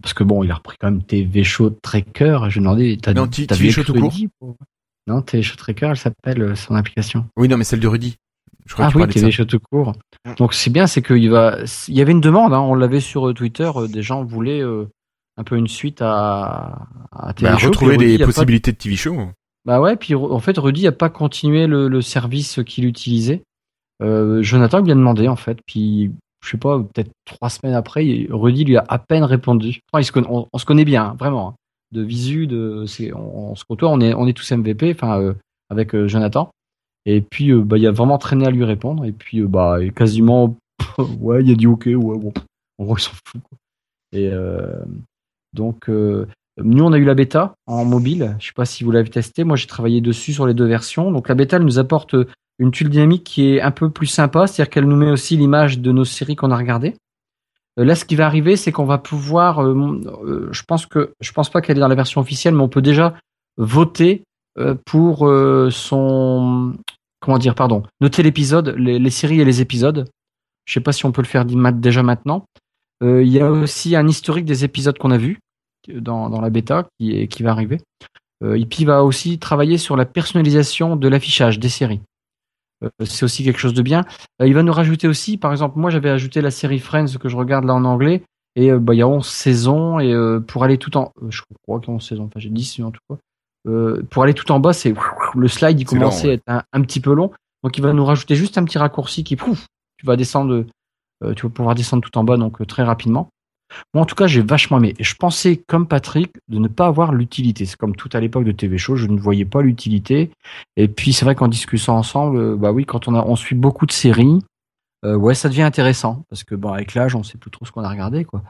parce 0.00 0.14
que 0.14 0.24
bon, 0.24 0.42
il 0.42 0.50
a 0.50 0.54
repris 0.54 0.78
quand 0.80 0.90
même 0.90 1.02
TV 1.02 1.44
Show 1.44 1.68
Tracker. 1.70 2.38
Je 2.48 2.54
vais 2.54 2.60
demander, 2.60 2.96
t'as 2.96 3.12
Non, 3.12 3.26
TV 3.28 3.46
vu 3.56 3.70
Show 3.70 3.82
tout 3.84 3.92
court. 3.92 4.14
Non, 5.06 5.20
TV 5.20 5.42
Show 5.42 5.56
Tracker, 5.56 5.88
elle 5.90 5.96
s'appelle 5.98 6.56
son 6.56 6.74
application. 6.74 7.26
Oui, 7.36 7.46
non, 7.48 7.58
mais 7.58 7.64
celle 7.64 7.80
de 7.80 7.86
Rudy. 7.88 8.16
Je 8.66 8.72
crois 8.74 8.86
Ah 8.86 8.92
que 8.92 8.98
oui, 8.98 9.06
TV. 9.08 9.30
Show 9.30 9.44
tout 9.44 9.58
court. 9.60 9.92
Donc 10.38 10.54
c'est 10.54 10.70
bien, 10.70 10.86
c'est 10.86 11.02
qu'il 11.02 11.30
va. 11.30 11.58
Il 11.88 11.94
y 11.94 12.00
avait 12.00 12.12
une 12.12 12.20
demande, 12.20 12.52
hein, 12.54 12.60
on 12.60 12.74
l'avait 12.74 13.00
sur 13.00 13.28
euh, 13.28 13.34
Twitter, 13.34 13.70
euh, 13.76 13.86
des 13.88 14.02
gens 14.02 14.24
voulaient 14.24 14.62
euh, 14.62 14.86
un 15.36 15.44
peu 15.44 15.56
une 15.56 15.68
suite 15.68 16.00
à, 16.00 16.86
à 17.12 17.32
TV 17.34 17.50
Bah, 17.50 17.58
Show, 17.58 17.68
retrouver 17.68 17.96
Rudy 17.96 18.12
des 18.12 18.18
pas- 18.18 18.26
possibilités 18.26 18.72
de 18.72 18.76
TV 18.78 18.96
show. 18.96 19.16
Bah 19.66 19.80
ouais, 19.80 19.96
puis 19.96 20.14
en 20.14 20.38
fait 20.40 20.56
Rudy 20.58 20.86
a 20.86 20.92
pas 20.92 21.08
continué 21.08 21.66
le, 21.66 21.88
le 21.88 22.02
service 22.02 22.60
qu'il 22.66 22.84
utilisait. 22.84 23.42
Euh, 24.02 24.42
Jonathan 24.42 24.80
lui 24.80 24.90
a 24.92 24.94
demandé 24.94 25.28
en 25.28 25.36
fait, 25.36 25.58
puis 25.66 26.10
je 26.44 26.50
sais 26.50 26.58
pas, 26.58 26.78
peut-être 26.78 27.10
trois 27.24 27.48
semaines 27.48 27.74
après, 27.74 28.26
Rudy 28.30 28.64
lui 28.64 28.76
a 28.76 28.84
à 28.88 28.98
peine 28.98 29.24
répondu. 29.24 29.80
Enfin, 29.92 30.00
il 30.02 30.04
se 30.04 30.12
conna- 30.12 30.26
on, 30.28 30.46
on 30.52 30.58
se 30.58 30.64
connaît 30.66 30.84
bien, 30.84 31.04
hein, 31.04 31.16
vraiment. 31.18 31.48
hein. 31.50 31.54
De 31.92 32.02
visu, 32.02 32.46
de, 32.46 32.84
on, 33.14 33.50
on 33.50 33.54
se 33.54 33.64
côtoie, 33.64 33.88
on 33.88 34.00
est, 34.00 34.12
on 34.14 34.26
est 34.26 34.32
tous 34.32 34.50
MVP, 34.52 34.92
enfin 34.94 35.20
euh, 35.20 35.34
avec 35.70 35.94
Jonathan. 36.06 36.50
Et 37.06 37.20
puis 37.20 37.50
euh, 37.50 37.62
bah 37.62 37.78
il 37.78 37.86
a 37.86 37.92
vraiment 37.92 38.18
traîné 38.18 38.46
à 38.46 38.50
lui 38.50 38.64
répondre. 38.64 39.04
Et 39.04 39.12
puis 39.12 39.40
euh, 39.40 39.46
bah 39.46 39.78
quasiment, 39.94 40.56
ouais, 41.20 41.42
il 41.44 41.52
a 41.52 41.54
dit 41.54 41.66
ok, 41.66 41.86
ouais 41.86 41.94
bon, 41.94 42.32
en 42.78 42.84
gros 42.84 42.96
il 42.96 43.02
s'en 43.02 43.12
fout. 43.24 43.40
Et 44.12 44.30
euh, 44.30 44.84
donc 45.52 45.88
euh, 45.88 46.26
nous, 46.56 46.84
on 46.84 46.92
a 46.92 46.98
eu 46.98 47.04
la 47.04 47.14
bêta 47.14 47.54
en 47.66 47.84
mobile. 47.84 48.36
Je 48.38 48.46
sais 48.46 48.52
pas 48.54 48.64
si 48.64 48.84
vous 48.84 48.92
l'avez 48.92 49.10
testé. 49.10 49.42
Moi, 49.42 49.56
j'ai 49.56 49.66
travaillé 49.66 50.00
dessus 50.00 50.32
sur 50.32 50.46
les 50.46 50.54
deux 50.54 50.66
versions. 50.66 51.10
Donc, 51.10 51.28
la 51.28 51.34
bêta, 51.34 51.56
elle 51.56 51.64
nous 51.64 51.80
apporte 51.80 52.14
une 52.60 52.70
tuile 52.70 52.90
dynamique 52.90 53.24
qui 53.24 53.48
est 53.48 53.60
un 53.60 53.72
peu 53.72 53.90
plus 53.90 54.06
sympa. 54.06 54.46
C'est-à-dire 54.46 54.70
qu'elle 54.70 54.84
nous 54.84 54.94
met 54.94 55.10
aussi 55.10 55.36
l'image 55.36 55.80
de 55.80 55.90
nos 55.90 56.04
séries 56.04 56.36
qu'on 56.36 56.52
a 56.52 56.56
regardées. 56.56 56.94
Là, 57.76 57.96
ce 57.96 58.04
qui 58.04 58.14
va 58.14 58.26
arriver, 58.26 58.54
c'est 58.54 58.70
qu'on 58.70 58.84
va 58.84 58.98
pouvoir. 58.98 59.60
je 59.64 60.62
pense 60.62 60.86
que 60.86 61.12
je 61.20 61.32
pense 61.32 61.50
pas 61.50 61.60
qu'elle 61.60 61.76
est 61.76 61.80
dans 61.80 61.88
la 61.88 61.96
version 61.96 62.20
officielle, 62.20 62.54
mais 62.54 62.62
on 62.62 62.68
peut 62.68 62.82
déjà 62.82 63.14
voter 63.56 64.22
pour 64.84 65.26
euh, 65.26 65.70
son 65.70 66.74
comment 67.20 67.38
dire, 67.38 67.54
pardon, 67.54 67.82
noter 68.00 68.22
l'épisode, 68.22 68.74
les, 68.76 69.10
séries 69.10 69.40
et 69.40 69.44
les 69.44 69.62
épisodes. 69.62 70.10
Je 70.66 70.74
sais 70.74 70.80
pas 70.80 70.92
si 70.92 71.06
on 71.06 71.12
peut 71.12 71.22
le 71.22 71.26
faire 71.26 71.44
déjà 71.46 72.02
maintenant. 72.02 72.44
Euh, 73.02 73.22
Il 73.22 73.30
y 73.30 73.40
a 73.40 73.50
aussi 73.50 73.96
un 73.96 74.06
historique 74.06 74.44
des 74.44 74.64
épisodes 74.64 74.98
qu'on 74.98 75.10
a 75.10 75.16
vus 75.16 75.38
dans, 75.88 76.28
dans 76.28 76.40
la 76.40 76.50
bêta 76.50 76.86
qui, 76.98 77.26
qui 77.28 77.42
va 77.42 77.50
arriver. 77.50 77.80
Euh, 78.42 78.58
il 78.58 78.86
va 78.86 79.04
aussi 79.04 79.38
travailler 79.38 79.78
sur 79.78 79.96
la 79.96 80.04
personnalisation 80.04 80.96
de 80.96 81.08
l'affichage 81.08 81.58
des 81.58 81.68
séries. 81.70 82.00
Euh, 82.82 82.88
c'est 83.04 83.24
aussi 83.24 83.44
quelque 83.44 83.58
chose 83.58 83.74
de 83.74 83.82
bien. 83.82 84.04
Euh, 84.40 84.46
il 84.46 84.54
va 84.54 84.62
nous 84.62 84.72
rajouter 84.72 85.08
aussi, 85.08 85.36
par 85.36 85.52
exemple, 85.52 85.78
moi 85.78 85.90
j'avais 85.90 86.10
ajouté 86.10 86.40
la 86.40 86.50
série 86.50 86.78
Friends 86.78 87.18
que 87.18 87.28
je 87.28 87.36
regarde 87.36 87.64
là 87.64 87.74
en 87.74 87.84
anglais, 87.84 88.22
et 88.56 88.70
euh, 88.70 88.78
bah, 88.78 88.94
il 88.94 88.98
y 88.98 89.02
a 89.02 89.08
11 89.08 89.26
saisons, 89.26 89.98
et 89.98 90.12
euh, 90.12 90.40
pour 90.40 90.64
aller 90.64 90.78
tout 90.78 90.96
en... 90.96 91.12
euh, 91.22 91.30
je 91.30 91.42
crois 91.62 91.80
qu'il 91.80 91.88
y 91.88 91.92
a 91.92 91.96
11 91.96 92.06
saisons, 92.06 92.24
enfin 92.24 92.40
j'ai 92.40 92.50
10 92.50 92.80
en 92.80 92.90
tout 92.90 93.00
cas. 93.08 93.16
Euh, 93.66 94.02
pour 94.10 94.22
aller 94.22 94.34
tout 94.34 94.50
en 94.52 94.60
bas, 94.60 94.72
c'est 94.72 94.94
le 95.34 95.48
slide 95.48 95.80
il 95.80 95.84
long, 95.84 95.90
commençait 95.90 96.26
ouais. 96.26 96.32
à 96.32 96.34
être 96.34 96.42
un, 96.48 96.62
un 96.72 96.82
petit 96.82 97.00
peu 97.00 97.14
long. 97.14 97.32
Donc 97.62 97.78
il 97.78 97.82
va 97.82 97.92
nous 97.92 98.04
rajouter 98.04 98.36
juste 98.36 98.58
un 98.58 98.64
petit 98.64 98.78
raccourci 98.78 99.24
qui 99.24 99.36
pouf, 99.36 99.66
tu 99.96 100.06
vas 100.06 100.16
descendre, 100.16 100.66
euh, 101.24 101.34
tu 101.34 101.46
vas 101.46 101.50
pouvoir 101.50 101.74
descendre 101.74 102.02
tout 102.02 102.16
en 102.18 102.24
bas 102.24 102.36
donc 102.36 102.60
euh, 102.60 102.66
très 102.66 102.82
rapidement. 102.82 103.30
Moi, 103.92 104.02
en 104.02 104.06
tout 104.06 104.14
cas, 104.14 104.26
j'ai 104.26 104.42
vachement 104.42 104.78
aimé. 104.78 104.94
Et 104.98 105.04
je 105.04 105.16
pensais, 105.16 105.56
comme 105.56 105.88
Patrick, 105.88 106.32
de 106.48 106.58
ne 106.58 106.68
pas 106.68 106.86
avoir 106.86 107.12
l'utilité. 107.12 107.64
C'est 107.64 107.76
comme 107.76 107.96
tout 107.96 108.10
à 108.12 108.20
l'époque 108.20 108.44
de 108.44 108.52
TV 108.52 108.78
Show, 108.78 108.94
je 108.94 109.06
ne 109.06 109.18
voyais 109.18 109.46
pas 109.46 109.62
l'utilité. 109.62 110.30
Et 110.76 110.86
puis, 110.86 111.12
c'est 111.12 111.24
vrai 111.24 111.34
qu'en 111.34 111.48
discutant 111.48 111.96
ensemble, 111.96 112.56
bah 112.56 112.72
oui, 112.72 112.84
quand 112.84 113.08
on 113.08 113.14
a, 113.14 113.24
on 113.24 113.36
suit 113.36 113.56
beaucoup 113.56 113.86
de 113.86 113.92
séries, 113.92 114.38
euh, 115.04 115.16
ouais, 115.16 115.34
ça 115.34 115.48
devient 115.48 115.62
intéressant. 115.62 116.24
Parce 116.28 116.44
que, 116.44 116.54
bon, 116.54 116.72
avec 116.72 116.94
l'âge, 116.94 117.14
on 117.14 117.22
sait 117.22 117.38
plus 117.38 117.50
trop 117.50 117.64
ce 117.64 117.72
qu'on 117.72 117.82
a 117.82 117.88
regardé, 117.88 118.24
quoi. 118.24 118.42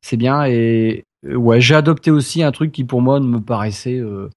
C'est 0.00 0.16
bien. 0.16 0.44
Et, 0.44 1.04
ouais, 1.24 1.60
j'ai 1.60 1.74
adopté 1.74 2.10
aussi 2.10 2.42
un 2.42 2.52
truc 2.52 2.72
qui, 2.72 2.84
pour 2.84 3.02
moi, 3.02 3.20
ne 3.20 3.26
me 3.26 3.40
paraissait 3.40 3.98
euh, 3.98 4.30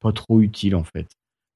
pas 0.00 0.12
trop 0.12 0.40
utile, 0.40 0.76
en 0.76 0.84
fait. 0.84 1.06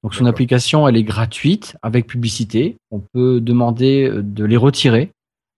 Donc, 0.03 0.13
son 0.13 0.25
application, 0.25 0.87
elle 0.87 0.95
est 0.95 1.03
gratuite, 1.03 1.75
avec 1.81 2.07
publicité. 2.07 2.77
On 2.91 2.99
peut 2.99 3.41
demander 3.41 4.07
euh, 4.07 4.21
de 4.23 4.45
les 4.45 4.57
retirer 4.57 5.11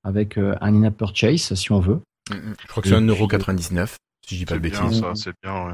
avec 0.03 0.37
euh, 0.37 0.55
un 0.61 0.73
in-app 0.73 0.97
purchase, 0.97 1.53
si 1.53 1.71
on 1.71 1.79
veut. 1.79 1.99
Je 2.31 2.67
crois 2.67 2.81
que 2.81 2.89
c'est 2.89 2.95
Et 2.95 2.99
1,99€, 2.99 3.87
si 4.25 4.35
je 4.35 4.39
dis 4.39 4.45
pas 4.45 4.55
C'est 4.55 4.59
de 4.61 4.69
bien 4.69 4.81
bêtises. 4.83 4.99
ça, 5.01 5.11
c'est 5.15 5.33
bien, 5.43 5.65
ouais. 5.67 5.73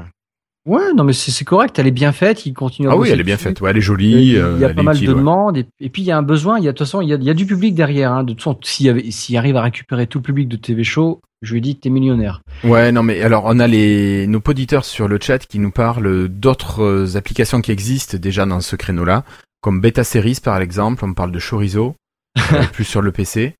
Ouais, 0.66 0.92
non, 0.94 1.04
mais 1.04 1.12
c'est 1.12 1.44
correct, 1.44 1.78
elle 1.78 1.86
est 1.86 1.92
bien 1.92 2.10
faite, 2.10 2.44
il 2.44 2.52
continue 2.52 2.88
à 2.88 2.92
Ah 2.92 2.96
oui, 2.96 3.08
elle 3.10 3.20
est 3.20 3.24
bien 3.24 3.36
faite. 3.36 3.60
Ouais, 3.60 3.70
elle 3.70 3.76
est 3.76 3.78
Euh, 3.78 3.82
jolie. 3.82 4.10
Il 4.10 4.32
y 4.32 4.36
a, 4.38 4.44
euh, 4.44 4.52
il 4.56 4.60
y 4.60 4.64
a 4.64 4.68
elle 4.70 4.74
pas 4.74 4.82
mal 4.82 4.96
utile, 4.96 5.08
de 5.08 5.12
ouais. 5.12 5.18
demandes, 5.20 5.56
et, 5.56 5.66
et 5.78 5.88
puis 5.90 6.02
il 6.02 6.06
y 6.06 6.10
a 6.10 6.18
un 6.18 6.22
besoin, 6.22 6.58
il 6.58 6.64
y 6.64 6.68
a, 6.68 6.72
de 6.72 6.76
toute 6.76 6.86
façon, 6.86 7.00
il 7.00 7.08
y 7.08 7.12
a, 7.12 7.16
il 7.16 7.22
y 7.22 7.30
a 7.30 7.34
du 7.34 7.46
public 7.46 7.74
derrière. 7.76 8.10
Hein. 8.10 8.24
De 8.24 8.32
toute 8.32 8.42
façon, 8.42 8.58
s'il 8.62 9.36
arrive 9.36 9.56
à 9.56 9.62
récupérer 9.62 10.08
tout 10.08 10.18
le 10.18 10.22
public 10.24 10.48
de 10.48 10.56
TV 10.56 10.82
Show, 10.82 11.20
je 11.42 11.54
lui 11.54 11.60
dis, 11.60 11.76
t'es 11.76 11.88
millionnaire. 11.88 12.42
Ouais, 12.64 12.90
non, 12.90 13.04
mais 13.04 13.22
alors 13.22 13.44
on 13.46 13.60
a 13.60 13.68
les 13.68 14.26
nos 14.26 14.42
auditeurs 14.44 14.84
sur 14.84 15.06
le 15.06 15.18
chat 15.22 15.38
qui 15.46 15.60
nous 15.60 15.70
parlent 15.70 16.26
d'autres 16.28 16.82
euh, 16.82 17.16
applications 17.16 17.60
qui 17.60 17.70
existent 17.70 18.18
déjà 18.18 18.44
dans 18.44 18.60
ce 18.60 18.74
créneau-là, 18.74 19.22
comme 19.60 19.80
Beta 19.80 20.02
Series 20.02 20.38
par 20.42 20.60
exemple. 20.60 21.04
On 21.04 21.14
parle 21.14 21.30
de 21.30 21.38
Chorizo, 21.38 21.94
euh, 22.52 22.62
plus 22.72 22.84
sur 22.84 23.02
le 23.02 23.12
PC. 23.12 23.54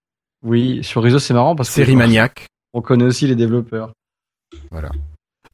Oui, 0.44 0.80
réseau, 0.96 1.20
c'est 1.20 1.34
marrant 1.34 1.54
parce 1.54 1.68
que 1.68 1.74
Série 1.76 1.94
Maniac. 1.96 2.46
on 2.72 2.82
connaît 2.82 3.04
aussi 3.04 3.28
les 3.28 3.36
développeurs. 3.36 3.92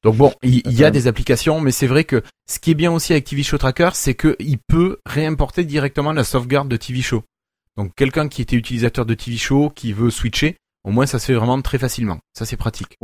Donc 0.02 0.16
bon, 0.16 0.32
il 0.42 0.72
y 0.72 0.84
a 0.84 0.90
des 0.90 1.06
applications, 1.06 1.60
mais 1.60 1.70
c'est 1.70 1.86
vrai 1.86 2.04
que 2.04 2.22
ce 2.48 2.58
qui 2.58 2.72
est 2.72 2.74
bien 2.74 2.92
aussi 2.92 3.12
avec 3.12 3.24
TV 3.24 3.42
Show 3.42 3.58
Tracker, 3.58 3.90
c'est 3.94 4.14
qu'il 4.14 4.58
peut 4.58 4.98
réimporter 5.06 5.64
directement 5.64 6.12
la 6.12 6.24
sauvegarde 6.24 6.68
de 6.68 6.76
TV 6.76 7.02
Show. 7.02 7.22
Donc 7.76 7.94
quelqu'un 7.94 8.28
qui 8.28 8.42
était 8.42 8.56
utilisateur 8.56 9.06
de 9.06 9.14
TV 9.14 9.36
Show, 9.36 9.70
qui 9.70 9.92
veut 9.92 10.10
switcher, 10.10 10.56
au 10.84 10.90
moins 10.90 11.06
ça 11.06 11.18
se 11.18 11.26
fait 11.26 11.34
vraiment 11.34 11.60
très 11.62 11.78
facilement. 11.78 12.18
Ça 12.34 12.44
c'est 12.44 12.56
pratique. 12.56 12.98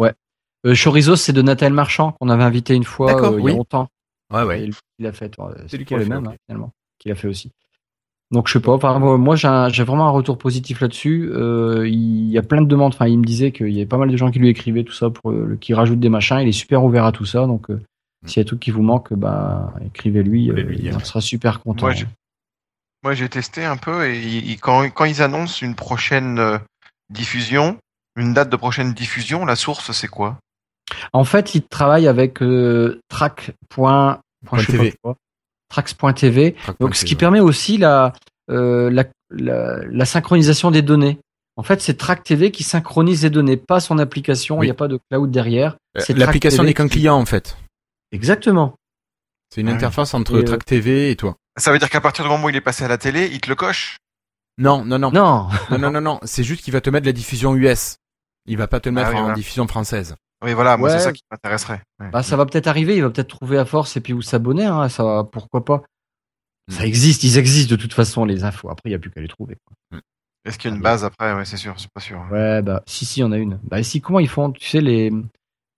Euh, 0.67 0.75
Chorizo, 0.75 1.15
c'est 1.15 1.33
de 1.33 1.41
Nathalie 1.41 1.73
Marchand 1.75 2.13
qu'on 2.21 2.29
avait 2.29 2.43
invité 2.43 2.75
une 2.75 2.85
fois 2.85 3.31
euh, 3.31 3.37
il 3.37 3.41
y 3.41 3.43
oui. 3.45 3.53
a 3.53 3.57
longtemps. 3.57 3.89
Ouais, 4.33 4.43
ouais. 4.43 4.67
lui 4.67 4.73
qui 4.73 5.03
l'a 5.05 5.13
fait. 5.13 5.39
ouais, 5.39 5.55
C'est 5.69 5.77
lui 5.77 5.85
qui 5.85 5.95
l'a 5.95 6.01
le 6.01 6.05
fait, 6.05 6.11
même, 6.11 6.27
hein, 6.27 6.35
finalement, 6.47 6.73
qui 6.99 7.09
l'a 7.09 7.15
fait 7.15 7.29
aussi. 7.29 7.53
Donc 8.31 8.47
je 8.49 8.53
sais 8.55 8.61
pas. 8.61 8.73
Enfin, 8.73 8.99
moi, 8.99 9.37
j'ai 9.37 9.83
vraiment 9.85 10.07
un 10.07 10.11
retour 10.11 10.37
positif 10.37 10.81
là-dessus. 10.81 11.31
Euh, 11.33 11.89
il 11.89 12.29
y 12.31 12.37
a 12.37 12.43
plein 12.43 12.61
de 12.61 12.67
demandes. 12.67 12.93
Enfin, 12.95 13.07
il 13.07 13.19
me 13.19 13.25
disait 13.25 13.53
qu'il 13.53 13.71
y 13.71 13.77
avait 13.77 13.87
pas 13.87 13.97
mal 13.97 14.11
de 14.11 14.17
gens 14.19 14.31
qui 14.31 14.39
lui 14.39 14.49
écrivaient 14.49 14.85
tout 14.85 14.93
ça 14.93 15.09
pour 15.09 15.31
euh, 15.31 15.57
qui 15.61 15.73
rajoutent 15.73 16.01
des 16.01 16.11
machins. 16.11 16.39
Il 16.41 16.49
est 16.49 16.53
super 16.53 16.85
ouvert 16.85 17.05
à 17.07 17.13
tout 17.13 17.25
ça. 17.25 17.47
Donc 17.47 17.71
euh, 17.71 17.81
s'il 18.27 18.43
y 18.43 18.45
a 18.45 18.49
tout 18.49 18.59
qui 18.59 18.71
vous 18.71 18.83
manque, 18.83 19.15
bah 19.15 19.73
écrivez-lui. 19.87 20.51
Euh, 20.51 20.55
lui 20.55 20.79
il 20.83 21.05
sera 21.07 21.21
super 21.23 21.61
content. 21.61 21.87
Moi, 21.87 21.95
j'ai- 21.95 22.07
Moi, 23.05 23.15
j'ai 23.15 23.29
testé 23.29 23.65
un 23.65 23.77
peu 23.77 24.07
et 24.11 24.21
ils- 24.21 24.51
ils- 24.51 24.61
quand, 24.61 24.83
quand 24.91 25.05
ils 25.07 25.23
annoncent 25.23 25.65
une 25.65 25.75
prochaine 25.77 26.59
diffusion, 27.11 27.79
une 28.17 28.35
date 28.35 28.51
de 28.51 28.57
prochaine 28.57 28.93
diffusion, 28.93 29.47
la 29.47 29.55
source, 29.57 29.93
c'est 29.93 30.09
quoi? 30.09 30.37
En 31.13 31.25
fait, 31.25 31.55
il 31.55 31.63
travaille 31.63 32.09
avec 32.09 32.43
euh, 32.43 32.99
Trax.tv. 35.69 36.57
Donc, 36.81 36.95
ce 36.95 37.05
qui 37.05 37.15
permet 37.15 37.41
aussi 37.41 37.79
la, 37.79 38.13
euh, 38.51 38.91
la, 38.91 39.05
la, 39.31 39.79
la 39.87 40.05
synchronisation 40.05 40.71
des 40.71 40.83
données. 40.83 41.19
En 41.57 41.63
fait, 41.63 41.83
c'est 41.83 41.95
Track 41.99 42.23
TV 42.23 42.51
qui 42.53 42.63
synchronise 42.63 43.25
les 43.25 43.31
données, 43.31 43.57
pas 43.57 43.81
son 43.81 43.99
application. 43.99 44.57
Il 44.57 44.61
Oui. 44.61 44.67
n'y 44.67 44.71
a 44.71 44.75
pas 44.75 44.87
de 44.89 44.99
cloud 45.11 45.31
derrière. 45.31 45.77
Euh, 45.97 46.01
C'est 46.05 46.17
L'application 46.17 46.63
n'est 46.63 46.73
qu'un 46.75 46.87
client 46.89 47.17
en 47.17 47.27
fait. 47.27 47.57
Exactement. 48.13 48.75
C'est 49.53 49.61
une 49.63 49.67
Ouais. 49.69 49.75
interface 49.75 50.15
entre 50.15 50.37
Et, 50.37 50.43
euh, 50.43 50.45
Track 50.45 50.65
TV 50.65 51.11
et 51.11 51.17
toi. 51.17 51.35
Ça 51.59 51.73
veut 51.73 51.79
dire 51.79 51.91
qu'à 51.91 52.01
partir 52.01 52.25
du 52.25 52.31
moment 52.31 52.45
où 52.45 52.49
il 52.51 52.57
est 52.57 52.61
passé 52.61 52.85
à 52.85 52.89
la 52.89 52.97
télé, 52.99 53.29
il 53.33 53.41
te 53.41 53.49
le 53.49 53.57
coche 53.57 53.97
Non, 54.57 54.85
non, 54.85 54.99
non. 54.99 55.11
Non. 55.11 55.49
Non, 55.71 55.79
non, 55.79 55.91
non, 55.91 56.01
non. 56.01 56.21
C'est 56.23 56.45
juste 56.45 56.63
qu'il 56.63 56.73
va 56.73 56.81
te 56.81 56.91
mettre 56.91 57.07
la 57.07 57.13
diffusion 57.13 57.55
US. 57.57 57.97
Il 58.47 58.57
va 58.57 58.69
pas 58.69 58.79
te 58.81 58.89
le 58.89 58.97
Ah 58.97 59.01
mettre 59.01 59.11
oui, 59.11 59.17
en 59.17 59.21
voilà. 59.23 59.35
diffusion 59.35 59.67
française. 59.67 60.15
Oui, 60.43 60.53
voilà, 60.55 60.77
moi, 60.77 60.89
Ouais. 60.89 60.99
c'est 60.99 61.05
ça 61.05 61.13
qui 61.13 61.23
m'intéresserait. 61.31 61.83
Ouais. 62.01 62.11
Bah, 62.11 62.23
ça 62.23 62.37
va 62.37 62.47
peut-être 62.47 62.69
arriver. 62.69 62.97
Il 62.97 63.03
va 63.03 63.11
peut-être 63.11 63.29
trouver 63.29 63.59
à 63.59 63.65
force 63.65 63.97
et 63.97 64.01
puis 64.01 64.13
où 64.13 64.23
s'abonner. 64.23 64.65
Hein, 64.67 64.89
ça, 64.89 65.03
va- 65.05 65.25
pourquoi 65.25 65.65
pas. 65.65 65.83
Mm. 66.69 66.73
Ça 66.73 66.87
existe. 66.87 67.25
Ils 67.25 67.39
existent 67.39 67.71
de 67.75 67.81
toute 67.81 67.93
façon 67.95 68.25
les 68.25 68.45
infos. 68.45 68.71
Après, 68.71 68.83
il 68.87 68.91
n'y 68.91 68.95
a 68.97 68.99
plus 68.99 69.11
qu'à 69.11 69.21
les 69.21 69.29
trouver. 69.29 69.57
quoi. 69.65 70.01
Est-ce 70.45 70.57
qu'il 70.59 70.71
y 70.71 70.73
a 70.73 70.77
une 70.77 70.83
Ah, 70.83 70.91
base 70.91 71.05
après? 71.05 71.35
Ouais, 71.35 71.45
c'est 71.45 71.57
sûr, 71.57 71.75
c'est 71.79 71.91
pas 71.93 72.01
sûr. 72.01 72.25
Ouais, 72.31 72.63
bah 72.63 72.83
si, 72.87 73.05
si, 73.05 73.23
on 73.23 73.33
a 73.33 73.39
une. 73.39 73.59
Bah 73.65 73.83
si, 73.83 74.01
comment 74.01 74.21
ils 74.21 74.29
font 74.29 74.53
Tu 74.53 74.67
sais 74.69 74.81
les 74.81 75.11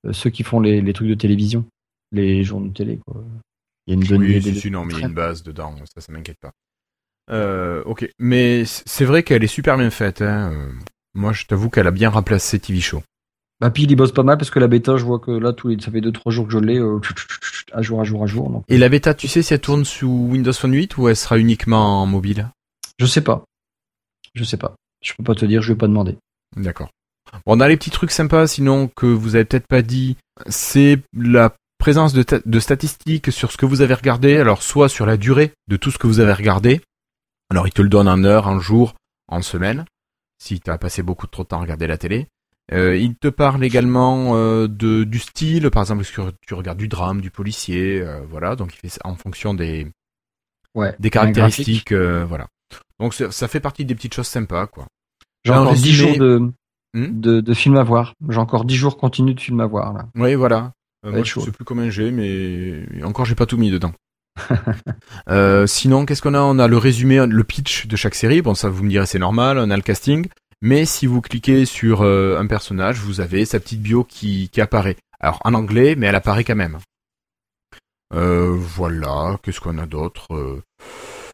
euh, 0.06 0.12
ceux 0.12 0.30
qui 0.30 0.42
font 0.44 0.60
les, 0.60 0.80
les 0.82 0.92
trucs 0.92 1.08
de 1.08 1.14
télévision, 1.14 1.64
les 2.12 2.44
journaux 2.44 2.68
de 2.68 2.74
télé 2.74 2.98
quoi. 3.06 3.24
Il 3.86 3.94
y 3.94 3.96
a 3.96 4.00
une 4.00 4.06
donnée. 4.06 4.26
Oui, 4.26 4.40
des- 4.40 4.54
si, 4.54 4.60
si, 4.60 4.70
non, 4.70 4.84
mais 4.84 4.94
il 4.94 5.00
y 5.00 5.02
a 5.04 5.06
une 5.08 5.14
base 5.14 5.42
dedans. 5.42 5.74
Ça, 5.94 6.00
ça 6.02 6.12
m'inquiète 6.12 6.38
pas. 6.40 6.52
Euh, 7.30 7.82
ok. 7.84 8.08
Mais 8.18 8.64
c'est 8.66 9.04
vrai 9.04 9.22
qu'elle 9.22 9.42
est 9.42 9.48
super 9.48 9.76
bien 9.78 9.90
faite. 9.90 10.20
Hein. 10.22 10.52
Euh, 10.52 10.72
Moi, 11.14 11.32
je 11.32 11.46
t'avoue 11.46 11.70
qu'elle 11.70 11.86
a 11.86 11.90
bien 11.92 12.10
remplacé 12.10 12.60
TV 12.60 12.80
Show. 12.80 13.02
Bah 13.60 13.70
puis 13.70 13.82
il 13.82 13.90
y 13.90 13.96
bosse 13.96 14.12
pas 14.12 14.22
mal 14.22 14.38
parce 14.38 14.50
que 14.50 14.58
la 14.58 14.68
bêta, 14.68 14.96
je 14.96 15.04
vois 15.04 15.18
que 15.18 15.30
là 15.30 15.52
tous 15.52 15.68
les, 15.68 15.80
ça 15.80 15.90
fait 15.90 16.00
2-3 16.00 16.30
jours 16.30 16.46
que 16.46 16.52
je 16.52 16.58
l'ai, 16.58 16.78
euh, 16.78 16.98
à 17.72 17.82
jour, 17.82 18.00
à 18.00 18.04
jour, 18.04 18.22
à 18.22 18.26
jour. 18.26 18.48
Donc 18.48 18.64
Et 18.68 18.78
la 18.78 18.88
bêta, 18.88 19.12
tu 19.14 19.28
sais 19.28 19.42
si 19.42 19.52
elle 19.52 19.60
tourne 19.60 19.84
sous 19.84 20.28
Windows 20.30 20.52
Phone 20.52 20.72
8 20.72 20.96
ou 20.96 21.08
elle 21.08 21.16
sera 21.16 21.38
uniquement 21.38 22.02
en 22.02 22.06
mobile? 22.06 22.48
Je 22.98 23.06
sais 23.06 23.20
pas, 23.20 23.44
je 24.34 24.44
sais 24.44 24.56
pas. 24.56 24.74
Je 25.02 25.12
peux 25.14 25.24
pas 25.24 25.34
te 25.34 25.44
dire, 25.44 25.62
je 25.62 25.72
vais 25.72 25.78
pas 25.78 25.88
demander. 25.88 26.16
D'accord. 26.56 26.90
Bon, 27.46 27.56
on 27.56 27.60
a 27.60 27.68
les 27.68 27.76
petits 27.76 27.90
trucs 27.90 28.10
sympas, 28.10 28.46
sinon 28.46 28.88
que 28.88 29.06
vous 29.06 29.34
avez 29.34 29.44
peut-être 29.44 29.66
pas 29.66 29.82
dit. 29.82 30.16
C'est 30.48 30.98
la 31.16 31.54
présence 31.78 32.12
de, 32.12 32.24
de, 32.44 32.60
statistiques 32.60 33.32
sur 33.32 33.52
ce 33.52 33.56
que 33.56 33.66
vous 33.66 33.80
avez 33.80 33.94
regardé. 33.94 34.36
Alors, 34.36 34.62
soit 34.62 34.88
sur 34.88 35.06
la 35.06 35.16
durée 35.16 35.52
de 35.68 35.76
tout 35.76 35.90
ce 35.90 35.98
que 35.98 36.06
vous 36.06 36.20
avez 36.20 36.32
regardé. 36.32 36.80
Alors, 37.50 37.66
il 37.66 37.72
te 37.72 37.82
le 37.82 37.88
donne 37.88 38.08
en 38.08 38.24
heure, 38.24 38.46
en 38.46 38.58
jour, 38.58 38.94
en 39.28 39.42
semaine, 39.42 39.84
si 40.38 40.60
tu 40.60 40.70
as 40.70 40.78
passé 40.78 41.02
beaucoup 41.02 41.26
trop 41.26 41.42
de 41.42 41.48
temps 41.48 41.58
à 41.58 41.62
regarder 41.62 41.86
la 41.86 41.98
télé. 41.98 42.26
Euh, 42.72 42.96
il 42.96 43.16
te 43.16 43.28
parle 43.28 43.64
également 43.64 44.36
euh, 44.36 44.68
de, 44.68 45.04
du 45.04 45.18
style, 45.18 45.70
par 45.70 45.82
exemple, 45.82 46.04
que 46.04 46.30
tu 46.46 46.54
regardes 46.54 46.78
du 46.78 46.88
drame, 46.88 47.20
du 47.20 47.30
policier, 47.30 48.00
euh, 48.00 48.20
voilà. 48.28 48.54
Donc, 48.56 48.74
il 48.74 48.78
fait 48.78 48.88
ça 48.88 49.00
en 49.04 49.16
fonction 49.16 49.54
des, 49.54 49.88
ouais, 50.74 50.94
des 50.98 51.10
caractéristiques, 51.10 51.92
euh, 51.92 52.24
voilà. 52.24 52.46
Donc, 53.00 53.14
ça 53.14 53.48
fait 53.48 53.60
partie 53.60 53.84
des 53.84 53.94
petites 53.94 54.14
choses 54.14 54.28
sympas, 54.28 54.66
quoi. 54.66 54.86
J'ai 55.44 55.52
encore 55.52 55.74
10 55.74 55.92
jours 55.92 56.16
de, 56.18 56.38
hmm 56.38 57.20
de, 57.20 57.40
de 57.40 57.54
film 57.54 57.76
à 57.76 57.82
voir. 57.82 58.14
J'ai 58.28 58.38
encore 58.38 58.64
10 58.64 58.76
jours 58.76 58.96
continu 58.98 59.34
de 59.34 59.40
film 59.40 59.60
à 59.60 59.66
voir, 59.66 59.92
là. 59.92 60.08
Oui, 60.14 60.34
voilà. 60.34 60.72
Euh, 61.06 61.12
moi, 61.12 61.22
je 61.22 61.40
sais 61.40 61.50
plus 61.50 61.64
combien 61.64 61.88
j'ai, 61.88 62.10
mais 62.10 62.84
encore, 63.02 63.24
j'ai 63.24 63.34
pas 63.34 63.46
tout 63.46 63.56
mis 63.56 63.70
dedans. 63.70 63.92
euh, 65.28 65.66
sinon, 65.66 66.06
qu'est-ce 66.06 66.22
qu'on 66.22 66.34
a? 66.34 66.40
On 66.40 66.58
a 66.58 66.68
le 66.68 66.76
résumé, 66.76 67.24
le 67.26 67.44
pitch 67.44 67.86
de 67.86 67.96
chaque 67.96 68.14
série. 68.14 68.42
Bon, 68.42 68.54
ça, 68.54 68.68
vous 68.68 68.84
me 68.84 68.90
direz, 68.90 69.06
c'est 69.06 69.18
normal. 69.18 69.58
On 69.58 69.70
a 69.70 69.76
le 69.76 69.82
casting. 69.82 70.28
Mais 70.62 70.84
si 70.84 71.06
vous 71.06 71.20
cliquez 71.20 71.64
sur 71.64 72.02
euh, 72.02 72.38
un 72.38 72.46
personnage, 72.46 72.98
vous 72.98 73.20
avez 73.20 73.44
sa 73.44 73.60
petite 73.60 73.80
bio 73.80 74.04
qui, 74.04 74.48
qui 74.50 74.60
apparaît. 74.60 74.96
Alors, 75.18 75.40
en 75.44 75.54
anglais, 75.54 75.94
mais 75.96 76.06
elle 76.06 76.14
apparaît 76.14 76.44
quand 76.44 76.56
même. 76.56 76.78
Euh, 78.14 78.50
voilà. 78.50 79.38
Qu'est-ce 79.42 79.60
qu'on 79.60 79.78
a 79.78 79.86
d'autre 79.86 80.34
euh, 80.34 80.62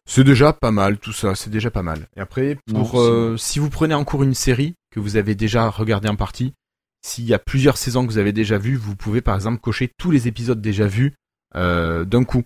C'est 0.05 0.23
déjà 0.23 0.53
pas 0.53 0.71
mal, 0.71 0.97
tout 0.97 1.13
ça. 1.13 1.35
C'est 1.35 1.49
déjà 1.49 1.71
pas 1.71 1.83
mal. 1.83 2.07
Et 2.15 2.21
après, 2.21 2.57
pour 2.71 3.01
si 3.37 3.59
vous 3.59 3.69
prenez 3.69 3.93
en 3.93 4.03
cours 4.03 4.23
une 4.23 4.33
série 4.33 4.75
que 4.91 4.99
vous 4.99 5.17
avez 5.17 5.35
déjà 5.35 5.69
regardé 5.69 6.07
en 6.07 6.15
partie, 6.15 6.53
s'il 7.01 7.25
y 7.25 7.33
a 7.33 7.39
plusieurs 7.39 7.77
saisons 7.77 8.05
que 8.05 8.11
vous 8.11 8.17
avez 8.17 8.33
déjà 8.33 8.57
vues, 8.57 8.75
vous 8.75 8.95
pouvez 8.95 9.21
par 9.21 9.35
exemple 9.35 9.59
cocher 9.59 9.89
tous 9.97 10.11
les 10.11 10.27
épisodes 10.27 10.61
déjà 10.61 10.87
vus 10.87 11.13
euh, 11.55 12.05
d'un 12.05 12.23
coup. 12.23 12.43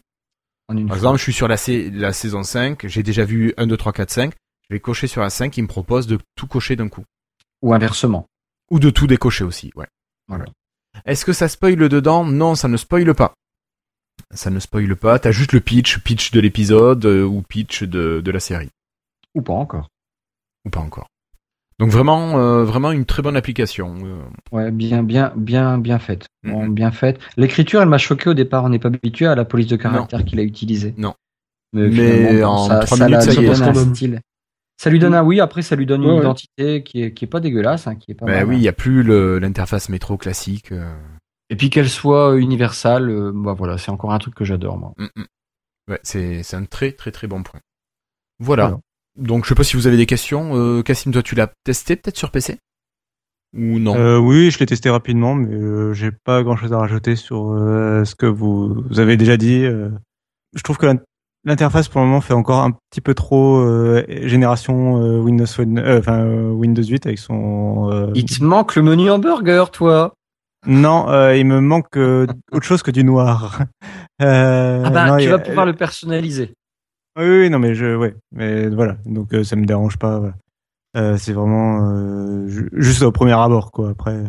Par 0.68 0.96
exemple, 0.96 1.18
je 1.18 1.24
suis 1.24 1.34
sur 1.34 1.48
la, 1.48 1.58
la 1.92 2.14
saison 2.14 2.44
5, 2.44 2.88
j'ai 2.88 3.04
déjà 3.04 3.26
vu 3.26 3.54
1, 3.58 3.68
2, 3.68 3.76
3, 3.76 3.92
4, 3.92 4.10
5. 4.10 4.34
Je 4.72 4.76
vais 4.78 4.80
cocher 4.80 5.08
sur 5.08 5.20
la 5.20 5.30
5, 5.30 5.58
il 5.58 5.64
me 5.64 5.68
propose 5.68 6.08
de 6.08 6.18
tout 6.38 6.48
cocher 6.48 6.78
d'un 6.78 6.88
coup. 6.88 7.04
Ou 7.62 7.74
inversement. 7.74 8.28
Ou 8.70 8.80
de 8.80 8.90
tout 8.90 9.06
décocher 9.06 9.44
aussi, 9.44 9.70
ouais. 9.76 9.88
Voilà. 10.30 10.46
Est-ce 11.04 11.26
que 11.26 11.34
ça 11.34 11.50
spoile 11.50 11.90
dedans? 11.90 12.24
Non, 12.24 12.56
ça 12.56 12.70
ne 12.70 12.78
spoile 12.78 13.14
pas. 13.14 13.34
Ça 14.34 14.50
ne 14.50 14.62
spoile 14.62 14.96
pas, 14.96 15.20
t'as 15.20 15.32
juste 15.32 15.52
le 15.52 15.60
pitch, 15.60 15.98
pitch 15.98 16.32
de 16.32 16.40
l'épisode 16.40 17.06
euh, 17.06 17.26
ou 17.26 17.42
pitch 17.42 17.84
de, 17.84 18.22
de 18.24 18.32
la 18.32 18.40
série. 18.40 18.70
Ou 19.36 19.42
pas 19.42 19.52
encore. 19.52 19.90
Ou 20.64 20.70
pas 20.70 20.80
encore. 20.80 21.08
Donc 21.78 21.90
vraiment, 21.90 22.40
euh, 22.40 22.64
vraiment 22.64 22.94
une 22.94 23.04
très 23.04 23.22
bonne 23.22 23.36
application. 23.36 23.98
Euh. 24.06 24.24
Ouais, 24.54 24.72
bien, 24.72 25.04
bien, 25.04 25.34
bien, 25.36 25.80
bien 25.80 26.00
faite. 26.00 26.28
Bon, 26.46 26.70
bien 26.70 26.92
faite. 26.92 27.20
L'écriture, 27.36 27.82
elle 27.82 27.90
m'a 27.90 27.98
choqué 27.98 28.30
au 28.30 28.34
départ. 28.34 28.64
On 28.64 28.70
n'est 28.70 28.80
pas 28.80 28.88
habitué 28.88 29.26
à 29.26 29.36
la 29.36 29.44
police 29.44 29.68
de 29.68 29.76
caractère 29.76 30.24
qu'il 30.24 30.40
a 30.40 30.44
utilisée. 30.44 30.94
Non. 30.96 31.14
Mais, 31.74 31.90
Mais 31.90 32.44
en 32.46 32.70
ça, 32.70 32.80
3 32.80 32.98
minutes, 33.00 33.22
ça, 33.22 33.34
ça, 33.34 33.70
un 33.70 33.94
style. 33.94 34.22
Ça 34.82 34.90
lui 34.90 34.98
donne 34.98 35.14
un 35.14 35.24
oui. 35.24 35.40
Après, 35.40 35.62
ça 35.62 35.76
lui 35.76 35.86
donne 35.86 36.04
une 36.04 36.18
identité 36.18 36.82
qui 36.82 37.04
est 37.04 37.14
qui 37.14 37.26
est 37.26 37.28
pas 37.28 37.40
dégueulasse, 37.40 37.86
hein, 37.86 37.96
qui 37.96 38.12
est 38.12 38.16
pas. 38.16 38.26
Ben 38.26 38.48
oui, 38.48 38.58
il 38.58 38.64
y 38.64 38.68
a 38.68 38.74
plus 38.74 39.04
l'interface 39.40 39.90
métro 39.90 40.18
classique. 40.18 40.72
Euh. 40.72 40.92
Et 41.52 41.56
puis 41.56 41.70
qu'elle 41.70 41.88
soit 41.88 42.36
universelle, 42.40 43.32
bah 43.32 43.54
voilà, 43.54 43.78
c'est 43.78 43.92
encore 43.92 44.12
un 44.12 44.18
truc 44.18 44.34
que 44.34 44.44
j'adore 44.44 44.80
moi. 44.80 44.96
Ouais, 45.88 46.00
c'est 46.02 46.42
c'est 46.42 46.56
un 46.56 46.66
très 46.66 46.94
très 46.94 47.12
très 47.12 47.28
bon 47.28 47.44
point. 47.44 47.60
Voilà. 48.40 48.80
Donc 49.16 49.44
je 49.44 49.50
sais 49.50 49.56
pas 49.56 49.64
si 49.64 49.76
vous 49.76 49.86
avez 49.86 49.98
des 49.98 50.08
questions. 50.08 50.56
Euh, 50.56 50.82
Cassim, 50.82 51.12
toi 51.12 51.22
tu 51.22 51.36
l'as 51.36 51.54
testé 51.64 51.96
peut-être 51.96 52.18
sur 52.18 52.32
PC 52.32 52.58
ou 53.54 53.78
non? 53.78 53.96
Euh, 53.96 54.18
Oui, 54.18 54.50
je 54.50 54.58
l'ai 54.58 54.66
testé 54.66 54.90
rapidement, 54.90 55.36
mais 55.36 55.54
euh, 55.54 55.94
j'ai 55.94 56.12
pas 56.12 56.42
grand-chose 56.42 56.74
à 56.74 56.80
rajouter 56.80 57.16
sur 57.16 57.52
euh, 57.52 58.04
ce 58.04 58.16
que 58.16 58.26
vous, 58.26 58.82
vous, 58.90 59.00
avez 59.00 59.16
déjà 59.16 59.38
dit. 59.38 59.64
Euh. 59.64 59.92
je 60.56 60.64
trouve 60.64 60.78
que 60.78 60.88
l'interface 61.44 61.88
pour 61.88 62.02
le 62.02 62.08
moment 62.08 62.22
fait 62.22 62.34
encore 62.34 62.64
un 62.64 62.72
petit 62.72 63.02
peu 63.02 63.14
trop 63.14 63.66
génération 64.08 64.96
Windows, 65.20 65.46
enfin 65.46 66.24
Windows 66.26 66.84
8 66.84 67.06
avec 67.06 67.20
son. 67.20 68.12
Il 68.16 68.26
te 68.26 68.44
manque 68.44 68.76
le 68.76 68.84
menu 68.84 69.10
hamburger, 69.10 69.72
toi. 69.72 70.14
Non, 70.68 71.08
il 71.34 71.46
me 71.46 71.60
manque 71.60 71.98
autre 71.98 72.66
chose 72.66 72.84
que 72.84 72.92
du 72.92 73.04
noir. 73.04 73.60
ah 74.20 74.90
bah, 74.92 75.08
non, 75.08 75.18
tu 75.18 75.30
vas 75.30 75.40
pouvoir 75.40 75.66
le 75.66 75.74
personnaliser. 75.74 76.54
Oui, 77.18 77.26
oui, 77.26 77.50
non, 77.50 77.60
mais 77.60 77.76
je, 77.76 77.96
ouais, 77.96 78.16
mais 78.32 78.70
voilà, 78.70 78.96
donc 79.06 79.34
euh, 79.34 79.44
ça 79.44 79.58
me 79.58 79.66
dérange 79.66 79.98
pas. 79.98 80.34
Euh, 80.96 81.18
c'est 81.18 81.34
vraiment 81.34 81.92
euh, 81.92 82.48
juste 82.74 83.02
au 83.02 83.12
premier 83.12 83.34
abord, 83.34 83.72
quoi. 83.72 83.90
Après. 83.90 84.24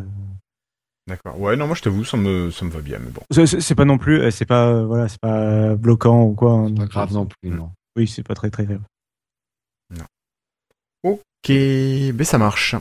Euh. 1.08 1.12
D'accord. 1.12 1.40
Ouais, 1.40 1.56
non, 1.56 1.66
moi 1.66 1.74
je 1.74 1.82
t'avoue, 1.82 2.04
ça 2.04 2.16
me, 2.16 2.50
ça 2.50 2.64
me 2.64 2.70
va 2.70 2.80
bien, 2.80 2.98
mais 2.98 3.10
bon. 3.10 3.22
C'est 3.30 3.74
pas 3.74 3.84
non 3.84 3.98
plus, 3.98 4.30
c'est 4.30 4.46
pas, 4.46 4.82
voilà, 4.82 5.08
c'est 5.08 5.20
pas 5.20 5.74
bloquant 5.76 6.22
ou 6.24 6.34
quoi. 6.34 6.52
Hein, 6.52 6.74
pas 6.74 6.86
grave 6.86 7.12
non 7.12 7.26
plus, 7.26 7.50
non. 7.50 7.70
Oui, 7.96 8.06
c'est 8.06 8.22
pas 8.22 8.34
très 8.34 8.50
très 8.50 8.64
grave. 8.64 8.82
Non. 9.90 10.04
Ok, 11.02 11.48
ben 11.48 12.24
ça 12.24 12.38
marche. 12.38 12.74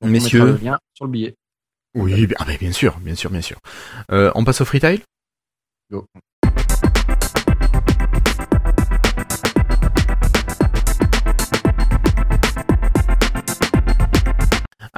Donc, 0.00 0.10
Messieurs. 0.10 0.58
On 0.62 0.78
sur 0.94 1.06
le 1.06 1.10
billet. 1.10 1.34
Oui, 1.94 2.28
ah, 2.38 2.44
ben, 2.44 2.58
bien 2.58 2.72
sûr, 2.72 2.98
bien 2.98 3.14
sûr, 3.14 3.30
bien 3.30 3.40
sûr. 3.40 3.58
on 4.10 4.44
passe 4.44 4.60
au 4.60 4.64
freetail 4.64 5.02
Go. 5.90 6.04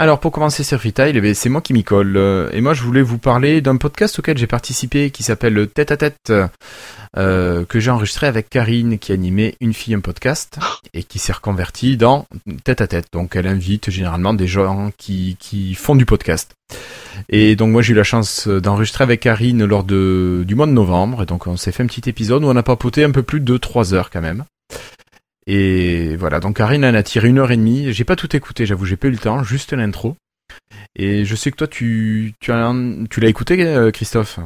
Alors 0.01 0.20
pour 0.20 0.31
commencer 0.31 0.62
sur 0.62 0.79
Freetail, 0.79 1.20
eh 1.20 1.35
c'est 1.35 1.49
moi 1.49 1.61
qui 1.61 1.73
m'y 1.73 1.83
colle. 1.83 2.16
Euh, 2.16 2.49
et 2.53 2.61
moi 2.61 2.73
je 2.73 2.85
voulais 2.85 3.03
vous 3.03 3.19
parler 3.19 3.61
d'un 3.61 3.77
podcast 3.77 4.16
auquel 4.20 4.39
j'ai 4.39 4.47
participé 4.47 5.11
qui 5.11 5.25
s'appelle 5.25 5.66
Tête 5.66 5.91
à 5.91 5.97
Tête, 5.97 6.33
euh, 7.16 7.65
que 7.65 7.81
j'ai 7.81 7.91
enregistré 7.91 8.29
avec 8.29 8.49
Karine 8.49 9.01
qui 9.01 9.11
animait 9.11 9.57
Une 9.61 9.75
fille 9.75 9.95
un 9.95 10.01
podcast 10.01 10.61
et 10.95 11.03
qui 11.03 11.19
s'est 11.19 11.33
reconvertie 11.33 11.97
dans 11.97 12.27
Tête 12.62 12.81
à 12.81 12.87
Tête. 12.87 13.07
Donc 13.12 13.35
elle 13.35 13.49
invite 13.49 13.91
généralement 13.91 14.35
des 14.35 14.47
gens 14.47 14.93
qui, 14.97 15.37
qui 15.41 15.75
font 15.75 15.97
du 15.97 16.07
podcast. 16.07 16.55
Et 17.29 17.57
donc 17.57 17.73
moi 17.73 17.83
j'ai 17.83 17.93
eu 17.93 17.97
la 17.97 18.05
chance 18.05 18.47
d'enregistrer 18.47 19.03
avec 19.03 19.19
Karine 19.19 19.65
lors 19.65 19.83
de, 19.83 20.45
du 20.47 20.55
mois 20.55 20.66
de 20.69 20.73
novembre. 20.73 21.25
Et 21.25 21.27
donc 21.27 21.49
on 21.49 21.57
s'est 21.57 21.73
fait 21.73 21.83
un 21.83 21.87
petit 21.87 22.09
épisode 22.09 22.45
où 22.45 22.47
on 22.47 22.55
a 22.55 22.62
papoté 22.62 23.03
un 23.03 23.11
peu 23.11 23.25
plus 23.25 23.41
de 23.41 23.57
3 23.57 23.95
heures 23.95 24.11
quand 24.11 24.23
même. 24.23 24.45
Et 25.51 26.15
voilà, 26.16 26.41
donc 26.41 26.59
Karine 26.59 26.85
en 26.85 26.93
a 26.93 27.03
tiré 27.03 27.29
une 27.29 27.39
heure 27.39 27.51
et 27.51 27.57
demie. 27.57 27.91
J'ai 27.95 28.05
pas 28.05 28.16
tout 28.16 28.37
écouté, 28.37 28.66
j'avoue, 28.66 28.85
j'ai 28.85 28.99
pas 28.99 29.09
eu 29.09 29.12
le 29.12 29.16
temps, 29.16 29.43
juste 29.43 29.73
l'intro. 29.73 30.15
Et 30.95 31.25
je 31.25 31.35
sais 31.35 31.51
que 31.51 31.57
toi, 31.57 31.66
tu, 31.66 32.35
tu, 32.39 32.53
as, 32.53 32.75
tu 33.09 33.20
l'as 33.20 33.29
écouté, 33.29 33.65
euh, 33.65 33.91
Christophe? 33.91 34.41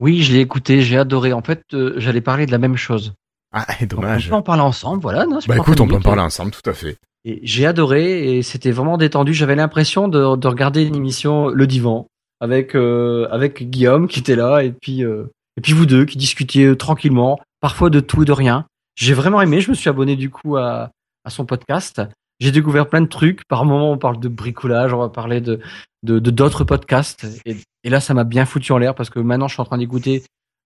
Oui, 0.00 0.20
je 0.22 0.32
l'ai 0.32 0.40
écouté, 0.40 0.82
j'ai 0.82 0.98
adoré. 0.98 1.32
En 1.32 1.42
fait, 1.42 1.62
euh, 1.74 1.94
j'allais 1.96 2.20
parler 2.20 2.46
de 2.46 2.50
la 2.50 2.58
même 2.58 2.76
chose. 2.76 3.14
Ah, 3.52 3.66
dommage. 3.86 4.26
on 4.26 4.30
peut 4.30 4.34
en 4.34 4.42
parler 4.42 4.62
ensemble, 4.62 5.00
voilà. 5.00 5.26
Non, 5.26 5.38
bah 5.46 5.56
écoute, 5.56 5.80
on 5.80 5.86
peut 5.86 5.94
en 5.94 6.00
parler 6.00 6.22
ensemble, 6.22 6.50
tout 6.50 6.68
à 6.68 6.72
fait. 6.72 6.96
Et 7.24 7.38
j'ai 7.44 7.64
adoré 7.64 8.36
et 8.36 8.42
c'était 8.42 8.72
vraiment 8.72 8.98
détendu. 8.98 9.34
J'avais 9.34 9.54
l'impression 9.54 10.08
de, 10.08 10.34
de, 10.34 10.48
regarder 10.48 10.82
une 10.82 10.96
émission 10.96 11.50
Le 11.50 11.68
Divan 11.68 12.08
avec 12.40 12.74
euh, 12.74 13.28
avec 13.30 13.62
Guillaume 13.70 14.08
qui 14.08 14.18
était 14.18 14.34
là 14.34 14.64
et 14.64 14.72
puis 14.72 15.02
et 15.02 15.60
puis 15.62 15.72
vous 15.72 15.86
deux 15.86 16.04
qui 16.04 16.18
discutiez 16.18 16.76
tranquillement, 16.76 17.38
parfois 17.60 17.90
de 17.90 18.00
tout 18.00 18.22
et 18.22 18.24
de 18.24 18.32
rien. 18.32 18.66
J'ai 18.94 19.14
vraiment 19.14 19.40
aimé. 19.40 19.60
Je 19.60 19.70
me 19.70 19.74
suis 19.74 19.88
abonné 19.88 20.16
du 20.16 20.30
coup 20.30 20.56
à, 20.56 20.90
à 21.24 21.30
son 21.30 21.44
podcast. 21.46 22.02
J'ai 22.40 22.50
découvert 22.50 22.88
plein 22.88 23.00
de 23.00 23.06
trucs. 23.06 23.44
Par 23.44 23.64
moment, 23.64 23.92
on 23.92 23.98
parle 23.98 24.18
de 24.18 24.28
bricolage, 24.28 24.92
on 24.92 24.98
va 24.98 25.08
parler 25.08 25.40
de 25.40 25.60
de 26.02 26.18
d'autres 26.18 26.64
podcasts. 26.64 27.26
Et, 27.46 27.56
et, 27.84 27.90
là, 27.90 28.00
ça 28.00 28.14
m'a 28.14 28.24
bien 28.24 28.44
foutu 28.44 28.72
en 28.72 28.78
l'air 28.78 28.94
parce 28.94 29.10
que 29.10 29.20
maintenant, 29.20 29.48
je 29.48 29.54
suis 29.54 29.60
en 29.60 29.64
train 29.64 29.78
d'écouter 29.78 30.24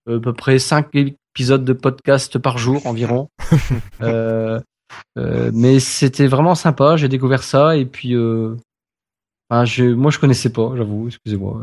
euh, 0.08 0.16
à 0.18 0.20
peu 0.20 0.32
près 0.32 0.58
cinq 0.58 0.88
épisodes 0.94 1.64
de 1.64 1.72
podcast 1.72 2.38
par 2.38 2.58
jour 2.58 2.86
environ. 2.86 3.28
euh, 4.00 4.60
euh, 5.18 5.50
mais 5.52 5.80
c'était 5.80 6.26
vraiment 6.26 6.54
sympa. 6.54 6.96
J'ai 6.96 7.08
découvert 7.08 7.42
ça 7.42 7.76
et 7.76 7.84
puis, 7.84 8.14
euh, 8.14 8.56
je, 9.50 9.84
moi, 9.84 10.10
je 10.10 10.18
connaissais 10.18 10.50
pas. 10.50 10.72
J'avoue, 10.76 11.08
excusez-moi. 11.08 11.60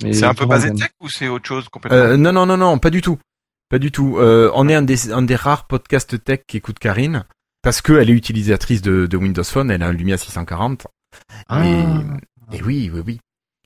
C'est 0.00 0.24
un 0.24 0.34
peu 0.34 0.46
basé 0.46 0.72
tech 0.72 0.90
ou 1.00 1.08
c'est 1.08 1.28
autre 1.28 1.46
chose 1.46 1.68
complètement? 1.68 2.16
Non, 2.16 2.32
non, 2.32 2.46
non, 2.46 2.56
non, 2.56 2.78
pas 2.78 2.90
du 2.90 3.02
tout. 3.02 3.18
Pas 3.68 3.78
du 3.78 3.90
tout. 3.92 4.18
Euh, 4.18 4.50
on 4.54 4.68
est 4.68 4.74
un 4.74 4.82
des, 4.82 5.12
un 5.12 5.22
des 5.22 5.36
rares 5.36 5.66
podcasts 5.66 6.22
tech 6.22 6.40
qui 6.46 6.56
écoute 6.56 6.78
Karine 6.78 7.24
parce 7.62 7.82
qu'elle 7.82 8.08
est 8.08 8.14
utilisatrice 8.14 8.82
de, 8.82 9.06
de, 9.06 9.16
Windows 9.16 9.44
Phone, 9.44 9.70
elle 9.70 9.82
a 9.82 9.88
un 9.88 9.92
Lumia 9.92 10.16
640. 10.16 10.86
Ah. 11.48 11.66
Et, 12.52 12.62
oui, 12.62 12.90
oui, 12.92 13.02
oui. 13.04 13.20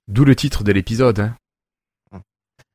D'où 0.09 0.25
le 0.25 0.35
titre 0.35 0.65
de 0.65 0.73
l'épisode. 0.73 1.21
Hein. 1.21 1.37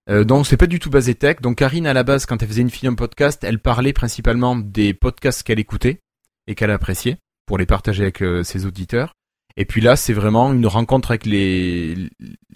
Euh, 0.09 0.23
donc 0.23 0.47
c'est 0.47 0.57
pas 0.57 0.67
du 0.67 0.79
tout 0.79 0.89
basé 0.89 1.15
tech. 1.15 1.41
Donc 1.41 1.57
Karine 1.57 1.87
à 1.87 1.93
la 1.93 2.03
base 2.03 2.25
quand 2.25 2.41
elle 2.41 2.47
faisait 2.47 2.61
une 2.61 2.69
film 2.69 2.95
podcast, 2.95 3.43
elle 3.43 3.59
parlait 3.59 3.93
principalement 3.93 4.55
des 4.55 4.93
podcasts 4.93 5.43
qu'elle 5.43 5.59
écoutait 5.59 5.99
et 6.47 6.55
qu'elle 6.55 6.71
appréciait 6.71 7.17
pour 7.45 7.57
les 7.57 7.65
partager 7.65 8.03
avec 8.03 8.21
euh, 8.21 8.43
ses 8.43 8.65
auditeurs. 8.65 9.13
Et 9.57 9.65
puis 9.65 9.81
là 9.81 9.97
c'est 9.97 10.13
vraiment 10.13 10.53
une 10.53 10.67
rencontre 10.67 11.11
avec 11.11 11.25
les 11.25 12.09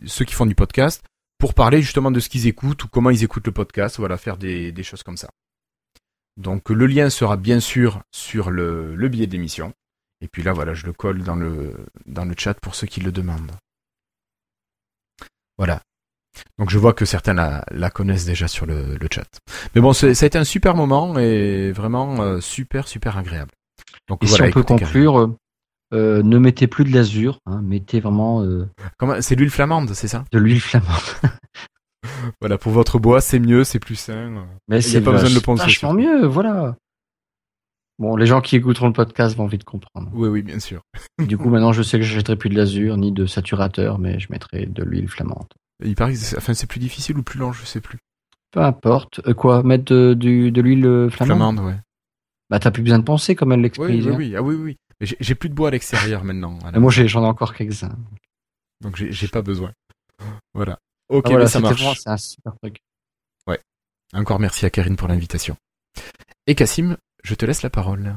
ceux 0.05 0.23
qui 0.23 0.33
font 0.33 0.45
du 0.45 0.55
podcast 0.55 1.03
pour 1.41 1.55
parler 1.55 1.81
justement 1.81 2.11
de 2.11 2.19
ce 2.19 2.29
qu'ils 2.29 2.45
écoutent 2.45 2.83
ou 2.83 2.87
comment 2.87 3.09
ils 3.09 3.23
écoutent 3.23 3.47
le 3.47 3.51
podcast, 3.51 3.97
voilà, 3.97 4.17
faire 4.17 4.37
des, 4.37 4.71
des 4.71 4.83
choses 4.83 5.01
comme 5.01 5.17
ça. 5.17 5.27
Donc 6.37 6.69
le 6.69 6.85
lien 6.85 7.09
sera 7.09 7.35
bien 7.35 7.59
sûr 7.59 8.03
sur 8.11 8.51
le, 8.51 8.95
le 8.95 9.09
billet 9.09 9.25
d'émission. 9.25 9.73
Et 10.21 10.27
puis 10.27 10.43
là, 10.43 10.53
voilà, 10.53 10.75
je 10.75 10.85
le 10.85 10.93
colle 10.93 11.23
dans 11.23 11.35
le, 11.35 11.73
dans 12.05 12.25
le 12.25 12.35
chat 12.37 12.53
pour 12.53 12.75
ceux 12.75 12.85
qui 12.85 13.01
le 13.01 13.11
demandent. 13.11 13.51
Voilà. 15.57 15.81
Donc 16.59 16.69
je 16.69 16.77
vois 16.77 16.93
que 16.93 17.05
certains 17.05 17.33
la, 17.33 17.89
connaissent 17.89 18.25
déjà 18.25 18.47
sur 18.47 18.67
le, 18.67 18.99
chat. 19.11 19.27
Mais 19.73 19.81
bon, 19.81 19.93
ça 19.93 20.07
a 20.07 20.11
été 20.11 20.37
un 20.37 20.43
super 20.43 20.75
moment 20.75 21.17
et 21.17 21.71
vraiment 21.71 22.21
euh, 22.21 22.39
super, 22.39 22.87
super 22.87 23.17
agréable. 23.17 23.51
Donc, 24.07 24.23
et 24.23 24.27
si 24.27 24.39
on 24.43 24.51
peut 24.51 24.61
conclure, 24.61 25.19
euh, 25.19 25.35
euh, 25.93 26.23
ne 26.23 26.37
mettez 26.37 26.67
plus 26.67 26.85
de 26.85 26.93
l'azur, 26.93 27.39
hein, 27.45 27.61
mettez 27.61 27.99
vraiment... 27.99 28.45
C'est 29.19 29.35
l'huile 29.35 29.49
flamande, 29.49 29.93
c'est 29.93 30.07
ça? 30.07 30.25
De 30.31 30.39
l'huile 30.39 30.61
flamande. 30.61 30.87
voilà, 32.41 32.57
pour 32.57 32.71
votre 32.71 32.99
bois, 32.99 33.21
c'est 33.21 33.39
mieux, 33.39 33.63
c'est 33.63 33.79
plus 33.79 33.95
sain. 33.95 34.45
Mais 34.67 34.81
c'est 34.81 35.01
pas 35.01 35.11
besoin 35.11 35.29
de 35.29 35.35
le 35.35 35.41
penser. 35.41 35.63
vachement 35.63 35.93
mieux, 35.93 36.25
voilà. 36.25 36.75
Bon, 38.01 38.15
les 38.15 38.25
gens 38.25 38.41
qui 38.41 38.55
écouteront 38.55 38.87
le 38.87 38.93
podcast 38.93 39.37
vont 39.37 39.45
vite 39.45 39.63
comprendre. 39.63 40.09
Oui, 40.13 40.27
oui, 40.27 40.41
bien 40.41 40.59
sûr. 40.59 40.81
du 41.19 41.37
coup, 41.37 41.49
maintenant, 41.49 41.71
je 41.71 41.83
sais 41.83 41.99
que 41.99 42.03
je 42.03 42.13
n'achèterai 42.13 42.35
plus 42.35 42.49
de 42.49 42.55
l'azur 42.55 42.97
ni 42.97 43.11
de 43.11 43.27
saturateur, 43.27 43.99
mais 43.99 44.19
je 44.19 44.27
mettrai 44.31 44.65
de 44.65 44.83
l'huile 44.83 45.07
flamande. 45.07 45.47
Il 45.83 45.95
paraît 45.95 46.13
que 46.13 46.37
enfin, 46.37 46.55
c'est 46.55 46.65
plus 46.65 46.79
difficile 46.79 47.17
ou 47.19 47.23
plus 47.23 47.37
lent, 47.39 47.51
je 47.51 47.63
sais 47.63 47.79
plus. 47.79 47.99
Peu 48.51 48.61
importe. 48.61 49.21
Euh, 49.27 49.35
quoi 49.35 49.61
Mettre 49.61 49.93
de, 49.93 50.13
de 50.49 50.61
l'huile 50.61 50.85
euh, 50.85 51.09
flamande? 51.11 51.37
Flamande, 51.37 51.59
ouais. 51.59 51.79
Bah, 52.49 52.59
t'as 52.59 52.71
plus 52.71 52.81
besoin 52.81 52.97
de 52.97 53.03
penser 53.03 53.35
comme 53.35 53.51
elle 53.51 53.61
l'explique. 53.61 54.03
Oui, 54.03 54.09
oui, 54.09 54.15
oui. 54.15 54.35
Ah, 54.35 54.41
oui, 54.41 54.55
oui. 54.55 54.77
J'ai 55.01 55.35
plus 55.35 55.49
de 55.49 55.53
bois 55.53 55.69
à 55.69 55.71
l'extérieur 55.71 56.23
maintenant. 56.23 56.57
moi, 56.75 56.91
j'en 56.91 57.23
ai 57.23 57.27
encore 57.27 57.53
quelques-uns. 57.53 57.97
Donc, 58.81 58.95
j'ai 58.97 59.27
pas 59.27 59.41
besoin. 59.41 59.71
Voilà. 60.53 60.77
Ok, 61.09 61.27
ah, 61.31 61.47
ça 61.47 61.59
marche. 61.59 61.99
C'est 61.99 62.09
un 62.09 62.17
super 62.17 62.53
truc. 62.61 62.77
Ouais. 63.47 63.59
Encore 64.13 64.39
merci 64.39 64.65
à 64.65 64.69
Karine 64.69 64.95
pour 64.95 65.07
l'invitation. 65.07 65.55
Et 66.47 66.55
Cassim, 66.55 66.97
je 67.23 67.35
te 67.35 67.45
laisse 67.45 67.63
la 67.63 67.69
parole. 67.69 68.15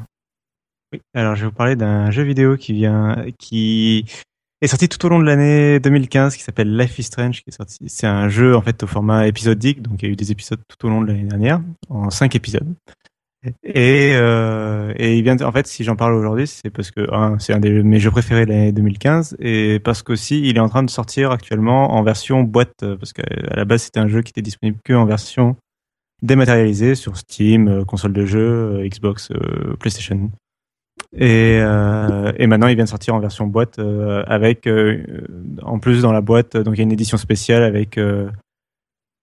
Oui, 0.93 1.01
alors 1.15 1.35
je 1.35 1.43
vais 1.43 1.47
vous 1.49 1.57
parler 1.57 1.77
d'un 1.77 2.11
jeu 2.11 2.23
vidéo 2.23 2.57
qui 2.57 2.73
vient, 2.73 3.27
qui 3.39 4.05
est 4.61 4.67
sorti 4.67 4.89
tout 4.89 5.05
au 5.05 5.09
long 5.09 5.19
de 5.19 5.25
l'année 5.25 5.81
2015, 5.81 6.37
qui 6.37 6.43
s'appelle 6.43 6.77
Life 6.77 6.99
is 6.99 7.05
Strange, 7.05 7.43
qui 7.43 7.51
est 7.51 7.57
sorti. 7.57 7.89
C'est 7.89 8.07
un 8.07 8.29
jeu 8.29 8.57
en 8.57 8.63
fait 8.63 8.83
au 8.83 8.87
format 8.87 9.27
épisodique, 9.27 9.83
donc 9.83 10.03
il 10.03 10.07
y 10.07 10.09
a 10.09 10.13
eu 10.13 10.17
des 10.17 10.31
épisodes 10.31 10.61
tout 10.69 10.87
au 10.87 10.91
long 10.91 11.03
de 11.03 11.09
l'année 11.09 11.25
dernière, 11.25 11.61
en 11.89 12.11
cinq 12.11 12.35
épisodes. 12.37 12.75
Et, 13.63 14.13
euh, 14.15 14.93
et 14.97 15.17
il 15.17 15.23
vient, 15.23 15.37
en 15.41 15.53
fait, 15.53 15.67
si 15.67 15.85
j'en 15.85 15.97
parle 15.97 16.15
aujourd'hui, 16.15 16.47
c'est 16.47 16.71
parce 16.71 16.91
que 16.91 17.07
c'est 17.39 17.53
un 17.53 17.61
de 17.61 17.83
mes 17.83 18.01
jeux 18.01 18.11
préférés 18.11 18.47
de 18.47 18.51
l'année 18.51 18.73
2015, 18.73 19.37
et 19.39 19.81
parce 19.81 20.03
qu'aussi 20.03 20.41
il 20.49 20.57
est 20.57 20.61
en 20.61 20.69
train 20.69 20.83
de 20.83 20.91
sortir 20.91 21.31
actuellement 21.31 21.95
en 21.95 22.03
version 22.03 22.43
boîte, 22.43 22.85
parce 22.99 23.13
qu'à 23.13 23.25
la 23.55 23.65
base 23.65 23.83
c'était 23.83 24.01
un 24.01 24.09
jeu 24.09 24.23
qui 24.23 24.31
était 24.31 24.43
disponible 24.43 24.79
que 24.85 24.93
en 24.93 25.05
version 25.05 25.57
dématérialisé 26.25 26.95
sur 26.95 27.17
Steam, 27.17 27.69
euh, 27.69 27.85
console 27.85 28.13
de 28.13 28.25
jeu, 28.25 28.41
euh, 28.81 28.89
Xbox, 28.89 29.31
euh, 29.31 29.77
PlayStation. 29.79 30.31
Et, 31.17 31.59
et 31.59 32.47
maintenant, 32.47 32.67
il 32.67 32.75
vient 32.75 32.85
de 32.85 32.89
sortir 32.89 33.15
en 33.15 33.21
version 33.21 33.47
boîte 33.47 33.79
avec, 34.27 34.69
en 35.63 35.79
plus 35.79 36.03
dans 36.03 36.13
la 36.13 36.21
boîte, 36.21 36.57
donc 36.57 36.75
il 36.75 36.79
y 36.79 36.81
a 36.81 36.83
une 36.83 36.93
édition 36.93 37.17
spéciale 37.17 37.63
avec 37.63 38.01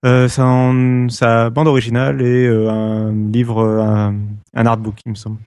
euh, 0.04 0.28
sa, 0.28 0.72
sa, 1.08 1.50
bande 1.50 1.68
originale 1.68 2.22
et 2.22 2.48
un 2.48 3.12
livre, 3.12 3.62
un, 3.62 4.16
un, 4.54 4.66
artbook, 4.66 4.96
il 5.06 5.10
me 5.10 5.14
semble. 5.14 5.38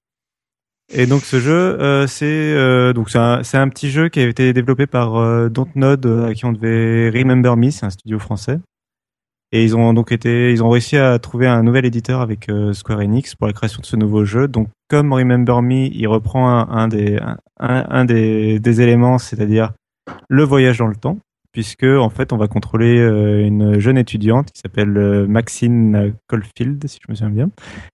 Et 0.93 1.07
donc 1.07 1.23
ce 1.23 1.39
jeu, 1.39 1.51
euh, 1.81 2.07
c'est 2.07 2.93
donc 2.93 3.09
c'est 3.09 3.57
un, 3.57 3.69
petit 3.69 3.89
jeu 3.89 4.09
qui 4.09 4.19
a 4.19 4.27
été 4.27 4.53
développé 4.53 4.87
par 4.87 5.49
Dontnod, 5.49 6.05
à 6.27 6.33
qui 6.33 6.45
on 6.45 6.51
devait 6.51 7.09
Remember 7.09 7.57
Me, 7.57 7.71
c'est 7.71 7.85
un 7.85 7.89
studio 7.89 8.19
français. 8.19 8.59
Et 9.51 9.63
ils 9.63 9.75
ont 9.75 9.93
donc 9.93 10.11
été, 10.11 10.51
ils 10.51 10.63
ont 10.63 10.69
réussi 10.69 10.97
à 10.97 11.17
trouver 11.19 11.47
un 11.47 11.63
nouvel 11.63 11.85
éditeur 11.85 12.19
avec 12.19 12.49
euh, 12.49 12.73
Square 12.73 12.99
Enix 12.99 13.35
pour 13.35 13.47
la 13.47 13.53
création 13.53 13.79
de 13.79 13.85
ce 13.85 13.95
nouveau 13.95 14.25
jeu. 14.25 14.49
Donc, 14.49 14.67
comme 14.89 15.13
Remember 15.13 15.61
Me, 15.61 15.87
il 15.93 16.07
reprend 16.07 16.49
un, 16.49 16.87
des, 16.89 17.19
un, 17.59 18.03
des, 18.05 18.81
éléments, 18.81 19.17
c'est-à-dire 19.17 19.71
le 20.27 20.43
voyage 20.43 20.79
dans 20.79 20.87
le 20.87 20.95
temps, 20.95 21.19
puisque 21.55 21.85
en 21.85 22.09
fait, 22.09 22.33
on 22.33 22.37
va 22.37 22.49
contrôler 22.49 22.99
euh, 22.99 23.47
une 23.47 23.79
jeune 23.79 23.97
étudiante 23.97 24.51
qui 24.51 24.59
s'appelle 24.59 24.97
euh, 24.97 25.25
Maxine 25.25 26.13
Caulfield, 26.27 26.85
si 26.85 26.99
je 27.01 27.09
me 27.09 27.15
souviens 27.15 27.29
bien, 27.29 27.49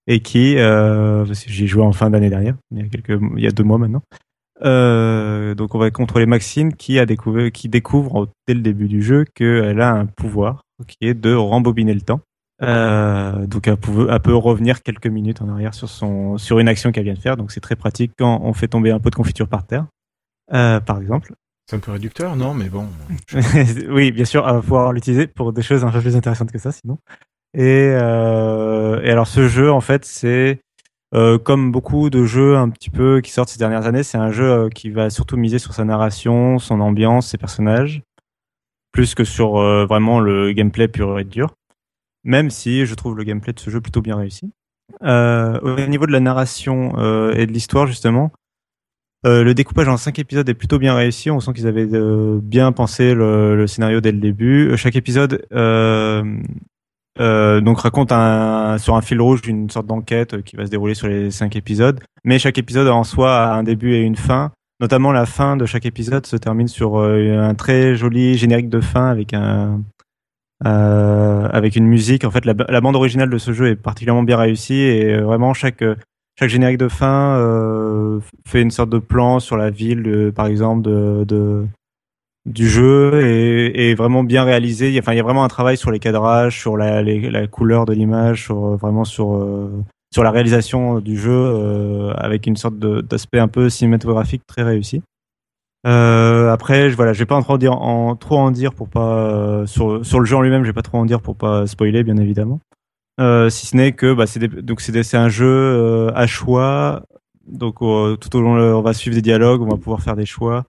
et 0.07 0.19
qui, 0.21 0.57
euh, 0.57 1.31
j'ai 1.31 1.67
joué 1.67 1.83
en 1.83 1.91
fin 1.91 2.09
d'année 2.09 2.31
dernière, 2.31 2.55
il 2.71 2.79
y 2.79 2.81
a 2.81 2.87
quelques, 2.87 3.21
il 3.37 3.43
y 3.43 3.45
a 3.45 3.51
deux 3.51 3.63
mois 3.63 3.77
maintenant. 3.77 4.01
Euh, 4.63 5.53
donc 5.53 5.75
on 5.75 5.77
va 5.77 5.91
contrôler 5.91 6.25
Maxine 6.25 6.73
qui 6.73 6.97
a 6.97 7.05
découvert, 7.05 7.51
qui 7.51 7.69
découvre 7.69 8.29
dès 8.47 8.55
le 8.55 8.61
début 8.61 8.87
du 8.87 9.03
jeu 9.03 9.25
qu'elle 9.35 9.79
a 9.79 9.91
un 9.91 10.07
pouvoir 10.07 10.63
qui 10.87 10.97
est 11.01 11.13
de 11.13 11.35
rembobiner 11.35 11.93
le 11.93 12.01
temps. 12.01 12.21
Donc 12.61 13.67
elle 13.67 13.77
peut, 13.77 14.07
elle 14.09 14.19
peut, 14.21 14.35
revenir 14.35 14.81
quelques 14.81 15.05
minutes 15.05 15.43
en 15.43 15.49
arrière 15.49 15.75
sur 15.75 15.87
son 15.87 16.39
sur 16.39 16.57
une 16.57 16.67
action 16.67 16.91
qu'elle 16.91 17.03
vient 17.03 17.13
de 17.13 17.19
faire. 17.19 17.37
Donc 17.37 17.51
c'est 17.51 17.59
très 17.59 17.75
pratique 17.75 18.13
quand 18.17 18.41
on 18.43 18.53
fait 18.53 18.67
tomber 18.67 18.89
un 18.89 18.99
pot 18.99 19.11
de 19.11 19.15
confiture 19.15 19.47
par 19.47 19.67
terre, 19.67 19.85
par 20.49 20.99
exemple. 20.99 21.35
C'est 21.69 21.75
un 21.75 21.79
peu 21.79 21.91
réducteur, 21.91 22.35
non 22.35 22.53
Mais 22.53 22.69
bon. 22.69 22.87
oui, 23.89 24.11
bien 24.11 24.25
sûr, 24.25 24.43
on 24.45 24.53
va 24.53 24.61
pouvoir 24.61 24.93
l'utiliser 24.93 25.27
pour 25.27 25.53
des 25.53 25.61
choses 25.61 25.83
un 25.83 25.91
peu 25.91 26.01
plus 26.01 26.15
intéressantes 26.15 26.51
que 26.51 26.59
ça, 26.59 26.71
sinon. 26.71 26.97
Et, 27.53 27.89
euh, 27.91 29.01
et 29.03 29.09
alors 29.09 29.27
ce 29.27 29.47
jeu, 29.47 29.71
en 29.71 29.81
fait, 29.81 30.05
c'est 30.05 30.59
euh, 31.13 31.37
comme 31.37 31.71
beaucoup 31.71 32.09
de 32.09 32.25
jeux 32.25 32.55
un 32.55 32.69
petit 32.69 32.89
peu 32.89 33.21
qui 33.21 33.31
sortent 33.31 33.49
ces 33.49 33.59
dernières 33.59 33.85
années, 33.85 34.03
c'est 34.03 34.17
un 34.17 34.31
jeu 34.31 34.49
euh, 34.49 34.69
qui 34.69 34.89
va 34.89 35.09
surtout 35.09 35.37
miser 35.37 35.59
sur 35.59 35.73
sa 35.73 35.83
narration, 35.83 36.59
son 36.59 36.79
ambiance, 36.79 37.27
ses 37.27 37.37
personnages 37.37 38.01
plus 38.91 39.15
que 39.15 39.23
sur 39.23 39.57
euh, 39.57 39.85
vraiment 39.85 40.19
le 40.19 40.51
gameplay 40.51 40.87
pur 40.87 41.19
et 41.19 41.23
dur. 41.23 41.55
Même 42.23 42.49
si 42.49 42.85
je 42.85 42.95
trouve 42.95 43.17
le 43.17 43.23
gameplay 43.23 43.53
de 43.53 43.59
ce 43.59 43.69
jeu 43.69 43.81
plutôt 43.81 44.01
bien 44.01 44.15
réussi. 44.15 44.51
Euh, 45.03 45.59
au 45.61 45.87
niveau 45.87 46.05
de 46.05 46.11
la 46.11 46.19
narration 46.19 46.93
euh, 46.97 47.33
et 47.33 47.47
de 47.47 47.51
l'histoire 47.51 47.87
justement, 47.87 48.31
le 49.23 49.53
découpage 49.53 49.87
en 49.87 49.97
cinq 49.97 50.19
épisodes 50.19 50.47
est 50.49 50.53
plutôt 50.53 50.79
bien 50.79 50.95
réussi. 50.95 51.29
On 51.29 51.39
sent 51.39 51.53
qu'ils 51.53 51.67
avaient 51.67 51.87
bien 52.41 52.71
pensé 52.71 53.13
le, 53.13 53.67
scénario 53.67 54.01
dès 54.01 54.11
le 54.11 54.19
début. 54.19 54.75
Chaque 54.77 54.95
épisode 54.95 55.45
donc 57.19 57.79
raconte 57.79 58.11
un, 58.11 58.77
sur 58.79 58.95
un 58.95 59.01
fil 59.01 59.21
rouge 59.21 59.41
une 59.47 59.69
sorte 59.69 59.85
d'enquête 59.85 60.41
qui 60.43 60.55
va 60.55 60.65
se 60.65 60.71
dérouler 60.71 60.95
sur 60.95 61.07
les 61.07 61.29
cinq 61.31 61.55
épisodes. 61.55 61.99
Mais 62.23 62.39
chaque 62.39 62.57
épisode 62.57 62.87
en 62.87 63.03
soi 63.03 63.37
a 63.37 63.53
un 63.55 63.63
début 63.63 63.93
et 63.93 64.01
une 64.01 64.15
fin 64.15 64.51
Notamment 64.81 65.11
la 65.11 65.27
fin 65.27 65.57
de 65.57 65.67
chaque 65.67 65.85
épisode 65.85 66.25
se 66.25 66.35
termine 66.35 66.67
sur 66.67 66.99
euh, 66.99 67.37
un 67.37 67.53
très 67.53 67.95
joli 67.95 68.35
générique 68.35 68.67
de 68.67 68.81
fin 68.81 69.09
avec 69.09 69.31
un 69.35 69.83
euh, 70.65 71.47
avec 71.49 71.75
une 71.75 71.85
musique. 71.85 72.25
En 72.25 72.31
fait, 72.31 72.45
la, 72.45 72.81
bande 72.81 72.95
originale 72.95 73.29
de 73.29 73.37
ce 73.37 73.53
jeu 73.53 73.67
est 73.67 73.75
particulièrement 73.75 74.23
bien 74.23 74.37
réussie 74.37 74.79
et 74.79 75.13
euh, 75.13 75.21
vraiment 75.21 75.53
chaque 75.53 75.83
chaque 76.41 76.49
générique 76.49 76.77
de 76.77 76.87
fin 76.87 77.37
euh, 77.37 78.19
fait 78.47 78.61
une 78.61 78.71
sorte 78.71 78.89
de 78.89 78.97
plan 78.97 79.39
sur 79.39 79.57
la 79.57 79.69
ville, 79.69 80.31
par 80.35 80.47
exemple, 80.47 80.81
de, 80.81 81.65
du 82.45 82.67
jeu 82.67 83.21
et 83.23 83.91
est 83.91 83.95
vraiment 83.95 84.23
bien 84.23 84.43
réalisé. 84.43 84.97
Enfin, 84.99 85.13
il 85.13 85.17
y 85.17 85.19
a 85.19 85.23
vraiment 85.23 85.43
un 85.43 85.49
travail 85.49 85.77
sur 85.77 85.91
les 85.91 85.99
cadrages, 85.99 86.59
sur 86.59 86.77
la, 86.77 87.47
couleur 87.47 87.85
de 87.85 87.93
l'image, 87.93 88.43
sur 88.45 88.75
vraiment 88.77 89.05
sur 89.05 89.45
sur 90.13 90.23
la 90.23 90.31
réalisation 90.31 90.99
du 90.99 91.17
jeu 91.17 91.31
euh, 91.31 92.13
avec 92.15 92.45
une 92.45 92.57
sorte 92.57 92.77
d'aspect 92.77 93.39
un 93.39 93.47
peu 93.47 93.69
cinématographique 93.69 94.45
très 94.45 94.63
réussi. 94.63 95.01
Euh, 95.87 96.51
après, 96.51 96.91
je, 96.91 96.95
voilà, 96.95 97.13
je 97.13 97.19
vais 97.19 97.25
pas 97.25 97.41
trop 97.41 97.53
en 97.53 97.57
dire, 97.57 97.73
en, 97.73 98.15
trop 98.15 98.37
en 98.37 98.51
dire 98.51 98.73
pour 98.73 98.87
pas 98.87 99.15
euh, 99.15 99.65
sur 99.65 100.05
sur 100.05 100.19
le 100.19 100.25
jeu 100.25 100.35
en 100.35 100.41
lui-même, 100.41 100.63
je 100.63 100.67
vais 100.67 100.73
pas 100.73 100.83
trop 100.83 100.97
en 100.97 101.05
dire 101.05 101.21
pour 101.21 101.35
pas 101.35 101.65
spoiler, 101.65 102.03
bien 102.03 102.17
évidemment. 102.17 102.59
Euh, 103.21 103.49
si 103.49 103.67
ce 103.67 103.77
n'est 103.77 103.93
que 103.93 104.13
bah, 104.13 104.25
c'est 104.27 105.17
un 105.17 105.29
jeu 105.29 105.47
euh, 105.47 106.11
à 106.13 106.27
choix. 106.27 107.03
Donc 107.47 107.79
tout 107.79 108.35
au 108.35 108.41
long, 108.41 108.55
on 108.55 108.81
va 108.81 108.93
suivre 108.93 109.15
des 109.15 109.21
dialogues, 109.21 109.61
on 109.61 109.69
va 109.69 109.77
pouvoir 109.77 110.01
faire 110.01 110.15
des 110.15 110.25
choix. 110.25 110.65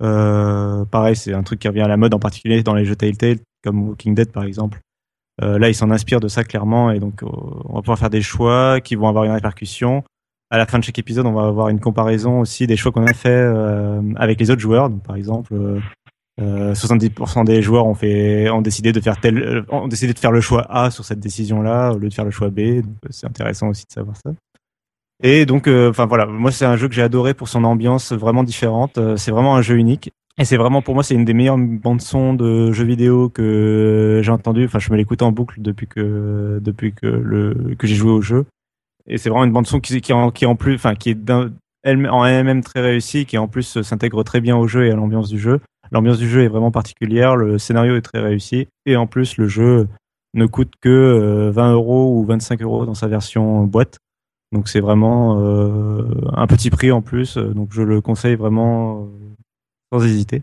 pareil, 0.00 1.16
c'est 1.16 1.32
un 1.32 1.42
truc 1.42 1.60
qui 1.60 1.68
revient 1.68 1.82
à 1.82 1.88
la 1.88 1.96
mode, 1.96 2.14
en 2.14 2.18
particulier 2.18 2.62
dans 2.62 2.74
les 2.74 2.84
jeux 2.84 2.96
Telltale, 2.96 3.38
comme 3.62 3.88
Walking 3.88 4.14
Dead 4.14 4.30
par 4.32 4.44
exemple. 4.44 4.80
Euh, 5.40 5.58
là, 5.58 5.68
ils 5.68 5.74
s'en 5.74 5.90
inspirent 5.90 6.20
de 6.20 6.28
ça 6.28 6.44
clairement, 6.44 6.90
et 6.90 7.00
donc 7.00 7.22
euh, 7.22 7.26
on 7.64 7.74
va 7.74 7.80
pouvoir 7.80 7.98
faire 7.98 8.10
des 8.10 8.22
choix 8.22 8.80
qui 8.80 8.94
vont 8.94 9.08
avoir 9.08 9.24
une 9.24 9.32
répercussion. 9.32 10.04
À 10.50 10.58
la 10.58 10.66
fin 10.66 10.78
de 10.78 10.84
chaque 10.84 10.98
épisode, 10.98 11.26
on 11.26 11.32
va 11.32 11.46
avoir 11.46 11.68
une 11.70 11.80
comparaison 11.80 12.40
aussi 12.40 12.66
des 12.66 12.76
choix 12.76 12.92
qu'on 12.92 13.06
a 13.06 13.14
fait 13.14 13.30
euh, 13.30 14.02
avec 14.16 14.38
les 14.38 14.50
autres 14.50 14.60
joueurs. 14.60 14.90
Par 15.04 15.16
exemple, 15.16 15.54
70% 16.40 17.44
des 17.44 17.62
joueurs 17.62 17.86
ont 17.86 17.94
fait, 17.94 18.48
ont 18.50 18.62
décidé 18.62 18.92
de 18.92 19.00
faire 19.00 19.20
tel, 19.20 19.64
ont 19.68 19.88
décidé 19.88 20.12
de 20.14 20.18
faire 20.18 20.32
le 20.32 20.40
choix 20.40 20.66
A 20.70 20.90
sur 20.90 21.04
cette 21.04 21.20
décision-là 21.20 21.92
au 21.92 21.98
lieu 21.98 22.08
de 22.08 22.14
faire 22.14 22.24
le 22.24 22.30
choix 22.30 22.48
B. 22.48 22.80
Donc, 22.80 22.96
c'est 23.10 23.26
intéressant 23.26 23.68
aussi 23.68 23.84
de 23.86 23.92
savoir 23.92 24.16
ça. 24.16 24.32
Et 25.22 25.46
donc, 25.46 25.68
enfin 25.68 26.06
voilà, 26.06 26.26
moi 26.26 26.50
c'est 26.50 26.64
un 26.64 26.76
jeu 26.76 26.88
que 26.88 26.94
j'ai 26.94 27.02
adoré 27.02 27.34
pour 27.34 27.48
son 27.48 27.64
ambiance 27.64 28.12
vraiment 28.12 28.42
différente. 28.42 28.98
c'est 29.16 29.30
vraiment 29.30 29.54
un 29.56 29.62
jeu 29.62 29.76
unique. 29.76 30.10
Et 30.38 30.44
c'est 30.44 30.56
vraiment 30.56 30.80
pour 30.80 30.94
moi 30.94 31.02
c'est 31.02 31.14
une 31.14 31.26
des 31.26 31.34
meilleures 31.34 31.58
bandes 31.58 32.00
son 32.00 32.32
de 32.32 32.72
jeux 32.72 32.84
vidéo 32.84 33.28
que 33.28 34.20
j'ai 34.22 34.32
entendu. 34.32 34.64
Enfin, 34.64 34.78
je 34.78 34.90
me 34.90 34.96
l'écoute 34.96 35.22
en 35.22 35.30
boucle 35.30 35.60
depuis 35.60 35.86
que 35.86 36.58
depuis 36.62 36.92
que 36.92 37.06
le 37.06 37.74
que 37.78 37.86
j'ai 37.86 37.94
joué 37.94 38.10
au 38.10 38.22
jeu. 38.22 38.46
Et 39.06 39.18
c'est 39.18 39.28
vraiment 39.28 39.44
une 39.44 39.52
bande 39.52 39.66
son 39.66 39.80
qui 39.80 40.00
qui 40.00 40.12
en, 40.12 40.30
qui 40.30 40.46
en 40.46 40.56
plus, 40.56 40.74
enfin 40.74 40.94
qui 40.94 41.10
est 41.10 41.18
elle 41.82 42.08
en 42.08 42.24
elle-même 42.24 42.62
très 42.62 42.80
réussie, 42.80 43.26
qui 43.26 43.36
en 43.36 43.48
plus 43.48 43.82
s'intègre 43.82 44.22
très 44.22 44.40
bien 44.40 44.56
au 44.56 44.66
jeu 44.66 44.86
et 44.86 44.90
à 44.90 44.96
l'ambiance 44.96 45.28
du 45.28 45.38
jeu. 45.38 45.60
L'ambiance 45.92 46.18
du 46.18 46.28
jeu 46.28 46.42
est 46.42 46.48
vraiment 46.48 46.70
particulière, 46.70 47.36
le 47.36 47.58
scénario 47.58 47.96
est 47.96 48.02
très 48.02 48.20
réussi 48.20 48.66
et 48.86 48.96
en 48.96 49.06
plus 49.06 49.36
le 49.36 49.46
jeu 49.46 49.88
ne 50.34 50.46
coûte 50.46 50.72
que 50.80 51.50
20 51.50 51.70
euh, 51.70 51.74
euros 51.74 52.18
ou 52.18 52.24
25 52.24 52.62
euros 52.62 52.86
dans 52.86 52.94
sa 52.94 53.08
version 53.08 53.64
boîte. 53.64 53.98
Donc 54.52 54.68
c'est 54.68 54.80
vraiment 54.80 55.38
euh, 55.40 56.02
un 56.32 56.46
petit 56.46 56.70
prix 56.70 56.90
en 56.92 57.02
plus, 57.02 57.36
donc 57.36 57.68
je 57.72 57.82
le 57.82 58.00
conseille 58.00 58.36
vraiment 58.36 59.08
sans 59.92 60.04
hésiter. 60.04 60.42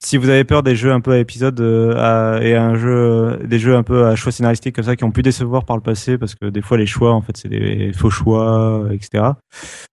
Si 0.00 0.16
vous 0.16 0.28
avez 0.28 0.44
peur 0.44 0.62
des 0.62 0.76
jeux 0.76 0.92
un 0.92 1.00
peu 1.00 1.12
à 1.12 1.18
épisode 1.18 1.60
et 1.60 2.54
un 2.54 2.74
jeu, 2.76 3.38
des 3.44 3.58
jeux 3.58 3.74
un 3.74 3.82
peu 3.82 4.06
à 4.06 4.14
choix 4.16 4.30
scénaristique 4.30 4.76
comme 4.76 4.84
ça 4.84 4.96
qui 4.96 5.04
ont 5.04 5.10
pu 5.10 5.22
décevoir 5.22 5.64
par 5.64 5.76
le 5.76 5.82
passé, 5.82 6.18
parce 6.18 6.34
que 6.34 6.46
des 6.46 6.62
fois 6.62 6.78
les 6.78 6.86
choix 6.86 7.12
en 7.12 7.20
fait 7.20 7.36
c'est 7.36 7.48
des 7.48 7.92
faux 7.92 8.10
choix, 8.10 8.86
etc. 8.92 9.24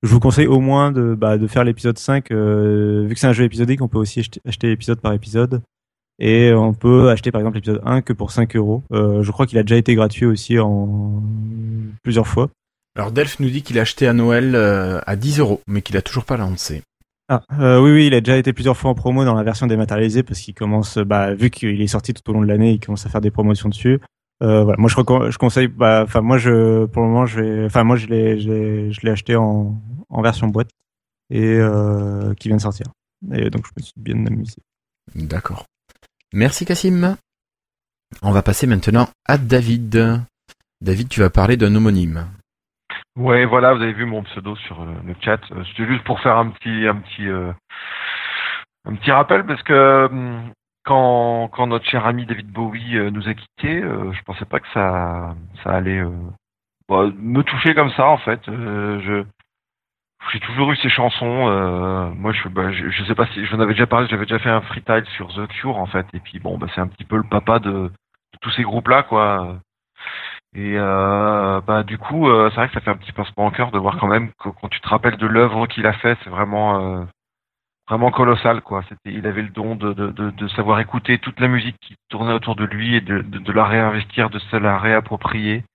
Je 0.03 0.10
vous 0.10 0.19
conseille 0.19 0.48
au 0.48 0.60
moins 0.60 0.91
de, 0.91 1.15
bah, 1.15 1.38
de 1.38 1.48
faire 1.48 1.64
l'épisode 1.64 1.98
5. 1.98 2.30
vu 2.30 3.10
que 3.10 3.19
c'est 3.19 3.27
un 3.27 3.34
jeu 3.34 3.45
épisodique, 3.45 3.82
on 3.82 3.88
peut 3.88 3.98
aussi 3.98 4.23
acheter 4.45 4.72
épisode 4.72 5.02
par 5.02 5.14
épisode. 5.14 5.61
Et 6.19 6.53
on 6.53 6.73
peut 6.73 7.10
acheter 7.10 7.32
par 7.32 7.41
exemple 7.41 7.57
l'épisode 7.57 7.82
1 7.86 8.02
que 8.02 8.14
pour 8.14 8.32
5 8.32 8.56
euros. 8.56 8.84
Euh, 8.94 9.22
je 9.22 9.32
crois 9.32 9.45
qu'il 9.45 9.57
a 9.57 9.64
déjà 9.64 9.76
été 9.76 9.95
gratuit 9.95 10.26
aussi 10.26 10.60
en 10.60 11.22
plusieurs 12.03 12.27
fois. 12.27 12.49
Alors 12.98 13.11
Delph 13.11 13.40
nous 13.40 13.49
dit 13.49 13.61
qu'il 13.61 13.77
a 13.80 13.82
acheté 13.82 14.07
à 14.07 14.14
Noël 14.14 14.56
euh, 14.56 15.02
à 15.06 15.15
10 15.15 15.40
euros, 15.40 15.61
mais 15.68 15.82
qu'il 15.82 15.98
a 15.98 16.02
toujours 16.02 16.23
pas 16.23 16.38
lancé. 16.38 16.84
Ah, 17.27 17.41
euh, 17.60 17.81
oui, 17.81 17.91
oui, 17.91 18.07
il 18.07 18.14
a 18.14 18.22
déjà 18.22 18.38
été 18.38 18.53
plusieurs 18.53 18.77
fois 18.77 18.91
en 18.91 18.95
promo 18.95 19.26
dans 19.26 19.34
la 19.34 19.43
version 19.43 19.65
dématérialisée 19.65 20.22
parce 20.22 20.39
qu'il 20.39 20.53
commence, 20.53 20.97
bah, 20.99 21.34
vu 21.34 21.49
qu'il 21.49 21.81
est 21.81 21.88
sorti 21.88 22.14
tout 22.14 22.30
au 22.30 22.34
long 22.34 22.41
de 22.41 22.47
l'année, 22.47 22.73
il 22.73 22.80
commence 22.80 23.06
à 23.06 23.10
faire 23.10 23.22
des 23.22 23.31
promotions 23.31 23.69
dessus. 23.69 23.99
Euh, 24.43 24.64
voilà, 24.64 24.77
moi 24.77 24.89
je, 24.89 25.31
je 25.31 25.38
conseille, 25.38 25.68
bah, 25.68 26.02
enfin 26.03 26.22
moi 26.22 26.38
je, 26.38 26.85
pour 26.85 27.02
le 27.02 27.07
moment 27.07 27.26
je 27.26 27.65
enfin 27.65 27.85
moi 27.85 27.95
je 27.95 28.07
l'ai, 28.07 28.38
je 28.39 29.02
l'ai 29.02 29.10
acheté 29.10 29.38
en, 29.38 29.81
en 30.10 30.22
version 30.22 30.47
boîte 30.47 30.69
et 31.30 31.41
euh, 31.41 32.34
qui 32.34 32.49
vient 32.49 32.57
de 32.57 32.61
sortir. 32.61 32.88
Et 33.31 33.49
donc 33.49 33.65
je 33.65 33.72
me 33.77 33.81
suis 33.81 33.93
bien 33.95 34.26
amusé. 34.26 34.57
D'accord. 35.15 35.65
Merci 36.34 36.65
Cassim. 36.65 37.15
On 38.22 38.31
va 38.31 38.41
passer 38.41 38.68
maintenant 38.68 39.07
à 39.26 39.38
David. 39.38 40.22
David, 40.81 41.07
tu 41.07 41.22
vas 41.22 41.30
parler 41.30 41.56
d'un 41.57 41.73
homonyme. 41.73 42.27
Ouais, 43.17 43.45
voilà, 43.45 43.73
vous 43.73 43.81
avez 43.81 43.93
vu 43.93 44.05
mon 44.05 44.23
pseudo 44.23 44.55
sur 44.57 44.81
euh, 44.81 44.93
le 45.05 45.15
chat. 45.21 45.39
Euh, 45.51 45.63
c'était 45.65 45.87
juste 45.87 46.03
pour 46.03 46.19
faire 46.19 46.37
un 46.37 46.49
petit, 46.49 46.87
un 46.87 46.97
petit, 46.97 47.27
euh, 47.27 47.51
un 48.85 48.95
petit 48.95 49.11
rappel 49.11 49.45
parce 49.45 49.63
que 49.63 50.07
hum, 50.11 50.51
quand, 50.83 51.49
quand 51.49 51.67
notre 51.67 51.85
cher 51.85 52.05
ami 52.05 52.25
David 52.25 52.51
Bowie 52.51 53.11
nous 53.11 53.27
a 53.27 53.33
quittés, 53.33 53.81
je 53.81 54.21
pensais 54.23 54.45
pas 54.45 54.59
que 54.59 54.67
ça, 54.73 55.35
ça 55.63 55.71
allait 55.71 56.03
bah, 56.87 57.09
me 57.17 57.41
toucher 57.41 57.73
comme 57.73 57.89
ça 57.91 58.05
en 58.07 58.17
fait. 58.17 58.41
je, 58.45 59.25
j'ai 60.33 60.39
toujours 60.39 60.71
eu 60.71 60.75
ces 60.77 60.89
chansons. 60.89 61.49
Euh, 61.49 62.09
moi, 62.15 62.31
je, 62.33 62.47
bah, 62.49 62.71
je, 62.71 63.03
sais 63.03 63.15
pas 63.15 63.27
si 63.27 63.45
j'en 63.45 63.59
avais 63.59 63.73
déjà 63.73 63.87
parlé. 63.87 64.07
J'avais 64.09 64.25
déjà 64.25 64.39
fait 64.39 64.49
un 64.49 64.61
freestyle 64.61 65.05
sur 65.15 65.33
The 65.33 65.47
Cure 65.47 65.77
en 65.77 65.85
fait. 65.85 66.05
Et 66.13 66.19
puis 66.19 66.39
bon, 66.39 66.57
bah, 66.57 66.67
c'est 66.73 66.81
un 66.81 66.87
petit 66.87 67.03
peu 67.03 67.17
le 67.17 67.23
papa 67.23 67.59
de, 67.59 67.91
tous 68.41 68.51
ces 68.51 68.63
groupes-là, 68.63 69.03
quoi. 69.03 69.57
Et 70.56 70.76
euh, 70.77 71.60
bah 71.61 71.84
du 71.84 71.98
coup, 71.98 72.30
euh, 72.30 72.49
c'est 72.49 72.56
vrai 72.56 72.68
que 72.69 72.73
ça 72.73 72.80
fait 72.80 72.91
un 72.91 72.95
petit 72.95 73.11
pincement 73.11 73.45
en 73.45 73.52
cœur 73.52 73.72
de 73.72 73.77
voir 73.77 73.98
quand 73.99 74.07
même 74.07 74.32
que 74.40 74.49
quand 74.49 74.69
tu 74.69 74.80
te 74.80 74.88
rappelles 74.88 75.18
de 75.18 75.27
l'œuvre 75.27 75.68
qu'il 75.68 75.86
a 75.86 75.91
fait, 75.94 76.18
c'est 76.23 76.30
vraiment 76.30 76.99
euh, 77.02 77.03
vraiment 77.90 78.10
colossal, 78.10 78.61
quoi. 78.61 78.82
C'était, 78.88 79.18
il 79.18 79.27
avait 79.27 79.41
le 79.41 79.49
don 79.49 79.76
de, 79.76 79.91
de, 79.94 80.11
de, 80.11 80.32
de, 80.32 80.48
savoir 80.49 80.80
écouter 80.80 81.19
toute 81.19 81.41
la 81.41 81.49
musique 81.49 81.76
qui 81.82 81.95
tournait 82.10 82.34
autour 82.34 82.56
de 82.56 82.64
lui 82.64 82.95
et 82.95 83.02
de, 83.02 83.22
de, 83.22 83.52
la 83.52 83.65
réinvestir, 83.65 84.30
de 84.30 84.40
se 84.40 84.56
la 84.56 84.80
réapproprier 84.80 85.65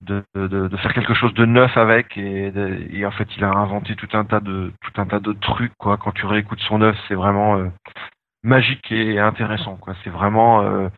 de, 0.00 0.22
de, 0.34 0.46
de, 0.68 0.76
faire 0.78 0.94
quelque 0.94 1.14
chose 1.14 1.34
de 1.34 1.44
neuf 1.44 1.76
avec 1.76 2.16
et, 2.18 2.52
et, 2.92 3.06
en 3.06 3.10
fait 3.10 3.28
il 3.36 3.44
a 3.44 3.50
inventé 3.50 3.96
tout 3.96 4.08
un 4.12 4.24
tas 4.26 4.40
de 4.40 4.70
tout 4.82 5.00
un 5.00 5.06
tas 5.06 5.20
de 5.20 5.32
trucs 5.32 5.72
quoi 5.78 5.96
quand 5.96 6.12
tu 6.12 6.26
réécoutes 6.26 6.60
son 6.60 6.82
œuvre 6.82 6.98
c'est 7.08 7.14
vraiment 7.14 7.56
euh, 7.56 7.70
magique 8.42 8.92
et 8.92 9.18
intéressant 9.18 9.76
quoi 9.76 9.94
c'est 10.04 10.10
vraiment 10.10 10.60
euh, 10.62 10.90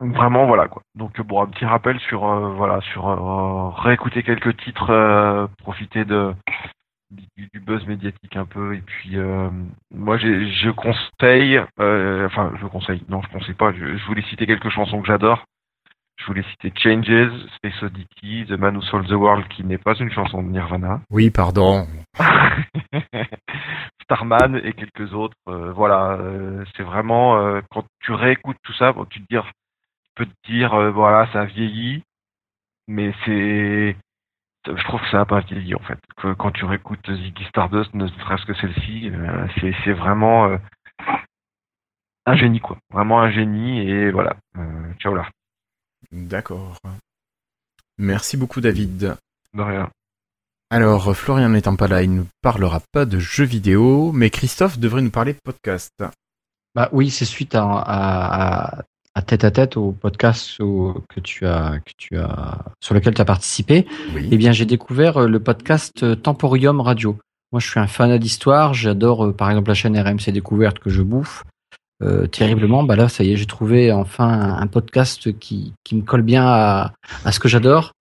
vraiment 0.00 0.46
voilà 0.46 0.68
quoi 0.68 0.82
donc 0.94 1.20
bon 1.20 1.42
un 1.42 1.46
petit 1.46 1.64
rappel 1.64 1.98
sur 2.00 2.26
euh, 2.26 2.52
voilà 2.54 2.80
sur 2.80 3.74
réécouter 3.82 4.22
quelques 4.22 4.56
titres 4.56 5.48
profiter 5.58 6.04
de 6.04 6.34
du, 7.10 7.60
buzz 7.60 7.84
médiatique 7.86 8.36
un 8.36 8.46
peu 8.46 8.74
et 8.74 8.80
puis 8.80 9.16
moi 9.94 10.16
je 10.16 10.70
conseille 10.70 11.58
enfin 11.78 12.52
je 12.60 12.66
conseille 12.66 13.02
non 13.08 13.20
je 13.22 13.28
conseille 13.28 13.54
pas 13.54 13.72
je, 13.72 13.96
je 13.96 14.06
voulais 14.06 14.22
citer 14.22 14.46
quelques 14.46 14.70
chansons 14.70 15.00
que 15.00 15.06
j'adore 15.06 15.44
je 16.20 16.26
voulais 16.26 16.44
citer 16.50 16.72
Changes, 16.76 17.32
Space 17.56 17.82
Oddity, 17.82 18.44
The 18.46 18.52
Man 18.52 18.76
Who 18.76 18.82
Sold 18.82 19.08
the 19.08 19.12
World, 19.12 19.48
qui 19.48 19.64
n'est 19.64 19.78
pas 19.78 19.94
une 19.94 20.10
chanson 20.10 20.42
de 20.42 20.48
Nirvana. 20.48 21.00
Oui, 21.10 21.30
pardon. 21.30 21.86
Starman 24.02 24.60
et 24.62 24.72
quelques 24.74 25.14
autres. 25.14 25.36
Euh, 25.48 25.72
voilà, 25.72 26.18
euh, 26.20 26.64
c'est 26.76 26.82
vraiment 26.82 27.38
euh, 27.38 27.60
quand 27.70 27.84
tu 28.00 28.12
réécoutes 28.12 28.58
tout 28.62 28.74
ça, 28.74 28.92
tu 29.08 29.22
te 29.22 29.26
dire, 29.30 29.44
tu 29.44 29.52
peux 30.24 30.26
te 30.26 30.50
dire, 30.50 30.92
voilà, 30.92 31.30
ça 31.32 31.42
a 31.42 31.44
vieilli, 31.44 32.02
mais 32.88 33.12
c'est, 33.24 33.96
je 34.66 34.84
trouve 34.84 35.00
que 35.00 35.10
ça 35.10 35.18
n'a 35.18 35.24
pas 35.24 35.40
vieilli 35.40 35.74
en 35.74 35.80
fait. 35.80 35.98
Que, 36.16 36.34
quand 36.34 36.50
tu 36.50 36.64
réécoutes 36.64 37.10
Ziggy 37.10 37.44
Stardust, 37.46 37.94
ne 37.94 38.06
serait-ce 38.08 38.44
que 38.44 38.54
celle-ci, 38.54 39.10
c'est, 39.60 39.72
c'est 39.84 39.92
vraiment 39.92 40.58
un 42.26 42.36
génie 42.36 42.60
quoi, 42.60 42.78
vraiment 42.90 43.20
un 43.20 43.30
génie 43.30 43.80
et 43.80 44.10
voilà. 44.10 44.36
ciao 44.98 45.14
là. 45.14 45.28
D'accord. 46.12 46.76
Merci 47.98 48.36
beaucoup 48.36 48.60
David. 48.60 49.16
De 49.54 49.62
rien. 49.62 49.90
Alors, 50.70 51.16
Florian 51.16 51.48
n'étant 51.48 51.74
pas 51.76 51.88
là, 51.88 52.02
il 52.02 52.14
ne 52.14 52.24
parlera 52.42 52.80
pas 52.92 53.04
de 53.04 53.18
jeux 53.18 53.44
vidéo, 53.44 54.12
mais 54.12 54.30
Christophe 54.30 54.78
devrait 54.78 55.02
nous 55.02 55.10
parler 55.10 55.32
de 55.32 55.40
podcast. 55.42 56.04
Bah 56.74 56.88
oui, 56.92 57.10
c'est 57.10 57.24
suite 57.24 57.56
à, 57.56 57.64
à, 57.64 58.82
tête 59.26 59.44
à 59.44 59.50
tête 59.50 59.76
au 59.76 59.92
podcast 59.92 60.56
que 60.58 61.20
tu 61.20 61.46
as, 61.46 61.78
que 61.84 61.92
tu 61.96 62.16
as, 62.16 62.64
sur 62.80 62.94
lequel 62.94 63.14
tu 63.14 63.20
as 63.20 63.24
participé. 63.24 63.86
Oui. 64.14 64.28
Eh 64.30 64.36
bien, 64.36 64.52
j'ai 64.52 64.66
découvert 64.66 65.26
le 65.26 65.40
podcast 65.40 66.20
Temporium 66.22 66.80
Radio. 66.80 67.18
Moi, 67.52 67.60
je 67.60 67.68
suis 67.68 67.80
un 67.80 67.86
fan 67.86 68.16
d'histoire. 68.18 68.74
J'adore, 68.74 69.26
euh, 69.26 69.32
par 69.32 69.50
exemple, 69.50 69.68
la 69.68 69.74
chaîne 69.74 69.98
RMC 69.98 70.30
Découverte 70.32 70.78
que 70.78 70.90
je 70.90 71.02
bouffe. 71.02 71.44
Euh, 72.02 72.26
terriblement, 72.26 72.82
bah 72.82 72.96
là, 72.96 73.08
ça 73.08 73.24
y 73.24 73.32
est, 73.32 73.36
j'ai 73.36 73.46
trouvé 73.46 73.92
enfin 73.92 74.56
un, 74.58 74.66
podcast 74.68 75.38
qui, 75.38 75.74
qui 75.84 75.96
me 75.96 76.02
colle 76.02 76.22
bien 76.22 76.46
à, 76.46 76.92
à 77.24 77.32
ce 77.32 77.40
que 77.40 77.48
j'adore. 77.48 77.92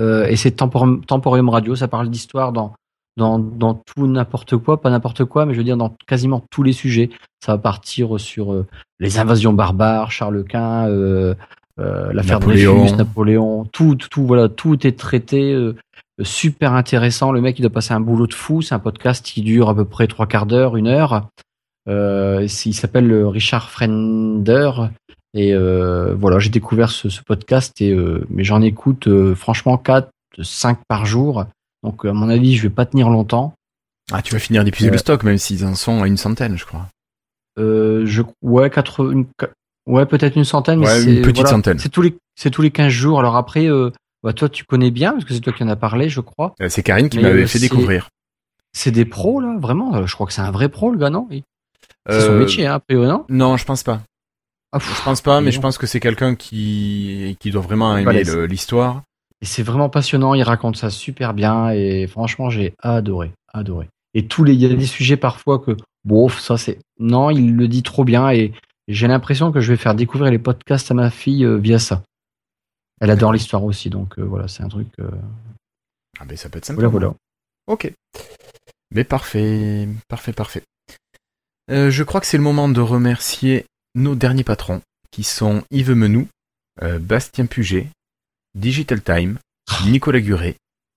Euh, 0.00 0.26
et 0.26 0.36
c'est 0.36 0.50
Temporium, 0.50 1.48
Radio, 1.48 1.74
ça 1.74 1.88
parle 1.88 2.10
d'histoire 2.10 2.52
dans, 2.52 2.74
dans, 3.16 3.38
dans 3.38 3.74
tout 3.74 4.06
n'importe 4.06 4.56
quoi, 4.56 4.80
pas 4.80 4.90
n'importe 4.90 5.24
quoi, 5.24 5.46
mais 5.46 5.52
je 5.52 5.58
veux 5.58 5.64
dire 5.64 5.76
dans 5.76 5.94
quasiment 6.06 6.42
tous 6.50 6.62
les 6.62 6.72
sujets. 6.72 7.10
Ça 7.44 7.52
va 7.52 7.58
partir 7.58 8.18
sur 8.18 8.52
euh, 8.52 8.66
les 9.00 9.18
invasions 9.18 9.52
barbares, 9.52 10.10
Charles 10.10 10.44
Quint, 10.44 10.88
euh, 10.88 11.34
euh 11.78 12.12
l'affaire 12.12 12.40
Dreyfus, 12.40 12.96
Napoléon, 12.96 13.64
tout, 13.72 13.96
tout, 13.96 14.26
voilà, 14.26 14.48
tout 14.48 14.86
est 14.86 14.98
traité 14.98 15.56
super 16.22 16.74
intéressant. 16.74 17.32
Le 17.32 17.40
mec, 17.40 17.58
il 17.58 17.62
doit 17.62 17.70
passer 17.70 17.94
un 17.94 18.00
boulot 18.00 18.26
de 18.26 18.34
fou. 18.34 18.62
C'est 18.62 18.74
un 18.74 18.78
podcast 18.78 19.24
qui 19.24 19.42
dure 19.42 19.68
à 19.68 19.74
peu 19.74 19.84
près 19.84 20.06
trois 20.06 20.26
quarts 20.26 20.46
d'heure, 20.46 20.76
une 20.76 20.86
heure. 20.86 21.28
Euh, 21.88 22.46
il 22.64 22.74
s'appelle 22.74 23.12
Richard 23.24 23.70
Frender. 23.70 24.70
Et 25.34 25.54
euh, 25.54 26.14
voilà, 26.14 26.38
j'ai 26.38 26.50
découvert 26.50 26.90
ce, 26.90 27.08
ce, 27.08 27.22
podcast 27.22 27.80
et 27.80 27.90
euh, 27.90 28.26
mais 28.28 28.44
j'en 28.44 28.60
écoute 28.60 29.08
euh, 29.08 29.34
franchement 29.34 29.78
4, 29.78 30.10
5 30.42 30.78
par 30.86 31.06
jour. 31.06 31.46
Donc 31.82 32.04
à 32.04 32.12
mon 32.12 32.28
avis, 32.28 32.56
je 32.56 32.62
vais 32.62 32.70
pas 32.70 32.86
tenir 32.86 33.08
longtemps. 33.08 33.54
Ah, 34.10 34.22
tu 34.22 34.32
vas 34.32 34.38
finir 34.38 34.64
d'épuiser 34.64 34.90
le 34.90 34.98
stock, 34.98 35.22
même 35.22 35.38
s'ils 35.38 35.64
en 35.64 35.74
sont 35.74 36.02
à 36.02 36.06
une 36.06 36.16
centaine, 36.16 36.56
je 36.58 36.64
crois. 36.64 36.88
Euh, 37.58 38.04
je 38.06 38.22
ouais, 38.42 38.70
quatre, 38.70 39.12
une, 39.12 39.26
ouais, 39.86 40.06
peut-être 40.06 40.36
une 40.36 40.44
centaine. 40.44 40.80
Ouais, 40.80 41.04
mais 41.04 41.16
une 41.16 41.22
petite 41.22 41.46
centaine. 41.46 41.78
C'est 41.78 41.88
tous 41.88 42.02
les, 42.02 42.16
c'est 42.34 42.50
tous 42.50 42.62
les 42.62 42.70
15 42.70 42.88
jours. 42.88 43.18
Alors 43.18 43.36
après, 43.36 43.66
euh, 43.66 43.90
bah, 44.22 44.32
toi, 44.32 44.48
tu 44.48 44.64
connais 44.64 44.90
bien 44.90 45.12
parce 45.12 45.24
que 45.24 45.34
c'est 45.34 45.40
toi 45.40 45.52
qui 45.52 45.62
en 45.62 45.68
as 45.68 45.76
parlé, 45.76 46.08
je 46.08 46.20
crois. 46.20 46.54
C'est 46.68 46.82
Karine 46.82 47.08
qui 47.08 47.18
m'avait 47.18 47.46
fait 47.46 47.58
découvrir. 47.58 48.08
C'est 48.74 48.90
des 48.90 49.04
pros 49.04 49.40
là, 49.40 49.56
vraiment. 49.58 50.06
Je 50.06 50.14
crois 50.14 50.26
que 50.26 50.32
c'est 50.32 50.40
un 50.40 50.50
vrai 50.50 50.68
pro, 50.68 50.90
le 50.90 50.98
gars, 50.98 51.10
non? 51.10 51.28
C'est 51.30 52.20
son 52.20 52.32
euh, 52.32 52.38
métier, 52.38 52.66
hein, 52.66 52.80
PO, 52.80 53.04
non? 53.04 53.24
Non, 53.28 53.56
je 53.56 53.64
pense 53.64 53.82
pas. 53.82 54.00
Ah, 54.72 54.78
je 54.78 55.04
pense 55.04 55.20
pas, 55.20 55.42
mais 55.42 55.52
je 55.52 55.60
pense 55.60 55.76
que 55.76 55.86
c'est 55.86 56.00
quelqu'un 56.00 56.34
qui 56.34 57.36
qui 57.40 57.50
doit 57.50 57.60
vraiment 57.60 57.96
aimer 57.96 58.24
l'histoire. 58.48 59.02
Et 59.42 59.44
c'est 59.44 59.62
vraiment 59.62 59.90
passionnant. 59.90 60.34
Il 60.34 60.42
raconte 60.42 60.76
ça 60.76 60.88
super 60.88 61.34
bien 61.34 61.70
et 61.70 62.06
franchement, 62.06 62.48
j'ai 62.48 62.74
adoré, 62.78 63.32
adoré. 63.52 63.88
Et 64.14 64.26
tous 64.26 64.44
les, 64.44 64.54
il 64.54 64.60
y 64.60 64.66
a 64.66 64.74
des 64.74 64.86
sujets 64.86 65.18
parfois 65.18 65.58
que, 65.58 65.76
bof, 66.04 66.40
ça 66.40 66.56
c'est, 66.56 66.78
non, 66.98 67.28
il 67.28 67.56
le 67.56 67.68
dit 67.68 67.82
trop 67.82 68.04
bien 68.04 68.30
et, 68.30 68.52
j'ai 68.88 69.06
l'impression 69.06 69.52
que 69.52 69.60
je 69.60 69.72
vais 69.72 69.76
faire 69.76 69.94
découvrir 69.94 70.32
les 70.32 70.40
podcasts 70.40 70.90
à 70.90 70.94
ma 70.94 71.08
fille 71.08 71.44
euh, 71.44 71.56
via 71.56 71.78
ça. 71.78 72.02
Elle 73.00 73.10
adore 73.10 73.32
l'histoire 73.32 73.62
aussi, 73.62 73.90
donc 73.90 74.18
euh, 74.18 74.24
voilà, 74.24 74.48
c'est 74.48 74.64
un 74.64 74.68
truc. 74.68 74.88
Ah 76.18 76.24
ben 76.24 76.36
ça 76.36 76.48
peut 76.48 76.58
être 76.58 76.64
sympa. 76.64 76.80
Voilà, 76.80 76.88
voilà. 76.88 77.14
Ok. 77.68 77.92
Mais 78.94 79.04
parfait, 79.04 79.88
parfait, 80.08 80.32
parfait. 80.32 80.62
Euh, 81.70 81.90
je 81.90 82.02
crois 82.02 82.20
que 82.20 82.26
c'est 82.26 82.36
le 82.36 82.42
moment 82.42 82.68
de 82.68 82.80
remercier 82.80 83.64
nos 83.94 84.14
derniers 84.14 84.44
patrons, 84.44 84.82
qui 85.10 85.22
sont 85.22 85.62
Yves 85.70 85.92
Menou, 85.92 86.28
euh, 86.82 86.98
Bastien 86.98 87.46
Puget, 87.46 87.88
Digital 88.54 89.02
Time. 89.02 89.38
Nicolas 89.86 90.20
Guret 90.20 90.56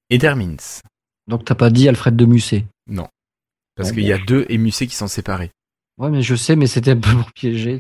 et 0.09 0.17
Dermins. 0.17 0.57
Donc 1.27 1.45
t'as 1.45 1.55
pas 1.55 1.69
dit 1.69 1.87
Alfred 1.87 2.15
de 2.15 2.25
Musset? 2.25 2.65
Non. 2.89 3.07
Parce 3.75 3.91
qu'il 3.91 4.03
y 4.03 4.13
a 4.13 4.17
deux 4.17 4.45
et 4.49 4.57
Musset 4.57 4.87
qui 4.87 4.95
sont 4.95 5.07
séparés. 5.07 5.51
Ouais, 5.97 6.09
mais 6.09 6.21
je 6.21 6.35
sais, 6.35 6.55
mais 6.55 6.67
c'était 6.67 6.91
un 6.91 6.97
peu 6.99 7.11
pour 7.11 7.31
piéger. 7.31 7.79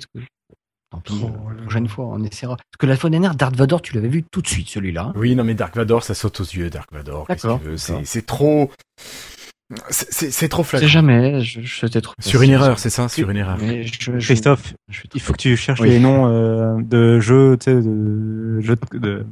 Tant 0.91 0.99
pis, 1.01 1.13
Oh, 1.23 1.27
euh, 1.49 1.61
prochaine 1.63 1.87
fois, 1.87 2.05
on 2.05 2.23
essaiera. 2.23 2.55
Parce 2.55 2.65
que 2.79 2.85
la 2.85 2.95
fois 2.95 3.09
dernière, 3.09 3.35
Darth 3.35 3.55
Vader, 3.55 3.77
tu 3.83 3.93
l'avais 3.95 4.07
vu 4.07 4.23
tout 4.23 4.41
de 4.41 4.47
suite, 4.47 4.69
celui-là. 4.69 5.11
Oui, 5.15 5.35
non, 5.35 5.43
mais 5.43 5.53
Dark 5.55 5.75
Vador, 5.75 6.03
ça 6.03 6.13
saute 6.13 6.39
aux 6.39 6.43
yeux, 6.43 6.69
Dark 6.69 6.91
Vador. 6.93 7.27
qu'est-ce 7.27 7.43
D'accord, 7.43 7.59
que 7.59 7.65
tu 7.65 7.69
veux, 7.71 7.77
C'est 8.05 8.25
trop. 8.25 8.71
c'est- 9.89 10.47
trop 10.47 10.63
Je 10.63 10.67
flagrant. 10.69 10.87
sais 10.87 10.93
jamais, 10.93 11.41
je, 11.41 11.61
je 11.61 11.87
trop. 11.99 12.13
Sur 12.19 12.41
une 12.43 12.51
erreur, 12.51 12.77
c'est 12.79 12.89
ça, 12.89 13.09
sur 13.09 13.29
une 13.29 13.37
erreur. 13.37 13.57
Mais 13.59 13.83
je, 13.83 13.93
je- 13.99 14.25
Christophe, 14.25 14.73
il 15.13 15.19
faut 15.21 15.33
que 15.33 15.37
tu 15.39 15.57
cherches 15.57 15.79
Oui. 15.81 15.89
les 15.89 15.99
noms 15.99 16.27
euh, 16.27 16.77
de 16.81 17.19
jeux, 17.19 17.57
tu 17.59 17.65
sais, 17.65 17.75
de 17.75 18.59
jeux 18.61 18.75
de, 18.93 18.97
de- 18.99 19.25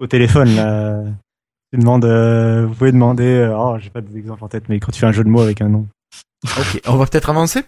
au 0.00 0.06
téléphone 0.06 0.56
là. 0.56 1.02
Tu 1.72 1.78
demandes, 1.78 2.04
euh, 2.04 2.66
vous 2.66 2.74
pouvez 2.74 2.90
demander. 2.90 3.22
euh, 3.24 3.56
oh, 3.56 3.76
j'ai 3.78 3.90
pas 3.90 4.00
d'exemple 4.00 4.42
en 4.42 4.48
tête, 4.48 4.64
mais 4.68 4.80
quand 4.80 4.90
tu 4.90 4.98
fais 4.98 5.06
un 5.06 5.12
jeu 5.12 5.22
de 5.22 5.28
mots 5.28 5.42
avec 5.42 5.60
un 5.60 5.68
nom. 5.68 5.86
Ok, 6.58 6.80
on 6.86 6.96
va 6.96 7.06
peut-être 7.06 7.30
avancer 7.30 7.62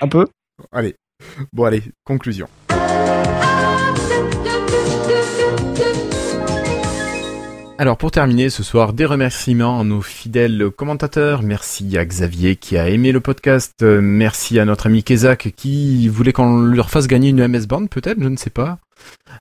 un 0.00 0.08
peu. 0.08 0.26
Allez. 0.72 0.94
Bon, 1.52 1.64
allez, 1.64 1.82
conclusion. 2.04 2.46
Alors 7.76 7.96
pour 7.98 8.12
terminer 8.12 8.50
ce 8.50 8.62
soir, 8.62 8.92
des 8.92 9.04
remerciements 9.04 9.80
à 9.80 9.84
nos 9.84 10.00
fidèles 10.00 10.70
commentateurs. 10.70 11.42
Merci 11.42 11.98
à 11.98 12.04
Xavier 12.04 12.54
qui 12.56 12.78
a 12.78 12.88
aimé 12.88 13.10
le 13.10 13.20
podcast. 13.20 13.74
Euh, 13.82 14.00
Merci 14.00 14.60
à 14.60 14.64
notre 14.64 14.86
ami 14.86 15.02
Kezak 15.02 15.52
qui 15.56 16.08
voulait 16.08 16.32
qu'on 16.32 16.56
leur 16.60 16.88
fasse 16.88 17.08
gagner 17.08 17.30
une 17.30 17.46
MS 17.46 17.66
Band 17.66 17.86
peut-être, 17.86 18.22
je 18.22 18.28
ne 18.28 18.36
sais 18.36 18.50
pas. 18.50 18.78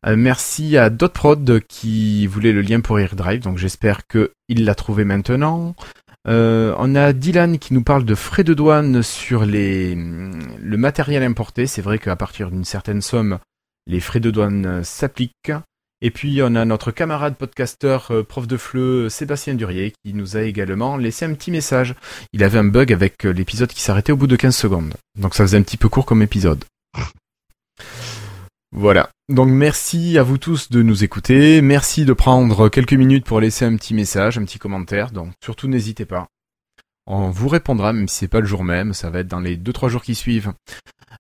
Euh, 0.05 0.15
merci 0.15 0.77
à 0.77 0.89
Dotprod 0.89 1.61
qui 1.67 2.27
voulait 2.27 2.51
le 2.51 2.61
lien 2.61 2.81
pour 2.81 2.99
AirDrive, 2.99 3.41
donc 3.41 3.57
j'espère 3.57 4.07
que 4.07 4.31
il 4.49 4.65
l'a 4.65 4.75
trouvé 4.75 5.05
maintenant. 5.05 5.75
Euh, 6.27 6.73
on 6.77 6.95
a 6.95 7.11
Dylan 7.13 7.59
qui 7.59 7.73
nous 7.73 7.83
parle 7.83 8.05
de 8.05 8.15
frais 8.15 8.43
de 8.43 8.53
douane 8.53 9.03
sur 9.03 9.45
les, 9.45 9.95
le 9.95 10.77
matériel 10.77 11.23
importé. 11.23 11.67
C'est 11.67 11.81
vrai 11.81 11.99
qu'à 11.99 12.15
partir 12.15 12.49
d'une 12.49 12.63
certaine 12.63 13.01
somme, 13.01 13.39
les 13.87 13.99
frais 13.99 14.21
de 14.21 14.31
douane 14.31 14.65
euh, 14.65 14.83
s'appliquent. 14.83 15.51
Et 16.01 16.11
puis 16.11 16.41
on 16.43 16.55
a 16.55 16.65
notre 16.65 16.91
camarade 16.91 17.35
podcasteur 17.35 18.11
prof 18.27 18.45
de 18.45 18.57
fleu 18.57 19.07
Sébastien 19.07 19.53
Durier 19.53 19.93
qui 20.03 20.13
nous 20.13 20.35
a 20.35 20.41
également 20.41 20.97
laissé 20.97 21.23
un 21.23 21.33
petit 21.33 21.49
message. 21.49 21.95
Il 22.33 22.43
avait 22.43 22.59
un 22.59 22.65
bug 22.65 22.91
avec 22.91 23.23
l'épisode 23.23 23.69
qui 23.69 23.79
s'arrêtait 23.81 24.11
au 24.11 24.17
bout 24.17 24.27
de 24.27 24.35
15 24.35 24.53
secondes. 24.53 24.93
Donc 25.17 25.33
ça 25.33 25.45
faisait 25.45 25.57
un 25.57 25.61
petit 25.61 25.77
peu 25.77 25.87
court 25.87 26.05
comme 26.05 26.21
épisode. 26.21 26.65
Voilà. 28.75 29.09
Donc 29.29 29.49
merci 29.49 30.17
à 30.17 30.23
vous 30.23 30.39
tous 30.39 30.69
de 30.71 30.81
nous 30.81 31.03
écouter. 31.03 31.61
Merci 31.61 32.05
de 32.05 32.13
prendre 32.13 32.69
quelques 32.69 32.93
minutes 32.93 33.25
pour 33.25 33.39
laisser 33.39 33.65
un 33.65 33.75
petit 33.75 33.93
message, 33.93 34.37
un 34.39 34.45
petit 34.45 34.57
commentaire. 34.57 35.11
Donc 35.11 35.31
surtout 35.43 35.67
n'hésitez 35.67 36.05
pas. 36.05 36.27
On 37.05 37.29
vous 37.29 37.49
répondra 37.49 37.93
même 37.93 38.07
si 38.07 38.15
c'est 38.19 38.27
pas 38.27 38.39
le 38.39 38.47
jour 38.47 38.63
même, 38.63 38.93
ça 38.93 39.09
va 39.09 39.19
être 39.19 39.27
dans 39.27 39.39
les 39.39 39.57
2-3 39.57 39.89
jours 39.89 40.01
qui 40.01 40.15
suivent. 40.15 40.53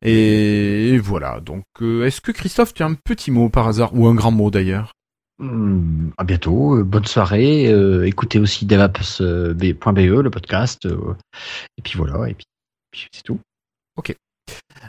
Et 0.01 0.97
voilà. 0.97 1.39
Donc 1.41 1.63
euh, 1.81 2.05
est-ce 2.05 2.21
que 2.21 2.31
Christophe 2.31 2.73
tu 2.73 2.81
as 2.81 2.87
un 2.87 2.95
petit 2.95 3.29
mot 3.29 3.49
par 3.49 3.67
hasard 3.67 3.93
ou 3.93 4.07
un 4.07 4.15
grand 4.15 4.31
mot 4.31 4.49
d'ailleurs? 4.49 4.93
Hmm, 5.39 6.09
à 6.17 6.23
bientôt, 6.23 6.77
euh, 6.77 6.83
bonne 6.83 7.05
soirée. 7.05 7.71
euh, 7.71 8.07
écoutez 8.07 8.39
aussi 8.39 8.65
devaps.be, 8.65 9.21
le 9.61 10.29
podcast. 10.29 10.85
euh, 10.85 11.15
et 11.77 11.81
puis 11.83 11.97
voilà, 11.97 12.29
et 12.29 12.33
puis, 12.33 12.45
puis 12.91 13.07
c'est 13.11 13.23
tout. 13.23 13.39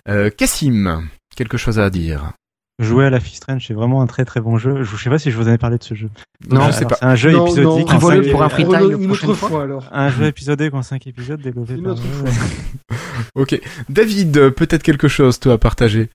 euh, 0.09 0.31
Cassim, 0.31 1.09
quelque 1.37 1.57
chose 1.59 1.79
à 1.79 1.91
dire? 1.91 2.33
Jouer 2.81 3.07
à 3.07 3.11
la 3.11 3.21
Strange, 3.21 3.65
c'est 3.69 3.75
vraiment 3.75 4.03
un 4.03 4.07
très 4.09 4.25
très 4.25 4.41
bon 4.41 4.57
jeu. 4.59 4.83
Je 4.83 4.97
sais 4.97 5.09
pas 5.09 5.19
si 5.19 5.31
je 5.31 5.37
vous 5.37 5.49
en 5.49 5.53
ai 5.53 5.59
parlé 5.59 5.79
de 5.79 5.85
ce 5.85 5.95
jeu. 5.95 6.11
Non, 6.51 6.67
je 6.67 6.73
sais 6.73 6.85
pas. 6.87 6.97
C'est 6.97 7.05
un 7.05 7.15
jeu 7.15 7.31
Non, 7.31 7.47
épisodique. 7.47 7.65
non, 7.65 7.81
en 7.83 7.85
Prévois-le 7.85 8.23
cinq- 8.25 8.31
pour 8.33 8.43
un 8.43 8.49
free 8.49 8.65
time 8.65 9.03
Une 9.03 9.11
autre 9.13 9.35
fois. 9.35 9.49
fois 9.49 9.63
alors. 9.63 9.89
Un 9.93 10.09
jeu 10.11 10.25
épisodique 10.25 10.75
en 10.75 10.83
5 10.83 11.07
épisodes 11.07 11.41
développé 11.41 11.75
Une 11.75 11.85
par. 11.85 11.93
autre 11.93 12.03
euh, 12.05 12.27
fois. 12.27 12.97
Ok. 13.37 13.61
David, 13.89 14.37
euh, 14.37 14.51
peut-être 14.51 14.83
quelque 14.83 15.07
chose 15.09 15.39
toi 15.39 15.53
à 15.55 15.59
partager? 15.59 16.11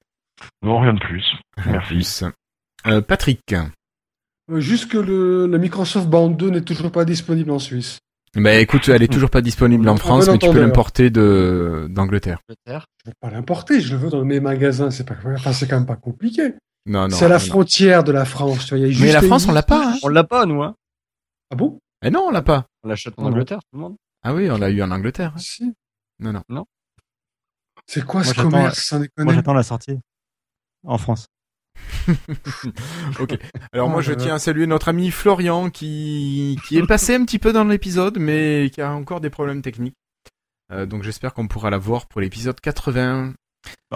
Non, 0.61 0.79
rien 0.81 0.93
de 0.93 0.99
plus. 0.99 1.23
Merci. 1.65 1.93
Plus. 1.93 2.23
Euh, 2.87 3.01
Patrick. 3.01 3.41
Euh, 3.53 4.59
Juste 4.59 4.91
que 4.91 4.97
le, 4.97 5.47
le 5.47 5.57
Microsoft 5.57 6.07
Band 6.09 6.29
2 6.29 6.49
n'est 6.49 6.61
toujours 6.61 6.91
pas 6.91 7.05
disponible 7.05 7.51
en 7.51 7.59
Suisse. 7.59 7.99
Bah 8.35 8.53
écoute, 8.55 8.87
elle 8.89 9.01
est 9.01 9.11
toujours 9.11 9.29
pas 9.31 9.41
disponible 9.41 9.87
en 9.89 9.97
France, 9.97 10.27
mais 10.29 10.37
tu 10.37 10.49
peux 10.49 10.59
l'importer 10.59 11.09
de 11.09 11.87
d'Angleterre. 11.89 12.39
Je 12.47 12.53
veux 13.05 13.13
pas 13.19 13.29
l'importer, 13.31 13.81
je 13.81 13.93
le 13.93 13.97
veux 13.99 14.09
dans 14.09 14.23
mes 14.23 14.39
magasins. 14.39 14.91
C'est 14.91 15.03
pas, 15.03 15.15
enfin, 15.25 15.51
c'est 15.53 15.67
quand 15.67 15.77
même 15.77 15.85
pas 15.87 15.95
compliqué. 15.95 16.53
Non, 16.85 17.07
non. 17.07 17.15
c'est 17.15 17.25
à 17.25 17.27
la 17.27 17.37
non, 17.37 17.43
non. 17.43 17.49
frontière 17.49 18.03
de 18.03 18.11
la 18.11 18.25
France. 18.25 18.65
Tu 18.67 18.75
vois, 18.75 18.85
il 18.87 18.97
y 18.97 19.01
a 19.01 19.05
Mais 19.05 19.11
la 19.11 19.21
France, 19.21 19.47
on 19.47 19.51
l'a 19.51 19.63
pas. 19.63 19.93
Hein 19.93 19.97
On 20.03 20.07
l'a 20.09 20.23
pas, 20.23 20.45
nous, 20.45 20.61
hein. 20.63 20.75
Ah 21.51 21.55
bon? 21.55 21.79
Eh 22.03 22.09
non, 22.11 22.25
on 22.27 22.31
l'a 22.31 22.41
pas. 22.41 22.65
On 22.83 22.87
l'achète 22.89 23.13
en 23.17 23.23
Non. 23.23 23.27
Angleterre, 23.29 23.59
tout 23.59 23.77
le 23.77 23.79
monde. 23.79 23.95
Ah 24.23 24.33
oui, 24.33 24.49
on 24.51 24.57
l'a 24.57 24.69
eu 24.69 24.81
en 24.81 24.91
Angleterre. 24.91 25.33
hein. 25.35 25.39
Si. 25.39 25.73
Non, 26.19 26.31
non. 26.49 26.65
C'est 27.87 28.05
quoi 28.05 28.21
Moi, 28.21 28.33
ce 28.33 28.39
commerce 28.41 28.79
sans 28.85 28.97
Moi 28.97 29.07
déconner? 29.07 29.33
j'attends 29.33 29.53
la 29.53 29.63
sortie 29.63 29.97
en 30.85 30.97
France. 30.97 31.27
ok. 33.19 33.37
Alors 33.73 33.89
moi, 33.89 33.99
Oh 33.99 34.01
je 34.01 34.11
là 34.11 34.17
là. 34.17 34.23
tiens 34.23 34.35
à 34.35 34.39
saluer 34.39 34.67
notre 34.67 34.89
ami 34.89 35.11
Florian 35.11 35.69
qui 35.69 36.57
qui 36.67 36.77
est 36.77 36.85
passé 36.85 37.15
un 37.15 37.23
petit 37.25 37.39
peu 37.39 37.53
dans 37.53 37.63
l'épisode, 37.63 38.17
mais 38.19 38.69
qui 38.73 38.81
a 38.81 38.91
encore 38.91 39.21
des 39.21 39.29
problèmes 39.29 39.61
techniques. 39.61 39.95
Euh, 40.71 40.85
donc 40.85 41.03
j'espère 41.03 41.33
qu'on 41.33 41.47
pourra 41.47 41.69
la 41.69 41.77
voir 41.77 42.05
pour 42.07 42.21
l'épisode 42.21 42.59
80. 42.59 43.33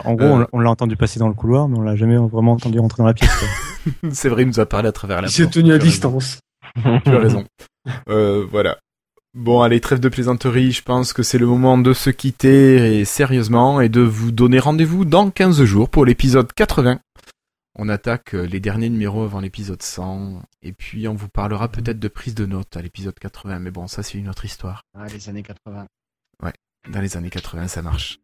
En 0.03 0.13
gros, 0.15 0.25
Euh. 0.41 0.45
on 0.53 0.59
l'a- 0.59 0.69
entendu 0.71 0.95
passer 0.97 1.19
dans 1.19 1.27
le 1.27 1.33
couloir, 1.35 1.69
mais 1.69 1.77
on 1.77 1.81
l'a 1.81 1.95
jamais 1.95 2.17
vraiment 2.17 2.53
entendu 2.53 2.79
rentrer 2.79 2.97
dans 3.03 3.07
la 3.07 3.13
pièce. 3.13 3.31
C'est 4.11 4.29
vrai, 4.29 4.41
il 4.43 4.47
nous 4.47 4.59
a 4.59 4.65
parlé 4.65 4.87
à 4.89 4.91
travers 4.91 5.21
la 5.21 5.27
Il 5.27 5.31
s'est 5.31 5.47
tenu 5.49 5.69
à 5.71 5.73
raison. 5.73 5.85
distance. 5.85 6.39
Tu 6.75 7.09
as 7.09 7.19
raison. 7.19 7.45
Euh, 8.09 8.45
voilà. 8.49 8.77
Bon, 9.35 9.61
allez, 9.61 9.79
trêve 9.81 9.99
de 9.99 10.09
plaisanterie. 10.09 10.71
Je 10.71 10.83
pense 10.83 11.11
que 11.13 11.23
c'est 11.23 11.37
le 11.37 11.45
moment 11.47 11.77
de 11.77 11.93
se 11.93 12.09
quitter 12.09 12.99
et 12.99 13.05
sérieusement 13.05 13.81
et 13.81 13.89
de 13.89 14.01
vous 14.01 14.31
donner 14.31 14.59
rendez-vous 14.59 15.05
dans 15.05 15.29
15 15.31 15.63
jours 15.63 15.89
pour 15.89 16.05
l'épisode 16.05 16.51
80. 16.53 16.99
On 17.75 17.89
attaque 17.89 18.35
euh, 18.35 18.45
les 18.45 18.59
derniers 18.59 18.89
numéros 18.89 19.23
avant 19.23 19.39
l'épisode 19.39 19.81
100 19.81 20.41
et 20.61 20.73
puis 20.73 21.07
on 21.07 21.15
vous 21.15 21.29
parlera 21.29 21.69
peut-être 21.69 21.99
de 21.99 22.07
prise 22.07 22.35
de 22.35 22.45
notes 22.45 22.77
à 22.77 22.81
l'épisode 22.81 23.17
80. 23.17 23.59
Mais 23.59 23.71
bon, 23.71 23.87
ça 23.87 24.03
c'est 24.03 24.17
une 24.17 24.29
autre 24.29 24.45
histoire. 24.45 24.83
Ah, 24.95 25.07
les 25.07 25.29
années 25.29 25.43
80. 25.43 25.87
Dans 26.91 26.99
les 26.99 27.15
années 27.15 27.29
80, 27.29 27.69
ça 27.69 27.81
marche. 27.81 28.19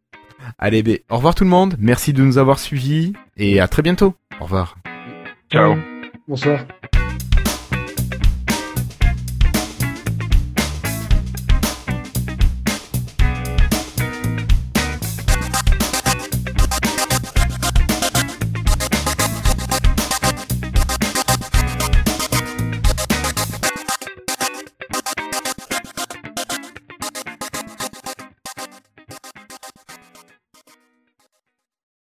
Allez, 0.57 0.83
bé, 0.83 1.05
au 1.09 1.15
revoir 1.15 1.35
tout 1.35 1.43
le 1.43 1.49
monde. 1.49 1.75
Merci 1.79 2.13
de 2.13 2.23
nous 2.23 2.37
avoir 2.37 2.59
suivis 2.59 3.13
et 3.37 3.59
à 3.59 3.67
très 3.67 3.81
bientôt. 3.81 4.15
Au 4.39 4.43
revoir. 4.43 4.75
Ciao. 5.49 5.77
Bonsoir. 6.27 6.65